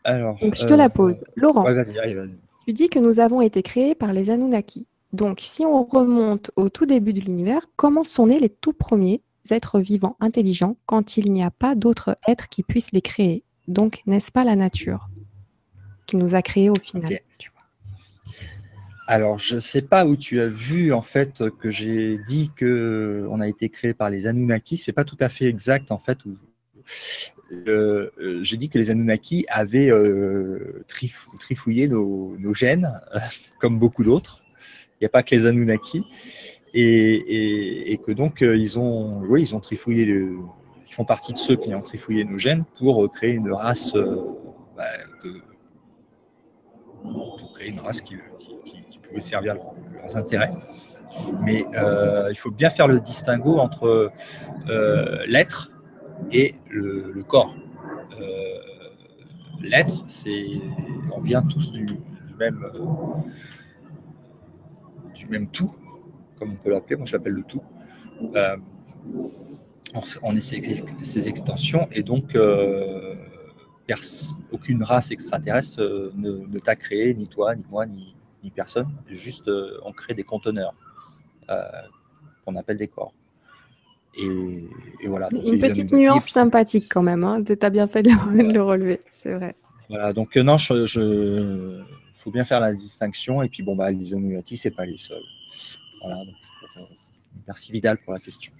alors, 0.04 0.38
Donc 0.40 0.56
je 0.56 0.66
te 0.66 0.74
la 0.74 0.90
pose. 0.90 1.26
Laurent, 1.36 1.64
vas-y, 1.64 1.94
vas-y. 1.94 2.38
tu 2.66 2.74
dis 2.74 2.90
que 2.90 3.00
nous 3.00 3.20
avons 3.20 3.42
été 3.42 3.62
créés 3.64 3.96
par 3.96 4.14
les 4.14 4.32
Anunnaki. 4.32 4.88
Donc 5.12 5.40
si 5.42 5.66
on 5.66 5.84
remonte 5.84 6.52
au 6.56 6.70
tout 6.70 6.86
début 6.86 7.12
de 7.12 7.20
l'univers, 7.20 7.68
comment 7.76 8.06
sont 8.06 8.28
nés 8.28 8.40
les 8.40 8.50
tout 8.50 8.74
premiers 8.74 9.22
êtres 9.50 9.80
vivants 9.80 10.16
intelligents 10.22 10.78
quand 10.86 11.18
il 11.18 11.34
n'y 11.34 11.44
a 11.44 11.52
pas 11.52 11.76
d'autres 11.76 12.18
êtres 12.28 12.48
qui 12.48 12.64
puissent 12.64 12.94
les 12.94 13.02
créer? 13.02 13.44
Donc 13.68 14.02
n'est-ce 14.06 14.32
pas 14.32 14.46
la 14.46 14.56
nature? 14.56 15.10
Qui 16.12 16.18
nous 16.18 16.36
a 16.36 16.42
créés 16.42 16.70
au 16.70 16.76
final 16.76 17.20
alors, 19.08 19.38
je 19.38 19.56
ne 19.56 19.60
sais 19.60 19.82
pas 19.82 20.06
où 20.06 20.16
tu 20.16 20.40
as 20.40 20.48
vu 20.48 20.94
en 20.94 21.02
fait 21.02 21.44
que 21.60 21.70
j'ai 21.70 22.18
dit 22.30 22.50
que 22.56 23.28
on 23.30 23.42
a 23.42 23.50
été 23.50 23.68
créé 23.68 23.94
par 23.94 24.10
les 24.10 24.26
Anunnaki. 24.26 24.78
C'est 24.78 24.94
pas 24.94 25.04
tout 25.04 25.18
à 25.20 25.28
fait 25.28 25.48
exact 25.48 25.92
en 25.92 26.00
fait. 26.00 26.20
Euh, 27.68 28.10
j'ai 28.42 28.56
dit 28.56 28.70
que 28.70 28.78
les 28.78 28.90
Anunnaki 28.90 29.46
avaient 29.50 29.92
euh, 29.92 30.86
trifouillé 31.40 31.90
nos, 31.90 32.54
gènes, 32.54 33.02
comme 33.60 33.80
beaucoup 33.80 34.06
d'autres. 34.06 34.44
Il 34.94 35.04
n'y 35.04 35.08
a 35.08 35.10
pas 35.10 35.24
que 35.24 35.36
les 35.36 35.46
Anunnaki, 35.46 36.04
et, 36.74 38.00
que 38.06 38.14
donc 38.14 38.42
euh, 38.42 38.56
ils 38.56 38.80
ont, 38.80 39.20
oui, 39.24 39.42
ils 39.42 39.56
ont 39.56 39.60
trifouillé, 39.60 40.06
ils 40.06 40.94
font 40.94 41.04
partie 41.04 41.34
de 41.34 41.38
ceux 41.38 41.58
qui 41.58 41.76
ont 41.76 41.82
trifouillé 41.82 42.24
nos 42.24 42.38
gènes 42.38 42.64
pour 42.78 43.12
créer 43.12 43.32
une 43.32 43.52
race, 43.52 43.94
bah, 44.78 44.86
pour 47.02 47.54
créer 47.54 47.70
une 47.70 47.80
race 47.80 48.02
qui 48.02 48.18
pouvaient 49.04 49.22
servir 49.22 49.56
leurs 49.56 50.18
intérêts. 50.18 50.52
Mais 51.42 51.66
il 52.30 52.38
faut 52.38 52.52
bien 52.52 52.70
faire 52.70 52.88
le 52.88 53.00
distinguo 53.00 53.60
entre 53.60 54.12
l'être 55.28 55.72
et 56.32 56.56
le, 56.70 57.24
corps. 57.28 57.56
l'être, 59.62 60.04
c'est, 60.08 60.46
on 61.12 61.22
vient 61.22 61.42
tous 61.42 61.72
du, 61.72 62.00
même, 62.40 62.66
du 65.14 65.28
même 65.28 65.48
tout, 65.48 65.74
comme 66.38 66.54
on 66.54 66.56
peut 66.56 66.72
l'appeler. 66.72 66.96
Moi, 66.96 67.06
je 67.06 67.14
l'appelle 67.14 67.34
le 67.34 67.44
tout 67.44 67.62
on 70.22 70.36
est 70.36 70.42
ces, 70.42 71.28
extensions 71.28 71.88
et 71.92 72.04
donc 72.04 72.36
euh, 72.36 73.16
aucune 74.52 74.84
race 74.84 75.12
extraterrestre 75.12 75.82
euh, 75.82 76.12
ne, 76.16 76.60
t'a 76.60 76.76
créé, 76.76 77.14
ni 77.14 77.28
toi, 77.28 77.56
ni 77.56 77.66
moi, 77.70 77.86
ni, 77.86 78.16
personne. 78.56 78.88
Juste, 79.10 79.48
euh, 79.48 79.80
on 79.86 79.92
crée 79.92 80.14
des 80.14 80.24
conteneurs 80.24 80.74
qu'on 82.46 82.56
appelle 82.56 82.78
des 82.78 82.88
corps. 82.88 83.14
Et, 84.18 84.28
voilà. 85.06 85.28
Une 85.32 85.60
petite 85.60 85.92
nuance 85.92 86.30
sympathique 86.30 86.88
quand 86.90 87.04
même. 87.04 87.24
Hein. 87.24 87.44
Tu 87.44 87.58
as 87.62 87.70
bien 87.70 87.88
fait 87.88 88.04
de 88.04 88.10
le, 88.10 88.62
relever, 88.62 89.02
c'est 89.18 89.34
vrai. 89.34 89.56
Voilà, 89.90 90.14
donc 90.14 90.38
non, 90.38 90.58
je, 90.58 91.84
faut 92.16 92.32
bien 92.32 92.46
faire 92.46 92.62
la 92.62 92.74
distinction. 92.74 93.44
Et 93.44 93.50
puis 93.50 93.64
bon, 93.64 93.76
bah, 93.76 93.92
les 93.92 94.06
ce 94.06 94.56
c'est 94.56 94.72
pas 94.72 94.86
les 94.86 94.98
seuls. 94.98 95.22
Voilà. 96.02 96.24
merci 97.48 97.72
Vidal 97.72 97.98
pour 97.98 98.14
la 98.14 98.20
question. 98.20 98.54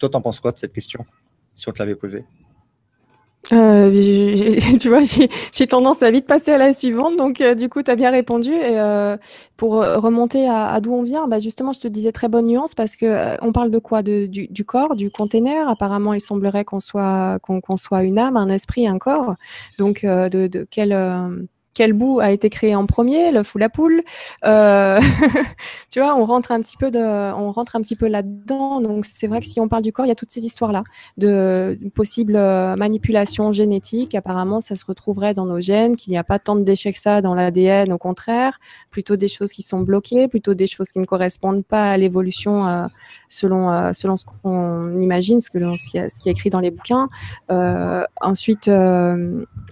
Toi, 0.00 0.08
t'en 0.08 0.22
penses 0.22 0.40
quoi 0.40 0.50
de 0.50 0.58
cette 0.58 0.72
question, 0.72 1.04
si 1.54 1.68
on 1.68 1.72
te 1.72 1.78
l'avait 1.78 1.94
posée? 1.94 2.24
Euh, 3.52 3.90
tu 4.80 4.88
vois, 4.88 5.02
j'ai 5.04 5.66
tendance 5.66 6.02
à 6.02 6.10
vite 6.10 6.26
passer 6.26 6.52
à 6.52 6.58
la 6.58 6.72
suivante, 6.72 7.16
donc 7.16 7.40
euh, 7.40 7.54
du 7.54 7.68
coup, 7.68 7.82
tu 7.82 7.90
as 7.90 7.96
bien 7.96 8.10
répondu. 8.10 8.50
Et, 8.50 8.78
euh, 8.80 9.18
pour 9.58 9.72
remonter 9.74 10.48
à, 10.48 10.80
d'où 10.80 10.94
on 10.94 11.02
vient, 11.02 11.28
bah, 11.28 11.38
justement, 11.38 11.72
je 11.72 11.80
te 11.80 11.88
disais 11.88 12.12
très 12.12 12.28
bonne 12.28 12.46
nuance 12.46 12.74
parce 12.74 12.96
que 12.96 13.36
on 13.44 13.52
parle 13.52 13.70
de 13.70 13.78
quoi? 13.78 14.02
Du, 14.02 14.64
corps, 14.64 14.96
du 14.96 15.10
container. 15.10 15.68
Apparemment, 15.68 16.14
il 16.14 16.20
semblerait 16.22 16.64
qu'on 16.64 16.80
soit, 16.80 17.38
qu'on 17.40 17.76
soit 17.76 18.02
une 18.02 18.18
âme, 18.18 18.38
un 18.38 18.48
esprit, 18.48 18.88
un 18.88 18.98
corps. 18.98 19.34
Donc, 19.78 20.02
de, 20.04 20.46
de 20.46 20.66
quel 20.70 20.94
quel 21.74 21.92
bout 21.92 22.20
a 22.20 22.32
été 22.32 22.50
créé 22.50 22.74
en 22.74 22.86
premier, 22.86 23.30
l'œuf 23.30 23.54
ou 23.54 23.58
la 23.58 23.68
poule. 23.68 24.02
Euh, 24.44 25.00
tu 25.90 26.00
vois, 26.00 26.16
on 26.16 26.24
rentre 26.24 26.50
un 26.50 26.60
petit 26.60 26.76
peu 26.76 26.90
de, 26.90 26.98
on 26.98 27.52
rentre 27.52 27.76
un 27.76 27.80
petit 27.80 27.96
peu 27.96 28.08
là-dedans. 28.08 28.80
Donc 28.80 29.06
c'est 29.06 29.28
vrai 29.28 29.40
que 29.40 29.46
si 29.46 29.60
on 29.60 29.68
parle 29.68 29.82
du 29.82 29.92
corps, 29.92 30.04
il 30.04 30.08
y 30.08 30.12
a 30.12 30.16
toutes 30.16 30.30
ces 30.30 30.44
histoires-là 30.44 30.82
de, 31.16 31.78
possibles 31.94 32.36
euh, 32.36 32.74
manipulations 32.76 33.52
génétiques. 33.52 34.14
Apparemment, 34.14 34.60
ça 34.60 34.74
se 34.74 34.84
retrouverait 34.84 35.32
dans 35.32 35.46
nos 35.46 35.60
gènes, 35.60 35.94
qu'il 35.94 36.10
n'y 36.10 36.18
a 36.18 36.24
pas 36.24 36.38
tant 36.38 36.56
de 36.56 36.62
déchets 36.62 36.92
que 36.92 36.98
ça 36.98 37.20
dans 37.20 37.34
l'ADN. 37.34 37.92
Au 37.92 37.98
contraire, 37.98 38.58
plutôt 38.90 39.16
des 39.16 39.28
choses 39.28 39.52
qui 39.52 39.62
sont 39.62 39.80
bloquées, 39.80 40.26
plutôt 40.26 40.54
des 40.54 40.66
choses 40.66 40.90
qui 40.90 40.98
ne 40.98 41.04
correspondent 41.04 41.64
pas 41.64 41.90
à 41.90 41.96
l'évolution 41.96 42.66
euh, 42.66 42.86
selon 43.28 43.92
selon 43.94 44.16
ce 44.16 44.24
qu'on 44.24 45.00
imagine, 45.00 45.40
ce, 45.40 45.50
que, 45.50 45.58
ce, 45.58 46.18
qui 46.18 46.28
est 46.28 46.32
écrit 46.32 46.50
dans 46.50 46.60
les 46.60 46.70
bouquins. 46.70 47.08
ensuite, 48.20 48.68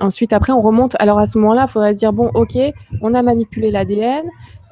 ensuite 0.00 0.32
après, 0.32 0.52
on 0.52 0.60
remonte. 0.60 0.94
Alors 1.00 1.18
à 1.18 1.26
ce 1.26 1.38
moment-là, 1.38 1.66
il 1.68 1.72
faudrait 1.72 1.87
se 1.92 1.98
dire 1.98 2.12
bon, 2.12 2.30
ok, 2.34 2.56
on 3.02 3.14
a 3.14 3.22
manipulé 3.22 3.70
l'ADN, 3.70 4.24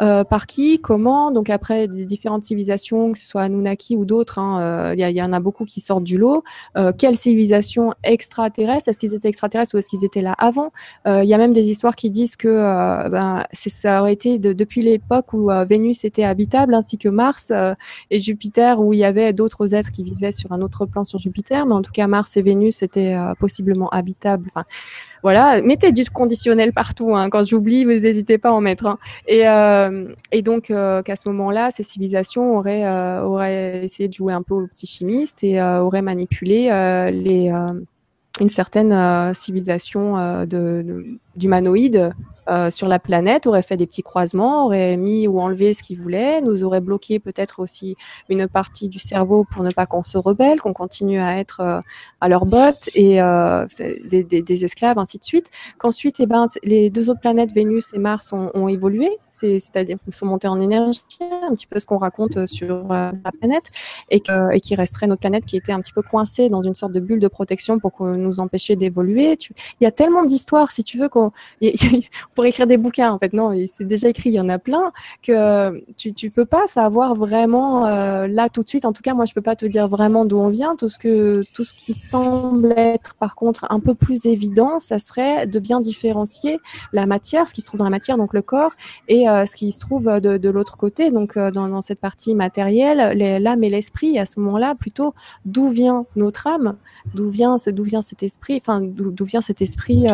euh, 0.02 0.24
par 0.24 0.46
qui, 0.46 0.78
comment. 0.78 1.30
Donc 1.30 1.48
après, 1.48 1.88
des 1.88 2.04
différentes 2.04 2.44
civilisations, 2.44 3.12
que 3.12 3.18
ce 3.18 3.26
soit 3.26 3.42
Anunnaki 3.42 3.96
ou 3.96 4.04
d'autres, 4.04 4.38
hein, 4.38 4.60
euh, 4.60 4.94
il 4.96 5.16
y, 5.16 5.22
en 5.22 5.32
a 5.32 5.40
beaucoup 5.40 5.64
qui 5.64 5.80
sortent 5.80 6.04
du 6.04 6.18
lot. 6.18 6.44
Euh, 6.76 6.92
quelle 6.96 7.16
civilisation 7.16 7.94
extraterrestre 8.04 8.88
Est-ce 8.88 9.00
qu'ils 9.00 9.14
étaient 9.14 9.28
extraterrestres 9.28 9.74
ou 9.74 9.78
est-ce 9.78 9.88
qu'ils 9.88 10.04
étaient 10.04 10.20
là 10.20 10.34
avant? 10.36 10.72
Il 11.06 11.24
y 11.24 11.34
a 11.34 11.38
même 11.38 11.52
des 11.52 11.70
histoires 11.70 11.96
qui 11.96 12.10
disent 12.10 12.36
que 12.36 13.08
ben, 13.08 13.44
ça 13.52 14.00
aurait 14.00 14.12
été 14.12 14.38
depuis 14.38 14.82
l'époque 14.82 15.32
où 15.32 15.50
Vénus 15.66 16.04
était 16.04 16.24
habitable, 16.24 16.74
ainsi 16.74 16.98
que 16.98 17.08
Mars 17.08 17.52
et 18.10 18.18
Jupiter, 18.18 18.80
où 18.80 18.92
il 18.92 18.98
y 18.98 19.04
avait 19.04 19.32
d'autres 19.32 19.74
êtres 19.74 19.92
qui 19.92 20.02
vivaient 20.02 20.32
sur 20.32 20.52
un 20.52 20.60
autre 20.60 20.84
plan 20.86 21.04
sur 21.04 21.18
Jupiter. 21.18 21.64
Mais 21.66 21.74
en 21.74 21.82
tout 21.82 21.92
cas, 21.92 22.06
Mars 22.06 22.36
et 22.36 22.42
Vénus 22.42 22.82
étaient 22.82 23.16
possiblement 23.38 23.88
habitables. 23.90 24.48
Voilà, 25.26 25.60
mettez 25.60 25.90
du 25.90 26.08
conditionnel 26.08 26.72
partout. 26.72 27.16
Hein. 27.16 27.30
Quand 27.30 27.42
j'oublie, 27.42 27.84
vous 27.84 27.90
n'hésitez 27.90 28.38
pas 28.38 28.50
à 28.50 28.52
en 28.52 28.60
mettre. 28.60 28.86
Hein. 28.86 28.98
Et, 29.26 29.48
euh, 29.48 30.14
et, 30.30 30.40
donc, 30.40 30.70
euh, 30.70 31.02
qu'à 31.02 31.16
ce 31.16 31.28
moment-là, 31.30 31.70
ces 31.72 31.82
civilisations 31.82 32.56
auraient, 32.56 32.84
euh, 32.86 33.82
essayé 33.82 34.08
de 34.08 34.14
jouer 34.14 34.32
un 34.32 34.42
peu 34.42 34.54
aux 34.54 34.68
petits 34.68 34.86
chimistes 34.86 35.42
et 35.42 35.60
auraient 35.60 36.00
manipulé 36.00 36.70
une 36.70 38.48
certaine 38.48 39.34
civilisation 39.34 40.14
d'humanoïdes 41.36 42.12
euh, 42.48 42.70
sur 42.70 42.86
la 42.86 43.00
planète, 43.00 43.46
aurait 43.48 43.62
fait 43.62 43.76
des 43.76 43.86
petits 43.86 44.04
croisements, 44.04 44.66
aurait 44.66 44.96
mis 44.96 45.26
ou 45.26 45.40
enlevé 45.40 45.72
ce 45.72 45.82
qu'ils 45.82 45.98
voulaient, 45.98 46.40
nous 46.40 46.62
aurait 46.62 46.80
bloqué 46.80 47.18
peut-être 47.18 47.58
aussi 47.58 47.96
une 48.28 48.46
partie 48.46 48.88
du 48.88 49.00
cerveau 49.00 49.44
pour 49.50 49.64
ne 49.64 49.70
pas 49.70 49.86
qu'on 49.86 50.04
se 50.04 50.16
rebelle, 50.16 50.60
qu'on 50.60 50.72
continue 50.72 51.18
à 51.18 51.38
être 51.38 51.60
euh, 51.60 51.80
à 52.20 52.28
leur 52.28 52.46
botte 52.46 52.88
et 52.94 53.20
euh, 53.20 53.66
des, 53.78 54.64
esclaves, 54.64 54.98
ainsi 54.98 55.18
de 55.18 55.24
suite. 55.24 55.50
Qu'ensuite, 55.78 56.20
eh 56.20 56.26
ben, 56.26 56.46
les 56.62 56.88
deux 56.88 57.10
autres 57.10 57.20
planètes, 57.20 57.50
Vénus 57.50 57.92
et 57.94 57.98
Mars, 57.98 58.32
ont, 58.32 58.68
évolué, 58.68 59.08
c'est-à-dire 59.28 59.98
qu'ils 60.02 60.14
sont 60.14 60.26
montés 60.26 60.48
en 60.48 60.58
énergie, 60.60 61.02
un 61.20 61.54
petit 61.54 61.66
peu 61.66 61.78
ce 61.78 61.86
qu'on 61.86 61.98
raconte 61.98 62.46
sur 62.46 62.88
la 62.88 63.12
planète, 63.38 63.70
et, 64.10 64.20
que, 64.20 64.52
et 64.52 64.60
qui 64.60 64.74
resterait 64.74 65.06
notre 65.06 65.20
planète 65.20 65.46
qui 65.46 65.56
était 65.56 65.72
un 65.72 65.80
petit 65.80 65.92
peu 65.92 66.02
coincée 66.02 66.48
dans 66.48 66.62
une 66.62 66.74
sorte 66.74 66.92
de 66.92 67.00
bulle 67.00 67.20
de 67.20 67.28
protection 67.28 67.78
pour 67.78 68.02
nous 68.02 68.40
empêcher 68.40 68.76
d'évoluer. 68.76 69.36
Il 69.80 69.84
y 69.84 69.86
a 69.86 69.92
tellement 69.92 70.24
d'histoires, 70.24 70.72
si 70.72 70.82
tu 70.82 70.98
veux, 70.98 71.08
qu'on 71.08 71.25
pour 72.34 72.44
écrire 72.44 72.66
des 72.66 72.76
bouquins, 72.76 73.12
en 73.12 73.18
fait. 73.18 73.32
Non, 73.32 73.54
c'est 73.66 73.86
déjà 73.86 74.08
écrit, 74.08 74.30
il 74.30 74.34
y 74.34 74.40
en 74.40 74.48
a 74.48 74.58
plein, 74.58 74.92
que 75.22 75.82
tu, 75.96 76.12
tu 76.12 76.30
peux 76.30 76.44
pas 76.46 76.66
savoir 76.66 77.14
vraiment 77.14 77.86
euh, 77.86 78.26
là 78.26 78.48
tout 78.48 78.62
de 78.62 78.68
suite. 78.68 78.84
En 78.84 78.92
tout 78.92 79.02
cas, 79.02 79.14
moi, 79.14 79.24
je 79.24 79.34
peux 79.34 79.42
pas 79.42 79.56
te 79.56 79.66
dire 79.66 79.88
vraiment 79.88 80.24
d'où 80.24 80.38
on 80.38 80.48
vient. 80.48 80.76
Tout 80.76 80.88
ce, 80.88 80.98
que, 80.98 81.42
tout 81.54 81.64
ce 81.64 81.74
qui 81.74 81.94
semble 81.94 82.72
être, 82.76 83.14
par 83.14 83.34
contre, 83.34 83.66
un 83.70 83.80
peu 83.80 83.94
plus 83.94 84.26
évident, 84.26 84.78
ça 84.78 84.98
serait 84.98 85.46
de 85.46 85.58
bien 85.58 85.80
différencier 85.80 86.58
la 86.92 87.06
matière, 87.06 87.48
ce 87.48 87.54
qui 87.54 87.60
se 87.60 87.66
trouve 87.66 87.78
dans 87.78 87.84
la 87.84 87.90
matière, 87.90 88.16
donc 88.16 88.34
le 88.34 88.42
corps, 88.42 88.72
et 89.08 89.28
euh, 89.28 89.46
ce 89.46 89.56
qui 89.56 89.72
se 89.72 89.80
trouve 89.80 90.06
de, 90.20 90.38
de 90.38 90.50
l'autre 90.50 90.76
côté, 90.76 91.10
donc 91.10 91.36
euh, 91.36 91.50
dans, 91.50 91.80
cette 91.80 92.00
partie 92.00 92.34
matérielle, 92.34 93.16
l'âme 93.42 93.64
et 93.64 93.70
l'esprit. 93.70 94.18
À 94.18 94.26
ce 94.26 94.40
moment-là, 94.40 94.74
plutôt, 94.74 95.14
d'où 95.44 95.68
vient 95.68 96.06
notre 96.16 96.46
âme 96.46 96.76
D'où 97.14 97.28
vient, 97.28 97.56
vient 97.66 98.02
cet 98.02 98.22
esprit 98.22 98.56
Enfin, 98.56 98.80
d'où 98.80 99.24
vient 99.24 99.40
cet 99.40 99.62
esprit 99.62 100.06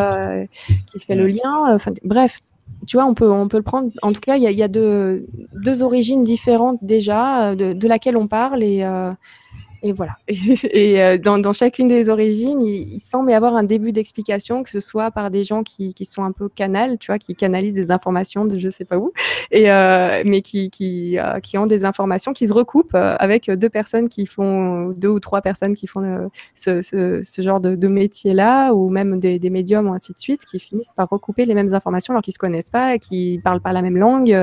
qui 0.86 0.98
fait 1.04 1.14
le 1.14 1.26
lien 1.26 1.74
Enfin, 1.74 1.92
bref, 2.04 2.40
tu 2.86 2.96
vois, 2.96 3.06
on 3.06 3.14
peut, 3.14 3.30
on 3.30 3.48
peut 3.48 3.58
le 3.58 3.62
prendre. 3.62 3.90
En 4.02 4.12
tout 4.12 4.20
cas, 4.20 4.36
il 4.36 4.42
y 4.42 4.62
a, 4.62 4.68
deux, 4.68 5.26
origines 5.82 6.24
différentes 6.24 6.78
déjà, 6.82 7.54
de, 7.54 7.72
de 7.72 7.88
laquelle 7.88 8.16
on 8.16 8.28
parle. 8.28 8.62
Et, 8.62 8.82
euh, 8.84 9.12
et 9.82 9.92
voilà. 9.92 10.16
et 10.28 11.04
euh, 11.04 11.18
dans, 11.18 11.52
chacune 11.52 11.88
des 11.88 12.08
origines, 12.08 12.62
il, 12.62 13.00
semble 13.00 13.32
y 13.32 13.34
avoir 13.34 13.56
un 13.56 13.64
début 13.64 13.90
d'explication, 13.90 14.62
que 14.62 14.70
ce 14.70 14.78
soit 14.78 15.10
par 15.10 15.30
des 15.30 15.42
gens 15.42 15.64
qui, 15.64 15.92
sont 16.04 16.22
un 16.22 16.32
peu 16.32 16.48
canal, 16.48 16.98
tu 16.98 17.08
vois, 17.08 17.18
qui 17.18 17.34
canalisent 17.34 17.74
des 17.74 17.90
informations 17.90 18.44
de 18.44 18.58
je 18.58 18.68
sais 18.68 18.84
pas 18.84 18.98
où, 18.98 19.12
et, 19.50 19.70
euh, 19.70 20.22
mais 20.24 20.42
euh, 20.54 21.40
qui, 21.40 21.58
ont 21.58 21.66
des 21.66 21.84
informations 21.84 22.32
qui 22.32 22.46
se 22.46 22.52
recoupent 22.52 22.94
avec 22.94 23.50
deux 23.50 23.68
personnes 23.68 24.08
qui 24.08 24.26
font, 24.26 24.88
deux 24.90 25.08
ou 25.08 25.20
trois 25.20 25.42
personnes 25.42 25.74
qui 25.74 25.86
font 25.86 26.30
ce, 26.54 27.20
genre 27.38 27.60
de, 27.60 27.88
métier-là, 27.88 28.72
ou 28.72 28.88
même 28.88 29.18
des, 29.18 29.50
médiums 29.50 29.88
ou 29.88 29.92
ainsi 29.92 30.12
de 30.12 30.18
suite, 30.18 30.44
qui 30.44 30.60
finissent 30.60 30.92
par 30.96 31.08
recouper 31.08 31.44
les 31.44 31.54
mêmes 31.54 31.74
informations 31.74 32.12
alors 32.12 32.22
qu'ils 32.22 32.34
se 32.34 32.38
connaissent 32.38 32.70
pas, 32.70 32.98
qui 32.98 33.40
parlent 33.42 33.60
pas 33.60 33.72
la 33.72 33.82
même 33.82 33.96
langue, 33.96 34.36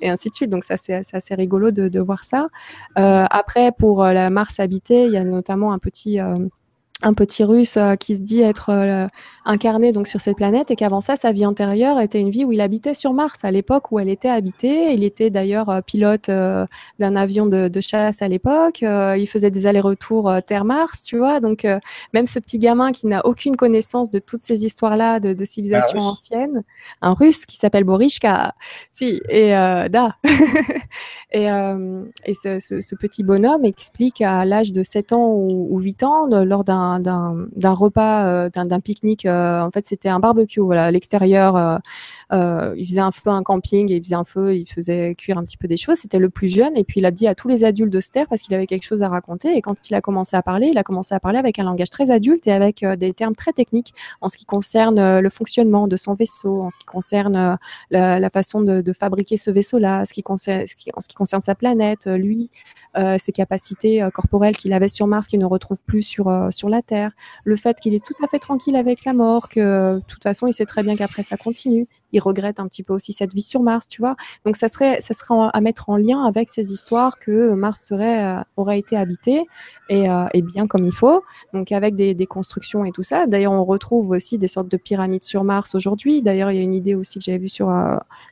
et 0.00 0.08
ainsi 0.08 0.30
de 0.30 0.34
suite. 0.34 0.50
Donc 0.50 0.64
ça, 0.64 0.76
c'est 0.76 1.02
assez 1.12 1.34
rigolo 1.34 1.70
de, 1.70 1.88
de 1.88 2.00
voir 2.00 2.24
ça. 2.24 2.48
après, 2.94 3.72
pour 3.72 4.04
la 4.04 4.30
Mars 4.30 4.60
habité. 4.60 5.06
Il 5.06 5.12
y 5.12 5.16
a 5.16 5.24
notamment 5.24 5.72
un 5.72 5.78
petit 5.78 6.20
euh, 6.20 6.36
un 7.02 7.14
petit 7.14 7.44
russe 7.44 7.76
euh, 7.76 7.94
qui 7.94 8.16
se 8.16 8.20
dit 8.20 8.42
être 8.42 8.70
euh, 8.70 9.06
incarné 9.44 9.92
donc 9.92 10.06
sur 10.06 10.20
cette 10.20 10.36
planète 10.36 10.70
et 10.70 10.76
qu'avant 10.76 11.00
ça, 11.00 11.16
sa 11.16 11.32
vie 11.32 11.46
antérieure 11.46 11.98
était 12.00 12.20
une 12.20 12.30
vie 12.30 12.44
où 12.44 12.52
il 12.52 12.60
habitait 12.60 12.94
sur 12.94 13.12
Mars 13.12 13.44
à 13.44 13.50
l'époque 13.50 13.90
où 13.90 13.98
elle 13.98 14.08
était 14.08 14.28
habitée. 14.28 14.92
Il 14.92 15.04
était 15.04 15.30
d'ailleurs 15.30 15.70
euh, 15.70 15.80
pilote 15.80 16.28
d'un 16.28 17.16
avion 17.16 17.46
de, 17.46 17.68
de, 17.68 17.80
chasse 17.80 18.22
à 18.22 18.28
l'époque. 18.28 18.82
il 18.82 19.26
faisait 19.26 19.50
des 19.50 19.66
allers-retours 19.66 20.32
Terre-Mars, 20.46 21.04
tu 21.04 21.16
vois. 21.16 21.40
Donc 21.40 21.66
même 22.12 22.26
ce 22.26 22.38
petit 22.38 22.58
gamin 22.58 22.92
qui 22.92 23.06
n'a 23.06 23.24
aucune 23.24 23.56
connaissance 23.56 24.10
de 24.10 24.18
toutes 24.18 24.42
ces 24.42 24.64
histoires-là 24.64 25.20
de, 25.20 25.32
de 25.32 25.44
civilisation 25.44 25.98
ancienne, 25.98 26.62
un 27.00 27.14
russe 27.14 27.46
qui 27.46 27.56
s'appelle 27.56 27.84
Borishka, 27.84 28.54
si 28.92 29.20
et 29.28 29.50
da 29.50 30.16
et, 31.32 31.46
et 32.24 32.34
ce, 32.34 32.58
ce, 32.60 32.80
ce, 32.80 32.94
petit 32.94 33.22
bonhomme 33.22 33.64
explique 33.64 34.20
à 34.20 34.44
l'âge 34.44 34.72
de 34.72 34.82
7 34.82 35.12
ans 35.12 35.28
ou, 35.28 35.68
ou 35.70 35.80
8 35.80 36.02
ans 36.02 36.26
lors 36.26 36.64
d'un 36.64 36.89
d'un 36.98 37.72
repas, 37.72 38.48
d'un 38.50 38.80
pique-nique. 38.80 39.26
en 39.26 39.70
fait, 39.72 39.86
c'était 39.86 40.08
un 40.08 40.18
barbecue, 40.18 40.60
voilà, 40.60 40.86
à 40.86 40.90
l'extérieur. 40.90 41.80
Il 42.32 42.86
faisait 42.86 43.00
un 43.00 43.10
feu, 43.10 43.30
un 43.30 43.42
camping, 43.42 43.90
il 43.90 44.02
faisait 44.02 44.14
un 44.14 44.24
feu, 44.24 44.54
il 44.54 44.66
faisait 44.66 45.14
cuire 45.14 45.38
un 45.38 45.44
petit 45.44 45.56
peu 45.56 45.68
des 45.68 45.76
choses. 45.76 45.98
C'était 45.98 46.18
le 46.18 46.30
plus 46.30 46.48
jeune, 46.48 46.76
et 46.76 46.84
puis 46.84 47.00
il 47.00 47.06
a 47.06 47.10
dit 47.10 47.26
à 47.26 47.34
tous 47.34 47.48
les 47.48 47.64
adultes 47.64 47.92
de 47.92 48.00
se 48.00 48.10
taire 48.10 48.26
parce 48.28 48.42
qu'il 48.42 48.54
avait 48.54 48.66
quelque 48.66 48.84
chose 48.84 49.02
à 49.02 49.08
raconter. 49.08 49.56
Et 49.56 49.62
quand 49.62 49.88
il 49.88 49.94
a 49.94 50.00
commencé 50.00 50.36
à 50.36 50.42
parler, 50.42 50.68
il 50.68 50.78
a 50.78 50.82
commencé 50.84 51.14
à 51.14 51.20
parler 51.20 51.38
avec 51.38 51.58
un 51.58 51.64
langage 51.64 51.90
très 51.90 52.10
adulte 52.10 52.46
et 52.46 52.52
avec 52.52 52.84
des 52.84 53.12
termes 53.12 53.34
très 53.34 53.52
techniques 53.52 53.94
en 54.20 54.28
ce 54.28 54.36
qui 54.36 54.44
concerne 54.44 55.20
le 55.20 55.30
fonctionnement 55.30 55.88
de 55.88 55.96
son 55.96 56.14
vaisseau, 56.14 56.62
en 56.62 56.70
ce 56.70 56.78
qui 56.78 56.86
concerne 56.86 57.58
la, 57.90 58.30
façon 58.30 58.60
de, 58.60 58.92
fabriquer 58.92 59.36
ce 59.36 59.50
vaisseau-là, 59.50 60.02
en 60.02 60.04
ce 60.04 60.12
qui 60.12 60.22
concerne 61.14 61.42
sa 61.42 61.54
planète, 61.54 62.06
lui, 62.06 62.50
euh, 62.96 63.16
ses 63.18 63.30
capacités 63.30 64.02
euh, 64.02 64.10
corporelles 64.10 64.56
qu'il 64.56 64.72
avait 64.72 64.88
sur 64.88 65.06
Mars 65.06 65.28
qu'il 65.28 65.38
ne 65.38 65.44
retrouve 65.44 65.80
plus 65.84 66.18
euh, 66.26 66.50
sur 66.50 66.68
la 66.68 66.82
Terre, 66.82 67.12
le 67.44 67.54
fait 67.54 67.78
qu'il 67.78 67.94
est 67.94 68.04
tout 68.04 68.14
à 68.24 68.26
fait 68.26 68.40
tranquille 68.40 68.74
avec 68.74 69.04
la 69.04 69.12
mort, 69.12 69.48
que 69.48 69.94
de 69.94 70.02
toute 70.08 70.24
façon 70.24 70.48
il 70.48 70.52
sait 70.52 70.66
très 70.66 70.82
bien 70.82 70.96
qu'après 70.96 71.22
ça 71.22 71.36
continue, 71.36 71.86
il 72.12 72.20
regrette 72.20 72.60
un 72.60 72.66
petit 72.66 72.82
peu 72.82 72.92
aussi 72.92 73.12
cette 73.12 73.32
vie 73.32 73.42
sur 73.42 73.62
Mars, 73.62 73.88
tu 73.88 74.00
vois. 74.00 74.16
Donc 74.44 74.56
ça 74.56 74.68
serait, 74.68 75.00
ça 75.00 75.14
à 75.52 75.60
mettre 75.60 75.88
en 75.88 75.96
lien 75.96 76.24
avec 76.24 76.48
ces 76.48 76.72
histoires 76.72 77.18
que 77.18 77.50
Mars 77.54 77.84
serait, 77.86 78.42
aurait 78.56 78.78
été 78.78 78.96
habité 78.96 79.44
et, 79.88 80.06
et, 80.34 80.42
bien 80.42 80.66
comme 80.66 80.84
il 80.84 80.92
faut, 80.92 81.22
donc 81.52 81.70
avec 81.72 81.94
des, 81.94 82.26
constructions 82.26 82.84
et 82.84 82.92
tout 82.92 83.02
ça. 83.02 83.26
D'ailleurs, 83.26 83.52
on 83.52 83.64
retrouve 83.64 84.10
aussi 84.10 84.38
des 84.38 84.48
sortes 84.48 84.68
de 84.68 84.76
pyramides 84.76 85.24
sur 85.24 85.44
Mars 85.44 85.74
aujourd'hui. 85.74 86.22
D'ailleurs, 86.22 86.50
il 86.50 86.56
y 86.56 86.60
a 86.60 86.62
une 86.62 86.74
idée 86.74 86.94
aussi 86.94 87.18
que 87.18 87.24
j'avais 87.24 87.38
vue 87.38 87.48
sur, 87.48 87.72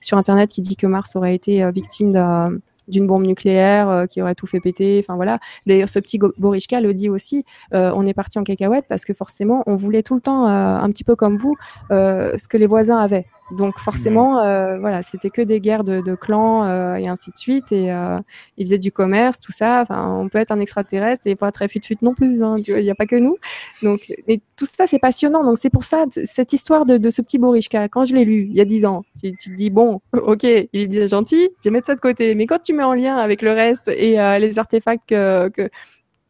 sur 0.00 0.18
Internet 0.18 0.50
qui 0.50 0.62
dit 0.62 0.76
que 0.76 0.86
Mars 0.86 1.14
aurait 1.14 1.34
été 1.34 1.70
victime 1.70 2.12
d'un 2.12 2.58
d'une 2.88 3.06
bombe 3.06 3.26
nucléaire 3.26 3.88
euh, 3.88 4.06
qui 4.06 4.20
aurait 4.20 4.34
tout 4.34 4.46
fait 4.46 4.60
péter. 4.60 5.00
Enfin 5.02 5.16
voilà. 5.16 5.38
D'ailleurs, 5.66 5.88
ce 5.88 5.98
petit 5.98 6.18
Borishka 6.38 6.80
le 6.80 6.94
dit 6.94 7.08
aussi. 7.08 7.44
Euh, 7.74 7.92
on 7.94 8.04
est 8.06 8.14
parti 8.14 8.38
en 8.38 8.44
cacahuète 8.44 8.86
parce 8.88 9.04
que 9.04 9.14
forcément, 9.14 9.62
on 9.66 9.76
voulait 9.76 10.02
tout 10.02 10.14
le 10.14 10.20
temps, 10.20 10.48
euh, 10.48 10.78
un 10.78 10.90
petit 10.90 11.04
peu 11.04 11.14
comme 11.14 11.36
vous, 11.36 11.54
ce 11.90 12.48
que 12.48 12.56
les 12.56 12.66
voisins 12.66 12.98
avaient. 12.98 13.26
Donc 13.50 13.78
forcément, 13.78 14.40
euh, 14.40 14.78
voilà, 14.78 15.02
c'était 15.02 15.30
que 15.30 15.40
des 15.40 15.60
guerres 15.60 15.84
de, 15.84 16.14
clans 16.14 16.64
euh, 16.64 16.94
et 16.94 17.08
ainsi 17.08 17.30
de 17.30 17.38
suite. 17.38 17.72
Et 17.72 17.90
euh, 17.90 18.18
ils 18.56 18.66
faisaient 18.66 18.78
du 18.78 18.92
commerce, 18.92 19.40
tout 19.40 19.52
ça. 19.52 19.82
Enfin, 19.82 20.18
on 20.20 20.28
peut 20.28 20.38
être 20.38 20.52
un 20.52 20.60
extraterrestre 20.60 21.26
et 21.26 21.34
pas 21.34 21.50
très 21.50 21.68
fut-fut 21.68 21.96
non 22.02 22.14
plus. 22.14 22.44
Hein, 22.44 22.56
il 22.58 22.82
n'y 22.82 22.90
a 22.90 22.94
pas 22.94 23.06
que 23.06 23.16
nous. 23.16 23.36
Donc, 23.82 24.12
et 24.26 24.40
tout 24.56 24.66
ça, 24.66 24.86
c'est 24.86 24.98
passionnant. 24.98 25.44
Donc 25.44 25.58
c'est 25.58 25.70
pour 25.70 25.84
ça, 25.84 26.04
cette 26.10 26.52
histoire 26.52 26.84
de, 26.84 27.10
ce 27.10 27.22
petit 27.22 27.38
Borishka, 27.38 27.88
quand 27.88 28.04
je 28.04 28.14
l'ai 28.14 28.24
lu 28.24 28.48
il 28.50 28.56
y 28.56 28.60
a 28.60 28.64
dix 28.64 28.84
ans, 28.84 29.04
tu, 29.20 29.32
te 29.32 29.50
dis, 29.50 29.70
bon, 29.70 30.00
ok, 30.12 30.42
il 30.44 30.68
est 30.72 30.86
bien 30.86 31.06
gentil, 31.06 31.48
je 31.60 31.68
vais 31.68 31.72
mettre 31.72 31.86
ça 31.86 31.94
de 31.94 32.00
côté. 32.00 32.34
Mais 32.34 32.46
quand 32.46 32.62
tu 32.62 32.74
mets 32.74 32.84
en 32.84 32.94
lien 32.94 33.16
avec 33.16 33.40
le 33.40 33.52
reste 33.52 33.88
et 33.88 34.16
les 34.38 34.58
artefacts 34.58 35.08
que, 35.08 35.50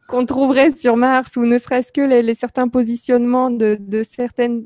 qu'on 0.07 0.25
trouverait 0.25 0.71
sur 0.71 0.95
Mars 0.95 1.35
ou 1.35 1.45
ne 1.45 1.57
serait-ce 1.57 1.91
que 1.91 2.01
les, 2.01 2.33
certains 2.33 2.69
positionnements 2.69 3.51
de, 3.51 3.77
de 3.79 4.03
certaines 4.03 4.65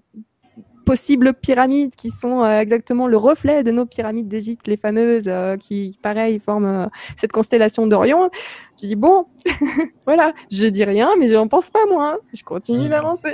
possibles 0.84 1.34
pyramides 1.34 1.95
qui 1.95 2.10
sont 2.10 2.43
euh, 2.43 2.60
exactement 2.60 3.07
le 3.07 3.18
reflet 3.18 3.64
de 3.64 3.72
nos 3.72 3.85
pyramides 3.85 4.27
d'Égypte, 4.27 4.68
les 4.68 4.77
fameuses, 4.77 5.27
euh, 5.27 5.57
qui, 5.57 5.97
pareil, 6.01 6.39
forment 6.39 6.65
euh, 6.65 6.85
cette 7.18 7.31
constellation 7.31 7.88
d'Orion. 7.88 8.30
Tu 8.77 8.88
dis, 8.88 8.95
bon, 8.95 9.26
voilà, 10.05 10.34
je 10.51 10.65
dis 10.65 10.84
rien, 10.84 11.10
mais 11.19 11.27
je 11.27 11.34
n'en 11.34 11.47
pense 11.47 11.69
pas 11.69 11.85
moins. 11.88 12.18
Je 12.34 12.43
continue 12.43 12.89
d'avancer. 12.89 13.34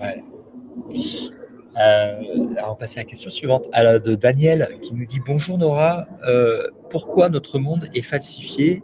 ouais. 0.00 0.24
alors, 1.74 2.72
on 2.72 2.76
passe 2.76 2.96
à 2.96 3.00
la 3.00 3.04
question 3.04 3.30
suivante 3.30 3.68
alors, 3.72 4.00
de 4.00 4.14
Daniel 4.14 4.78
qui 4.82 4.94
nous 4.94 5.06
dit 5.06 5.20
Bonjour 5.24 5.58
Nora, 5.58 6.06
pourquoi 6.90 7.28
notre 7.28 7.58
monde 7.58 7.88
est 7.94 8.02
falsifié 8.02 8.82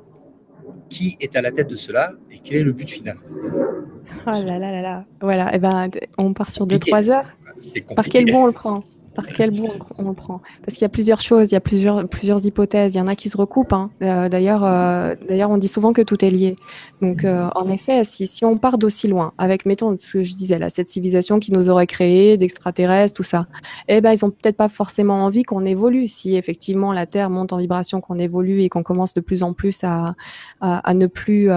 Qui 0.90 1.16
est 1.20 1.36
à 1.36 1.42
la 1.42 1.52
tête 1.52 1.68
de 1.68 1.76
cela 1.76 2.12
et 2.30 2.40
quel 2.44 2.58
est 2.58 2.64
le 2.64 2.72
but 2.72 2.90
final 2.90 3.16
Oh 4.26 4.30
là 4.30 4.58
là 4.58 4.72
là 4.72 4.82
là. 4.82 5.04
Voilà, 5.20 5.52
et 5.52 5.56
eh 5.56 5.58
ben, 5.58 5.88
on 6.18 6.34
part 6.34 6.50
sur 6.50 6.66
2-3 6.66 7.10
heures. 7.10 7.36
Par 7.94 8.04
quel 8.04 8.26
bout 8.26 8.38
on 8.38 8.46
le 8.46 8.52
prend? 8.52 8.82
Par 9.14 9.26
quel 9.26 9.50
bout 9.50 9.68
on, 9.98 10.08
le 10.08 10.14
prend? 10.14 10.40
Parce 10.64 10.74
qu'il 10.74 10.82
y 10.82 10.86
a 10.86 10.90
plusieurs 10.90 11.20
choses, 11.20 11.50
il 11.50 11.54
y 11.54 11.56
a 11.56 11.60
plusieurs, 11.60 12.08
plusieurs 12.08 12.44
hypothèses, 12.44 12.94
il 12.94 12.98
y 12.98 13.00
en 13.00 13.06
a 13.06 13.16
qui 13.16 13.28
se 13.28 13.36
recoupent. 13.36 13.72
Hein. 13.72 13.90
Euh, 14.02 14.28
d'ailleurs, 14.28 14.64
euh, 14.64 15.14
d'ailleurs, 15.28 15.50
on 15.50 15.58
dit 15.58 15.68
souvent 15.68 15.92
que 15.92 16.02
tout 16.02 16.24
est 16.24 16.30
lié. 16.30 16.56
Donc, 17.02 17.24
euh, 17.24 17.48
en 17.54 17.68
effet, 17.68 18.04
si, 18.04 18.26
si 18.26 18.44
on 18.44 18.56
part 18.56 18.78
d'aussi 18.78 19.08
loin, 19.08 19.32
avec, 19.36 19.66
mettons, 19.66 19.96
ce 19.98 20.18
que 20.18 20.22
je 20.22 20.34
disais, 20.34 20.58
là, 20.58 20.70
cette 20.70 20.88
civilisation 20.88 21.40
qui 21.40 21.52
nous 21.52 21.68
aurait 21.68 21.86
créé, 21.86 22.36
d'extraterrestres, 22.36 23.14
tout 23.14 23.22
ça, 23.22 23.46
eh 23.88 24.00
ben, 24.00 24.12
ils 24.12 24.24
ont 24.24 24.30
peut-être 24.30 24.56
pas 24.56 24.68
forcément 24.68 25.24
envie 25.24 25.42
qu'on 25.42 25.64
évolue. 25.64 26.06
Si 26.06 26.36
effectivement 26.36 26.92
la 26.92 27.06
Terre 27.06 27.30
monte 27.30 27.52
en 27.52 27.58
vibration, 27.58 28.00
qu'on 28.00 28.18
évolue 28.18 28.62
et 28.62 28.68
qu'on 28.68 28.82
commence 28.82 29.14
de 29.14 29.20
plus 29.20 29.42
en 29.42 29.52
plus 29.52 29.82
à, 29.82 30.14
à, 30.60 30.78
à 30.78 30.94
ne 30.94 31.06
plus 31.06 31.50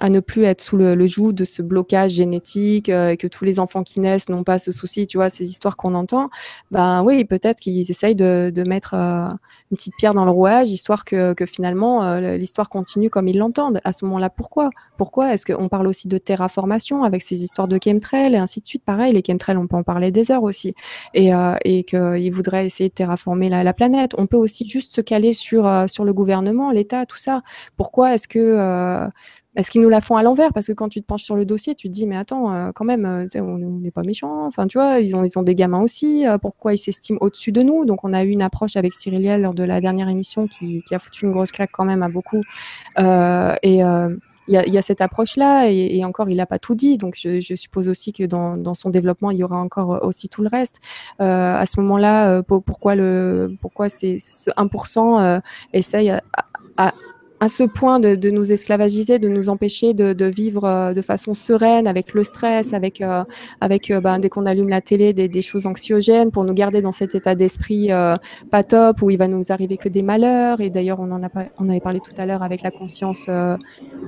à 0.00 0.08
ne 0.08 0.20
plus 0.20 0.44
être 0.44 0.62
sous 0.62 0.78
le, 0.78 1.06
joug 1.06 1.32
de 1.32 1.44
ce 1.44 1.60
blocage 1.60 2.12
génétique 2.12 2.88
euh, 2.88 3.10
et 3.10 3.16
que 3.18 3.26
tous 3.26 3.44
les 3.44 3.60
enfants 3.60 3.82
qui 3.82 4.00
naissent 4.00 4.30
n'ont 4.30 4.44
pas 4.44 4.58
ce 4.58 4.72
souci, 4.72 5.06
tu 5.06 5.18
vois, 5.18 5.28
ces 5.28 5.46
histoires 5.46 5.76
qu'on 5.76 5.94
entend, 5.94 6.30
ben 6.70 7.02
oui, 7.04 7.24
peut-être 7.26 7.60
qu'ils 7.60 7.88
essayent 7.90 8.14
de, 8.14 8.50
de 8.52 8.62
mettre 8.66 8.94
euh, 8.94 9.28
une 9.70 9.76
petite 9.76 9.94
pierre 9.98 10.14
dans 10.14 10.24
le 10.24 10.30
rouage, 10.30 10.70
histoire 10.70 11.04
que, 11.04 11.34
que 11.34 11.44
finalement 11.44 12.02
euh, 12.02 12.38
l'histoire 12.38 12.70
continue 12.70 13.10
comme 13.10 13.28
ils 13.28 13.36
l'entendent. 13.36 13.80
À 13.84 13.92
ce 13.92 14.06
moment-là, 14.06 14.30
pourquoi? 14.30 14.70
Pourquoi? 14.96 15.34
Est-ce 15.34 15.44
qu'on 15.44 15.68
parle 15.68 15.86
aussi 15.86 16.08
de 16.08 16.16
terraformation 16.16 17.04
avec 17.04 17.22
ces 17.22 17.42
histoires 17.44 17.68
de 17.68 17.78
chemtrails 17.82 18.34
et 18.34 18.38
ainsi 18.38 18.60
de 18.62 18.66
suite? 18.66 18.84
Pareil, 18.84 19.12
les 19.12 19.22
chemtrails, 19.26 19.58
on 19.58 19.66
peut 19.66 19.76
en 19.76 19.82
parler 19.82 20.10
des 20.10 20.30
heures 20.30 20.42
aussi. 20.42 20.74
Et, 21.14 21.30
et 21.64 21.84
qu'ils 21.84 22.32
voudraient 22.32 22.66
essayer 22.66 22.88
de 22.88 22.94
terraformer 22.94 23.48
la, 23.48 23.64
la, 23.64 23.72
planète. 23.72 24.12
On 24.18 24.26
peut 24.26 24.36
aussi 24.36 24.68
juste 24.68 24.94
se 24.94 25.00
caler 25.00 25.32
sur, 25.32 25.70
sur 25.88 26.04
le 26.04 26.12
gouvernement, 26.12 26.70
l'État, 26.70 27.06
tout 27.06 27.16
ça. 27.16 27.40
Pourquoi 27.76 28.14
est-ce 28.14 28.28
que 28.28 29.08
est-ce 29.56 29.70
qu'ils 29.72 29.80
nous 29.80 29.88
la 29.88 30.00
font 30.00 30.16
à 30.16 30.22
l'envers 30.22 30.52
Parce 30.52 30.68
que 30.68 30.72
quand 30.72 30.88
tu 30.88 31.00
te 31.00 31.06
penches 31.06 31.24
sur 31.24 31.34
le 31.34 31.44
dossier, 31.44 31.74
tu 31.74 31.88
te 31.88 31.92
dis, 31.92 32.06
mais 32.06 32.16
attends, 32.16 32.52
euh, 32.52 32.70
quand 32.72 32.84
même, 32.84 33.04
euh, 33.04 33.26
on 33.40 33.58
n'est 33.58 33.90
pas 33.90 34.02
méchants. 34.02 34.46
Enfin, 34.46 34.68
tu 34.68 34.78
vois, 34.78 35.00
ils 35.00 35.16
ont, 35.16 35.24
ils 35.24 35.38
ont 35.38 35.42
des 35.42 35.56
gamins 35.56 35.82
aussi. 35.82 36.26
Euh, 36.26 36.38
pourquoi 36.38 36.72
ils 36.72 36.78
s'estiment 36.78 37.18
au-dessus 37.20 37.50
de 37.50 37.62
nous? 37.62 37.84
Donc, 37.84 38.04
on 38.04 38.12
a 38.12 38.22
eu 38.22 38.28
une 38.28 38.42
approche 38.42 38.76
avec 38.76 38.92
Cyriliel 38.92 39.42
lors 39.42 39.54
de 39.54 39.64
la 39.64 39.80
dernière 39.80 40.08
émission 40.08 40.46
qui, 40.46 40.84
a 40.92 40.98
foutu 41.00 41.24
une 41.24 41.32
grosse 41.32 41.50
claque 41.50 41.70
quand 41.72 41.84
même 41.84 42.02
à 42.02 42.08
beaucoup. 42.08 42.42
et 42.98 43.82
il 44.48 44.54
y, 44.54 44.78
a, 44.78 44.82
cette 44.82 45.00
approche-là, 45.00 45.70
et, 45.70 46.04
encore, 46.04 46.28
il 46.28 46.36
n'a 46.36 46.46
pas 46.46 46.58
tout 46.58 46.74
dit. 46.74 46.96
Donc, 46.96 47.14
je, 47.16 47.54
suppose 47.54 47.88
aussi 47.88 48.12
que 48.12 48.24
dans, 48.24 48.74
son 48.74 48.90
développement, 48.90 49.30
il 49.30 49.38
y 49.38 49.44
aura 49.44 49.58
encore 49.58 50.00
aussi 50.04 50.28
tout 50.28 50.42
le 50.42 50.48
reste. 50.48 50.80
à 51.18 51.64
ce 51.66 51.80
moment-là, 51.80 52.42
pourquoi, 52.42 52.94
le, 52.94 53.56
pourquoi 53.60 53.88
ce 53.88 54.50
1% 54.50 55.40
essaye 55.72 56.10
à 56.76 56.92
ce 57.48 57.62
point 57.62 58.00
de, 58.00 58.30
nous 58.30 58.52
esclavagiser, 58.52 59.18
de 59.18 59.28
nous 59.28 59.48
empêcher 59.48 59.94
de, 59.94 60.24
vivre 60.26 60.64
euh, 60.64 60.92
de 60.92 61.00
façon 61.00 61.32
sereine 61.32 61.86
avec 61.86 62.12
le 62.12 62.22
stress, 62.22 62.74
avec, 62.74 63.00
euh, 63.00 63.24
euh, 63.62 64.00
ben, 64.00 64.18
dès 64.18 64.28
qu'on 64.28 64.44
allume 64.44 64.68
la 64.68 64.82
télé, 64.82 65.14
des, 65.14 65.42
choses 65.42 65.66
anxiogènes 65.66 66.30
pour 66.30 66.44
nous 66.44 66.52
garder 66.52 66.82
dans 66.82 66.92
cet 66.92 67.14
état 67.14 67.34
d'esprit 67.34 67.88
pas 68.50 68.62
top 68.62 69.00
où 69.00 69.10
il 69.10 69.16
va 69.16 69.26
nous 69.26 69.50
arriver 69.50 69.78
que 69.78 69.88
des 69.88 70.02
malheurs. 70.02 70.60
Et 70.60 70.68
d'ailleurs, 70.68 71.00
on 71.00 71.10
en 71.10 71.22
a 71.22 71.28
avait 71.70 71.80
parlé 71.80 72.00
tout 72.00 72.12
à 72.18 72.26
l'heure 72.26 72.42
avec 72.42 72.62
la 72.62 72.70
conscience 72.70 73.30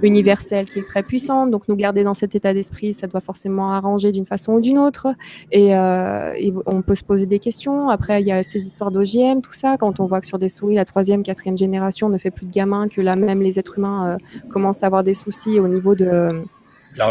universelle 0.03 0.67
qui 0.69 0.81
est 0.81 0.87
très 0.87 1.03
puissante. 1.03 1.51
Donc, 1.51 1.69
nous 1.69 1.77
garder 1.77 2.05
dans 2.05 2.13
cet 2.13 2.35
état 2.35 2.53
d'esprit, 2.53 2.93
ça 2.93 3.07
doit 3.07 3.21
forcément 3.21 3.73
arranger 3.73 4.13
d'une 4.13 4.27
façon 4.27 4.55
ou 4.55 4.61
d'une 4.61 4.79
autre. 4.79 5.07
Et, 5.53 5.69
et, 5.69 6.53
on 6.67 6.83
peut 6.83 6.95
se 6.95 7.05
poser 7.05 7.27
des 7.27 7.39
questions. 7.39 7.89
Après, 7.89 8.21
il 8.21 8.27
y 8.27 8.33
a 8.33 8.43
ces 8.43 8.67
histoires 8.67 8.91
d'OGM, 8.91 9.41
tout 9.41 9.53
ça. 9.53 9.79
Quand 9.79 10.01
on 10.01 10.07
voit 10.07 10.21
que 10.21 10.27
sur 10.27 10.39
des 10.39 10.51
souris, 10.51 10.75
la 10.75 10.85
troisième, 10.85 11.23
quatrième 11.23 11.57
génération 11.57 12.11
ne 12.11 12.19
fait 12.19 12.31
plus 12.31 12.47
de 12.47 12.53
gamins 12.53 12.89
que 12.89 13.01
la 13.01 13.17
même 13.23 13.41
les 13.41 13.59
êtres 13.59 13.79
humains 13.79 14.15
euh, 14.15 14.49
commencent 14.51 14.83
à 14.83 14.87
avoir 14.87 15.03
des 15.03 15.15
soucis 15.15 15.61
au 15.61 15.69
niveau 15.69 15.95
de, 15.95 16.45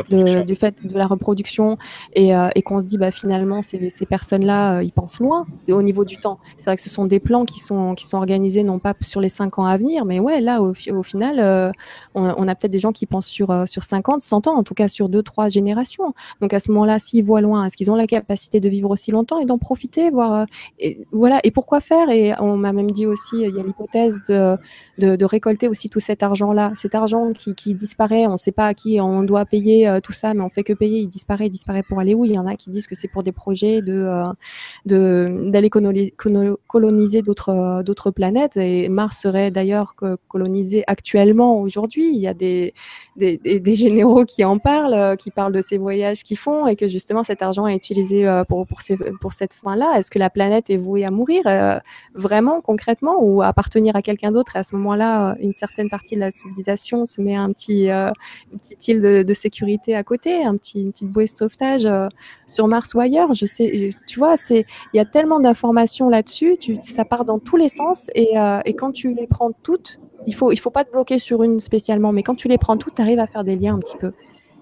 du 0.10 0.56
fait 0.56 0.86
de 0.86 0.98
la 0.98 1.08
reproduction 1.08 1.78
et, 2.14 2.36
euh, 2.36 2.49
et 2.56 2.62
qu'on 2.62 2.80
se 2.82 2.88
dit 2.88 2.98
bah 2.98 3.12
finalement 3.12 3.62
ces, 3.62 3.90
ces 3.90 4.06
personnes-là 4.06 4.78
euh, 4.78 4.84
ils 4.84 4.91
pensent 4.91 5.20
loin 5.20 5.45
au 5.70 5.82
niveau 5.82 6.06
du 6.06 6.18
temps. 6.18 6.40
C'est 6.58 6.66
vrai 6.66 6.76
que 6.76 6.82
ce 6.82 6.90
sont 6.90 7.06
des 7.06 7.20
plans 7.20 7.45
qui 7.45 7.60
sont 7.60 7.95
qui 7.95 8.06
sont 8.06 8.18
organisés 8.18 8.64
non 8.64 8.80
pas 8.80 8.94
sur 9.02 9.22
les 9.22 9.30
cinq 9.30 9.60
ans 9.60 9.66
à 9.66 9.78
venir, 9.78 10.06
mais 10.06 10.20
ouais 10.20 10.41
là 10.41 10.62
au, 10.62 10.74
au 10.91 11.03
final 11.03 11.40
euh, 11.40 11.72
on, 12.16 12.24
on, 12.38 12.48
a 12.48 12.56
peut-être 12.56 12.72
des 12.72 12.80
gens 12.80 12.91
qui 12.91 13.06
pensent 13.06 13.28
sur 13.28 13.68
sur 13.68 13.84
50, 13.84 14.22
100 14.22 14.48
ans, 14.48 14.58
en 14.58 14.64
tout 14.64 14.74
cas 14.74 14.88
sur 14.88 15.10
deux 15.10 15.24
trois 15.24 15.49
générations. 15.49 16.14
Donc 16.41 16.53
à 16.53 16.60
ce 16.60 16.72
moment-là, 16.72 16.99
s'ils 16.99 17.24
voient 17.24 17.41
loin, 17.41 17.66
est-ce 17.66 17.78
qu'ils 17.78 17.91
ont 17.91 17.95
la 17.95 18.08
capacité 18.08 18.60
de 18.60 18.70
vivre 18.70 18.90
aussi 18.90 19.12
longtemps 19.12 19.40
et 19.40 19.45
d'en 19.45 19.58
profiter, 19.58 20.10
voir 20.10 20.45
et, 20.80 21.06
voilà 21.12 21.40
et 21.44 21.52
pourquoi 21.52 21.80
faire? 21.80 22.10
Et 22.10 22.34
on 22.40 22.58
m'a 22.58 22.74
même 22.74 22.91
dit 22.91 23.06
aussi 23.06 23.41
il 23.41 23.56
y 23.56 23.60
a 23.60 23.64
l'hypothèse 23.64 24.22
de, 24.28 24.58
de, 24.98 25.16
de 25.16 25.26
récolter 25.26 25.68
aussi 25.68 25.90
tout 25.90 25.99
cet 25.99 26.24
argent-là, 26.24 26.72
cet 26.76 26.95
argent 26.95 27.32
qui, 27.34 27.56
qui 27.56 27.74
disparaît, 27.74 28.28
on 28.28 28.34
ne 28.34 28.38
sait 28.38 28.52
pas 28.52 28.68
à 28.68 28.74
qui 28.74 28.99
on 29.02 29.24
doit 29.24 29.45
payer 29.45 29.70
payer 29.72 29.99
tout 30.02 30.14
ça, 30.14 30.34
mais 30.34 30.41
on 30.41 30.49
fait 30.49 30.64
que 30.64 30.73
payer, 30.73 30.99
il 30.99 31.07
disparaît, 31.07 31.48
il 31.48 31.49
disparaît 31.49 31.84
pour 31.84 31.99
aller 31.99 32.14
où? 32.14 32.26
Il 32.26 32.34
y 32.34 32.39
en 32.39 32.48
a 32.48 32.56
qui 32.56 32.69
disent 32.69 32.88
que 32.88 32.95
c'est 32.95 33.07
pour 33.07 33.23
des 33.23 33.31
projets 33.31 33.81
de 33.81 34.26
d'aller 34.85 35.69
coloniser 35.69 37.22
d'autres 37.22 37.84
d'autres 37.84 38.11
planètes. 38.11 38.57
Et 38.57 38.89
Mars 38.89 39.19
serait 39.22 39.52
d'ailleurs 39.52 39.95
colonisé 40.27 40.84
actuellement 40.88 41.60
aujourd'hui. 41.61 42.11
Il 42.14 42.19
y 42.19 42.27
a 42.27 42.34
des, 42.34 42.73
des, 43.18 43.38
des, 43.38 43.76
généraux 43.76 44.26
qui 44.26 44.43
en 44.43 44.57
parlent, 44.57 45.18
qui 45.18 45.31
parlent 45.31 45.53
de 45.53 45.61
ces 45.61 45.77
voyages 45.77 46.23
qu'ils 46.23 46.38
font 46.38 46.68
et 46.68 46.76
que 46.76 46.88
justement 46.88 47.23
cet 47.23 47.41
argent 47.41 47.68
est 47.68 47.76
utilisé 47.76 48.26
pour 48.48 48.68
pour, 48.68 48.81
ces, 48.81 48.98
pour 49.19 49.34
cette 49.34 49.53
fin-là. 49.53 49.98
Est-ce 49.98 50.11
que 50.11 50.19
la 50.19 50.30
planète 50.30 50.69
est 50.69 50.77
vouée 50.77 51.06
à 51.06 51.11
mourir 51.11 51.43
vraiment 52.14 52.61
concrètement 52.61 53.18
ou 53.22 53.41
à 53.41 53.48
appartenir 53.48 53.95
à 53.95 54.02
quelqu'un 54.02 54.31
d'autre? 54.31 54.56
Et 54.56 54.60
à 54.60 54.64
ce 54.64 54.76
moment-là, 54.76 55.35
une 55.39 55.53
certaine 55.53 55.89
partie 55.89 56.15
de 56.15 56.22
la 56.22 56.31
civilisation 56.31 57.06
se 57.06 57.22
met 57.22 57.35
un 57.35 57.52
petit, 57.52 57.89
une 57.89 58.60
petite 58.60 58.88
île 58.88 59.02
de, 59.02 59.34
sécurité 59.34 59.61
à 59.94 60.04
côté, 60.04 60.44
un 60.44 60.58
petit, 60.58 60.82
une 60.82 60.92
petite 60.92 61.10
bouée 61.10 61.26
de 61.26 61.30
sauvetage 61.30 61.88
sur 62.48 62.68
Mars 62.68 62.94
ou 62.94 63.00
ailleurs. 63.00 63.34
Je 63.34 63.46
sais, 63.46 63.90
tu 64.08 64.20
vois, 64.20 64.38
c'est 64.38 64.66
il 64.94 64.98
y 64.98 65.00
a 65.00 65.06
tellement 65.06 65.40
d'informations 65.40 66.10
là-dessus, 66.10 66.56
ça 66.82 67.06
part 67.06 67.26
dans 67.26 67.40
tous 67.40 67.58
les 67.58 67.70
sens 67.70 68.10
et, 68.16 68.32
et, 68.66 68.74
quand 68.74 68.92
tu 68.92 69.14
les 69.14 69.28
prends 69.28 69.52
toutes, 69.64 70.00
il 70.28 70.36
faut 70.36 70.52
il 70.52 70.60
faut 70.60 70.72
pas 70.72 70.84
te 70.84 70.92
bloquer 70.92 71.18
sur 71.18 71.44
une 71.44 71.60
spécialement, 71.60 72.12
mais 72.12 72.24
quand 72.24 72.36
tu 72.36 72.48
les 72.48 72.58
prends 72.58 72.78
toutes, 72.78 72.96
tu 72.96 73.02
arrives 73.02 73.20
à 73.20 73.28
faire 73.28 73.44
des 73.44 73.56
liens 73.56 73.76
un 73.76 73.80
petit 73.80 73.98
peu. 73.98 74.12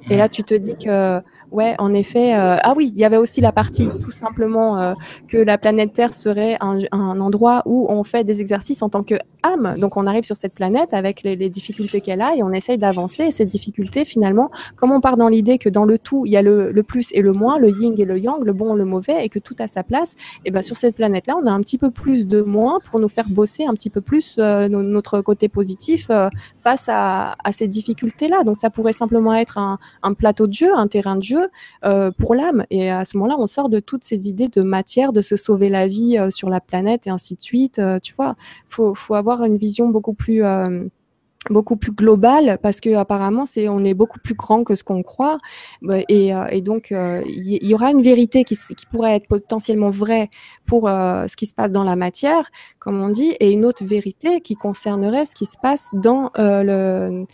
Et 0.10 0.18
là, 0.18 0.30
tu 0.30 0.44
te 0.44 0.54
dis 0.54 0.76
que 0.76 1.22
Ouais, 1.52 1.74
en 1.80 1.94
effet. 1.94 2.36
Euh, 2.36 2.58
ah 2.62 2.74
oui, 2.78 2.92
il 2.96 3.00
y 3.00 3.06
avait 3.06 3.18
aussi 3.18 3.42
la 3.42 3.52
partie 3.52 3.90
tout 4.04 4.12
simplement 4.12 4.78
euh, 4.78 4.94
que 5.28 5.38
la 5.38 5.58
planète 5.58 5.94
Terre 5.94 6.14
serait 6.14 6.58
un, 6.62 6.80
endroit 6.92 7.64
où 7.66 7.88
on 7.90 8.04
fait 8.04 8.24
des 8.24 8.40
exercices 8.40 8.84
en 8.84 8.90
tant 8.90 9.02
que 9.04 9.16
âme. 9.42 9.76
Donc 9.80 9.98
on 9.98 10.06
arrive 10.06 10.24
sur 10.24 10.38
cette 10.38 10.54
planète 10.54 10.94
avec 10.94 11.24
les, 11.24 11.50
difficultés 11.50 12.02
qu'elle 12.02 12.22
a 12.22 12.36
et 12.36 12.44
on 12.44 12.52
essaye 12.52 12.78
d'avancer. 12.78 13.32
Ces 13.32 13.46
difficultés, 13.46 14.06
finalement, 14.06 14.52
comme 14.76 14.92
on 14.92 15.02
part 15.02 15.18
dans 15.18 15.28
l'idée 15.28 15.58
que 15.58 15.70
dans 15.70 15.86
le 15.86 15.98
tout, 15.98 16.26
il 16.28 16.32
y 16.32 16.38
a 16.38 16.44
le, 16.44 16.72
plus 16.84 17.10
et 17.14 17.22
le 17.22 17.32
moins, 17.32 17.58
le 17.58 17.70
yin 17.70 17.96
et 17.98 18.06
le 18.06 18.20
yang, 18.20 18.44
le 18.44 18.54
bon 18.54 18.76
et 18.76 18.78
le 18.78 18.86
mauvais, 18.86 19.26
et 19.26 19.30
que 19.30 19.40
tout 19.40 19.56
a 19.60 19.68
sa 19.68 19.84
place, 19.84 20.16
et 20.46 20.52
ben 20.52 20.62
sur 20.62 20.78
cette 20.78 20.96
planète-là, 20.96 21.36
on 21.42 21.48
a 21.48 21.52
un 21.52 21.62
petit 21.62 21.78
peu 21.78 21.90
plus 21.90 22.28
de 22.28 22.42
moins 22.42 22.80
pour 22.80 23.00
nous 23.00 23.08
faire 23.08 23.28
bosser 23.28 23.66
un 23.66 23.74
petit 23.74 23.90
peu 23.90 24.02
plus 24.02 24.36
euh, 24.38 24.68
notre 24.68 25.22
côté 25.22 25.50
positif 25.50 26.12
face 26.58 26.90
à, 26.90 27.36
ces 27.52 27.68
difficultés-là. 27.68 28.44
Donc 28.44 28.56
ça 28.56 28.70
pourrait 28.70 28.94
simplement 28.94 29.34
être 29.34 29.58
un 29.58 30.14
plateau 30.14 30.46
de 30.46 30.54
jeu, 30.54 30.70
un 30.76 30.88
terrain 30.88 31.16
de 31.16 31.24
jeu 31.24 31.39
euh, 31.86 32.12
pour 32.12 32.36
l'âme. 32.36 32.66
Et 32.70 32.90
à 32.90 33.06
ce 33.06 33.18
moment-là, 33.18 33.38
on 33.40 33.48
sort 33.48 33.70
de 33.70 33.80
toutes 33.80 34.04
ces 34.04 34.30
idées 34.30 34.48
de 34.48 34.62
matière, 34.62 35.14
de 35.14 35.22
se 35.22 35.36
sauver 35.36 35.70
la 35.70 35.88
vie 35.88 36.18
euh, 36.18 36.30
sur 36.30 36.50
la 36.50 36.62
planète 36.62 37.08
et 37.08 37.10
ainsi 37.10 37.36
de 37.36 37.42
suite. 37.42 37.80
Euh, 37.80 38.00
tu 38.00 38.14
vois, 38.14 38.36
faut, 38.68 38.96
avoir 39.14 39.44
une 39.44 39.58
vision 39.58 39.90
beaucoup 39.90 40.14
plus 40.14 40.44
beaucoup 41.50 41.78
plus 41.78 41.94
globale 41.94 42.60
parce 42.62 42.82
que 42.82 42.94
apparemment 42.96 43.46
c'est 43.46 43.70
on 43.70 43.80
est 43.80 43.94
beaucoup 43.94 44.20
plus 44.20 44.36
grand 44.36 44.64
que 44.64 44.76
ce 44.76 44.84
qu'on 44.84 45.04
croit 45.04 45.38
et, 45.90 46.62
donc 46.62 46.92
il 46.92 47.68
y, 47.68 47.74
aura 47.74 47.92
une 47.92 48.02
vérité 48.02 48.44
qui, 48.44 48.58
pourrait 48.92 49.16
être 49.16 49.28
potentiellement 49.28 49.90
vraie 49.90 50.30
pour 50.66 50.88
ce 50.88 51.36
qui 51.36 51.46
se 51.46 51.54
passe 51.54 51.72
dans 51.72 51.86
la 51.86 51.96
matière 51.96 52.52
comme 52.78 53.02
on 53.02 53.10
dit 53.10 53.36
et 53.40 53.52
une 53.52 53.66
autre 53.66 53.86
vérité 53.86 54.42
qui 54.42 54.56
concernerait 54.56 55.26
ce 55.26 55.34
qui 55.34 55.46
se 55.46 55.58
passe 55.62 55.90
dans 55.94 56.30
le 56.36 57.26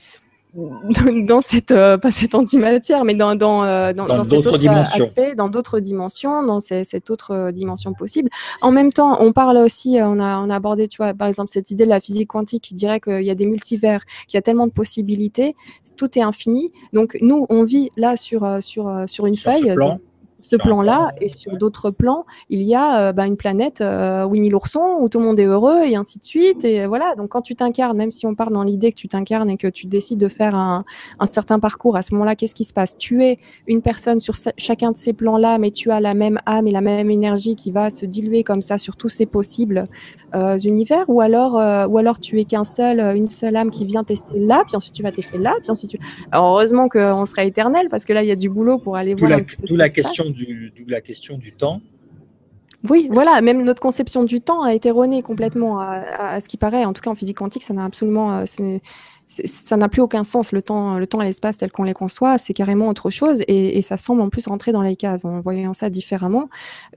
dans 1.28 1.42
cette 1.42 1.72
euh, 1.72 1.98
pas 1.98 2.12
cette 2.12 2.34
antimatière 2.34 3.04
mais 3.04 3.14
dans 3.14 3.36
dans 3.36 3.64
euh, 3.64 3.92
dans, 3.92 4.08
dans, 4.08 4.24
cet 4.24 4.46
autre 4.46 4.68
aspect 4.70 5.36
dans 5.36 5.50
d'autres 5.50 5.80
dimensions 5.80 6.44
dans 6.44 6.62
cette 6.62 7.10
autre 7.10 7.32
euh, 7.32 7.52
dimension 7.52 7.94
possible. 7.94 8.30
En 8.62 8.72
même 8.72 8.92
temps 8.92 9.18
on 9.22 9.34
parle 9.34 9.58
aussi 9.58 9.98
on 10.02 10.20
a 10.20 10.40
on 10.40 10.50
a 10.50 10.56
abordé 10.56 10.88
tu 10.88 10.98
vois 10.98 11.14
par 11.14 11.28
exemple 11.28 11.52
cette 11.52 11.72
idée 11.72 11.84
de 11.84 11.90
la 11.90 12.00
physique 12.00 12.30
quantique 12.30 12.64
qui 12.64 12.74
dirait 12.74 13.02
qu'il 13.02 13.24
y 13.24 13.30
a 13.30 13.36
des 13.36 13.46
multivers 13.46 14.06
qu'il 14.28 14.38
y 14.38 14.40
a 14.40 14.42
tellement 14.42 14.68
de 14.68 14.72
possibilités 14.72 15.56
tout 15.98 16.20
est 16.20 16.22
infini. 16.22 16.72
Donc 16.92 17.18
nous 17.22 17.46
on 17.50 17.64
vit 17.64 17.90
là 17.96 18.16
sur 18.18 18.48
sur 18.62 19.04
sur 19.08 19.26
une 19.26 19.38
feuille. 19.38 19.74
ce 19.76 20.15
plan-là 20.56 21.12
et 21.22 21.30
sur 21.30 21.58
d'autres 21.58 21.92
plans, 21.92 22.26
il 22.50 22.62
y 22.62 22.76
a 22.76 23.00
euh, 23.00 23.14
bah, 23.14 23.26
une 23.26 23.38
planète 23.38 23.82
euh, 23.82 24.26
Winnie 24.26 24.50
l'ourson 24.50 24.98
où 25.00 25.10
tout 25.10 25.20
le 25.20 25.26
monde 25.26 25.40
est 25.40 25.46
heureux 25.46 25.84
et 25.84 25.96
ainsi 25.96 26.20
de 26.20 26.26
suite. 26.26 26.64
Et 26.66 26.86
voilà, 26.86 27.16
donc 27.16 27.30
quand 27.30 27.42
tu 27.42 27.56
t'incarnes, 27.56 27.98
même 27.98 28.12
si 28.12 28.26
on 28.26 28.36
part 28.36 28.52
dans 28.52 28.64
l'idée 28.64 28.92
que 28.92 28.98
tu 28.98 29.08
t'incarnes 29.08 29.50
et 29.50 29.58
que 29.58 29.68
tu 29.68 29.88
décides 29.88 30.20
de 30.20 30.28
faire 30.28 30.56
un, 30.56 30.86
un 31.20 31.26
certain 31.26 31.60
parcours, 31.60 31.96
à 31.98 32.02
ce 32.02 32.14
moment-là, 32.14 32.36
qu'est-ce 32.36 32.56
qui 32.56 32.64
se 32.64 32.74
passe? 32.74 32.98
Tu 32.98 33.24
es 33.24 33.40
une 33.68 33.82
personne 33.82 34.20
sur 34.20 34.36
chacun 34.58 34.92
de 34.92 34.98
ces 34.98 35.14
plans-là, 35.14 35.58
mais 35.58 35.72
tu 35.72 35.92
as 35.92 36.00
la 36.00 36.14
même 36.14 36.40
âme 36.46 36.68
et 36.68 36.72
la 36.72 36.82
même 36.82 37.10
énergie 37.10 37.56
qui 37.56 37.72
va 37.72 37.90
se 37.90 38.06
diluer 38.06 38.44
comme 38.44 38.62
ça 38.62 38.78
sur 38.78 38.96
tous 38.96 39.10
ces 39.10 39.26
possibles 39.26 39.88
euh, 40.36 40.58
univers, 40.58 41.06
ou 41.08 41.22
alors, 41.22 41.58
euh, 41.58 41.88
ou 41.88 41.98
alors 41.98 42.20
tu 42.20 42.40
es 42.40 42.46
qu'un 42.46 42.64
seul, 42.66 43.00
une 43.16 43.28
seule 43.28 43.56
âme 43.56 43.72
qui 43.72 43.86
vient 43.86 44.04
tester 44.04 44.38
là, 44.38 44.64
puis 44.68 44.76
ensuite 44.76 44.94
tu 44.94 45.02
vas 45.02 45.12
tester 45.12 45.38
là, 45.38 45.54
puis 45.62 45.72
ensuite 45.72 45.92
tu... 45.92 46.00
Alors 46.32 46.48
heureusement 46.48 46.90
qu'on 46.90 47.26
sera 47.26 47.46
éternel 47.46 47.88
parce 47.90 48.04
que 48.04 48.12
là 48.12 48.22
il 48.22 48.28
y 48.28 48.32
a 48.32 48.36
du 48.36 48.50
boulot 48.50 48.78
pour 48.78 48.98
aller 48.98 49.14
voir. 49.16 49.32
D'où 49.68 49.76
la, 49.76 49.90
question 49.90 50.26
la 50.88 51.02
question 51.02 51.38
du 51.38 51.52
temps. 51.52 51.82
Oui, 52.90 53.08
voilà, 53.12 53.42
même 53.42 53.64
notre 53.64 53.82
conception 53.82 54.24
du 54.24 54.42
temps 54.42 54.62
a 54.62 54.74
été 54.74 54.90
erronée 54.90 55.22
complètement 55.24 55.80
à, 55.80 55.96
à, 56.36 56.40
ce 56.40 56.48
qui 56.48 56.58
paraît. 56.58 56.86
En 56.86 56.94
tout 56.94 57.02
cas, 57.02 57.10
en 57.10 57.16
physique 57.16 57.38
quantique, 57.38 57.64
ça 57.64 57.74
n'a 57.74 57.84
absolument, 57.84 58.40
euh, 58.40 58.46
ça 59.28 59.78
n'a 59.78 59.90
plus 59.90 60.02
aucun 60.02 60.24
sens. 60.24 60.52
Le 60.52 60.62
temps, 60.62 60.98
le 60.98 61.08
temps 61.08 61.22
et 61.22 61.26
l'espace 61.26 61.58
tel 61.58 61.72
qu'on 61.72 61.84
les 61.84 61.94
conçoit, 61.94 62.38
c'est 62.38 62.54
carrément 62.54 62.88
autre 62.90 63.10
chose 63.10 63.42
et, 63.48 63.82
ça 63.82 63.98
semble 63.98 64.22
en 64.22 64.30
plus 64.30 64.48
rentrer 64.48 64.72
dans 64.72 64.82
les 64.82 64.96
cases 64.96 65.26
en 65.26 65.42
voyant 65.42 65.74
ça 65.74 65.90
différemment. 65.90 66.50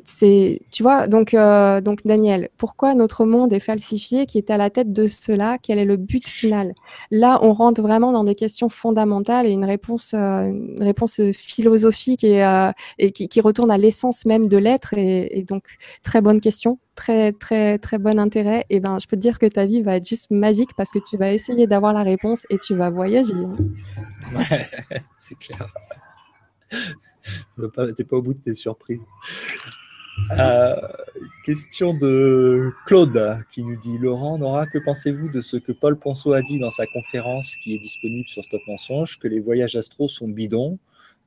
C'est, 0.05 0.61
tu 0.71 0.83
vois, 0.83 1.07
donc, 1.07 1.35
euh, 1.35 1.81
donc 1.81 2.01
Daniel, 2.05 2.49
pourquoi 2.57 2.95
notre 2.95 3.27
monde 3.27 3.53
est 3.53 3.61
falsifié, 3.61 4.27
qui 4.27 4.39
est 4.39 4.51
à 4.51 4.57
la 4.57 4.71
tête 4.71 4.93
de 4.93 5.07
cela? 5.07 5.59
Quel 5.63 5.79
est 5.79 5.85
le 5.85 5.97
but 5.97 6.27
final? 6.27 6.75
Là, 7.11 7.41
on 7.43 7.53
rentre 7.53 7.83
vraiment 7.83 8.13
dans 8.13 8.25
des 8.25 8.35
questions 8.35 8.69
fondamentales 8.69 9.47
et 9.47 9.51
une 9.51 9.65
réponse, 9.65 10.15
euh, 10.15 10.51
réponse 10.79 11.21
philosophique 11.33 12.25
et, 12.25 12.45
euh, 12.45 12.73
qui, 13.13 13.41
retourne 13.41 13.71
à 13.71 13.79
l'essence 13.79 14.25
même 14.25 14.49
de 14.49 14.57
l'être. 14.57 14.95
Et 14.97 15.45
donc, 15.47 15.65
très 16.03 16.21
bonne 16.21 16.41
question 16.41 16.79
très, 16.99 17.33
très, 17.33 17.79
très 17.79 17.99
bon 17.99 18.19
intérêt, 18.19 18.67
et 18.71 18.81
ben, 18.81 18.99
je 18.99 19.07
peux 19.07 19.17
te 19.17 19.23
dire 19.23 19.39
que 19.39 19.47
ta 19.47 19.67
vie 19.67 19.83
va 19.83 19.97
être 19.97 20.09
juste 20.09 20.33
magique 20.33 20.71
parce 20.77 20.91
que 20.91 20.99
tu 20.99 21.17
vas 21.17 21.33
essayer 21.33 21.69
d'avoir 21.69 21.93
la 21.93 22.03
réponse 22.03 22.45
et 22.51 22.59
tu 22.59 22.75
vas 22.75 22.91
voyager. 22.91 23.35
Ouais, 24.35 24.69
c'est 25.19 25.39
clair. 25.39 25.73
Tu 26.71 27.63
n'es 27.63 28.05
pas 28.05 28.17
au 28.17 28.23
bout 28.23 28.35
de 28.35 28.41
tes 28.41 28.57
surprises. 28.57 29.01
Euh, 30.41 30.75
question 31.45 31.95
de 31.95 32.73
Claude 32.85 33.45
qui 33.53 33.63
nous 33.63 33.77
dit 33.77 33.97
Laurent, 33.99 34.37
Nora, 34.37 34.67
que 34.67 34.79
pensez-vous 34.79 35.29
de 35.29 35.41
ce 35.41 35.57
que 35.57 35.71
Paul 35.71 35.97
Ponceau 35.97 36.33
a 36.33 36.43
dit 36.43 36.59
dans 36.59 36.73
sa 36.73 36.87
conférence 36.89 37.55
qui 37.63 37.77
est 37.77 37.79
disponible 37.79 38.29
sur 38.29 38.43
Stop 38.43 38.63
Mensonge, 38.67 39.21
que 39.21 39.29
les 39.29 39.39
voyages 39.39 39.77
astro 39.77 40.09
sont 40.09 40.29
bidons? 40.29 40.79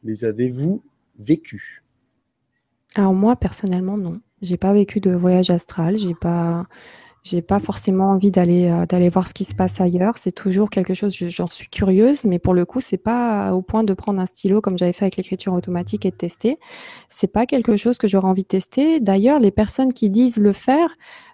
Les 0.04 0.26
avez-vous 0.26 0.84
vécus? 1.18 1.81
Alors, 2.96 3.14
moi, 3.14 3.36
personnellement, 3.36 3.98
non. 3.98 4.20
J'ai 4.42 4.58
pas 4.58 4.74
vécu 4.74 5.00
de 5.00 5.12
voyage 5.12 5.50
astral, 5.50 5.98
j'ai 5.98 6.16
pas 6.16 6.66
j'ai 7.24 7.44
pas 7.44 7.60
forcément 7.60 8.10
envie 8.10 8.32
d'aller 8.32 8.68
euh, 8.70 8.88
d'aller 8.88 9.10
voir 9.10 9.28
ce 9.28 9.34
qui 9.36 9.46
se 9.46 9.54
passe 9.54 9.80
ailleurs. 9.80 10.18
C'est 10.18 10.32
toujours 10.32 10.72
quelque 10.72 10.96
chose, 10.96 11.16
j'en 11.16 11.48
suis 11.48 11.70
curieuse, 11.70 12.26
mais 12.26 12.40
pour 12.40 12.56
le 12.56 12.66
coup, 12.66 12.82
c'est 12.82 12.98
pas 12.98 13.54
au 13.54 13.62
point 13.62 13.84
de 13.84 13.94
prendre 13.94 14.20
un 14.20 14.26
stylo 14.26 14.60
comme 14.60 14.78
j'avais 14.78 14.94
fait 14.94 15.06
avec 15.06 15.18
l'écriture 15.18 15.54
automatique 15.54 16.06
et 16.06 16.12
de 16.12 16.16
tester. 16.16 16.58
C'est 17.10 17.32
pas 17.32 17.46
quelque 17.46 17.76
chose 17.76 18.00
que 18.00 18.08
j'aurais 18.08 18.28
envie 18.28 18.42
de 18.42 18.48
tester. 18.48 19.00
D'ailleurs, 19.00 19.40
les 19.40 19.52
personnes 19.52 19.94
qui 19.94 20.10
disent 20.10 20.38
le 20.38 20.52
faire, 20.52 20.90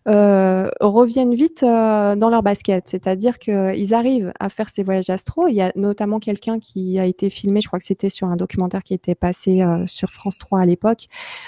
euh, 0.08 0.70
reviennent 0.80 1.34
vite 1.34 1.64
euh, 1.64 2.16
dans 2.16 2.30
leur 2.30 2.42
basket. 2.42 2.88
C'est-à-dire 2.88 3.40
qu'ils 3.40 3.94
arrivent 3.94 4.32
à 4.40 4.50
faire 4.50 4.70
ces 4.70 4.82
voyages 4.82 5.10
astro. 5.10 5.48
Il 5.48 5.56
y 5.56 5.62
a 5.62 5.72
notamment 5.76 6.20
quelqu'un 6.20 6.60
qui 6.60 6.98
a 6.98 7.06
été 7.06 7.30
filmé, 7.30 7.60
je 7.62 7.68
crois 7.68 7.80
que 7.80 7.86
c'était 7.86 8.10
sur 8.10 8.28
un 8.28 8.38
documentaire 8.38 8.84
qui 8.84 8.94
était 8.94 9.16
passé 9.16 9.62
euh, 9.62 9.86
sur 9.86 10.10
France 10.10 10.38
3 10.38 10.62
à 10.62 10.66
l'époque, 10.66 11.08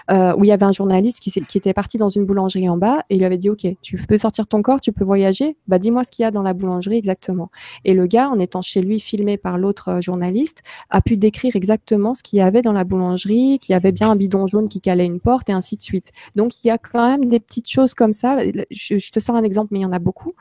où 0.09 0.43
il 0.43 0.47
y 0.47 0.51
avait 0.51 0.65
un 0.65 0.71
journaliste 0.71 1.19
qui, 1.19 1.31
qui, 1.31 1.57
était 1.57 1.73
parti 1.73 1.97
dans 1.97 2.09
une 2.09 2.25
boulangerie 2.25 2.69
en 2.69 2.77
bas 2.77 3.03
et 3.09 3.15
il 3.15 3.19
lui 3.19 3.25
avait 3.25 3.37
dit, 3.37 3.49
OK, 3.49 3.65
tu 3.81 3.97
peux 3.97 4.17
sortir 4.17 4.47
ton 4.47 4.61
corps, 4.61 4.81
tu 4.81 4.91
peux 4.91 5.03
voyager, 5.03 5.55
bah 5.67 5.79
dis-moi 5.79 6.03
ce 6.03 6.11
qu'il 6.11 6.23
y 6.23 6.25
a 6.25 6.31
dans 6.31 6.43
la 6.43 6.53
boulangerie 6.53 6.97
exactement. 6.97 7.49
Et 7.85 7.93
le 7.93 8.07
gars, 8.07 8.29
en 8.29 8.39
étant 8.39 8.61
chez 8.61 8.81
lui 8.81 8.99
filmé 8.99 9.37
par 9.37 9.57
l'autre 9.57 9.99
journaliste, 10.01 10.61
a 10.89 11.01
pu 11.01 11.17
décrire 11.17 11.55
exactement 11.55 12.13
ce 12.13 12.23
qu'il 12.23 12.39
y 12.39 12.41
avait 12.41 12.61
dans 12.61 12.73
la 12.73 12.83
boulangerie, 12.83 13.59
qu'il 13.59 13.73
y 13.73 13.75
avait 13.75 13.91
bien 13.91 14.09
un 14.09 14.15
bidon 14.15 14.47
jaune 14.47 14.69
qui 14.69 14.81
calait 14.81 15.05
une 15.05 15.19
porte 15.19 15.49
et 15.49 15.53
ainsi 15.53 15.77
de 15.77 15.81
suite. 15.81 16.11
Donc 16.35 16.63
il 16.63 16.67
y 16.67 16.71
a 16.71 16.77
quand 16.77 17.09
même 17.09 17.25
des 17.25 17.39
petites 17.39 17.69
choses 17.69 17.93
comme 17.93 18.13
ça 18.13 18.37
je, 18.71 19.11
te 19.11 19.19
sors 19.19 19.35
un 19.35 19.43
exemple, 19.43 19.69
mais 19.71 19.79
il 19.79 19.83
y 19.83 19.85
en 19.85 19.91
a 19.91 19.99
beaucoup, 19.99 20.33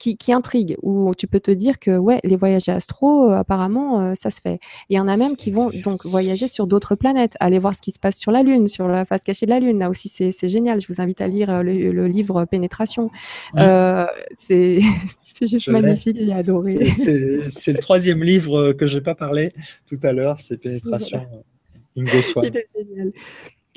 qui, 0.00 0.16
qui 0.16 0.32
intriguent, 0.32 0.76
où 0.82 1.14
tu 1.14 1.26
peux 1.26 1.40
te 1.40 1.50
dire 1.50 1.78
que 1.78 1.96
ouais, 1.96 2.20
les 2.24 2.36
voyages 2.36 2.68
astro, 2.68 3.30
euh, 3.30 3.36
apparemment, 3.36 4.00
euh, 4.00 4.14
ça 4.14 4.30
se 4.30 4.40
fait. 4.40 4.58
Il 4.88 4.96
y 4.96 5.00
en 5.00 5.06
a 5.06 5.16
même 5.16 5.36
qui 5.36 5.50
vont 5.50 5.70
donc 5.84 6.06
voyager 6.06 6.48
sur 6.48 6.66
d'autres 6.66 6.94
planètes, 6.94 7.34
aller 7.38 7.58
voir 7.58 7.76
ce 7.76 7.82
qui 7.82 7.92
se 7.92 8.00
passe 8.00 8.18
sur 8.18 8.32
la 8.32 8.42
Lune, 8.42 8.66
sur 8.66 8.88
la 8.88 9.04
face 9.04 9.22
cachée 9.22 9.46
de 9.46 9.50
la 9.50 9.60
Lune. 9.60 9.78
Là 9.78 9.90
aussi, 9.90 10.08
c'est 10.08 10.48
génial. 10.48 10.80
Je 10.80 10.88
vous 10.88 11.00
invite 11.00 11.20
à 11.20 11.28
lire 11.28 11.50
euh, 11.50 11.62
le, 11.62 12.06
livre 12.08 12.46
Pénétration. 12.46 13.10
c'est 14.38 14.80
juste 15.42 15.68
magnifique, 15.68 16.16
j'ai 16.16 16.32
adoré. 16.32 16.86
C'est 16.86 17.72
le 17.72 17.78
troisième 17.78 18.24
livre 18.24 18.72
que 18.72 18.86
je 18.86 18.96
n'ai 18.96 19.02
pas 19.02 19.14
parlé 19.14 19.52
tout 19.86 20.00
à 20.02 20.12
l'heure, 20.12 20.40
c'est 20.40 20.56
Pénétration. 20.60 21.26
Ingo 21.96 22.22
Swan. 22.22 22.50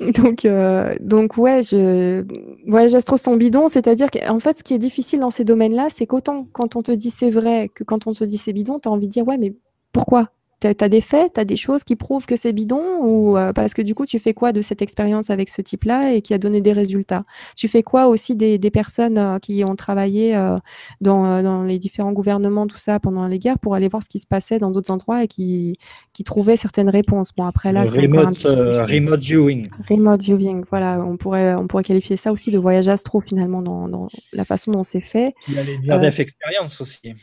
Donc, 0.00 0.44
euh, 0.44 0.96
donc 1.00 1.36
ouais, 1.36 1.62
je, 1.62 2.24
voyage 2.68 2.94
astro 2.94 3.16
son 3.16 3.36
bidon, 3.36 3.68
c'est-à-dire 3.68 4.10
qu'en 4.10 4.40
fait, 4.40 4.58
ce 4.58 4.64
qui 4.64 4.74
est 4.74 4.78
difficile 4.78 5.20
dans 5.20 5.30
ces 5.30 5.44
domaines-là, 5.44 5.86
c'est 5.88 6.06
qu'autant 6.06 6.48
quand 6.52 6.74
on 6.74 6.82
te 6.82 6.90
dit 6.90 7.10
c'est 7.10 7.30
vrai 7.30 7.70
que 7.72 7.84
quand 7.84 8.08
on 8.08 8.12
te 8.12 8.24
dit 8.24 8.36
c'est 8.36 8.52
bidon, 8.52 8.80
tu 8.80 8.88
as 8.88 8.92
envie 8.92 9.06
de 9.06 9.12
dire 9.12 9.26
ouais, 9.26 9.38
mais 9.38 9.54
pourquoi? 9.92 10.30
Tu 10.60 10.68
as 10.68 10.88
des 10.88 11.00
faits, 11.00 11.34
tu 11.34 11.40
as 11.40 11.44
des 11.44 11.56
choses 11.56 11.84
qui 11.84 11.96
prouvent 11.96 12.26
que 12.26 12.36
c'est 12.36 12.52
bidon 12.52 12.82
ou 13.00 13.36
euh, 13.36 13.52
parce 13.52 13.74
que 13.74 13.82
du 13.82 13.94
coup, 13.94 14.06
tu 14.06 14.18
fais 14.18 14.34
quoi 14.34 14.52
de 14.52 14.62
cette 14.62 14.82
expérience 14.82 15.30
avec 15.30 15.48
ce 15.48 15.60
type-là 15.62 16.14
et 16.14 16.22
qui 16.22 16.34
a 16.34 16.38
donné 16.38 16.60
des 16.60 16.72
résultats? 16.72 17.24
Tu 17.56 17.68
fais 17.68 17.82
quoi 17.82 18.08
aussi 18.08 18.34
des, 18.34 18.58
personnes 18.70 19.18
euh, 19.18 19.38
qui 19.38 19.62
ont 19.64 19.76
travaillé 19.76 20.36
euh, 20.36 20.58
dans, 21.00 21.62
les 21.64 21.78
différents 21.78 22.12
gouvernements, 22.12 22.66
tout 22.66 22.78
ça, 22.78 22.98
pendant 22.98 23.26
les 23.26 23.38
guerres 23.38 23.58
pour 23.58 23.74
aller 23.74 23.88
voir 23.88 24.02
ce 24.02 24.08
qui 24.08 24.18
se 24.18 24.26
passait 24.26 24.58
dans 24.58 24.70
d'autres 24.70 24.90
endroits 24.90 25.22
et 25.22 25.28
qui, 25.28 25.76
qui 26.12 26.24
trouvaient 26.24 26.56
certaines 26.56 26.88
réponses? 26.88 27.30
Bon, 27.36 27.44
après 27.44 27.72
là, 27.72 27.86
c'est 27.86 28.00
remote, 28.00 28.42
remote 28.42 29.20
viewing. 29.20 29.68
Remote 29.88 30.22
viewing, 30.22 30.64
voilà. 30.70 31.04
On 31.04 31.16
pourrait, 31.16 31.54
on 31.54 31.66
pourrait 31.66 31.84
qualifier 31.84 32.16
ça 32.16 32.32
aussi 32.32 32.50
de 32.50 32.58
voyage 32.58 32.88
astro 32.88 33.20
finalement 33.20 33.62
dans, 33.62 34.08
la 34.32 34.44
façon 34.44 34.72
dont 34.72 34.82
c'est 34.82 35.00
fait. 35.00 35.34
Qui 35.42 35.58
a 35.58 35.62
les 35.62 36.20
experience 36.20 36.80
aussi. 36.80 37.14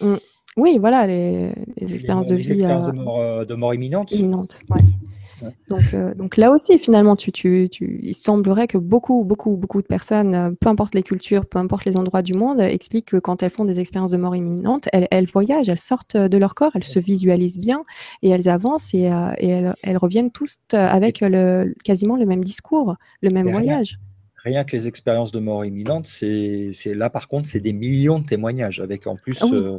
Mm. 0.00 0.16
Oui, 0.58 0.78
voilà, 0.78 1.06
les, 1.06 1.52
expériences 1.80 2.26
de 2.26 2.34
vie. 2.34 2.52
Expériences 2.52 2.86
de, 2.86 2.92
mort, 2.92 3.20
euh, 3.20 3.44
de 3.44 3.54
mort 3.54 3.72
imminente. 3.74 4.10
Imminente, 4.12 4.58
ouais. 4.70 4.80
Donc, 5.68 5.94
euh, 5.94 6.14
donc, 6.14 6.36
là 6.36 6.50
aussi, 6.50 6.78
finalement, 6.78 7.14
tu, 7.14 7.30
tu, 7.30 7.68
tu, 7.70 8.00
il 8.02 8.14
semblerait 8.14 8.66
que 8.66 8.76
beaucoup, 8.76 9.22
beaucoup, 9.24 9.56
beaucoup 9.56 9.80
de 9.80 9.86
personnes, 9.86 10.34
euh, 10.34 10.50
peu 10.60 10.68
importe 10.68 10.96
les 10.96 11.04
cultures, 11.04 11.46
peu 11.46 11.60
importe 11.60 11.84
les 11.84 11.96
endroits 11.96 12.22
du 12.22 12.34
monde, 12.34 12.60
expliquent 12.60 13.10
que 13.10 13.18
quand 13.18 13.44
elles 13.44 13.50
font 13.50 13.64
des 13.64 13.78
expériences 13.78 14.10
de 14.10 14.16
mort 14.16 14.34
imminente, 14.34 14.88
elles, 14.92 15.06
elles 15.12 15.26
voyagent, 15.26 15.68
elles 15.68 15.78
sortent 15.78 16.16
de 16.16 16.38
leur 16.38 16.56
corps, 16.56 16.72
elles 16.74 16.82
se 16.82 16.98
visualisent 16.98 17.60
bien 17.60 17.84
et 18.22 18.30
elles 18.30 18.48
avancent 18.48 18.92
et, 18.94 19.10
et 19.38 19.48
elles, 19.48 19.74
elles, 19.84 19.96
reviennent 19.96 20.32
tous 20.32 20.58
avec 20.72 21.20
le, 21.20 21.72
quasiment 21.84 22.16
le 22.16 22.26
même 22.26 22.42
discours, 22.42 22.96
le 23.22 23.30
même 23.30 23.48
voyage 23.48 24.00
rien 24.42 24.64
que 24.64 24.76
les 24.76 24.86
expériences 24.86 25.32
de 25.32 25.40
mort 25.40 25.64
imminente, 25.64 26.06
c'est 26.06 26.72
là 26.86 27.10
par 27.10 27.28
contre, 27.28 27.48
c'est 27.48 27.60
des 27.60 27.72
millions 27.72 28.18
de 28.18 28.26
témoignages 28.26 28.80
avec 28.80 29.06
en 29.06 29.16
plus, 29.16 29.42
ah 29.42 29.46
euh, 29.52 29.78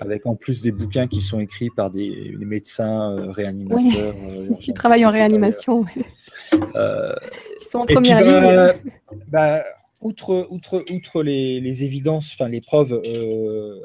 avec 0.00 0.26
en 0.26 0.34
plus 0.34 0.62
des 0.62 0.72
bouquins 0.72 1.06
qui 1.06 1.20
sont 1.20 1.40
écrits 1.40 1.70
par 1.70 1.90
des, 1.90 2.36
médecins 2.38 3.12
euh, 3.12 3.30
réanimateurs 3.30 4.14
euh, 4.32 4.54
qui 4.60 4.72
travaillent 4.72 5.04
en 5.04 5.10
réanimation, 5.10 5.84
qui 5.84 6.58
sont 7.60 7.78
en 7.78 7.86
première 7.86 8.24
bah, 8.24 8.72
ligne. 8.72 8.80
Bah, 9.28 9.64
outre, 10.00 10.46
outre, 10.50 10.84
outre 10.90 11.22
les, 11.22 11.60
les 11.60 11.84
évidences, 11.84 12.30
enfin 12.32 12.48
les 12.48 12.60
preuves 12.60 13.02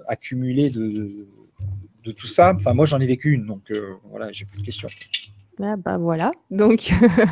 accumulées 0.07 0.69
de, 0.69 1.27
de, 2.03 2.11
tout 2.11 2.27
ça, 2.27 2.53
enfin 2.55 2.73
moi 2.73 2.85
j'en 2.85 2.99
ai 2.99 3.07
vécu 3.07 3.33
une, 3.33 3.45
donc 3.45 3.71
voilà, 4.09 4.31
j'ai 4.31 4.45
plus 4.45 4.59
de 4.59 4.65
questions. 4.65 4.89
Ah 5.61 5.75
bah 5.77 5.97
voilà. 5.97 6.31
Donc, 6.49 6.91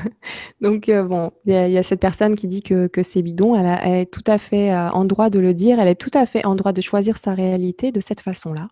donc 0.62 0.90
euh, 0.90 1.04
bon, 1.04 1.32
il 1.46 1.54
y, 1.54 1.78
a 1.78 1.84
cette 1.84 2.00
personne 2.00 2.36
qui 2.36 2.48
dit 2.48 2.62
que, 2.62 2.88
que 2.88 3.04
c'est 3.04 3.22
bidon. 3.22 3.56
Elle, 3.56 3.94
est 3.94 4.06
tout 4.06 4.24
à 4.28 4.38
fait 4.38 4.72
euh, 4.72 4.90
en 4.92 5.06
droit 5.06 5.30
de 5.30 5.40
le 5.40 5.54
dire. 5.54 5.80
Elle 5.80 5.88
est 5.88 5.96
tout 5.96 6.12
à 6.14 6.26
fait 6.26 6.46
en 6.46 6.56
droit 6.56 6.72
de 6.72 6.82
choisir 6.82 7.18
sa 7.18 7.34
réalité 7.34 7.92
de 7.92 8.00
cette 8.00 8.22
façon-là. 8.22 8.68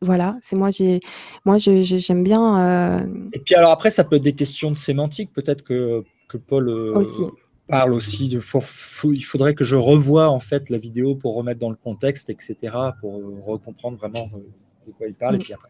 Voilà, 0.00 0.36
c'est 0.40 0.56
moi 0.56 0.70
j'ai 0.70 1.00
moi 1.44 1.58
j'aime 1.58 2.24
bien. 2.24 3.00
Euh, 3.00 3.06
Et 3.34 3.38
puis 3.38 3.54
alors 3.54 3.70
après, 3.70 3.90
ça 3.90 4.02
peut 4.02 4.16
être 4.16 4.22
des 4.22 4.32
questions 4.32 4.70
de 4.70 4.76
sémantique. 4.76 5.32
Peut-être 5.32 5.62
que, 5.62 6.02
que 6.28 6.38
Paul 6.38 6.68
aussi. 6.68 7.22
parle 7.68 7.92
aussi. 7.92 8.28
De, 8.28 8.40
il 9.12 9.24
faudrait 9.24 9.54
que 9.54 9.64
je 9.64 9.76
revoie 9.76 10.28
en 10.28 10.40
fait 10.40 10.70
la 10.70 10.78
vidéo 10.78 11.14
pour 11.14 11.36
remettre 11.36 11.60
dans 11.60 11.70
le 11.70 11.76
contexte, 11.76 12.30
etc. 12.30 12.56
Pour 13.00 13.20
recomprendre 13.46 13.96
vraiment 13.98 14.28
de 14.86 14.92
quoi 14.92 15.06
il 15.06 15.14
parle. 15.14 15.36
Et 15.36 15.38
mm. 15.38 15.42
puis 15.42 15.52
après. 15.52 15.68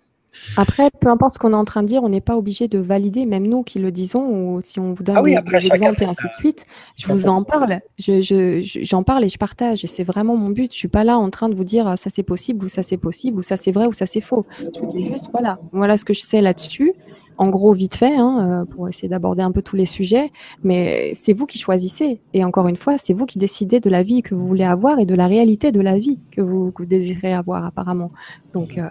Après, 0.57 0.91
peu 1.01 1.09
importe 1.09 1.35
ce 1.35 1.39
qu'on 1.39 1.53
est 1.53 1.57
en 1.57 1.65
train 1.65 1.83
de 1.83 1.89
dire, 1.89 2.03
on 2.03 2.09
n'est 2.09 2.21
pas 2.21 2.37
obligé 2.37 2.69
de 2.69 2.79
valider, 2.79 3.27
même 3.27 3.47
nous 3.47 3.63
qui 3.63 3.79
le 3.79 3.91
disons, 3.91 4.57
ou 4.57 4.61
si 4.63 4.81
on 4.81 4.93
vous 4.93 5.03
donne 5.03 5.17
ah 5.19 5.23
des, 5.23 5.67
exemples 5.67 6.03
et 6.03 6.07
ainsi 6.07 6.27
de 6.27 6.35
suite. 6.35 6.67
Je 6.97 7.07
vous 7.09 7.29
en 7.29 7.43
parle, 7.43 7.81
j'en 7.99 9.03
parle 9.03 9.25
et 9.25 9.29
je 9.29 9.39
partage. 9.39 9.85
C'est 9.87 10.05
vraiment 10.05 10.37
mon 10.37 10.51
but. 10.51 10.73
Je 10.73 10.77
suis 10.77 10.89
pas 10.89 11.05
là 11.05 11.19
en 11.19 11.31
train 11.31 11.49
de 11.49 11.55
vous 11.55 11.65
dire 11.65 11.87
ah, 11.87 11.97
ça 11.97 12.11
c'est 12.11 12.23
possible 12.23 12.65
ou 12.65 12.69
ça 12.69 12.83
c'est 12.83 12.97
possible 12.97 13.39
ou 13.39 13.43
ça 13.43 13.57
c'est 13.57 13.73
vrai 13.73 13.87
ou 13.87 13.93
ça 13.93 14.07
c'est 14.07 14.21
faux. 14.21 14.45
Je 14.75 14.81
vous 14.81 14.87
dis 14.87 15.03
juste 15.03 15.29
voilà, 15.33 15.59
voilà 15.73 15.97
ce 15.97 16.05
que 16.05 16.15
je 16.15 16.21
sais 16.21 16.41
là-dessus. 16.41 16.93
En 17.39 17.49
gros, 17.49 17.73
vite 17.73 17.95
fait, 17.95 18.15
hein, 18.15 18.63
euh, 18.63 18.65
pour 18.65 18.89
essayer 18.89 19.09
d'aborder 19.09 19.43
un 19.43 19.53
peu 19.53 19.63
tous 19.63 19.77
les 19.77 19.87
sujets. 19.87 20.31
Mais 20.63 21.13
c'est 21.15 21.33
vous 21.33 21.47
qui 21.47 21.59
choisissez. 21.59 22.21
Et 22.35 22.45
encore 22.45 22.69
une 22.69 22.77
fois, 22.77 22.99
c'est 22.99 23.15
vous 23.15 23.27
qui 23.27 23.39
décidez 23.39 23.81
de 23.81 23.91
la 23.91 24.03
vie 24.03 24.23
que 24.23 24.35
vous 24.35 24.47
voulez 24.47 24.65
avoir 24.65 24.99
et 24.99 25.07
de 25.07 25.15
la 25.15 25.27
réalité 25.27 25.73
de 25.73 25.81
la 25.81 25.99
vie 25.99 26.21
que 26.31 26.41
vous, 26.41 26.73
désirez 26.81 27.33
avoir 27.33 27.65
apparemment. 27.65 28.13
Donc 28.55 28.79
euh, 28.79 28.87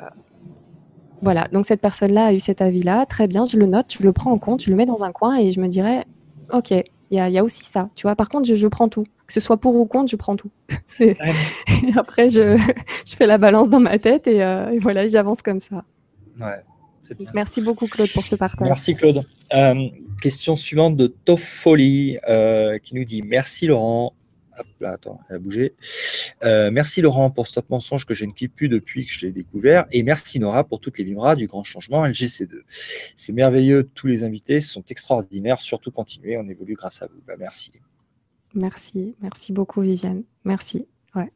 voilà, 1.22 1.48
donc 1.52 1.66
cette 1.66 1.82
personne-là 1.82 2.28
a 2.28 2.34
eu 2.34 2.40
cet 2.40 2.62
avis-là, 2.62 3.06
très 3.06 3.28
bien, 3.28 3.46
je 3.46 3.58
le 3.58 3.66
note, 3.66 3.96
je 4.00 4.04
le 4.04 4.12
prends 4.12 4.32
en 4.32 4.38
compte, 4.38 4.64
je 4.64 4.70
le 4.70 4.76
mets 4.76 4.86
dans 4.86 5.04
un 5.04 5.12
coin 5.12 5.38
et 5.38 5.52
je 5.52 5.60
me 5.60 5.68
dirais, 5.68 6.06
ok, 6.52 6.72
il 7.12 7.18
y, 7.18 7.38
a, 7.38 7.44
aussi 7.44 7.66
ça, 7.66 7.90
tu 7.96 8.04
vois. 8.04 8.16
Par 8.16 8.30
contre, 8.30 8.54
je, 8.54 8.68
prends 8.68 8.88
tout, 8.88 9.04
que 9.28 9.34
ce 9.34 9.42
soit 9.42 9.58
pour 9.58 9.76
ou 9.76 9.86
contre, 9.86 10.10
je 10.10 10.16
prends 10.16 10.38
tout. 10.38 10.50
et 11.00 11.18
après, 11.98 12.30
je, 12.30 12.58
fais 13.06 13.28
la 13.28 13.38
balance 13.38 13.70
dans 13.70 13.82
ma 13.82 14.00
tête 14.00 14.28
et, 14.28 14.42
euh, 14.42 14.80
voilà, 14.82 15.08
j'avance 15.08 15.42
comme 15.42 15.60
ça. 15.60 15.84
Ouais. 16.40 16.64
Merci 17.34 17.62
beaucoup 17.62 17.88
Claude 17.88 18.10
pour 18.14 18.24
ce 18.24 18.36
partage. 18.36 18.66
Merci 18.66 18.96
Claude. 18.96 19.22
Euh, 19.54 19.90
question 20.22 20.56
suivante 20.56 20.96
de 20.96 21.08
Toffoli 21.08 22.18
euh, 22.30 22.78
qui 22.78 22.96
nous 22.96 23.04
dit 23.04 23.22
merci 23.22 23.68
Laurent 23.68 24.14
attends, 24.84 25.20
elle 25.30 25.36
a 25.36 25.40
bougé. 25.40 25.76
Euh, 26.44 26.72
merci 26.72 27.02
Laurent 27.02 27.30
pour 27.30 27.48
Stop 27.48 27.70
Mensonge 27.70 28.06
que 28.06 28.14
je 28.14 28.26
ne 28.26 28.32
quitte 28.32 28.54
plus 28.54 28.70
depuis 28.70 29.06
que 29.06 29.12
je 29.12 29.26
l'ai 29.26 29.32
découvert. 29.32 29.86
Et 29.92 30.04
merci 30.04 30.40
Nora 30.40 30.64
pour 30.64 30.80
toutes 30.80 30.98
les 30.98 31.04
vibras 31.04 31.36
du 31.36 31.48
grand 31.48 31.64
changement 31.64 32.06
LGC2. 32.06 32.62
C'est 33.16 33.34
merveilleux, 33.34 33.90
tous 33.94 34.08
les 34.08 34.24
invités 34.24 34.60
sont 34.60 34.84
extraordinaires. 34.90 35.60
Surtout 35.60 35.92
continuez, 35.92 36.38
on 36.38 36.48
évolue 36.48 36.74
grâce 36.74 37.02
à 37.02 37.08
vous. 37.08 37.22
Bah, 37.26 37.34
merci. 37.38 37.72
Merci, 38.54 39.16
merci 39.22 39.54
beaucoup 39.54 39.82
Viviane. 39.82 40.24
Merci. 40.44 40.88
Ouais. 41.16 41.32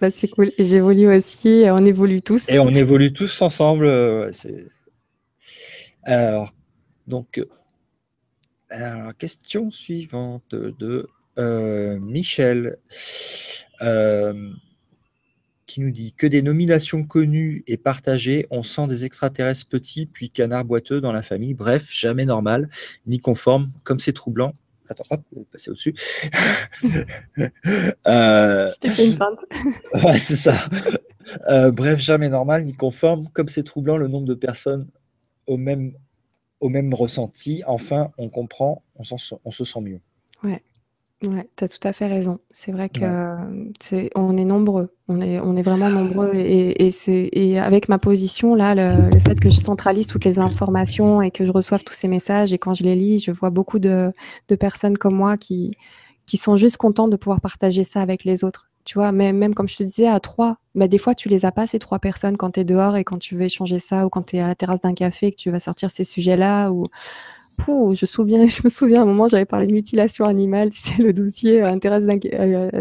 Bah, 0.00 0.10
c'est 0.10 0.28
cool. 0.28 0.52
Et 0.58 0.64
j'évolue 0.64 1.08
aussi, 1.08 1.64
on 1.68 1.84
évolue 1.84 2.22
tous. 2.22 2.48
Et 2.48 2.58
on 2.58 2.70
évolue 2.70 3.12
tous 3.12 3.42
ensemble. 3.42 3.86
Euh, 3.86 4.30
alors, 6.02 6.52
donc, 7.06 7.40
alors, 8.68 9.16
question 9.16 9.70
suivante 9.70 10.54
de 10.54 11.08
euh, 11.38 11.98
Michel, 12.00 12.78
euh, 13.82 14.50
qui 15.66 15.80
nous 15.80 15.90
dit 15.90 16.12
que 16.16 16.26
des 16.26 16.42
nominations 16.42 17.04
connues 17.04 17.64
et 17.66 17.76
partagées, 17.76 18.46
on 18.50 18.62
sent 18.62 18.86
des 18.86 19.04
extraterrestres 19.04 19.68
petits, 19.68 20.06
puis 20.06 20.30
canards 20.30 20.64
boiteux 20.64 21.00
dans 21.00 21.12
la 21.12 21.22
famille. 21.22 21.54
Bref, 21.54 21.88
jamais 21.90 22.24
normal, 22.24 22.68
ni 23.06 23.20
conforme, 23.20 23.72
comme 23.82 23.98
c'est 24.00 24.12
troublant. 24.12 24.52
Attends, 24.88 25.04
hop, 25.10 25.22
passer 25.50 25.70
au-dessus. 25.70 25.94
euh... 28.06 28.70
Je 28.70 28.78
t'ai 28.80 28.90
fait 28.90 29.06
une 29.06 29.16
feinte. 29.16 29.40
ouais, 30.04 30.18
c'est 30.18 30.36
ça. 30.36 30.68
Euh, 31.48 31.70
bref, 31.70 31.98
jamais 32.00 32.28
normal, 32.28 32.64
ni 32.64 32.74
conforme, 32.74 33.28
comme 33.32 33.48
c'est 33.48 33.62
troublant 33.62 33.96
le 33.96 34.08
nombre 34.08 34.26
de 34.26 34.34
personnes 34.34 34.88
au 35.46 35.56
même, 35.56 35.94
au 36.60 36.68
même 36.68 36.92
ressenti. 36.92 37.62
Enfin, 37.66 38.12
on 38.18 38.28
comprend, 38.28 38.84
on, 38.96 39.04
on 39.44 39.50
se 39.50 39.64
sent 39.64 39.80
mieux. 39.80 40.00
Ouais. 40.42 40.62
Ouais, 41.26 41.48
tu 41.56 41.64
as 41.64 41.68
tout 41.68 41.86
à 41.86 41.92
fait 41.92 42.06
raison. 42.06 42.38
C'est 42.50 42.72
vrai 42.72 42.88
que 42.88 43.34
c'est 43.80 44.10
on 44.14 44.36
est 44.36 44.44
nombreux. 44.44 44.90
On 45.08 45.20
est 45.20 45.38
on 45.40 45.56
est 45.56 45.62
vraiment 45.62 45.90
nombreux 45.90 46.32
et 46.34 46.86
et 46.86 46.90
c'est 46.90 47.28
et 47.32 47.58
avec 47.58 47.88
ma 47.88 47.98
position 47.98 48.54
là, 48.54 48.74
le 48.74 49.10
le 49.10 49.18
fait 49.20 49.38
que 49.40 49.50
je 49.50 49.56
centralise 49.60 50.06
toutes 50.06 50.24
les 50.24 50.38
informations 50.38 51.22
et 51.22 51.30
que 51.30 51.44
je 51.46 51.52
reçoive 51.52 51.84
tous 51.84 51.94
ces 51.94 52.08
messages 52.08 52.52
et 52.52 52.58
quand 52.58 52.74
je 52.74 52.82
les 52.84 52.96
lis, 52.96 53.18
je 53.20 53.30
vois 53.30 53.50
beaucoup 53.50 53.78
de 53.78 54.12
de 54.48 54.54
personnes 54.56 54.98
comme 54.98 55.14
moi 55.14 55.36
qui 55.36 55.72
qui 56.26 56.36
sont 56.36 56.56
juste 56.56 56.76
contents 56.78 57.08
de 57.08 57.16
pouvoir 57.16 57.40
partager 57.40 57.84
ça 57.84 58.00
avec 58.00 58.24
les 58.24 58.44
autres. 58.44 58.70
Tu 58.84 58.98
vois? 58.98 59.12
Même 59.12 59.36
même 59.38 59.54
comme 59.54 59.68
je 59.68 59.76
te 59.76 59.82
disais 59.82 60.08
à 60.08 60.20
trois, 60.20 60.56
bah, 60.74 60.88
des 60.88 60.98
fois 60.98 61.14
tu 61.14 61.28
les 61.28 61.44
as 61.46 61.52
pas 61.52 61.66
ces 61.66 61.78
trois 61.78 61.98
personnes 62.00 62.36
quand 62.36 62.52
tu 62.52 62.60
es 62.60 62.64
dehors 62.64 62.96
et 62.96 63.04
quand 63.04 63.18
tu 63.18 63.34
veux 63.36 63.42
échanger 63.42 63.78
ça 63.78 64.04
ou 64.06 64.10
quand 64.10 64.22
tu 64.24 64.36
es 64.36 64.40
à 64.40 64.46
la 64.48 64.54
terrasse 64.54 64.80
d'un 64.80 64.94
café 64.94 65.28
et 65.28 65.30
que 65.30 65.36
tu 65.36 65.50
vas 65.50 65.60
sortir 65.60 65.90
ces 65.90 66.04
sujets-là 66.04 66.70
ou 66.70 66.86
je, 67.92 68.06
souviens, 68.06 68.46
je 68.46 68.60
me 68.62 68.68
souviens 68.68 69.00
à 69.00 69.02
un 69.02 69.06
moment, 69.06 69.28
j'avais 69.28 69.44
parlé 69.44 69.66
de 69.66 69.72
mutilation 69.72 70.24
animale, 70.24 70.70
tu 70.70 70.78
sais, 70.78 71.02
le 71.02 71.12
dossier 71.12 71.60
à 71.60 71.70
la 71.70 71.78
terrasse 71.78 72.06
d'un, 72.06 72.18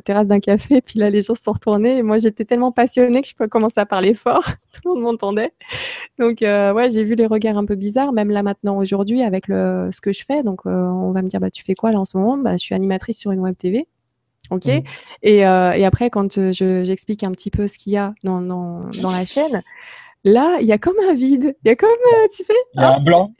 terrasse 0.04 0.28
d'un 0.28 0.40
café, 0.40 0.82
puis 0.82 1.00
là, 1.00 1.10
les 1.10 1.22
gens 1.22 1.36
se 1.36 1.44
sont 1.44 1.54
retournés, 1.54 1.98
et 1.98 2.04
moi, 2.04 2.18
j'étais 2.18 2.46
tellement 2.46 2.72
passionnée 2.72 3.22
que 3.22 3.28
je 3.28 3.46
commencer 3.48 3.80
à 3.80 3.86
parler 3.86 4.14
fort, 4.14 4.44
tout 4.74 4.82
le 4.86 4.94
monde 4.94 5.04
m'entendait. 5.04 5.54
Donc, 6.20 6.42
euh, 6.42 6.74
ouais, 6.74 6.90
j'ai 6.90 7.04
vu 7.04 7.16
les 7.16 7.26
regards 7.26 7.58
un 7.58 7.66
peu 7.66 7.76
bizarres, 7.76 8.14
même 8.14 8.30
là, 8.30 8.44
maintenant, 8.44 8.78
aujourd'hui, 8.78 9.22
avec 9.22 9.48
le, 9.48 9.90
ce 9.92 10.02
que 10.02 10.12
je 10.12 10.24
fais. 10.26 10.44
Donc, 10.44 10.62
euh, 10.66 10.70
on 10.70 11.12
va 11.12 11.22
me 11.22 11.28
dire, 11.28 11.40
bah, 11.40 11.52
tu 11.52 11.64
fais 11.64 11.76
quoi 11.76 11.92
là 11.92 12.00
en 12.00 12.06
ce 12.06 12.18
moment? 12.18 12.38
Bah, 12.38 12.54
Je 12.54 12.64
suis 12.64 12.76
animatrice 12.76 13.20
sur 13.20 13.32
une 13.32 13.40
web 13.40 13.56
TV. 13.58 13.88
OK 14.50 14.66
mmh. 14.66 14.82
et, 15.24 15.48
euh, 15.48 15.72
et, 15.72 15.86
après, 15.86 16.10
quand 16.10 16.34
je, 16.34 16.84
j'explique 16.84 17.24
un 17.24 17.32
petit 17.32 17.50
peu 17.50 17.66
ce 17.66 17.78
qu'il 17.78 17.94
y 17.94 17.98
a 17.98 18.14
dans, 18.24 18.42
dans, 18.42 18.90
dans 19.02 19.12
la 19.12 19.24
chaîne, 19.24 19.64
là, 20.24 20.58
il 20.62 20.68
y 20.68 20.72
a 20.72 20.78
comme 20.78 21.00
un 21.10 21.14
vide. 21.14 21.56
Il 21.64 21.68
y 21.68 21.72
a 21.72 21.76
comme, 21.76 21.90
tu 22.36 22.44
sais. 22.44 22.54
Il 22.76 22.82
y 22.82 22.84
a 22.84 22.96
un 22.96 23.00
blanc 23.00 23.34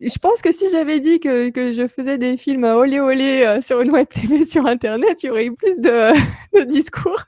je 0.00 0.18
pense 0.18 0.40
que 0.40 0.52
si 0.52 0.70
j'avais 0.70 1.00
dit 1.00 1.20
que, 1.20 1.50
que, 1.50 1.72
je 1.72 1.86
faisais 1.86 2.16
des 2.16 2.36
films 2.36 2.64
olé 2.64 3.00
olé 3.00 3.42
euh, 3.42 3.60
sur 3.60 3.80
une 3.80 3.90
web 3.90 4.08
TV 4.08 4.44
sur 4.46 4.66
Internet, 4.66 5.22
il 5.22 5.26
y 5.26 5.30
aurait 5.30 5.46
eu 5.46 5.54
plus 5.54 5.78
de, 5.78 6.12
de 6.58 6.64
discours, 6.64 7.22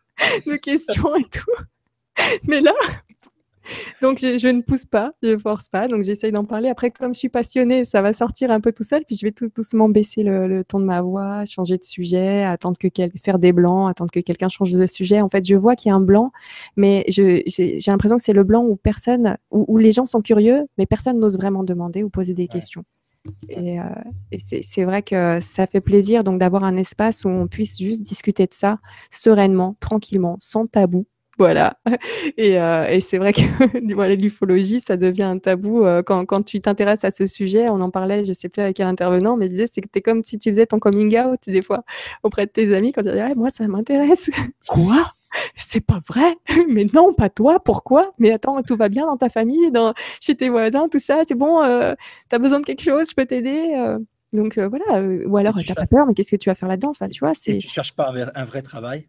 de 0.46 0.56
questions 0.56 1.14
et 1.16 1.24
tout. 1.24 1.62
Mais 2.44 2.60
là, 2.60 2.72
donc 4.02 4.18
je, 4.18 4.48
ne 4.48 4.60
pousse 4.60 4.84
pas, 4.84 5.12
je 5.22 5.36
force 5.38 5.68
pas, 5.68 5.88
donc 5.88 6.02
j'essaye 6.02 6.32
d'en 6.32 6.44
parler. 6.44 6.68
Après, 6.68 6.90
comme 6.90 7.14
je 7.14 7.18
suis 7.18 7.28
passionnée, 7.28 7.84
ça 7.84 8.02
va 8.02 8.12
sortir 8.12 8.50
un 8.50 8.60
peu 8.60 8.72
tout 8.72 8.82
seul, 8.82 9.04
puis 9.04 9.16
je 9.16 9.24
vais 9.24 9.32
tout 9.32 9.50
doucement 9.54 9.88
baisser 9.88 10.22
le, 10.22 10.64
ton 10.64 10.80
de 10.80 10.84
ma 10.84 11.02
voix, 11.02 11.44
changer 11.44 11.78
de 11.78 11.84
sujet, 11.84 12.44
attendre 12.44 12.76
que 12.78 12.88
faire 13.22 13.38
des 13.38 13.52
blancs, 13.52 13.90
attendre 13.90 14.10
que 14.10 14.20
quelqu'un 14.20 14.48
change 14.48 14.72
de 14.72 14.86
sujet. 14.86 15.20
En 15.20 15.28
fait, 15.28 15.46
je 15.46 15.54
vois 15.54 15.76
qu'il 15.76 15.90
y 15.90 15.92
a 15.92 15.96
un 15.96 16.00
blanc, 16.00 16.32
mais 16.76 17.04
j'ai 17.08 17.44
l'impression 17.86 18.16
que 18.16 18.22
c'est 18.22 18.32
le 18.32 18.44
blanc 18.44 18.64
où 18.64 18.76
personne, 18.76 19.36
où, 19.50 19.78
les 19.78 19.92
gens 19.92 20.06
sont 20.06 20.22
curieux, 20.22 20.66
mais 20.78 20.86
personne 20.86 21.18
n'ose 21.18 21.36
vraiment 21.36 21.64
demander 21.64 22.02
ou 22.02 22.08
poser 22.08 22.34
des 22.34 22.48
questions. 22.48 22.84
Et, 23.48 23.80
euh, 23.80 23.84
c'est 24.62 24.84
vrai 24.84 25.02
que 25.02 25.38
ça 25.40 25.66
fait 25.66 25.80
plaisir 25.80 26.24
donc 26.24 26.40
d'avoir 26.40 26.64
un 26.64 26.76
espace 26.76 27.24
où 27.24 27.28
on 27.28 27.46
puisse 27.46 27.78
juste 27.78 28.02
discuter 28.02 28.46
de 28.46 28.54
ça 28.54 28.80
sereinement, 29.10 29.76
tranquillement, 29.80 30.36
sans 30.40 30.66
tabou. 30.66 31.06
Voilà. 31.38 31.78
Et, 32.36 32.60
euh, 32.60 32.86
et 32.88 33.00
c'est 33.00 33.18
vrai 33.18 33.32
que 33.32 33.40
voilà, 33.94 34.14
l'ufologie, 34.14 34.80
ça 34.80 34.96
devient 34.96 35.22
un 35.22 35.38
tabou 35.38 35.84
euh, 35.84 36.02
quand, 36.02 36.24
quand, 36.26 36.42
tu 36.42 36.60
t'intéresses 36.60 37.04
à 37.04 37.10
ce 37.10 37.26
sujet. 37.26 37.68
On 37.68 37.80
en 37.80 37.90
parlait, 37.90 38.24
je 38.24 38.32
sais 38.32 38.48
plus 38.48 38.62
avec 38.62 38.76
quel 38.76 38.86
intervenant, 38.86 39.36
mais 39.36 39.46
je 39.46 39.52
disais, 39.52 39.66
c'est 39.66 39.80
que 39.80 39.88
es 39.94 40.00
comme 40.02 40.22
si 40.24 40.38
tu 40.38 40.50
faisais 40.50 40.66
ton 40.66 40.78
coming 40.78 41.18
out 41.18 41.40
des 41.46 41.62
fois 41.62 41.84
auprès 42.22 42.46
de 42.46 42.50
tes 42.50 42.74
amis 42.74 42.92
quand 42.92 43.02
tu 43.02 43.10
disais, 43.10 43.34
moi, 43.34 43.50
ça 43.50 43.66
m'intéresse. 43.66 44.30
Quoi? 44.68 45.12
C'est 45.56 45.84
pas 45.84 46.00
vrai? 46.08 46.36
Mais 46.68 46.86
non, 46.92 47.14
pas 47.14 47.30
toi. 47.30 47.62
Pourquoi? 47.62 48.12
Mais 48.18 48.32
attends, 48.32 48.62
tout 48.62 48.76
va 48.76 48.88
bien 48.88 49.06
dans 49.06 49.16
ta 49.16 49.28
famille, 49.28 49.70
dans, 49.70 49.94
chez 50.20 50.36
tes 50.36 50.48
voisins, 50.48 50.88
tout 50.88 50.98
ça. 50.98 51.22
C'est 51.26 51.34
bon, 51.34 51.62
euh, 51.62 51.94
tu 52.30 52.36
as 52.36 52.38
besoin 52.38 52.60
de 52.60 52.66
quelque 52.66 52.82
chose, 52.82 53.08
je 53.10 53.14
peux 53.14 53.26
t'aider. 53.26 53.74
Euh. 53.76 53.98
Donc 54.32 54.56
euh, 54.56 54.68
voilà. 54.68 55.02
ou 55.02 55.36
alors, 55.36 55.56
tu 55.56 55.68
n'as 55.68 55.74
pas 55.74 55.86
peur, 55.86 56.06
mais 56.06 56.14
qu'est-ce 56.14 56.30
que 56.30 56.36
tu 56.36 56.48
vas 56.48 56.54
faire 56.54 56.68
là-dedans? 56.68 56.90
Enfin, 56.90 57.08
tu 57.08 57.20
vois, 57.20 57.34
c'est. 57.34 57.58
Tu 57.58 57.68
cherches 57.68 57.94
pas 57.94 58.12
un 58.34 58.44
vrai 58.44 58.62
travail? 58.62 59.08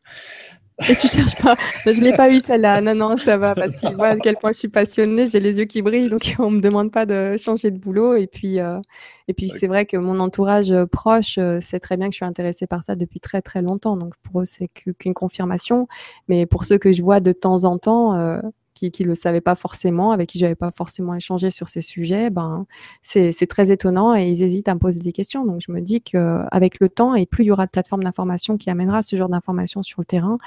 Et 0.89 0.95
tu 0.95 1.07
cherches 1.07 1.35
pas. 1.41 1.55
je 1.85 2.01
l'ai 2.01 2.13
pas 2.13 2.29
eu 2.29 2.39
celle-là. 2.41 2.81
Non, 2.81 2.95
non, 2.95 3.17
ça 3.17 3.37
va 3.37 3.55
parce 3.55 3.75
qu'il 3.77 3.95
voit 3.95 4.09
à 4.09 4.17
quel 4.17 4.35
point 4.35 4.51
je 4.51 4.59
suis 4.59 4.67
passionnée. 4.67 5.25
J'ai 5.27 5.39
les 5.39 5.59
yeux 5.59 5.65
qui 5.65 5.81
brillent, 5.81 6.09
donc 6.09 6.35
on 6.39 6.51
me 6.51 6.59
demande 6.59 6.91
pas 6.91 7.05
de 7.05 7.35
changer 7.37 7.71
de 7.71 7.77
boulot. 7.77 8.15
Et 8.15 8.27
puis, 8.27 8.59
euh, 8.59 8.79
et 9.27 9.33
puis 9.33 9.49
c'est 9.49 9.67
vrai 9.67 9.85
que 9.85 9.97
mon 9.97 10.19
entourage 10.19 10.71
euh, 10.71 10.85
proche 10.85 11.37
euh, 11.37 11.59
sait 11.61 11.79
très 11.79 11.97
bien 11.97 12.07
que 12.07 12.13
je 12.13 12.17
suis 12.17 12.25
intéressée 12.25 12.67
par 12.67 12.83
ça 12.83 12.95
depuis 12.95 13.19
très 13.19 13.41
très 13.41 13.61
longtemps. 13.61 13.97
Donc 13.97 14.13
pour 14.23 14.41
eux, 14.41 14.45
c'est 14.45 14.67
qu'une 14.67 15.13
confirmation. 15.13 15.87
Mais 16.27 16.45
pour 16.45 16.65
ceux 16.65 16.77
que 16.77 16.91
je 16.91 17.01
vois 17.01 17.19
de 17.19 17.31
temps 17.31 17.63
en 17.63 17.77
temps, 17.77 18.41
qui 18.73 18.91
ne 18.99 19.05
le 19.05 19.15
savaient 19.15 19.41
pas 19.41 19.55
forcément, 19.55 20.11
avec 20.11 20.29
qui 20.29 20.39
j'avais 20.39 20.55
pas 20.55 20.71
forcément 20.71 21.15
échangé 21.15 21.49
sur 21.51 21.67
ces 21.67 21.81
sujets, 21.81 22.29
ben, 22.29 22.65
c'est 23.01 23.47
très 23.47 23.71
étonnant 23.71 24.15
et 24.15 24.27
ils 24.27 24.43
hésitent 24.43 24.67
à 24.67 24.75
me 24.75 24.79
poser 24.79 24.99
des 24.99 25.13
questions. 25.13 25.45
Donc 25.45 25.61
je 25.65 25.71
me 25.71 25.81
dis 25.81 26.01
qu'avec 26.01 26.79
le 26.79 26.89
temps 26.89 27.15
et 27.15 27.25
plus 27.25 27.43
il 27.43 27.47
y 27.47 27.51
aura 27.51 27.65
de 27.65 27.71
plateformes 27.71 28.03
d'information 28.03 28.57
qui 28.57 28.69
amènera 28.69 29.03
ce 29.03 29.15
genre 29.15 29.29
d'informations 29.29 29.83
sur 29.83 30.01
le 30.01 30.05
terrain, 30.05 30.37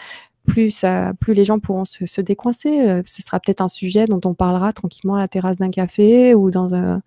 plus, 0.47 0.85
les 1.29 1.45
gens 1.45 1.59
pourront 1.59 1.85
se, 1.85 2.21
décoincer. 2.21 2.81
Euh, 2.81 3.03
ce 3.05 3.23
sera 3.23 3.41
peut-être 3.41 3.61
un 3.61 3.69
sujet 3.69 4.07
dont 4.07 4.21
on 4.25 4.35
parlera 4.35 4.73
tranquillement 4.73 5.17
à 5.17 5.19
la 5.19 5.29
terrasse 5.29 5.59
d'un 5.59 5.71
café 5.71 6.35
ou 6.35 6.51
dans 6.51 6.75
un... 6.75 7.03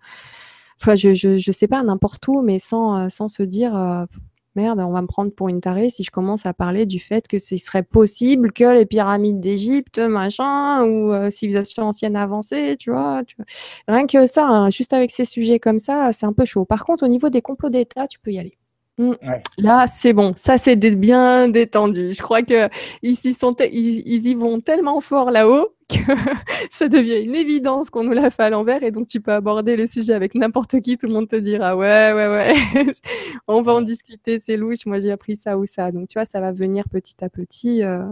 Enfin, 0.80 0.94
je, 0.94 1.14
je 1.14 1.52
sais 1.52 1.68
pas, 1.68 1.82
n'importe 1.82 2.26
où, 2.28 2.40
mais 2.40 2.58
sans, 2.58 3.06
euh, 3.06 3.08
se 3.08 3.42
dire, 3.42 3.76
euh, 3.76 4.06
merde, 4.54 4.80
on 4.80 4.92
va 4.92 5.02
me 5.02 5.06
prendre 5.06 5.32
pour 5.32 5.48
une 5.48 5.60
tarée 5.60 5.90
si 5.90 6.04
je 6.04 6.10
commence 6.10 6.46
à 6.46 6.52
parler 6.54 6.86
du 6.86 6.98
fait 6.98 7.26
que 7.28 7.38
ce 7.38 7.56
serait 7.56 7.82
possible 7.82 8.52
que 8.52 8.64
les 8.64 8.86
pyramides 8.86 9.40
d'Égypte, 9.40 9.98
machin, 9.98 10.84
ou 10.84 11.12
euh, 11.12 11.30
civilisation 11.30 11.84
ancienne 11.84 12.16
avancée, 12.16 12.76
tu 12.78 12.90
vois, 12.90 13.22
tu 13.24 13.36
vois. 13.36 13.46
Rien 13.88 14.06
que 14.06 14.26
ça, 14.26 14.46
hein, 14.46 14.70
juste 14.70 14.92
avec 14.92 15.10
ces 15.10 15.24
sujets 15.24 15.58
comme 15.58 15.78
ça, 15.78 16.12
c'est 16.12 16.26
un 16.26 16.32
peu 16.32 16.44
chaud. 16.44 16.64
Par 16.64 16.84
contre, 16.84 17.04
au 17.04 17.08
niveau 17.08 17.28
des 17.30 17.42
complots 17.42 17.70
d'État, 17.70 18.06
tu 18.06 18.18
peux 18.18 18.32
y 18.32 18.38
aller. 18.38 18.59
Mm. 19.00 19.14
Là, 19.56 19.86
c'est 19.86 20.12
bon. 20.12 20.34
Ça, 20.36 20.58
c'est 20.58 20.76
bien 20.76 21.48
détendu. 21.48 22.12
Je 22.12 22.20
crois 22.20 22.42
que 22.42 22.68
ils, 23.00 23.16
sont 23.16 23.56
ils, 23.72 24.26
y 24.26 24.34
vont 24.34 24.60
tellement 24.60 25.00
fort 25.00 25.30
là-haut 25.30 25.74
que 25.88 25.96
ça 26.70 26.86
devient 26.86 27.22
une 27.24 27.34
évidence 27.34 27.88
qu'on 27.88 28.04
nous 28.04 28.12
l'a 28.12 28.28
fait 28.28 28.42
à 28.42 28.50
l'envers. 28.50 28.82
Et 28.82 28.90
donc, 28.90 29.06
tu 29.06 29.22
peux 29.22 29.32
aborder 29.32 29.76
le 29.76 29.86
sujet 29.86 30.12
avec 30.12 30.34
n'importe 30.34 30.82
qui. 30.82 30.98
Tout 30.98 31.06
le 31.06 31.14
monde 31.14 31.28
te 31.28 31.36
dira 31.36 31.76
Ouais, 31.76 32.12
ouais, 32.12 32.28
ouais. 32.28 32.92
On 33.48 33.62
va 33.62 33.72
en 33.72 33.80
discuter. 33.80 34.38
C'est 34.38 34.58
louche. 34.58 34.84
Moi, 34.84 34.98
j'ai 34.98 35.10
appris 35.10 35.36
ça 35.36 35.56
ou 35.56 35.64
ça. 35.64 35.90
Donc, 35.92 36.08
tu 36.08 36.18
vois, 36.18 36.26
ça 36.26 36.40
va 36.40 36.52
venir 36.52 36.84
petit 36.90 37.24
à 37.24 37.30
petit, 37.30 37.82
euh, 37.82 38.04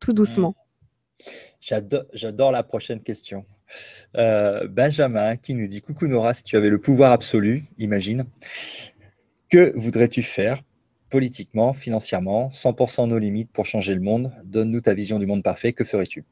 tout 0.00 0.14
doucement. 0.14 0.56
J'adore 1.60 2.52
la 2.52 2.62
prochaine 2.62 3.02
question. 3.02 3.44
Euh, 4.16 4.66
Benjamin 4.68 5.36
qui 5.36 5.54
nous 5.54 5.66
dit 5.66 5.80
Coucou 5.80 6.06
Nora, 6.06 6.34
si 6.34 6.44
tu 6.44 6.56
avais 6.56 6.68
le 6.68 6.78
pouvoir 6.78 7.12
absolu, 7.12 7.64
imagine, 7.78 8.24
que 9.52 9.72
voudrais-tu 9.76 10.22
faire 10.22 10.62
politiquement, 11.10 11.74
financièrement, 11.74 12.48
100% 12.48 13.06
nos 13.06 13.18
limites 13.18 13.50
pour 13.52 13.66
changer 13.66 13.94
le 13.94 14.00
monde? 14.00 14.32
Donne-nous 14.44 14.80
ta 14.80 14.94
vision 14.94 15.18
du 15.18 15.26
monde 15.26 15.42
parfait, 15.42 15.74
que 15.74 15.84
ferais-tu? 15.84 16.24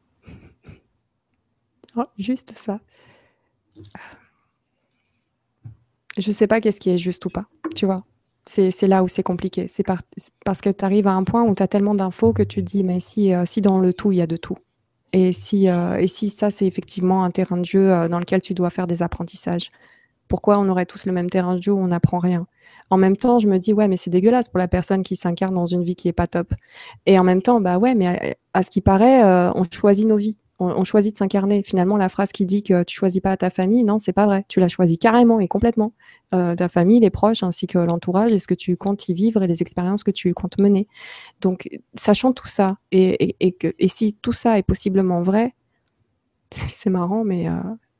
Oh, 1.96 2.04
Juste 2.18 2.52
ça. 2.52 2.80
Je 6.16 6.28
ne 6.28 6.32
sais 6.32 6.46
pas 6.46 6.60
qu'est-ce 6.62 6.80
qui 6.80 6.88
est 6.88 6.98
juste 6.98 7.24
ou 7.26 7.28
pas, 7.28 7.44
tu 7.76 7.84
vois. 7.84 8.04
C'est 8.46 8.88
là 8.88 9.04
où 9.04 9.08
c'est 9.08 9.22
compliqué. 9.22 9.68
C'est 9.68 9.84
parce 10.44 10.60
que 10.62 10.70
tu 10.70 10.84
arrives 10.84 11.06
à 11.06 11.12
un 11.12 11.24
point 11.24 11.42
où 11.42 11.54
tu 11.54 11.62
as 11.62 11.68
tellement 11.68 11.94
d'infos 11.94 12.32
que 12.32 12.42
tu 12.42 12.62
dis, 12.62 12.82
mais 12.82 13.00
si, 13.00 13.34
euh, 13.34 13.44
si 13.46 13.60
dans 13.60 13.78
le 13.78 13.92
tout, 13.92 14.12
il 14.12 14.18
y 14.18 14.22
a 14.22 14.26
de 14.26 14.38
tout. 14.38 14.56
Et 15.12 15.32
si, 15.32 15.68
euh, 15.68 15.96
et 15.96 16.08
si 16.08 16.30
ça, 16.30 16.50
c'est 16.50 16.66
effectivement 16.66 17.22
un 17.22 17.30
terrain 17.30 17.58
de 17.58 17.64
jeu 17.64 17.92
euh, 17.92 18.08
dans 18.08 18.18
lequel 18.18 18.40
tu 18.40 18.54
dois 18.54 18.70
faire 18.70 18.86
des 18.86 19.02
apprentissages, 19.02 19.70
pourquoi 20.30 20.58
on 20.58 20.68
aurait 20.70 20.86
tous 20.86 21.04
le 21.04 21.12
même 21.12 21.28
terrain 21.28 21.56
de 21.56 21.62
jeu 21.62 21.72
où 21.72 21.78
on 21.78 21.88
n'apprend 21.88 22.18
rien 22.18 22.46
en 22.90 22.96
même 22.96 23.16
temps, 23.16 23.38
je 23.38 23.46
me 23.46 23.58
dis, 23.58 23.72
ouais, 23.72 23.86
mais 23.86 23.96
c'est 23.96 24.10
dégueulasse 24.10 24.48
pour 24.48 24.58
la 24.58 24.68
personne 24.68 25.04
qui 25.04 25.14
s'incarne 25.14 25.54
dans 25.54 25.66
une 25.66 25.84
vie 25.84 25.94
qui 25.94 26.08
est 26.08 26.12
pas 26.12 26.26
top. 26.26 26.52
Et 27.06 27.18
en 27.18 27.24
même 27.24 27.40
temps, 27.40 27.60
bah 27.60 27.78
ouais, 27.78 27.94
mais 27.94 28.36
à, 28.52 28.62
ce 28.64 28.70
qui 28.70 28.80
paraît, 28.80 29.24
euh, 29.24 29.52
on 29.54 29.62
choisit 29.64 30.06
nos 30.06 30.16
vies. 30.16 30.38
On, 30.62 30.84
choisit 30.84 31.14
de 31.14 31.16
s'incarner. 31.16 31.62
Finalement, 31.62 31.96
la 31.96 32.10
phrase 32.10 32.32
qui 32.32 32.44
dit 32.44 32.62
que 32.62 32.82
tu 32.82 32.94
choisis 32.94 33.22
pas 33.22 33.34
ta 33.34 33.48
famille, 33.48 33.82
non, 33.82 33.98
c'est 33.98 34.12
pas 34.12 34.26
vrai. 34.26 34.44
Tu 34.46 34.60
la 34.60 34.68
choisis 34.68 34.98
carrément 34.98 35.40
et 35.40 35.48
complètement. 35.48 35.94
Euh, 36.34 36.54
ta 36.54 36.68
famille, 36.68 37.00
les 37.00 37.08
proches, 37.08 37.42
ainsi 37.42 37.66
que 37.66 37.78
l'entourage, 37.78 38.32
et 38.32 38.38
ce 38.38 38.46
que 38.46 38.52
tu 38.52 38.76
comptes 38.76 39.08
y 39.08 39.14
vivre 39.14 39.42
et 39.42 39.46
les 39.46 39.62
expériences 39.62 40.04
que 40.04 40.10
tu 40.10 40.34
comptes 40.34 40.58
mener. 40.58 40.86
Donc, 41.40 41.66
sachant 41.94 42.34
tout 42.34 42.46
ça, 42.46 42.76
et, 42.92 43.56
que, 43.58 43.72
si 43.86 44.12
tout 44.12 44.34
ça 44.34 44.58
est 44.58 44.62
possiblement 44.62 45.22
vrai, 45.22 45.54
c'est 46.68 46.90
marrant, 46.90 47.24
mais 47.24 47.48
euh, 47.48 47.52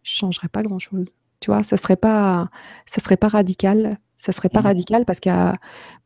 je 0.03 0.13
changerais 0.17 0.49
pas 0.49 0.63
grand-chose. 0.63 1.15
Tu 1.41 1.51
vois, 1.51 1.63
ça 1.65 1.77
serait 1.77 1.97
pas, 1.97 2.49
ça 2.87 3.01
serait 3.01 3.17
pas 3.17 3.29
radical 3.29 3.99
ça 4.21 4.33
serait 4.33 4.51
pas 4.51 4.61
mmh. 4.61 4.65
radical 4.65 5.05
parce, 5.07 5.21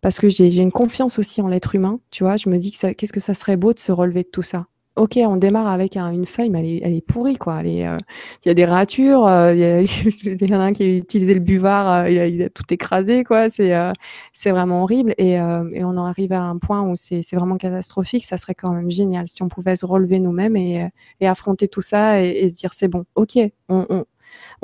parce 0.00 0.20
que 0.20 0.28
j'ai 0.28 0.56
une 0.56 0.70
confiance 0.70 1.18
aussi 1.18 1.42
en 1.42 1.48
l'être 1.48 1.74
humain, 1.74 1.98
tu 2.12 2.22
vois. 2.22 2.36
Je 2.36 2.48
me 2.48 2.58
dis 2.58 2.70
que 2.70 2.92
qu'est-ce 2.92 3.12
que 3.12 3.18
ça 3.18 3.34
serait 3.34 3.56
beau 3.56 3.72
de 3.72 3.80
se 3.80 3.90
relever 3.90 4.22
de 4.22 4.28
tout 4.28 4.42
ça? 4.42 4.66
Ok, 4.94 5.18
on 5.20 5.36
démarre 5.36 5.66
avec 5.66 5.96
une 5.96 6.24
feuille, 6.24 6.50
mais 6.50 6.78
elle 6.80 6.94
est, 6.94 7.00
pourrie, 7.04 7.34
quoi. 7.34 7.62
Euh, 7.64 7.98
il 8.44 8.48
y 8.48 8.48
a 8.48 8.54
des 8.54 8.64
ratures, 8.64 9.26
euh, 9.26 9.52
il 10.24 10.48
y, 10.48 10.54
en 10.54 10.60
a 10.60 10.64
un 10.66 10.72
qui 10.72 10.84
a 10.84 10.96
utilisé 10.98 11.34
le 11.34 11.40
buvard, 11.40 12.04
euh, 12.04 12.08
il, 12.08 12.42
a, 12.42 12.48
tout 12.48 12.62
écrasé, 12.70 13.24
quoi. 13.24 13.50
C'est 13.50 14.50
vraiment 14.50 14.84
horrible. 14.84 15.12
Et, 15.18 15.40
on 15.40 15.98
en 15.98 16.04
arrive 16.04 16.32
à 16.32 16.42
un 16.42 16.58
point 16.58 16.82
où 16.82 16.94
c'est 16.94 17.24
vraiment 17.32 17.56
catastrophique. 17.56 18.24
Ça 18.24 18.36
serait 18.38 18.54
quand 18.54 18.70
même 18.70 18.92
génial 18.92 19.26
si 19.26 19.42
on 19.42 19.48
pouvait 19.48 19.74
se 19.74 19.86
relever 19.86 20.20
nous-mêmes 20.20 20.56
et, 20.56 20.88
affronter 21.22 21.66
tout 21.66 21.82
ça 21.82 22.22
et, 22.22 22.48
se 22.48 22.54
dire 22.54 22.72
c'est 22.72 22.86
bon, 22.86 23.04
ok, 23.16 23.38
on 23.68 24.04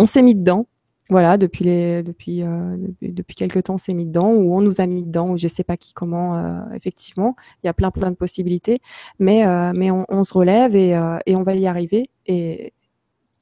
s'est 0.06 0.22
mis 0.22 0.34
dedans, 0.34 0.66
voilà, 1.10 1.36
depuis, 1.38 1.64
les, 1.64 2.04
depuis, 2.04 2.44
euh, 2.44 2.76
depuis, 3.02 3.34
quelques 3.34 3.64
temps, 3.64 3.78
c'est 3.78 3.94
mis 3.94 4.06
dedans, 4.06 4.30
ou 4.30 4.56
on 4.56 4.60
nous 4.60 4.80
a 4.80 4.86
mis 4.86 5.02
dedans, 5.02 5.30
ou 5.30 5.36
je 5.36 5.46
ne 5.46 5.48
sais 5.48 5.64
pas 5.64 5.76
qui, 5.76 5.92
comment, 5.92 6.36
euh, 6.36 6.60
effectivement. 6.74 7.34
Il 7.62 7.66
y 7.66 7.68
a 7.68 7.74
plein, 7.74 7.90
plein 7.90 8.10
de 8.10 8.16
possibilités. 8.16 8.80
Mais, 9.18 9.44
euh, 9.44 9.72
mais 9.74 9.90
on, 9.90 10.22
se 10.22 10.32
relève 10.32 10.76
et, 10.76 10.90
et, 11.26 11.34
on 11.34 11.42
va 11.42 11.54
y 11.54 11.66
arriver. 11.66 12.10
Et, 12.26 12.72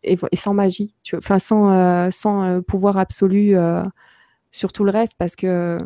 et, 0.02 0.16
sans 0.34 0.54
magie, 0.54 0.94
tu 1.02 1.16
enfin, 1.16 1.38
sans, 1.38 2.10
sans 2.10 2.62
pouvoir 2.62 2.96
absolu 2.96 3.54
sur 4.50 4.72
tout 4.72 4.84
le 4.84 4.90
reste, 4.90 5.12
parce 5.18 5.36
que 5.36 5.78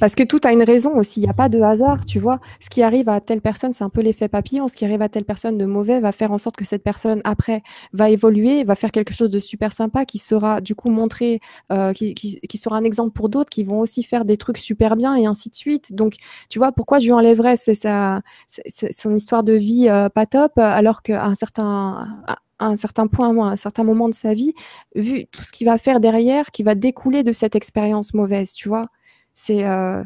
parce 0.00 0.14
que 0.14 0.22
tout 0.22 0.40
a 0.44 0.52
une 0.52 0.62
raison 0.62 0.96
aussi. 0.96 1.20
Il 1.20 1.24
n'y 1.24 1.30
a 1.30 1.34
pas 1.34 1.48
de 1.48 1.60
hasard, 1.60 2.04
tu 2.04 2.18
vois. 2.18 2.40
Ce 2.60 2.70
qui 2.70 2.82
arrive 2.82 3.08
à 3.08 3.20
telle 3.20 3.40
personne, 3.40 3.72
c'est 3.72 3.84
un 3.84 3.88
peu 3.88 4.00
l'effet 4.00 4.28
papillon. 4.28 4.68
Ce 4.68 4.76
qui 4.76 4.84
arrive 4.84 5.02
à 5.02 5.08
telle 5.08 5.24
personne 5.24 5.58
de 5.58 5.64
mauvais 5.64 6.00
va 6.00 6.12
faire 6.12 6.32
en 6.32 6.38
sorte 6.38 6.56
que 6.56 6.64
cette 6.64 6.82
personne, 6.82 7.20
après, 7.24 7.62
va 7.92 8.10
évoluer, 8.10 8.64
va 8.64 8.74
faire 8.74 8.90
quelque 8.90 9.12
chose 9.12 9.30
de 9.30 9.38
super 9.38 9.72
sympa 9.72 10.04
qui 10.04 10.18
sera, 10.18 10.60
du 10.60 10.74
coup, 10.74 10.90
montré, 10.90 11.40
euh, 11.72 11.92
qui, 11.92 12.58
sera 12.58 12.76
un 12.76 12.84
exemple 12.84 13.12
pour 13.12 13.28
d'autres 13.28 13.50
qui 13.50 13.64
vont 13.64 13.80
aussi 13.80 14.02
faire 14.02 14.24
des 14.24 14.36
trucs 14.36 14.58
super 14.58 14.96
bien 14.96 15.16
et 15.16 15.26
ainsi 15.26 15.50
de 15.50 15.56
suite. 15.56 15.94
Donc, 15.94 16.14
tu 16.48 16.58
vois, 16.58 16.72
pourquoi 16.72 16.98
je 16.98 17.06
lui 17.06 17.12
enlèverais 17.12 17.54
son 17.56 19.14
histoire 19.14 19.42
de 19.42 19.54
vie 19.54 19.88
euh, 19.88 20.08
pas 20.08 20.26
top, 20.26 20.58
alors 20.58 21.02
qu'à 21.02 21.24
un 21.24 21.34
certain, 21.34 22.22
un 22.60 22.76
certain 22.76 23.06
point, 23.06 23.28
à 23.28 23.52
un 23.52 23.56
certain 23.56 23.84
moment 23.84 24.08
de 24.08 24.14
sa 24.14 24.34
vie, 24.34 24.54
vu 24.94 25.26
tout 25.26 25.42
ce 25.42 25.52
qu'il 25.52 25.66
va 25.66 25.78
faire 25.78 26.00
derrière, 26.00 26.50
qui 26.50 26.62
va 26.62 26.74
découler 26.74 27.22
de 27.22 27.32
cette 27.32 27.56
expérience 27.56 28.14
mauvaise, 28.14 28.52
tu 28.52 28.68
vois. 28.68 28.88
C'est. 29.34 29.64
Euh... 29.64 30.02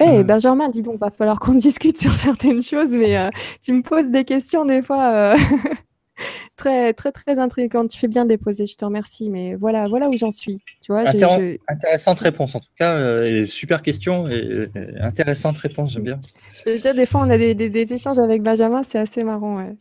Hey, 0.00 0.24
Benjamin, 0.24 0.68
dis 0.70 0.82
donc, 0.82 0.98
va 0.98 1.10
falloir 1.10 1.38
qu'on 1.38 1.54
discute 1.54 1.98
sur 1.98 2.14
certaines 2.14 2.62
choses, 2.62 2.90
mais 2.90 3.16
euh, 3.16 3.30
tu 3.62 3.72
me 3.72 3.82
poses 3.82 4.10
des 4.10 4.24
questions 4.24 4.64
des 4.64 4.82
fois 4.82 5.14
euh, 5.14 5.36
très, 6.56 6.92
très, 6.92 7.12
très 7.12 7.38
intrigantes. 7.38 7.90
Tu 7.90 7.98
fais 7.98 8.08
bien 8.08 8.24
de 8.24 8.30
les 8.30 8.36
poser, 8.36 8.66
je 8.66 8.76
te 8.76 8.84
remercie, 8.84 9.30
mais 9.30 9.54
voilà, 9.54 9.86
voilà 9.86 10.08
où 10.08 10.16
j'en 10.16 10.32
suis. 10.32 10.60
Tu 10.80 10.90
vois, 10.90 11.04
Intéressante 11.68 12.18
réponse, 12.18 12.56
en 12.56 12.60
tout 12.60 12.72
cas, 12.76 12.96
euh, 12.96 13.46
super 13.46 13.82
question 13.82 14.28
et, 14.28 14.68
intéressante 15.00 15.58
réponse, 15.58 15.92
j'aime 15.92 16.02
bien. 16.02 16.20
des 16.66 17.06
fois, 17.06 17.20
on 17.22 17.30
a 17.30 17.38
des, 17.38 17.54
des, 17.54 17.92
échanges 17.92 18.18
avec 18.18 18.42
Benjamin, 18.42 18.82
c'est 18.82 18.98
assez 18.98 19.22
marrant. 19.22 19.58
Ouais. 19.58 19.76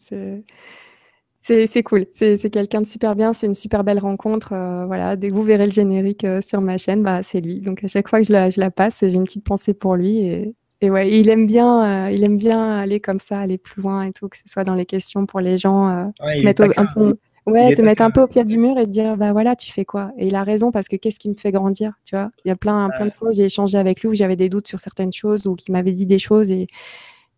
C'est 1.44 1.84
cool. 1.84 2.06
C'est 2.14 2.50
quelqu'un 2.50 2.82
de 2.82 2.86
super 2.86 3.16
bien. 3.16 3.34
C'est 3.34 3.48
une 3.48 3.54
super 3.54 3.84
belle 3.84 4.00
rencontre. 4.00 4.54
Euh, 4.54 4.86
voilà, 4.86 5.18
dès 5.18 5.30
que 5.30 5.34
vous 5.34 5.44
verrez 5.44 5.66
le 5.66 5.72
générique 5.72 6.24
euh, 6.24 6.42
sur 6.42 6.62
ma 6.62 6.78
chaîne, 6.78 7.04
bah, 7.04 7.22
c'est 7.22 7.42
lui. 7.42 7.60
Donc 7.60 7.84
à 7.84 7.88
chaque 7.88 8.08
fois 8.08 8.22
que 8.22 8.28
je 8.28 8.32
la, 8.32 8.50
je 8.50 8.62
la 8.62 8.72
passe, 8.72 9.00
j'ai 9.02 9.14
une 9.14 9.26
petite 9.26 9.44
pensée 9.44 9.74
pour 9.74 9.96
lui. 9.96 10.20
Et, 10.20 10.56
et 10.80 10.90
ouais, 10.90 11.12
il 11.12 11.30
aime 11.30 11.46
bien, 11.46 12.08
euh, 12.08 12.12
il 12.12 12.24
aime 12.24 12.38
bien 12.38 12.80
aller 12.80 13.02
comme 13.02 13.20
ça, 13.20 13.40
aller 13.40 13.58
plus 13.58 13.82
loin 13.82 14.04
et 14.04 14.14
tout, 14.14 14.30
que 14.30 14.38
ce 14.38 14.44
soit 14.46 14.64
dans 14.64 14.74
les 14.74 14.86
questions 14.86 15.26
pour 15.26 15.42
les 15.42 15.58
gens, 15.58 16.12
te 16.20 16.44
mettre 16.44 16.64
un 16.78 16.86
peu, 16.86 17.16
ouais, 17.46 17.76
te 17.76 17.82
mettre 17.82 18.04
un 18.04 18.12
peu 18.12 18.22
au 18.22 18.28
pied 18.28 18.44
du 18.46 18.58
mur 18.58 18.78
et 18.78 18.86
te 18.86 18.90
dire, 18.90 19.18
bah 19.18 19.34
voilà, 19.34 19.56
tu 19.56 19.72
fais 19.72 19.86
quoi? 19.86 20.12
Et 20.18 20.28
il 20.28 20.36
a 20.36 20.44
raison 20.44 20.72
parce 20.72 20.88
que 20.88 20.96
qu'est-ce 20.96 21.20
qui 21.20 21.30
me 21.30 21.36
fait 21.36 21.52
grandir, 21.52 21.94
tu 22.06 22.16
vois? 22.16 22.32
Il 22.44 22.50
y 22.50 22.52
a 22.52 22.56
plein, 22.56 22.90
plein 22.90 23.06
de 23.06 23.12
fois 23.12 23.30
où 23.30 23.34
j'ai 23.34 23.46
échangé 23.46 23.78
avec 23.78 24.02
lui 24.02 24.10
où 24.10 24.14
j'avais 24.14 24.36
des 24.36 24.50
doutes 24.50 24.68
sur 24.68 24.80
certaines 24.80 25.14
choses 25.14 25.46
ou 25.46 25.56
qu'il 25.56 25.72
m'avait 25.72 25.94
dit 25.94 26.06
des 26.06 26.20
choses 26.20 26.52
et 26.52 26.68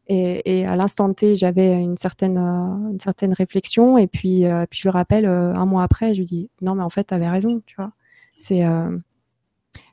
et, 0.08 0.66
à 0.66 0.76
l'instant 0.76 1.12
T, 1.14 1.36
j'avais 1.36 1.82
une 1.82 1.98
certaine, 1.98 2.38
euh, 2.38 2.92
une 2.92 3.00
certaine 3.00 3.34
réflexion. 3.34 3.98
Et 3.98 4.08
puis, 4.08 4.46
euh, 4.46 4.66
puis 4.70 4.80
je 4.80 4.88
le 4.88 4.92
rappelle 4.92 5.26
euh, 5.26 5.54
un 5.56 5.66
mois 5.66 5.84
après, 5.84 6.14
je 6.14 6.20
lui 6.20 6.26
dis 6.26 6.50
Non, 6.62 6.76
mais 6.76 6.84
en 6.84 6.90
fait, 6.90 7.06
tu 7.06 7.14
avais 7.14 7.30
raison, 7.30 7.62
tu 7.66 7.76
vois. 7.76 7.92
C'est, 8.38 8.64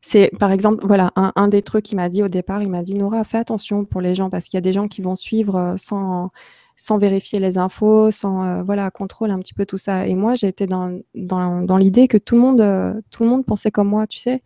c'est 0.01 0.32
par 0.40 0.51
exemple, 0.51 0.84
voilà, 0.84 1.12
un, 1.14 1.32
un 1.36 1.47
des 1.47 1.62
trucs 1.62 1.84
qu'il 1.84 1.97
m'a 1.97 2.09
dit 2.09 2.24
au 2.24 2.28
départ 2.28 2.60
il 2.60 2.68
m'a 2.68 2.82
dit 2.82 2.97
Nora, 2.97 3.22
fais 3.22 3.39
attention 3.39 3.84
pour 3.84 4.01
les 4.01 4.16
gens 4.16 4.30
parce 4.30 4.47
qu'il 4.47 4.56
y 4.56 4.59
a 4.59 4.62
des 4.62 4.72
gens 4.72 4.89
qui 4.89 5.01
vont 5.01 5.14
suivre 5.14 5.76
sans 5.78 6.32
sans 6.76 6.98
vérifier 6.98 7.38
les 7.38 7.58
infos, 7.58 8.10
sans 8.10 8.44
euh, 8.44 8.62
voilà 8.62 8.90
contrôler 8.90 9.32
un 9.32 9.38
petit 9.38 9.54
peu 9.54 9.66
tout 9.66 9.78
ça. 9.78 10.06
Et 10.06 10.14
moi, 10.14 10.34
j'étais 10.34 10.66
dans, 10.66 10.98
dans, 11.14 11.62
dans 11.62 11.76
l'idée 11.76 12.08
que 12.08 12.18
tout 12.18 12.34
le 12.34 12.40
monde 12.40 12.60
euh, 12.60 13.00
tout 13.10 13.24
le 13.24 13.30
monde 13.30 13.44
pensait 13.44 13.70
comme 13.70 13.88
moi, 13.88 14.06
tu 14.06 14.18
sais. 14.18 14.42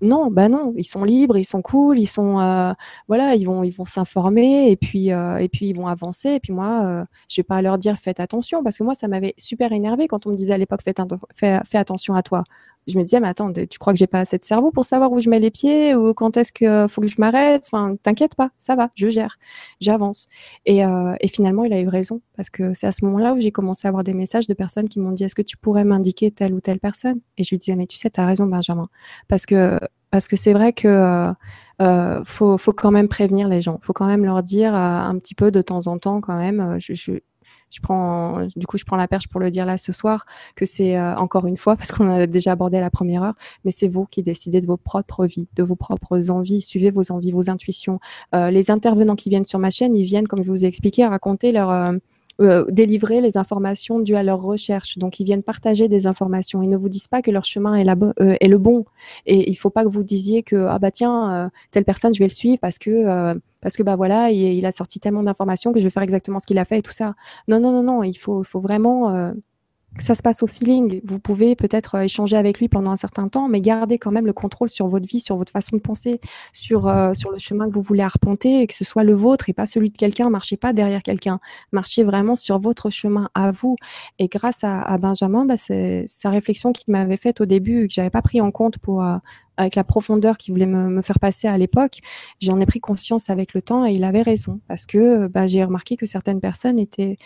Non, 0.00 0.30
bah 0.30 0.48
non, 0.48 0.72
ils 0.76 0.84
sont 0.84 1.04
libres, 1.04 1.36
ils 1.36 1.44
sont 1.44 1.62
cool, 1.62 1.98
ils 1.98 2.06
sont 2.06 2.40
euh, 2.40 2.72
voilà, 3.08 3.34
ils 3.34 3.44
vont 3.44 3.62
ils 3.62 3.72
vont 3.72 3.84
s'informer 3.84 4.70
et 4.70 4.76
puis 4.76 5.08
et 5.08 5.48
puis 5.52 5.68
ils 5.68 5.76
vont 5.76 5.86
avancer. 5.86 6.30
Et 6.30 6.40
puis 6.40 6.52
moi, 6.52 7.04
je 7.28 7.36
vais 7.36 7.44
pas 7.44 7.60
leur 7.62 7.78
dire 7.78 7.98
faites 7.98 8.20
attention 8.20 8.62
parce 8.62 8.78
que 8.78 8.84
moi, 8.84 8.94
ça 8.94 9.08
m'avait 9.08 9.34
super 9.36 9.72
énervé 9.72 10.08
quand 10.08 10.26
on 10.26 10.30
me 10.30 10.36
disait 10.36 10.54
à 10.54 10.58
l'époque 10.58 10.80
faites 10.82 11.00
fais 11.34 11.78
attention 11.78 12.14
à 12.14 12.22
toi 12.22 12.44
je 12.90 12.98
me 12.98 13.02
disais, 13.02 13.20
mais 13.20 13.28
attends, 13.28 13.52
tu 13.52 13.78
crois 13.78 13.92
que 13.92 13.98
j'ai 13.98 14.06
pas 14.06 14.20
assez 14.20 14.38
de 14.38 14.44
cerveau 14.44 14.70
pour 14.70 14.84
savoir 14.84 15.12
où 15.12 15.20
je 15.20 15.28
mets 15.30 15.40
les 15.40 15.50
pieds 15.50 15.94
ou 15.94 16.12
quand 16.14 16.36
est-ce 16.36 16.52
qu'il 16.52 16.86
faut 16.88 17.00
que 17.00 17.06
je 17.06 17.16
m'arrête? 17.18 17.64
Enfin, 17.66 17.96
t'inquiète 18.02 18.34
pas, 18.34 18.50
ça 18.58 18.76
va, 18.76 18.90
je 18.94 19.08
gère, 19.08 19.38
j'avance. 19.80 20.28
Et, 20.66 20.84
euh, 20.84 21.14
et, 21.20 21.28
finalement, 21.28 21.64
il 21.64 21.72
a 21.72 21.80
eu 21.80 21.88
raison 21.88 22.20
parce 22.36 22.50
que 22.50 22.74
c'est 22.74 22.86
à 22.86 22.92
ce 22.92 23.04
moment-là 23.04 23.34
où 23.34 23.40
j'ai 23.40 23.52
commencé 23.52 23.86
à 23.86 23.90
avoir 23.90 24.04
des 24.04 24.14
messages 24.14 24.46
de 24.46 24.54
personnes 24.54 24.88
qui 24.88 25.00
m'ont 25.00 25.12
dit, 25.12 25.24
est-ce 25.24 25.34
que 25.34 25.42
tu 25.42 25.56
pourrais 25.56 25.84
m'indiquer 25.84 26.30
telle 26.30 26.54
ou 26.54 26.60
telle 26.60 26.80
personne? 26.80 27.20
Et 27.38 27.44
je 27.44 27.50
lui 27.50 27.58
disais, 27.58 27.76
mais 27.76 27.86
tu 27.86 27.96
sais, 27.96 28.10
tu 28.10 28.20
as 28.20 28.26
raison, 28.26 28.46
Benjamin, 28.46 28.88
parce 29.28 29.46
que 29.46 29.78
c'est 30.12 30.52
vrai 30.52 30.72
que 30.72 30.88
euh, 30.88 31.32
euh, 31.80 32.22
faut, 32.24 32.58
quand 32.72 32.90
même 32.90 33.08
prévenir 33.08 33.48
les 33.48 33.62
gens, 33.62 33.78
faut 33.82 33.92
quand 33.92 34.06
même 34.06 34.24
leur 34.24 34.42
dire 34.42 34.74
un 34.74 35.18
petit 35.18 35.34
peu 35.34 35.50
de 35.50 35.62
temps 35.62 35.86
en 35.86 35.98
temps 35.98 36.20
quand 36.20 36.36
même. 36.36 36.76
Je, 36.78 37.20
je 37.70 37.80
prends, 37.80 38.46
du 38.56 38.66
coup, 38.66 38.78
je 38.78 38.84
prends 38.84 38.96
la 38.96 39.08
perche 39.08 39.28
pour 39.28 39.40
le 39.40 39.50
dire 39.50 39.66
là 39.66 39.78
ce 39.78 39.92
soir, 39.92 40.26
que 40.56 40.64
c'est 40.64 40.98
euh, 40.98 41.14
encore 41.16 41.46
une 41.46 41.56
fois, 41.56 41.76
parce 41.78 41.92
qu'on 41.92 42.08
a 42.08 42.26
déjà 42.26 42.52
abordé 42.52 42.80
la 42.80 42.90
première 42.90 43.22
heure, 43.22 43.34
mais 43.64 43.70
c'est 43.70 43.88
vous 43.88 44.06
qui 44.06 44.22
décidez 44.22 44.60
de 44.60 44.66
vos 44.66 44.76
propres 44.76 45.26
vies, 45.26 45.48
de 45.54 45.62
vos 45.62 45.76
propres 45.76 46.30
envies, 46.30 46.60
suivez 46.60 46.90
vos 46.90 47.12
envies, 47.12 47.32
vos 47.32 47.50
intuitions. 47.50 48.00
Euh, 48.34 48.50
les 48.50 48.70
intervenants 48.70 49.16
qui 49.16 49.30
viennent 49.30 49.46
sur 49.46 49.58
ma 49.58 49.70
chaîne, 49.70 49.94
ils 49.94 50.04
viennent, 50.04 50.28
comme 50.28 50.42
je 50.42 50.50
vous 50.50 50.64
ai 50.64 50.68
expliqué, 50.68 51.06
raconter 51.06 51.52
leur 51.52 51.70
euh, 52.40 52.64
délivrer 52.70 53.20
les 53.20 53.36
informations 53.36 54.00
dues 54.00 54.16
à 54.16 54.22
leur 54.22 54.40
recherche. 54.40 54.98
Donc, 54.98 55.20
ils 55.20 55.24
viennent 55.24 55.42
partager 55.42 55.88
des 55.88 56.06
informations. 56.06 56.62
Ils 56.62 56.68
ne 56.68 56.76
vous 56.76 56.88
disent 56.88 57.08
pas 57.08 57.22
que 57.22 57.30
leur 57.30 57.44
chemin 57.44 57.74
est, 57.76 57.88
euh, 57.88 58.36
le 58.40 58.58
bon. 58.58 58.84
Et 59.26 59.48
il 59.48 59.52
ne 59.52 59.56
faut 59.56 59.70
pas 59.70 59.84
que 59.84 59.88
vous 59.88 60.02
disiez 60.02 60.42
que, 60.42 60.56
ah 60.56 60.78
bah 60.78 60.90
tiens, 60.90 61.46
euh, 61.46 61.48
telle 61.70 61.84
personne, 61.84 62.14
je 62.14 62.18
vais 62.18 62.26
le 62.26 62.34
suivre 62.34 62.58
parce 62.60 62.78
que, 62.78 63.34
parce 63.60 63.76
que 63.76 63.82
bah 63.82 63.96
voilà, 63.96 64.30
il, 64.30 64.64
a 64.64 64.72
sorti 64.72 65.00
tellement 65.00 65.22
d'informations 65.22 65.72
que 65.72 65.78
je 65.78 65.84
vais 65.84 65.90
faire 65.90 66.02
exactement 66.02 66.38
ce 66.38 66.46
qu'il 66.46 66.58
a 66.58 66.64
fait 66.64 66.78
et 66.78 66.82
tout 66.82 66.92
ça. 66.92 67.14
Non, 67.48 67.60
non, 67.60 67.72
non, 67.72 67.82
non, 67.82 68.02
il 68.02 68.14
faut, 68.14 68.42
faut 68.42 68.60
vraiment 68.60 69.32
ça 69.98 70.14
se 70.14 70.22
passe 70.22 70.42
au 70.42 70.46
feeling. 70.46 71.00
Vous 71.04 71.18
pouvez 71.18 71.56
peut-être 71.56 71.96
euh, 71.96 72.02
échanger 72.02 72.36
avec 72.36 72.60
lui 72.60 72.68
pendant 72.68 72.90
un 72.90 72.96
certain 72.96 73.28
temps, 73.28 73.48
mais 73.48 73.60
gardez 73.60 73.98
quand 73.98 74.12
même 74.12 74.26
le 74.26 74.32
contrôle 74.32 74.68
sur 74.68 74.86
votre 74.86 75.06
vie, 75.06 75.20
sur 75.20 75.36
votre 75.36 75.50
façon 75.50 75.76
de 75.76 75.80
penser, 75.80 76.20
sur, 76.52 76.86
euh, 76.86 77.12
sur 77.14 77.30
le 77.30 77.38
chemin 77.38 77.68
que 77.68 77.74
vous 77.74 77.82
voulez 77.82 78.02
arpenter 78.02 78.60
et 78.60 78.66
que 78.66 78.74
ce 78.74 78.84
soit 78.84 79.04
le 79.04 79.14
vôtre 79.14 79.48
et 79.48 79.52
pas 79.52 79.66
celui 79.66 79.90
de 79.90 79.96
quelqu'un. 79.96 80.30
Marchez 80.30 80.56
pas 80.56 80.72
derrière 80.72 81.02
quelqu'un. 81.02 81.40
Marchez 81.72 82.04
vraiment 82.04 82.36
sur 82.36 82.58
votre 82.58 82.90
chemin 82.90 83.28
à 83.34 83.50
vous. 83.50 83.76
Et 84.18 84.28
grâce 84.28 84.62
à, 84.62 84.96
Benjamin, 84.98 85.44
bah, 85.44 85.56
sa 85.58 86.30
réflexion 86.30 86.72
qu'il 86.72 86.92
m'avait 86.92 87.16
faite 87.16 87.40
au 87.40 87.46
début, 87.46 87.88
que 87.88 87.92
j'avais 87.92 88.10
pas 88.10 88.22
pris 88.22 88.40
en 88.40 88.50
compte 88.50 88.78
pour, 88.78 89.02
euh, 89.02 89.16
avec 89.56 89.74
la 89.74 89.84
profondeur 89.84 90.38
qu'il 90.38 90.54
voulait 90.54 90.66
me, 90.66 91.02
faire 91.02 91.18
passer 91.18 91.48
à 91.48 91.58
l'époque, 91.58 91.98
j'en 92.40 92.60
ai 92.60 92.66
pris 92.66 92.80
conscience 92.80 93.28
avec 93.28 93.54
le 93.54 93.60
temps 93.60 93.84
et 93.86 93.92
il 93.92 94.04
avait 94.04 94.22
raison 94.22 94.60
parce 94.68 94.86
que 94.86 95.26
bah, 95.26 95.46
j'ai 95.46 95.62
remarqué 95.64 95.96
que 95.96 96.06
certaines 96.06 96.40
personnes 96.40 96.78
étaient 96.78 97.16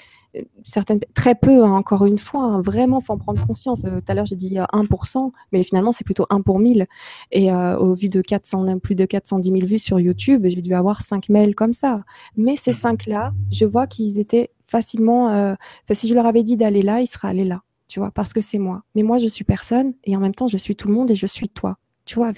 certaines, 0.62 1.01
très 1.15 1.35
peu, 1.35 1.65
hein, 1.65 1.73
encore 1.73 2.06
une 2.06 2.19
fois, 2.19 2.43
hein, 2.44 2.61
vraiment, 2.61 3.01
faut 3.01 3.12
en 3.12 3.19
prendre 3.19 3.44
conscience. 3.47 3.85
Euh, 3.85 4.01
tout 4.01 4.05
à 4.12 4.15
l'heure, 4.15 4.27
j'ai 4.27 4.36
dit 4.36 4.56
1%, 4.56 5.32
mais 5.52 5.62
finalement, 5.62 5.93
c'est 5.93 6.05
plutôt 6.05 6.27
1 6.31 6.40
pour 6.40 6.59
1000. 6.59 6.86
Et 7.32 7.52
euh, 7.52 7.77
au 7.78 7.94
vu 7.94 8.09
de 8.09 8.20
400, 8.20 8.78
plus 8.78 8.94
de 8.94 9.05
410 9.05 9.51
000 9.51 9.66
vues 9.66 9.78
sur 9.78 10.01
YouTube, 10.01 10.47
j'ai 10.47 10.62
dû 10.62 10.74
avoir 10.74 11.02
5 11.02 11.28
mails 11.28 11.55
comme 11.55 11.73
ça. 11.73 12.02
Mais 12.36 12.56
ces 12.56 12.73
5-là, 12.73 13.32
je 13.51 13.65
vois 13.65 13.86
qu'ils 13.86 14.19
étaient 14.19 14.51
facilement. 14.66 15.31
Euh, 15.31 15.55
si 15.93 16.09
je 16.09 16.15
leur 16.15 16.27
avais 16.27 16.43
dit 16.43 16.56
d'aller 16.56 16.82
là, 16.82 17.01
ils 17.01 17.06
seraient 17.06 17.28
allés 17.28 17.44
là, 17.44 17.62
tu 17.89 18.01
vois, 18.01 18.11
parce 18.11 18.32
que 18.32 18.40
c'est 18.40 18.59
moi. 18.59 18.82
Mais 18.94 19.02
moi, 19.02 19.19
je 19.19 19.27
suis 19.27 19.44
personne, 19.44 19.94
et 20.05 20.16
en 20.16 20.20
même 20.20 20.35
temps, 20.35 20.47
je 20.47 20.59
suis 20.59 20.77
tout 20.77 20.89
le 20.89 20.94
monde 20.94 21.11
et 21.11 21.15
je 21.15 21.27
suis 21.27 21.48
toi. 21.48 21.77
Tu 22.05 22.16
vois, 22.16 22.32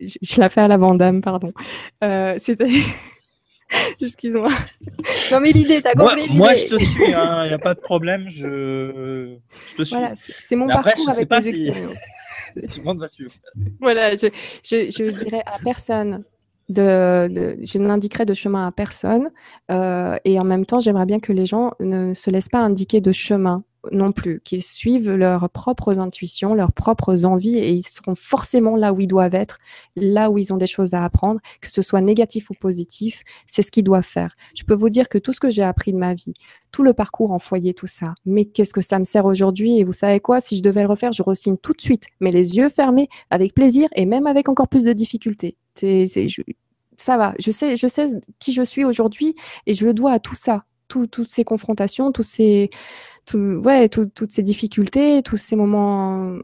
je, 0.00 0.40
la 0.40 0.48
fais 0.48 0.62
à 0.62 0.68
la 0.68 0.76
Vandame, 0.76 1.20
pardon. 1.20 1.52
C'était. 2.38 2.68
Excuse-moi. 4.00 4.50
Non, 5.30 5.40
mais 5.40 5.52
l'idée, 5.52 5.82
t'as 5.82 5.94
compris 5.94 6.22
l'idée. 6.22 6.34
Moi, 6.34 6.54
je 6.54 6.66
te 6.66 6.76
suis, 6.76 7.08
il 7.08 7.14
hein, 7.14 7.46
n'y 7.46 7.52
a 7.52 7.58
pas 7.58 7.74
de 7.74 7.80
problème, 7.80 8.26
je, 8.30 9.36
je 9.70 9.76
te 9.76 9.82
suis. 9.82 9.96
Voilà, 9.96 10.14
c'est 10.42 10.56
mon 10.56 10.66
parcours 10.66 11.10
avec 11.10 11.30
mes 11.30 11.46
expériences. 11.46 11.94
Tout 12.54 12.78
le 12.78 12.84
monde 12.84 12.98
va 12.98 13.08
suivre. 13.08 13.32
Voilà, 13.80 14.16
je, 14.16 14.26
je, 14.64 14.90
je 14.90 15.24
dirais 15.24 15.42
à 15.46 15.58
personne 15.62 16.24
de, 16.68 17.28
de, 17.28 17.58
je 17.62 17.78
n'indiquerai 17.78 18.24
de 18.24 18.34
chemin 18.34 18.66
à 18.66 18.72
personne. 18.72 19.30
Euh, 19.70 20.16
et 20.24 20.38
en 20.38 20.44
même 20.44 20.64
temps, 20.64 20.80
j'aimerais 20.80 21.06
bien 21.06 21.20
que 21.20 21.32
les 21.32 21.46
gens 21.46 21.72
ne 21.80 22.14
se 22.14 22.30
laissent 22.30 22.48
pas 22.48 22.60
indiquer 22.60 23.00
de 23.00 23.12
chemin 23.12 23.64
non 23.92 24.12
plus, 24.12 24.40
qu'ils 24.44 24.62
suivent 24.62 25.10
leurs 25.10 25.48
propres 25.50 25.98
intuitions, 25.98 26.54
leurs 26.54 26.72
propres 26.72 27.24
envies 27.24 27.58
et 27.58 27.72
ils 27.72 27.86
seront 27.86 28.14
forcément 28.14 28.76
là 28.76 28.92
où 28.92 29.00
ils 29.00 29.06
doivent 29.06 29.34
être, 29.34 29.58
là 29.96 30.30
où 30.30 30.38
ils 30.38 30.52
ont 30.52 30.56
des 30.56 30.66
choses 30.66 30.94
à 30.94 31.04
apprendre, 31.04 31.40
que 31.60 31.70
ce 31.70 31.82
soit 31.82 32.00
négatif 32.00 32.50
ou 32.50 32.54
positif, 32.54 33.22
c'est 33.46 33.62
ce 33.62 33.70
qu'ils 33.70 33.84
doivent 33.84 34.04
faire. 34.04 34.34
Je 34.54 34.64
peux 34.64 34.74
vous 34.74 34.90
dire 34.90 35.08
que 35.08 35.18
tout 35.18 35.32
ce 35.32 35.40
que 35.40 35.50
j'ai 35.50 35.62
appris 35.62 35.92
de 35.92 35.98
ma 35.98 36.14
vie, 36.14 36.34
tout 36.70 36.82
le 36.82 36.92
parcours 36.92 37.32
en 37.32 37.38
foyer, 37.38 37.74
tout 37.74 37.86
ça, 37.86 38.14
mais 38.26 38.44
qu'est-ce 38.44 38.74
que 38.74 38.80
ça 38.80 38.98
me 38.98 39.04
sert 39.04 39.24
aujourd'hui? 39.24 39.78
Et 39.78 39.84
vous 39.84 39.92
savez 39.92 40.20
quoi? 40.20 40.40
Si 40.40 40.56
je 40.56 40.62
devais 40.62 40.82
le 40.82 40.88
refaire, 40.88 41.12
je 41.12 41.22
resigne 41.22 41.56
tout 41.56 41.72
de 41.72 41.80
suite, 41.80 42.06
mais 42.20 42.30
les 42.30 42.56
yeux 42.56 42.68
fermés, 42.68 43.08
avec 43.30 43.54
plaisir 43.54 43.88
et 43.96 44.06
même 44.06 44.26
avec 44.26 44.48
encore 44.48 44.68
plus 44.68 44.84
de 44.84 44.92
difficultés. 44.92 45.56
Ça 46.96 47.16
va, 47.16 47.34
je 47.38 47.50
sais, 47.50 47.76
je 47.76 47.86
sais 47.86 48.06
qui 48.40 48.52
je 48.52 48.62
suis 48.62 48.84
aujourd'hui 48.84 49.34
et 49.66 49.72
je 49.72 49.86
le 49.86 49.94
dois 49.94 50.12
à 50.12 50.18
tout 50.18 50.34
ça, 50.34 50.64
toutes 50.88 51.30
ces 51.30 51.44
confrontations, 51.44 52.12
tous 52.12 52.24
ces 52.24 52.70
ouais, 53.34 53.88
toutes 53.88 54.30
ces 54.30 54.42
difficultés, 54.42 55.22
tous 55.22 55.36
ces 55.36 55.56
moments 55.56 56.38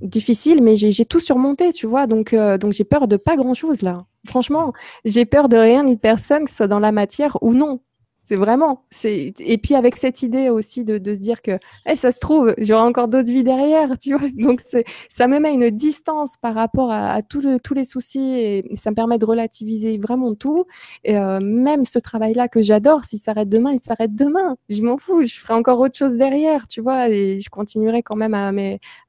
difficiles, 0.00 0.62
mais 0.62 0.76
j'ai 0.76 1.04
tout 1.04 1.20
surmonté, 1.20 1.72
tu 1.72 1.86
vois. 1.86 2.06
Donc, 2.06 2.32
euh, 2.32 2.58
donc 2.58 2.72
j'ai 2.72 2.84
peur 2.84 3.08
de 3.08 3.16
pas 3.16 3.36
grand 3.36 3.54
chose 3.54 3.82
là. 3.82 4.06
Franchement, 4.26 4.72
j'ai 5.04 5.24
peur 5.24 5.48
de 5.48 5.56
rien 5.56 5.84
ni 5.84 5.96
de 5.96 6.00
personne, 6.00 6.44
que 6.44 6.50
ce 6.50 6.56
soit 6.56 6.68
dans 6.68 6.78
la 6.78 6.92
matière 6.92 7.36
ou 7.42 7.54
non. 7.54 7.80
C'est 8.28 8.36
vraiment. 8.36 8.84
C'est 8.90 9.32
et 9.38 9.56
puis 9.56 9.74
avec 9.74 9.96
cette 9.96 10.22
idée 10.22 10.50
aussi 10.50 10.84
de, 10.84 10.98
de 10.98 11.14
se 11.14 11.18
dire 11.18 11.40
que 11.40 11.52
hey, 11.86 11.96
ça 11.96 12.12
se 12.12 12.20
trouve, 12.20 12.54
j'aurai 12.58 12.82
encore 12.82 13.08
d'autres 13.08 13.32
vies 13.32 13.42
derrière, 13.42 13.98
tu 13.98 14.14
vois. 14.14 14.28
Donc 14.36 14.60
ça 15.08 15.28
me 15.28 15.38
met 15.38 15.54
une 15.54 15.70
distance 15.70 16.34
par 16.42 16.54
rapport 16.54 16.90
à, 16.90 17.14
à 17.14 17.22
tous 17.22 17.40
les 17.74 17.84
soucis 17.86 18.18
et 18.20 18.64
ça 18.74 18.90
me 18.90 18.94
permet 18.94 19.16
de 19.16 19.24
relativiser 19.24 19.96
vraiment 19.96 20.34
tout. 20.34 20.66
Et 21.04 21.16
euh, 21.16 21.38
même 21.40 21.86
ce 21.86 21.98
travail-là 21.98 22.48
que 22.48 22.60
j'adore, 22.60 23.06
s'il 23.06 23.18
s'arrête 23.18 23.48
demain, 23.48 23.72
il 23.72 23.80
s'arrête 23.80 24.14
demain. 24.14 24.56
Je 24.68 24.82
m'en 24.82 24.98
fous. 24.98 25.24
Je 25.24 25.38
ferai 25.38 25.54
encore 25.54 25.80
autre 25.80 25.96
chose 25.96 26.16
derrière, 26.16 26.68
tu 26.68 26.82
vois. 26.82 27.08
Et 27.08 27.40
je 27.40 27.48
continuerai 27.48 28.02
quand 28.02 28.16
même 28.16 28.34
à, 28.34 28.52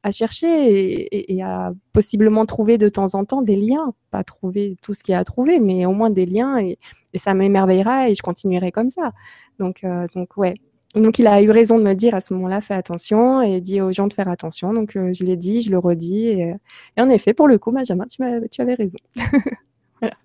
à 0.04 0.12
chercher 0.12 0.48
et, 0.48 1.34
et, 1.34 1.44
à 1.44 1.74
possiblement 1.92 2.46
trouver 2.46 2.78
de 2.78 2.88
temps 2.88 3.16
en 3.16 3.26
temps 3.26 3.42
des 3.42 3.58
liens. 3.58 3.94
Pas 4.12 4.24
trouver 4.24 4.76
tout 4.82 4.94
ce 4.94 5.04
qu'il 5.04 5.12
y 5.12 5.16
a 5.16 5.20
à 5.20 5.24
trouver, 5.26 5.60
mais 5.60 5.86
au 5.86 5.92
moins 5.92 6.10
des 6.10 6.26
liens 6.26 6.58
et 6.58 6.80
et 7.14 7.18
ça 7.18 7.34
m'émerveillera 7.34 8.10
et 8.10 8.16
je 8.16 8.22
continuerai 8.22 8.72
comme 8.72 8.90
ça. 8.90 9.12
Donc, 9.60 9.84
euh, 9.84 10.08
donc 10.14 10.38
ouais. 10.38 10.56
Donc 10.96 11.20
il 11.20 11.28
a 11.28 11.42
eu 11.44 11.52
raison 11.52 11.78
de 11.78 11.84
me 11.84 11.94
dire 11.94 12.16
à 12.16 12.22
ce 12.22 12.34
moment-là, 12.34 12.62
fais 12.62 12.74
attention 12.74 13.44
et 13.44 13.62
dit 13.62 13.80
aux 13.80 13.92
gens 13.92 14.08
de 14.08 14.14
faire 14.14 14.28
attention. 14.28 14.74
Donc 14.74 14.96
euh, 14.96 15.14
je 15.14 15.24
l'ai 15.24 15.38
dit, 15.38 15.62
je 15.62 15.70
le 15.70 15.78
redis. 15.78 16.28
Et, 16.30 16.56
en 16.98 17.10
effet, 17.10 17.34
pour 17.34 17.48
le 17.48 17.60
coup, 17.60 17.72
Benjamin, 17.72 18.06
tu, 18.08 18.24
tu 18.52 18.62
avais 18.62 18.74
raison. 18.74 18.98
voilà. 20.00 20.16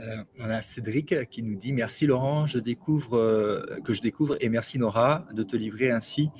Euh, 0.00 0.24
on 0.40 0.50
a 0.50 0.62
Cédric 0.62 1.28
qui 1.28 1.42
nous 1.42 1.56
dit 1.56 1.72
merci 1.72 2.06
Laurent, 2.06 2.46
je 2.46 2.58
découvre 2.58 3.10
que 3.84 3.92
je 3.92 4.00
découvre 4.00 4.36
et 4.40 4.48
merci 4.48 4.78
Nora 4.78 5.26
de 5.34 5.42
te 5.42 5.56
livrer 5.56 5.90
ainsi 5.90 6.30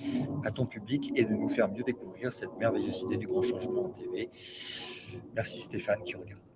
à 0.45 0.51
ton 0.51 0.65
public 0.65 1.13
et 1.15 1.25
de 1.25 1.35
nous 1.35 1.49
faire 1.49 1.71
mieux 1.71 1.85
découvrir 1.85 2.33
cette 2.33 2.57
merveilleuse 2.59 3.03
idée 3.03 3.19
du 3.19 3.27
grand 3.27 3.43
changement 3.43 3.85
en 3.85 3.89
TV. 3.91 4.31
Merci 5.35 5.61
Stéphane 5.61 6.03
qui 6.03 6.15
regarde 6.15 6.50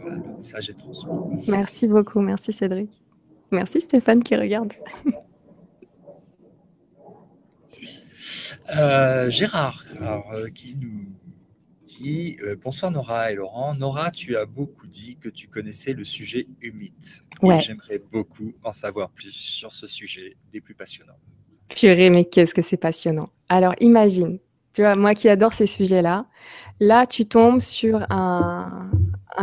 voilà, 0.00 0.16
le 0.16 0.36
message 0.38 0.70
est 0.70 0.78
transmis. 0.78 1.44
Merci 1.48 1.88
beaucoup, 1.88 2.20
merci 2.20 2.52
Cédric. 2.52 3.02
Merci 3.50 3.80
Stéphane 3.80 4.22
qui 4.22 4.36
regarde. 4.36 4.72
Euh, 8.76 9.30
Gérard, 9.30 9.84
euh, 10.00 10.48
qui 10.48 10.74
nous 10.74 11.06
dit 11.84 12.36
euh, 12.42 12.56
Bonsoir 12.62 12.90
Nora 12.90 13.30
et 13.30 13.34
Laurent. 13.34 13.74
Nora, 13.74 14.10
tu 14.10 14.36
as 14.36 14.46
beaucoup 14.46 14.86
dit 14.86 15.16
que 15.16 15.28
tu 15.28 15.48
connaissais 15.48 15.92
le 15.92 16.04
sujet 16.04 16.46
humide. 16.60 16.92
J'aimerais 17.58 17.98
beaucoup 17.98 18.52
en 18.62 18.72
savoir 18.72 19.10
plus 19.10 19.32
sur 19.32 19.72
ce 19.72 19.86
sujet 19.86 20.36
des 20.52 20.60
plus 20.60 20.74
passionnants. 20.74 21.18
Purée, 21.68 22.10
mais 22.10 22.24
qu'est-ce 22.24 22.54
que 22.54 22.62
c'est 22.62 22.78
passionnant. 22.78 23.28
Alors 23.48 23.74
imagine, 23.80 24.38
tu 24.72 24.82
vois, 24.82 24.96
moi 24.96 25.14
qui 25.14 25.28
adore 25.28 25.52
ces 25.52 25.66
sujets-là, 25.66 26.26
là 26.80 27.06
tu 27.06 27.26
tombes 27.26 27.60
sur 27.60 28.06
un, 28.10 28.90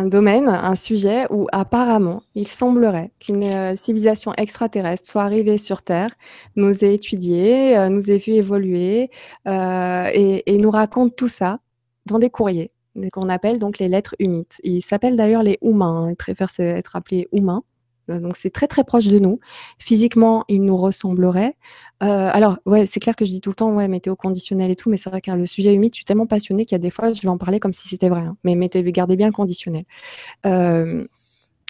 domaine, 0.06 0.48
un 0.48 0.76
sujet 0.76 1.26
où 1.30 1.48
apparemment 1.52 2.24
il 2.36 2.48
semblerait 2.48 3.12
qu'une 3.20 3.44
euh, 3.44 3.76
civilisation 3.76 4.34
extraterrestre 4.38 5.08
soit 5.08 5.24
arrivée 5.24 5.58
sur 5.58 5.82
Terre, 5.82 6.12
nous 6.56 6.86
ait 6.86 6.94
étudiés, 6.94 7.78
euh, 7.78 7.90
nous 7.90 8.10
ait 8.10 8.18
vu 8.18 8.32
évoluer 8.34 9.10
euh, 9.48 10.10
et, 10.14 10.58
nous 10.58 10.72
raconte 10.72 11.16
tout 11.16 11.28
ça 11.28 11.60
dans 12.06 12.20
des 12.20 12.30
courriers 12.30 12.72
qu'on 13.14 13.30
appelle 13.30 13.58
donc 13.58 13.80
les 13.80 13.88
lettres 13.88 14.16
humides. 14.20 14.46
Ils 14.64 14.82
s'appellent 14.82 15.16
d'ailleurs 15.16 15.44
les 15.44 15.58
humains, 15.62 16.10
ils 16.10 16.16
préfèrent 16.16 16.52
être 16.60 16.96
appelés 16.96 17.28
humains. 17.32 17.64
Euh, 18.12 18.20
donc 18.20 18.38
c'est 18.38 18.50
très 18.50 18.68
très 18.68 18.84
proche 18.84 19.08
de 19.08 19.20
nous. 19.20 19.40
Physiquement, 19.80 20.44
il 20.48 20.64
nous 20.64 20.78
ressemblerait. 20.78 21.56
Euh, 22.04 22.30
alors 22.34 22.58
ouais, 22.66 22.86
c'est 22.86 23.00
clair 23.00 23.16
que 23.16 23.26
je 23.26 23.30
dis 23.30 23.42
tout 23.42 23.52
le 23.52 23.56
temps 23.56 23.72
ouais 23.74 23.88
météo 23.88 24.16
conditionnel 24.16 24.72
et 24.72 24.76
tout, 24.76 24.90
mais 24.90 24.98
c'est 24.98 25.10
vrai 25.10 25.22
que 25.22 25.32
le 25.32 25.46
sujet 25.46 25.74
humide, 25.74 25.94
je 25.94 25.98
suis 25.98 26.06
tellement 26.06 26.28
passionnée 26.28 26.66
qu'il 26.66 26.76
y 26.76 26.80
a 26.80 26.80
des 26.80 26.90
fois 26.90 27.14
je 27.14 27.22
vais 27.22 27.28
en 27.28 27.38
parler 27.38 27.60
comme 27.60 27.74
si 27.74 27.88
c'était 27.88 28.10
vrai. 28.10 28.22
Hein. 28.22 28.38
Mais 28.44 28.56
mettez, 28.56 28.84
gardez 28.92 29.16
bien 29.16 29.28
le 29.28 29.34
conditionnel. 29.34 29.86
Euh, 30.46 31.06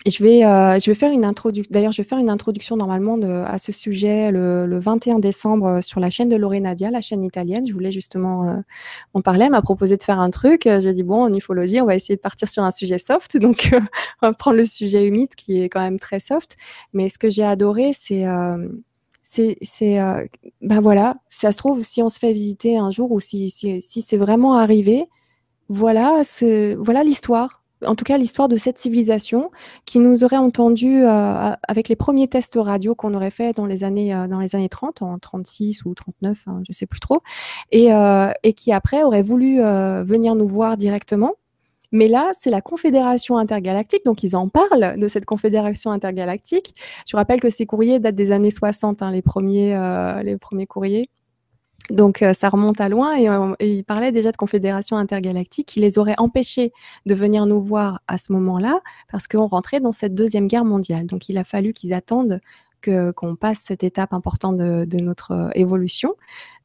je 0.08 0.24
vais, 0.24 0.44
euh, 0.46 0.80
je 0.80 0.90
vais 0.90 0.96
faire 0.96 1.12
une 1.12 1.26
introduction. 1.26 1.70
D'ailleurs, 1.72 1.92
je 1.92 2.02
vais 2.02 2.08
faire 2.08 2.18
une 2.18 2.30
introduction 2.30 2.76
normalement 2.76 3.18
de, 3.18 3.28
à 3.28 3.58
ce 3.58 3.72
sujet 3.72 4.32
le, 4.32 4.66
le, 4.66 4.80
21 4.80 5.20
décembre 5.20 5.68
euh, 5.68 5.82
sur 5.82 6.00
la 6.00 6.10
chaîne 6.10 6.30
de 6.30 6.36
Lorenadia, 6.36 6.90
la 6.90 7.02
chaîne 7.02 7.24
italienne. 7.24 7.68
Je 7.68 7.74
voulais 7.74 7.92
justement 7.92 8.48
euh, 8.48 8.58
en 9.14 9.22
parler. 9.22 9.46
Elle 9.46 9.52
m'a 9.52 9.62
proposé 9.62 9.98
de 9.98 10.04
faire 10.04 10.20
un 10.20 10.30
truc. 10.30 10.64
Je 10.66 10.90
dit 10.90 11.04
bon, 11.04 11.24
en 11.24 11.34
ufologie, 11.34 11.82
on 11.82 11.86
va 11.86 11.96
essayer 11.96 12.16
de 12.16 12.22
partir 12.22 12.48
sur 12.50 12.64
un 12.64 12.72
sujet 12.72 13.00
soft. 13.00 13.38
Donc, 13.42 13.70
on 14.22 14.28
va 14.28 14.34
prendre 14.34 14.58
le 14.58 14.66
sujet 14.66 15.08
humide 15.08 15.36
qui 15.36 15.62
est 15.62 15.70
quand 15.70 15.82
même 15.82 16.00
très 16.00 16.20
soft. 16.20 16.58
Mais 16.94 17.10
ce 17.10 17.20
que 17.20 17.30
j'ai 17.30 17.44
adoré, 17.44 17.92
c'est 17.94 18.26
c'est, 19.24 19.58
c'est 19.62 19.98
ben 20.62 20.82
voilà, 20.82 21.18
ça 21.30 21.52
se 21.52 21.58
trouve, 21.58 21.84
si 21.84 22.02
on 22.02 22.10
se 22.10 22.20
fait 22.20 22.34
visiter 22.34 22.78
un 22.78 22.90
jour 22.90 23.12
ou 23.12 23.20
si, 23.20 23.50
si, 23.52 23.82
si 23.82 24.02
c'est 24.02 24.18
vraiment 24.18 24.56
arrivé, 24.56 25.06
voilà, 25.70 26.22
c'est, 26.24 26.76
voilà 26.76 27.04
l'histoire 27.04 27.61
en 27.86 27.96
tout 27.96 28.06
cas 28.06 28.18
l'histoire 28.18 28.48
de 28.48 28.58
cette 28.58 28.78
civilisation 28.78 29.52
qui 29.86 30.00
nous 30.00 30.24
aurait 30.24 30.38
entendu 30.38 31.04
euh, 31.04 31.52
avec 31.68 31.90
les 31.90 31.96
premiers 31.96 32.28
tests 32.28 32.58
radio 32.60 32.96
qu'on 32.96 33.14
aurait 33.14 33.32
fait 33.32 33.56
dans 33.56 33.66
les 33.66 33.84
années 33.84 34.14
euh, 34.14 34.28
dans 34.28 34.40
les 34.40 34.56
années 34.56 34.70
30 34.70 35.02
en 35.02 35.18
36 35.20 35.86
ou 35.86 35.94
39 35.94 36.38
hein, 36.48 36.62
je 36.68 36.72
sais 36.72 36.86
plus 36.86 37.00
trop 37.00 37.22
et, 37.72 37.94
euh, 37.94 38.32
qui 38.56 38.72
après 38.72 39.04
aurait 39.04 39.22
voulu 39.22 39.58
venir 39.60 40.36
nous 40.36 40.48
voir 40.48 40.78
directement 40.78 41.36
mais 41.94 42.08
là, 42.08 42.32
c'est 42.34 42.52
la 42.52 42.62
Confédération 42.62 43.38
intergalactique, 43.38 44.06
donc 44.06 44.24
ils 44.24 44.38
en 44.38 44.48
parlent 44.48 44.98
de 44.98 45.08
cette 45.10 45.26
Confédération 45.26 45.92
intergalactique. 45.92 46.74
Je 47.06 47.18
rappelle 47.18 47.42
que 47.42 47.50
ces 47.50 47.66
courriers 47.66 48.00
datent 48.00 48.16
des 48.16 48.32
années 48.32 48.50
60, 48.50 49.02
hein, 49.02 49.12
les, 49.12 49.22
premiers, 49.22 49.76
les 50.24 50.38
premiers 50.38 50.68
courriers. 50.68 51.10
Donc 51.92 52.22
euh, 52.22 52.34
ça 52.34 52.48
remonte 52.48 52.80
à 52.80 52.88
loin 52.88 53.20
euh, 53.20 53.56
et, 53.60 53.76
il 53.76 53.84
parlait 53.84 54.14
déjà 54.14 54.32
de 54.32 54.38
confédération 54.38 54.96
intergalactique 54.96 55.68
qui 55.68 55.82
les 55.82 55.98
aurait 56.00 56.16
empêchés 56.18 56.72
de 57.06 57.14
venir 57.14 57.46
nous 57.46 57.62
voir 57.62 58.00
à 58.08 58.18
ce 58.18 58.32
moment-là 58.32 58.80
parce 59.12 59.28
qu'on 59.28 59.48
rentrait 59.48 59.82
dans 59.82 59.92
cette 59.92 60.16
deuxième 60.16 60.48
guerre 60.48 60.64
mondiale. 60.64 61.06
Donc 61.06 61.28
il 61.28 61.38
a 61.38 61.44
fallu 61.44 61.74
qu'ils 61.74 61.94
attendent 61.94 62.40
qu'on 62.84 63.36
passe 63.36 63.60
cette 63.60 63.84
étape 63.84 64.14
importante 64.14 64.58
de, 64.58 65.02
notre 65.02 65.32
euh, 65.32 65.50
évolution 65.56 66.16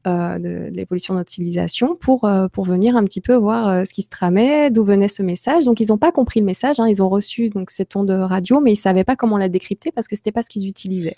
euh, 0.07 0.39
de, 0.39 0.71
l'évolution 0.73 1.15
de 1.15 1.19
notre 1.19 1.33
civilisation 1.33 1.97
pour, 1.97 2.25
euh, 2.25 2.47
pour 2.47 2.65
venir 2.65 2.97
un 2.97 3.03
petit 3.03 3.21
peu 3.21 3.35
voir 3.35 3.85
ce 3.85 3.93
qui 3.93 4.03
se 4.03 4.09
tramait, 4.09 4.71
d'où 4.71 4.85
venait 4.85 5.09
ce 5.09 5.23
message. 5.25 5.65
Donc, 5.65 5.81
ils 5.81 5.89
n'ont 5.89 5.99
pas 5.99 6.13
compris 6.13 6.39
le 6.39 6.47
message. 6.47 6.79
Hein. 6.79 6.87
ils 6.89 7.03
ont 7.03 7.09
reçu 7.09 7.51
donc 7.51 7.71
cette 7.71 7.97
onde 7.97 8.11
radio, 8.11 8.61
mais 8.61 8.73
ils 8.73 8.77
savaient 8.77 9.03
pas 9.03 9.17
comment 9.17 9.37
la 9.37 9.49
décrypter 9.49 9.91
parce 9.91 10.07
que 10.07 10.15
c'était 10.15 10.31
pas 10.31 10.43
ce 10.43 10.49
qu'ils 10.49 10.69
utilisaient. 10.69 11.17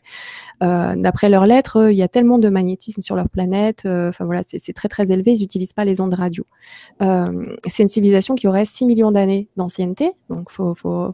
D'après 0.61 1.29
leurs 1.29 1.45
lettres, 1.45 1.91
il 1.91 1.97
y 1.97 2.03
a 2.03 2.09
tellement 2.09 2.39
de 2.39 2.49
magnétisme 2.49 3.03
sur 3.03 3.15
leur 3.15 3.29
planète. 3.29 3.83
Enfin 3.85 4.25
voilà, 4.25 4.43
c'est 4.43 4.73
très 4.73 4.89
très 4.89 5.13
élevé. 5.13 5.33
Ils 5.33 5.41
n'utilisent 5.41 5.75
pas 5.75 5.85
les 5.85 6.01
ondes 6.01 6.15
radio. 6.15 6.47
c'est 7.01 7.83
une 7.83 7.89
civilisation 7.89 8.35
qui 8.35 8.49
aurait 8.49 8.65
6 8.65 8.87
millions 8.87 9.13
d'années 9.13 9.49
d'ancienneté. 9.57 10.13
Donc, 10.31 10.51
faut, 10.51 10.75
faut 10.75 11.13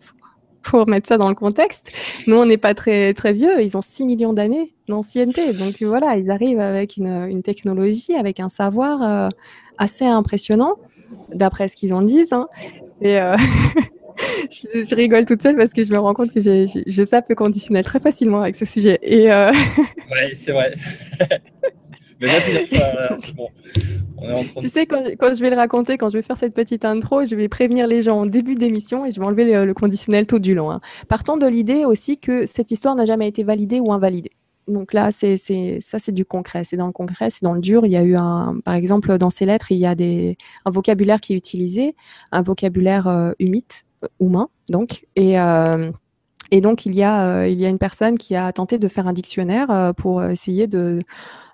pour 0.65 0.81
remettre 0.81 1.07
ça 1.07 1.19
dans 1.19 1.29
le 1.29 1.35
contexte. 1.35 1.93
Nous, 2.27 2.37
on 2.37 2.47
n'est 2.47 2.59
pas 2.59 2.75
très, 2.75 3.15
très 3.15 3.33
vieux. 3.33 3.63
Ils 3.63 3.77
ont 3.77 3.83
6 3.83 4.07
millions 4.07 4.33
d'années 4.33 4.75
d'ancienneté. 4.89 5.53
Donc 5.53 5.83
voilà, 5.83 6.17
ils 6.17 6.31
arrivent 6.31 6.61
avec 6.61 6.97
une, 6.97 7.43
technologie, 7.43 8.15
avec 8.15 8.41
un 8.41 8.49
savoir 8.49 9.03
euh, 9.03 9.29
assez 9.79 10.05
impressionnant, 10.05 10.77
d'après 11.33 11.69
ce 11.69 11.77
qu'ils 11.77 11.95
en 11.95 12.03
disent. 12.03 12.33
Hein. 12.33 12.49
Et 13.01 13.19
euh, 13.19 13.37
je, 14.51 14.95
rigole 14.95 15.25
toute 15.25 15.43
seule 15.43 15.57
parce 15.57 15.73
que 15.73 15.85
je 15.85 15.91
me 15.91 15.99
rends 15.99 16.15
compte 16.15 16.33
que 16.33 16.41
je, 16.41 16.83
je 16.87 17.05
sape 17.05 17.29
le 17.29 17.35
conditionnel 17.35 17.85
très 17.85 18.01
facilement 18.01 18.41
avec 18.41 18.57
ce 18.57 18.65
sujet. 18.65 18.99
Et 19.03 19.33
euh... 19.33 19.53
Ouais, 20.11 20.35
c'est 20.35 20.53
vrai. 20.53 20.75
Mais 22.25 22.39
vas-y, 22.39 22.67
c'est 23.21 23.35
bon. 23.35 23.49
Tu 24.59 24.69
sais, 24.69 24.87
quand, 24.87 25.35
je 25.35 25.41
vais 25.41 25.51
le 25.51 25.57
raconter, 25.57 25.99
quand 25.99 26.09
je 26.09 26.17
vais 26.17 26.23
faire 26.23 26.39
cette 26.39 26.55
petite 26.55 26.85
intro, 26.85 27.25
je 27.25 27.35
vais 27.37 27.49
prévenir 27.49 27.87
les 27.87 28.03
gens 28.03 28.21
en 28.21 28.27
début 28.27 28.55
d'émission 28.55 29.05
et 29.05 29.11
je 29.11 29.21
vais 29.21 29.27
enlever 29.27 29.65
le, 29.65 29.75
conditionnel 29.75 30.27
tout 30.27 30.39
du 30.39 30.55
long. 30.55 30.71
Hein. 30.71 30.81
Partons 31.09 31.37
de 31.37 31.47
l'idée 31.47 31.85
aussi 31.85 32.19
que 32.19 32.47
cette 32.47 32.71
histoire 32.71 32.95
n'a 32.95 33.05
jamais 33.05 33.29
été 33.29 33.43
validée 33.43 33.81
ou 33.81 33.93
invalidée. 33.93 34.31
Donc 34.67 34.95
là, 34.95 35.11
c'est, 35.13 35.37
ça, 35.37 35.99
c'est 35.99 36.13
du 36.13 36.25
concret. 36.25 36.65
C'est 36.65 36.79
dans 36.79 36.87
le 36.87 36.93
concret, 36.93 37.29
c'est 37.29 37.43
dans 37.43 37.53
le 37.53 37.61
dur. 37.61 37.85
Il 37.85 37.93
y 37.93 37.97
a 37.97 38.03
eu 38.03 38.17
un, 38.17 38.61
par 38.65 38.75
exemple, 38.75 39.19
dans 39.19 39.29
ces 39.29 39.45
lettres, 39.45 39.73
il 39.73 39.79
y 39.79 39.85
a 39.85 39.95
des, 39.95 40.39
un 40.65 40.71
vocabulaire 40.71 41.21
qui 41.21 41.35
est 41.35 41.37
utilisé, 41.37 41.95
un 42.33 42.41
vocabulaire 42.41 43.07
euh, 43.07 43.33
humide, 43.39 43.65
euh, 44.05 44.09
humain, 44.21 44.49
donc, 44.71 45.07
et 45.17 45.39
euh, 45.39 45.91
et 46.51 46.61
donc, 46.61 46.87
il 46.87 46.95
y, 46.95 47.03
a, 47.03 47.49
il 47.49 47.59
y 47.59 47.67
a 47.67 47.69
une 47.69 47.79
personne 47.79 48.17
qui 48.17 48.37
a 48.37 48.53
tenté 48.53 48.79
de 48.79 48.87
faire 48.87 49.09
un 49.09 49.13
dictionnaire 49.13 49.93
pour 49.97 50.23
essayer 50.23 50.69
de, 50.69 51.01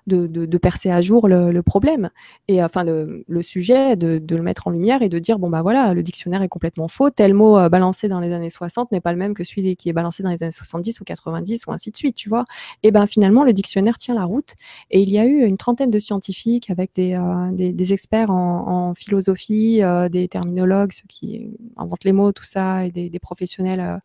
de, 0.07 0.57
percer 0.57 0.89
à 0.89 1.01
jour 1.01 1.27
le, 1.27 1.61
problème 1.61 2.09
et 2.47 2.63
enfin 2.63 2.83
le, 2.83 3.41
sujet, 3.41 3.95
de, 3.95 4.21
le 4.29 4.41
mettre 4.41 4.67
en 4.67 4.71
lumière 4.71 5.01
et 5.01 5.09
de 5.09 5.19
dire 5.19 5.39
bon 5.39 5.49
bah 5.49 5.61
voilà, 5.61 5.93
le 5.93 6.03
dictionnaire 6.03 6.41
est 6.41 6.49
complètement 6.49 6.87
faux, 6.87 7.09
tel 7.09 7.33
mot 7.33 7.57
euh, 7.57 7.69
balancé 7.69 8.07
dans 8.07 8.19
les 8.19 8.31
années 8.31 8.49
60 8.49 8.91
n'est 8.91 9.01
pas 9.01 9.11
le 9.11 9.17
même 9.17 9.33
que 9.33 9.43
celui 9.43 9.75
qui 9.75 9.89
est 9.89 9.93
balancé 9.93 10.23
dans 10.23 10.29
les 10.29 10.43
années 10.43 10.51
70 10.51 10.99
ou 10.99 11.03
90 11.03 11.65
ou 11.67 11.71
ainsi 11.71 11.91
de 11.91 11.97
suite, 11.97 12.15
tu 12.15 12.29
vois. 12.29 12.45
Et 12.83 12.91
ben 12.91 13.07
finalement 13.07 13.43
le 13.43 13.53
dictionnaire 13.53 13.97
tient 13.97 14.15
la 14.15 14.25
route 14.25 14.53
et 14.89 15.01
il 15.01 15.09
y 15.09 15.19
a 15.19 15.25
eu 15.25 15.45
une 15.45 15.57
trentaine 15.57 15.91
de 15.91 15.99
scientifiques 15.99 16.69
avec 16.69 16.91
des, 16.95 17.15
euh, 17.15 17.91
experts 17.91 18.31
en, 18.31 18.93
philosophie, 18.95 19.81
euh, 19.81 20.09
des 20.09 20.27
terminologues, 20.27 20.91
ceux 20.91 21.07
qui 21.07 21.49
inventent 21.77 22.03
les 22.03 22.13
mots, 22.13 22.31
tout 22.31 22.43
ça, 22.43 22.85
et 22.85 22.91
des, 22.91 23.09
des 23.09 23.19
professionnels 23.19 24.01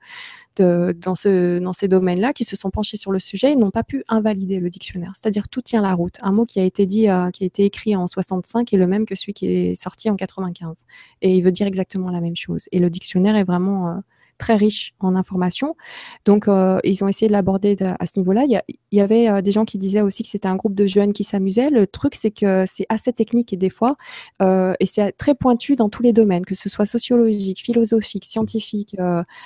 dans, 0.62 1.14
ce, 1.14 1.58
dans 1.58 1.72
ces 1.72 1.88
domaines-là 1.88 2.32
qui 2.32 2.44
se 2.44 2.56
sont 2.56 2.70
penchés 2.70 2.96
sur 2.96 3.12
le 3.12 3.18
sujet 3.18 3.52
et 3.52 3.56
n'ont 3.56 3.70
pas 3.70 3.84
pu 3.84 4.04
invalider 4.08 4.60
le 4.60 4.70
dictionnaire. 4.70 5.12
C'est-à-dire 5.14 5.48
tout 5.48 5.62
tient 5.62 5.82
la 5.82 5.94
route. 5.94 6.18
Un 6.22 6.32
mot 6.32 6.44
qui 6.44 6.60
a 6.60 6.64
été 6.64 6.86
dit, 6.86 7.08
euh, 7.08 7.30
qui 7.30 7.44
a 7.44 7.46
été 7.46 7.64
écrit 7.64 7.96
en 7.96 8.06
65 8.06 8.72
est 8.72 8.76
le 8.76 8.86
même 8.86 9.06
que 9.06 9.14
celui 9.14 9.32
qui 9.32 9.46
est 9.46 9.74
sorti 9.74 10.10
en 10.10 10.16
95. 10.16 10.84
Et 11.22 11.36
il 11.36 11.42
veut 11.42 11.52
dire 11.52 11.66
exactement 11.66 12.10
la 12.10 12.20
même 12.20 12.36
chose. 12.36 12.68
Et 12.72 12.78
le 12.78 12.90
dictionnaire 12.90 13.36
est 13.36 13.44
vraiment 13.44 13.88
euh, 13.88 13.94
très 14.38 14.54
riche 14.56 14.94
en 15.00 15.14
informations. 15.16 15.76
Donc, 16.24 16.48
euh, 16.48 16.78
ils 16.84 17.02
ont 17.04 17.08
essayé 17.08 17.28
de 17.28 17.32
l'aborder 17.32 17.76
à 17.80 18.06
ce 18.06 18.18
niveau-là. 18.18 18.44
Il, 18.46 18.60
y, 18.92 19.00
avait 19.00 19.28
euh, 19.28 19.42
des 19.42 19.52
gens 19.52 19.64
qui 19.64 19.78
disaient 19.78 20.00
aussi 20.00 20.22
que 20.22 20.28
c'était 20.28 20.48
un 20.48 20.56
groupe 20.56 20.74
de 20.74 20.86
jeunes 20.86 21.12
qui 21.12 21.24
s'amusaient. 21.24 21.68
Le 21.68 21.86
truc, 21.86 22.14
c'est 22.14 22.30
que 22.30 22.64
c'est 22.66 22.86
assez 22.88 23.12
technique 23.12 23.52
et 23.52 23.56
des 23.56 23.70
fois, 23.70 23.96
euh, 24.42 24.74
et 24.80 24.86
c'est 24.86 25.12
très 25.12 25.34
pointu 25.34 25.76
dans 25.76 25.88
tous 25.88 26.02
les 26.02 26.12
domaines, 26.12 26.44
que 26.44 26.54
ce 26.54 26.68
soit 26.68 26.86
sociologique, 26.86 27.60
philosophique, 27.60 28.24
scientifique, 28.24 28.96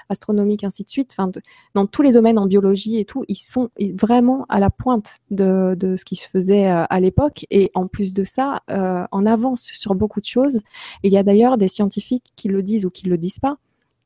astronomique, 0.09 0.65
ainsi 0.65 0.85
de 0.85 0.91
suite. 0.91 1.11
Enfin, 1.13 1.31
dans 1.75 1.87
tous 1.87 2.03
les 2.03 2.13
domaines 2.13 2.39
en 2.39 2.47
biologie 2.47 2.99
et 2.99 3.05
tout, 3.05 3.25
ils 3.29 3.37
sont 3.37 3.71
vraiment 3.95 4.47
à 4.49 4.61
la 4.61 4.71
pointe 4.71 5.19
de, 5.31 5.75
de 5.75 5.97
ce 5.97 6.05
qui 6.05 6.17
se 6.17 6.29
faisait 6.29 6.67
à 6.67 7.01
l'époque. 7.01 7.47
Et 7.51 7.71
en 7.75 7.87
plus 7.87 8.15
de 8.15 8.25
ça, 8.25 8.63
en 8.69 9.27
avance 9.27 9.71
sur 9.73 9.95
beaucoup 9.95 10.21
de 10.21 10.27
choses. 10.27 10.61
Il 11.03 11.13
y 11.13 11.17
a 11.17 11.23
d'ailleurs 11.23 11.59
des 11.59 11.69
scientifiques 11.69 12.27
qui 12.37 12.49
le 12.49 12.63
disent 12.63 12.85
ou 12.85 12.91
qui 12.91 13.07
ne 13.07 13.11
le 13.11 13.19
disent 13.19 13.39
pas 13.39 13.59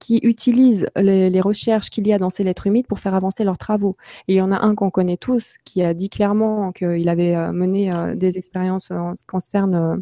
qui 0.04 0.18
utilisent 0.22 0.86
les, 0.96 1.40
recherches 1.40 1.88
qu'il 1.88 2.06
y 2.06 2.12
a 2.12 2.18
dans 2.18 2.28
ces 2.28 2.44
lettres 2.44 2.66
humides 2.66 2.86
pour 2.86 2.98
faire 2.98 3.14
avancer 3.14 3.42
leurs 3.42 3.56
travaux. 3.56 3.96
Il 4.28 4.34
y 4.34 4.42
en 4.42 4.52
a 4.52 4.62
un 4.62 4.74
qu'on 4.74 4.90
connaît 4.90 5.16
tous 5.16 5.56
qui 5.64 5.82
a 5.82 5.94
dit 5.94 6.10
clairement 6.10 6.72
qu'il 6.72 7.08
avait 7.08 7.34
euh, 7.34 7.52
mené 7.52 7.90
euh, 7.90 8.14
des 8.14 8.36
expériences 8.36 8.90
en 8.90 9.14
ce 9.14 9.22
qui 9.22 9.26
concerne 9.26 9.74
euh, 9.74 9.96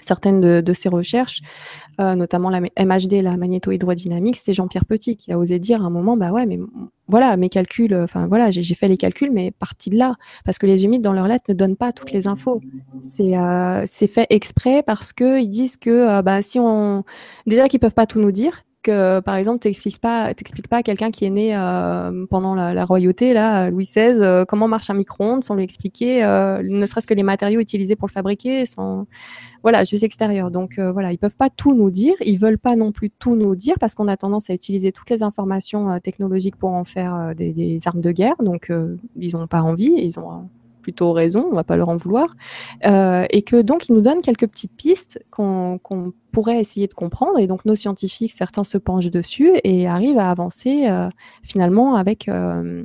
certaines 0.00 0.40
de, 0.40 0.72
ses 0.72 0.88
recherches, 0.88 1.40
notamment 1.98 2.48
la 2.50 2.60
MHD, 2.60 3.22
la 3.22 3.36
magnétohydrodynamique, 3.36 4.36
c'est 4.36 4.52
Jean-Pierre 4.52 4.84
Petit 4.84 5.16
qui 5.16 5.32
a 5.32 5.38
osé 5.38 5.58
dire 5.58 5.82
à 5.82 5.86
un 5.86 5.90
moment, 5.90 6.16
bah 6.16 6.30
ouais, 6.30 6.46
mais 6.46 6.60
voilà, 7.08 7.36
mes 7.36 7.48
calculs, 7.48 7.94
enfin 7.94 8.28
voilà, 8.28 8.50
j'ai 8.50 8.74
fait 8.74 8.88
les 8.88 8.98
calculs, 8.98 9.32
mais 9.32 9.50
partie 9.50 9.90
de 9.90 9.96
là, 9.96 10.14
parce 10.44 10.58
que 10.58 10.66
les 10.66 10.84
humides 10.84 11.02
dans 11.02 11.14
leurs 11.14 11.26
lettres 11.26 11.46
ne 11.48 11.54
donnent 11.54 11.76
pas 11.76 11.92
toutes 11.92 12.12
les 12.12 12.26
infos. 12.28 12.60
C'est 13.00 14.06
fait 14.06 14.26
exprès 14.30 14.84
parce 14.84 15.12
qu'ils 15.12 15.48
disent 15.48 15.76
que 15.76 16.20
bah, 16.20 16.40
si 16.42 16.60
on, 16.60 17.02
déjà 17.46 17.66
qu'ils 17.66 17.80
peuvent 17.80 17.94
pas 17.94 18.06
tout 18.06 18.20
nous 18.20 18.32
dire, 18.32 18.65
par 18.86 19.36
exemple, 19.36 19.60
t'expliques 19.60 20.00
pas, 20.00 20.32
pas 20.70 20.76
à 20.78 20.82
quelqu'un 20.82 21.10
qui 21.10 21.24
est 21.24 21.30
né 21.30 21.52
pendant 22.30 22.54
la, 22.54 22.84
royauté, 22.84 23.32
là, 23.32 23.70
Louis 23.70 23.84
XVI, 23.84 24.44
comment 24.48 24.68
marche 24.68 24.90
un 24.90 24.94
micro-ondes, 24.94 25.44
sans 25.44 25.54
lui 25.54 25.64
expliquer, 25.64 26.22
ne 26.22 26.86
serait-ce 26.86 27.06
que 27.06 27.14
les 27.14 27.22
matériaux 27.22 27.60
utilisés 27.60 27.96
pour 27.96 28.08
le 28.08 28.12
fabriquer, 28.12 28.66
sans, 28.66 29.06
voilà, 29.62 29.84
juste 29.84 30.02
extérieur. 30.02 30.50
Donc 30.50 30.78
voilà, 30.78 31.12
ils 31.12 31.18
peuvent 31.18 31.36
pas 31.36 31.50
tout 31.50 31.74
nous 31.74 31.90
dire, 31.90 32.14
ils 32.24 32.38
veulent 32.38 32.58
pas 32.58 32.76
non 32.76 32.92
plus 32.92 33.10
tout 33.10 33.36
nous 33.36 33.54
dire 33.54 33.74
parce 33.80 33.94
qu'on 33.94 34.08
a 34.08 34.16
tendance 34.16 34.50
à 34.50 34.54
utiliser 34.54 34.92
toutes 34.92 35.10
les 35.10 35.22
informations 35.22 35.98
technologiques 36.00 36.56
pour 36.56 36.70
en 36.70 36.84
faire 36.84 37.34
des, 37.36 37.52
des, 37.52 37.80
armes 37.86 38.00
de 38.00 38.12
guerre. 38.12 38.36
Donc 38.40 38.70
ils 39.16 39.36
n'ont 39.36 39.46
pas 39.46 39.62
envie, 39.62 39.92
ils 39.96 40.18
ont 40.18 40.48
plutôt 40.86 41.10
raison, 41.12 41.48
on 41.50 41.54
va 41.56 41.64
pas 41.64 41.76
leur 41.76 41.88
en 41.88 41.96
vouloir, 41.96 42.36
euh, 42.86 43.26
et 43.30 43.42
que 43.42 43.60
donc 43.60 43.88
ils 43.88 43.92
nous 43.92 44.02
donnent 44.02 44.20
quelques 44.22 44.46
petites 44.46 44.76
pistes 44.76 45.18
qu'on 45.32 45.80
pourrait 46.30 46.60
essayer 46.60 46.86
de 46.86 46.94
comprendre, 46.94 47.40
et 47.40 47.48
donc 47.48 47.64
nos 47.64 47.74
scientifiques, 47.74 48.30
certains 48.30 48.62
se 48.62 48.78
penchent 48.78 49.10
dessus 49.10 49.50
et 49.64 49.88
arrivent 49.88 50.20
à 50.20 50.30
avancer 50.30 50.86
euh, 50.88 51.08
finalement 51.42 51.96
avec 51.96 52.28
euh, 52.28 52.84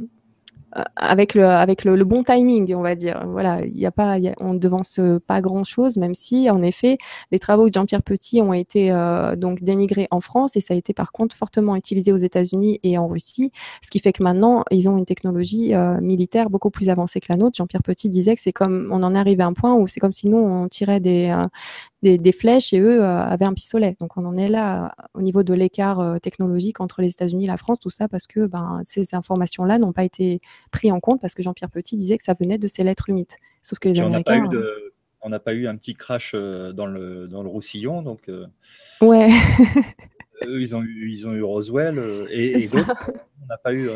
avec 0.95 1.33
le 1.33 1.45
avec 1.45 1.83
le, 1.83 2.03
bon 2.03 2.23
timing, 2.23 2.73
on 2.75 2.81
va 2.81 2.95
dire. 2.95 3.23
Voilà, 3.27 3.65
il 3.65 3.77
y 3.77 3.85
a 3.85 3.91
pas, 3.91 4.17
on 4.39 4.53
ne 4.53 4.59
devance 4.59 4.99
pas 5.27 5.41
grand 5.41 5.63
chose, 5.63 5.97
même 5.97 6.15
si 6.15 6.49
en 6.49 6.61
effet 6.61 6.97
les 7.31 7.39
travaux 7.39 7.69
de 7.69 7.73
Jean-Pierre 7.73 8.03
Petit 8.03 8.41
ont 8.41 8.53
été 8.53 8.91
euh, 8.91 9.35
donc 9.35 9.61
dénigrés 9.61 10.07
en 10.11 10.21
France 10.21 10.55
et 10.55 10.61
ça 10.61 10.73
a 10.73 10.77
été 10.77 10.93
par 10.93 11.11
contre 11.11 11.35
fortement 11.35 11.75
utilisé 11.75 12.11
aux 12.11 12.17
États-Unis 12.17 12.79
et 12.83 12.97
en 12.97 13.07
Russie, 13.07 13.51
ce 13.81 13.89
qui 13.89 13.99
fait 13.99 14.13
que 14.13 14.23
maintenant 14.23 14.63
ils 14.71 14.89
ont 14.89 14.97
une 14.97 15.05
technologie 15.05 15.73
euh, 15.73 15.99
militaire 16.01 16.49
beaucoup 16.49 16.69
plus 16.69 16.89
avancée 16.89 17.19
que 17.19 17.27
la 17.29 17.37
nôtre. 17.37 17.55
Jean-Pierre 17.57 17.83
Petit 17.83 18.09
disait 18.09 18.35
que 18.35 18.41
c'est 18.41 18.53
comme 18.53 18.89
on 18.91 19.03
en 19.03 19.15
est 19.15 19.19
arrivé 19.19 19.43
à 19.43 19.47
un 19.47 19.53
point 19.53 19.73
où 19.73 19.87
c'est 19.87 19.99
comme 19.99 20.13
si 20.13 20.29
nous 20.29 20.37
on 20.37 20.67
tirait 20.67 20.99
des 20.99 21.35
des, 22.01 22.31
flèches 22.31 22.73
et 22.73 22.79
eux 22.79 23.01
euh, 23.01 23.17
avaient 23.19 23.45
un 23.45 23.53
pistolet. 23.53 23.95
Donc 23.99 24.17
on 24.17 24.25
en 24.25 24.37
est 24.37 24.49
là 24.49 24.85
euh, 24.85 25.03
au 25.13 25.21
niveau 25.21 25.43
de 25.43 25.53
l'écart 25.53 25.99
euh, 25.99 26.17
technologique 26.17 26.81
entre 26.81 27.01
les 27.01 27.11
États-Unis 27.11 27.45
et 27.45 27.47
la 27.47 27.57
France, 27.57 27.79
tout 27.79 27.89
ça 27.89 28.07
parce 28.07 28.27
que 28.27 28.47
ben, 28.47 28.81
ces 28.83 29.13
informations-là 29.13 29.77
n'ont 29.77 29.93
pas 29.93 30.03
été 30.03 30.41
prises 30.71 30.91
en 30.91 30.99
compte 30.99 31.21
parce 31.21 31.35
que 31.35 31.43
Jean-Pierre 31.43 31.69
Petit 31.69 31.95
disait 31.95 32.17
que 32.17 32.23
ça 32.23 32.33
venait 32.33 32.57
de 32.57 32.67
ces 32.67 32.83
lettres 32.83 33.09
humides. 33.09 33.33
Sauf 33.61 33.79
que 33.79 33.89
les 33.89 33.99
Américains. 33.99 34.49
On 35.23 35.29
n'a 35.29 35.39
pas 35.39 35.53
eu 35.53 35.67
un 35.67 35.75
petit 35.75 35.93
crash 35.93 36.33
dans 36.33 36.87
le, 36.87 37.27
dans 37.27 37.43
le 37.43 37.47
Roussillon, 37.47 38.01
donc. 38.01 38.31
Ouais. 39.01 39.29
eux, 40.47 40.59
ils 40.59 40.75
ont 40.75 40.81
eu, 40.81 41.11
ils 41.11 41.27
ont 41.27 41.33
eu 41.33 41.43
Roswell 41.43 42.25
et, 42.31 42.67
d'autres. 42.67 42.95
On 43.43 43.45
n'a 43.45 43.57
pas 43.59 43.71
eu. 43.71 43.87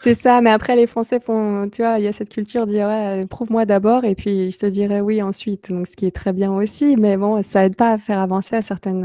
C'est 0.00 0.14
ça, 0.14 0.40
mais 0.40 0.50
après 0.50 0.76
les 0.76 0.86
Français 0.86 1.20
font, 1.20 1.68
tu 1.70 1.82
vois, 1.82 1.98
il 1.98 2.04
y 2.04 2.08
a 2.08 2.12
cette 2.12 2.28
culture 2.30 2.66
de 2.66 2.72
dire 2.72 2.86
ouais, 2.88 3.26
prouve-moi 3.26 3.64
d'abord 3.66 4.04
et 4.04 4.14
puis 4.14 4.50
je 4.50 4.58
te 4.58 4.66
dirai 4.66 5.00
oui 5.00 5.22
ensuite. 5.22 5.70
Donc 5.70 5.86
ce 5.86 5.96
qui 5.96 6.06
est 6.06 6.10
très 6.14 6.32
bien 6.32 6.52
aussi, 6.52 6.96
mais 6.96 7.16
bon, 7.16 7.42
ça 7.42 7.64
aide 7.64 7.76
pas 7.76 7.92
à 7.92 7.98
faire 7.98 8.18
avancer 8.18 8.56
à 8.56 8.62
certaines, 8.62 9.04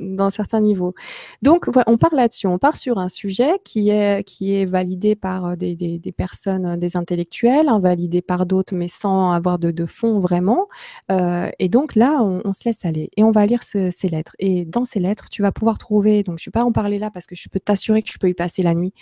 dans 0.00 0.30
certains 0.30 0.60
niveaux. 0.60 0.94
Donc, 1.42 1.66
on 1.86 1.98
part 1.98 2.14
là-dessus. 2.14 2.46
On 2.46 2.58
part 2.58 2.76
sur 2.76 2.98
un 2.98 3.08
sujet 3.08 3.60
qui 3.64 3.90
est, 3.90 4.24
qui 4.24 4.54
est 4.54 4.64
validé 4.64 5.14
par 5.14 5.46
euh, 5.46 5.56
des, 5.56 5.74
des, 5.74 6.12
personnes, 6.12 6.66
euh, 6.66 6.76
des 6.76 6.96
intellectuels, 6.96 7.68
hein, 7.68 7.78
validé 7.78 8.22
par 8.22 8.46
d'autres, 8.46 8.74
mais 8.74 8.88
sans 8.88 9.32
avoir 9.32 9.58
de, 9.58 9.70
de 9.70 9.86
fond 9.86 10.18
vraiment. 10.20 10.66
Euh, 11.10 11.50
et 11.58 11.68
donc 11.68 11.94
là, 11.94 12.22
on, 12.22 12.52
se 12.52 12.64
laisse 12.64 12.84
aller 12.84 13.10
et 13.16 13.22
on 13.22 13.30
va 13.30 13.46
lire 13.46 13.62
ce, 13.62 13.90
ces 13.90 14.08
lettres. 14.08 14.34
Et 14.38 14.64
dans 14.64 14.84
ces 14.84 15.00
lettres, 15.00 15.28
tu 15.30 15.42
vas 15.42 15.52
pouvoir 15.52 15.78
trouver, 15.78 16.22
donc 16.22 16.38
je 16.38 16.44
ne 16.44 16.46
vais 16.50 16.60
pas 16.60 16.64
en 16.64 16.72
parler 16.72 16.98
là 16.98 17.10
parce 17.10 17.26
que 17.26 17.34
je 17.34 17.48
peux 17.48 17.60
t'assurer 17.60 18.02
que 18.02 18.10
je 18.12 18.18
peux 18.18 18.28
y 18.28 18.34
passer 18.34 18.62
la 18.62 18.74
nuit, 18.74 18.92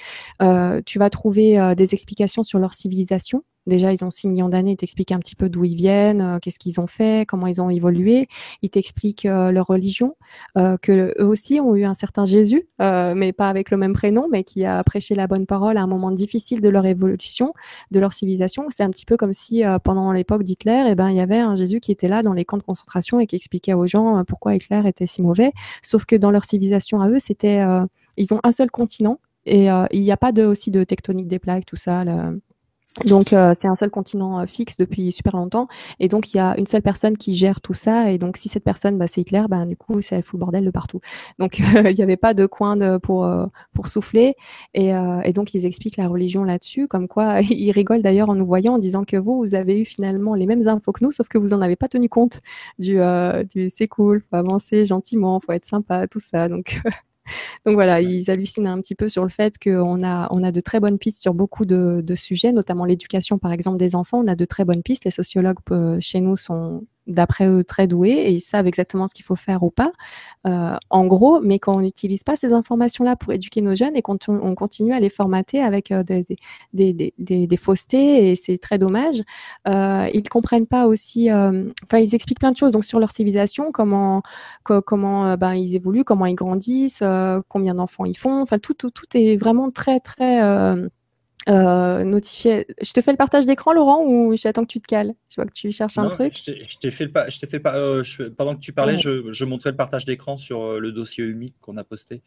tu 0.84 0.98
vas 0.98 1.10
trouver 1.10 1.74
des 1.76 1.94
explications 1.94 2.42
sur 2.42 2.58
leur 2.58 2.74
civilisation, 2.74 3.42
Déjà, 3.68 3.92
ils 3.92 4.02
ont 4.02 4.10
6 4.10 4.28
millions 4.28 4.48
d'années, 4.48 4.72
ils 4.72 4.76
t'expliquent 4.76 5.12
un 5.12 5.18
petit 5.18 5.36
peu 5.36 5.50
d'où 5.50 5.62
ils 5.62 5.76
viennent, 5.76 6.22
euh, 6.22 6.38
qu'est-ce 6.40 6.58
qu'ils 6.58 6.80
ont 6.80 6.86
fait, 6.86 7.26
comment 7.28 7.46
ils 7.46 7.60
ont 7.60 7.68
évolué. 7.68 8.26
Ils 8.62 8.70
t'expliquent 8.70 9.26
euh, 9.26 9.52
leur 9.52 9.66
religion, 9.66 10.16
euh, 10.56 10.78
que 10.78 11.14
eux 11.20 11.26
aussi 11.26 11.60
ont 11.60 11.76
eu 11.76 11.84
un 11.84 11.92
certain 11.92 12.24
Jésus, 12.24 12.66
mais 12.78 13.32
pas 13.32 13.48
avec 13.48 13.70
le 13.70 13.76
même 13.76 13.92
prénom, 13.92 14.26
mais 14.30 14.42
qui 14.42 14.64
a 14.64 14.82
prêché 14.84 15.14
la 15.14 15.26
bonne 15.26 15.46
parole 15.46 15.76
à 15.76 15.82
un 15.82 15.86
moment 15.86 16.10
difficile 16.10 16.62
de 16.62 16.68
leur 16.68 16.86
évolution, 16.86 17.52
de 17.90 18.00
leur 18.00 18.14
civilisation. 18.14 18.64
C'est 18.70 18.82
un 18.82 18.90
petit 18.90 19.04
peu 19.04 19.16
comme 19.16 19.34
si 19.34 19.62
pendant 19.84 20.12
l'époque 20.12 20.42
d'Hitler, 20.42 20.84
eh 20.88 20.94
ben, 20.94 21.10
il 21.10 21.16
y 21.16 21.20
avait 21.20 21.38
un 21.38 21.56
Jésus 21.56 21.80
qui 21.80 21.92
était 21.92 22.08
là 22.08 22.22
dans 22.22 22.32
les 22.32 22.44
camps 22.44 22.56
de 22.56 22.62
concentration 22.62 23.20
et 23.20 23.26
qui 23.26 23.36
expliquait 23.36 23.74
aux 23.74 23.86
gens 23.86 24.24
pourquoi 24.24 24.54
Hitler 24.54 24.82
était 24.86 25.06
si 25.06 25.20
mauvais. 25.22 25.52
Sauf 25.82 26.06
que 26.06 26.16
dans 26.16 26.30
leur 26.30 26.44
civilisation 26.44 27.00
à 27.02 27.08
eux, 27.10 27.18
c'était, 27.18 27.60
ils 28.16 28.32
ont 28.32 28.40
un 28.44 28.52
seul 28.52 28.70
continent 28.70 29.18
et 29.44 29.66
il 29.92 30.00
n'y 30.00 30.12
a 30.12 30.16
pas 30.16 30.32
aussi 30.42 30.70
de 30.70 30.84
tectonique 30.84 31.28
des 31.28 31.38
plaques, 31.38 31.66
tout 31.66 31.76
ça. 31.76 32.04
Donc 33.04 33.32
euh, 33.32 33.52
c'est 33.56 33.68
un 33.68 33.76
seul 33.76 33.90
continent 33.90 34.40
euh, 34.40 34.46
fixe 34.46 34.76
depuis 34.76 35.12
super 35.12 35.36
longtemps. 35.36 35.68
Et 36.00 36.08
donc 36.08 36.34
il 36.34 36.38
y 36.38 36.40
a 36.40 36.58
une 36.58 36.66
seule 36.66 36.82
personne 36.82 37.16
qui 37.16 37.34
gère 37.34 37.60
tout 37.60 37.74
ça. 37.74 38.10
Et 38.10 38.18
donc 38.18 38.36
si 38.36 38.48
cette 38.48 38.64
personne 38.64 38.98
bah, 38.98 39.06
c'est 39.06 39.20
Hitler 39.20 39.42
bah, 39.48 39.64
du 39.66 39.76
coup 39.76 40.00
c'est 40.02 40.20
fou 40.22 40.36
le 40.36 40.40
bordel 40.40 40.64
de 40.64 40.70
partout. 40.70 41.00
Donc 41.38 41.58
il 41.84 41.94
n'y 41.94 42.02
avait 42.02 42.16
pas 42.16 42.34
de 42.34 42.46
coin 42.46 42.76
de, 42.76 42.98
pour 42.98 43.24
euh, 43.24 43.46
pour 43.72 43.88
souffler. 43.88 44.34
Et, 44.74 44.88
et, 45.24 45.32
donc 45.32 45.54
ils 45.54 45.66
expliquent 45.66 45.96
la 45.96 46.08
religion 46.08 46.44
là-dessus 46.44 46.88
comme 46.88 47.08
quoi 47.08 47.40
ils 47.42 47.70
rigolent 47.70 48.02
d'ailleurs 48.02 48.30
en 48.30 48.34
nous 48.34 48.46
voyant 48.46 48.74
en 48.74 48.78
disant 48.78 49.04
que 49.04 49.16
vous 49.16 49.38
vous 49.38 49.54
avez 49.54 49.80
eu 49.80 49.84
finalement 49.84 50.34
les 50.34 50.46
mêmes 50.46 50.66
infos 50.66 50.92
que 50.92 51.04
nous 51.04 51.12
sauf 51.12 51.28
que 51.28 51.38
vous 51.38 51.54
en 51.54 51.60
avez 51.62 51.76
pas 51.76 51.88
tenu 51.88 52.08
compte 52.08 52.40
du, 52.78 52.98
du 53.48 53.70
c'est 53.70 53.88
cool 53.88 54.22
faut 54.28 54.36
avancer 54.36 54.84
gentiment 54.84 55.40
faut 55.40 55.52
être 55.52 55.64
sympa 55.64 56.06
tout 56.08 56.20
ça. 56.20 56.48
Donc 56.48 56.80
Donc 57.66 57.74
voilà, 57.74 58.00
ils 58.00 58.30
hallucinent 58.30 58.66
un 58.66 58.80
petit 58.80 58.94
peu 58.94 59.08
sur 59.08 59.22
le 59.22 59.28
fait 59.28 59.54
qu'on 59.62 60.02
a, 60.04 60.28
on 60.30 60.42
a 60.42 60.52
de 60.52 60.60
très 60.60 60.80
bonnes 60.80 60.98
pistes 60.98 61.22
sur 61.22 61.34
beaucoup 61.34 61.64
de, 61.64 62.00
de 62.04 62.14
sujets, 62.14 62.52
notamment 62.52 62.84
l'éducation 62.84 63.38
par 63.38 63.52
exemple 63.52 63.78
des 63.78 63.94
enfants. 63.94 64.22
On 64.24 64.28
a 64.28 64.36
de 64.36 64.44
très 64.44 64.64
bonnes 64.64 64.82
pistes. 64.82 65.04
Les 65.04 65.10
sociologues 65.10 65.58
euh, 65.70 65.98
chez 66.00 66.20
nous 66.20 66.36
sont 66.36 66.84
d'après 67.08 67.48
eux 67.48 67.64
très 67.64 67.86
doués 67.86 68.10
et 68.10 68.30
ils 68.30 68.40
savent 68.40 68.66
exactement 68.66 69.08
ce 69.08 69.14
qu'il 69.14 69.24
faut 69.24 69.36
faire 69.36 69.62
ou 69.62 69.70
pas, 69.70 69.92
euh, 70.46 70.76
en 70.90 71.06
gros, 71.06 71.40
mais 71.40 71.58
quand 71.58 71.76
on 71.76 71.80
n'utilise 71.80 72.22
pas 72.22 72.36
ces 72.36 72.52
informations-là 72.52 73.16
pour 73.16 73.32
éduquer 73.32 73.60
nos 73.60 73.74
jeunes 73.74 73.96
et 73.96 74.02
quand 74.02 74.28
on, 74.28 74.54
continue 74.54 74.92
à 74.92 75.00
les 75.00 75.10
formater 75.10 75.62
avec 75.62 75.90
euh, 75.90 76.02
des, 76.02 76.24
des, 76.72 77.46
des, 77.46 77.56
faussetés, 77.56 78.30
et 78.30 78.36
c'est 78.36 78.58
très 78.58 78.78
dommage, 78.78 79.22
euh, 79.66 80.08
ils 80.14 80.28
comprennent 80.28 80.66
pas 80.66 80.86
aussi, 80.86 81.30
enfin, 81.32 81.98
ils 81.98 82.14
expliquent 82.14 82.40
plein 82.40 82.52
de 82.52 82.56
choses 82.56 82.72
donc 82.72 82.84
sur 82.84 83.00
leur 83.00 83.10
civilisation, 83.10 83.72
comment, 83.72 84.22
comment 84.64 85.36
ben, 85.36 85.54
ils 85.54 85.76
évoluent, 85.76 86.04
comment 86.04 86.26
ils 86.26 86.34
grandissent, 86.34 87.02
combien 87.48 87.74
d'enfants 87.74 88.04
ils 88.04 88.16
font, 88.16 88.42
enfin, 88.42 88.58
tout, 88.58 88.74
tout, 88.74 88.90
tout 88.90 89.06
est 89.14 89.36
vraiment 89.36 89.70
très, 89.70 90.00
très 90.00 90.40
euh, 91.48 92.04
notifier. 92.04 92.66
Je 92.82 92.92
te 92.92 93.00
fais 93.00 93.10
le 93.10 93.16
partage 93.16 93.46
d'écran, 93.46 93.72
Laurent, 93.72 94.04
ou 94.04 94.36
j'attends 94.36 94.62
que 94.62 94.72
tu 94.72 94.80
te 94.80 94.86
cales? 94.86 95.14
Je 95.28 95.36
vois 95.36 95.46
que 95.46 95.52
tu 95.52 95.72
cherches 95.72 95.96
un 95.98 96.08
truc. 96.08 96.34
Je 96.36 96.78
t'ai 96.78 96.90
fait 96.90 97.06
le, 97.06 97.12
je 97.28 97.46
fait 97.46 97.60
pas. 97.60 97.76
Euh, 97.76 98.02
pendant 98.36 98.54
que 98.54 98.60
tu 98.60 98.72
parlais, 98.72 98.96
je, 98.96 99.32
je, 99.32 99.44
montrais 99.44 99.70
le 99.70 99.76
partage 99.76 100.04
d'écran 100.04 100.36
sur 100.36 100.62
euh, 100.62 100.78
le 100.78 100.92
dossier 100.92 101.24
humide 101.24 101.54
qu'on 101.60 101.76
a 101.76 101.84
posté. 101.84 102.22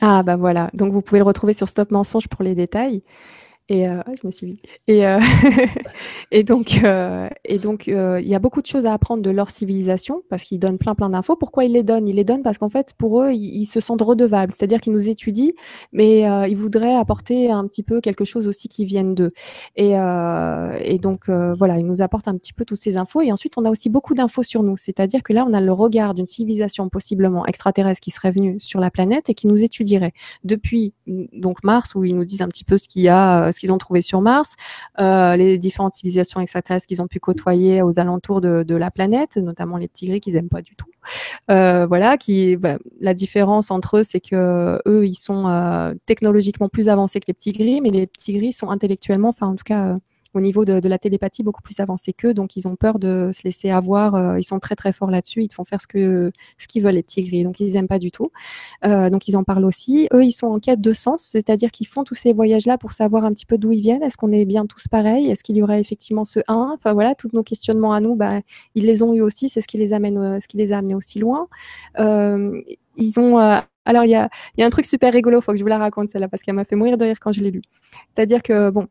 Ah 0.00 0.22
bah 0.22 0.36
voilà. 0.36 0.70
Donc 0.74 0.92
vous 0.92 1.02
pouvez 1.02 1.18
le 1.18 1.24
retrouver 1.24 1.54
sur 1.54 1.68
Stop 1.68 1.90
Mensonge 1.90 2.28
pour 2.28 2.44
les 2.44 2.54
détails. 2.54 3.02
Et 6.30 6.42
donc, 6.42 6.80
euh, 6.84 7.28
euh, 7.88 8.20
il 8.20 8.28
y 8.28 8.34
a 8.34 8.38
beaucoup 8.38 8.60
de 8.60 8.66
choses 8.66 8.84
à 8.84 8.92
apprendre 8.92 9.22
de 9.22 9.30
leur 9.30 9.48
civilisation 9.48 10.22
parce 10.28 10.44
qu'ils 10.44 10.58
donnent 10.58 10.76
plein 10.76 10.94
plein 10.94 11.08
d'infos. 11.08 11.36
Pourquoi 11.36 11.64
ils 11.64 11.72
les 11.72 11.82
donnent? 11.82 12.06
Ils 12.06 12.16
les 12.16 12.24
donnent 12.24 12.42
parce 12.42 12.58
qu'en 12.58 12.68
fait, 12.68 12.92
pour 12.98 13.22
eux, 13.22 13.32
ils, 13.32 13.64
se 13.64 13.80
sentent 13.80 14.02
redevables, 14.02 14.52
c'est-à-dire 14.52 14.82
qu'ils 14.82 14.92
nous 14.92 15.08
étudient, 15.08 15.52
mais 15.92 16.28
euh, 16.28 16.46
ils 16.46 16.56
voudraient 16.56 16.94
apporter 16.94 17.50
un 17.50 17.66
petit 17.66 17.82
peu 17.82 18.02
quelque 18.02 18.24
chose 18.24 18.48
aussi 18.48 18.68
qui 18.68 18.84
vienne 18.84 19.14
d'eux. 19.14 19.30
Et, 19.76 19.92
et 19.92 20.98
donc, 20.98 21.30
voilà, 21.30 21.78
ils 21.78 21.86
nous 21.86 22.02
apportent 22.02 22.28
un 22.28 22.36
petit 22.36 22.52
peu 22.52 22.66
toutes 22.66 22.80
ces 22.80 22.98
infos. 22.98 23.22
Et 23.22 23.32
ensuite, 23.32 23.54
on 23.56 23.64
a 23.64 23.70
aussi 23.70 23.88
beaucoup 23.88 24.14
d'infos 24.14 24.42
sur 24.42 24.62
nous, 24.62 24.76
c'est-à-dire 24.76 25.22
que 25.22 25.32
là, 25.32 25.46
on 25.48 25.54
a 25.54 25.60
le 25.62 25.72
regard 25.72 26.12
d'une 26.12 26.26
civilisation 26.26 26.88
possiblement 26.90 27.46
extraterrestre 27.46 28.00
qui 28.00 28.10
serait 28.10 28.30
venue 28.30 28.60
sur 28.60 28.80
la 28.80 28.90
planète 28.90 29.30
et 29.30 29.34
qui 29.34 29.46
nous 29.46 29.64
étudierait 29.64 30.12
depuis 30.42 30.92
donc 31.06 31.64
Mars, 31.64 31.94
où 31.94 32.04
ils 32.04 32.14
nous 32.14 32.24
disent 32.24 32.42
un 32.42 32.48
petit 32.48 32.64
peu 32.64 32.76
ce 32.76 32.88
qu'il 32.88 33.02
y 33.02 33.08
a 33.08 33.52
ce 33.54 33.60
qu'ils 33.60 33.72
ont 33.72 33.78
trouvé 33.78 34.02
sur 34.02 34.20
Mars, 34.20 34.56
euh, 35.00 35.36
les 35.36 35.58
différentes 35.58 35.94
civilisations 35.94 36.40
extraterrestres 36.40 36.86
qu'ils 36.86 37.00
ont 37.00 37.06
pu 37.06 37.20
côtoyer 37.20 37.82
aux 37.82 37.98
alentours 37.98 38.40
de, 38.40 38.74
la 38.74 38.90
planète, 38.90 39.36
notamment 39.36 39.76
les 39.76 39.88
petits 39.88 40.08
gris 40.08 40.20
qu'ils 40.20 40.36
aiment 40.36 40.48
pas 40.48 40.62
du 40.62 40.74
tout. 40.74 40.86
Euh, 41.50 41.86
voilà, 41.86 42.16
qui 42.16 42.56
bah, 42.56 42.78
la 43.00 43.14
différence 43.14 43.70
entre 43.70 43.98
eux, 43.98 44.02
c'est 44.02 44.20
que 44.20 44.80
eux, 44.86 45.06
ils 45.06 45.14
sont 45.14 45.46
euh, 45.46 45.94
technologiquement 46.06 46.68
plus 46.68 46.88
avancés 46.88 47.20
que 47.20 47.26
les 47.28 47.34
petits 47.34 47.52
gris, 47.52 47.80
mais 47.80 47.90
les 47.90 48.06
petits 48.06 48.36
gris 48.36 48.52
sont 48.52 48.70
intellectuellement, 48.70 49.28
enfin 49.28 49.46
en 49.46 49.54
tout 49.54 49.64
cas 49.64 49.96
au 50.34 50.40
niveau 50.40 50.64
de, 50.64 50.86
la 50.86 50.98
télépathie 50.98 51.42
beaucoup 51.42 51.62
plus 51.62 51.80
avancée 51.80 52.12
qu'eux, 52.12 52.34
donc 52.34 52.56
ils 52.56 52.66
ont 52.66 52.76
peur 52.76 52.98
de 52.98 53.30
se 53.32 53.42
laisser 53.44 53.70
avoir. 53.70 54.14
Euh, 54.14 54.38
ils 54.38 54.44
sont 54.44 54.58
très 54.58 54.74
très 54.74 54.92
forts 54.92 55.10
là-dessus. 55.10 55.42
Ils 55.42 55.48
te 55.48 55.54
font 55.54 55.64
faire 55.64 55.80
ce 55.80 55.86
que 55.86 56.32
ce 56.58 56.68
qu'ils 56.68 56.82
veulent 56.82 56.94
les 56.94 57.02
petits 57.02 57.22
gris, 57.22 57.44
donc 57.44 57.60
ils 57.60 57.76
aiment 57.76 57.88
pas 57.88 57.98
du 57.98 58.10
tout. 58.10 58.30
Euh, 58.84 59.10
donc 59.10 59.28
ils 59.28 59.36
en 59.36 59.44
parlent 59.44 59.64
aussi. 59.64 60.08
Eux, 60.12 60.24
ils 60.24 60.32
sont 60.32 60.48
en 60.48 60.58
quête 60.58 60.80
de 60.80 60.92
sens, 60.92 61.22
c'est-à-dire 61.22 61.70
qu'ils 61.70 61.86
font 61.86 62.04
tous 62.04 62.14
ces 62.14 62.32
voyages-là 62.32 62.78
pour 62.78 62.92
savoir 62.92 63.24
un 63.24 63.32
petit 63.32 63.46
peu 63.46 63.58
d'où 63.58 63.72
ils 63.72 63.80
viennent. 63.80 64.02
Est-ce 64.02 64.16
qu'on 64.16 64.32
est 64.32 64.44
bien 64.44 64.66
tous 64.66 64.88
pareils? 64.88 65.30
Est-ce 65.30 65.44
qu'il 65.44 65.56
y 65.56 65.62
aurait 65.62 65.80
effectivement 65.80 66.24
ce 66.24 66.40
un? 66.48 66.72
Enfin 66.74 66.92
voilà, 66.92 67.14
tous 67.14 67.30
nos 67.32 67.42
questionnements 67.42 67.92
à 67.92 68.00
nous, 68.00 68.16
bah, 68.16 68.40
ils 68.74 68.84
les 68.84 69.02
ont 69.02 69.14
eu 69.14 69.20
aussi. 69.20 69.48
C'est 69.48 69.60
ce 69.60 69.68
qui 69.68 69.78
les 69.78 69.92
euh, 69.92 70.40
ce 70.40 70.48
qui 70.48 70.56
les 70.56 70.72
a 70.72 70.78
amenés 70.78 70.94
aussi 70.94 71.18
loin. 71.18 71.48
ils 72.96 73.18
ont 73.18 73.38
alors, 73.86 74.04
il 74.04 74.10
y 74.10 74.14
a, 74.14 74.30
y 74.56 74.62
a, 74.62 74.66
un 74.66 74.70
truc 74.70 74.86
super 74.86 75.12
rigolo, 75.12 75.40
faut 75.40 75.52
que 75.52 75.58
je 75.58 75.62
vous 75.62 75.68
la 75.68 75.78
raconte 75.78 76.08
celle-là, 76.08 76.28
parce 76.28 76.42
qu'elle 76.42 76.54
m'a 76.54 76.64
fait 76.64 76.76
mourir 76.76 76.96
de 76.96 77.04
rire 77.04 77.20
quand 77.20 77.32
je 77.32 77.40
l'ai 77.42 77.50
lu. 77.50 77.62
C'est-à-dire 78.14 78.42
que, 78.42 78.70
bon, 78.70 78.88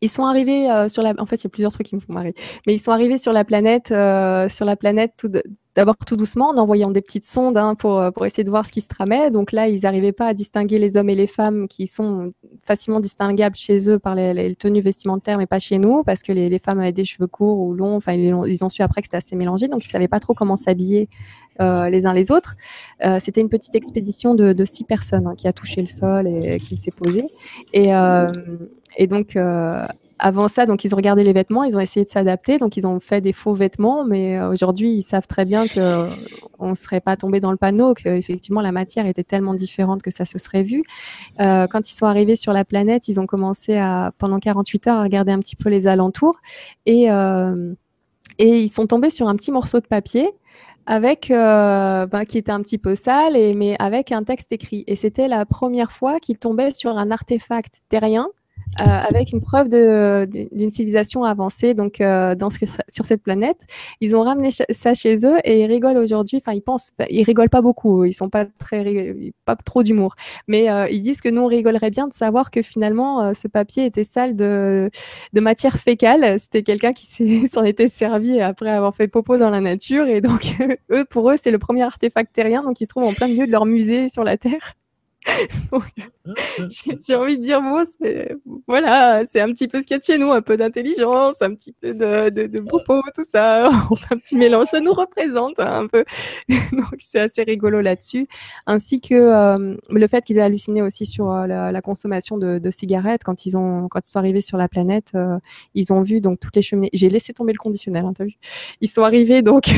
ils 0.00 0.08
sont 0.08 0.24
arrivés 0.24 0.70
euh, 0.70 0.88
sur 0.88 1.02
la. 1.02 1.14
En 1.18 1.26
fait, 1.26 1.36
il 1.36 1.44
y 1.44 1.46
a 1.46 1.50
plusieurs 1.50 1.72
trucs 1.72 1.86
qui 1.86 1.94
me 1.94 2.00
font 2.00 2.12
marrer. 2.12 2.34
Mais 2.66 2.74
ils 2.74 2.78
sont 2.78 2.92
arrivés 2.92 3.18
sur 3.18 3.32
la 3.32 3.44
planète, 3.44 3.90
euh, 3.92 4.48
sur 4.48 4.64
la 4.64 4.76
planète 4.76 5.12
tout 5.18 5.30
d'abord 5.76 5.96
tout 6.06 6.16
doucement, 6.16 6.48
en 6.48 6.56
envoyant 6.56 6.90
des 6.90 7.02
petites 7.02 7.24
sondes 7.24 7.56
hein, 7.56 7.74
pour, 7.74 7.98
euh, 7.98 8.10
pour 8.10 8.24
essayer 8.26 8.42
de 8.42 8.50
voir 8.50 8.64
ce 8.66 8.72
qui 8.72 8.80
se 8.80 8.88
tramait. 8.88 9.30
Donc 9.30 9.52
là, 9.52 9.68
ils 9.68 9.82
n'arrivaient 9.82 10.12
pas 10.12 10.26
à 10.26 10.34
distinguer 10.34 10.78
les 10.78 10.96
hommes 10.96 11.10
et 11.10 11.14
les 11.14 11.26
femmes 11.26 11.68
qui 11.68 11.86
sont 11.86 12.32
facilement 12.64 12.98
distinguables 12.98 13.54
chez 13.54 13.90
eux 13.90 13.98
par 13.98 14.14
les, 14.14 14.54
tenues 14.56 14.80
vestimentaires, 14.80 15.36
mais 15.36 15.46
pas 15.46 15.58
chez 15.58 15.78
nous, 15.78 16.02
parce 16.02 16.22
que 16.22 16.32
les, 16.32 16.58
femmes 16.58 16.80
avaient 16.80 16.92
des 16.92 17.04
cheveux 17.04 17.28
courts 17.28 17.58
ou 17.58 17.74
longs. 17.74 17.96
Enfin, 17.96 18.14
ils, 18.14 18.64
ont 18.64 18.68
su 18.68 18.82
après 18.82 19.02
que 19.02 19.06
c'était 19.06 19.18
assez 19.18 19.36
mélangé, 19.36 19.68
donc 19.68 19.84
ils 19.84 19.88
ne 19.88 19.92
savaient 19.92 20.08
pas 20.08 20.20
trop 20.20 20.34
comment 20.34 20.56
s'habiller 20.56 21.08
les 21.58 22.06
uns 22.06 22.14
les 22.14 22.30
autres. 22.30 22.56
C'était 23.20 23.42
une 23.42 23.50
petite 23.50 23.74
expédition 23.74 24.34
de, 24.34 24.54
de 24.54 24.64
six 24.64 24.84
personnes 24.84 25.26
hein, 25.26 25.34
qui 25.36 25.46
a 25.46 25.52
touché 25.52 25.82
le 25.82 25.88
sol 25.88 26.26
et 26.26 26.58
qui 26.58 26.78
s'est 26.78 26.90
posée. 26.90 27.26
Et, 27.74 27.92
et 28.96 29.06
donc, 29.06 29.36
euh, 29.36 29.86
avant 30.18 30.48
ça, 30.48 30.66
donc 30.66 30.84
ils 30.84 30.94
ont 30.94 30.96
regardé 30.96 31.24
les 31.24 31.32
vêtements, 31.32 31.64
ils 31.64 31.76
ont 31.76 31.80
essayé 31.80 32.04
de 32.04 32.10
s'adapter, 32.10 32.58
donc 32.58 32.76
ils 32.76 32.86
ont 32.86 33.00
fait 33.00 33.20
des 33.20 33.32
faux 33.32 33.54
vêtements, 33.54 34.04
mais 34.04 34.38
euh, 34.38 34.50
aujourd'hui 34.50 34.90
ils 34.90 35.02
savent 35.02 35.26
très 35.26 35.46
bien 35.46 35.66
que 35.66 36.06
on 36.58 36.74
serait 36.74 37.00
pas 37.00 37.16
tombé 37.16 37.40
dans 37.40 37.50
le 37.50 37.56
panneau, 37.56 37.94
que 37.94 38.08
effectivement 38.08 38.60
la 38.60 38.72
matière 38.72 39.06
était 39.06 39.24
tellement 39.24 39.54
différente 39.54 40.02
que 40.02 40.10
ça 40.10 40.26
se 40.26 40.38
serait 40.38 40.62
vu. 40.62 40.82
Euh, 41.40 41.66
quand 41.68 41.88
ils 41.90 41.94
sont 41.94 42.04
arrivés 42.04 42.36
sur 42.36 42.52
la 42.52 42.66
planète, 42.66 43.08
ils 43.08 43.18
ont 43.18 43.26
commencé 43.26 43.76
à 43.76 44.12
pendant 44.18 44.38
48 44.38 44.88
heures 44.88 44.96
à 44.98 45.02
regarder 45.02 45.32
un 45.32 45.38
petit 45.38 45.56
peu 45.56 45.70
les 45.70 45.86
alentours 45.86 46.38
et 46.86 47.06
et 48.38 48.58
ils 48.60 48.68
sont 48.68 48.86
tombés 48.86 49.10
sur 49.10 49.28
un 49.28 49.36
petit 49.36 49.52
morceau 49.52 49.80
de 49.80 49.86
papier 49.86 50.28
avec 50.86 51.28
bah, 51.30 52.24
qui 52.28 52.36
était 52.36 52.52
un 52.52 52.60
petit 52.60 52.78
peu 52.78 52.94
sale, 52.94 53.34
mais 53.56 53.76
avec 53.78 54.12
un 54.12 54.24
texte 54.24 54.52
écrit. 54.52 54.84
Et 54.86 54.96
c'était 54.96 55.28
la 55.28 55.46
première 55.46 55.92
fois 55.92 56.18
qu'ils 56.20 56.38
tombaient 56.38 56.72
sur 56.72 56.98
un 56.98 57.10
artefact 57.10 57.82
terrien 57.88 58.28
euh, 58.78 58.84
avec 58.84 59.32
une 59.32 59.40
preuve 59.40 59.68
d'une 59.68 60.70
civilisation 60.70 61.24
avancée 61.24 61.74
donc 61.74 62.00
euh, 62.00 62.34
dans 62.34 62.48
sur 62.50 63.04
cette 63.04 63.22
planète. 63.22 63.58
Ils 64.00 64.14
ont 64.14 64.22
ramené 64.22 64.50
ça 64.50 64.94
chez 64.94 65.26
eux 65.26 65.38
et 65.44 65.60
ils 65.60 65.66
rigolent 65.66 65.98
aujourd'hui. 65.98 66.38
Enfin, 66.38 66.52
ils 66.52 66.62
pensent, 66.62 66.92
ils 67.10 67.24
rigolent 67.24 67.50
pas 67.50 67.62
beaucoup. 67.62 68.04
Ils 68.04 68.12
sont 68.12 68.28
pas 68.28 68.46
très, 68.58 69.32
pas 69.44 69.56
trop 69.56 69.82
d'humour, 69.82 70.14
mais 70.46 70.70
euh, 70.70 70.88
ils 70.88 71.00
disent 71.00 71.20
que 71.20 71.28
nous 71.28 71.42
on 71.42 71.46
rigolerait 71.46 71.90
bien 71.90 72.06
de 72.06 72.14
savoir 72.14 72.50
que 72.50 72.62
finalement 72.62 73.34
ce 73.34 73.48
papier 73.48 73.86
était 73.86 74.04
sale 74.04 74.36
de, 74.36 74.90
de 75.32 75.40
matière 75.40 75.76
fécale. 75.76 76.38
C'était 76.38 76.62
quelqu'un 76.62 76.92
qui 76.92 77.48
s'en 77.48 77.64
était 77.64 77.88
servi 77.88 78.40
après 78.40 78.70
avoir 78.70 78.94
fait 78.94 79.08
popo 79.08 79.36
dans 79.36 79.50
la 79.50 79.60
nature 79.60 80.06
et 80.06 80.20
donc 80.20 80.56
eux 80.92 81.04
pour 81.04 81.30
eux 81.30 81.36
c'est 81.36 81.50
le 81.50 81.58
premier 81.58 81.82
artefact 81.82 82.32
terrien 82.32 82.62
donc 82.62 82.80
ils 82.80 82.84
se 82.84 82.90
trouvent 82.90 83.04
en 83.04 83.12
plein 83.12 83.26
milieu 83.26 83.46
de 83.46 83.52
leur 83.52 83.66
musée 83.66 84.08
sur 84.08 84.24
la 84.24 84.36
Terre. 84.36 84.74
j'ai 87.06 87.14
envie 87.14 87.38
de 87.38 87.42
dire, 87.42 87.60
bon, 87.60 87.84
voilà, 88.66 89.24
c'est 89.26 89.40
un 89.40 89.48
petit 89.48 89.68
peu 89.68 89.80
ce 89.80 89.86
qu'il 89.86 89.94
y 89.94 89.96
a 89.96 89.98
de 89.98 90.04
chez 90.04 90.18
nous, 90.18 90.32
un 90.32 90.42
peu 90.42 90.56
d'intelligence, 90.56 91.42
un 91.42 91.54
petit 91.54 91.72
peu 91.72 91.94
de, 91.94 92.30
de, 92.30 92.46
de 92.46 92.60
propos, 92.60 93.00
tout 93.14 93.24
ça. 93.28 93.70
On 93.90 93.96
fait 93.96 94.14
un 94.14 94.18
petit 94.18 94.36
mélange, 94.36 94.68
ça 94.68 94.80
nous 94.80 94.92
représente 94.92 95.58
hein, 95.58 95.82
un 95.82 95.86
peu. 95.86 96.04
Donc, 96.48 96.94
c'est 96.98 97.20
assez 97.20 97.42
rigolo 97.42 97.80
là-dessus. 97.80 98.26
Ainsi 98.66 99.00
que 99.00 99.14
euh, 99.14 99.76
le 99.88 100.06
fait 100.06 100.24
qu'ils 100.24 100.38
aient 100.38 100.42
halluciné 100.42 100.82
aussi 100.82 101.06
sur 101.06 101.30
euh, 101.30 101.46
la, 101.46 101.82
consommation 101.82 102.38
de, 102.38 102.58
de, 102.58 102.70
cigarettes 102.70 103.22
quand 103.24 103.46
ils, 103.46 103.56
ont, 103.56 103.88
quand 103.88 104.00
ils 104.06 104.10
sont 104.10 104.18
arrivés 104.18 104.40
sur 104.40 104.58
la 104.58 104.68
planète. 104.68 105.12
Euh, 105.14 105.38
ils 105.74 105.92
ont 105.92 106.02
vu 106.02 106.20
donc 106.20 106.40
toutes 106.40 106.56
les 106.56 106.62
cheminées. 106.62 106.90
J'ai 106.92 107.08
laissé 107.08 107.32
tomber 107.32 107.52
le 107.52 107.58
conditionnel, 107.58 108.04
hein, 108.04 108.12
t'as 108.16 108.24
vu 108.24 108.34
Ils 108.80 108.88
sont 108.88 109.02
arrivés, 109.02 109.42
donc, 109.42 109.70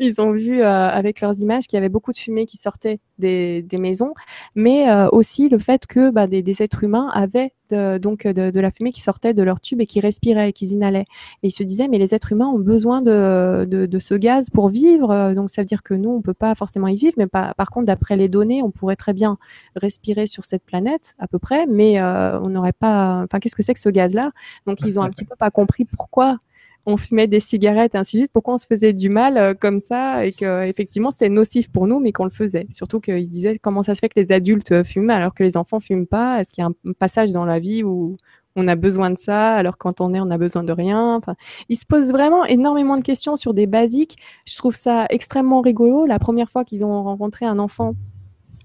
ils 0.00 0.20
ont 0.20 0.32
vu 0.32 0.62
avec 0.62 1.20
leurs 1.20 1.38
images 1.40 1.66
qu'il 1.66 1.76
y 1.76 1.78
avait 1.78 1.88
beaucoup 1.88 2.12
de 2.12 2.18
fumée 2.18 2.46
qui 2.46 2.56
sortait 2.56 2.98
des, 3.18 3.62
des 3.62 3.78
maisons 3.78 4.14
mais 4.54 4.88
euh, 4.90 5.08
le 5.48 5.58
fait 5.58 5.86
que 5.86 6.10
bah, 6.10 6.26
des, 6.26 6.62
êtres 6.62 6.84
humains 6.84 7.08
avaient 7.12 7.52
donc 7.70 8.26
de, 8.26 8.60
la 8.60 8.70
fumée 8.70 8.90
qui 8.90 9.00
sortait 9.00 9.32
de 9.32 9.42
leur 9.42 9.60
tube 9.60 9.80
et 9.80 9.86
qui 9.86 10.00
respiraient, 10.00 10.52
qu'ils 10.52 10.72
inhalaient. 10.72 11.06
Et 11.42 11.48
ils 11.48 11.52
se 11.52 11.62
disaient, 11.62 11.88
mais 11.88 11.98
les 11.98 12.14
êtres 12.14 12.32
humains 12.32 12.48
ont 12.48 12.58
besoin 12.58 13.00
de, 13.00 13.98
ce 13.98 14.14
gaz 14.14 14.50
pour 14.50 14.68
vivre, 14.68 15.34
donc 15.34 15.50
ça 15.50 15.62
veut 15.62 15.66
dire 15.66 15.82
que 15.82 15.94
nous, 15.94 16.10
on 16.10 16.22
peut 16.22 16.34
pas 16.34 16.54
forcément 16.54 16.88
y 16.88 16.96
vivre, 16.96 17.14
mais 17.16 17.26
par, 17.26 17.54
par 17.54 17.70
contre, 17.70 17.86
d'après 17.86 18.16
les 18.16 18.28
données, 18.28 18.62
on 18.62 18.70
pourrait 18.70 18.96
très 18.96 19.12
bien 19.12 19.38
respirer 19.76 20.26
sur 20.26 20.44
cette 20.44 20.64
planète, 20.64 21.14
à 21.18 21.28
peu 21.28 21.38
près, 21.38 21.66
mais 21.66 22.00
euh, 22.00 22.40
on 22.40 22.48
n'aurait 22.48 22.72
pas... 22.72 23.22
Enfin, 23.24 23.38
qu'est-ce 23.38 23.56
que 23.56 23.62
c'est 23.62 23.74
que 23.74 23.80
ce 23.80 23.88
gaz-là? 23.88 24.32
Donc, 24.66 24.80
ils 24.80 24.98
ont 24.98 25.02
un 25.02 25.10
petit 25.10 25.24
peu 25.24 25.36
pas 25.36 25.50
compris 25.50 25.84
pourquoi 25.84 26.38
on 26.86 26.96
fumait 26.96 27.26
des 27.26 27.40
cigarettes 27.40 27.94
et 27.94 27.98
ainsi 27.98 28.16
de 28.16 28.22
suite, 28.22 28.32
pourquoi 28.32 28.54
on 28.54 28.58
se 28.58 28.66
faisait 28.66 28.92
du 28.92 29.08
mal 29.08 29.36
euh, 29.36 29.54
comme 29.54 29.80
ça 29.80 30.24
et 30.24 30.32
que 30.32 30.64
effectivement 30.66 31.10
c'était 31.10 31.28
nocif 31.28 31.70
pour 31.70 31.86
nous, 31.86 32.00
mais 32.00 32.12
qu'on 32.12 32.24
le 32.24 32.30
faisait. 32.30 32.66
Surtout 32.70 33.00
qu'ils 33.00 33.26
se 33.26 33.30
disaient 33.30 33.58
comment 33.58 33.82
ça 33.82 33.94
se 33.94 34.00
fait 34.00 34.08
que 34.08 34.18
les 34.18 34.32
adultes 34.32 34.72
euh, 34.72 34.84
fument 34.84 35.10
alors 35.10 35.34
que 35.34 35.42
les 35.42 35.56
enfants 35.56 35.80
fument 35.80 36.06
pas? 36.06 36.40
Est-ce 36.40 36.52
qu'il 36.52 36.62
y 36.62 36.66
a 36.66 36.70
un 36.70 36.92
passage 36.92 37.32
dans 37.32 37.44
la 37.44 37.58
vie 37.58 37.82
où 37.82 38.16
on 38.56 38.66
a 38.66 38.74
besoin 38.74 39.10
de 39.10 39.18
ça 39.18 39.54
alors 39.54 39.78
quand 39.78 40.00
on 40.00 40.12
est 40.14 40.20
on 40.20 40.26
n'a 40.26 40.38
besoin 40.38 40.64
de 40.64 40.72
rien? 40.72 41.20
Ils 41.68 41.76
se 41.76 41.86
posent 41.86 42.12
vraiment 42.12 42.44
énormément 42.44 42.96
de 42.96 43.02
questions 43.02 43.36
sur 43.36 43.54
des 43.54 43.66
basiques. 43.66 44.16
Je 44.46 44.56
trouve 44.56 44.74
ça 44.74 45.06
extrêmement 45.10 45.60
rigolo. 45.60 46.06
La 46.06 46.18
première 46.18 46.50
fois 46.50 46.64
qu'ils 46.64 46.84
ont 46.84 47.02
rencontré 47.02 47.46
un 47.46 47.58
enfant 47.58 47.94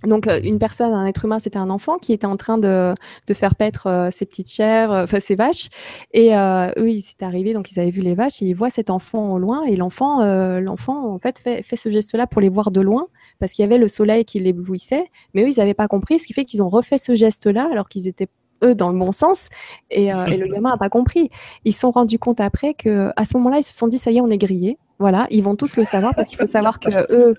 donc 0.07 0.27
euh, 0.27 0.39
une 0.43 0.59
personne, 0.59 0.93
un 0.93 1.05
être 1.05 1.25
humain, 1.25 1.39
c'était 1.39 1.57
un 1.57 1.69
enfant 1.69 1.97
qui 1.97 2.13
était 2.13 2.27
en 2.27 2.37
train 2.37 2.57
de, 2.57 2.93
faire 3.33 3.55
paître 3.55 3.87
euh, 3.87 4.09
ses 4.11 4.25
petites 4.25 4.51
chèvres, 4.51 4.93
euh, 4.93 5.03
enfin 5.03 5.19
ses 5.19 5.35
vaches. 5.35 5.69
Et 6.13 6.31
eux, 6.33 6.89
ils 6.89 7.01
s'étaient 7.01 7.25
arrivés, 7.25 7.53
donc 7.53 7.71
ils 7.71 7.79
avaient 7.79 7.91
vu 7.91 8.01
les 8.01 8.15
vaches 8.15 8.41
et 8.41 8.45
ils 8.45 8.55
voient 8.55 8.69
cet 8.69 8.89
enfant 8.89 9.31
au 9.31 9.39
loin. 9.39 9.63
Et 9.63 9.75
l'enfant, 9.75 10.23
l'enfant 10.59 11.13
en 11.13 11.19
fait 11.19 11.39
fait, 11.39 11.63
ce 11.75 11.89
geste-là 11.89 12.27
pour 12.27 12.41
les 12.41 12.49
voir 12.49 12.71
de 12.71 12.81
loin 12.81 13.07
parce 13.39 13.51
qu'il 13.51 13.63
y 13.63 13.65
avait 13.65 13.77
le 13.77 13.87
soleil 13.87 14.25
qui 14.25 14.39
l'éblouissait. 14.39 15.05
Mais 15.33 15.43
eux, 15.43 15.49
ils 15.49 15.59
n'avaient 15.59 15.73
pas 15.73 15.87
compris, 15.87 16.19
ce 16.19 16.27
qui 16.27 16.33
fait 16.33 16.45
qu'ils 16.45 16.63
ont 16.63 16.69
refait 16.69 16.97
ce 16.97 17.13
geste-là 17.13 17.67
alors 17.71 17.89
qu'ils 17.89 18.07
étaient 18.07 18.27
eux 18.63 18.73
dans 18.73 18.89
le 18.89 18.97
bon 18.97 19.11
sens 19.11 19.49
et, 19.91 20.05
et 20.05 20.37
le 20.37 20.47
gamin 20.47 20.71
n'a 20.71 20.77
pas 20.77 20.89
compris. 20.89 21.29
Ils 21.65 21.73
se 21.73 21.81
sont 21.81 21.91
rendus 21.91 22.19
compte 22.19 22.39
après 22.39 22.73
que 22.73 23.11
à 23.15 23.25
ce 23.25 23.35
moment-là, 23.37 23.57
ils 23.57 23.63
se 23.63 23.73
sont 23.73 23.87
dit 23.87 23.97
ça 23.97 24.11
y 24.11 24.17
est, 24.17 24.21
on 24.21 24.29
est 24.29 24.37
grillé. 24.37 24.77
Voilà, 24.99 25.27
ils 25.29 25.43
vont 25.43 25.55
tous 25.55 25.75
le 25.75 25.83
savoir 25.83 26.15
parce 26.15 26.29
qu'il 26.29 26.37
faut 26.37 26.47
savoir 26.47 26.79
que 26.79 27.11
eux 27.13 27.35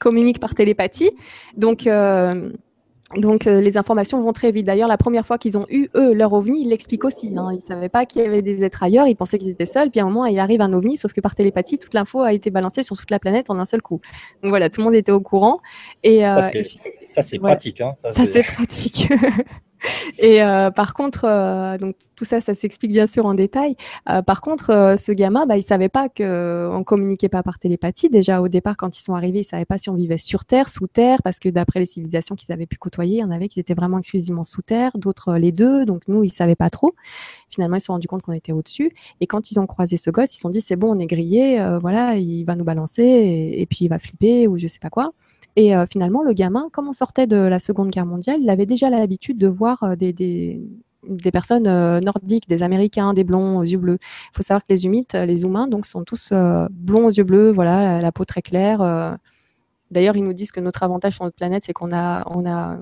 communiquent 0.00 0.40
par 0.40 0.56
télépathie. 0.56 1.12
Donc, 1.56 1.86
euh, 1.86 2.50
donc 3.16 3.46
euh, 3.46 3.60
les 3.60 3.76
informations 3.76 4.20
vont 4.22 4.32
très 4.32 4.50
vite. 4.52 4.66
D'ailleurs, 4.66 4.88
la 4.88 4.96
première 4.96 5.26
fois 5.26 5.36
qu'ils 5.36 5.58
ont 5.58 5.66
eu, 5.68 5.88
eux, 5.94 6.12
leur 6.12 6.32
ovni, 6.32 6.62
ils 6.62 6.68
l'expliquent 6.68 7.04
aussi. 7.04 7.34
Hein. 7.36 7.48
Ils 7.52 7.56
ne 7.56 7.60
savaient 7.60 7.88
pas 7.88 8.06
qu'il 8.06 8.22
y 8.22 8.24
avait 8.24 8.42
des 8.42 8.64
êtres 8.64 8.82
ailleurs, 8.82 9.06
ils 9.06 9.16
pensaient 9.16 9.38
qu'ils 9.38 9.50
étaient 9.50 9.66
seuls. 9.66 9.90
Puis 9.90 10.00
à 10.00 10.04
un 10.04 10.06
moment, 10.06 10.26
il 10.26 10.38
arrive 10.38 10.60
un 10.60 10.72
ovni, 10.72 10.96
sauf 10.96 11.12
que 11.12 11.20
par 11.20 11.34
télépathie, 11.34 11.78
toute 11.78 11.94
l'info 11.94 12.20
a 12.20 12.32
été 12.32 12.50
balancée 12.50 12.82
sur 12.82 12.96
toute 12.96 13.10
la 13.10 13.18
planète 13.18 13.50
en 13.50 13.58
un 13.58 13.64
seul 13.64 13.82
coup. 13.82 14.00
Donc 14.42 14.50
voilà, 14.50 14.70
tout 14.70 14.80
le 14.80 14.84
monde 14.86 14.94
était 14.94 15.12
au 15.12 15.20
courant. 15.20 15.60
Et, 16.02 16.20
ça, 16.20 16.38
euh, 16.38 16.62
c'est 17.22 17.38
pratique. 17.38 17.80
Hein. 17.80 17.94
Ça, 18.12 18.26
c'est 18.26 18.42
pratique. 18.42 19.12
Et 20.18 20.42
euh, 20.42 20.70
par 20.70 20.94
contre, 20.94 21.24
euh, 21.24 21.78
donc 21.78 21.96
tout 22.16 22.24
ça, 22.24 22.40
ça 22.40 22.54
s'explique 22.54 22.92
bien 22.92 23.06
sûr 23.06 23.26
en 23.26 23.34
détail. 23.34 23.76
Euh, 24.08 24.22
par 24.22 24.40
contre, 24.40 24.96
ce 24.98 25.12
gamin, 25.12 25.46
bah, 25.46 25.56
il 25.56 25.62
savait 25.62 25.88
pas 25.88 26.08
qu'on 26.08 26.84
communiquait 26.84 27.28
pas 27.28 27.42
par 27.42 27.58
télépathie. 27.58 28.08
Déjà 28.08 28.40
au 28.40 28.48
départ, 28.48 28.76
quand 28.76 28.96
ils 28.98 29.02
sont 29.02 29.14
arrivés, 29.14 29.40
ils 29.40 29.44
savaient 29.44 29.64
pas 29.64 29.78
si 29.78 29.90
on 29.90 29.94
vivait 29.94 30.18
sur 30.18 30.44
Terre, 30.44 30.68
sous 30.68 30.86
Terre, 30.86 31.18
parce 31.22 31.38
que 31.38 31.48
d'après 31.48 31.80
les 31.80 31.86
civilisations 31.86 32.34
qu'ils 32.34 32.52
avaient 32.52 32.66
pu 32.66 32.76
côtoyer, 32.76 33.18
il 33.18 33.20
y 33.20 33.24
en 33.24 33.30
avait 33.30 33.48
qui 33.48 33.60
étaient 33.60 33.74
vraiment 33.74 33.98
exclusivement 33.98 34.44
sous 34.44 34.62
Terre, 34.62 34.92
d'autres 34.94 35.36
les 35.36 35.52
deux. 35.52 35.84
Donc 35.84 36.02
nous, 36.08 36.24
ils 36.24 36.32
savaient 36.32 36.56
pas 36.56 36.70
trop. 36.70 36.94
Finalement, 37.48 37.76
ils 37.76 37.80
se 37.80 37.86
sont 37.86 37.94
rendus 37.94 38.08
compte 38.08 38.22
qu'on 38.22 38.32
était 38.32 38.52
au-dessus. 38.52 38.90
Et 39.20 39.26
quand 39.26 39.50
ils 39.50 39.58
ont 39.58 39.66
croisé 39.66 39.96
ce 39.96 40.10
gosse, 40.10 40.32
ils 40.32 40.36
se 40.36 40.40
sont 40.40 40.50
dit 40.50 40.60
c'est 40.60 40.76
bon, 40.76 40.94
on 40.94 40.98
est 40.98 41.06
grillé. 41.06 41.64
voilà, 41.80 42.16
il 42.16 42.44
va 42.44 42.56
nous 42.56 42.64
balancer 42.64 43.02
et, 43.02 43.60
et 43.60 43.66
puis 43.66 43.78
il 43.82 43.88
va 43.88 43.98
flipper 43.98 44.46
ou 44.48 44.58
je 44.58 44.66
sais 44.66 44.78
pas 44.78 44.90
quoi. 44.90 45.12
Et 45.56 45.74
euh, 45.74 45.84
finalement, 45.90 46.22
le 46.22 46.32
gamin, 46.32 46.68
comme 46.72 46.88
on 46.88 46.92
sortait 46.92 47.26
de 47.26 47.36
la 47.36 47.58
Seconde 47.58 47.90
Guerre 47.90 48.06
mondiale, 48.06 48.38
il 48.40 48.50
avait 48.50 48.66
déjà 48.66 48.90
l'habitude 48.90 49.38
de 49.38 49.48
voir 49.48 49.82
euh, 49.82 49.96
des, 49.96 50.12
des, 50.12 51.30
personnes 51.32 51.66
euh, 51.66 52.00
nordiques, 52.00 52.48
des 52.48 52.62
Américains, 52.62 53.14
des 53.14 53.24
blonds 53.24 53.58
aux 53.58 53.62
yeux 53.64 53.78
bleus. 53.78 53.98
Il 54.00 54.36
faut 54.36 54.42
savoir 54.42 54.62
que 54.62 54.72
les 54.72 54.86
humites, 54.86 55.14
les 55.14 55.42
humains, 55.42 55.66
donc, 55.66 55.86
sont 55.86 56.04
tous 56.04 56.32
blonds 56.70 57.06
aux 57.06 57.10
yeux 57.10 57.24
bleus, 57.24 57.50
voilà, 57.50 58.00
la, 58.00 58.12
peau 58.12 58.24
très 58.24 58.42
claire. 58.42 59.18
D'ailleurs, 59.90 60.16
ils 60.16 60.24
nous 60.24 60.32
disent 60.32 60.52
que 60.52 60.60
notre 60.60 60.82
avantage 60.84 61.14
sur 61.14 61.24
notre 61.24 61.36
planète, 61.36 61.64
c'est 61.66 61.72
qu'on 61.72 61.92
a, 61.92 62.22
on 62.30 62.46
a 62.46 62.78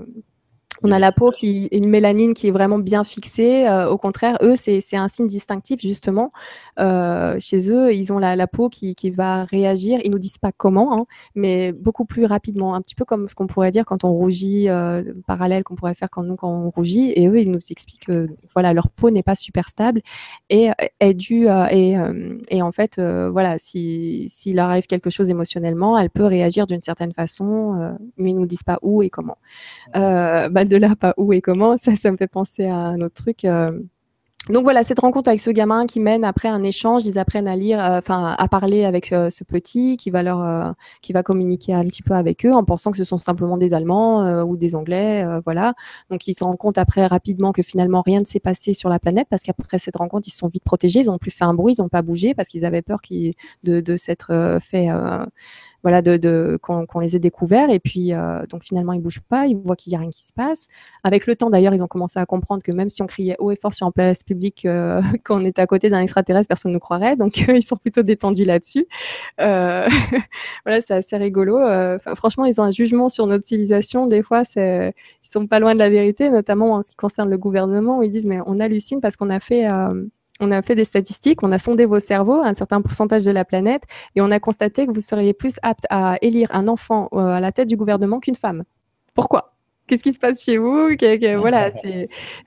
on 0.82 0.92
a 0.92 0.98
la 0.98 1.12
peau 1.12 1.30
qui 1.30 1.68
une 1.72 1.88
mélanine 1.88 2.34
qui 2.34 2.48
est 2.48 2.50
vraiment 2.50 2.78
bien 2.78 3.04
fixée. 3.04 3.66
Euh, 3.66 3.88
au 3.88 3.98
contraire, 3.98 4.38
eux, 4.42 4.54
c'est 4.56 4.96
un 4.96 5.08
signe 5.08 5.26
distinctif 5.26 5.80
justement. 5.80 6.32
Euh, 6.78 7.36
chez 7.40 7.70
eux, 7.70 7.92
ils 7.92 8.12
ont 8.12 8.18
la, 8.18 8.36
la 8.36 8.46
peau 8.46 8.68
qui, 8.68 8.94
qui, 8.94 9.10
va 9.10 9.44
réagir. 9.44 10.00
Ils 10.04 10.10
nous 10.10 10.18
disent 10.18 10.38
pas 10.38 10.52
comment, 10.52 10.96
hein, 10.96 11.06
mais 11.34 11.72
beaucoup 11.72 12.04
plus 12.04 12.24
rapidement, 12.24 12.74
un 12.74 12.80
petit 12.80 12.94
peu 12.94 13.04
comme 13.04 13.28
ce 13.28 13.34
qu'on 13.34 13.46
pourrait 13.46 13.70
dire 13.70 13.84
quand 13.84 14.04
on 14.04 14.12
rougit, 14.12 14.68
euh, 14.68 15.02
parallèle 15.26 15.64
qu'on 15.64 15.74
pourrait 15.74 15.94
faire 15.94 16.10
quand 16.10 16.22
nous 16.22 16.36
quand 16.36 16.50
on 16.50 16.70
rougit. 16.70 17.12
Et 17.16 17.26
eux, 17.26 17.40
ils 17.40 17.50
nous 17.50 17.58
expliquent 17.70 18.06
que 18.06 18.28
voilà, 18.54 18.72
leur 18.72 18.88
peau 18.88 19.10
n'est 19.10 19.22
pas 19.22 19.34
super 19.34 19.68
stable 19.68 20.02
et 20.50 20.70
est 21.00 21.14
due 21.14 21.48
et, 21.70 21.96
et 22.48 22.62
en 22.62 22.72
fait, 22.72 23.00
voilà, 23.00 23.58
si 23.58 24.26
s'il 24.28 24.58
arrive 24.58 24.86
quelque 24.86 25.10
chose 25.10 25.30
émotionnellement, 25.30 25.98
elle 25.98 26.10
peut 26.10 26.24
réagir 26.24 26.66
d'une 26.66 26.82
certaine 26.82 27.12
façon, 27.12 27.96
mais 28.16 28.30
ils 28.30 28.36
nous 28.36 28.46
disent 28.46 28.62
pas 28.62 28.78
où 28.82 29.02
et 29.02 29.10
comment. 29.10 29.38
Bah, 29.94 30.64
de 30.68 30.76
là, 30.76 30.94
pas 30.96 31.14
où 31.16 31.32
et 31.32 31.40
comment, 31.40 31.76
ça, 31.78 31.96
ça 31.96 32.10
me 32.10 32.16
fait 32.16 32.28
penser 32.28 32.66
à 32.66 32.76
un 32.76 32.98
autre 33.00 33.14
truc. 33.14 33.44
Euh, 33.44 33.72
donc 34.50 34.62
voilà, 34.62 34.82
cette 34.82 35.00
rencontre 35.00 35.28
avec 35.28 35.42
ce 35.42 35.50
gamin 35.50 35.84
qui 35.84 36.00
mène 36.00 36.24
après 36.24 36.48
un 36.48 36.62
échange, 36.62 37.04
ils 37.04 37.18
apprennent 37.18 37.48
à 37.48 37.54
lire, 37.54 37.84
euh, 37.84 37.98
enfin 37.98 38.34
à 38.38 38.48
parler 38.48 38.86
avec 38.86 39.12
euh, 39.12 39.28
ce 39.28 39.44
petit 39.44 39.98
qui 39.98 40.08
va 40.08 40.22
leur, 40.22 40.74
qui 41.02 41.12
va 41.12 41.22
communiquer 41.22 41.74
un 41.74 41.84
petit 41.84 42.02
peu 42.02 42.14
avec 42.14 42.46
eux 42.46 42.52
en 42.54 42.64
pensant 42.64 42.90
que 42.90 42.96
ce 42.96 43.04
sont 43.04 43.18
simplement 43.18 43.58
des 43.58 43.74
Allemands 43.74 44.42
ou 44.44 44.56
des 44.56 44.74
Anglais, 44.74 45.26
voilà. 45.44 45.74
Donc 46.08 46.26
ils 46.26 46.32
se 46.32 46.44
rendent 46.44 46.56
compte 46.56 46.78
après 46.78 47.06
rapidement 47.06 47.52
que 47.52 47.62
finalement 47.62 48.00
rien 48.00 48.20
ne 48.20 48.24
s'est 48.24 48.40
passé 48.40 48.72
sur 48.72 48.88
la 48.88 48.98
planète 48.98 49.26
parce 49.28 49.42
qu'après 49.42 49.78
cette 49.78 49.96
rencontre 49.96 50.28
ils 50.28 50.32
sont 50.32 50.48
vite 50.48 50.64
protégés, 50.64 51.00
ils 51.00 51.06
n'ont 51.08 51.18
plus 51.18 51.30
fait 51.30 51.44
un 51.44 51.52
bruit, 51.52 51.74
ils 51.76 51.82
n'ont 51.82 51.90
pas 51.90 52.02
bougé 52.02 52.32
parce 52.32 52.48
qu'ils 52.48 52.64
avaient 52.64 52.80
peur 52.80 53.00
de 53.64 53.96
s'être 53.96 54.58
fait 54.62 54.88
voilà, 55.82 56.02
de, 56.02 56.16
de 56.16 56.58
qu'on 56.60 57.00
les 57.00 57.16
ait 57.16 57.18
découverts. 57.18 57.70
Et 57.70 57.78
puis, 57.78 58.12
euh, 58.12 58.44
donc 58.46 58.64
finalement, 58.64 58.92
ils 58.92 59.00
bougent 59.00 59.20
pas, 59.20 59.46
ils 59.46 59.56
voient 59.56 59.76
qu'il 59.76 59.92
y 59.92 59.96
a 59.96 59.98
rien 59.98 60.10
qui 60.10 60.22
se 60.22 60.32
passe. 60.32 60.68
Avec 61.04 61.26
le 61.26 61.36
temps, 61.36 61.50
d'ailleurs, 61.50 61.74
ils 61.74 61.82
ont 61.82 61.86
commencé 61.86 62.18
à 62.18 62.26
comprendre 62.26 62.62
que 62.62 62.72
même 62.72 62.90
si 62.90 63.02
on 63.02 63.06
criait 63.06 63.36
haut 63.38 63.50
et 63.50 63.56
fort 63.56 63.74
sur 63.74 63.86
une 63.86 63.92
place 63.92 64.22
publique 64.22 64.64
euh, 64.64 65.00
quand 65.24 65.40
on 65.40 65.44
était 65.44 65.62
à 65.62 65.66
côté 65.66 65.90
d'un 65.90 66.00
extraterrestre, 66.00 66.48
personne 66.48 66.72
ne 66.72 66.78
croirait. 66.78 67.16
Donc, 67.16 67.38
ils 67.48 67.62
sont 67.62 67.76
plutôt 67.76 68.02
détendus 68.02 68.44
là-dessus. 68.44 68.86
Euh, 69.40 69.88
voilà, 70.64 70.80
c'est 70.80 70.94
assez 70.94 71.16
rigolo. 71.16 71.58
franchement, 72.16 72.44
ils 72.44 72.60
ont 72.60 72.64
un 72.64 72.70
jugement 72.70 73.08
sur 73.08 73.26
notre 73.26 73.46
civilisation. 73.46 74.06
Des 74.06 74.22
fois, 74.22 74.42
ils 74.56 74.92
sont 75.22 75.46
pas 75.46 75.60
loin 75.60 75.74
de 75.74 75.78
la 75.78 75.90
vérité, 75.90 76.30
notamment 76.30 76.72
en 76.74 76.82
ce 76.82 76.90
qui 76.90 76.96
concerne 76.96 77.30
le 77.30 77.38
gouvernement, 77.38 77.98
où 77.98 78.02
ils 78.02 78.10
disent 78.10 78.26
mais 78.26 78.40
on 78.46 78.60
hallucine 78.60 79.00
parce 79.00 79.16
qu'on 79.16 79.30
a 79.30 79.40
fait 79.40 79.68
on 80.40 80.50
a 80.50 80.62
fait 80.62 80.74
des 80.74 80.84
statistiques, 80.84 81.42
on 81.42 81.52
a 81.52 81.58
sondé 81.58 81.84
vos 81.84 82.00
cerveaux, 82.00 82.40
un 82.40 82.54
certain 82.54 82.80
pourcentage 82.80 83.24
de 83.24 83.30
la 83.30 83.44
planète, 83.44 83.82
et 84.14 84.20
on 84.20 84.30
a 84.30 84.40
constaté 84.40 84.86
que 84.86 84.92
vous 84.92 85.00
seriez 85.00 85.32
plus 85.32 85.58
apte 85.62 85.84
à 85.90 86.16
élire 86.22 86.48
un 86.52 86.68
enfant 86.68 87.08
euh, 87.12 87.18
à 87.18 87.40
la 87.40 87.52
tête 87.52 87.68
du 87.68 87.76
gouvernement 87.76 88.20
qu'une 88.20 88.36
femme. 88.36 88.64
Pourquoi? 89.14 89.46
Qu'est-ce 89.86 90.02
qui 90.02 90.12
se 90.12 90.18
passe 90.18 90.44
chez 90.44 90.58
vous? 90.58 90.90
Voilà, 91.38 91.70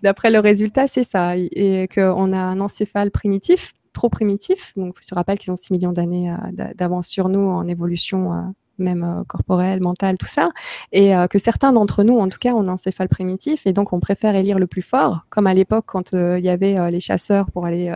d'après 0.03 0.29
le 0.29 0.39
résultat, 0.39 0.87
c'est 0.87 1.03
ça, 1.03 1.35
et 1.35 1.87
qu'on 1.93 2.33
a 2.33 2.39
un 2.39 2.59
encéphale 2.59 3.11
primitif, 3.11 3.73
trop 3.93 4.09
primitif. 4.09 4.73
Donc, 4.75 4.95
je 5.01 5.07
te 5.07 5.15
rappelle 5.15 5.37
qu'ils 5.37 5.51
ont 5.51 5.55
6 5.55 5.73
millions 5.73 5.91
d'années 5.91 6.31
euh, 6.31 6.73
d'avance 6.75 7.07
sur 7.07 7.29
nous 7.29 7.49
en 7.49 7.67
évolution 7.67 8.33
euh, 8.33 8.41
même 8.81 9.03
euh, 9.03 9.23
corporel, 9.25 9.81
mental, 9.81 10.17
tout 10.17 10.25
ça, 10.25 10.49
et 10.91 11.15
euh, 11.15 11.27
que 11.27 11.39
certains 11.39 11.71
d'entre 11.71 12.03
nous, 12.03 12.17
en 12.17 12.27
tout 12.27 12.39
cas, 12.39 12.53
ont 12.53 12.61
un 12.61 12.67
encéphale 12.67 13.07
primitif, 13.07 13.65
et 13.65 13.73
donc 13.73 13.93
on 13.93 13.99
préfère 13.99 14.35
élire 14.35 14.59
le 14.59 14.67
plus 14.67 14.81
fort, 14.81 15.21
comme 15.29 15.47
à 15.47 15.53
l'époque 15.53 15.85
quand 15.87 16.13
euh, 16.13 16.39
il 16.39 16.45
y 16.45 16.49
avait 16.49 16.91
les 16.91 16.99
chasseurs 16.99 17.51
pour 17.51 17.65
aller 17.65 17.93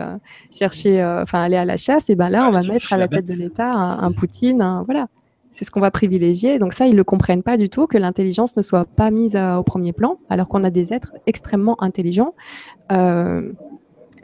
chercher, 0.50 1.04
enfin 1.22 1.42
aller 1.42 1.56
à 1.56 1.64
la 1.64 1.76
chasse, 1.76 2.10
et 2.10 2.14
ben 2.14 2.28
là, 2.28 2.48
on 2.48 2.52
va 2.52 2.62
mettre 2.62 2.92
à 2.92 2.96
la 2.96 3.08
tête 3.08 3.26
de 3.26 3.34
l'État 3.34 3.70
un, 3.70 4.12
Poutine, 4.12 4.82
voilà. 4.86 5.08
C'est 5.52 5.64
ce 5.64 5.70
qu'on 5.70 5.80
va 5.80 5.90
privilégier. 5.90 6.58
Donc 6.58 6.74
ça, 6.74 6.86
ils 6.86 6.92
ne 6.92 6.98
le 6.98 7.04
comprennent 7.04 7.42
pas 7.42 7.56
du 7.56 7.70
tout, 7.70 7.86
que 7.86 7.96
l'intelligence 7.96 8.58
ne 8.58 8.62
soit 8.62 8.84
pas 8.84 9.10
mise 9.10 9.36
au 9.36 9.62
premier 9.62 9.92
plan, 9.92 10.18
alors 10.28 10.48
qu'on 10.48 10.64
a 10.64 10.70
des 10.70 10.92
êtres 10.92 11.14
extrêmement 11.26 11.82
intelligents 11.82 12.34
euh, 12.92 13.52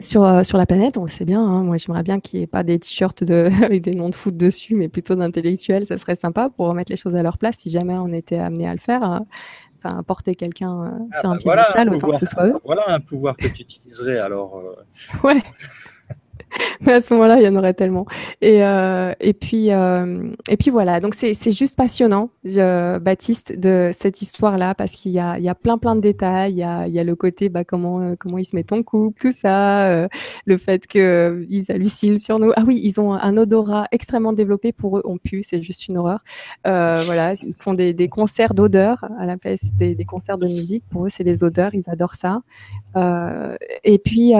sur 0.03 0.57
la 0.57 0.65
planète, 0.65 0.97
on 0.97 1.03
le 1.03 1.09
sait 1.09 1.25
bien. 1.25 1.41
Hein. 1.41 1.63
moi, 1.63 1.77
j'aimerais 1.77 2.03
bien 2.03 2.19
qu'il 2.19 2.39
n'y 2.39 2.43
ait 2.43 2.47
pas 2.47 2.63
des 2.63 2.79
t-shirts 2.79 3.23
de, 3.23 3.49
avec 3.63 3.81
des 3.81 3.95
noms 3.95 4.09
de 4.09 4.15
foot 4.15 4.35
dessus, 4.35 4.75
mais 4.75 4.89
plutôt 4.89 5.15
d'intellectuels. 5.15 5.85
Ça 5.85 5.97
serait 5.97 6.15
sympa 6.15 6.49
pour 6.49 6.67
remettre 6.67 6.91
les 6.91 6.97
choses 6.97 7.15
à 7.15 7.23
leur 7.23 7.37
place 7.37 7.57
si 7.57 7.71
jamais 7.71 7.95
on 7.95 8.13
était 8.13 8.37
amené 8.37 8.67
à 8.67 8.73
le 8.73 8.79
faire. 8.79 9.03
Hein. 9.03 9.25
Enfin, 9.85 10.01
porter 10.03 10.33
quelqu'un 10.33 10.83
euh, 10.83 10.89
ah 11.11 11.19
sur 11.19 11.29
un 11.29 11.33
bah 11.33 11.39
piédestal, 11.39 11.93
autant 11.93 12.11
que 12.11 12.17
ce 12.17 12.25
soit 12.25 12.47
eux. 12.47 12.55
Voilà 12.63 12.83
un 12.87 13.01
pouvoir 13.01 13.35
que 13.35 13.47
tu 13.47 13.63
utiliserais 13.63 14.17
alors. 14.17 14.57
Euh. 14.57 15.27
Ouais. 15.27 15.43
Mais 16.81 16.93
à 16.93 17.01
ce 17.01 17.13
moment-là, 17.13 17.39
il 17.39 17.43
y 17.43 17.47
en 17.47 17.55
aurait 17.55 17.73
tellement. 17.73 18.05
Et, 18.41 18.63
euh, 18.63 19.13
euh, 19.21 20.31
puis 20.59 20.69
voilà, 20.69 20.99
donc 20.99 21.15
c'est 21.15 21.51
juste 21.51 21.75
passionnant, 21.75 22.29
Baptiste, 22.43 23.57
de 23.57 23.91
cette 23.93 24.21
histoire-là, 24.21 24.75
parce 24.75 24.93
qu'il 24.93 25.11
y 25.11 25.19
a, 25.19 25.55
plein, 25.55 25.77
plein 25.77 25.95
de 25.95 26.01
détails. 26.01 26.53
Il 26.53 26.93
y 26.93 26.99
a, 26.99 27.03
le 27.03 27.15
côté, 27.15 27.49
bah, 27.49 27.63
comment, 27.63 28.01
euh, 28.01 28.15
comment 28.19 28.37
ils 28.37 28.45
se 28.45 28.55
mettent 28.55 28.71
en 28.71 28.83
couple, 28.83 29.19
tout 29.19 29.31
ça, 29.31 30.07
le 30.45 30.57
fait 30.57 30.87
qu'ils 30.87 31.65
hallucinent 31.69 32.17
sur 32.17 32.39
nous. 32.39 32.51
Ah 32.55 32.63
oui, 32.65 32.79
ils 32.83 32.99
ont 32.99 33.13
un 33.13 33.37
odorat 33.37 33.87
extrêmement 33.91 34.33
développé 34.33 34.71
pour 34.71 34.97
eux, 34.97 35.01
on 35.05 35.17
pue, 35.17 35.43
c'est 35.43 35.61
juste 35.61 35.87
une 35.87 35.97
horreur. 35.97 36.19
Voilà, 36.63 37.33
ils 37.43 37.55
font 37.57 37.73
des, 37.73 37.93
concerts 38.09 38.53
d'odeurs 38.53 39.05
à 39.19 39.25
la 39.25 39.37
place 39.37 39.73
des, 39.73 39.95
des, 39.95 40.05
concerts 40.05 40.37
de 40.37 40.47
musique. 40.47 40.83
Pour 40.89 41.05
eux, 41.05 41.09
c'est 41.09 41.23
des 41.23 41.43
odeurs, 41.43 41.73
ils 41.73 41.89
adorent 41.89 42.15
ça. 42.15 42.41
et 43.83 43.97
puis, 43.99 44.33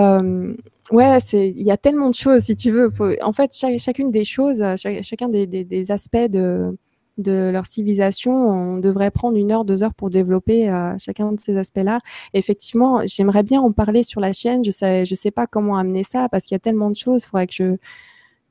Ouais, 0.91 1.17
c'est 1.19 1.49
il 1.49 1.63
y 1.65 1.71
a 1.71 1.77
tellement 1.77 2.09
de 2.09 2.15
choses 2.15 2.43
si 2.43 2.55
tu 2.55 2.71
veux. 2.71 2.91
en 3.21 3.33
fait, 3.33 3.55
chacune 3.77 4.11
des 4.11 4.25
choses, 4.25 4.61
euh, 4.61 4.75
chacun 4.75 5.29
des, 5.29 5.91
aspects 5.91 6.17
de, 6.17 6.77
de 7.17 7.49
leur 7.51 7.65
civilisation, 7.65 8.33
on 8.33 8.77
devrait 8.79 9.11
prendre 9.11 9.37
une 9.37 9.51
heure, 9.51 9.65
deux 9.65 9.83
heures 9.83 9.93
pour 9.93 10.09
développer 10.09 10.69
euh, 10.69 10.95
chacun 10.97 11.31
de 11.31 11.39
ces 11.39 11.55
aspects-là. 11.57 11.99
Effectivement, 12.33 13.01
j'aimerais 13.05 13.43
bien 13.43 13.61
en 13.61 13.71
parler 13.71 14.03
sur 14.03 14.19
la 14.19 14.33
chaîne. 14.33 14.63
Je 14.63 14.71
sais, 14.71 15.05
je 15.05 15.15
sais 15.15 15.31
pas 15.31 15.47
comment 15.47 15.77
amener 15.77 16.03
ça 16.03 16.27
parce 16.29 16.45
qu'il 16.45 16.55
y 16.55 16.57
a 16.57 16.59
tellement 16.59 16.89
de 16.89 16.97
choses. 16.97 17.23
Il 17.23 17.27
faudrait 17.27 17.47
que 17.47 17.53
je, 17.53 17.75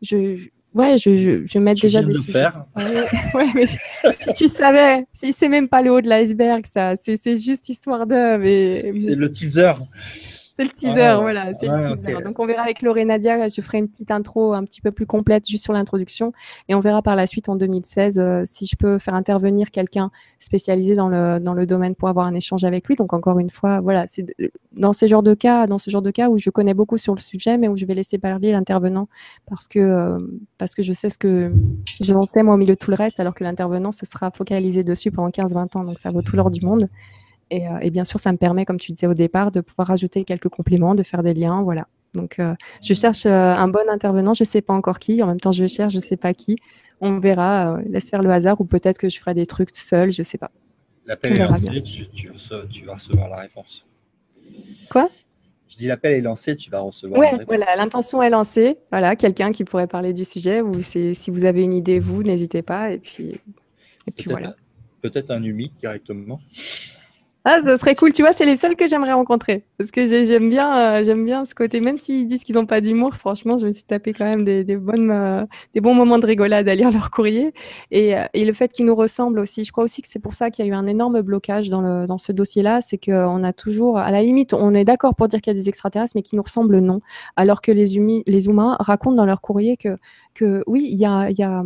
je, 0.00 0.48
ouais, 0.74 0.96
je, 0.96 1.16
je, 1.16 1.46
je 1.46 1.58
mette 1.58 1.80
déjà 1.80 2.02
des. 2.02 2.12
De 2.12 2.18
faire. 2.18 2.64
Ouais, 3.34 3.46
mais 3.54 3.66
si 4.14 4.32
tu 4.34 4.48
savais, 4.48 5.06
si 5.12 5.32
c'est 5.32 5.48
même 5.48 5.68
pas 5.68 5.82
le 5.82 5.92
haut 5.92 6.00
de 6.00 6.08
l'iceberg, 6.08 6.64
ça, 6.66 6.94
c'est 6.96 7.36
juste 7.36 7.68
histoire 7.68 8.06
de. 8.06 8.36
Mais... 8.38 8.92
C'est 8.94 9.14
le 9.14 9.30
teaser. 9.30 9.72
C'est 10.54 10.64
le 10.64 10.70
teaser, 10.70 11.00
ah, 11.00 11.18
voilà, 11.18 11.54
c'est 11.54 11.66
le 11.66 11.96
teaser. 11.96 12.22
Donc 12.22 12.38
on 12.38 12.44
verra 12.44 12.62
avec 12.62 12.82
Laure 12.82 12.98
et 12.98 13.06
Nadia, 13.06 13.48
je 13.48 13.60
ferai 13.62 13.78
une 13.78 13.88
petite 13.88 14.10
intro 14.10 14.52
un 14.52 14.64
petit 14.64 14.82
peu 14.82 14.90
plus 14.90 15.06
complète 15.06 15.48
juste 15.48 15.64
sur 15.64 15.72
l'introduction 15.72 16.32
et 16.68 16.74
on 16.74 16.80
verra 16.80 17.00
par 17.00 17.16
la 17.16 17.26
suite 17.26 17.48
en 17.48 17.56
2016 17.56 18.18
euh, 18.18 18.42
si 18.44 18.66
je 18.66 18.76
peux 18.76 18.98
faire 18.98 19.14
intervenir 19.14 19.70
quelqu'un 19.70 20.10
spécialisé 20.40 20.94
dans 20.94 21.08
le, 21.08 21.38
dans 21.40 21.54
le 21.54 21.64
domaine 21.64 21.94
pour 21.94 22.10
avoir 22.10 22.26
un 22.26 22.34
échange 22.34 22.64
avec 22.64 22.86
lui. 22.86 22.96
Donc 22.96 23.14
encore 23.14 23.38
une 23.38 23.48
fois, 23.48 23.80
voilà, 23.80 24.06
c'est 24.06 24.26
dans 24.72 24.92
ces 24.92 25.08
genres 25.08 25.22
de 25.22 25.32
cas, 25.32 25.66
dans 25.66 25.78
ce 25.78 25.88
genre 25.88 26.02
de 26.02 26.10
cas 26.10 26.28
où 26.28 26.36
je 26.36 26.50
connais 26.50 26.74
beaucoup 26.74 26.98
sur 26.98 27.14
le 27.14 27.20
sujet 27.20 27.56
mais 27.56 27.68
où 27.68 27.76
je 27.78 27.86
vais 27.86 27.94
laisser 27.94 28.18
parler 28.18 28.52
l'intervenant 28.52 29.08
parce 29.48 29.68
que 29.68 29.78
euh, 29.78 30.18
parce 30.58 30.74
que 30.74 30.82
je 30.82 30.92
sais 30.92 31.08
ce 31.08 31.16
que 31.16 31.50
je 32.02 32.14
sais 32.28 32.42
moi 32.42 32.54
au 32.54 32.58
milieu 32.58 32.74
de 32.74 32.78
tout 32.78 32.90
le 32.90 32.96
reste 32.96 33.20
alors 33.20 33.34
que 33.34 33.42
l'intervenant 33.42 33.90
se 33.90 34.04
sera 34.04 34.30
focalisé 34.30 34.82
dessus 34.82 35.10
pendant 35.10 35.30
15-20 35.30 35.78
ans 35.78 35.84
donc 35.84 35.98
ça 35.98 36.10
vaut 36.10 36.20
tout 36.20 36.36
l'or 36.36 36.50
du 36.50 36.60
monde. 36.60 36.88
Euh, 37.52 37.78
et, 37.80 37.90
bien 37.90 38.04
sûr, 38.04 38.20
ça 38.20 38.32
me 38.32 38.38
permet, 38.38 38.64
comme 38.64 38.78
tu 38.78 38.92
disais 38.92 39.06
au 39.06 39.14
départ, 39.14 39.50
de 39.50 39.60
pouvoir 39.60 39.90
ajouter 39.90 40.24
quelques 40.24 40.48
compléments, 40.48 40.94
de 40.94 41.02
faire 41.02 41.22
des 41.22 41.34
liens, 41.34 41.62
voilà. 41.62 41.86
Donc, 42.14 42.38
euh, 42.38 42.54
je 42.82 42.94
cherche 42.94 43.26
euh, 43.26 43.30
un 43.30 43.68
bon 43.68 43.88
intervenant. 43.88 44.34
Je 44.34 44.44
ne 44.44 44.48
sais 44.48 44.62
pas 44.62 44.74
encore 44.74 44.98
qui. 44.98 45.22
En 45.22 45.26
même 45.26 45.40
temps, 45.40 45.52
je 45.52 45.66
cherche, 45.66 45.92
je 45.92 45.98
ne 45.98 46.02
sais 46.02 46.16
pas 46.16 46.34
qui. 46.34 46.56
On 47.00 47.18
verra. 47.18 47.78
laisse 47.86 48.10
faire 48.10 48.22
le 48.22 48.30
hasard 48.30 48.60
ou 48.60 48.64
peut-être 48.64 48.98
que 48.98 49.08
je 49.08 49.18
ferai 49.18 49.34
des 49.34 49.46
trucs 49.46 49.74
seul. 49.74 50.12
Je 50.12 50.20
ne 50.20 50.24
sais 50.24 50.38
pas. 50.38 50.50
L'appel 51.06 51.32
est 51.32 51.44
lancé. 51.44 51.82
Tu, 51.82 52.84
vas 52.84 52.94
recevoir 52.94 53.28
la 53.28 53.38
réponse. 53.38 53.84
Quoi? 54.90 55.08
Je 55.68 55.76
dis 55.78 55.86
l'appel 55.86 56.12
est 56.12 56.20
lancé. 56.20 56.54
Tu 56.54 56.70
vas 56.70 56.80
recevoir. 56.80 57.18
Ouais, 57.18 57.30
voilà. 57.46 57.74
L'intention 57.76 58.22
est 58.22 58.30
lancée. 58.30 58.76
Voilà, 58.90 59.16
quelqu'un 59.16 59.50
qui 59.50 59.64
pourrait 59.64 59.86
parler 59.86 60.12
du 60.12 60.24
sujet. 60.24 60.60
Ou 60.60 60.82
si 60.82 61.14
vous 61.28 61.44
avez 61.44 61.62
une 61.62 61.72
idée, 61.72 61.98
vous 61.98 62.22
n'hésitez 62.22 62.62
pas. 62.62 62.92
Et 62.92 62.98
puis, 62.98 63.40
et 64.06 64.10
puis 64.10 64.30
voilà. 64.30 64.54
Peut-être 65.00 65.30
un 65.32 65.42
humique 65.42 65.72
directement. 65.80 66.40
Ah, 67.44 67.58
ce 67.64 67.76
serait 67.76 67.96
cool. 67.96 68.12
Tu 68.12 68.22
vois, 68.22 68.32
c'est 68.32 68.44
les 68.46 68.54
seuls 68.54 68.76
que 68.76 68.86
j'aimerais 68.86 69.14
rencontrer. 69.14 69.64
Parce 69.76 69.90
que 69.90 70.06
j'aime 70.06 70.48
bien, 70.48 71.00
euh, 71.02 71.24
bien 71.24 71.44
ce 71.44 71.56
côté. 71.56 71.80
Même 71.80 71.98
s'ils 71.98 72.24
disent 72.28 72.44
qu'ils 72.44 72.54
n'ont 72.54 72.66
pas 72.66 72.80
d'humour, 72.80 73.14
franchement, 73.16 73.56
je 73.56 73.66
me 73.66 73.72
suis 73.72 73.82
tapé 73.82 74.12
quand 74.12 74.24
même 74.26 74.44
des, 74.44 74.62
bonnes, 74.76 75.10
euh, 75.10 75.44
des 75.74 75.80
bons 75.80 75.92
moments 75.94 76.20
de 76.20 76.26
rigolade 76.26 76.68
à 76.68 76.74
lire 76.76 76.92
leur 76.92 77.10
courrier. 77.10 77.52
Et, 77.90 78.16
euh, 78.16 78.26
et 78.32 78.44
le 78.44 78.52
fait 78.52 78.70
qu'ils 78.70 78.86
nous 78.86 78.94
ressemblent 78.94 79.40
aussi. 79.40 79.64
Je 79.64 79.72
crois 79.72 79.82
aussi 79.82 80.02
que 80.02 80.08
c'est 80.08 80.20
pour 80.20 80.34
ça 80.34 80.50
qu'il 80.50 80.64
y 80.64 80.68
a 80.68 80.70
eu 80.70 80.74
un 80.74 80.86
énorme 80.86 81.20
blocage 81.22 81.68
dans, 81.68 81.80
le, 81.80 82.06
dans 82.06 82.18
ce 82.18 82.30
dossier-là. 82.30 82.80
C'est 82.80 82.98
qu'on 82.98 83.42
a 83.42 83.52
toujours, 83.52 83.98
à 83.98 84.12
la 84.12 84.22
limite, 84.22 84.54
on 84.54 84.72
est 84.72 84.84
d'accord 84.84 85.16
pour 85.16 85.26
dire 85.26 85.40
qu'il 85.40 85.52
y 85.52 85.56
a 85.56 85.60
des 85.60 85.68
extraterrestres, 85.68 86.12
mais 86.14 86.22
qui 86.22 86.36
nous 86.36 86.42
ressemblent, 86.42 86.78
non. 86.78 87.00
Alors 87.34 87.60
que 87.60 87.72
les, 87.72 88.22
les 88.24 88.46
humains 88.46 88.76
racontent 88.78 89.16
dans 89.16 89.26
leur 89.26 89.40
courrier 89.40 89.76
que, 89.76 89.96
que 90.34 90.62
oui, 90.68 90.86
il 90.88 90.98
y 91.00 91.06
a, 91.06 91.28
y, 91.30 91.42
a, 91.42 91.64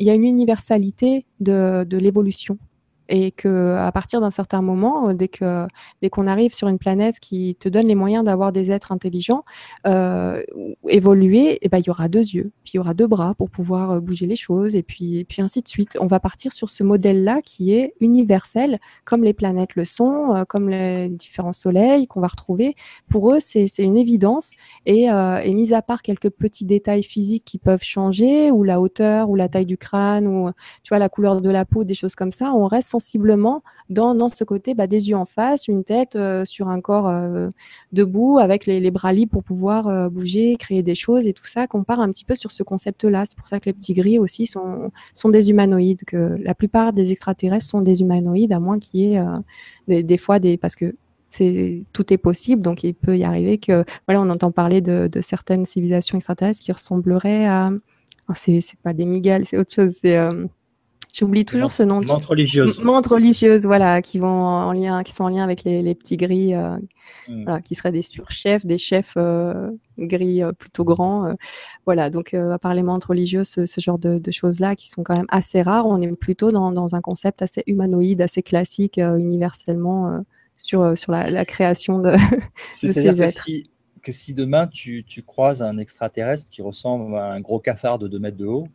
y 0.00 0.10
a 0.10 0.14
une 0.14 0.24
universalité 0.24 1.26
de, 1.38 1.84
de 1.84 1.96
l'évolution 1.96 2.58
et 3.08 3.32
que 3.32 3.76
à 3.76 3.90
partir 3.92 4.20
d'un 4.20 4.30
certain 4.30 4.62
moment, 4.62 5.08
euh, 5.08 5.14
dès 5.14 5.28
que 5.28 5.66
dès 6.00 6.10
qu'on 6.10 6.26
arrive 6.26 6.54
sur 6.54 6.68
une 6.68 6.78
planète 6.78 7.20
qui 7.20 7.56
te 7.58 7.68
donne 7.68 7.86
les 7.86 7.94
moyens 7.94 8.24
d'avoir 8.24 8.52
des 8.52 8.70
êtres 8.70 8.92
intelligents, 8.92 9.44
euh, 9.86 10.42
évoluer, 10.88 11.54
et 11.54 11.58
eh 11.62 11.68
ben 11.68 11.78
il 11.78 11.86
y 11.86 11.90
aura 11.90 12.08
deux 12.08 12.20
yeux, 12.20 12.52
puis 12.64 12.72
il 12.74 12.76
y 12.76 12.80
aura 12.80 12.94
deux 12.94 13.06
bras 13.06 13.34
pour 13.34 13.50
pouvoir 13.50 13.90
euh, 13.92 14.00
bouger 14.00 14.26
les 14.26 14.36
choses, 14.36 14.76
et 14.76 14.82
puis 14.82 15.18
et 15.18 15.24
puis 15.24 15.42
ainsi 15.42 15.62
de 15.62 15.68
suite. 15.68 15.96
On 16.00 16.06
va 16.06 16.20
partir 16.20 16.52
sur 16.52 16.70
ce 16.70 16.84
modèle-là 16.84 17.40
qui 17.44 17.74
est 17.74 17.94
universel, 18.00 18.78
comme 19.04 19.24
les 19.24 19.34
planètes 19.34 19.74
le 19.74 19.84
sont, 19.84 20.44
comme 20.48 20.68
les 20.68 21.08
différents 21.08 21.52
soleils 21.52 22.06
qu'on 22.06 22.20
va 22.20 22.28
retrouver. 22.28 22.74
Pour 23.08 23.32
eux, 23.32 23.38
c'est 23.40 23.66
une 23.78 23.96
évidence, 23.96 24.52
et, 24.86 25.04
et 25.04 25.54
mis 25.54 25.74
à 25.74 25.82
part 25.82 26.02
quelques 26.02 26.30
petits 26.30 26.64
détails 26.64 27.02
physiques 27.02 27.44
qui 27.44 27.58
peuvent 27.58 27.82
changer, 27.82 28.50
ou 28.50 28.62
la 28.62 28.80
hauteur, 28.80 29.30
ou 29.30 29.36
la 29.36 29.48
taille 29.48 29.66
du 29.66 29.76
crâne, 29.76 30.26
ou 30.26 30.50
tu 30.82 30.90
vois 30.90 30.98
la 30.98 31.08
couleur 31.08 31.40
de 31.40 31.50
la 31.50 31.64
peau, 31.64 31.84
des 31.84 31.94
choses 31.94 32.14
comme 32.14 32.32
ça, 32.32 32.52
on 32.54 32.66
reste 32.66 32.88
sensiblement 32.92 33.62
dans, 33.90 34.14
dans 34.14 34.28
ce 34.28 34.44
côté 34.44 34.74
bah, 34.74 34.86
des 34.86 35.08
yeux 35.10 35.16
en 35.16 35.24
face, 35.24 35.68
une 35.68 35.84
tête 35.84 36.16
euh, 36.16 36.44
sur 36.44 36.68
un 36.68 36.80
corps 36.80 37.08
euh, 37.08 37.48
debout 37.92 38.38
avec 38.38 38.66
les, 38.66 38.90
bras 38.90 39.12
libres 39.12 39.32
pour 39.32 39.44
pouvoir 39.44 39.88
euh, 39.88 40.08
bouger, 40.08 40.56
créer 40.58 40.82
des 40.82 40.94
choses 40.94 41.26
et 41.26 41.32
tout 41.32 41.46
ça, 41.46 41.66
qu'on 41.66 41.84
part 41.84 42.00
un 42.00 42.10
petit 42.10 42.24
peu 42.24 42.34
sur 42.34 42.52
ce 42.52 42.62
concept-là. 42.62 43.24
C'est 43.26 43.36
pour 43.36 43.46
ça 43.46 43.60
que 43.60 43.66
les 43.66 43.72
petits 43.72 43.94
gris 43.94 44.18
aussi 44.18 44.46
sont, 44.46 44.90
sont 45.14 45.28
des 45.28 45.50
humanoïdes, 45.50 46.04
que 46.06 46.36
la 46.42 46.54
plupart 46.54 46.92
des 46.92 47.12
extraterrestres 47.12 47.66
sont 47.66 47.80
des 47.80 48.00
humanoïdes, 48.02 48.52
à 48.52 48.60
moins 48.60 48.78
qu'il 48.78 49.00
y 49.00 49.14
ait 49.14 50.02
des, 50.02 50.18
fois 50.18 50.38
des... 50.38 50.56
parce 50.56 50.76
que 50.76 50.94
tout 51.92 52.12
est 52.12 52.18
possible. 52.18 52.62
Donc, 52.62 52.84
il 52.84 52.94
peut 52.94 53.16
y 53.16 53.24
arriver 53.24 53.58
que, 53.58 53.84
voilà, 54.06 54.20
on 54.20 54.28
entend 54.28 54.52
parler 54.52 54.80
de, 54.80 55.08
certaines 55.20 55.64
civilisations 55.64 56.18
extraterrestres 56.18 56.60
qui 56.60 56.72
ressembleraient 56.72 57.46
à. 57.46 57.70
c'est 58.34 58.62
pas 58.82 58.92
des 58.92 59.06
migales, 59.06 59.46
c'est 59.46 59.58
autre 59.58 59.72
chose. 59.72 59.96
C'est 60.00 60.18
J'oublie 61.12 61.44
toujours 61.44 61.72
ce 61.72 61.82
nom. 61.82 62.00
Mantes 62.00 62.24
religieuses. 62.24 62.80
Mantes 62.80 63.06
religieuses, 63.06 63.66
voilà, 63.66 64.00
qui 64.00 64.18
vont 64.18 64.26
en 64.26 64.72
lien, 64.72 65.02
qui 65.02 65.12
sont 65.12 65.24
en 65.24 65.28
lien 65.28 65.44
avec 65.44 65.62
les, 65.62 65.94
petits 65.94 66.16
gris, 66.16 66.54
euh, 66.54 66.74
hmm. 67.28 67.60
qui 67.62 67.74
seraient 67.74 67.92
des 67.92 68.00
surchefs, 68.00 68.64
des 68.64 68.78
chefs 68.78 69.12
euh, 69.18 69.70
gris 69.98 70.42
euh, 70.42 70.52
plutôt 70.52 70.84
grands. 70.84 71.36
voilà, 71.84 72.08
donc 72.08 72.32
à 72.32 72.58
part 72.58 72.72
les 72.72 72.82
mantes 72.82 73.04
religieuses, 73.04 73.48
ce, 73.48 73.80
genre 73.80 73.98
de, 73.98 74.20
choses-là 74.30 74.74
qui 74.74 74.88
sont 74.88 75.02
quand 75.02 75.14
même 75.14 75.26
assez 75.28 75.60
rares, 75.60 75.86
on 75.86 76.00
est 76.00 76.10
plutôt 76.16 76.50
dans, 76.50 76.94
un 76.94 77.00
concept 77.02 77.42
assez 77.42 77.62
humanoïde, 77.66 78.22
assez 78.22 78.42
classique, 78.42 78.96
universellement 78.96 80.24
sur, 80.56 80.96
sur 80.96 81.12
la, 81.12 81.44
création 81.44 81.98
de, 81.98 82.14
ces 82.72 83.20
êtres. 83.20 83.44
Si, 83.44 83.70
que 84.02 84.12
si 84.12 84.32
demain 84.32 84.66
tu, 84.66 85.04
tu 85.04 85.22
croises 85.22 85.62
un 85.62 85.76
extraterrestre 85.76 86.50
qui 86.50 86.62
ressemble 86.62 87.16
à 87.16 87.32
un 87.32 87.40
gros 87.40 87.60
cafard 87.60 87.98
de 87.98 88.08
2 88.08 88.18
mètres 88.18 88.38
de 88.38 88.46
haut, 88.46 88.66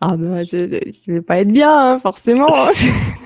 ah 0.00 0.16
bah, 0.16 0.44
je, 0.44 0.56
ne 0.56 1.14
vais 1.14 1.22
pas 1.22 1.38
être 1.38 1.52
bien, 1.52 1.92
hein, 1.92 1.98
forcément. 1.98 2.68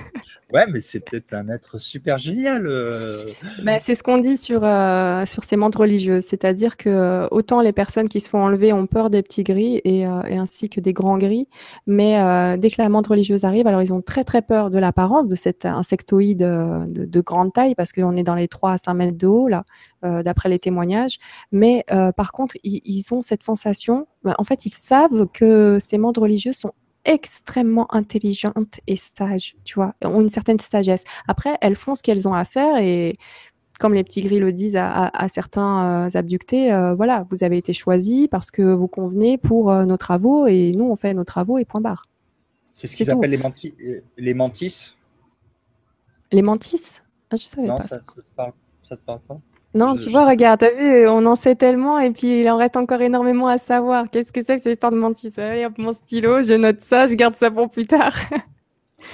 Ouais, 0.50 0.64
mais 0.66 0.80
c'est 0.80 1.00
peut-être 1.00 1.34
un 1.34 1.48
être 1.50 1.78
super 1.78 2.16
génial. 2.16 2.66
Euh. 2.66 3.32
Bah, 3.64 3.80
c'est 3.80 3.94
ce 3.94 4.02
qu'on 4.02 4.16
dit 4.16 4.38
sur, 4.38 4.64
euh, 4.64 5.26
sur 5.26 5.44
ces 5.44 5.56
montres 5.56 5.80
religieuses. 5.80 6.24
C'est-à-dire 6.24 6.78
que 6.78 6.88
euh, 6.88 7.28
autant 7.30 7.60
les 7.60 7.72
personnes 7.72 8.08
qui 8.08 8.20
se 8.20 8.30
font 8.30 8.42
enlever 8.42 8.72
ont 8.72 8.86
peur 8.86 9.10
des 9.10 9.22
petits 9.22 9.42
gris 9.42 9.82
et, 9.84 10.06
ainsi 10.06 10.70
que 10.70 10.80
des 10.80 10.94
grands 10.94 11.18
gris. 11.18 11.48
Mais 11.86 12.56
dès 12.58 12.70
que 12.70 12.80
la 12.80 12.88
montre 12.88 13.10
religieuse 13.10 13.44
arrive, 13.44 13.66
alors 13.66 13.82
ils 13.82 13.92
ont 13.92 14.00
très 14.00 14.24
très 14.24 14.40
peur 14.40 14.70
de 14.70 14.78
l'apparence 14.78 15.28
de 15.28 15.34
cet 15.34 15.66
insectoïde 15.66 16.38
de, 16.38 17.20
grande 17.20 17.52
taille 17.52 17.74
parce 17.74 17.92
qu'on 17.92 18.16
est 18.16 18.22
dans 18.22 18.34
les 18.34 18.48
3 18.48 18.72
à 18.72 18.78
5 18.78 18.94
mètres 18.94 19.18
de 19.18 19.26
haut, 19.26 19.48
là, 19.48 19.64
d'après 20.02 20.48
les 20.48 20.58
témoignages. 20.58 21.18
Mais 21.52 21.84
par 22.16 22.32
contre, 22.32 22.56
ils, 22.64 23.04
ont 23.10 23.20
cette 23.20 23.42
sensation, 23.42 24.06
bah, 24.22 24.34
en 24.38 24.44
fait, 24.44 24.64
ils 24.64 24.74
savent 24.74 25.26
que 25.32 25.78
ces 25.80 25.98
montres 25.98 26.22
religieuses 26.22 26.56
sont 26.56 26.72
extrêmement 27.08 27.92
intelligentes 27.92 28.80
et 28.86 28.94
sages, 28.94 29.56
tu 29.64 29.74
vois, 29.74 29.94
ont 30.04 30.20
une 30.20 30.28
certaine 30.28 30.60
sagesse. 30.60 31.04
Après, 31.26 31.56
elles 31.62 31.74
font 31.74 31.94
ce 31.94 32.02
qu'elles 32.02 32.28
ont 32.28 32.34
à 32.34 32.44
faire 32.44 32.76
et 32.76 33.16
comme 33.80 33.94
les 33.94 34.04
petits 34.04 34.20
gris 34.20 34.40
le 34.40 34.52
disent 34.52 34.76
à, 34.76 35.28
certains 35.28 36.06
euh, 36.06 36.18
abductés, 36.18 36.72
euh, 36.72 36.94
voilà, 36.94 37.26
vous 37.30 37.44
avez 37.44 37.56
été 37.56 37.72
choisis 37.72 38.26
parce 38.28 38.50
que 38.50 38.62
vous 38.62 38.88
convenez 38.88 39.38
pour 39.38 39.70
euh, 39.70 39.84
nos 39.84 39.96
travaux 39.96 40.46
et 40.46 40.72
nous, 40.72 40.84
on 40.84 40.96
fait 40.96 41.14
nos 41.14 41.24
travaux 41.24 41.58
et 41.58 41.64
point 41.64 41.80
barre. 41.80 42.06
C'est 42.72 42.86
ce 42.86 42.96
qu'ils 42.96 43.10
appellent 43.10 43.30
les, 43.30 43.38
mantis, 43.38 43.74
les 44.16 44.34
mantis 44.34 44.96
Les 46.32 46.42
mantis 46.42 47.00
ah, 47.30 47.36
Je 47.36 47.46
savais 47.46 47.68
non, 47.68 47.78
pas. 47.78 47.84
Ça, 47.84 48.00
ça, 48.36 48.52
ça 48.82 48.96
te 48.96 49.02
parle 49.04 49.20
pas? 49.20 49.40
Non, 49.74 49.96
tu 49.96 50.08
vois, 50.08 50.26
regarde, 50.26 50.60
t'as 50.60 50.72
vu, 50.72 51.06
on 51.08 51.26
en 51.26 51.36
sait 51.36 51.54
tellement 51.54 51.98
et 51.98 52.10
puis 52.10 52.40
il 52.40 52.48
en 52.48 52.56
reste 52.56 52.76
encore 52.76 53.02
énormément 53.02 53.48
à 53.48 53.58
savoir. 53.58 54.10
Qu'est-ce 54.10 54.32
que 54.32 54.42
c'est 54.42 54.56
que 54.56 54.62
cette 54.62 54.72
histoire 54.72 54.92
de 54.92 54.96
mantis 54.96 55.32
Allez, 55.36 55.66
hop, 55.66 55.76
mon 55.76 55.92
stylo, 55.92 56.40
je 56.40 56.54
note 56.54 56.82
ça, 56.82 57.06
je 57.06 57.14
garde 57.14 57.36
ça 57.36 57.50
pour 57.50 57.68
plus 57.70 57.86
tard. 57.86 58.14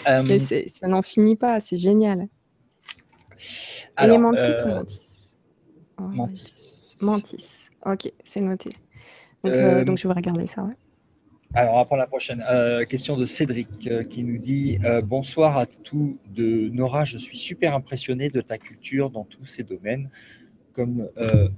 Euh, 0.08 0.24
Mais 0.26 0.38
ça 0.38 0.88
n'en 0.88 1.02
finit 1.02 1.36
pas, 1.36 1.60
c'est 1.60 1.76
génial. 1.76 2.26
les 4.02 4.18
mantis 4.18 4.48
ou 4.64 4.68
euh, 4.68 4.74
mantis 4.76 5.34
oh, 5.98 6.02
Mantis. 6.04 6.96
Mantis. 7.02 7.68
Ok, 7.84 8.10
c'est 8.24 8.40
noté. 8.40 8.70
Donc, 9.44 9.52
euh, 9.52 9.84
donc, 9.84 9.98
je 9.98 10.08
vais 10.08 10.14
regarder 10.14 10.46
ça. 10.46 10.62
Ouais. 10.62 10.72
Alors, 11.52 11.84
prendre 11.86 12.00
la 12.00 12.06
prochaine. 12.06 12.42
question 12.88 13.18
de 13.18 13.26
Cédric 13.26 13.68
qui 14.08 14.24
nous 14.24 14.38
dit 14.38 14.78
Bonsoir 15.02 15.58
à 15.58 15.66
tous 15.66 16.16
de 16.34 16.70
Nora, 16.70 17.04
je 17.04 17.18
suis 17.18 17.36
super 17.36 17.74
impressionné 17.74 18.30
de 18.30 18.40
ta 18.40 18.56
culture 18.56 19.10
dans 19.10 19.24
tous 19.24 19.44
ces 19.44 19.64
domaines 19.64 20.08
comme, 20.74 21.08
euh, 21.18 21.48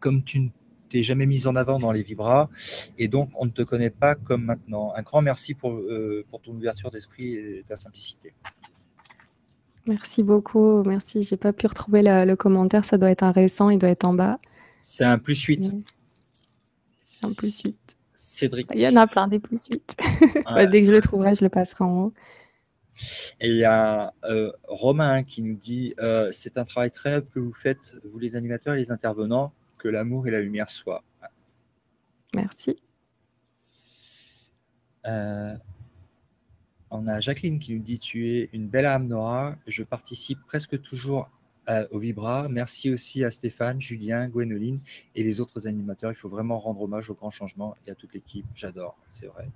comme 0.00 0.22
tu 0.22 0.40
ne 0.40 0.48
t'es 0.88 1.02
jamais 1.02 1.26
mise 1.26 1.46
en 1.46 1.56
avant 1.56 1.78
dans 1.78 1.92
les 1.92 2.02
Vibras, 2.02 2.48
et 2.96 3.08
donc 3.08 3.30
on 3.34 3.46
ne 3.46 3.50
te 3.50 3.62
connaît 3.62 3.90
pas 3.90 4.14
comme 4.14 4.44
maintenant. 4.44 4.92
Un 4.94 5.02
grand 5.02 5.22
merci 5.22 5.54
pour, 5.54 5.72
euh, 5.72 6.24
pour 6.30 6.40
ton 6.40 6.52
ouverture 6.52 6.90
d'esprit 6.90 7.34
et 7.34 7.64
ta 7.66 7.76
simplicité. 7.76 8.32
Merci 9.86 10.22
beaucoup, 10.22 10.82
merci. 10.82 11.22
J'ai 11.22 11.36
pas 11.36 11.52
pu 11.52 11.66
retrouver 11.66 12.02
le, 12.02 12.34
commentaire, 12.34 12.84
ça 12.84 12.98
doit 12.98 13.10
être 13.10 13.22
un 13.22 13.30
récent, 13.30 13.70
il 13.70 13.78
doit 13.78 13.88
être 13.88 14.04
en 14.04 14.14
bas. 14.14 14.38
C'est 14.44 15.04
un 15.04 15.18
plus 15.18 15.40
8. 15.40 15.72
C'est 17.06 17.26
un 17.26 17.32
plus 17.32 17.60
8. 17.60 17.76
Cédric. 18.14 18.66
Il 18.74 18.80
y 18.80 18.88
en 18.88 18.96
a 18.96 19.06
plein 19.06 19.28
des 19.28 19.38
plus 19.38 19.68
8. 19.70 19.96
dès 20.70 20.80
que 20.80 20.86
je 20.86 20.92
le 20.92 21.00
trouverai, 21.00 21.34
je 21.34 21.44
le 21.44 21.50
passerai 21.50 21.84
en 21.84 22.04
haut. 22.04 22.12
Et 23.40 23.48
il 23.48 23.56
y 23.56 23.64
a 23.64 24.14
euh, 24.24 24.52
Romain 24.64 25.22
qui 25.22 25.42
nous 25.42 25.56
dit 25.56 25.94
euh, 25.98 26.30
c'est 26.32 26.58
un 26.58 26.64
travail 26.64 26.90
très 26.90 27.10
noble 27.10 27.28
que 27.28 27.38
vous 27.38 27.52
faites, 27.52 27.94
vous 28.04 28.18
les 28.18 28.36
animateurs 28.36 28.74
et 28.74 28.78
les 28.78 28.90
intervenants, 28.90 29.52
que 29.78 29.88
l'amour 29.88 30.26
et 30.26 30.30
la 30.30 30.40
lumière 30.40 30.70
soient. 30.70 31.04
Merci. 32.34 32.76
Euh, 35.06 35.54
on 36.90 37.06
a 37.06 37.20
Jacqueline 37.20 37.58
qui 37.58 37.74
nous 37.74 37.82
dit 37.82 37.98
tu 37.98 38.30
es 38.30 38.50
une 38.52 38.68
belle 38.68 38.86
âme 38.86 39.06
Nora, 39.06 39.56
je 39.66 39.82
participe 39.82 40.38
presque 40.46 40.80
toujours 40.80 41.30
au 41.90 41.98
Vibra. 41.98 42.48
Merci 42.48 42.92
aussi 42.92 43.24
à 43.24 43.32
Stéphane, 43.32 43.80
Julien, 43.80 44.28
Gwénoline 44.28 44.78
et 45.16 45.24
les 45.24 45.40
autres 45.40 45.66
animateurs. 45.66 46.12
Il 46.12 46.14
faut 46.14 46.28
vraiment 46.28 46.60
rendre 46.60 46.82
hommage 46.82 47.10
au 47.10 47.14
grand 47.14 47.30
changement 47.30 47.76
et 47.84 47.90
à 47.90 47.96
toute 47.96 48.14
l'équipe. 48.14 48.46
J'adore, 48.54 48.96
c'est 49.10 49.26
vrai. 49.26 49.50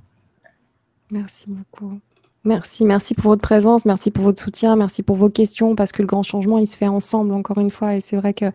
Merci 1.13 1.47
beaucoup. 1.49 2.01
Merci, 2.45 2.87
merci 2.87 3.15
pour 3.15 3.25
votre 3.25 3.43
présence, 3.43 3.85
merci 3.85 4.11
pour 4.11 4.25
votre 4.25 4.41
soutien, 4.41 4.75
merci 4.75 5.03
pour 5.03 5.17
vos 5.17 5.29
questions, 5.29 5.75
parce 5.75 5.93
que 5.93 6.01
le 6.01 6.07
grand 6.07 6.23
changement, 6.23 6.59
il 6.59 6.67
se 6.67 6.77
fait 6.77 6.89
ensemble, 6.89 7.35
encore 7.35 7.59
une 7.59 7.71
fois, 7.71 7.97
et 7.97 8.01
c'est 8.01 8.17
vrai 8.17 8.33
que. 8.33 8.47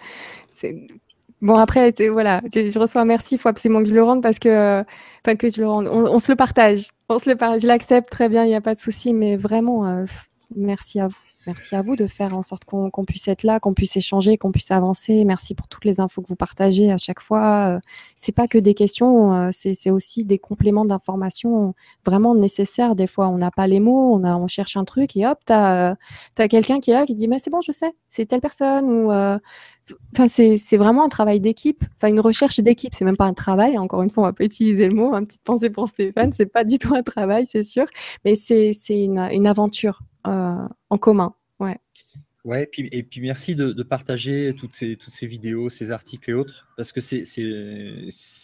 Bon, 1.41 1.55
après, 1.55 1.93
voilà, 2.11 2.41
je 2.51 2.79
reçois 2.79 3.01
un 3.01 3.05
merci, 3.05 3.35
il 3.35 3.37
faut 3.37 3.49
absolument 3.49 3.83
que 3.83 3.89
je 3.89 3.93
le 3.93 4.03
rende, 4.03 4.23
parce 4.23 4.39
que, 4.39 4.83
pas 5.23 5.35
que 5.35 5.53
je 5.53 5.61
le 5.61 5.67
rende, 5.67 5.87
on, 5.87 6.17
se 6.17 6.31
le 6.31 6.35
partage, 6.35 6.87
on 7.09 7.19
se 7.19 7.29
le 7.29 7.35
partage, 7.35 7.61
je 7.61 7.67
l'accepte 7.67 8.09
très 8.09 8.27
bien, 8.27 8.43
il 8.43 8.47
n'y 8.47 8.55
a 8.55 8.61
pas 8.61 8.73
de 8.73 8.79
souci, 8.79 9.13
mais 9.13 9.35
vraiment, 9.37 9.85
euh, 9.85 10.05
merci 10.55 10.99
à 10.99 11.07
vous. 11.07 11.24
Merci 11.47 11.75
à 11.75 11.83
vous 11.83 11.95
de 11.95 12.07
faire 12.07 12.35
en 12.35 12.41
sorte 12.41 12.65
qu'on 12.65 13.05
puisse 13.05 13.27
être 13.27 13.43
là, 13.43 13.59
qu'on 13.59 13.73
puisse 13.73 13.95
échanger, 13.95 14.37
qu'on 14.37 14.51
puisse 14.51 14.71
avancer. 14.71 15.23
Merci 15.25 15.53
pour 15.53 15.67
toutes 15.67 15.85
les 15.85 15.99
infos 15.99 16.21
que 16.21 16.27
vous 16.27 16.35
partagez 16.35 16.91
à 16.91 16.97
chaque 16.97 17.19
fois. 17.19 17.75
Euh, 17.75 17.79
c'est 18.15 18.31
pas 18.31 18.47
que 18.47 18.57
des 18.57 18.73
questions, 18.73 19.33
euh, 19.33 19.49
c'est 19.51 19.91
aussi 19.91 20.25
des 20.25 20.39
compléments 20.39 20.85
d'informations 20.85 21.75
vraiment 22.03 22.33
nécessaires. 22.33 22.95
Des 22.95 23.07
fois, 23.07 23.29
on 23.29 23.37
n'a 23.37 23.51
pas 23.51 23.67
les 23.67 23.79
mots, 23.79 24.19
on, 24.23 24.47
cherche 24.47 24.77
un 24.77 24.85
truc 24.85 25.15
et 25.17 25.25
hop, 25.27 25.39
tu 25.45 25.53
as, 25.53 25.97
quelqu'un 26.49 26.79
qui 26.79 26.91
est 26.91 26.93
là 26.93 27.05
qui 27.05 27.13
dit 27.13 27.27
Mais 27.27 27.39
c'est 27.39 27.49
bon, 27.49 27.61
je 27.61 27.71
sais, 27.71 27.93
c'est 28.09 28.25
telle 28.25 28.41
personne. 28.41 28.89
Ou, 28.89 29.11
euh, 29.11 29.37
c'est 30.27 30.77
vraiment 30.77 31.03
un 31.03 31.09
travail 31.09 31.39
d'équipe, 31.39 31.83
enfin 31.97 32.07
une 32.07 32.19
recherche 32.19 32.59
d'équipe. 32.59 32.95
C'est 32.95 33.05
même 33.05 33.17
pas 33.17 33.25
un 33.25 33.33
travail. 33.33 33.77
Encore 33.77 34.01
une 34.01 34.09
fois, 34.09 34.23
on 34.23 34.27
va 34.27 34.33
pas 34.33 34.45
utiliser 34.45 34.87
le 34.89 34.95
mot. 34.95 35.13
Une 35.13 35.27
petite 35.27 35.43
pensée 35.43 35.69
pour 35.69 35.87
Stéphane. 35.89 36.31
C'est 36.33 36.47
pas 36.47 36.63
du 36.63 36.79
tout 36.79 36.95
un 36.95 37.03
travail, 37.03 37.45
c'est 37.45 37.63
sûr, 37.63 37.85
mais 38.23 38.35
c'est 38.35 38.73
une, 38.89 39.19
une 39.19 39.47
aventure. 39.47 40.01
Euh, 40.27 40.67
en 40.89 40.97
commun. 40.97 41.33
Ouais. 41.59 41.79
Ouais, 42.45 42.61
et 42.61 42.67
puis, 42.67 42.89
et 42.91 43.01
puis 43.01 43.21
merci 43.21 43.55
de, 43.55 43.81
partager 43.81 44.53
toutes 44.55 44.75
ces, 44.75 44.97
toutes 44.97 45.11
ces 45.11 45.25
vidéos, 45.25 45.67
ces 45.69 45.89
articles 45.89 46.29
et 46.29 46.33
autres, 46.35 46.67
parce 46.77 46.91
que 46.91 47.01
c'est, 47.01 47.23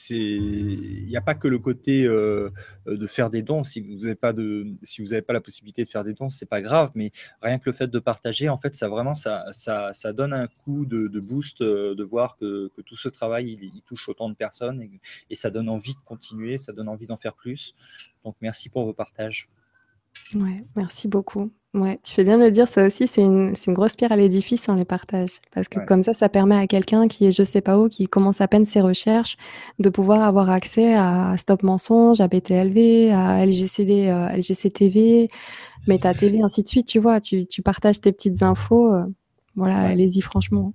il 0.10 1.06
n'y 1.06 1.16
a 1.16 1.22
pas 1.22 1.36
que 1.36 1.48
le 1.48 1.60
côté 1.60 2.04
euh, 2.08 2.50
de 2.88 3.06
faire 3.06 3.30
des 3.30 3.44
dons. 3.44 3.64
Si 3.64 3.80
vous 3.80 4.00
n'avez 4.00 4.16
pas 4.16 4.34
de, 4.34 4.66
si 4.82 5.04
vous 5.04 5.10
n'avez 5.10 5.22
pas 5.22 5.34
la 5.34 5.40
possibilité 5.40 5.84
de 5.84 5.90
faire 5.90 6.04
des 6.04 6.14
dons, 6.14 6.32
c'est 6.32 6.48
pas 6.48 6.64
grave, 6.64 6.90
mais 6.96 7.12
rien 7.44 7.60
que 7.60 7.70
le 7.70 7.74
fait 7.74 7.90
de 7.90 8.00
partager, 8.00 8.50
en 8.50 8.58
fait, 8.58 8.74
ça 8.74 8.90
vraiment, 8.90 9.14
ça, 9.14 9.46
ça, 9.52 9.94
ça 9.94 10.14
donne 10.14 10.34
un 10.34 10.48
coup 10.48 10.88
de, 10.88 11.08
boost 11.20 11.62
euh, 11.62 11.94
de 11.94 12.04
voir 12.04 12.38
que, 12.38 12.72
que, 12.76 12.82
tout 12.82 12.96
ce 12.96 13.08
travail, 13.08 13.60
il, 13.62 13.84
touche 13.84 14.10
autant 14.10 14.30
de 14.30 14.36
personnes 14.36 14.82
et, 14.82 15.00
et 15.30 15.36
ça 15.36 15.52
donne 15.52 15.70
envie 15.70 15.94
de 15.94 16.02
continuer, 16.04 16.58
ça 16.58 16.74
donne 16.74 16.90
envie 16.90 17.06
d'en 17.06 17.18
faire 17.18 17.36
plus. 17.36 17.76
Donc 18.24 18.36
merci 18.42 18.68
pour 18.70 18.84
vos 18.84 18.94
partages. 18.94 19.48
Ouais, 20.34 20.66
merci 20.76 21.08
beaucoup. 21.08 21.52
Ouais, 21.74 21.98
tu 22.04 22.14
fais 22.14 22.26
bien 22.26 22.38
de 22.38 22.44
le 22.44 22.52
dire, 22.52 22.68
ça 22.68 22.86
aussi, 22.86 23.08
c'est 23.08 23.22
une, 23.22 23.54
une 23.66 23.74
grosse 23.74 23.96
pierre 23.96 24.12
à 24.12 24.18
l'édifice, 24.18 24.68
hein, 24.68 24.76
les 24.76 24.84
partages. 24.84 25.40
Parce 25.54 25.70
que 25.70 25.80
comme 25.80 26.04
ça, 26.04 26.14
ça 26.14 26.28
permet 26.28 26.58
à 26.58 26.68
quelqu'un 26.68 27.08
qui 27.08 27.26
est 27.26 27.32
je 27.32 27.44
sais 27.44 27.62
pas 27.62 27.80
où, 27.80 27.88
qui 27.88 28.08
commence 28.08 28.42
à 28.42 28.50
peine 28.50 28.66
ses 28.66 28.82
recherches, 28.82 29.38
de 29.80 29.88
pouvoir 29.90 30.22
avoir 30.24 30.50
accès 30.50 30.94
à 30.96 31.34
Stop 31.38 31.64
Mensonge, 31.64 32.20
à 32.20 32.28
BTLV, 32.28 33.12
à 33.14 33.46
LGCD, 33.46 34.10
euh, 34.10 34.28
LGCTV, 34.36 35.30
Meta 35.88 36.14
TV, 36.14 36.42
ainsi 36.44 36.62
de 36.64 36.68
suite. 36.68 36.88
Tu 36.88 37.00
vois, 37.00 37.22
tu, 37.22 37.46
tu 37.48 37.62
partages 37.62 38.02
tes 38.02 38.12
petites 38.12 38.44
infos. 38.44 38.94
Euh, 38.94 39.06
voilà, 39.56 39.78
allez-y 39.80 40.20
franchement. 40.22 40.74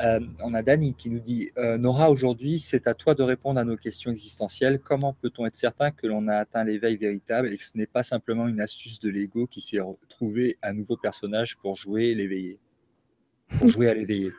Euh, 0.00 0.20
on 0.42 0.54
a 0.54 0.62
Dani 0.62 0.94
qui 0.94 1.10
nous 1.10 1.20
dit 1.20 1.50
euh, 1.58 1.78
Nora, 1.78 2.10
aujourd'hui, 2.10 2.58
c'est 2.58 2.86
à 2.86 2.94
toi 2.94 3.14
de 3.14 3.22
répondre 3.22 3.60
à 3.60 3.64
nos 3.64 3.76
questions 3.76 4.10
existentielles. 4.10 4.80
Comment 4.80 5.14
peut-on 5.20 5.46
être 5.46 5.56
certain 5.56 5.90
que 5.90 6.06
l'on 6.06 6.28
a 6.28 6.36
atteint 6.36 6.64
l'éveil 6.64 6.96
véritable 6.96 7.52
et 7.52 7.56
que 7.56 7.64
ce 7.64 7.76
n'est 7.76 7.86
pas 7.86 8.02
simplement 8.02 8.48
une 8.48 8.60
astuce 8.60 8.98
de 9.00 9.10
l'ego 9.10 9.46
qui 9.46 9.60
s'est 9.60 9.80
trouvé 10.08 10.58
un 10.62 10.72
nouveau 10.72 10.96
personnage 10.96 11.56
pour 11.58 11.76
jouer 11.76 12.14
l'éveillé 12.14 12.58
Pour 13.58 13.68
jouer 13.68 13.88
à 13.88 13.94
l'éveillé. 13.94 14.32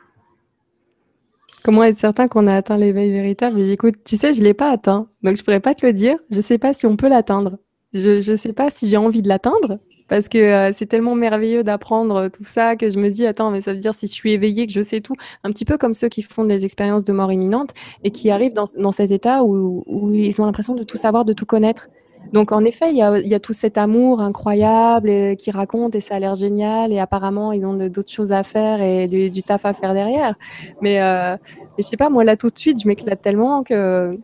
Comment 1.62 1.84
être 1.84 1.96
certain 1.96 2.26
qu'on 2.26 2.48
a 2.48 2.56
atteint 2.56 2.76
l'éveil 2.76 3.12
véritable? 3.12 3.60
Écoute, 3.60 3.94
tu 4.04 4.16
sais, 4.16 4.32
je 4.32 4.40
ne 4.40 4.44
l'ai 4.44 4.54
pas 4.54 4.70
atteint, 4.70 5.08
donc 5.22 5.36
je 5.36 5.42
ne 5.42 5.44
pourrais 5.44 5.60
pas 5.60 5.74
te 5.74 5.86
le 5.86 5.92
dire. 5.92 6.16
Je 6.30 6.36
ne 6.36 6.42
sais 6.42 6.58
pas 6.58 6.72
si 6.72 6.86
on 6.86 6.96
peut 6.96 7.08
l'atteindre. 7.08 7.58
Je 7.94 8.28
ne 8.30 8.36
sais 8.36 8.52
pas 8.52 8.70
si 8.70 8.88
j'ai 8.88 8.96
envie 8.96 9.22
de 9.22 9.28
l'atteindre, 9.28 9.78
parce 10.08 10.28
que 10.28 10.38
euh, 10.38 10.72
c'est 10.74 10.86
tellement 10.86 11.14
merveilleux 11.14 11.62
d'apprendre 11.64 12.28
tout 12.28 12.44
ça 12.44 12.76
que 12.76 12.90
je 12.90 12.98
me 12.98 13.10
dis 13.10 13.26
attends 13.26 13.50
mais 13.50 13.60
ça 13.60 13.72
veut 13.72 13.78
dire 13.78 13.94
si 13.94 14.06
je 14.06 14.12
suis 14.12 14.32
éveillée 14.32 14.66
que 14.66 14.72
je 14.72 14.82
sais 14.82 15.00
tout. 15.00 15.14
Un 15.44 15.50
petit 15.50 15.64
peu 15.64 15.78
comme 15.78 15.94
ceux 15.94 16.08
qui 16.08 16.22
font 16.22 16.44
des 16.44 16.64
expériences 16.64 17.04
de 17.04 17.12
mort 17.12 17.32
imminente 17.32 17.70
et 18.04 18.10
qui 18.10 18.30
arrivent 18.30 18.54
dans, 18.54 18.66
dans 18.78 18.92
cet 18.92 19.10
état 19.10 19.44
où, 19.44 19.84
où 19.86 20.12
ils 20.12 20.40
ont 20.40 20.46
l'impression 20.46 20.74
de 20.74 20.82
tout 20.82 20.96
savoir 20.96 21.24
de 21.24 21.32
tout 21.32 21.46
connaître. 21.46 21.88
Donc 22.32 22.52
en 22.52 22.64
effet 22.64 22.90
il 22.90 22.96
y 22.96 23.02
a, 23.02 23.18
y 23.18 23.34
a, 23.34 23.40
tout 23.40 23.52
cet 23.52 23.76
amour 23.76 24.20
incroyable 24.20 25.10
et, 25.10 25.36
qui 25.36 25.50
raconte 25.50 25.94
et 25.94 26.00
ça 26.00 26.16
a 26.16 26.18
l'air 26.18 26.34
génial 26.34 26.92
et 26.92 26.98
apparemment 26.98 27.52
ils 27.52 27.66
ont 27.66 27.74
d'autres 27.74 28.12
choses 28.12 28.32
à 28.32 28.42
faire 28.42 28.80
et 28.80 29.08
du, 29.08 29.30
du, 29.30 29.42
taf 29.42 29.64
à 29.64 29.72
faire 29.72 29.92
derrière. 29.92 30.34
Mais, 30.80 31.02
euh, 31.02 31.36
mais 31.76 31.82
je 31.82 31.88
sais 31.88 31.96
pas 31.96 32.10
moi 32.10 32.24
là 32.24 32.36
tout 32.36 32.48
de 32.48 32.58
suite 32.58 32.80
je 32.82 32.88
m'éclate 32.88 33.20
tellement 33.20 33.62
que 33.62 34.18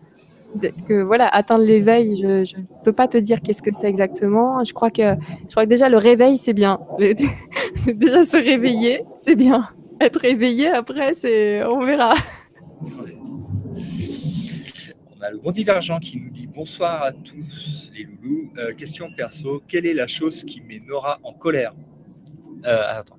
voilà, 0.88 1.28
atteindre 1.28 1.64
l'éveil, 1.64 2.16
je 2.16 2.56
ne 2.56 2.64
peux 2.84 2.92
pas 2.92 3.08
te 3.08 3.18
dire 3.18 3.40
qu'est-ce 3.42 3.62
que 3.62 3.72
c'est 3.72 3.88
exactement. 3.88 4.64
Je 4.64 4.72
crois 4.72 4.90
que 4.90 5.14
je 5.46 5.50
crois 5.50 5.66
déjà 5.66 5.88
le 5.88 5.98
réveil 5.98 6.36
c'est 6.36 6.54
bien. 6.54 6.80
déjà 7.86 8.24
se 8.24 8.36
réveiller, 8.36 9.04
c'est 9.18 9.36
bien. 9.36 9.68
Être 10.00 10.24
éveillé 10.24 10.68
après, 10.68 11.14
c'est 11.14 11.64
on 11.64 11.84
verra. 11.84 12.14
On 15.18 15.22
a 15.22 15.30
le 15.32 15.38
bon 15.38 15.50
divergent 15.50 15.98
qui 15.98 16.20
nous 16.20 16.30
dit 16.30 16.46
bonsoir 16.46 17.02
à 17.02 17.12
tous 17.12 17.90
les 17.92 18.04
loulous. 18.04 18.52
Euh, 18.56 18.72
question 18.72 19.10
perso, 19.16 19.62
quelle 19.66 19.86
est 19.86 19.94
la 19.94 20.06
chose 20.06 20.44
qui 20.44 20.60
met 20.60 20.80
Nora 20.86 21.18
en 21.24 21.32
colère 21.32 21.74
euh, 22.64 22.82
Attends. 22.88 23.18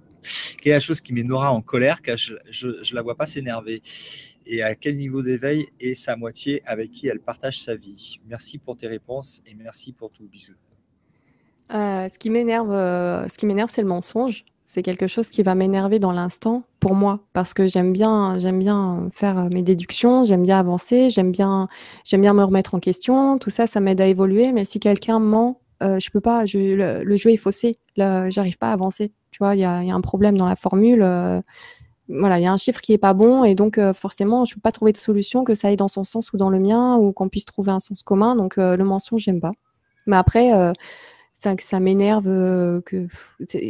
Quelle 0.62 0.72
est 0.72 0.76
la 0.76 0.80
chose 0.80 1.02
qui 1.02 1.14
met 1.14 1.24
Nora 1.24 1.52
en 1.52 1.62
colère 1.62 2.02
car 2.02 2.18
je, 2.18 2.68
ne 2.68 2.96
la 2.96 3.02
vois 3.02 3.16
pas 3.16 3.26
s'énerver 3.26 3.82
et 4.46 4.64
à 4.64 4.76
quel 4.76 4.96
niveau 4.96 5.22
d'éveil 5.22 5.68
est 5.80 5.94
sa 5.94 6.16
moitié 6.16 6.62
avec 6.66 6.92
qui 6.92 7.08
elle 7.08 7.20
partage 7.20 7.62
sa 7.62 7.76
vie 7.76 8.20
Merci 8.28 8.58
pour 8.58 8.78
tes 8.78 8.88
réponses 8.88 9.42
et 9.46 9.56
merci 9.56 9.94
pour 9.94 10.10
tout. 10.10 10.28
Bisous. 10.28 10.54
Euh, 11.74 12.08
ce 12.12 12.18
qui 12.18 12.30
m'énerve, 12.30 12.72
euh, 12.72 13.28
ce 13.30 13.38
qui 13.38 13.46
m'énerve, 13.46 13.70
c'est 13.72 13.82
le 13.82 13.88
mensonge. 13.88 14.46
C'est 14.66 14.84
quelque 14.84 15.08
chose 15.08 15.30
qui 15.30 15.42
va 15.42 15.56
m'énerver 15.56 15.98
dans 15.98 16.12
l'instant 16.12 16.64
pour 16.80 16.94
moi 16.94 17.22
parce 17.34 17.56
que 17.56 17.68
j'aime 17.68 17.92
bien, 17.92 18.38
j'aime 18.38 18.60
bien 18.60 19.10
faire 19.12 19.50
mes 19.50 19.64
déductions, 19.64 20.24
j'aime 20.24 20.44
bien 20.44 20.60
avancer, 20.60 21.10
j'aime 21.10 21.32
bien, 21.32 21.68
j'aime 22.06 22.22
bien 22.22 22.34
me 22.34 22.44
remettre 22.44 22.76
en 22.76 22.80
question. 22.80 23.40
Tout 23.40 23.50
ça, 23.50 23.66
ça 23.66 23.80
m'aide 23.80 24.00
à 24.00 24.06
évoluer. 24.06 24.52
Mais 24.52 24.66
si 24.66 24.80
quelqu'un 24.80 25.20
ment, 25.20 25.62
euh, 25.82 25.98
je 26.00 26.12
peux 26.12 26.22
pas. 26.22 26.44
Le, 26.54 27.16
jeu 27.16 27.32
est 27.32 27.38
faussé. 27.38 27.80
J'arrive 27.98 28.58
pas 28.58 28.70
à 28.70 28.74
avancer. 28.74 29.12
Tu 29.32 29.40
vois, 29.40 29.56
il 29.56 29.60
y, 29.60 29.62
y, 29.62 29.66
a 29.66 29.96
un 29.96 30.02
problème 30.02 30.38
dans 30.38 30.48
la 30.48 30.56
formule. 30.56 31.04
Euh, 32.10 32.20
voilà, 32.20 32.40
il 32.40 32.44
y 32.44 32.48
a 32.48 32.54
un 32.54 32.58
chiffre 32.58 32.82
qui 32.82 32.94
est 32.94 32.98
pas 32.98 33.14
bon 33.14 33.44
et 33.44 33.56
donc 33.56 33.78
euh, 33.78 33.94
forcément, 33.94 34.46
je 34.46 34.56
peux 34.56 34.62
pas 34.62 34.72
trouver 34.72 34.92
de 34.92 34.98
solution 34.98 35.44
que 35.44 35.54
ça 35.54 35.70
aille 35.70 35.76
dans 35.76 35.88
son 35.88 36.04
sens 36.04 36.34
ou 36.34 36.38
dans 36.38 36.50
le 36.50 36.60
mien 36.60 36.98
ou 36.98 37.12
qu'on 37.12 37.30
puisse 37.30 37.46
trouver 37.46 37.72
un 37.72 37.80
sens 37.80 38.04
commun. 38.04 38.36
Donc 38.36 38.58
euh, 38.58 38.76
le 38.76 38.84
mensonge, 38.84 39.22
j'aime 39.22 39.42
pas. 39.42 39.52
Mais 40.08 40.16
après, 40.18 40.54
euh, 40.54 40.74
ça, 41.34 41.80
m'énerve 41.80 42.26
que. 42.82 43.08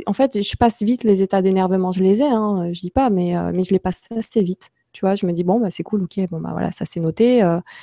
En 0.05 0.13
fait, 0.13 0.41
je 0.41 0.55
passe 0.57 0.81
vite 0.81 1.03
les 1.03 1.21
états 1.21 1.41
d'énervement. 1.41 1.91
Je 1.91 2.03
les 2.03 2.21
ai, 2.23 2.27
hein, 2.27 2.71
je 2.73 2.79
dis 2.79 2.91
pas, 2.91 3.09
mais 3.09 3.35
mais 3.53 3.63
je 3.63 3.73
les 3.73 3.79
passe 3.79 4.07
assez 4.15 4.41
vite. 4.41 4.69
Tu 4.91 5.01
vois, 5.01 5.13
je 5.13 5.27
me 5.27 5.31
dis 5.33 5.43
bon 5.43 5.59
bah 5.59 5.69
c'est 5.69 5.83
cool, 5.83 6.01
ok, 6.03 6.19
bon 6.31 6.39
bah 6.41 6.49
voilà, 6.51 6.71
ça 6.71 6.83
c'est 6.85 6.99
noté, 6.99 7.41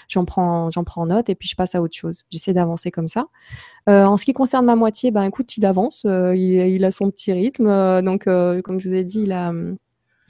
j'en 0.08 0.24
prends 0.24 0.70
prends 0.84 1.06
note 1.06 1.30
et 1.30 1.36
puis 1.36 1.48
je 1.48 1.54
passe 1.54 1.76
à 1.76 1.82
autre 1.82 1.96
chose. 1.96 2.24
J'essaie 2.30 2.52
d'avancer 2.52 2.90
comme 2.90 3.06
ça. 3.06 3.26
en 3.86 4.16
ce 4.16 4.24
qui 4.24 4.32
concerne 4.32 4.66
ma 4.66 4.74
moitié, 4.74 5.12
ben 5.12 5.22
écoute, 5.22 5.56
il 5.56 5.64
avance, 5.66 6.04
il, 6.04 6.36
il, 6.36 6.84
a 6.84 6.90
son 6.90 7.10
petit 7.10 7.32
rythme, 7.32 8.02
donc 8.02 8.24
comme 8.24 8.80
je 8.80 8.88
vous 8.88 8.94
ai 8.94 9.04
dit, 9.04 9.22
il 9.22 9.32
a 9.32 9.52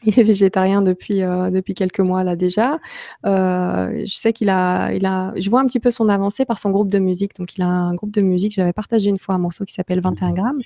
il 0.05 0.19
est 0.19 0.23
végétarien 0.23 0.83
depuis 0.83 1.23
euh, 1.23 1.51
depuis 1.51 1.75
quelques 1.75 2.01
mois 2.01 2.25
là 2.25 2.37
déjà. 2.37 2.79
Euh, 3.25 4.05
je 4.07 4.15
sais 4.15 4.33
qu'il 4.33 4.51
a 4.51 4.93
il 4.93 5.07
a 5.07 5.33
je 5.37 5.49
vois 5.49 5.61
un 5.61 5.67
petit 5.67 5.81
peu 5.81 5.91
son 5.91 6.09
avancée 6.09 6.45
par 6.45 6.59
son 6.59 6.71
groupe 6.71 6.91
de 6.91 6.99
musique. 6.99 7.35
Donc 7.37 7.57
il 7.57 7.63
a 7.63 7.67
un 7.67 7.95
groupe 7.95 8.13
de 8.13 8.21
musique. 8.21 8.53
J'avais 8.53 8.73
partagé 8.73 9.09
une 9.09 9.19
fois 9.19 9.35
un 9.35 9.39
morceau 9.39 9.65
qui 9.65 9.73
s'appelle 9.73 10.01
21 10.01 10.33
grammes. 10.33 10.59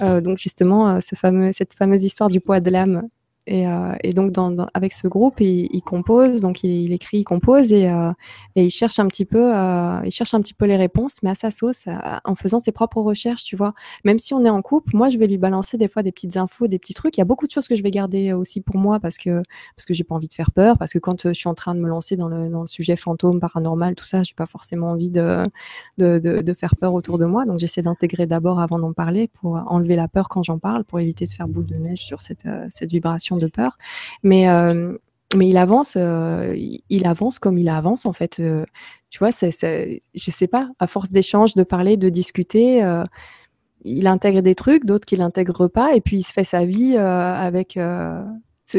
Euh, 0.00 0.20
donc 0.20 0.38
justement 0.38 1.00
cette 1.00 1.74
fameuse 1.74 2.04
histoire 2.04 2.28
du 2.28 2.40
poids 2.40 2.60
de 2.60 2.70
l'âme 2.70 3.08
et, 3.46 3.68
euh, 3.68 3.94
et, 4.02 4.12
donc, 4.12 4.32
avec 4.72 4.94
ce 4.94 5.06
groupe, 5.06 5.40
il, 5.40 5.82
compose, 5.82 6.40
donc 6.40 6.64
il, 6.64 6.92
écrit, 6.92 7.18
il 7.18 7.24
compose 7.24 7.72
et, 7.72 7.88
euh, 7.88 8.10
et 8.56 8.64
il 8.64 8.70
cherche 8.70 8.98
un 8.98 9.06
petit 9.06 9.26
peu, 9.26 9.54
euh, 9.54 10.00
il 10.04 10.10
cherche 10.10 10.32
un 10.32 10.40
petit 10.40 10.54
peu 10.54 10.64
les 10.64 10.76
réponses, 10.76 11.18
mais 11.22 11.30
à 11.30 11.34
sa 11.34 11.50
sauce, 11.50 11.84
en 12.24 12.34
faisant 12.36 12.58
ses 12.58 12.72
propres 12.72 13.02
recherches, 13.02 13.44
tu 13.44 13.54
vois. 13.54 13.74
Même 14.04 14.18
si 14.18 14.32
on 14.32 14.44
est 14.46 14.50
en 14.50 14.62
couple, 14.62 14.96
moi, 14.96 15.10
je 15.10 15.18
vais 15.18 15.26
lui 15.26 15.36
balancer 15.36 15.76
des 15.76 15.88
fois 15.88 16.02
des 16.02 16.10
petites 16.10 16.38
infos, 16.38 16.68
des 16.68 16.78
petits 16.78 16.94
trucs. 16.94 17.18
Il 17.18 17.20
y 17.20 17.22
a 17.22 17.26
beaucoup 17.26 17.46
de 17.46 17.50
choses 17.50 17.68
que 17.68 17.74
je 17.74 17.82
vais 17.82 17.90
garder 17.90 18.32
aussi 18.32 18.62
pour 18.62 18.76
moi 18.76 18.98
parce 18.98 19.18
que 19.18 19.42
parce 19.76 19.84
que 19.86 19.92
j'ai 19.92 20.04
pas 20.04 20.14
envie 20.14 20.28
de 20.28 20.34
faire 20.34 20.50
peur, 20.50 20.78
parce 20.78 20.92
que 20.92 20.98
quand 20.98 21.28
je 21.28 21.32
suis 21.32 21.48
en 21.48 21.54
train 21.54 21.74
de 21.74 21.80
me 21.80 21.88
lancer 21.88 22.16
dans 22.16 22.28
le, 22.28 22.50
sujet 22.66 22.96
fantôme, 22.96 23.40
paranormal, 23.40 23.94
tout 23.94 24.04
ça, 24.06 24.22
j'ai 24.22 24.34
pas 24.34 24.46
forcément 24.46 24.90
envie 24.90 25.10
de, 25.10 25.46
de, 25.98 26.18
de, 26.18 26.40
de, 26.40 26.54
faire 26.54 26.76
peur 26.76 26.94
autour 26.94 27.18
de 27.18 27.26
moi. 27.26 27.44
Donc, 27.44 27.58
j'essaie 27.58 27.82
d'intégrer 27.82 28.26
d'abord 28.26 28.58
avant 28.60 28.78
d'en 28.78 28.92
parler 28.92 29.28
pour 29.28 29.60
enlever 29.66 29.96
la 29.96 30.08
peur 30.08 30.28
quand 30.28 30.42
j'en 30.42 30.58
parle, 30.58 30.84
pour 30.84 31.00
éviter 31.00 31.24
de 31.26 31.30
faire 31.30 31.48
boule 31.48 31.66
de 31.66 31.74
neige 31.74 32.04
sur 32.04 32.20
cette, 32.20 32.46
cette 32.70 32.90
vibration 32.90 33.33
de 33.36 33.46
peur. 33.46 33.78
Mais, 34.22 34.48
euh, 34.48 34.96
mais 35.34 35.48
il 35.48 35.56
avance, 35.56 35.94
euh, 35.96 36.54
il 36.56 37.06
avance 37.06 37.38
comme 37.38 37.58
il 37.58 37.68
avance 37.68 38.06
en 38.06 38.12
fait. 38.12 38.40
Euh, 38.40 38.64
tu 39.10 39.18
vois, 39.18 39.30
je 39.30 40.30
sais 40.30 40.46
pas, 40.48 40.68
à 40.78 40.86
force 40.86 41.10
d'échanges, 41.10 41.54
de 41.54 41.62
parler, 41.62 41.96
de 41.96 42.08
discuter, 42.08 42.84
il 43.84 44.06
intègre 44.08 44.40
des 44.40 44.56
trucs, 44.56 44.84
d'autres 44.84 45.06
qu'il 45.06 45.20
n'intègre 45.20 45.68
pas, 45.68 45.94
et 45.94 46.00
puis 46.00 46.18
il 46.18 46.22
se 46.24 46.32
fait 46.32 46.42
sa 46.42 46.64
vie 46.64 46.96
avec, 46.96 47.78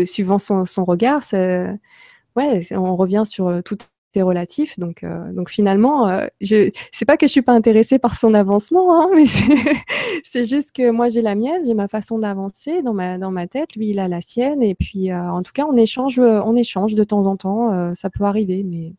suivant 0.04 0.40
son, 0.40 0.66
son 0.66 0.84
regard. 0.84 1.22
ouais, 1.32 2.68
on 2.72 2.96
revient 2.98 3.24
sur 3.26 3.64
tout 3.64 3.78
relatif. 4.22 4.78
Donc, 4.80 5.04
euh, 5.04 5.32
donc 5.34 5.50
finalement, 5.50 6.08
euh, 6.08 6.28
je 6.42 6.70
c'est 6.92 7.06
pas 7.06 7.18
que 7.18 7.28
je 7.28 7.32
suis 7.32 7.42
pas 7.42 7.54
intéressée 7.54 8.00
par 8.00 8.16
son 8.16 8.34
avancement, 8.34 9.02
hein, 9.02 9.10
mais 9.16 9.26
c'est 10.24 10.46
juste 10.46 10.72
que 10.76 10.92
moi 10.92 11.10
j'ai 11.10 11.22
la 11.22 11.36
mienne, 11.36 11.64
j'ai 11.66 11.74
ma 11.74 11.88
façon 11.88 12.20
d'avancer 12.20 12.82
dans 12.82 12.94
ma 12.94 13.48
tête, 13.48 13.76
lui 13.76 13.90
il 13.90 14.00
a 14.00 14.08
la 14.08 14.22
sienne, 14.22 14.62
et 14.62 14.76
puis 14.76 15.12
euh, 15.12 15.32
en 15.32 15.42
tout 15.42 15.52
cas 15.54 15.66
on 15.70 15.76
échange, 15.76 16.20
on 16.20 16.56
échange 16.56 16.96
de 16.96 17.04
temps 17.04 17.28
en 17.28 17.38
temps, 17.38 17.94
ça 17.96 18.10
peut 18.10 18.24
arriver, 18.24 18.64
mais 18.64 18.94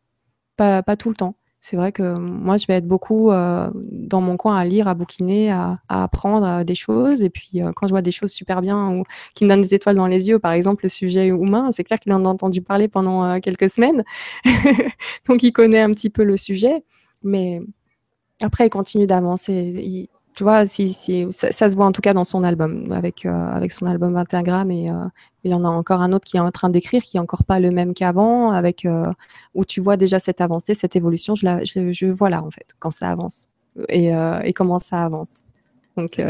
pas 0.56 0.82
pas 0.82 0.96
tout 0.96 1.08
le 1.08 1.16
temps 1.16 1.34
c'est 1.68 1.74
vrai 1.74 1.90
que 1.90 2.14
moi, 2.16 2.58
je 2.58 2.66
vais 2.68 2.74
être 2.74 2.86
beaucoup 2.86 3.32
euh, 3.32 3.68
dans 3.74 4.20
mon 4.20 4.36
coin 4.36 4.56
à 4.56 4.64
lire, 4.64 4.86
à 4.86 4.94
bouquiner, 4.94 5.50
à, 5.50 5.80
apprendre 5.88 6.46
euh, 6.46 6.62
des 6.62 6.76
choses. 6.76 7.24
Et 7.24 7.28
puis, 7.28 7.60
euh, 7.60 7.72
quand 7.74 7.88
je 7.88 7.92
vois 7.92 8.02
des 8.02 8.12
choses 8.12 8.30
super 8.30 8.62
bien 8.62 8.90
ou 8.92 9.02
qui 9.34 9.42
me 9.42 9.48
donnent 9.48 9.62
des 9.62 9.74
étoiles 9.74 9.96
dans 9.96 10.06
les 10.06 10.28
yeux, 10.28 10.38
par 10.38 10.52
exemple, 10.52 10.84
le 10.84 10.88
sujet 10.88 11.26
humain, 11.26 11.70
c'est 11.72 11.82
clair 11.82 11.98
qu'il 11.98 12.12
en 12.12 12.24
a 12.24 12.28
entendu 12.28 12.62
parler 12.62 12.86
pendant 12.86 13.40
quelques 13.40 13.68
semaines. 13.68 14.04
Donc, 15.28 15.42
il 15.42 15.50
connaît 15.50 15.80
un 15.80 15.90
petit 15.90 16.08
peu 16.08 16.22
le 16.22 16.36
sujet. 16.36 16.84
Mais 17.24 17.60
après, 18.40 18.66
il 18.68 18.70
continue 18.70 19.06
d'avancer 19.06 20.08
tu 20.36 20.42
vois, 20.42 20.66
si, 20.66 20.92
si 20.92 21.26
ça, 21.32 21.50
ça, 21.50 21.70
se 21.70 21.74
voit 21.74 21.86
en 21.86 21.92
tout 21.92 22.02
cas 22.02 22.12
dans 22.12 22.23
son 22.23 22.44
album, 22.44 22.92
avec, 22.92 23.24
euh, 23.24 23.31
avec 23.31 23.73
son 23.73 23.86
album 23.86 24.12
21 24.12 24.42
grammes, 24.42 24.70
et 24.70 24.90
euh, 24.90 25.06
il 25.44 25.55
en 25.55 25.65
a 25.65 25.68
encore 25.68 26.02
un 26.02 26.12
autre 26.12 26.26
qui 26.26 26.36
est 26.36 26.40
en 26.40 26.50
train 26.50 26.68
d'écrire, 26.68 27.02
qui 27.02 27.16
est 27.16 27.20
encore 27.20 27.44
pas 27.44 27.58
le 27.58 27.70
même 27.70 27.94
qu'avant, 27.94 28.50
avec 28.50 28.84
euh, 28.84 29.10
où 29.55 29.65
tu 29.65 29.81
vois 29.81 29.97
déjà 29.97 30.18
cette 30.18 30.42
avancée, 30.42 30.74
cette 30.74 30.94
évolution. 30.94 31.34
Je, 31.34 31.47
la, 31.47 31.65
je, 31.65 31.90
je 31.90 32.06
vois 32.06 32.28
là 32.28 32.42
en 32.42 32.50
fait 32.50 32.66
quand 32.78 32.90
ça 32.90 33.08
avance 33.10 33.48
et, 33.89 34.10
et 34.44 34.52
comment 34.52 34.78
ça 34.78 35.05
avance. 35.05 35.44
Donc 35.97 36.20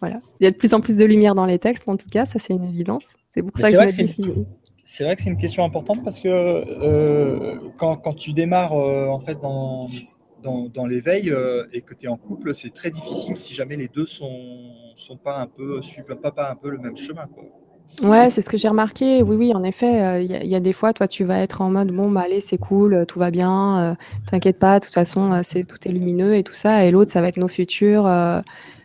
voilà, 0.00 0.18
il 0.38 0.44
y 0.44 0.46
a 0.46 0.50
de 0.50 0.56
plus 0.56 0.74
en 0.74 0.80
plus 0.80 0.96
de 0.98 1.04
lumière 1.06 1.34
dans 1.34 1.46
les 1.46 1.58
textes, 1.58 1.88
en 1.88 1.96
tout 1.96 2.06
cas, 2.12 2.26
ça 2.26 2.38
c'est 2.38 2.52
une 2.52 2.64
évidence. 2.64 3.06
C'est 3.30 3.42
pour 3.42 3.52
Mais 3.56 3.72
ça 3.72 3.86
que 3.86 3.90
je 3.90 4.22
me. 4.22 4.44
C'est 4.84 5.04
vrai 5.04 5.16
que 5.16 5.22
c'est 5.22 5.30
une 5.30 5.38
question 5.38 5.64
importante 5.64 6.04
parce 6.04 6.20
que 6.20 7.58
quand, 7.78 7.96
quand, 7.96 8.14
tu 8.14 8.34
démarres 8.34 8.72
en 8.72 9.18
fait 9.18 9.40
dans, 9.40 9.88
dans, 10.42 10.86
l'éveil 10.86 11.30
euh, 11.30 11.66
et 11.72 11.80
que 11.80 11.94
tu 11.94 12.06
es 12.06 12.08
en 12.08 12.16
couple, 12.16 12.54
c'est 12.54 12.72
très 12.72 12.90
difficile 12.90 13.36
si 13.36 13.54
jamais 13.54 13.76
les 13.76 13.88
deux 13.88 14.06
sont, 14.06 14.28
pas 15.22 15.38
un 15.38 15.46
peu, 15.46 15.82
suivent 15.82 16.04
pas, 16.04 16.30
pas 16.30 16.50
un 16.50 16.54
peu 16.54 16.70
le 16.70 16.78
même 16.78 16.96
chemin. 16.96 17.26
Quoi. 17.26 17.44
Ouais, 18.02 18.30
c'est 18.30 18.42
ce 18.42 18.50
que 18.50 18.56
j'ai 18.56 18.68
remarqué. 18.68 19.22
Oui, 19.22 19.36
oui, 19.36 19.54
en 19.54 19.64
effet, 19.64 20.22
il 20.22 20.32
euh, 20.32 20.44
y, 20.44 20.48
y, 20.48 20.54
a 20.54 20.60
des 20.60 20.72
fois, 20.72 20.92
toi, 20.92 21.08
tu 21.08 21.24
vas 21.24 21.40
être 21.40 21.60
en 21.60 21.70
mode 21.70 21.90
bon, 21.90 22.10
bah 22.10 22.22
allez, 22.26 22.40
c'est 22.40 22.58
cool, 22.58 23.04
tout 23.06 23.18
va 23.18 23.30
bien, 23.30 23.80
euh, 23.80 23.94
t'inquiète 24.30 24.58
pas, 24.58 24.78
de 24.78 24.84
toute 24.84 24.94
façon, 24.94 25.40
c'est 25.42 25.64
tout 25.64 25.78
est 25.84 25.92
lumineux 25.92 26.34
et 26.34 26.42
tout 26.42 26.54
ça. 26.54 26.84
Et 26.84 26.90
l'autre, 26.90 27.10
ça 27.10 27.20
va 27.20 27.28
être 27.28 27.38
nos 27.38 27.48
futurs. 27.48 28.06
Euh, 28.06 28.40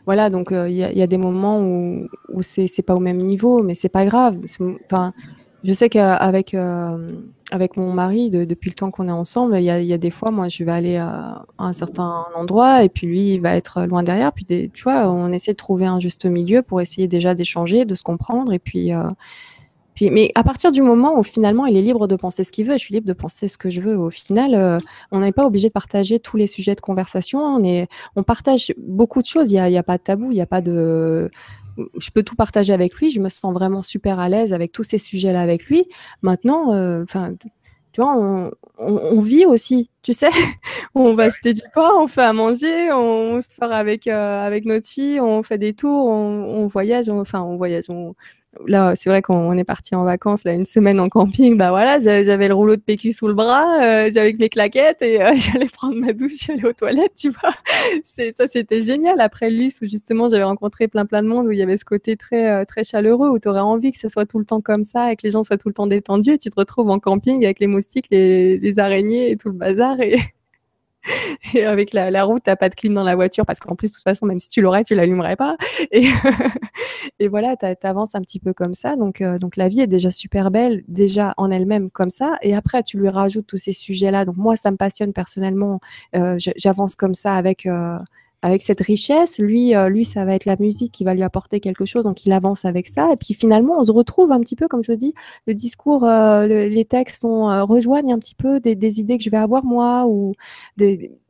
voilà, 0.05 0.29
donc 0.29 0.49
il 0.51 0.73
y, 0.73 1.01
a 1.01 1.07
des 1.07 1.17
moments 1.17 1.61
où, 1.61 2.07
où 2.29 2.41
c'est 2.41 2.85
pas 2.85 2.93
au 2.93 2.99
même 2.99 3.19
niveau, 3.19 3.63
mais 3.63 3.73
c'est 3.73 3.87
pas 3.87 4.03
grave. 4.03 4.37
Enfin, 4.85 5.13
je 5.63 5.71
sais 5.71 5.89
qu'avec 5.89 6.53
euh, 6.53 7.13
avec 7.53 7.77
mon 7.77 7.93
mari, 7.93 8.31
de, 8.31 8.45
depuis 8.45 8.71
le 8.71 8.73
temps 8.73 8.89
qu'on 8.89 9.07
est 9.07 9.11
ensemble, 9.11 9.55
il 9.59 9.63
y, 9.63 9.69
a, 9.69 9.97
des 9.99 10.09
fois, 10.09 10.31
moi, 10.31 10.49
je 10.49 10.63
vais 10.63 10.71
aller 10.71 10.97
à, 10.97 11.45
un 11.59 11.71
certain 11.71 12.25
endroit 12.35 12.83
et 12.83 12.89
puis 12.89 13.05
lui, 13.05 13.35
il 13.35 13.41
va 13.41 13.55
être 13.55 13.83
loin 13.85 14.01
derrière. 14.01 14.33
Puis, 14.33 14.43
tu 14.45 14.83
vois, 14.83 15.07
on 15.11 15.31
essaie 15.31 15.51
de 15.51 15.57
trouver 15.57 15.85
un 15.85 15.99
juste 15.99 16.25
milieu 16.25 16.63
pour 16.63 16.81
essayer 16.81 17.07
déjà 17.07 17.35
d'échanger, 17.35 17.85
de 17.85 17.93
se 17.93 18.01
comprendre. 18.01 18.51
Et 18.53 18.59
euh, 18.91 19.03
puis, 19.93 20.09
mais 20.09 20.31
à 20.33 20.43
partir 20.43 20.71
du 20.71 20.81
moment 20.81 21.15
où 21.15 21.21
finalement, 21.21 21.67
il 21.67 21.77
est 21.77 21.83
libre 21.83 22.07
de 22.07 22.15
penser 22.15 22.43
ce 22.43 22.51
qu'il 22.51 22.65
veut, 22.65 22.73
je 22.73 22.79
suis 22.79 22.95
libre 22.95 23.05
de 23.05 23.13
penser 23.13 23.47
ce 23.47 23.59
que 23.59 23.69
je 23.69 23.81
veux. 23.81 23.99
Au 23.99 24.09
final, 24.09 24.55
euh, 24.55 24.79
on 25.11 25.19
n'est 25.19 25.31
pas 25.31 25.45
obligé 25.45 25.67
de 25.67 25.73
partager 25.73 26.19
tous 26.19 26.37
les 26.37 26.47
sujets 26.47 26.73
de 26.73 26.81
conversation. 26.81 27.61
On, 28.15 28.23
partage 28.23 28.73
beaucoup 28.79 29.21
de 29.21 29.27
choses. 29.27 29.51
Il 29.51 29.61
n'y 29.61 29.77
a, 29.77 29.79
a 29.79 29.83
pas 29.83 29.99
de 29.99 30.03
tabou, 30.03 30.31
il 30.31 30.35
n'y 30.35 30.41
a 30.41 30.47
pas 30.47 30.61
de 30.61 31.29
je 31.97 32.09
peux 32.11 32.23
tout 32.23 32.35
partager 32.35 32.73
avec 32.73 32.95
lui. 32.95 33.09
Je 33.09 33.19
me 33.19 33.29
sens 33.29 33.53
vraiment 33.53 33.81
super 33.81 34.19
à 34.19 34.29
l'aise 34.29 34.53
avec 34.53 34.71
tous 34.71 34.83
ces 34.83 34.97
sujets-là 34.97 35.41
avec 35.41 35.65
lui. 35.65 35.85
Maintenant, 36.21 36.69
enfin, 37.03 37.31
euh, 37.31 37.49
tu 37.91 38.01
vois, 38.01 38.15
on, 38.17 38.51
on, 38.77 38.93
on, 38.93 39.21
vit 39.21 39.45
aussi 39.45 39.89
tu 40.03 40.11
sais, 40.11 40.29
on 40.95 41.15
va 41.15 41.23
acheter 41.23 41.53
du 41.53 41.61
pain, 41.73 41.89
on 41.97 42.07
fait 42.07 42.21
à 42.23 42.33
manger, 42.33 42.91
on 42.91 43.41
sort 43.41 43.71
avec, 43.71 44.05
euh, 44.07 44.45
avec 44.45 44.65
notre 44.65 44.87
fille, 44.87 45.19
on 45.19 45.41
fait 45.43 45.57
des 45.57 45.73
tours, 45.73 46.07
on, 46.07 46.67
voyage, 46.67 47.09
enfin, 47.09 47.41
on 47.41 47.55
voyage, 47.55 47.85
on, 47.89 48.13
là, 48.67 48.93
c'est 48.95 49.09
vrai 49.09 49.21
qu'on 49.21 49.57
est 49.57 49.63
parti 49.63 49.95
en 49.95 50.03
vacances, 50.03 50.43
là, 50.43 50.53
une 50.53 50.65
semaine 50.65 50.99
en 50.99 51.09
camping, 51.09 51.57
bah 51.57 51.69
voilà, 51.69 51.99
j'avais 51.99 52.47
le 52.47 52.53
rouleau 52.53 52.75
de 52.75 52.81
PQ 52.81 53.11
sous 53.11 53.27
le 53.27 53.33
bras, 53.33 53.81
euh, 53.81 54.09
j'avais 54.13 54.33
mes 54.33 54.49
claquettes 54.49 55.01
et 55.01 55.21
euh, 55.21 55.33
j'allais 55.35 55.67
prendre 55.67 55.95
ma 55.95 56.13
douche, 56.13 56.45
j'allais 56.45 56.65
aux 56.65 56.73
toilettes, 56.73 57.15
tu 57.15 57.29
vois. 57.29 57.53
C'est, 58.03 58.31
ça, 58.31 58.47
c'était 58.47 58.81
génial. 58.81 59.19
Après 59.19 59.49
Luce, 59.49 59.79
où 59.81 59.87
justement, 59.87 60.29
j'avais 60.29 60.43
rencontré 60.43 60.87
plein, 60.87 61.05
plein 61.05 61.23
de 61.23 61.27
monde, 61.27 61.47
où 61.47 61.51
il 61.51 61.57
y 61.57 61.63
avait 61.63 61.77
ce 61.77 61.85
côté 61.85 62.15
très, 62.15 62.49
euh, 62.49 62.65
très 62.65 62.83
chaleureux, 62.83 63.29
où 63.29 63.39
tu 63.39 63.47
aurais 63.49 63.59
envie 63.59 63.91
que 63.91 63.99
ce 63.99 64.07
soit 64.07 64.25
tout 64.25 64.39
le 64.39 64.45
temps 64.45 64.61
comme 64.61 64.83
ça 64.83 65.11
et 65.11 65.15
que 65.15 65.23
les 65.23 65.31
gens 65.31 65.43
soient 65.43 65.57
tout 65.57 65.69
le 65.69 65.73
temps 65.73 65.87
détendus 65.87 66.31
et 66.31 66.37
tu 66.37 66.49
te 66.49 66.59
retrouves 66.59 66.89
en 66.89 66.99
camping 66.99 67.43
avec 67.43 67.59
les 67.59 67.67
moustiques, 67.67 68.07
les, 68.11 68.57
les 68.57 68.79
araignées 68.79 69.31
et 69.31 69.37
tout 69.37 69.49
le 69.49 69.55
bazar 69.55 69.99
et, 70.01 70.17
et 71.53 71.65
avec 71.65 71.93
la, 71.93 72.11
la 72.11 72.23
route, 72.23 72.41
t'as 72.43 72.55
pas 72.55 72.69
de 72.69 72.75
clim 72.75 72.93
dans 72.93 73.03
la 73.03 73.15
voiture 73.15 73.45
parce 73.45 73.59
qu'en 73.59 73.75
plus, 73.75 73.89
de 73.89 73.95
toute 73.95 74.03
façon, 74.03 74.25
même 74.25 74.39
si 74.39 74.49
tu 74.49 74.61
l'aurais, 74.61 74.83
tu 74.83 74.95
l'allumerais 74.95 75.35
pas. 75.35 75.57
Et, 75.91 76.07
et 77.19 77.27
voilà, 77.27 77.55
tu 77.57 77.65
avances 77.83 78.15
un 78.15 78.21
petit 78.21 78.39
peu 78.39 78.53
comme 78.53 78.73
ça. 78.73 78.95
Donc, 78.95 79.21
euh, 79.21 79.37
donc 79.39 79.57
la 79.57 79.67
vie 79.67 79.81
est 79.81 79.87
déjà 79.87 80.11
super 80.11 80.51
belle, 80.51 80.83
déjà 80.87 81.33
en 81.37 81.51
elle-même 81.51 81.89
comme 81.91 82.09
ça. 82.09 82.35
Et 82.41 82.55
après, 82.55 82.83
tu 82.83 82.97
lui 82.97 83.09
rajoutes 83.09 83.47
tous 83.47 83.57
ces 83.57 83.73
sujets-là. 83.73 84.25
Donc 84.25 84.37
moi, 84.37 84.55
ça 84.55 84.71
me 84.71 84.77
passionne 84.77 85.13
personnellement. 85.13 85.79
Euh, 86.15 86.37
J'avance 86.57 86.95
comme 86.95 87.13
ça 87.13 87.35
avec. 87.35 87.65
Euh, 87.65 87.97
avec 88.43 88.61
cette 88.61 88.81
richesse, 88.81 89.39
lui, 89.39 89.73
euh, 89.73 89.87
lui, 89.87 90.03
ça 90.03 90.25
va 90.25 90.35
être 90.35 90.43
la 90.43 90.57
musique 90.59 90.91
qui 90.91 91.05
va 91.05 91.13
lui 91.13 91.23
apporter 91.23 91.61
quelque 91.61 91.85
chose, 91.85 92.03
donc 92.03 92.25
il 92.25 92.33
avance 92.33 92.65
avec 92.65 92.87
ça. 92.87 93.09
Et 93.13 93.15
puis 93.15 93.33
finalement, 93.33 93.79
on 93.79 93.85
se 93.85 93.91
retrouve 93.91 94.33
un 94.33 94.41
petit 94.41 94.57
peu, 94.57 94.67
comme 94.67 94.83
je 94.83 94.91
dis, 94.91 95.13
le 95.47 95.53
discours, 95.53 96.03
euh, 96.03 96.45
les 96.45 96.83
textes 96.83 97.21
sont, 97.21 97.49
euh, 97.49 97.63
rejoignent 97.63 98.13
un 98.13 98.19
petit 98.19 98.35
peu 98.35 98.59
des, 98.59 98.99
idées 98.99 99.17
que 99.17 99.23
je 99.23 99.29
vais 99.29 99.37
avoir 99.37 99.63
moi 99.63 100.05
ou 100.07 100.33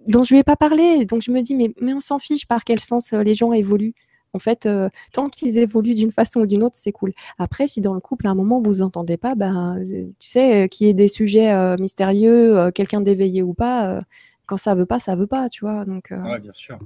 dont 0.08 0.24
je 0.24 0.34
ne 0.34 0.40
vais 0.40 0.44
pas 0.44 0.56
parler. 0.56 1.06
Donc 1.06 1.22
je 1.22 1.30
me 1.30 1.42
dis, 1.42 1.54
mais, 1.56 1.72
mais 1.80 1.94
on 1.94 2.00
s'en 2.00 2.18
fiche 2.18 2.48
par 2.48 2.64
quel 2.64 2.80
sens 2.80 3.12
les 3.12 3.36
gens 3.36 3.54
évoluent. 3.54 3.94
En 4.34 4.40
fait, 4.40 4.68
tant 5.12 5.30
qu'ils 5.30 5.60
évoluent 5.60 5.94
d'une 5.94 6.12
façon 6.12 6.40
ou 6.40 6.46
d'une 6.48 6.64
autre, 6.64 6.76
c'est 6.76 6.92
cool. 6.92 7.14
Après, 7.38 7.68
si 7.68 7.80
dans 7.80 7.94
le 7.94 8.00
couple, 8.00 8.26
à 8.26 8.32
un 8.32 8.36
moment, 8.36 8.60
vous 8.60 8.72
vous 8.72 8.82
entendez 8.82 9.18
pas, 9.18 9.36
ben, 9.36 9.80
tu 9.86 10.28
sais, 10.28 10.68
qu'il 10.70 10.88
y 10.88 10.90
ait 10.90 10.96
des 10.96 11.08
sujets 11.08 11.78
mystérieux, 11.78 12.72
quelqu'un 12.72 13.02
d'éveillé 13.02 13.44
ou 13.44 13.54
pas, 13.54 14.02
quand 14.48 14.58
ça 14.58 14.74
veut 14.74 14.88
pas, 14.88 14.98
ça 14.98 15.16
veut 15.16 15.28
pas, 15.28 15.50
tu 15.50 15.64
vois. 15.64 15.86
Donc, 15.86 16.12
bien 16.12 16.54
sûr. 16.54 16.80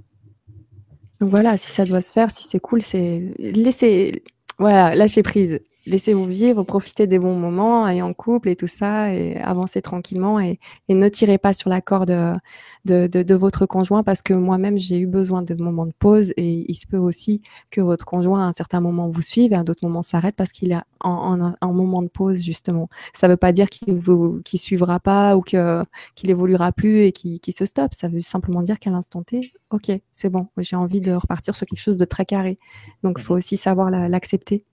Voilà, 1.19 1.57
si 1.57 1.71
ça 1.71 1.85
doit 1.85 2.01
se 2.01 2.11
faire, 2.11 2.29
si 2.29 2.43
c'est 2.43 2.59
cool, 2.59 2.81
c'est 2.81 3.21
laisser, 3.39 4.23
voilà, 4.59 4.95
lâcher 4.95 5.23
prise 5.23 5.59
laissez-vous 5.87 6.25
vivre, 6.25 6.63
profitez 6.63 7.07
des 7.07 7.19
bons 7.19 7.35
moments, 7.35 7.87
et 7.87 8.01
en 8.01 8.13
couple 8.13 8.49
et 8.49 8.55
tout 8.55 8.67
ça, 8.67 9.13
et 9.13 9.37
avancez 9.37 9.81
tranquillement 9.81 10.39
et, 10.39 10.59
ne 10.89 11.09
tirez 11.09 11.37
pas 11.37 11.53
sur 11.53 11.69
la 11.69 11.81
corde 11.81 12.39
de, 12.85 13.07
de, 13.07 13.35
votre 13.35 13.65
conjoint 13.65 14.03
parce 14.03 14.21
que 14.21 14.33
moi-même 14.33 14.77
j'ai 14.77 14.99
eu 14.99 15.05
besoin 15.05 15.41
de 15.43 15.53
moments 15.61 15.85
de 15.85 15.93
pause 15.99 16.31
et 16.37 16.65
il 16.67 16.75
se 16.75 16.87
peut 16.87 16.97
aussi 16.97 17.41
que 17.69 17.81
votre 17.81 18.05
conjoint 18.05 18.41
à 18.41 18.47
un 18.47 18.53
certain 18.53 18.81
moment 18.81 19.07
vous 19.09 19.21
suive 19.21 19.53
et 19.53 19.55
à 19.55 19.63
d'autres 19.63 19.85
moments 19.85 20.01
s'arrête 20.01 20.35
parce 20.35 20.51
qu'il 20.51 20.71
est 20.71 20.81
en, 21.01 21.53
en, 21.61 21.73
moment 21.73 22.01
de 22.01 22.07
pause 22.07 22.41
justement. 22.41 22.89
Ça 23.13 23.27
ne 23.27 23.33
veut 23.33 23.37
pas 23.37 23.51
dire 23.51 23.69
qu'il 23.69 23.95
ne 23.95 24.57
suivra 24.57 24.99
pas 24.99 25.37
ou 25.37 25.41
qu'il 25.41 26.29
évoluera 26.29 26.71
plus 26.71 27.01
et 27.01 27.11
qu'il 27.11 27.53
se 27.53 27.65
stoppe. 27.65 27.93
Ça 27.93 28.07
veut 28.07 28.21
simplement 28.21 28.61
dire 28.61 28.79
qu'à 28.79 28.89
l'instant 28.89 29.21
T, 29.21 29.51
ok, 29.69 29.91
c'est 30.11 30.29
bon, 30.29 30.47
j'ai 30.57 30.75
envie 30.75 31.01
de 31.01 31.11
repartir 31.11 31.55
sur 31.55 31.67
quelque 31.67 31.79
chose 31.79 31.97
de 31.97 32.05
très 32.05 32.25
carré. 32.25 32.57
Donc 33.03 33.17
il 33.19 33.23
faut 33.23 33.35
aussi 33.35 33.57
savoir 33.57 33.91
l'accepter. 33.91 34.65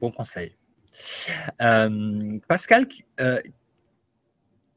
Bon 0.00 0.10
conseil. 0.10 0.52
Euh, 1.60 2.38
Pascal, 2.48 2.86
euh, 3.20 3.38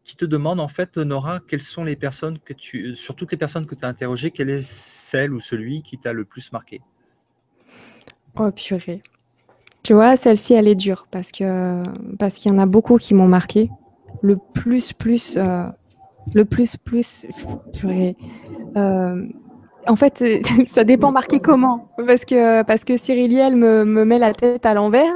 qui 0.03 0.15
te 0.15 0.25
demande 0.25 0.59
en 0.59 0.67
fait, 0.67 0.97
Nora, 0.97 1.39
quelles 1.39 1.61
sont 1.61 1.83
les 1.83 1.95
personnes 1.95 2.39
que 2.39 2.53
tu, 2.53 2.95
sur 2.95 3.15
toutes 3.15 3.31
les 3.31 3.37
personnes 3.37 3.65
que 3.65 3.75
tu 3.75 3.85
as 3.85 3.87
interrogées, 3.87 4.31
quelle 4.31 4.49
est 4.49 4.61
celle 4.61 5.33
ou 5.33 5.39
celui 5.39 5.81
qui 5.81 5.97
t'a 5.97 6.13
le 6.13 6.25
plus 6.25 6.51
marqué? 6.51 6.81
Oh 8.37 8.51
purée. 8.51 9.01
Tu 9.83 9.93
vois, 9.93 10.17
celle-ci, 10.17 10.53
elle 10.53 10.67
est 10.67 10.75
dure 10.75 11.07
parce 11.11 11.31
que 11.31 11.83
parce 12.17 12.35
qu'il 12.35 12.51
y 12.51 12.55
en 12.55 12.59
a 12.59 12.65
beaucoup 12.65 12.97
qui 12.97 13.13
m'ont 13.13 13.27
marqué. 13.27 13.69
Le 14.21 14.37
plus, 14.53 14.93
plus, 14.93 15.37
euh, 15.37 15.67
le 16.33 16.45
plus, 16.45 16.77
plus, 16.77 17.25
purée 17.73 18.15
en 19.87 19.95
fait, 19.95 20.23
ça 20.65 20.83
dépend 20.83 21.11
marqué 21.11 21.39
comment. 21.39 21.89
Parce 22.05 22.25
que, 22.25 22.63
parce 22.63 22.83
que 22.83 22.97
Cyriliel 22.97 23.55
me, 23.55 23.83
me 23.85 24.05
met 24.05 24.19
la 24.19 24.33
tête 24.33 24.65
à 24.65 24.73
l'envers, 24.73 25.13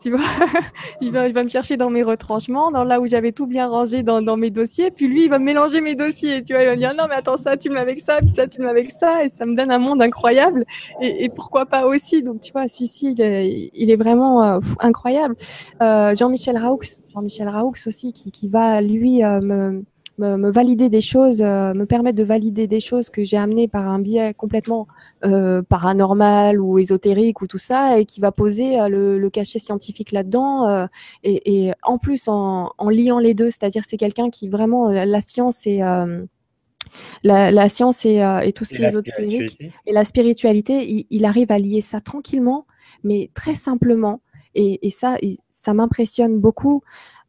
tu 0.00 0.10
vois. 0.10 0.20
il, 1.00 1.12
va, 1.12 1.28
il 1.28 1.34
va 1.34 1.44
me 1.44 1.48
chercher 1.48 1.76
dans 1.76 1.90
mes 1.90 2.02
retranchements, 2.02 2.70
dans 2.70 2.84
là 2.84 3.00
où 3.00 3.06
j'avais 3.06 3.32
tout 3.32 3.46
bien 3.46 3.68
rangé 3.68 4.02
dans, 4.02 4.22
dans, 4.22 4.36
mes 4.36 4.50
dossiers. 4.50 4.90
Puis 4.90 5.08
lui, 5.08 5.24
il 5.24 5.30
va 5.30 5.38
mélanger 5.38 5.80
mes 5.80 5.94
dossiers, 5.94 6.42
tu 6.42 6.52
vois. 6.52 6.62
Il 6.62 6.66
va 6.66 6.74
me 6.74 6.78
dire, 6.78 6.94
non, 6.96 7.04
mais 7.08 7.14
attends, 7.14 7.38
ça, 7.38 7.56
tu 7.56 7.68
me 7.68 7.74
mets 7.74 7.80
avec 7.80 8.00
ça, 8.00 8.18
puis 8.18 8.28
ça, 8.28 8.46
tu 8.46 8.60
me 8.60 8.64
mets 8.64 8.70
avec 8.70 8.90
ça. 8.90 9.24
Et 9.24 9.28
ça 9.28 9.46
me 9.46 9.54
donne 9.54 9.70
un 9.70 9.78
monde 9.78 10.02
incroyable. 10.02 10.64
Et, 11.02 11.24
et 11.24 11.28
pourquoi 11.28 11.66
pas 11.66 11.86
aussi? 11.86 12.22
Donc, 12.22 12.40
tu 12.40 12.52
vois, 12.52 12.68
celui-ci, 12.68 13.12
il 13.12 13.20
est, 13.20 13.70
il 13.74 13.90
est 13.90 13.96
vraiment 13.96 14.42
euh, 14.42 14.60
incroyable. 14.80 15.36
Euh, 15.82 16.14
Jean-Michel 16.14 16.56
Raoux, 16.56 16.80
Jean-Michel 17.12 17.48
Raoux 17.48 17.74
aussi, 17.86 18.12
qui, 18.12 18.30
qui 18.30 18.48
va, 18.48 18.80
lui, 18.80 19.24
euh, 19.24 19.40
me 19.40 19.84
me, 20.18 20.50
valider 20.50 20.88
des 20.88 21.00
choses, 21.00 21.40
euh, 21.40 21.74
me 21.74 21.86
permettre 21.86 22.16
de 22.16 22.24
valider 22.24 22.66
des 22.66 22.80
choses 22.80 23.10
que 23.10 23.24
j'ai 23.24 23.36
amenées 23.36 23.68
par 23.68 23.88
un 23.88 23.98
biais 23.98 24.34
complètement 24.34 24.88
euh, 25.24 25.62
paranormal 25.62 26.60
ou 26.60 26.78
ésotérique 26.78 27.40
ou 27.40 27.46
tout 27.46 27.58
ça, 27.58 27.98
et 27.98 28.04
qui 28.04 28.20
va 28.20 28.32
poser 28.32 28.80
euh, 28.80 28.88
le, 28.88 29.30
cachet 29.30 29.58
scientifique 29.58 30.12
là-dedans. 30.12 30.88
Et, 31.22 31.72
en 31.82 31.98
plus, 31.98 32.28
en, 32.28 32.72
liant 32.88 33.18
les 33.18 33.34
deux, 33.34 33.50
c'est-à-dire 33.50 33.84
c'est 33.84 33.98
quelqu'un 33.98 34.30
qui 34.30 34.48
vraiment, 34.48 34.90
la, 34.90 35.20
science 35.20 35.66
et... 35.66 35.80
La, 37.22 37.68
science 37.68 38.06
et, 38.06 38.52
tout 38.54 38.64
ce 38.64 38.74
qui 38.74 38.82
est 38.82 38.86
ésotérique 38.86 39.58
et 39.86 39.92
la 39.92 40.04
spiritualité, 40.04 41.06
il, 41.10 41.24
arrive 41.26 41.52
à 41.52 41.58
lier 41.58 41.82
ça 41.82 42.00
tranquillement, 42.00 42.66
mais 43.04 43.30
très 43.34 43.54
simplement. 43.54 44.20
Et, 44.54 44.86
et 44.86 44.90
ça, 44.90 45.18
ça 45.50 45.74
m'impressionne 45.74 46.38
beaucoup. 46.38 46.82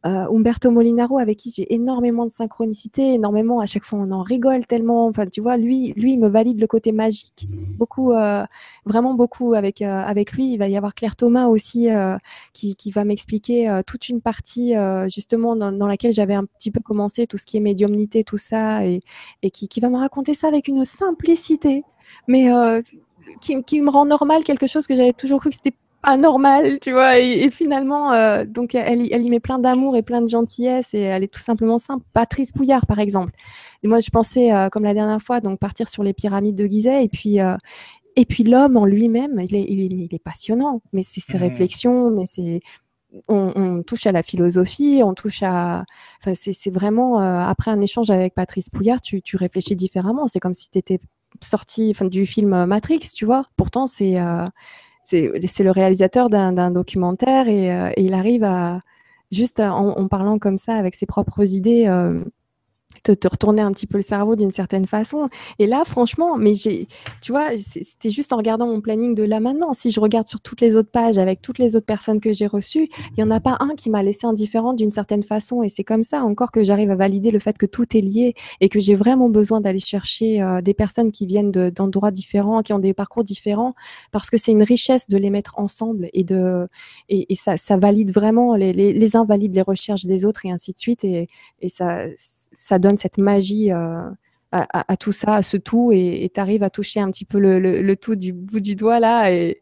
Euh, 0.06 0.26
Umberto 0.30 0.70
Molinaro, 0.70 1.18
avec 1.18 1.38
qui 1.38 1.52
j'ai 1.54 1.74
énormément 1.74 2.24
de 2.24 2.30
synchronicité, 2.30 3.12
énormément, 3.14 3.60
à 3.60 3.66
chaque 3.66 3.84
fois 3.84 3.98
on 3.98 4.10
en 4.12 4.22
rigole 4.22 4.66
tellement. 4.66 5.06
Enfin, 5.06 5.26
tu 5.26 5.42
vois, 5.42 5.58
lui, 5.58 5.92
lui, 5.94 6.14
il 6.14 6.18
me 6.18 6.28
valide 6.28 6.58
le 6.58 6.66
côté 6.66 6.90
magique. 6.90 7.46
Beaucoup, 7.76 8.12
euh, 8.12 8.44
vraiment 8.86 9.12
beaucoup 9.12 9.52
avec, 9.52 9.82
euh, 9.82 9.86
avec 9.86 10.32
lui. 10.32 10.52
Il 10.52 10.56
va 10.56 10.68
y 10.68 10.76
avoir 10.76 10.94
Claire 10.94 11.16
Thomas 11.16 11.48
aussi 11.48 11.88
qui, 12.54 12.74
qui, 12.76 12.90
va 12.90 13.04
m'expliquer 13.04 13.80
toute 13.86 14.08
une 14.08 14.20
partie 14.20 14.74
justement 15.08 15.54
dans, 15.56 15.86
laquelle 15.86 16.12
j'avais 16.12 16.34
un 16.34 16.44
petit 16.44 16.70
peu 16.70 16.80
commencé 16.80 17.26
tout 17.26 17.36
ce 17.36 17.46
qui 17.46 17.56
est 17.56 17.60
médiumnité, 17.60 18.24
tout 18.24 18.38
ça, 18.38 18.86
et, 18.86 19.00
et 19.42 19.50
qui, 19.50 19.80
va 19.80 19.88
me 19.88 19.98
raconter 19.98 20.34
ça 20.34 20.48
avec 20.48 20.68
une 20.68 20.84
simplicité, 20.84 21.84
mais 22.26 22.48
qui, 23.40 23.80
me 23.80 23.90
rend 23.90 24.06
normal 24.06 24.44
quelque 24.44 24.66
chose 24.66 24.86
que 24.86 24.94
j'avais 24.94 25.12
toujours 25.12 25.40
cru 25.40 25.50
que 25.50 25.56
c'était 25.56 25.74
pas 26.02 26.16
normal, 26.16 26.78
tu 26.80 26.92
vois. 26.92 27.18
Et, 27.18 27.50
finalement, 27.50 28.12
euh, 28.12 28.44
donc 28.44 28.74
elle, 28.74 29.06
elle, 29.12 29.24
y 29.24 29.30
met 29.30 29.40
plein 29.40 29.58
d'amour 29.58 29.96
et 29.96 30.02
plein 30.02 30.22
de 30.22 30.28
gentillesse 30.28 30.94
et 30.94 31.00
elle 31.00 31.22
est 31.22 31.32
tout 31.32 31.40
simplement 31.40 31.78
simple. 31.78 32.04
Patrice 32.12 32.52
Pouillard, 32.52 32.86
par 32.86 32.98
exemple. 32.98 33.32
Et 33.82 33.88
moi, 33.88 34.00
je 34.00 34.10
pensais, 34.10 34.52
euh, 34.52 34.68
comme 34.68 34.84
la 34.84 34.94
dernière 34.94 35.20
fois, 35.20 35.40
donc 35.40 35.58
partir 35.58 35.88
sur 35.88 36.02
les 36.02 36.12
pyramides 36.12 36.56
de 36.56 36.66
Gizeh 36.66 37.02
et 37.02 37.08
puis. 37.08 37.40
Euh, 37.40 37.56
et 38.16 38.24
puis 38.24 38.42
l'homme 38.42 38.76
en 38.76 38.86
lui-même, 38.86 39.40
il 39.40 39.54
est, 39.54 39.62
il, 39.62 40.08
est, 40.12 40.18
passionnant, 40.18 40.82
mais 40.92 41.04
c'est 41.04 41.20
ses 41.20 41.38
mmh. 41.38 41.42
réflexions, 41.42 42.10
mais 42.10 42.26
c'est 42.26 42.60
on, 43.28 43.82
touche 43.86 44.04
à 44.04 44.12
la 44.12 44.24
philosophie, 44.24 45.00
on 45.04 45.14
touche 45.14 45.44
à. 45.44 45.84
Enfin, 46.20 46.32
c'est 46.34 46.70
vraiment 46.74 47.18
après 47.18 47.70
un 47.70 47.80
échange 47.80 48.10
avec 48.10 48.34
Patrice 48.34 48.68
Pouillard, 48.68 49.00
tu, 49.00 49.22
tu 49.22 49.36
réfléchis 49.36 49.76
différemment. 49.76 50.26
C'est 50.26 50.40
comme 50.40 50.54
si 50.54 50.70
tu 50.70 50.78
étais 50.78 50.98
sorti 51.40 51.92
du 52.02 52.26
film 52.26 52.66
Matrix, 52.66 53.10
tu 53.14 53.24
vois. 53.24 53.44
Pourtant, 53.56 53.86
c'est 53.86 54.16
c'est 55.02 55.62
le 55.62 55.70
réalisateur 55.70 56.30
d'un 56.30 56.70
documentaire 56.70 57.46
euh, 57.48 57.92
et, 57.96 58.02
il 58.02 58.14
arrive 58.14 58.44
à 58.44 58.80
juste 59.30 59.60
en, 59.60 60.08
parlant 60.08 60.38
comme 60.38 60.58
ça 60.58 60.74
avec 60.74 60.94
ses 60.94 61.06
propres 61.06 61.54
idées 61.54 61.86
euh, 61.86 62.22
te, 63.02 63.12
te, 63.12 63.28
retourner 63.28 63.62
un 63.62 63.72
petit 63.72 63.86
peu 63.86 63.98
le 63.98 64.02
cerveau 64.02 64.36
d'une 64.36 64.50
certaine 64.50 64.86
façon. 64.86 65.28
Et 65.58 65.66
là, 65.66 65.84
franchement, 65.84 66.36
mais 66.36 66.54
j'ai, 66.54 66.88
tu 67.22 67.32
vois, 67.32 67.56
c'était 67.56 68.10
juste 68.10 68.32
en 68.32 68.36
regardant 68.36 68.66
mon 68.66 68.80
planning 68.80 69.14
de 69.14 69.22
là 69.22 69.40
maintenant. 69.40 69.72
Si 69.72 69.90
je 69.90 70.00
regarde 70.00 70.26
sur 70.26 70.40
toutes 70.40 70.60
les 70.60 70.76
autres 70.76 70.90
pages 70.90 71.18
avec 71.18 71.42
toutes 71.42 71.58
les 71.58 71.76
autres 71.76 71.86
personnes 71.86 72.20
que 72.20 72.32
j'ai 72.32 72.46
reçues, 72.46 72.88
il 73.10 73.14
n'y 73.18 73.24
en 73.24 73.30
a 73.30 73.40
pas 73.40 73.56
un 73.60 73.74
qui 73.76 73.90
m'a 73.90 74.02
laissé 74.02 74.26
indifférent 74.26 74.72
d'une 74.72 74.92
certaine 74.92 75.22
façon. 75.22 75.62
Et 75.62 75.68
c'est 75.68 75.84
comme 75.84 76.02
ça 76.02 76.22
encore 76.22 76.50
que 76.52 76.62
j'arrive 76.62 76.90
à 76.90 76.96
valider 76.96 77.30
le 77.30 77.38
fait 77.38 77.56
que 77.58 77.66
tout 77.66 77.96
est 77.96 78.00
lié 78.00 78.34
et 78.60 78.68
que 78.68 78.80
j'ai 78.80 78.94
vraiment 78.94 79.28
besoin 79.28 79.60
d'aller 79.60 79.78
chercher 79.78 80.42
euh, 80.42 80.60
des 80.60 80.74
personnes 80.74 81.12
qui 81.12 81.26
viennent 81.26 81.50
d'endroits 81.50 82.10
différents, 82.10 82.62
qui 82.62 82.72
ont 82.72 82.78
des 82.78 82.94
parcours 82.94 83.24
différents, 83.24 83.74
parce 84.12 84.30
que 84.30 84.36
c'est 84.36 84.52
une 84.52 84.62
richesse 84.62 85.08
de 85.08 85.16
les 85.16 85.30
mettre 85.30 85.58
ensemble 85.58 86.08
et 86.12 86.24
de 86.24 86.68
et, 87.08 87.26
ça, 87.34 87.56
valide 87.76 88.12
vraiment 88.12 88.54
les, 88.54 88.72
les, 88.72 88.92
les 88.92 89.16
invalides 89.16 89.54
les 89.54 89.62
recherches 89.62 90.04
des 90.04 90.24
autres 90.24 90.44
et 90.46 90.50
ainsi 90.50 90.72
de 90.72 90.78
suite. 90.78 91.04
Et, 91.04 91.28
et 91.60 91.68
ça, 91.68 92.04
ça 92.52 92.78
donne 92.78 92.96
cette 92.96 93.18
magie 93.18 93.72
euh, 93.72 94.10
à, 94.52 94.96
tout 94.96 95.12
ça, 95.12 95.34
à 95.34 95.42
ce 95.42 95.56
tout, 95.56 95.92
et 95.92 96.30
tu 96.34 96.40
arrives 96.40 96.64
à 96.64 96.70
toucher 96.70 97.00
un 97.00 97.10
petit 97.10 97.24
peu 97.24 97.38
le, 97.38 97.94
tout 97.94 98.16
du 98.16 98.32
bout 98.32 98.60
du 98.60 98.74
doigt 98.74 98.98
là, 98.98 99.30
et 99.32 99.60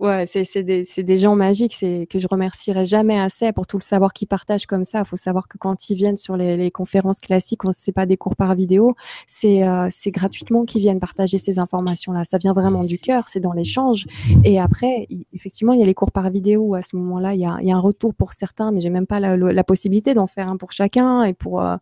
Ouais, 0.00 0.26
c'est 0.26 0.62
des, 0.62 0.84
des, 0.96 1.16
gens 1.16 1.34
magiques, 1.34 1.74
c'est 1.74 2.06
que 2.08 2.20
je 2.20 2.28
remercierai 2.30 2.84
jamais 2.84 3.18
assez 3.18 3.50
pour 3.50 3.66
tout 3.66 3.78
le 3.78 3.82
savoir 3.82 4.12
qu'ils 4.12 4.28
partagent 4.28 4.66
comme 4.66 4.84
ça. 4.84 5.00
Il 5.00 5.04
faut 5.04 5.16
savoir 5.16 5.48
que 5.48 5.58
quand 5.58 5.90
ils 5.90 5.96
viennent 5.96 6.16
sur 6.16 6.36
les, 6.36 6.56
les 6.56 6.70
conférences 6.70 7.18
classiques, 7.18 7.64
on 7.64 7.72
sait 7.72 7.90
pas 7.90 8.06
des 8.06 8.16
cours 8.16 8.36
par 8.36 8.54
vidéo, 8.54 8.94
c'est 9.26 9.64
euh, 9.64 9.88
gratuitement 10.06 10.64
qu'ils 10.64 10.82
viennent 10.82 11.00
partager 11.00 11.38
ces 11.38 11.58
informations-là. 11.58 12.22
Ça 12.22 12.38
vient 12.38 12.52
vraiment 12.52 12.84
du 12.84 13.00
cœur, 13.00 13.24
c'est 13.26 13.40
dans 13.40 13.52
l'échange. 13.52 14.06
Et 14.44 14.60
après, 14.60 15.08
effectivement, 15.32 15.72
il 15.72 15.80
y 15.80 15.82
a 15.82 15.86
les 15.86 15.94
cours 15.94 16.12
par 16.12 16.30
vidéo. 16.30 16.76
À 16.76 16.82
ce 16.82 16.94
moment-là, 16.94 17.34
il 17.34 17.40
y 17.40 17.46
a, 17.46 17.58
y 17.60 17.72
a, 17.72 17.76
un 17.76 17.80
retour 17.80 18.14
pour 18.14 18.34
certains, 18.34 18.70
mais 18.70 18.78
j'ai 18.78 18.90
même 18.90 19.06
pas 19.06 19.18
la, 19.18 19.64
possibilité 19.64 20.14
d'en 20.14 20.28
faire 20.28 20.48
un 20.48 20.56
pour 20.56 20.70
chacun 20.70 21.24
et 21.24 21.34
pour 21.34 21.60
euh, 21.60 21.76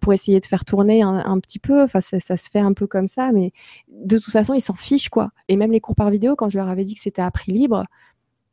pour 0.00 0.12
essayer 0.12 0.40
de 0.40 0.46
faire 0.46 0.64
tourner 0.64 1.02
un, 1.02 1.38
petit 1.38 1.58
peu. 1.58 1.82
Enfin, 1.82 2.00
ça, 2.00 2.18
ça, 2.18 2.36
se 2.36 2.50
fait 2.50 2.58
un 2.58 2.72
peu 2.72 2.86
comme 2.86 3.06
ça, 3.06 3.30
mais 3.32 3.52
de 3.88 4.18
toute 4.18 4.32
façon, 4.32 4.54
ils 4.54 4.60
s'en 4.60 4.74
fichent 4.74 5.10
quoi. 5.10 5.30
Et 5.48 5.56
même 5.56 5.70
les 5.70 5.80
cours 5.80 5.94
par 5.94 6.10
vidéo, 6.10 6.34
quand 6.34 6.48
je 6.48 6.58
leur 6.58 6.68
avais 6.68 6.84
dit 6.84 6.94
que 6.94 7.00
c'était 7.00 7.22
prix 7.36 7.52
libre, 7.52 7.84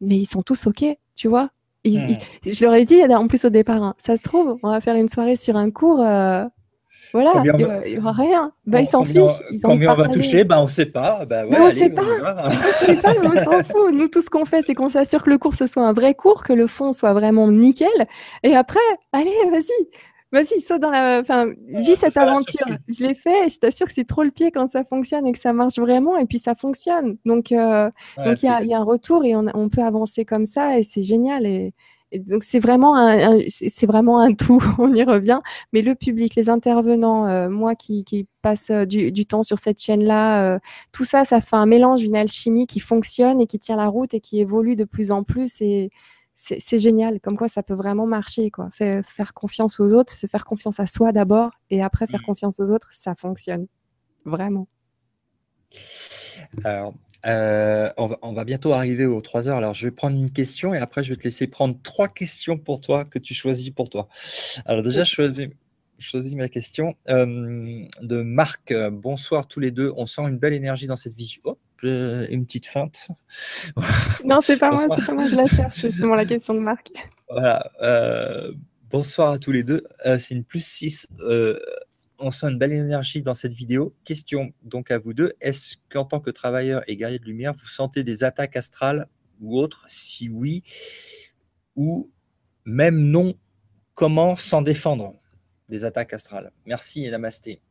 mais 0.02 0.18
ils 0.18 0.26
sont 0.26 0.44
tous 0.44 0.68
OK, 0.68 0.86
tu 1.16 1.28
vois. 1.28 1.50
Hmm. 1.86 2.16
je 2.46 2.64
leur 2.64 2.76
ai 2.76 2.86
dit 2.86 3.04
en 3.04 3.28
plus 3.28 3.44
au 3.44 3.50
départ, 3.50 3.84
hein, 3.84 3.94
ça 3.98 4.16
se 4.16 4.24
trouve, 4.24 4.58
on 4.64 4.70
va 4.70 4.80
faire 4.80 4.96
une 4.96 5.10
soirée 5.10 5.36
sur 5.36 5.58
un 5.58 5.70
cours. 5.70 6.02
Euh, 6.02 6.46
voilà, 7.14 7.44
il 7.46 7.94
n'y 7.94 7.98
aura 8.00 8.12
rien. 8.12 8.52
Bah, 8.66 8.82
ils 8.82 8.88
s'en 8.88 9.04
fichent. 9.04 9.44
Ils 9.52 9.62
combien 9.62 9.92
on 9.92 9.96
va 9.96 10.08
toucher? 10.08 10.44
Bah, 10.46 10.60
On 10.60 10.64
ne 10.64 10.70
sait 10.70 10.88
pas. 10.88 11.26
Bah, 11.30 11.44
on 11.48 11.66
ne 11.66 11.72
sait 11.72 11.92
pas. 11.92 12.02
on 12.02 12.86
sait 12.86 12.96
pas, 12.96 13.14
on 13.22 13.44
s'en 13.44 13.64
fout. 13.64 13.94
Nous, 13.94 14.08
tout 14.08 14.24
ce 14.24 14.32
qu'on 14.32 14.46
fait, 14.46 14.64
c'est 14.64 14.74
qu'on 14.74 14.90
s'assure 14.90 15.24
que 15.24 15.30
le 15.30 15.38
cours, 15.38 15.56
ce 15.56 15.68
soit 15.68 15.86
un 15.86 15.94
vrai 15.94 16.16
cours, 16.16 16.44
que 16.44 16.54
le 16.54 16.66
fond 16.66 16.92
soit 16.92 17.14
vraiment 17.14 17.52
nickel. 17.52 18.08
Et 18.42 18.56
après, 18.56 18.80
allez, 19.12 19.36
vas-y, 19.52 19.90
Vas-y, 20.34 20.62
saute 20.62 20.82
dans 20.82 20.90
la. 20.90 21.20
Enfin, 21.22 21.54
vis 21.68 21.96
cette 21.96 22.18
aventure. 22.18 22.66
Je 22.88 23.04
l'ai 23.04 23.14
fait. 23.14 23.50
je 23.50 23.60
t'assure 23.60 23.86
que 23.86 23.94
c'est 23.94 24.08
trop 24.08 24.24
le 24.24 24.32
pied 24.32 24.50
quand 24.50 24.68
ça 24.68 24.84
fonctionne 24.84 25.28
et 25.28 25.32
que 25.32 25.38
ça 25.38 25.54
marche 25.54 25.78
vraiment. 25.78 26.18
Et 26.18 26.26
puis 26.26 26.40
ça 26.40 26.56
fonctionne. 26.56 27.18
Donc, 27.24 27.52
euh, 27.52 27.92
donc 28.18 28.42
il 28.42 28.48
y, 28.48 28.74
a 28.74 28.80
un 28.80 28.84
retour 28.84 29.24
et 29.26 29.36
on, 29.36 29.70
peut 29.70 29.84
avancer 29.84 30.26
comme 30.26 30.48
ça 30.48 30.80
et 30.80 30.82
c'est 30.82 31.04
génial. 31.04 31.46
Et, 31.46 31.76
donc 32.14 32.44
c'est 32.44 32.60
vraiment 32.60 32.96
un, 32.96 33.42
c'est 33.48 33.86
vraiment 33.86 34.20
un 34.20 34.34
tout. 34.34 34.60
on 34.80 34.96
y 34.96 35.04
revient. 35.04 35.40
Mais 35.72 35.84
le 35.84 35.94
public, 35.94 36.34
les 36.34 36.50
intervenants, 36.50 37.28
euh, 37.28 37.48
moi 37.48 37.76
qui, 37.76 38.04
qui 38.04 38.26
passe 38.42 38.72
euh, 38.72 38.86
du, 38.86 39.12
du, 39.12 39.28
temps 39.28 39.44
sur 39.44 39.60
cette 39.60 39.80
chaîne-là, 39.80 40.60
tout 40.94 41.06
ça, 41.06 41.26
ça 41.26 41.42
fait 41.42 41.58
un 41.58 41.68
mélange, 41.68 42.02
une 42.02 42.16
alchimie 42.16 42.66
qui 42.66 42.80
fonctionne 42.80 43.40
et 43.40 43.46
qui 43.46 43.60
tient 43.60 43.78
la 43.78 43.88
route 43.88 44.16
et 44.16 44.20
qui 44.20 44.40
évolue 44.40 44.76
de 44.76 44.84
plus 44.84 45.12
en 45.12 45.22
plus. 45.22 45.62
Et 45.62 45.92
c'est 46.36 46.80
génial, 46.80 47.20
comme 47.20 47.38
quoi 47.38 47.48
ça 47.48 47.64
peut 47.64 47.74
vraiment 47.74 48.08
marcher. 48.08 48.50
Quoi. 48.50 48.70
Faire, 48.72 49.06
faire, 49.06 49.34
confiance 49.34 49.80
aux 49.80 49.94
autres, 49.94 50.14
se 50.14 50.28
faire 50.28 50.46
confiance 50.46 50.80
à 50.80 50.88
soi 50.88 51.12
d'abord, 51.12 51.52
et 51.70 51.84
après 51.84 52.08
faire 52.08 52.22
mmh. 52.22 52.26
confiance 52.26 52.60
aux 52.60 52.72
autres, 52.72 52.90
ça 52.92 53.16
fonctionne. 53.16 53.68
Vraiment. 54.26 54.68
Alors, 56.64 56.94
euh, 57.26 57.90
on, 57.98 58.34
va, 58.34 58.44
bientôt 58.44 58.74
arriver 58.74 59.06
aux 59.06 59.22
3 59.22 59.48
heures. 59.48 59.58
Alors, 59.58 59.74
je 59.74 59.88
vais 59.88 59.92
prendre 59.92 60.18
une 60.18 60.32
question 60.32 60.74
et 60.74 60.78
après, 60.78 61.04
je 61.04 61.12
vais 61.12 61.18
te 61.18 61.24
laisser 61.24 61.48
prendre 61.48 61.78
trois 61.82 62.08
questions 62.08 62.58
pour 62.58 62.82
toi 62.82 63.06
que 63.06 63.20
tu 63.20 63.34
choisis 63.34 63.70
pour 63.70 63.90
toi. 63.90 64.10
Alors, 64.66 64.84
déjà, 64.84 65.04
je 65.04 65.50
choisis, 66.00 66.36
ma 66.36 66.50
question 66.50 66.96
euh, 67.10 67.86
de 68.02 68.22
Marc. 68.22 68.74
Bonsoir 68.92 69.48
tous 69.48 69.60
les 69.60 69.72
deux. 69.72 69.94
On 69.96 70.06
sent 70.06 70.24
une 70.24 70.38
belle 70.38 70.54
énergie 70.54 70.88
dans 70.88 70.98
cette 70.98 71.14
vision. 71.14 71.42
Oh, 71.46 71.58
euh, 71.86 72.28
une 72.30 72.46
petite 72.46 72.68
feinte. 72.68 73.08
Non, 74.26 74.40
c'est 74.42 74.58
pas 74.58 74.72
moi, 74.72 74.88
c'est 74.96 75.06
pas 75.06 75.14
moi, 75.14 75.28
je 75.28 75.36
la 75.36 75.48
cherche, 75.48 75.80
justement, 75.80 76.16
la 76.16 76.26
question 76.26 76.54
de 76.54 76.60
Marc. 76.60 76.92
Voilà. 77.30 77.70
Euh, 77.82 78.54
bonsoir 78.90 79.34
à 79.34 79.38
tous 79.38 79.52
les 79.52 79.64
deux. 79.64 79.84
Euh, 80.06 80.18
c'est 80.18 80.34
une 80.34 80.46
plus 80.46 80.66
6. 80.66 81.08
on 82.20 82.32
sent 82.32 82.48
une 82.48 82.58
belle 82.58 82.72
énergie 82.72 83.22
dans 83.22 83.34
cette 83.34 83.54
vidéo. 83.54 83.94
Question 84.06 84.54
donc 84.64 84.92
à 84.92 85.00
vous 85.00 85.14
deux. 85.14 85.34
Est-ce 85.42 85.76
qu'en 85.90 86.06
tant 86.06 86.20
que 86.20 86.32
travailleur 86.32 86.84
et 86.88 86.96
guerrier 86.96 87.20
de 87.20 87.26
lumière, 87.26 87.54
vous 87.54 87.68
sentez 87.68 88.04
des 88.04 88.24
attaques 88.24 88.56
astrales 88.56 89.08
ou 89.42 89.60
autres? 89.60 89.86
Si 89.90 90.30
oui, 90.30 90.64
ou 91.76 92.10
même 92.66 92.98
non, 92.98 93.36
comment 93.94 94.38
s'en 94.38 94.62
défendre 94.62 95.16
des 95.68 95.84
attaques 95.84 96.14
astrales? 96.14 96.52
Merci 96.66 97.06
et 97.06 97.12
namasté. 97.12 97.62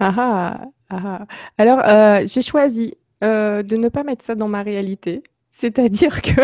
Ah 0.00 0.12
ah, 0.18 0.64
ah. 0.90 1.26
Alors, 1.56 2.26
j'ai 2.26 2.42
choisi 2.42 2.94
euh, 3.22 3.62
de 3.62 3.76
ne 3.76 3.88
pas 3.88 4.04
mettre 4.04 4.24
ça 4.24 4.34
dans 4.34 4.48
ma 4.48 4.62
réalité. 4.62 5.22
C'est-à-dire 5.50 6.22
que, 6.22 6.42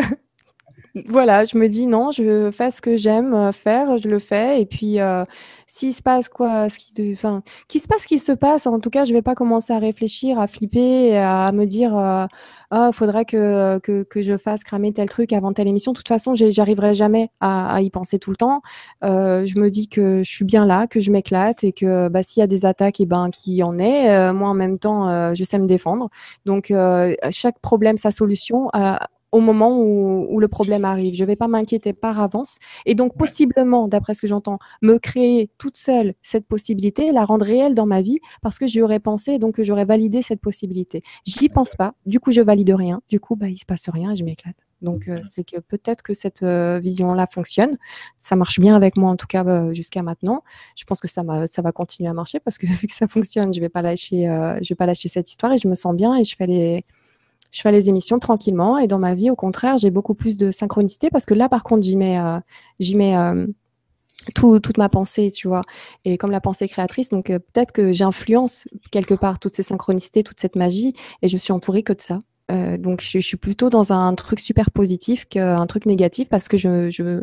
voilà, 1.06 1.44
je 1.44 1.56
me 1.56 1.68
dis 1.68 1.86
non, 1.86 2.10
je 2.10 2.50
fais 2.50 2.70
ce 2.70 2.80
que 2.80 2.96
j'aime 2.96 3.34
euh, 3.34 3.52
faire, 3.52 3.98
je 3.98 4.08
le 4.08 4.18
fais. 4.18 4.60
Et 4.60 4.66
puis, 4.66 5.00
euh, 5.00 5.24
s'il 5.66 5.94
se 5.94 6.02
passe 6.02 6.28
quoi, 6.28 6.68
ce 6.68 6.78
qui, 6.78 7.12
enfin, 7.12 7.42
qu'il 7.68 7.80
se 7.80 7.88
passe 7.88 8.02
ce 8.02 8.08
qui 8.08 8.18
se 8.18 8.32
passe, 8.32 8.66
en 8.66 8.80
tout 8.80 8.90
cas, 8.90 9.04
je 9.04 9.12
vais 9.12 9.22
pas 9.22 9.34
commencer 9.34 9.72
à 9.72 9.78
réfléchir, 9.78 10.38
à 10.40 10.46
flipper, 10.46 11.16
à 11.18 11.52
me 11.52 11.66
dire, 11.66 11.94
ah, 12.70 12.90
il 12.90 12.94
faudrait 12.94 13.24
que, 13.24 13.78
que, 13.78 14.20
je 14.20 14.36
fasse 14.36 14.62
cramer 14.62 14.92
tel 14.92 15.08
truc 15.08 15.32
avant 15.32 15.52
telle 15.54 15.68
émission. 15.68 15.92
De 15.92 15.96
toute 15.96 16.08
façon, 16.08 16.34
j'arriverai 16.34 16.92
jamais 16.92 17.30
à, 17.40 17.80
y 17.80 17.88
penser 17.90 18.18
tout 18.18 18.30
le 18.30 18.36
temps. 18.36 18.60
Euh, 19.04 19.46
je 19.46 19.58
me 19.58 19.70
dis 19.70 19.88
que 19.88 20.22
je 20.22 20.30
suis 20.30 20.44
bien 20.44 20.66
là, 20.66 20.86
que 20.86 21.00
je 21.00 21.10
m'éclate 21.10 21.64
et 21.64 21.72
que 21.72 22.08
bah, 22.08 22.22
s'il 22.22 22.40
y 22.40 22.44
a 22.44 22.46
des 22.46 22.66
attaques, 22.66 23.00
et 23.00 23.04
eh 23.04 23.06
ben, 23.06 23.30
qui 23.30 23.62
en 23.62 23.78
est, 23.78 24.10
euh, 24.10 24.34
moi 24.34 24.50
en 24.50 24.54
même 24.54 24.78
temps, 24.78 25.08
euh, 25.08 25.32
je 25.34 25.44
sais 25.44 25.58
me 25.58 25.66
défendre. 25.66 26.10
Donc, 26.44 26.70
euh, 26.70 27.14
chaque 27.30 27.58
problème, 27.60 27.96
sa 27.96 28.10
solution 28.10 28.68
au 29.32 29.40
moment 29.40 29.80
où, 29.80 30.40
le 30.40 30.48
problème 30.48 30.84
arrive. 30.84 31.14
Je 31.14 31.22
ne 31.22 31.26
vais 31.26 31.36
pas 31.36 31.48
m'inquiéter 31.48 31.92
par 31.92 32.20
avance. 32.20 32.58
Et 32.86 32.94
donc, 32.94 33.16
possiblement, 33.16 33.88
d'après 33.88 34.14
ce 34.14 34.22
que 34.22 34.26
j'entends, 34.26 34.58
me 34.82 34.98
créer 34.98 35.50
toute 35.58 35.76
seule 35.76 36.14
cette 36.22 36.46
possibilité, 36.46 37.10
la 37.12 37.24
rendre 37.24 37.44
réelle 37.44 37.74
dans 37.74 37.86
ma 37.86 38.02
vie, 38.02 38.18
parce 38.40 38.58
que 38.58 38.66
j'y 38.66 38.80
aurais 38.82 39.00
pensé, 39.00 39.38
donc 39.38 39.60
j'aurais 39.60 39.84
validé 39.84 40.22
cette 40.22 40.40
possibilité. 40.40 41.02
J'y 41.24 41.48
pense 41.48 41.74
pas, 41.74 41.94
du 42.06 42.20
coup, 42.20 42.30
je 42.32 42.40
valide 42.40 42.70
rien. 42.70 43.00
Du 43.08 43.20
coup, 43.20 43.36
bah, 43.36 43.48
il 43.48 43.58
se 43.58 43.66
passe 43.66 43.88
rien 43.88 44.12
et 44.12 44.16
je 44.16 44.24
m'éclate. 44.24 44.68
Donc, 44.80 45.08
euh, 45.08 45.20
c'est 45.28 45.44
que 45.44 45.58
peut-être 45.58 46.02
que 46.02 46.14
cette 46.14 46.42
euh, 46.42 46.78
vision-là 46.78 47.26
fonctionne. 47.30 47.72
Ça 48.18 48.36
marche 48.36 48.60
bien 48.60 48.76
avec 48.76 48.96
moi, 48.96 49.10
en 49.10 49.16
tout 49.16 49.26
cas, 49.26 49.44
euh, 49.44 49.72
jusqu'à 49.72 50.02
maintenant. 50.02 50.42
Je 50.76 50.84
pense 50.84 51.00
que 51.00 51.08
ça, 51.08 51.22
ça 51.46 51.62
va 51.62 51.72
continuer 51.72 52.08
à 52.08 52.14
marcher 52.14 52.38
parce 52.40 52.58
que 52.58 52.66
vu 52.66 52.86
que 52.86 52.94
ça 52.94 53.08
fonctionne, 53.08 53.52
je 53.52 53.58
ne 53.58 53.64
vais, 53.64 53.68
pas 53.68 53.82
lâcher, 53.82 54.24
je 54.62 54.68
vais 54.68 54.76
pas 54.76 54.86
lâcher 54.86 55.08
cette 55.08 55.30
histoire 55.30 55.52
et 55.52 55.58
je 55.58 55.68
me 55.68 55.74
sens 55.74 55.94
bien 55.94 56.16
et 56.16 56.24
je 56.24 56.36
fais 56.36 56.46
les, 56.46 56.84
je 57.50 57.60
fais 57.60 57.72
les 57.72 57.88
émissions 57.88 58.18
tranquillement. 58.18 58.78
Et 58.78 58.86
dans 58.86 58.98
ma 58.98 59.14
vie, 59.14 59.30
au 59.30 59.36
contraire, 59.36 59.78
j'ai 59.78 59.90
beaucoup 59.90 60.14
plus 60.14 60.36
de 60.36 60.50
synchronicité 60.50 61.10
parce 61.10 61.26
que 61.26 61.34
là, 61.34 61.48
par 61.48 61.62
contre, 61.62 61.82
j'y 61.82 61.96
mets, 61.96 62.18
euh, 62.18 62.38
j'y 62.78 62.96
mets 62.96 63.16
euh, 63.16 63.46
toute 64.34 64.78
ma 64.78 64.88
pensée, 64.88 65.30
tu 65.30 65.48
vois. 65.48 65.62
Et 66.04 66.18
comme 66.18 66.30
la 66.30 66.40
pensée 66.40 66.68
créatrice, 66.68 67.10
donc 67.10 67.30
euh, 67.30 67.38
peut-être 67.38 67.72
que 67.72 67.92
j'influence 67.92 68.68
quelque 68.90 69.14
part 69.14 69.38
toutes 69.38 69.54
ces 69.54 69.62
synchronicités, 69.62 70.22
toute 70.22 70.40
cette 70.40 70.56
magie, 70.56 70.94
et 71.22 71.28
je 71.28 71.36
suis 71.38 71.52
entourée 71.52 71.82
que 71.82 71.92
de 71.92 72.00
ça. 72.00 72.22
donc 72.78 73.00
je, 73.02 73.20
suis 73.20 73.36
plutôt 73.36 73.70
dans 73.70 73.92
un 73.92 74.14
truc 74.14 74.40
super 74.40 74.70
positif 74.70 75.26
qu'un 75.26 75.66
truc 75.66 75.86
négatif 75.86 76.28
parce 76.28 76.48
que 76.48 76.56
je, 76.56 76.88
je, 76.90 77.22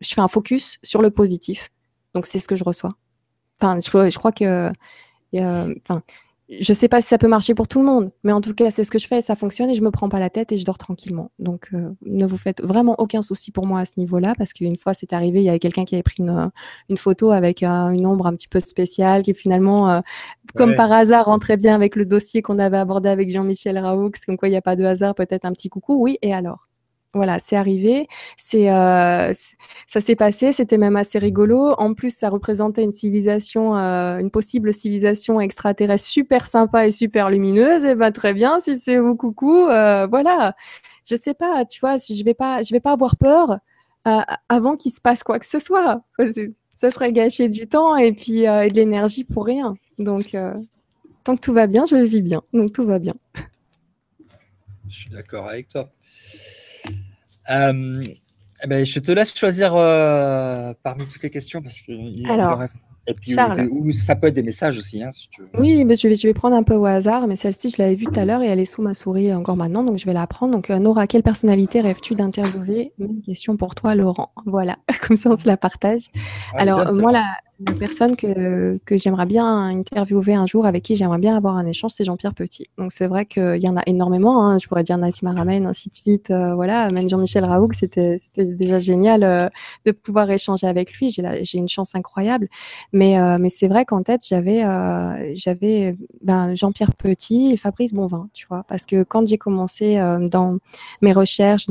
je 0.00 0.14
fais 0.14 0.20
un 0.20 0.28
focus 0.28 0.78
sur 0.82 1.02
le 1.02 1.10
positif. 1.10 1.70
Donc 2.14 2.26
c'est 2.26 2.38
ce 2.38 2.48
que 2.48 2.56
je 2.56 2.64
reçois. 2.64 2.94
Enfin, 3.60 3.78
je, 3.80 4.10
je 4.10 4.18
crois 4.18 4.32
que, 4.32 4.70
enfin, 5.34 6.02
je 6.48 6.72
sais 6.72 6.88
pas 6.88 7.00
si 7.00 7.08
ça 7.08 7.18
peut 7.18 7.26
marcher 7.26 7.54
pour 7.54 7.66
tout 7.66 7.80
le 7.80 7.84
monde, 7.84 8.12
mais 8.22 8.32
en 8.32 8.40
tout 8.40 8.54
cas, 8.54 8.70
c'est 8.70 8.84
ce 8.84 8.90
que 8.90 8.98
je 8.98 9.06
fais, 9.06 9.20
ça 9.20 9.34
fonctionne 9.34 9.70
et 9.70 9.74
je 9.74 9.82
me 9.82 9.90
prends 9.90 10.08
pas 10.08 10.20
la 10.20 10.30
tête 10.30 10.52
et 10.52 10.56
je 10.58 10.64
dors 10.64 10.78
tranquillement. 10.78 11.30
Donc, 11.38 11.68
euh, 11.74 11.90
ne 12.02 12.24
vous 12.24 12.36
faites 12.36 12.62
vraiment 12.62 12.94
aucun 12.98 13.20
souci 13.20 13.50
pour 13.50 13.66
moi 13.66 13.80
à 13.80 13.84
ce 13.84 13.94
niveau-là, 13.96 14.32
parce 14.38 14.52
qu'une 14.52 14.76
fois, 14.76 14.94
c'est 14.94 15.12
arrivé, 15.12 15.40
il 15.40 15.44
y 15.44 15.48
avait 15.48 15.58
quelqu'un 15.58 15.84
qui 15.84 15.96
avait 15.96 16.04
pris 16.04 16.16
une, 16.20 16.50
une 16.88 16.96
photo 16.96 17.30
avec 17.32 17.62
une 17.62 18.06
ombre 18.06 18.26
un 18.26 18.34
petit 18.34 18.48
peu 18.48 18.60
spéciale, 18.60 19.22
qui 19.22 19.34
finalement, 19.34 19.90
euh, 19.90 20.00
comme 20.54 20.76
par 20.76 20.92
hasard, 20.92 21.26
rentrait 21.26 21.56
bien 21.56 21.74
avec 21.74 21.96
le 21.96 22.04
dossier 22.04 22.42
qu'on 22.42 22.58
avait 22.58 22.76
abordé 22.78 23.08
avec 23.08 23.30
Jean-Michel 23.30 23.78
Raoult, 23.78 24.12
comme 24.24 24.36
quoi 24.36 24.48
il 24.48 24.52
n'y 24.52 24.56
a 24.56 24.62
pas 24.62 24.76
de 24.76 24.84
hasard, 24.84 25.14
peut-être 25.14 25.44
un 25.44 25.52
petit 25.52 25.68
coucou, 25.68 25.96
oui, 26.00 26.18
et 26.22 26.32
alors? 26.32 26.68
Voilà, 27.14 27.38
c'est 27.38 27.56
arrivé, 27.56 28.08
c'est 28.36 28.72
euh, 28.72 29.32
ça 29.86 30.00
s'est 30.00 30.16
passé, 30.16 30.52
c'était 30.52 30.78
même 30.78 30.96
assez 30.96 31.18
rigolo. 31.18 31.72
En 31.78 31.94
plus, 31.94 32.10
ça 32.10 32.28
représentait 32.28 32.82
une 32.82 32.92
civilisation, 32.92 33.76
euh, 33.76 34.18
une 34.18 34.30
possible 34.30 34.72
civilisation 34.72 35.40
extraterrestre 35.40 36.06
super 36.06 36.46
sympa 36.46 36.86
et 36.86 36.90
super 36.90 37.30
lumineuse. 37.30 37.84
Et 37.84 37.90
eh 37.90 37.94
ben 37.94 38.12
très 38.12 38.34
bien, 38.34 38.60
si 38.60 38.78
c'est 38.78 38.98
vous, 38.98 39.16
coucou, 39.16 39.66
euh, 39.66 40.06
voilà. 40.06 40.54
Je 41.08 41.16
sais 41.16 41.34
pas, 41.34 41.64
tu 41.64 41.80
vois, 41.80 41.96
je 41.96 42.24
vais 42.24 42.34
pas, 42.34 42.62
je 42.62 42.72
vais 42.72 42.80
pas 42.80 42.92
avoir 42.92 43.16
peur 43.16 43.58
avant 44.48 44.76
qu'il 44.76 44.92
se 44.92 45.00
passe 45.00 45.24
quoi 45.24 45.38
que 45.38 45.46
ce 45.46 45.58
soit. 45.58 46.02
Ça 46.76 46.90
serait 46.90 47.12
gâcher 47.12 47.48
du 47.48 47.66
temps 47.66 47.96
et 47.96 48.12
puis 48.12 48.42
de 48.42 48.74
l'énergie 48.74 49.24
pour 49.24 49.46
rien. 49.46 49.74
Donc, 49.98 50.36
tant 51.24 51.34
que 51.34 51.40
tout 51.40 51.52
va 51.52 51.66
bien, 51.66 51.86
je 51.86 51.96
vis 51.96 52.22
bien. 52.22 52.42
Donc 52.52 52.72
tout 52.72 52.84
va 52.84 52.98
bien. 52.98 53.14
Je 54.88 54.94
suis 54.94 55.10
d'accord 55.10 55.48
avec 55.48 55.68
toi. 55.68 55.90
Euh, 57.50 58.02
eh 58.62 58.66
ben, 58.66 58.84
je 58.84 59.00
te 59.00 59.12
laisse 59.12 59.36
choisir 59.36 59.74
euh, 59.74 60.72
parmi 60.82 61.06
toutes 61.06 61.22
les 61.22 61.30
questions 61.30 61.62
parce 61.62 61.80
qu'il 61.80 62.28
Alors, 62.28 62.58
reste. 62.58 62.78
Et 63.06 63.14
puis, 63.14 63.34
ça 63.94 64.16
peut 64.16 64.26
être 64.26 64.34
des 64.34 64.42
messages 64.42 64.78
aussi, 64.78 65.02
hein, 65.02 65.12
si 65.12 65.28
tu 65.28 65.42
veux. 65.42 65.48
Oui, 65.58 65.84
mais 65.84 65.96
je, 65.96 66.08
vais, 66.08 66.16
je 66.16 66.26
vais 66.26 66.34
prendre 66.34 66.56
un 66.56 66.62
peu 66.62 66.74
au 66.74 66.86
hasard, 66.86 67.26
mais 67.26 67.36
celle-ci, 67.36 67.70
je 67.70 67.80
l'avais 67.80 67.94
vue 67.94 68.06
tout 68.06 68.18
à 68.18 68.24
l'heure 68.24 68.42
et 68.42 68.46
elle 68.46 68.60
est 68.60 68.66
sous 68.66 68.82
ma 68.82 68.94
souris 68.94 69.32
encore 69.32 69.56
maintenant, 69.56 69.84
donc 69.84 69.98
je 69.98 70.06
vais 70.06 70.12
la 70.12 70.26
prendre. 70.26 70.52
Donc, 70.52 70.70
euh, 70.70 70.78
Nora, 70.78 71.06
quelle 71.06 71.22
personnalité 71.22 71.80
rêves-tu 71.80 72.14
d'interviewer? 72.14 72.92
Une 72.98 73.22
question 73.22 73.56
pour 73.56 73.74
toi, 73.74 73.94
Laurent. 73.94 74.32
Voilà, 74.46 74.76
comme 75.06 75.16
ça, 75.16 75.30
on 75.30 75.36
se 75.36 75.46
la 75.46 75.56
partage. 75.56 76.06
Ah, 76.52 76.60
Alors, 76.60 76.92
moi, 76.94 77.12
la, 77.12 77.24
la 77.60 77.72
personne 77.72 78.16
que, 78.16 78.78
que 78.84 78.98
j'aimerais 78.98 79.24
bien 79.24 79.46
interviewer 79.46 80.34
un 80.34 80.46
jour, 80.46 80.66
avec 80.66 80.82
qui 80.82 80.94
j'aimerais 80.94 81.18
bien 81.18 81.36
avoir 81.36 81.56
un 81.56 81.64
échange, 81.66 81.92
c'est 81.92 82.04
Jean-Pierre 82.04 82.34
Petit. 82.34 82.66
Donc 82.76 82.92
c'est 82.92 83.06
vrai 83.06 83.24
qu'il 83.24 83.62
y 83.62 83.68
en 83.68 83.76
a 83.78 83.82
énormément. 83.86 84.46
Hein. 84.46 84.58
Je 84.58 84.68
pourrais 84.68 84.82
dire 84.82 84.98
Nassim 84.98 85.26
Aramein, 85.26 85.64
ainsi 85.64 85.88
de 85.88 85.94
suite. 85.94 86.30
Euh, 86.30 86.54
voilà, 86.54 86.90
même 86.90 87.08
Jean-Michel 87.08 87.44
Raoult, 87.44 87.72
c'était 87.72 88.16
déjà 88.36 88.78
génial 88.78 89.22
euh, 89.22 89.48
de 89.86 89.92
pouvoir 89.92 90.30
échanger 90.30 90.66
avec 90.66 90.92
lui. 90.94 91.08
J'ai 91.10 91.58
une 91.58 91.68
chance 91.68 91.94
incroyable. 91.94 92.48
Mais, 92.96 93.20
euh, 93.20 93.38
mais 93.38 93.48
c'est 93.48 93.68
vrai 93.68 93.84
qu'en 93.84 94.02
tête, 94.02 94.22
j'avais 94.26 94.62
j'avais 95.34 95.96
ben, 96.22 96.54
Jean-Pierre 96.54 96.94
Petit 96.94 97.52
et 97.52 97.56
Fabrice 97.56 97.92
Bonvin, 97.92 98.28
tu 98.32 98.46
vois. 98.48 98.64
Parce 98.68 98.86
que 98.86 99.02
quand 99.02 99.26
j'ai 99.26 99.38
commencé 99.38 99.96
dans 100.30 100.58
mes 101.02 101.12
recherches, 101.12 101.66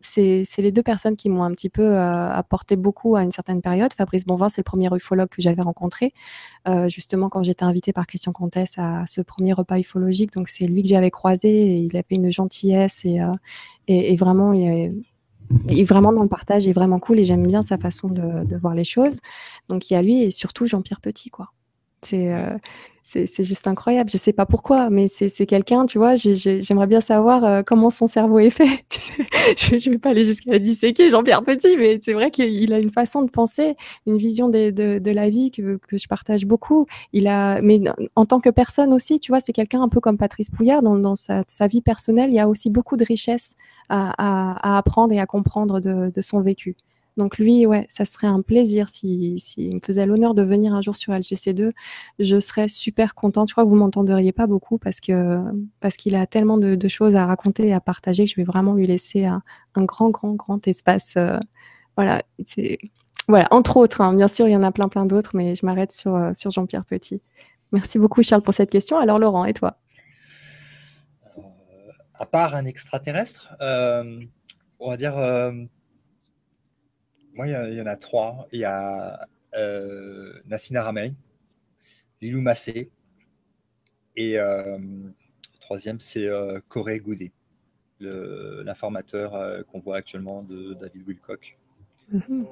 c'est 0.00 0.44
les 0.58 0.72
deux 0.72 0.82
personnes 0.82 1.16
qui 1.16 1.28
m'ont 1.28 1.42
un 1.42 1.52
petit 1.52 1.68
peu 1.68 1.82
euh, 1.82 2.30
apporté 2.30 2.76
beaucoup 2.76 3.16
à 3.16 3.22
une 3.22 3.32
certaine 3.32 3.60
période. 3.60 3.92
Fabrice 3.92 4.24
Bonvin, 4.24 4.48
c'est 4.48 4.60
le 4.60 4.64
premier 4.64 4.88
ufologue 4.94 5.28
que 5.28 5.42
j'avais 5.42 5.62
rencontré, 5.62 6.12
euh, 6.68 6.88
justement 6.88 7.28
quand 7.28 7.42
j'étais 7.42 7.64
invitée 7.64 7.92
par 7.92 8.06
Christian 8.06 8.32
Comtesse 8.32 8.74
à 8.78 9.04
ce 9.06 9.20
premier 9.20 9.52
repas 9.52 9.78
ufologique. 9.78 10.32
Donc 10.32 10.48
c'est 10.48 10.66
lui 10.66 10.82
que 10.82 10.88
j'avais 10.88 11.10
croisé 11.10 11.48
et 11.48 11.76
il 11.78 11.96
avait 11.96 12.04
une 12.10 12.30
gentillesse 12.30 13.04
et, 13.04 13.20
euh, 13.20 13.32
et, 13.88 14.16
vraiment, 14.16 14.52
il 14.52 14.94
est, 15.68 15.84
vraiment 15.84 16.12
dans 16.12 16.22
le 16.22 16.28
partage, 16.28 16.64
il 16.64 16.70
est 16.70 16.74
vraiment 16.74 16.98
cool 16.98 17.18
et 17.18 17.24
j'aime 17.24 17.46
bien 17.46 17.62
sa 17.62 17.78
façon 17.78 18.08
de, 18.08 18.44
de, 18.44 18.56
voir 18.56 18.74
les 18.74 18.84
choses. 18.84 19.20
Donc 19.68 19.90
il 19.90 19.94
y 19.94 19.96
a 19.96 20.02
lui 20.02 20.22
et 20.22 20.30
surtout 20.30 20.66
Jean-Pierre 20.66 21.00
Petit, 21.00 21.30
quoi. 21.30 21.52
C'est 22.02 22.34
c'est 23.26 23.44
juste 23.44 23.66
incroyable. 23.66 24.08
Je 24.10 24.16
sais 24.16 24.32
pas 24.32 24.46
pourquoi, 24.46 24.88
mais 24.90 25.08
c'est 25.08 25.46
quelqu'un, 25.46 25.86
tu 25.86 25.98
vois, 25.98 26.14
j'aimerais 26.14 26.86
bien 26.86 27.00
savoir 27.00 27.44
euh, 27.44 27.62
comment 27.64 27.90
son 27.90 28.06
cerveau 28.06 28.38
est 28.38 28.50
fait. 28.50 28.84
je 29.58 29.74
ne 29.74 29.92
vais 29.92 29.98
pas 29.98 30.10
aller 30.10 30.24
jusqu'à 30.24 30.58
disséquer 30.58 31.10
Jean-Pierre 31.10 31.42
Petit, 31.42 31.76
mais 31.76 31.98
c'est 32.02 32.12
vrai 32.12 32.30
qu'il 32.30 32.72
a 32.72 32.78
une 32.78 32.90
façon 32.90 33.22
de 33.22 33.30
penser, 33.30 33.74
une 34.06 34.16
vision 34.16 34.48
de, 34.48 34.70
de, 34.70 35.10
la 35.10 35.28
vie 35.28 35.50
que, 35.50 35.78
que, 35.88 35.98
je 35.98 36.06
partage 36.06 36.46
beaucoup. 36.46 36.86
Il 37.12 37.26
a, 37.26 37.60
mais 37.62 37.80
en 38.14 38.24
tant 38.26 38.40
que 38.40 38.50
personne 38.50 38.92
aussi, 38.92 39.18
tu 39.18 39.32
vois, 39.32 39.40
c'est 39.40 39.52
quelqu'un 39.52 39.82
un 39.82 39.88
peu 39.88 40.00
comme 40.00 40.16
Patrice 40.18 40.50
Pouillard, 40.50 40.82
dans, 40.82 40.96
dans 40.96 41.16
sa, 41.16 41.42
sa, 41.48 41.66
vie 41.66 41.82
personnelle, 41.82 42.30
il 42.30 42.36
y 42.36 42.40
a 42.40 42.48
aussi 42.48 42.70
beaucoup 42.70 42.96
de 42.96 43.04
richesses 43.04 43.54
à, 43.88 44.14
à, 44.18 44.74
à 44.74 44.78
apprendre 44.78 45.12
et 45.12 45.18
à 45.18 45.26
comprendre 45.26 45.80
de, 45.80 46.10
de 46.10 46.20
son 46.20 46.40
vécu. 46.40 46.76
Donc 47.20 47.36
lui, 47.36 47.66
ouais, 47.66 47.84
ça 47.90 48.06
serait 48.06 48.28
un 48.28 48.40
plaisir 48.40 48.88
s'il 48.88 49.38
si, 49.40 49.68
me 49.74 49.80
faisait 49.80 50.06
l'honneur 50.06 50.32
de 50.32 50.42
venir 50.42 50.72
un 50.72 50.80
jour 50.80 50.96
sur 50.96 51.12
LGC2. 51.12 51.70
Je 52.18 52.40
serais 52.40 52.66
super 52.66 53.14
contente. 53.14 53.48
Je 53.50 53.52
crois 53.52 53.64
que 53.64 53.68
vous 53.68 53.76
m'entendriez 53.76 54.32
pas 54.32 54.46
beaucoup 54.46 54.78
parce 54.78 55.00
que 55.00 55.38
parce 55.80 55.98
qu'il 55.98 56.16
a 56.16 56.26
tellement 56.26 56.56
de, 56.56 56.88
choses 56.88 57.16
à 57.16 57.26
raconter 57.26 57.68
et 57.68 57.72
à 57.74 57.80
partager 57.80 58.24
que 58.24 58.30
je 58.30 58.36
vais 58.36 58.44
vraiment 58.44 58.72
lui 58.72 58.86
laisser 58.86 59.26
un, 59.26 59.42
grand, 59.76 60.08
grand, 60.08 60.32
grand 60.32 60.66
espace. 60.66 61.12
Euh, 61.18 61.38
voilà, 61.94 62.22
voilà, 63.28 63.48
entre 63.50 63.76
autres. 63.76 64.00
Hein. 64.00 64.14
bien 64.14 64.28
sûr, 64.28 64.48
il 64.48 64.52
y 64.52 64.56
en 64.56 64.62
a 64.62 64.72
plein, 64.72 64.88
plein 64.88 65.04
d'autres, 65.04 65.36
mais 65.36 65.54
je 65.54 65.66
m'arrête 65.66 65.92
sur, 65.92 66.14
euh, 66.14 66.32
sur 66.32 66.50
Jean-Pierre 66.50 66.86
Petit. 66.86 67.20
Merci 67.70 67.98
beaucoup, 67.98 68.22
Charles, 68.22 68.40
pour 68.40 68.54
cette 68.54 68.70
question. 68.70 68.98
Alors, 68.98 69.18
Laurent, 69.18 69.44
et 69.44 69.52
toi? 69.52 69.76
Euh, 71.36 71.42
À 72.14 72.24
part 72.24 72.54
un 72.54 72.64
extraterrestre, 72.64 73.54
on 73.60 74.88
va 74.88 74.96
dire 74.96 75.16
il 77.44 77.74
y, 77.74 77.80
en 77.80 77.86
a 77.86 77.96
trois. 77.96 78.46
Il 78.52 78.60
y 78.60 78.64
a 78.64 79.26
euh, 79.54 80.32
Nassina 80.46 80.82
Ramey, 80.82 81.14
Lilou 82.20 82.40
Massé, 82.40 82.90
et 84.16 84.38
euh, 84.38 84.78
le 84.78 85.60
troisième, 85.60 86.00
c'est 86.00 86.26
euh, 86.26 86.60
Corée 86.68 87.00
Goudet, 87.00 87.32
l'informateur 88.00 89.64
qu'on 89.66 89.80
voit 89.80 89.96
actuellement 89.96 90.42
de 90.42 90.74
David 90.74 91.06
Wilcock. 91.06 91.56
Mhm. 92.12 92.46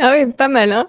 Ah 0.00 0.14
oui, 0.16 0.32
pas 0.32 0.48
mal, 0.48 0.72
hein 0.72 0.88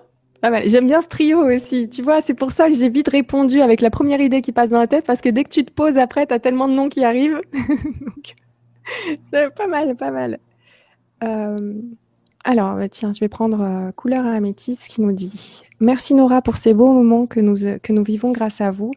J'aime 0.65 0.87
bien 0.87 1.01
ce 1.01 1.07
trio 1.07 1.39
aussi. 1.39 1.89
Tu 1.89 2.01
vois, 2.01 2.21
c'est 2.21 2.33
pour 2.33 2.51
ça 2.51 2.67
que 2.67 2.75
j'ai 2.75 2.89
vite 2.89 3.09
répondu 3.09 3.61
avec 3.61 3.81
la 3.81 3.91
première 3.91 4.21
idée 4.21 4.41
qui 4.41 4.51
passe 4.51 4.69
dans 4.69 4.79
la 4.79 4.87
tête, 4.87 5.05
parce 5.05 5.21
que 5.21 5.29
dès 5.29 5.43
que 5.43 5.49
tu 5.49 5.63
te 5.63 5.71
poses 5.71 5.97
après, 5.97 6.25
tu 6.25 6.33
as 6.33 6.39
tellement 6.39 6.67
de 6.67 6.73
noms 6.73 6.89
qui 6.89 7.03
arrivent. 7.03 7.39
Donc, 8.01 8.35
pas 9.55 9.67
mal, 9.67 9.95
pas 9.95 10.11
mal. 10.11 10.39
Euh, 12.47 12.51
alors, 12.51 12.75
bah, 12.75 12.89
tiens, 12.89 13.13
je 13.13 13.19
vais 13.19 13.29
prendre 13.29 13.61
euh, 13.61 13.91
Couleur 13.91 14.25
à 14.25 14.31
améthyste 14.31 14.87
qui 14.87 15.01
nous 15.01 15.11
dit 15.11 15.63
Merci 15.79 16.13
Nora 16.13 16.43
pour 16.43 16.57
ces 16.57 16.75
beaux 16.75 16.91
moments 16.93 17.25
que 17.25 17.39
nous, 17.39 17.65
euh, 17.65 17.79
que 17.79 17.91
nous 17.91 18.03
vivons 18.03 18.31
grâce 18.31 18.61
à 18.61 18.69
vous. 18.69 18.91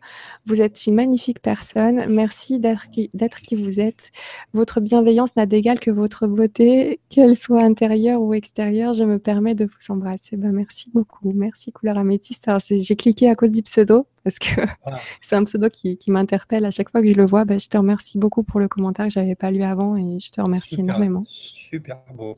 Vous 0.44 0.60
êtes 0.60 0.86
une 0.86 0.94
magnifique 0.94 1.40
personne. 1.40 2.04
Merci 2.08 2.58
d'être 2.58 2.90
qui, 2.90 3.10
qui 3.46 3.54
vous 3.54 3.80
êtes. 3.80 4.10
Votre 4.52 4.80
bienveillance 4.80 5.34
n'a 5.34 5.46
d'égal 5.46 5.80
que 5.80 5.90
votre 5.90 6.26
beauté, 6.26 7.00
qu'elle 7.08 7.36
soit 7.36 7.62
intérieure 7.62 8.20
ou 8.20 8.34
extérieure. 8.34 8.92
Je 8.92 9.04
me 9.04 9.18
permets 9.18 9.54
de 9.54 9.64
vous 9.64 9.92
embrasser. 9.94 10.36
Ben, 10.36 10.52
merci 10.52 10.90
beaucoup. 10.92 11.32
Merci 11.32 11.72
Couleur 11.72 11.96
améthyste. 11.96 12.48
Alors, 12.48 12.60
j'ai 12.60 12.96
cliqué 12.96 13.30
à 13.30 13.34
cause 13.34 13.50
du 13.50 13.62
pseudo 13.62 14.06
parce 14.22 14.38
que 14.38 14.48
c'est 15.22 15.36
un 15.36 15.44
pseudo 15.44 15.70
qui, 15.70 15.98
m'interpelle 16.08 16.66
à 16.66 16.70
chaque 16.70 16.90
fois 16.90 17.00
que 17.00 17.10
je 17.10 17.16
le 17.16 17.24
vois. 17.24 17.46
Ben, 17.46 17.58
je 17.58 17.68
te 17.68 17.78
remercie 17.78 18.18
beaucoup 18.18 18.42
pour 18.42 18.60
le 18.60 18.68
commentaire 18.68 19.06
que 19.06 19.12
je 19.12 19.20
n'avais 19.20 19.36
pas 19.36 19.50
lu 19.50 19.62
avant 19.62 19.96
et 19.96 20.18
je 20.20 20.30
te 20.30 20.42
remercie 20.42 20.80
énormément. 20.80 21.24
Super 21.28 22.02
beau. 22.14 22.36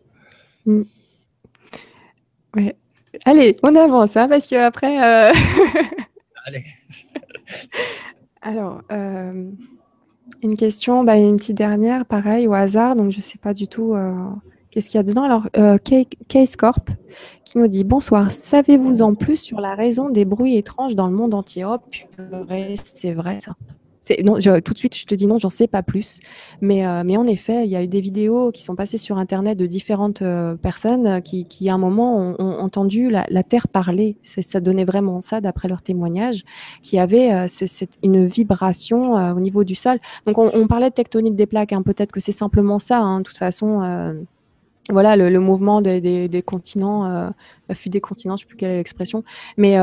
Mm. 0.66 0.82
Allez, 3.24 3.56
on 3.62 3.74
avance, 3.74 4.16
hein, 4.16 4.28
parce 4.28 4.46
que 4.46 4.56
après. 4.56 5.02
Euh, 5.02 5.32
Allez. 6.46 6.64
Alors, 8.42 8.82
euh, 8.92 9.50
une 10.42 10.56
question, 10.56 11.02
bah, 11.02 11.16
une 11.16 11.36
petite 11.36 11.56
dernière, 11.56 12.04
pareil, 12.04 12.46
au 12.46 12.54
hasard, 12.54 12.94
donc 12.94 13.10
je 13.10 13.16
ne 13.16 13.22
sais 13.22 13.38
pas 13.38 13.54
du 13.54 13.66
tout 13.66 13.94
euh, 13.94 14.12
qu'est-ce 14.70 14.90
qu'il 14.90 14.98
y 14.98 15.00
a 15.00 15.02
dedans. 15.02 15.24
Alors, 15.24 15.48
Case 16.28 16.56
Corp 16.56 16.90
qui 17.44 17.58
nous 17.58 17.66
dit 17.66 17.84
Bonsoir, 17.84 18.30
savez-vous 18.30 19.02
en 19.02 19.14
plus 19.14 19.40
sur 19.40 19.60
la 19.60 19.74
raison 19.74 20.10
des 20.10 20.24
bruits 20.24 20.56
étranges 20.56 20.94
dans 20.94 21.08
le 21.08 21.14
monde 21.14 21.34
entier? 21.34 21.64
Oh, 21.64 21.78
c'est 22.84 23.14
vrai 23.14 23.40
ça. 23.40 23.54
Non, 24.22 24.38
tout 24.38 24.72
de 24.72 24.78
suite, 24.78 24.96
je 24.96 25.04
te 25.04 25.14
dis 25.14 25.26
non, 25.26 25.38
j'en 25.38 25.50
sais 25.50 25.66
pas 25.66 25.82
plus. 25.82 26.20
Mais, 26.60 26.86
euh, 26.86 27.02
mais 27.04 27.16
en 27.16 27.26
effet, 27.26 27.64
il 27.64 27.70
y 27.70 27.76
a 27.76 27.82
eu 27.82 27.88
des 27.88 28.00
vidéos 28.00 28.52
qui 28.52 28.62
sont 28.62 28.76
passées 28.76 28.98
sur 28.98 29.18
Internet 29.18 29.58
de 29.58 29.66
différentes 29.66 30.22
euh, 30.22 30.54
personnes 30.54 31.20
qui, 31.22 31.44
qui, 31.46 31.68
à 31.68 31.74
un 31.74 31.78
moment, 31.78 32.36
ont, 32.38 32.58
entendu 32.58 33.10
la, 33.10 33.24
Terre 33.42 33.68
parler. 33.68 34.16
Ça 34.22 34.60
donnait 34.60 34.84
vraiment 34.84 35.20
ça, 35.20 35.40
d'après 35.40 35.68
leurs 35.68 35.82
témoignages, 35.82 36.44
qui 36.82 36.98
avait 36.98 37.32
euh, 37.32 37.46
une 38.02 38.26
vibration 38.26 39.14
au 39.34 39.40
niveau 39.40 39.64
du 39.64 39.74
sol. 39.74 39.98
Donc, 40.26 40.38
on, 40.38 40.66
parlait 40.66 40.90
de 40.90 40.94
tectonique 40.94 41.36
des 41.36 41.46
plaques. 41.46 41.72
Hein. 41.72 41.82
Peut-être 41.82 42.12
que 42.12 42.20
c'est 42.20 42.32
simplement 42.32 42.78
ça. 42.78 42.98
Hein. 42.98 43.18
De 43.18 43.24
toute 43.24 43.36
façon, 43.36 43.80
voilà, 44.90 45.16
le, 45.16 45.40
mouvement 45.40 45.80
des, 45.80 46.42
continents, 46.44 47.06
euh, 47.06 47.30
fuite 47.74 47.92
des 47.92 48.00
continents, 48.00 48.36
je 48.36 48.44
ne 48.44 48.46
sais 48.46 48.48
plus 48.48 48.56
quelle 48.56 48.70
est 48.70 48.76
l'expression, 48.76 49.24
mais, 49.56 49.76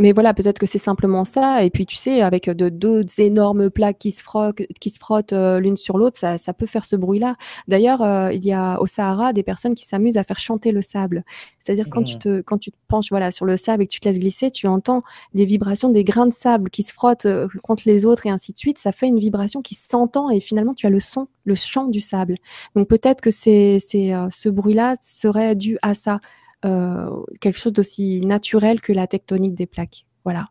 mais 0.00 0.12
voilà, 0.12 0.32
peut-être 0.32 0.58
que 0.58 0.64
c'est 0.64 0.78
simplement 0.78 1.26
ça. 1.26 1.62
Et 1.62 1.68
puis, 1.68 1.84
tu 1.84 1.94
sais, 1.94 2.22
avec 2.22 2.48
de 2.48 2.70
deux 2.70 3.04
énormes 3.18 3.68
plaques 3.68 3.98
qui 3.98 4.12
se 4.12 4.22
frottent, 4.22 4.62
qui 4.80 4.88
se 4.88 4.98
frottent 4.98 5.34
euh, 5.34 5.60
l'une 5.60 5.76
sur 5.76 5.98
l'autre, 5.98 6.16
ça, 6.16 6.38
ça, 6.38 6.54
peut 6.54 6.64
faire 6.64 6.86
ce 6.86 6.96
bruit-là. 6.96 7.36
D'ailleurs, 7.68 8.00
euh, 8.00 8.32
il 8.32 8.42
y 8.42 8.54
a 8.54 8.80
au 8.80 8.86
Sahara 8.86 9.34
des 9.34 9.42
personnes 9.42 9.74
qui 9.74 9.84
s'amusent 9.84 10.16
à 10.16 10.24
faire 10.24 10.38
chanter 10.38 10.72
le 10.72 10.80
sable. 10.80 11.22
C'est-à-dire 11.58 11.90
quand 11.90 12.02
tu 12.02 12.16
te 12.16 12.40
quand 12.40 12.56
tu 12.56 12.70
te 12.70 12.76
penches 12.88 13.10
voilà 13.10 13.30
sur 13.30 13.44
le 13.44 13.58
sable 13.58 13.82
et 13.82 13.86
que 13.86 13.92
tu 13.92 14.00
te 14.00 14.08
laisses 14.08 14.18
glisser, 14.18 14.50
tu 14.50 14.66
entends 14.66 15.02
des 15.34 15.44
vibrations 15.44 15.90
des 15.90 16.02
grains 16.02 16.26
de 16.26 16.32
sable 16.32 16.70
qui 16.70 16.82
se 16.82 16.94
frottent 16.94 17.28
contre 17.62 17.82
les 17.84 18.06
autres 18.06 18.24
et 18.24 18.30
ainsi 18.30 18.54
de 18.54 18.58
suite. 18.58 18.78
Ça 18.78 18.92
fait 18.92 19.06
une 19.06 19.18
vibration 19.18 19.60
qui 19.60 19.74
s'entend 19.74 20.30
et 20.30 20.40
finalement 20.40 20.72
tu 20.72 20.86
as 20.86 20.90
le 20.90 21.00
son, 21.00 21.28
le 21.44 21.54
chant 21.54 21.84
du 21.84 22.00
sable. 22.00 22.36
Donc 22.74 22.88
peut-être 22.88 23.20
que 23.20 23.30
c'est 23.30 23.76
c'est 23.80 24.12
ce 24.30 24.48
bruit-là 24.48 24.94
serait 25.02 25.54
dû 25.56 25.76
à 25.82 25.92
ça. 25.92 26.20
Euh, 26.64 27.22
quelque 27.40 27.58
chose 27.58 27.72
d'aussi 27.72 28.20
naturel 28.20 28.80
que 28.82 28.92
la 28.92 29.06
tectonique 29.06 29.54
des 29.54 29.66
plaques. 29.66 30.04
Voilà. 30.24 30.48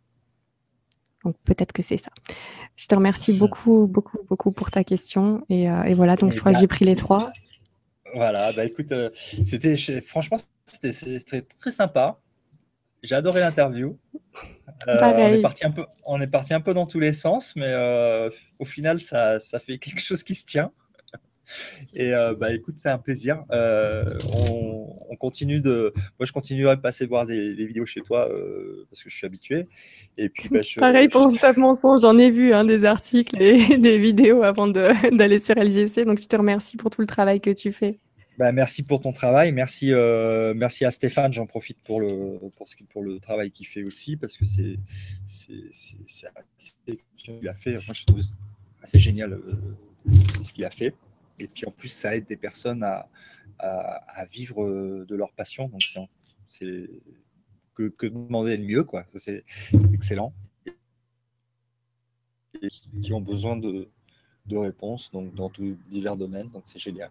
Donc 1.23 1.35
peut-être 1.43 1.71
que 1.71 1.83
c'est 1.83 1.97
ça. 1.97 2.11
Je 2.75 2.87
te 2.87 2.95
remercie 2.95 3.33
beaucoup, 3.33 3.85
beaucoup, 3.85 4.17
beaucoup 4.27 4.51
pour 4.51 4.71
ta 4.71 4.83
question. 4.83 5.45
Et, 5.49 5.69
euh, 5.69 5.93
voilà, 5.93 6.15
donc 6.15 6.33
je 6.33 6.39
crois 6.39 6.53
que 6.53 6.59
j'ai 6.59 6.67
pris 6.67 6.85
les 6.85 6.95
trois. 6.95 7.31
Voilà, 8.15 8.51
bah 8.53 8.65
écoute, 8.65 8.91
euh, 8.91 9.11
c'était 9.45 9.75
franchement, 10.01 10.37
c'était 10.65 11.41
très 11.41 11.71
sympa. 11.71 12.19
J'ai 13.03 13.13
adoré 13.13 13.41
l'interview. 13.41 13.99
on, 14.87 14.91
est 14.91 15.41
parti 15.41 15.65
un 15.65 15.71
peu, 15.71 15.85
on 16.05 16.19
est 16.19 16.27
parti 16.27 16.55
un 16.55 16.61
peu 16.61 16.73
dans 16.73 16.87
tous 16.87 16.99
les 16.99 17.13
sens, 17.13 17.55
mais 17.55 17.71
au 18.57 18.65
final, 18.65 18.99
ça, 18.99 19.39
ça, 19.39 19.59
fait 19.59 19.77
quelque 19.77 20.01
chose 20.01 20.23
qui 20.23 20.33
se 20.33 20.45
tient. 20.45 20.71
Et 21.93 22.13
euh, 22.13 22.35
bah, 22.35 22.53
écoute, 22.53 22.75
c'est 22.77 22.89
un 22.89 22.97
plaisir. 22.97 23.43
Euh, 23.51 24.17
on, 25.09 25.15
continue 25.17 25.59
de. 25.59 25.93
Moi, 26.17 26.25
je 26.25 26.31
continuerai 26.31 26.77
de 26.77 26.81
passer 26.81 27.05
voir 27.05 27.25
des, 27.25 27.53
vidéos 27.65 27.85
chez 27.85 27.99
toi 27.99 28.29
euh, 28.29 28.85
parce 28.89 29.03
que 29.03 29.09
je 29.09 29.17
suis 29.17 29.25
habitué. 29.25 29.67
Et 30.17 30.29
puis, 30.29 30.47
bah, 30.49 30.61
Pareil 30.77 31.09
pour 31.09 31.29
Stop 31.31 31.57
Mensonge, 31.57 32.01
j'en 32.01 32.17
ai 32.17 32.31
vu 32.31 32.53
hein, 32.53 32.63
des 32.63 32.85
articles 32.85 33.35
et 33.41 33.77
des 33.77 33.99
vidéos 33.99 34.43
avant 34.43 34.67
d'aller 34.67 35.39
sur 35.39 35.55
LGC. 35.55 36.05
Donc, 36.05 36.21
je 36.21 36.27
te 36.27 36.35
remercie 36.35 36.77
pour 36.77 36.89
tout 36.89 37.01
le 37.01 37.07
travail 37.07 37.41
que 37.41 37.49
tu 37.49 37.73
fais. 37.73 37.99
Bah, 38.39 38.53
merci 38.53 38.83
pour 38.83 39.01
ton 39.01 39.11
travail. 39.11 39.51
Merci, 39.51 39.91
euh, 39.91 40.53
merci 40.55 40.85
à 40.85 40.91
Stéphane. 40.91 41.33
J'en 41.33 41.45
profite 41.45 41.77
pour 41.83 41.99
le, 41.99 42.39
pour, 42.55 42.69
ce, 42.69 42.75
pour 42.89 43.03
le 43.03 43.19
travail 43.19 43.51
qu'il 43.51 43.67
fait 43.67 43.83
aussi 43.83 44.15
parce 44.15 44.37
que 44.37 44.45
c'est 44.45 44.79
ce 45.27 45.51
qu'il 47.17 47.49
a 47.49 47.53
fait. 47.53 47.73
Moi, 47.73 47.81
je 47.91 48.05
trouve 48.05 48.21
assez 48.81 48.97
génial 48.97 49.33
euh, 49.33 50.13
ce 50.41 50.53
qu'il 50.53 50.63
a 50.63 50.69
fait. 50.69 50.95
Et 51.39 51.47
puis 51.47 51.65
en 51.65 51.71
plus, 51.71 51.89
ça 51.89 52.15
aide 52.15 52.27
des 52.27 52.37
personnes 52.37 52.83
à, 52.83 53.09
à, 53.59 54.25
vivre 54.25 54.65
de 55.05 55.15
leur 55.15 55.31
passion. 55.33 55.67
Donc, 55.67 55.81
c'est 56.47 56.89
que, 57.75 57.89
que, 57.89 58.07
demander 58.07 58.57
de 58.57 58.63
mieux. 58.63 58.85
C'est 59.15 59.43
excellent. 59.93 60.33
Et 62.61 62.69
qui 63.01 63.13
ont 63.13 63.21
besoin 63.21 63.55
de, 63.55 63.89
de 64.45 64.57
réponses 64.57 65.11
donc, 65.11 65.33
dans 65.33 65.51
divers 65.89 66.17
domaines. 66.17 66.49
Donc, 66.49 66.63
c'est 66.65 66.79
génial. 66.79 67.09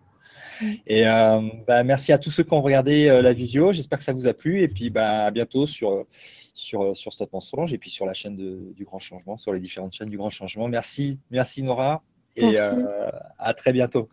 Et 0.87 1.07
euh, 1.07 1.41
bah, 1.67 1.83
merci 1.85 2.13
à 2.13 2.19
tous 2.19 2.31
ceux 2.31 2.45
qui 2.45 2.53
ont 2.53 2.63
regardé 2.63 3.09
euh, 3.09 3.23
la 3.23 3.33
vidéo. 3.33 3.73
J'espère 3.73 3.99
que 3.99 4.05
ça 4.05 4.13
vous 4.13 4.27
a 4.27 4.35
plu. 4.35 4.63
Et 4.63 4.69
puis 4.69 4.91
bah, 4.91 5.27
à 5.27 5.31
bientôt 5.31 5.67
sur, 5.67 6.07
sur, 6.55 6.97
sur 6.97 7.13
Stop 7.13 7.33
Mensonge 7.33 7.73
et 7.73 7.79
puis 7.79 7.91
sur 7.91 8.07
la 8.07 8.15
chaîne 8.15 8.37
du 8.37 8.85
Grand 8.85 8.99
Changement, 8.99 9.37
sur 9.37 9.53
les 9.53 9.61
différentes 9.61 9.93
chaînes 9.93 10.11
du 10.11 10.17
Grand 10.17 10.31
Changement. 10.31 10.69
Merci, 10.69 11.19
merci 11.31 11.63
Nora. 11.63 12.03
Et 12.37 12.59
euh, 12.59 13.11
à 13.39 13.55
très 13.55 13.73
bientôt. 13.73 14.09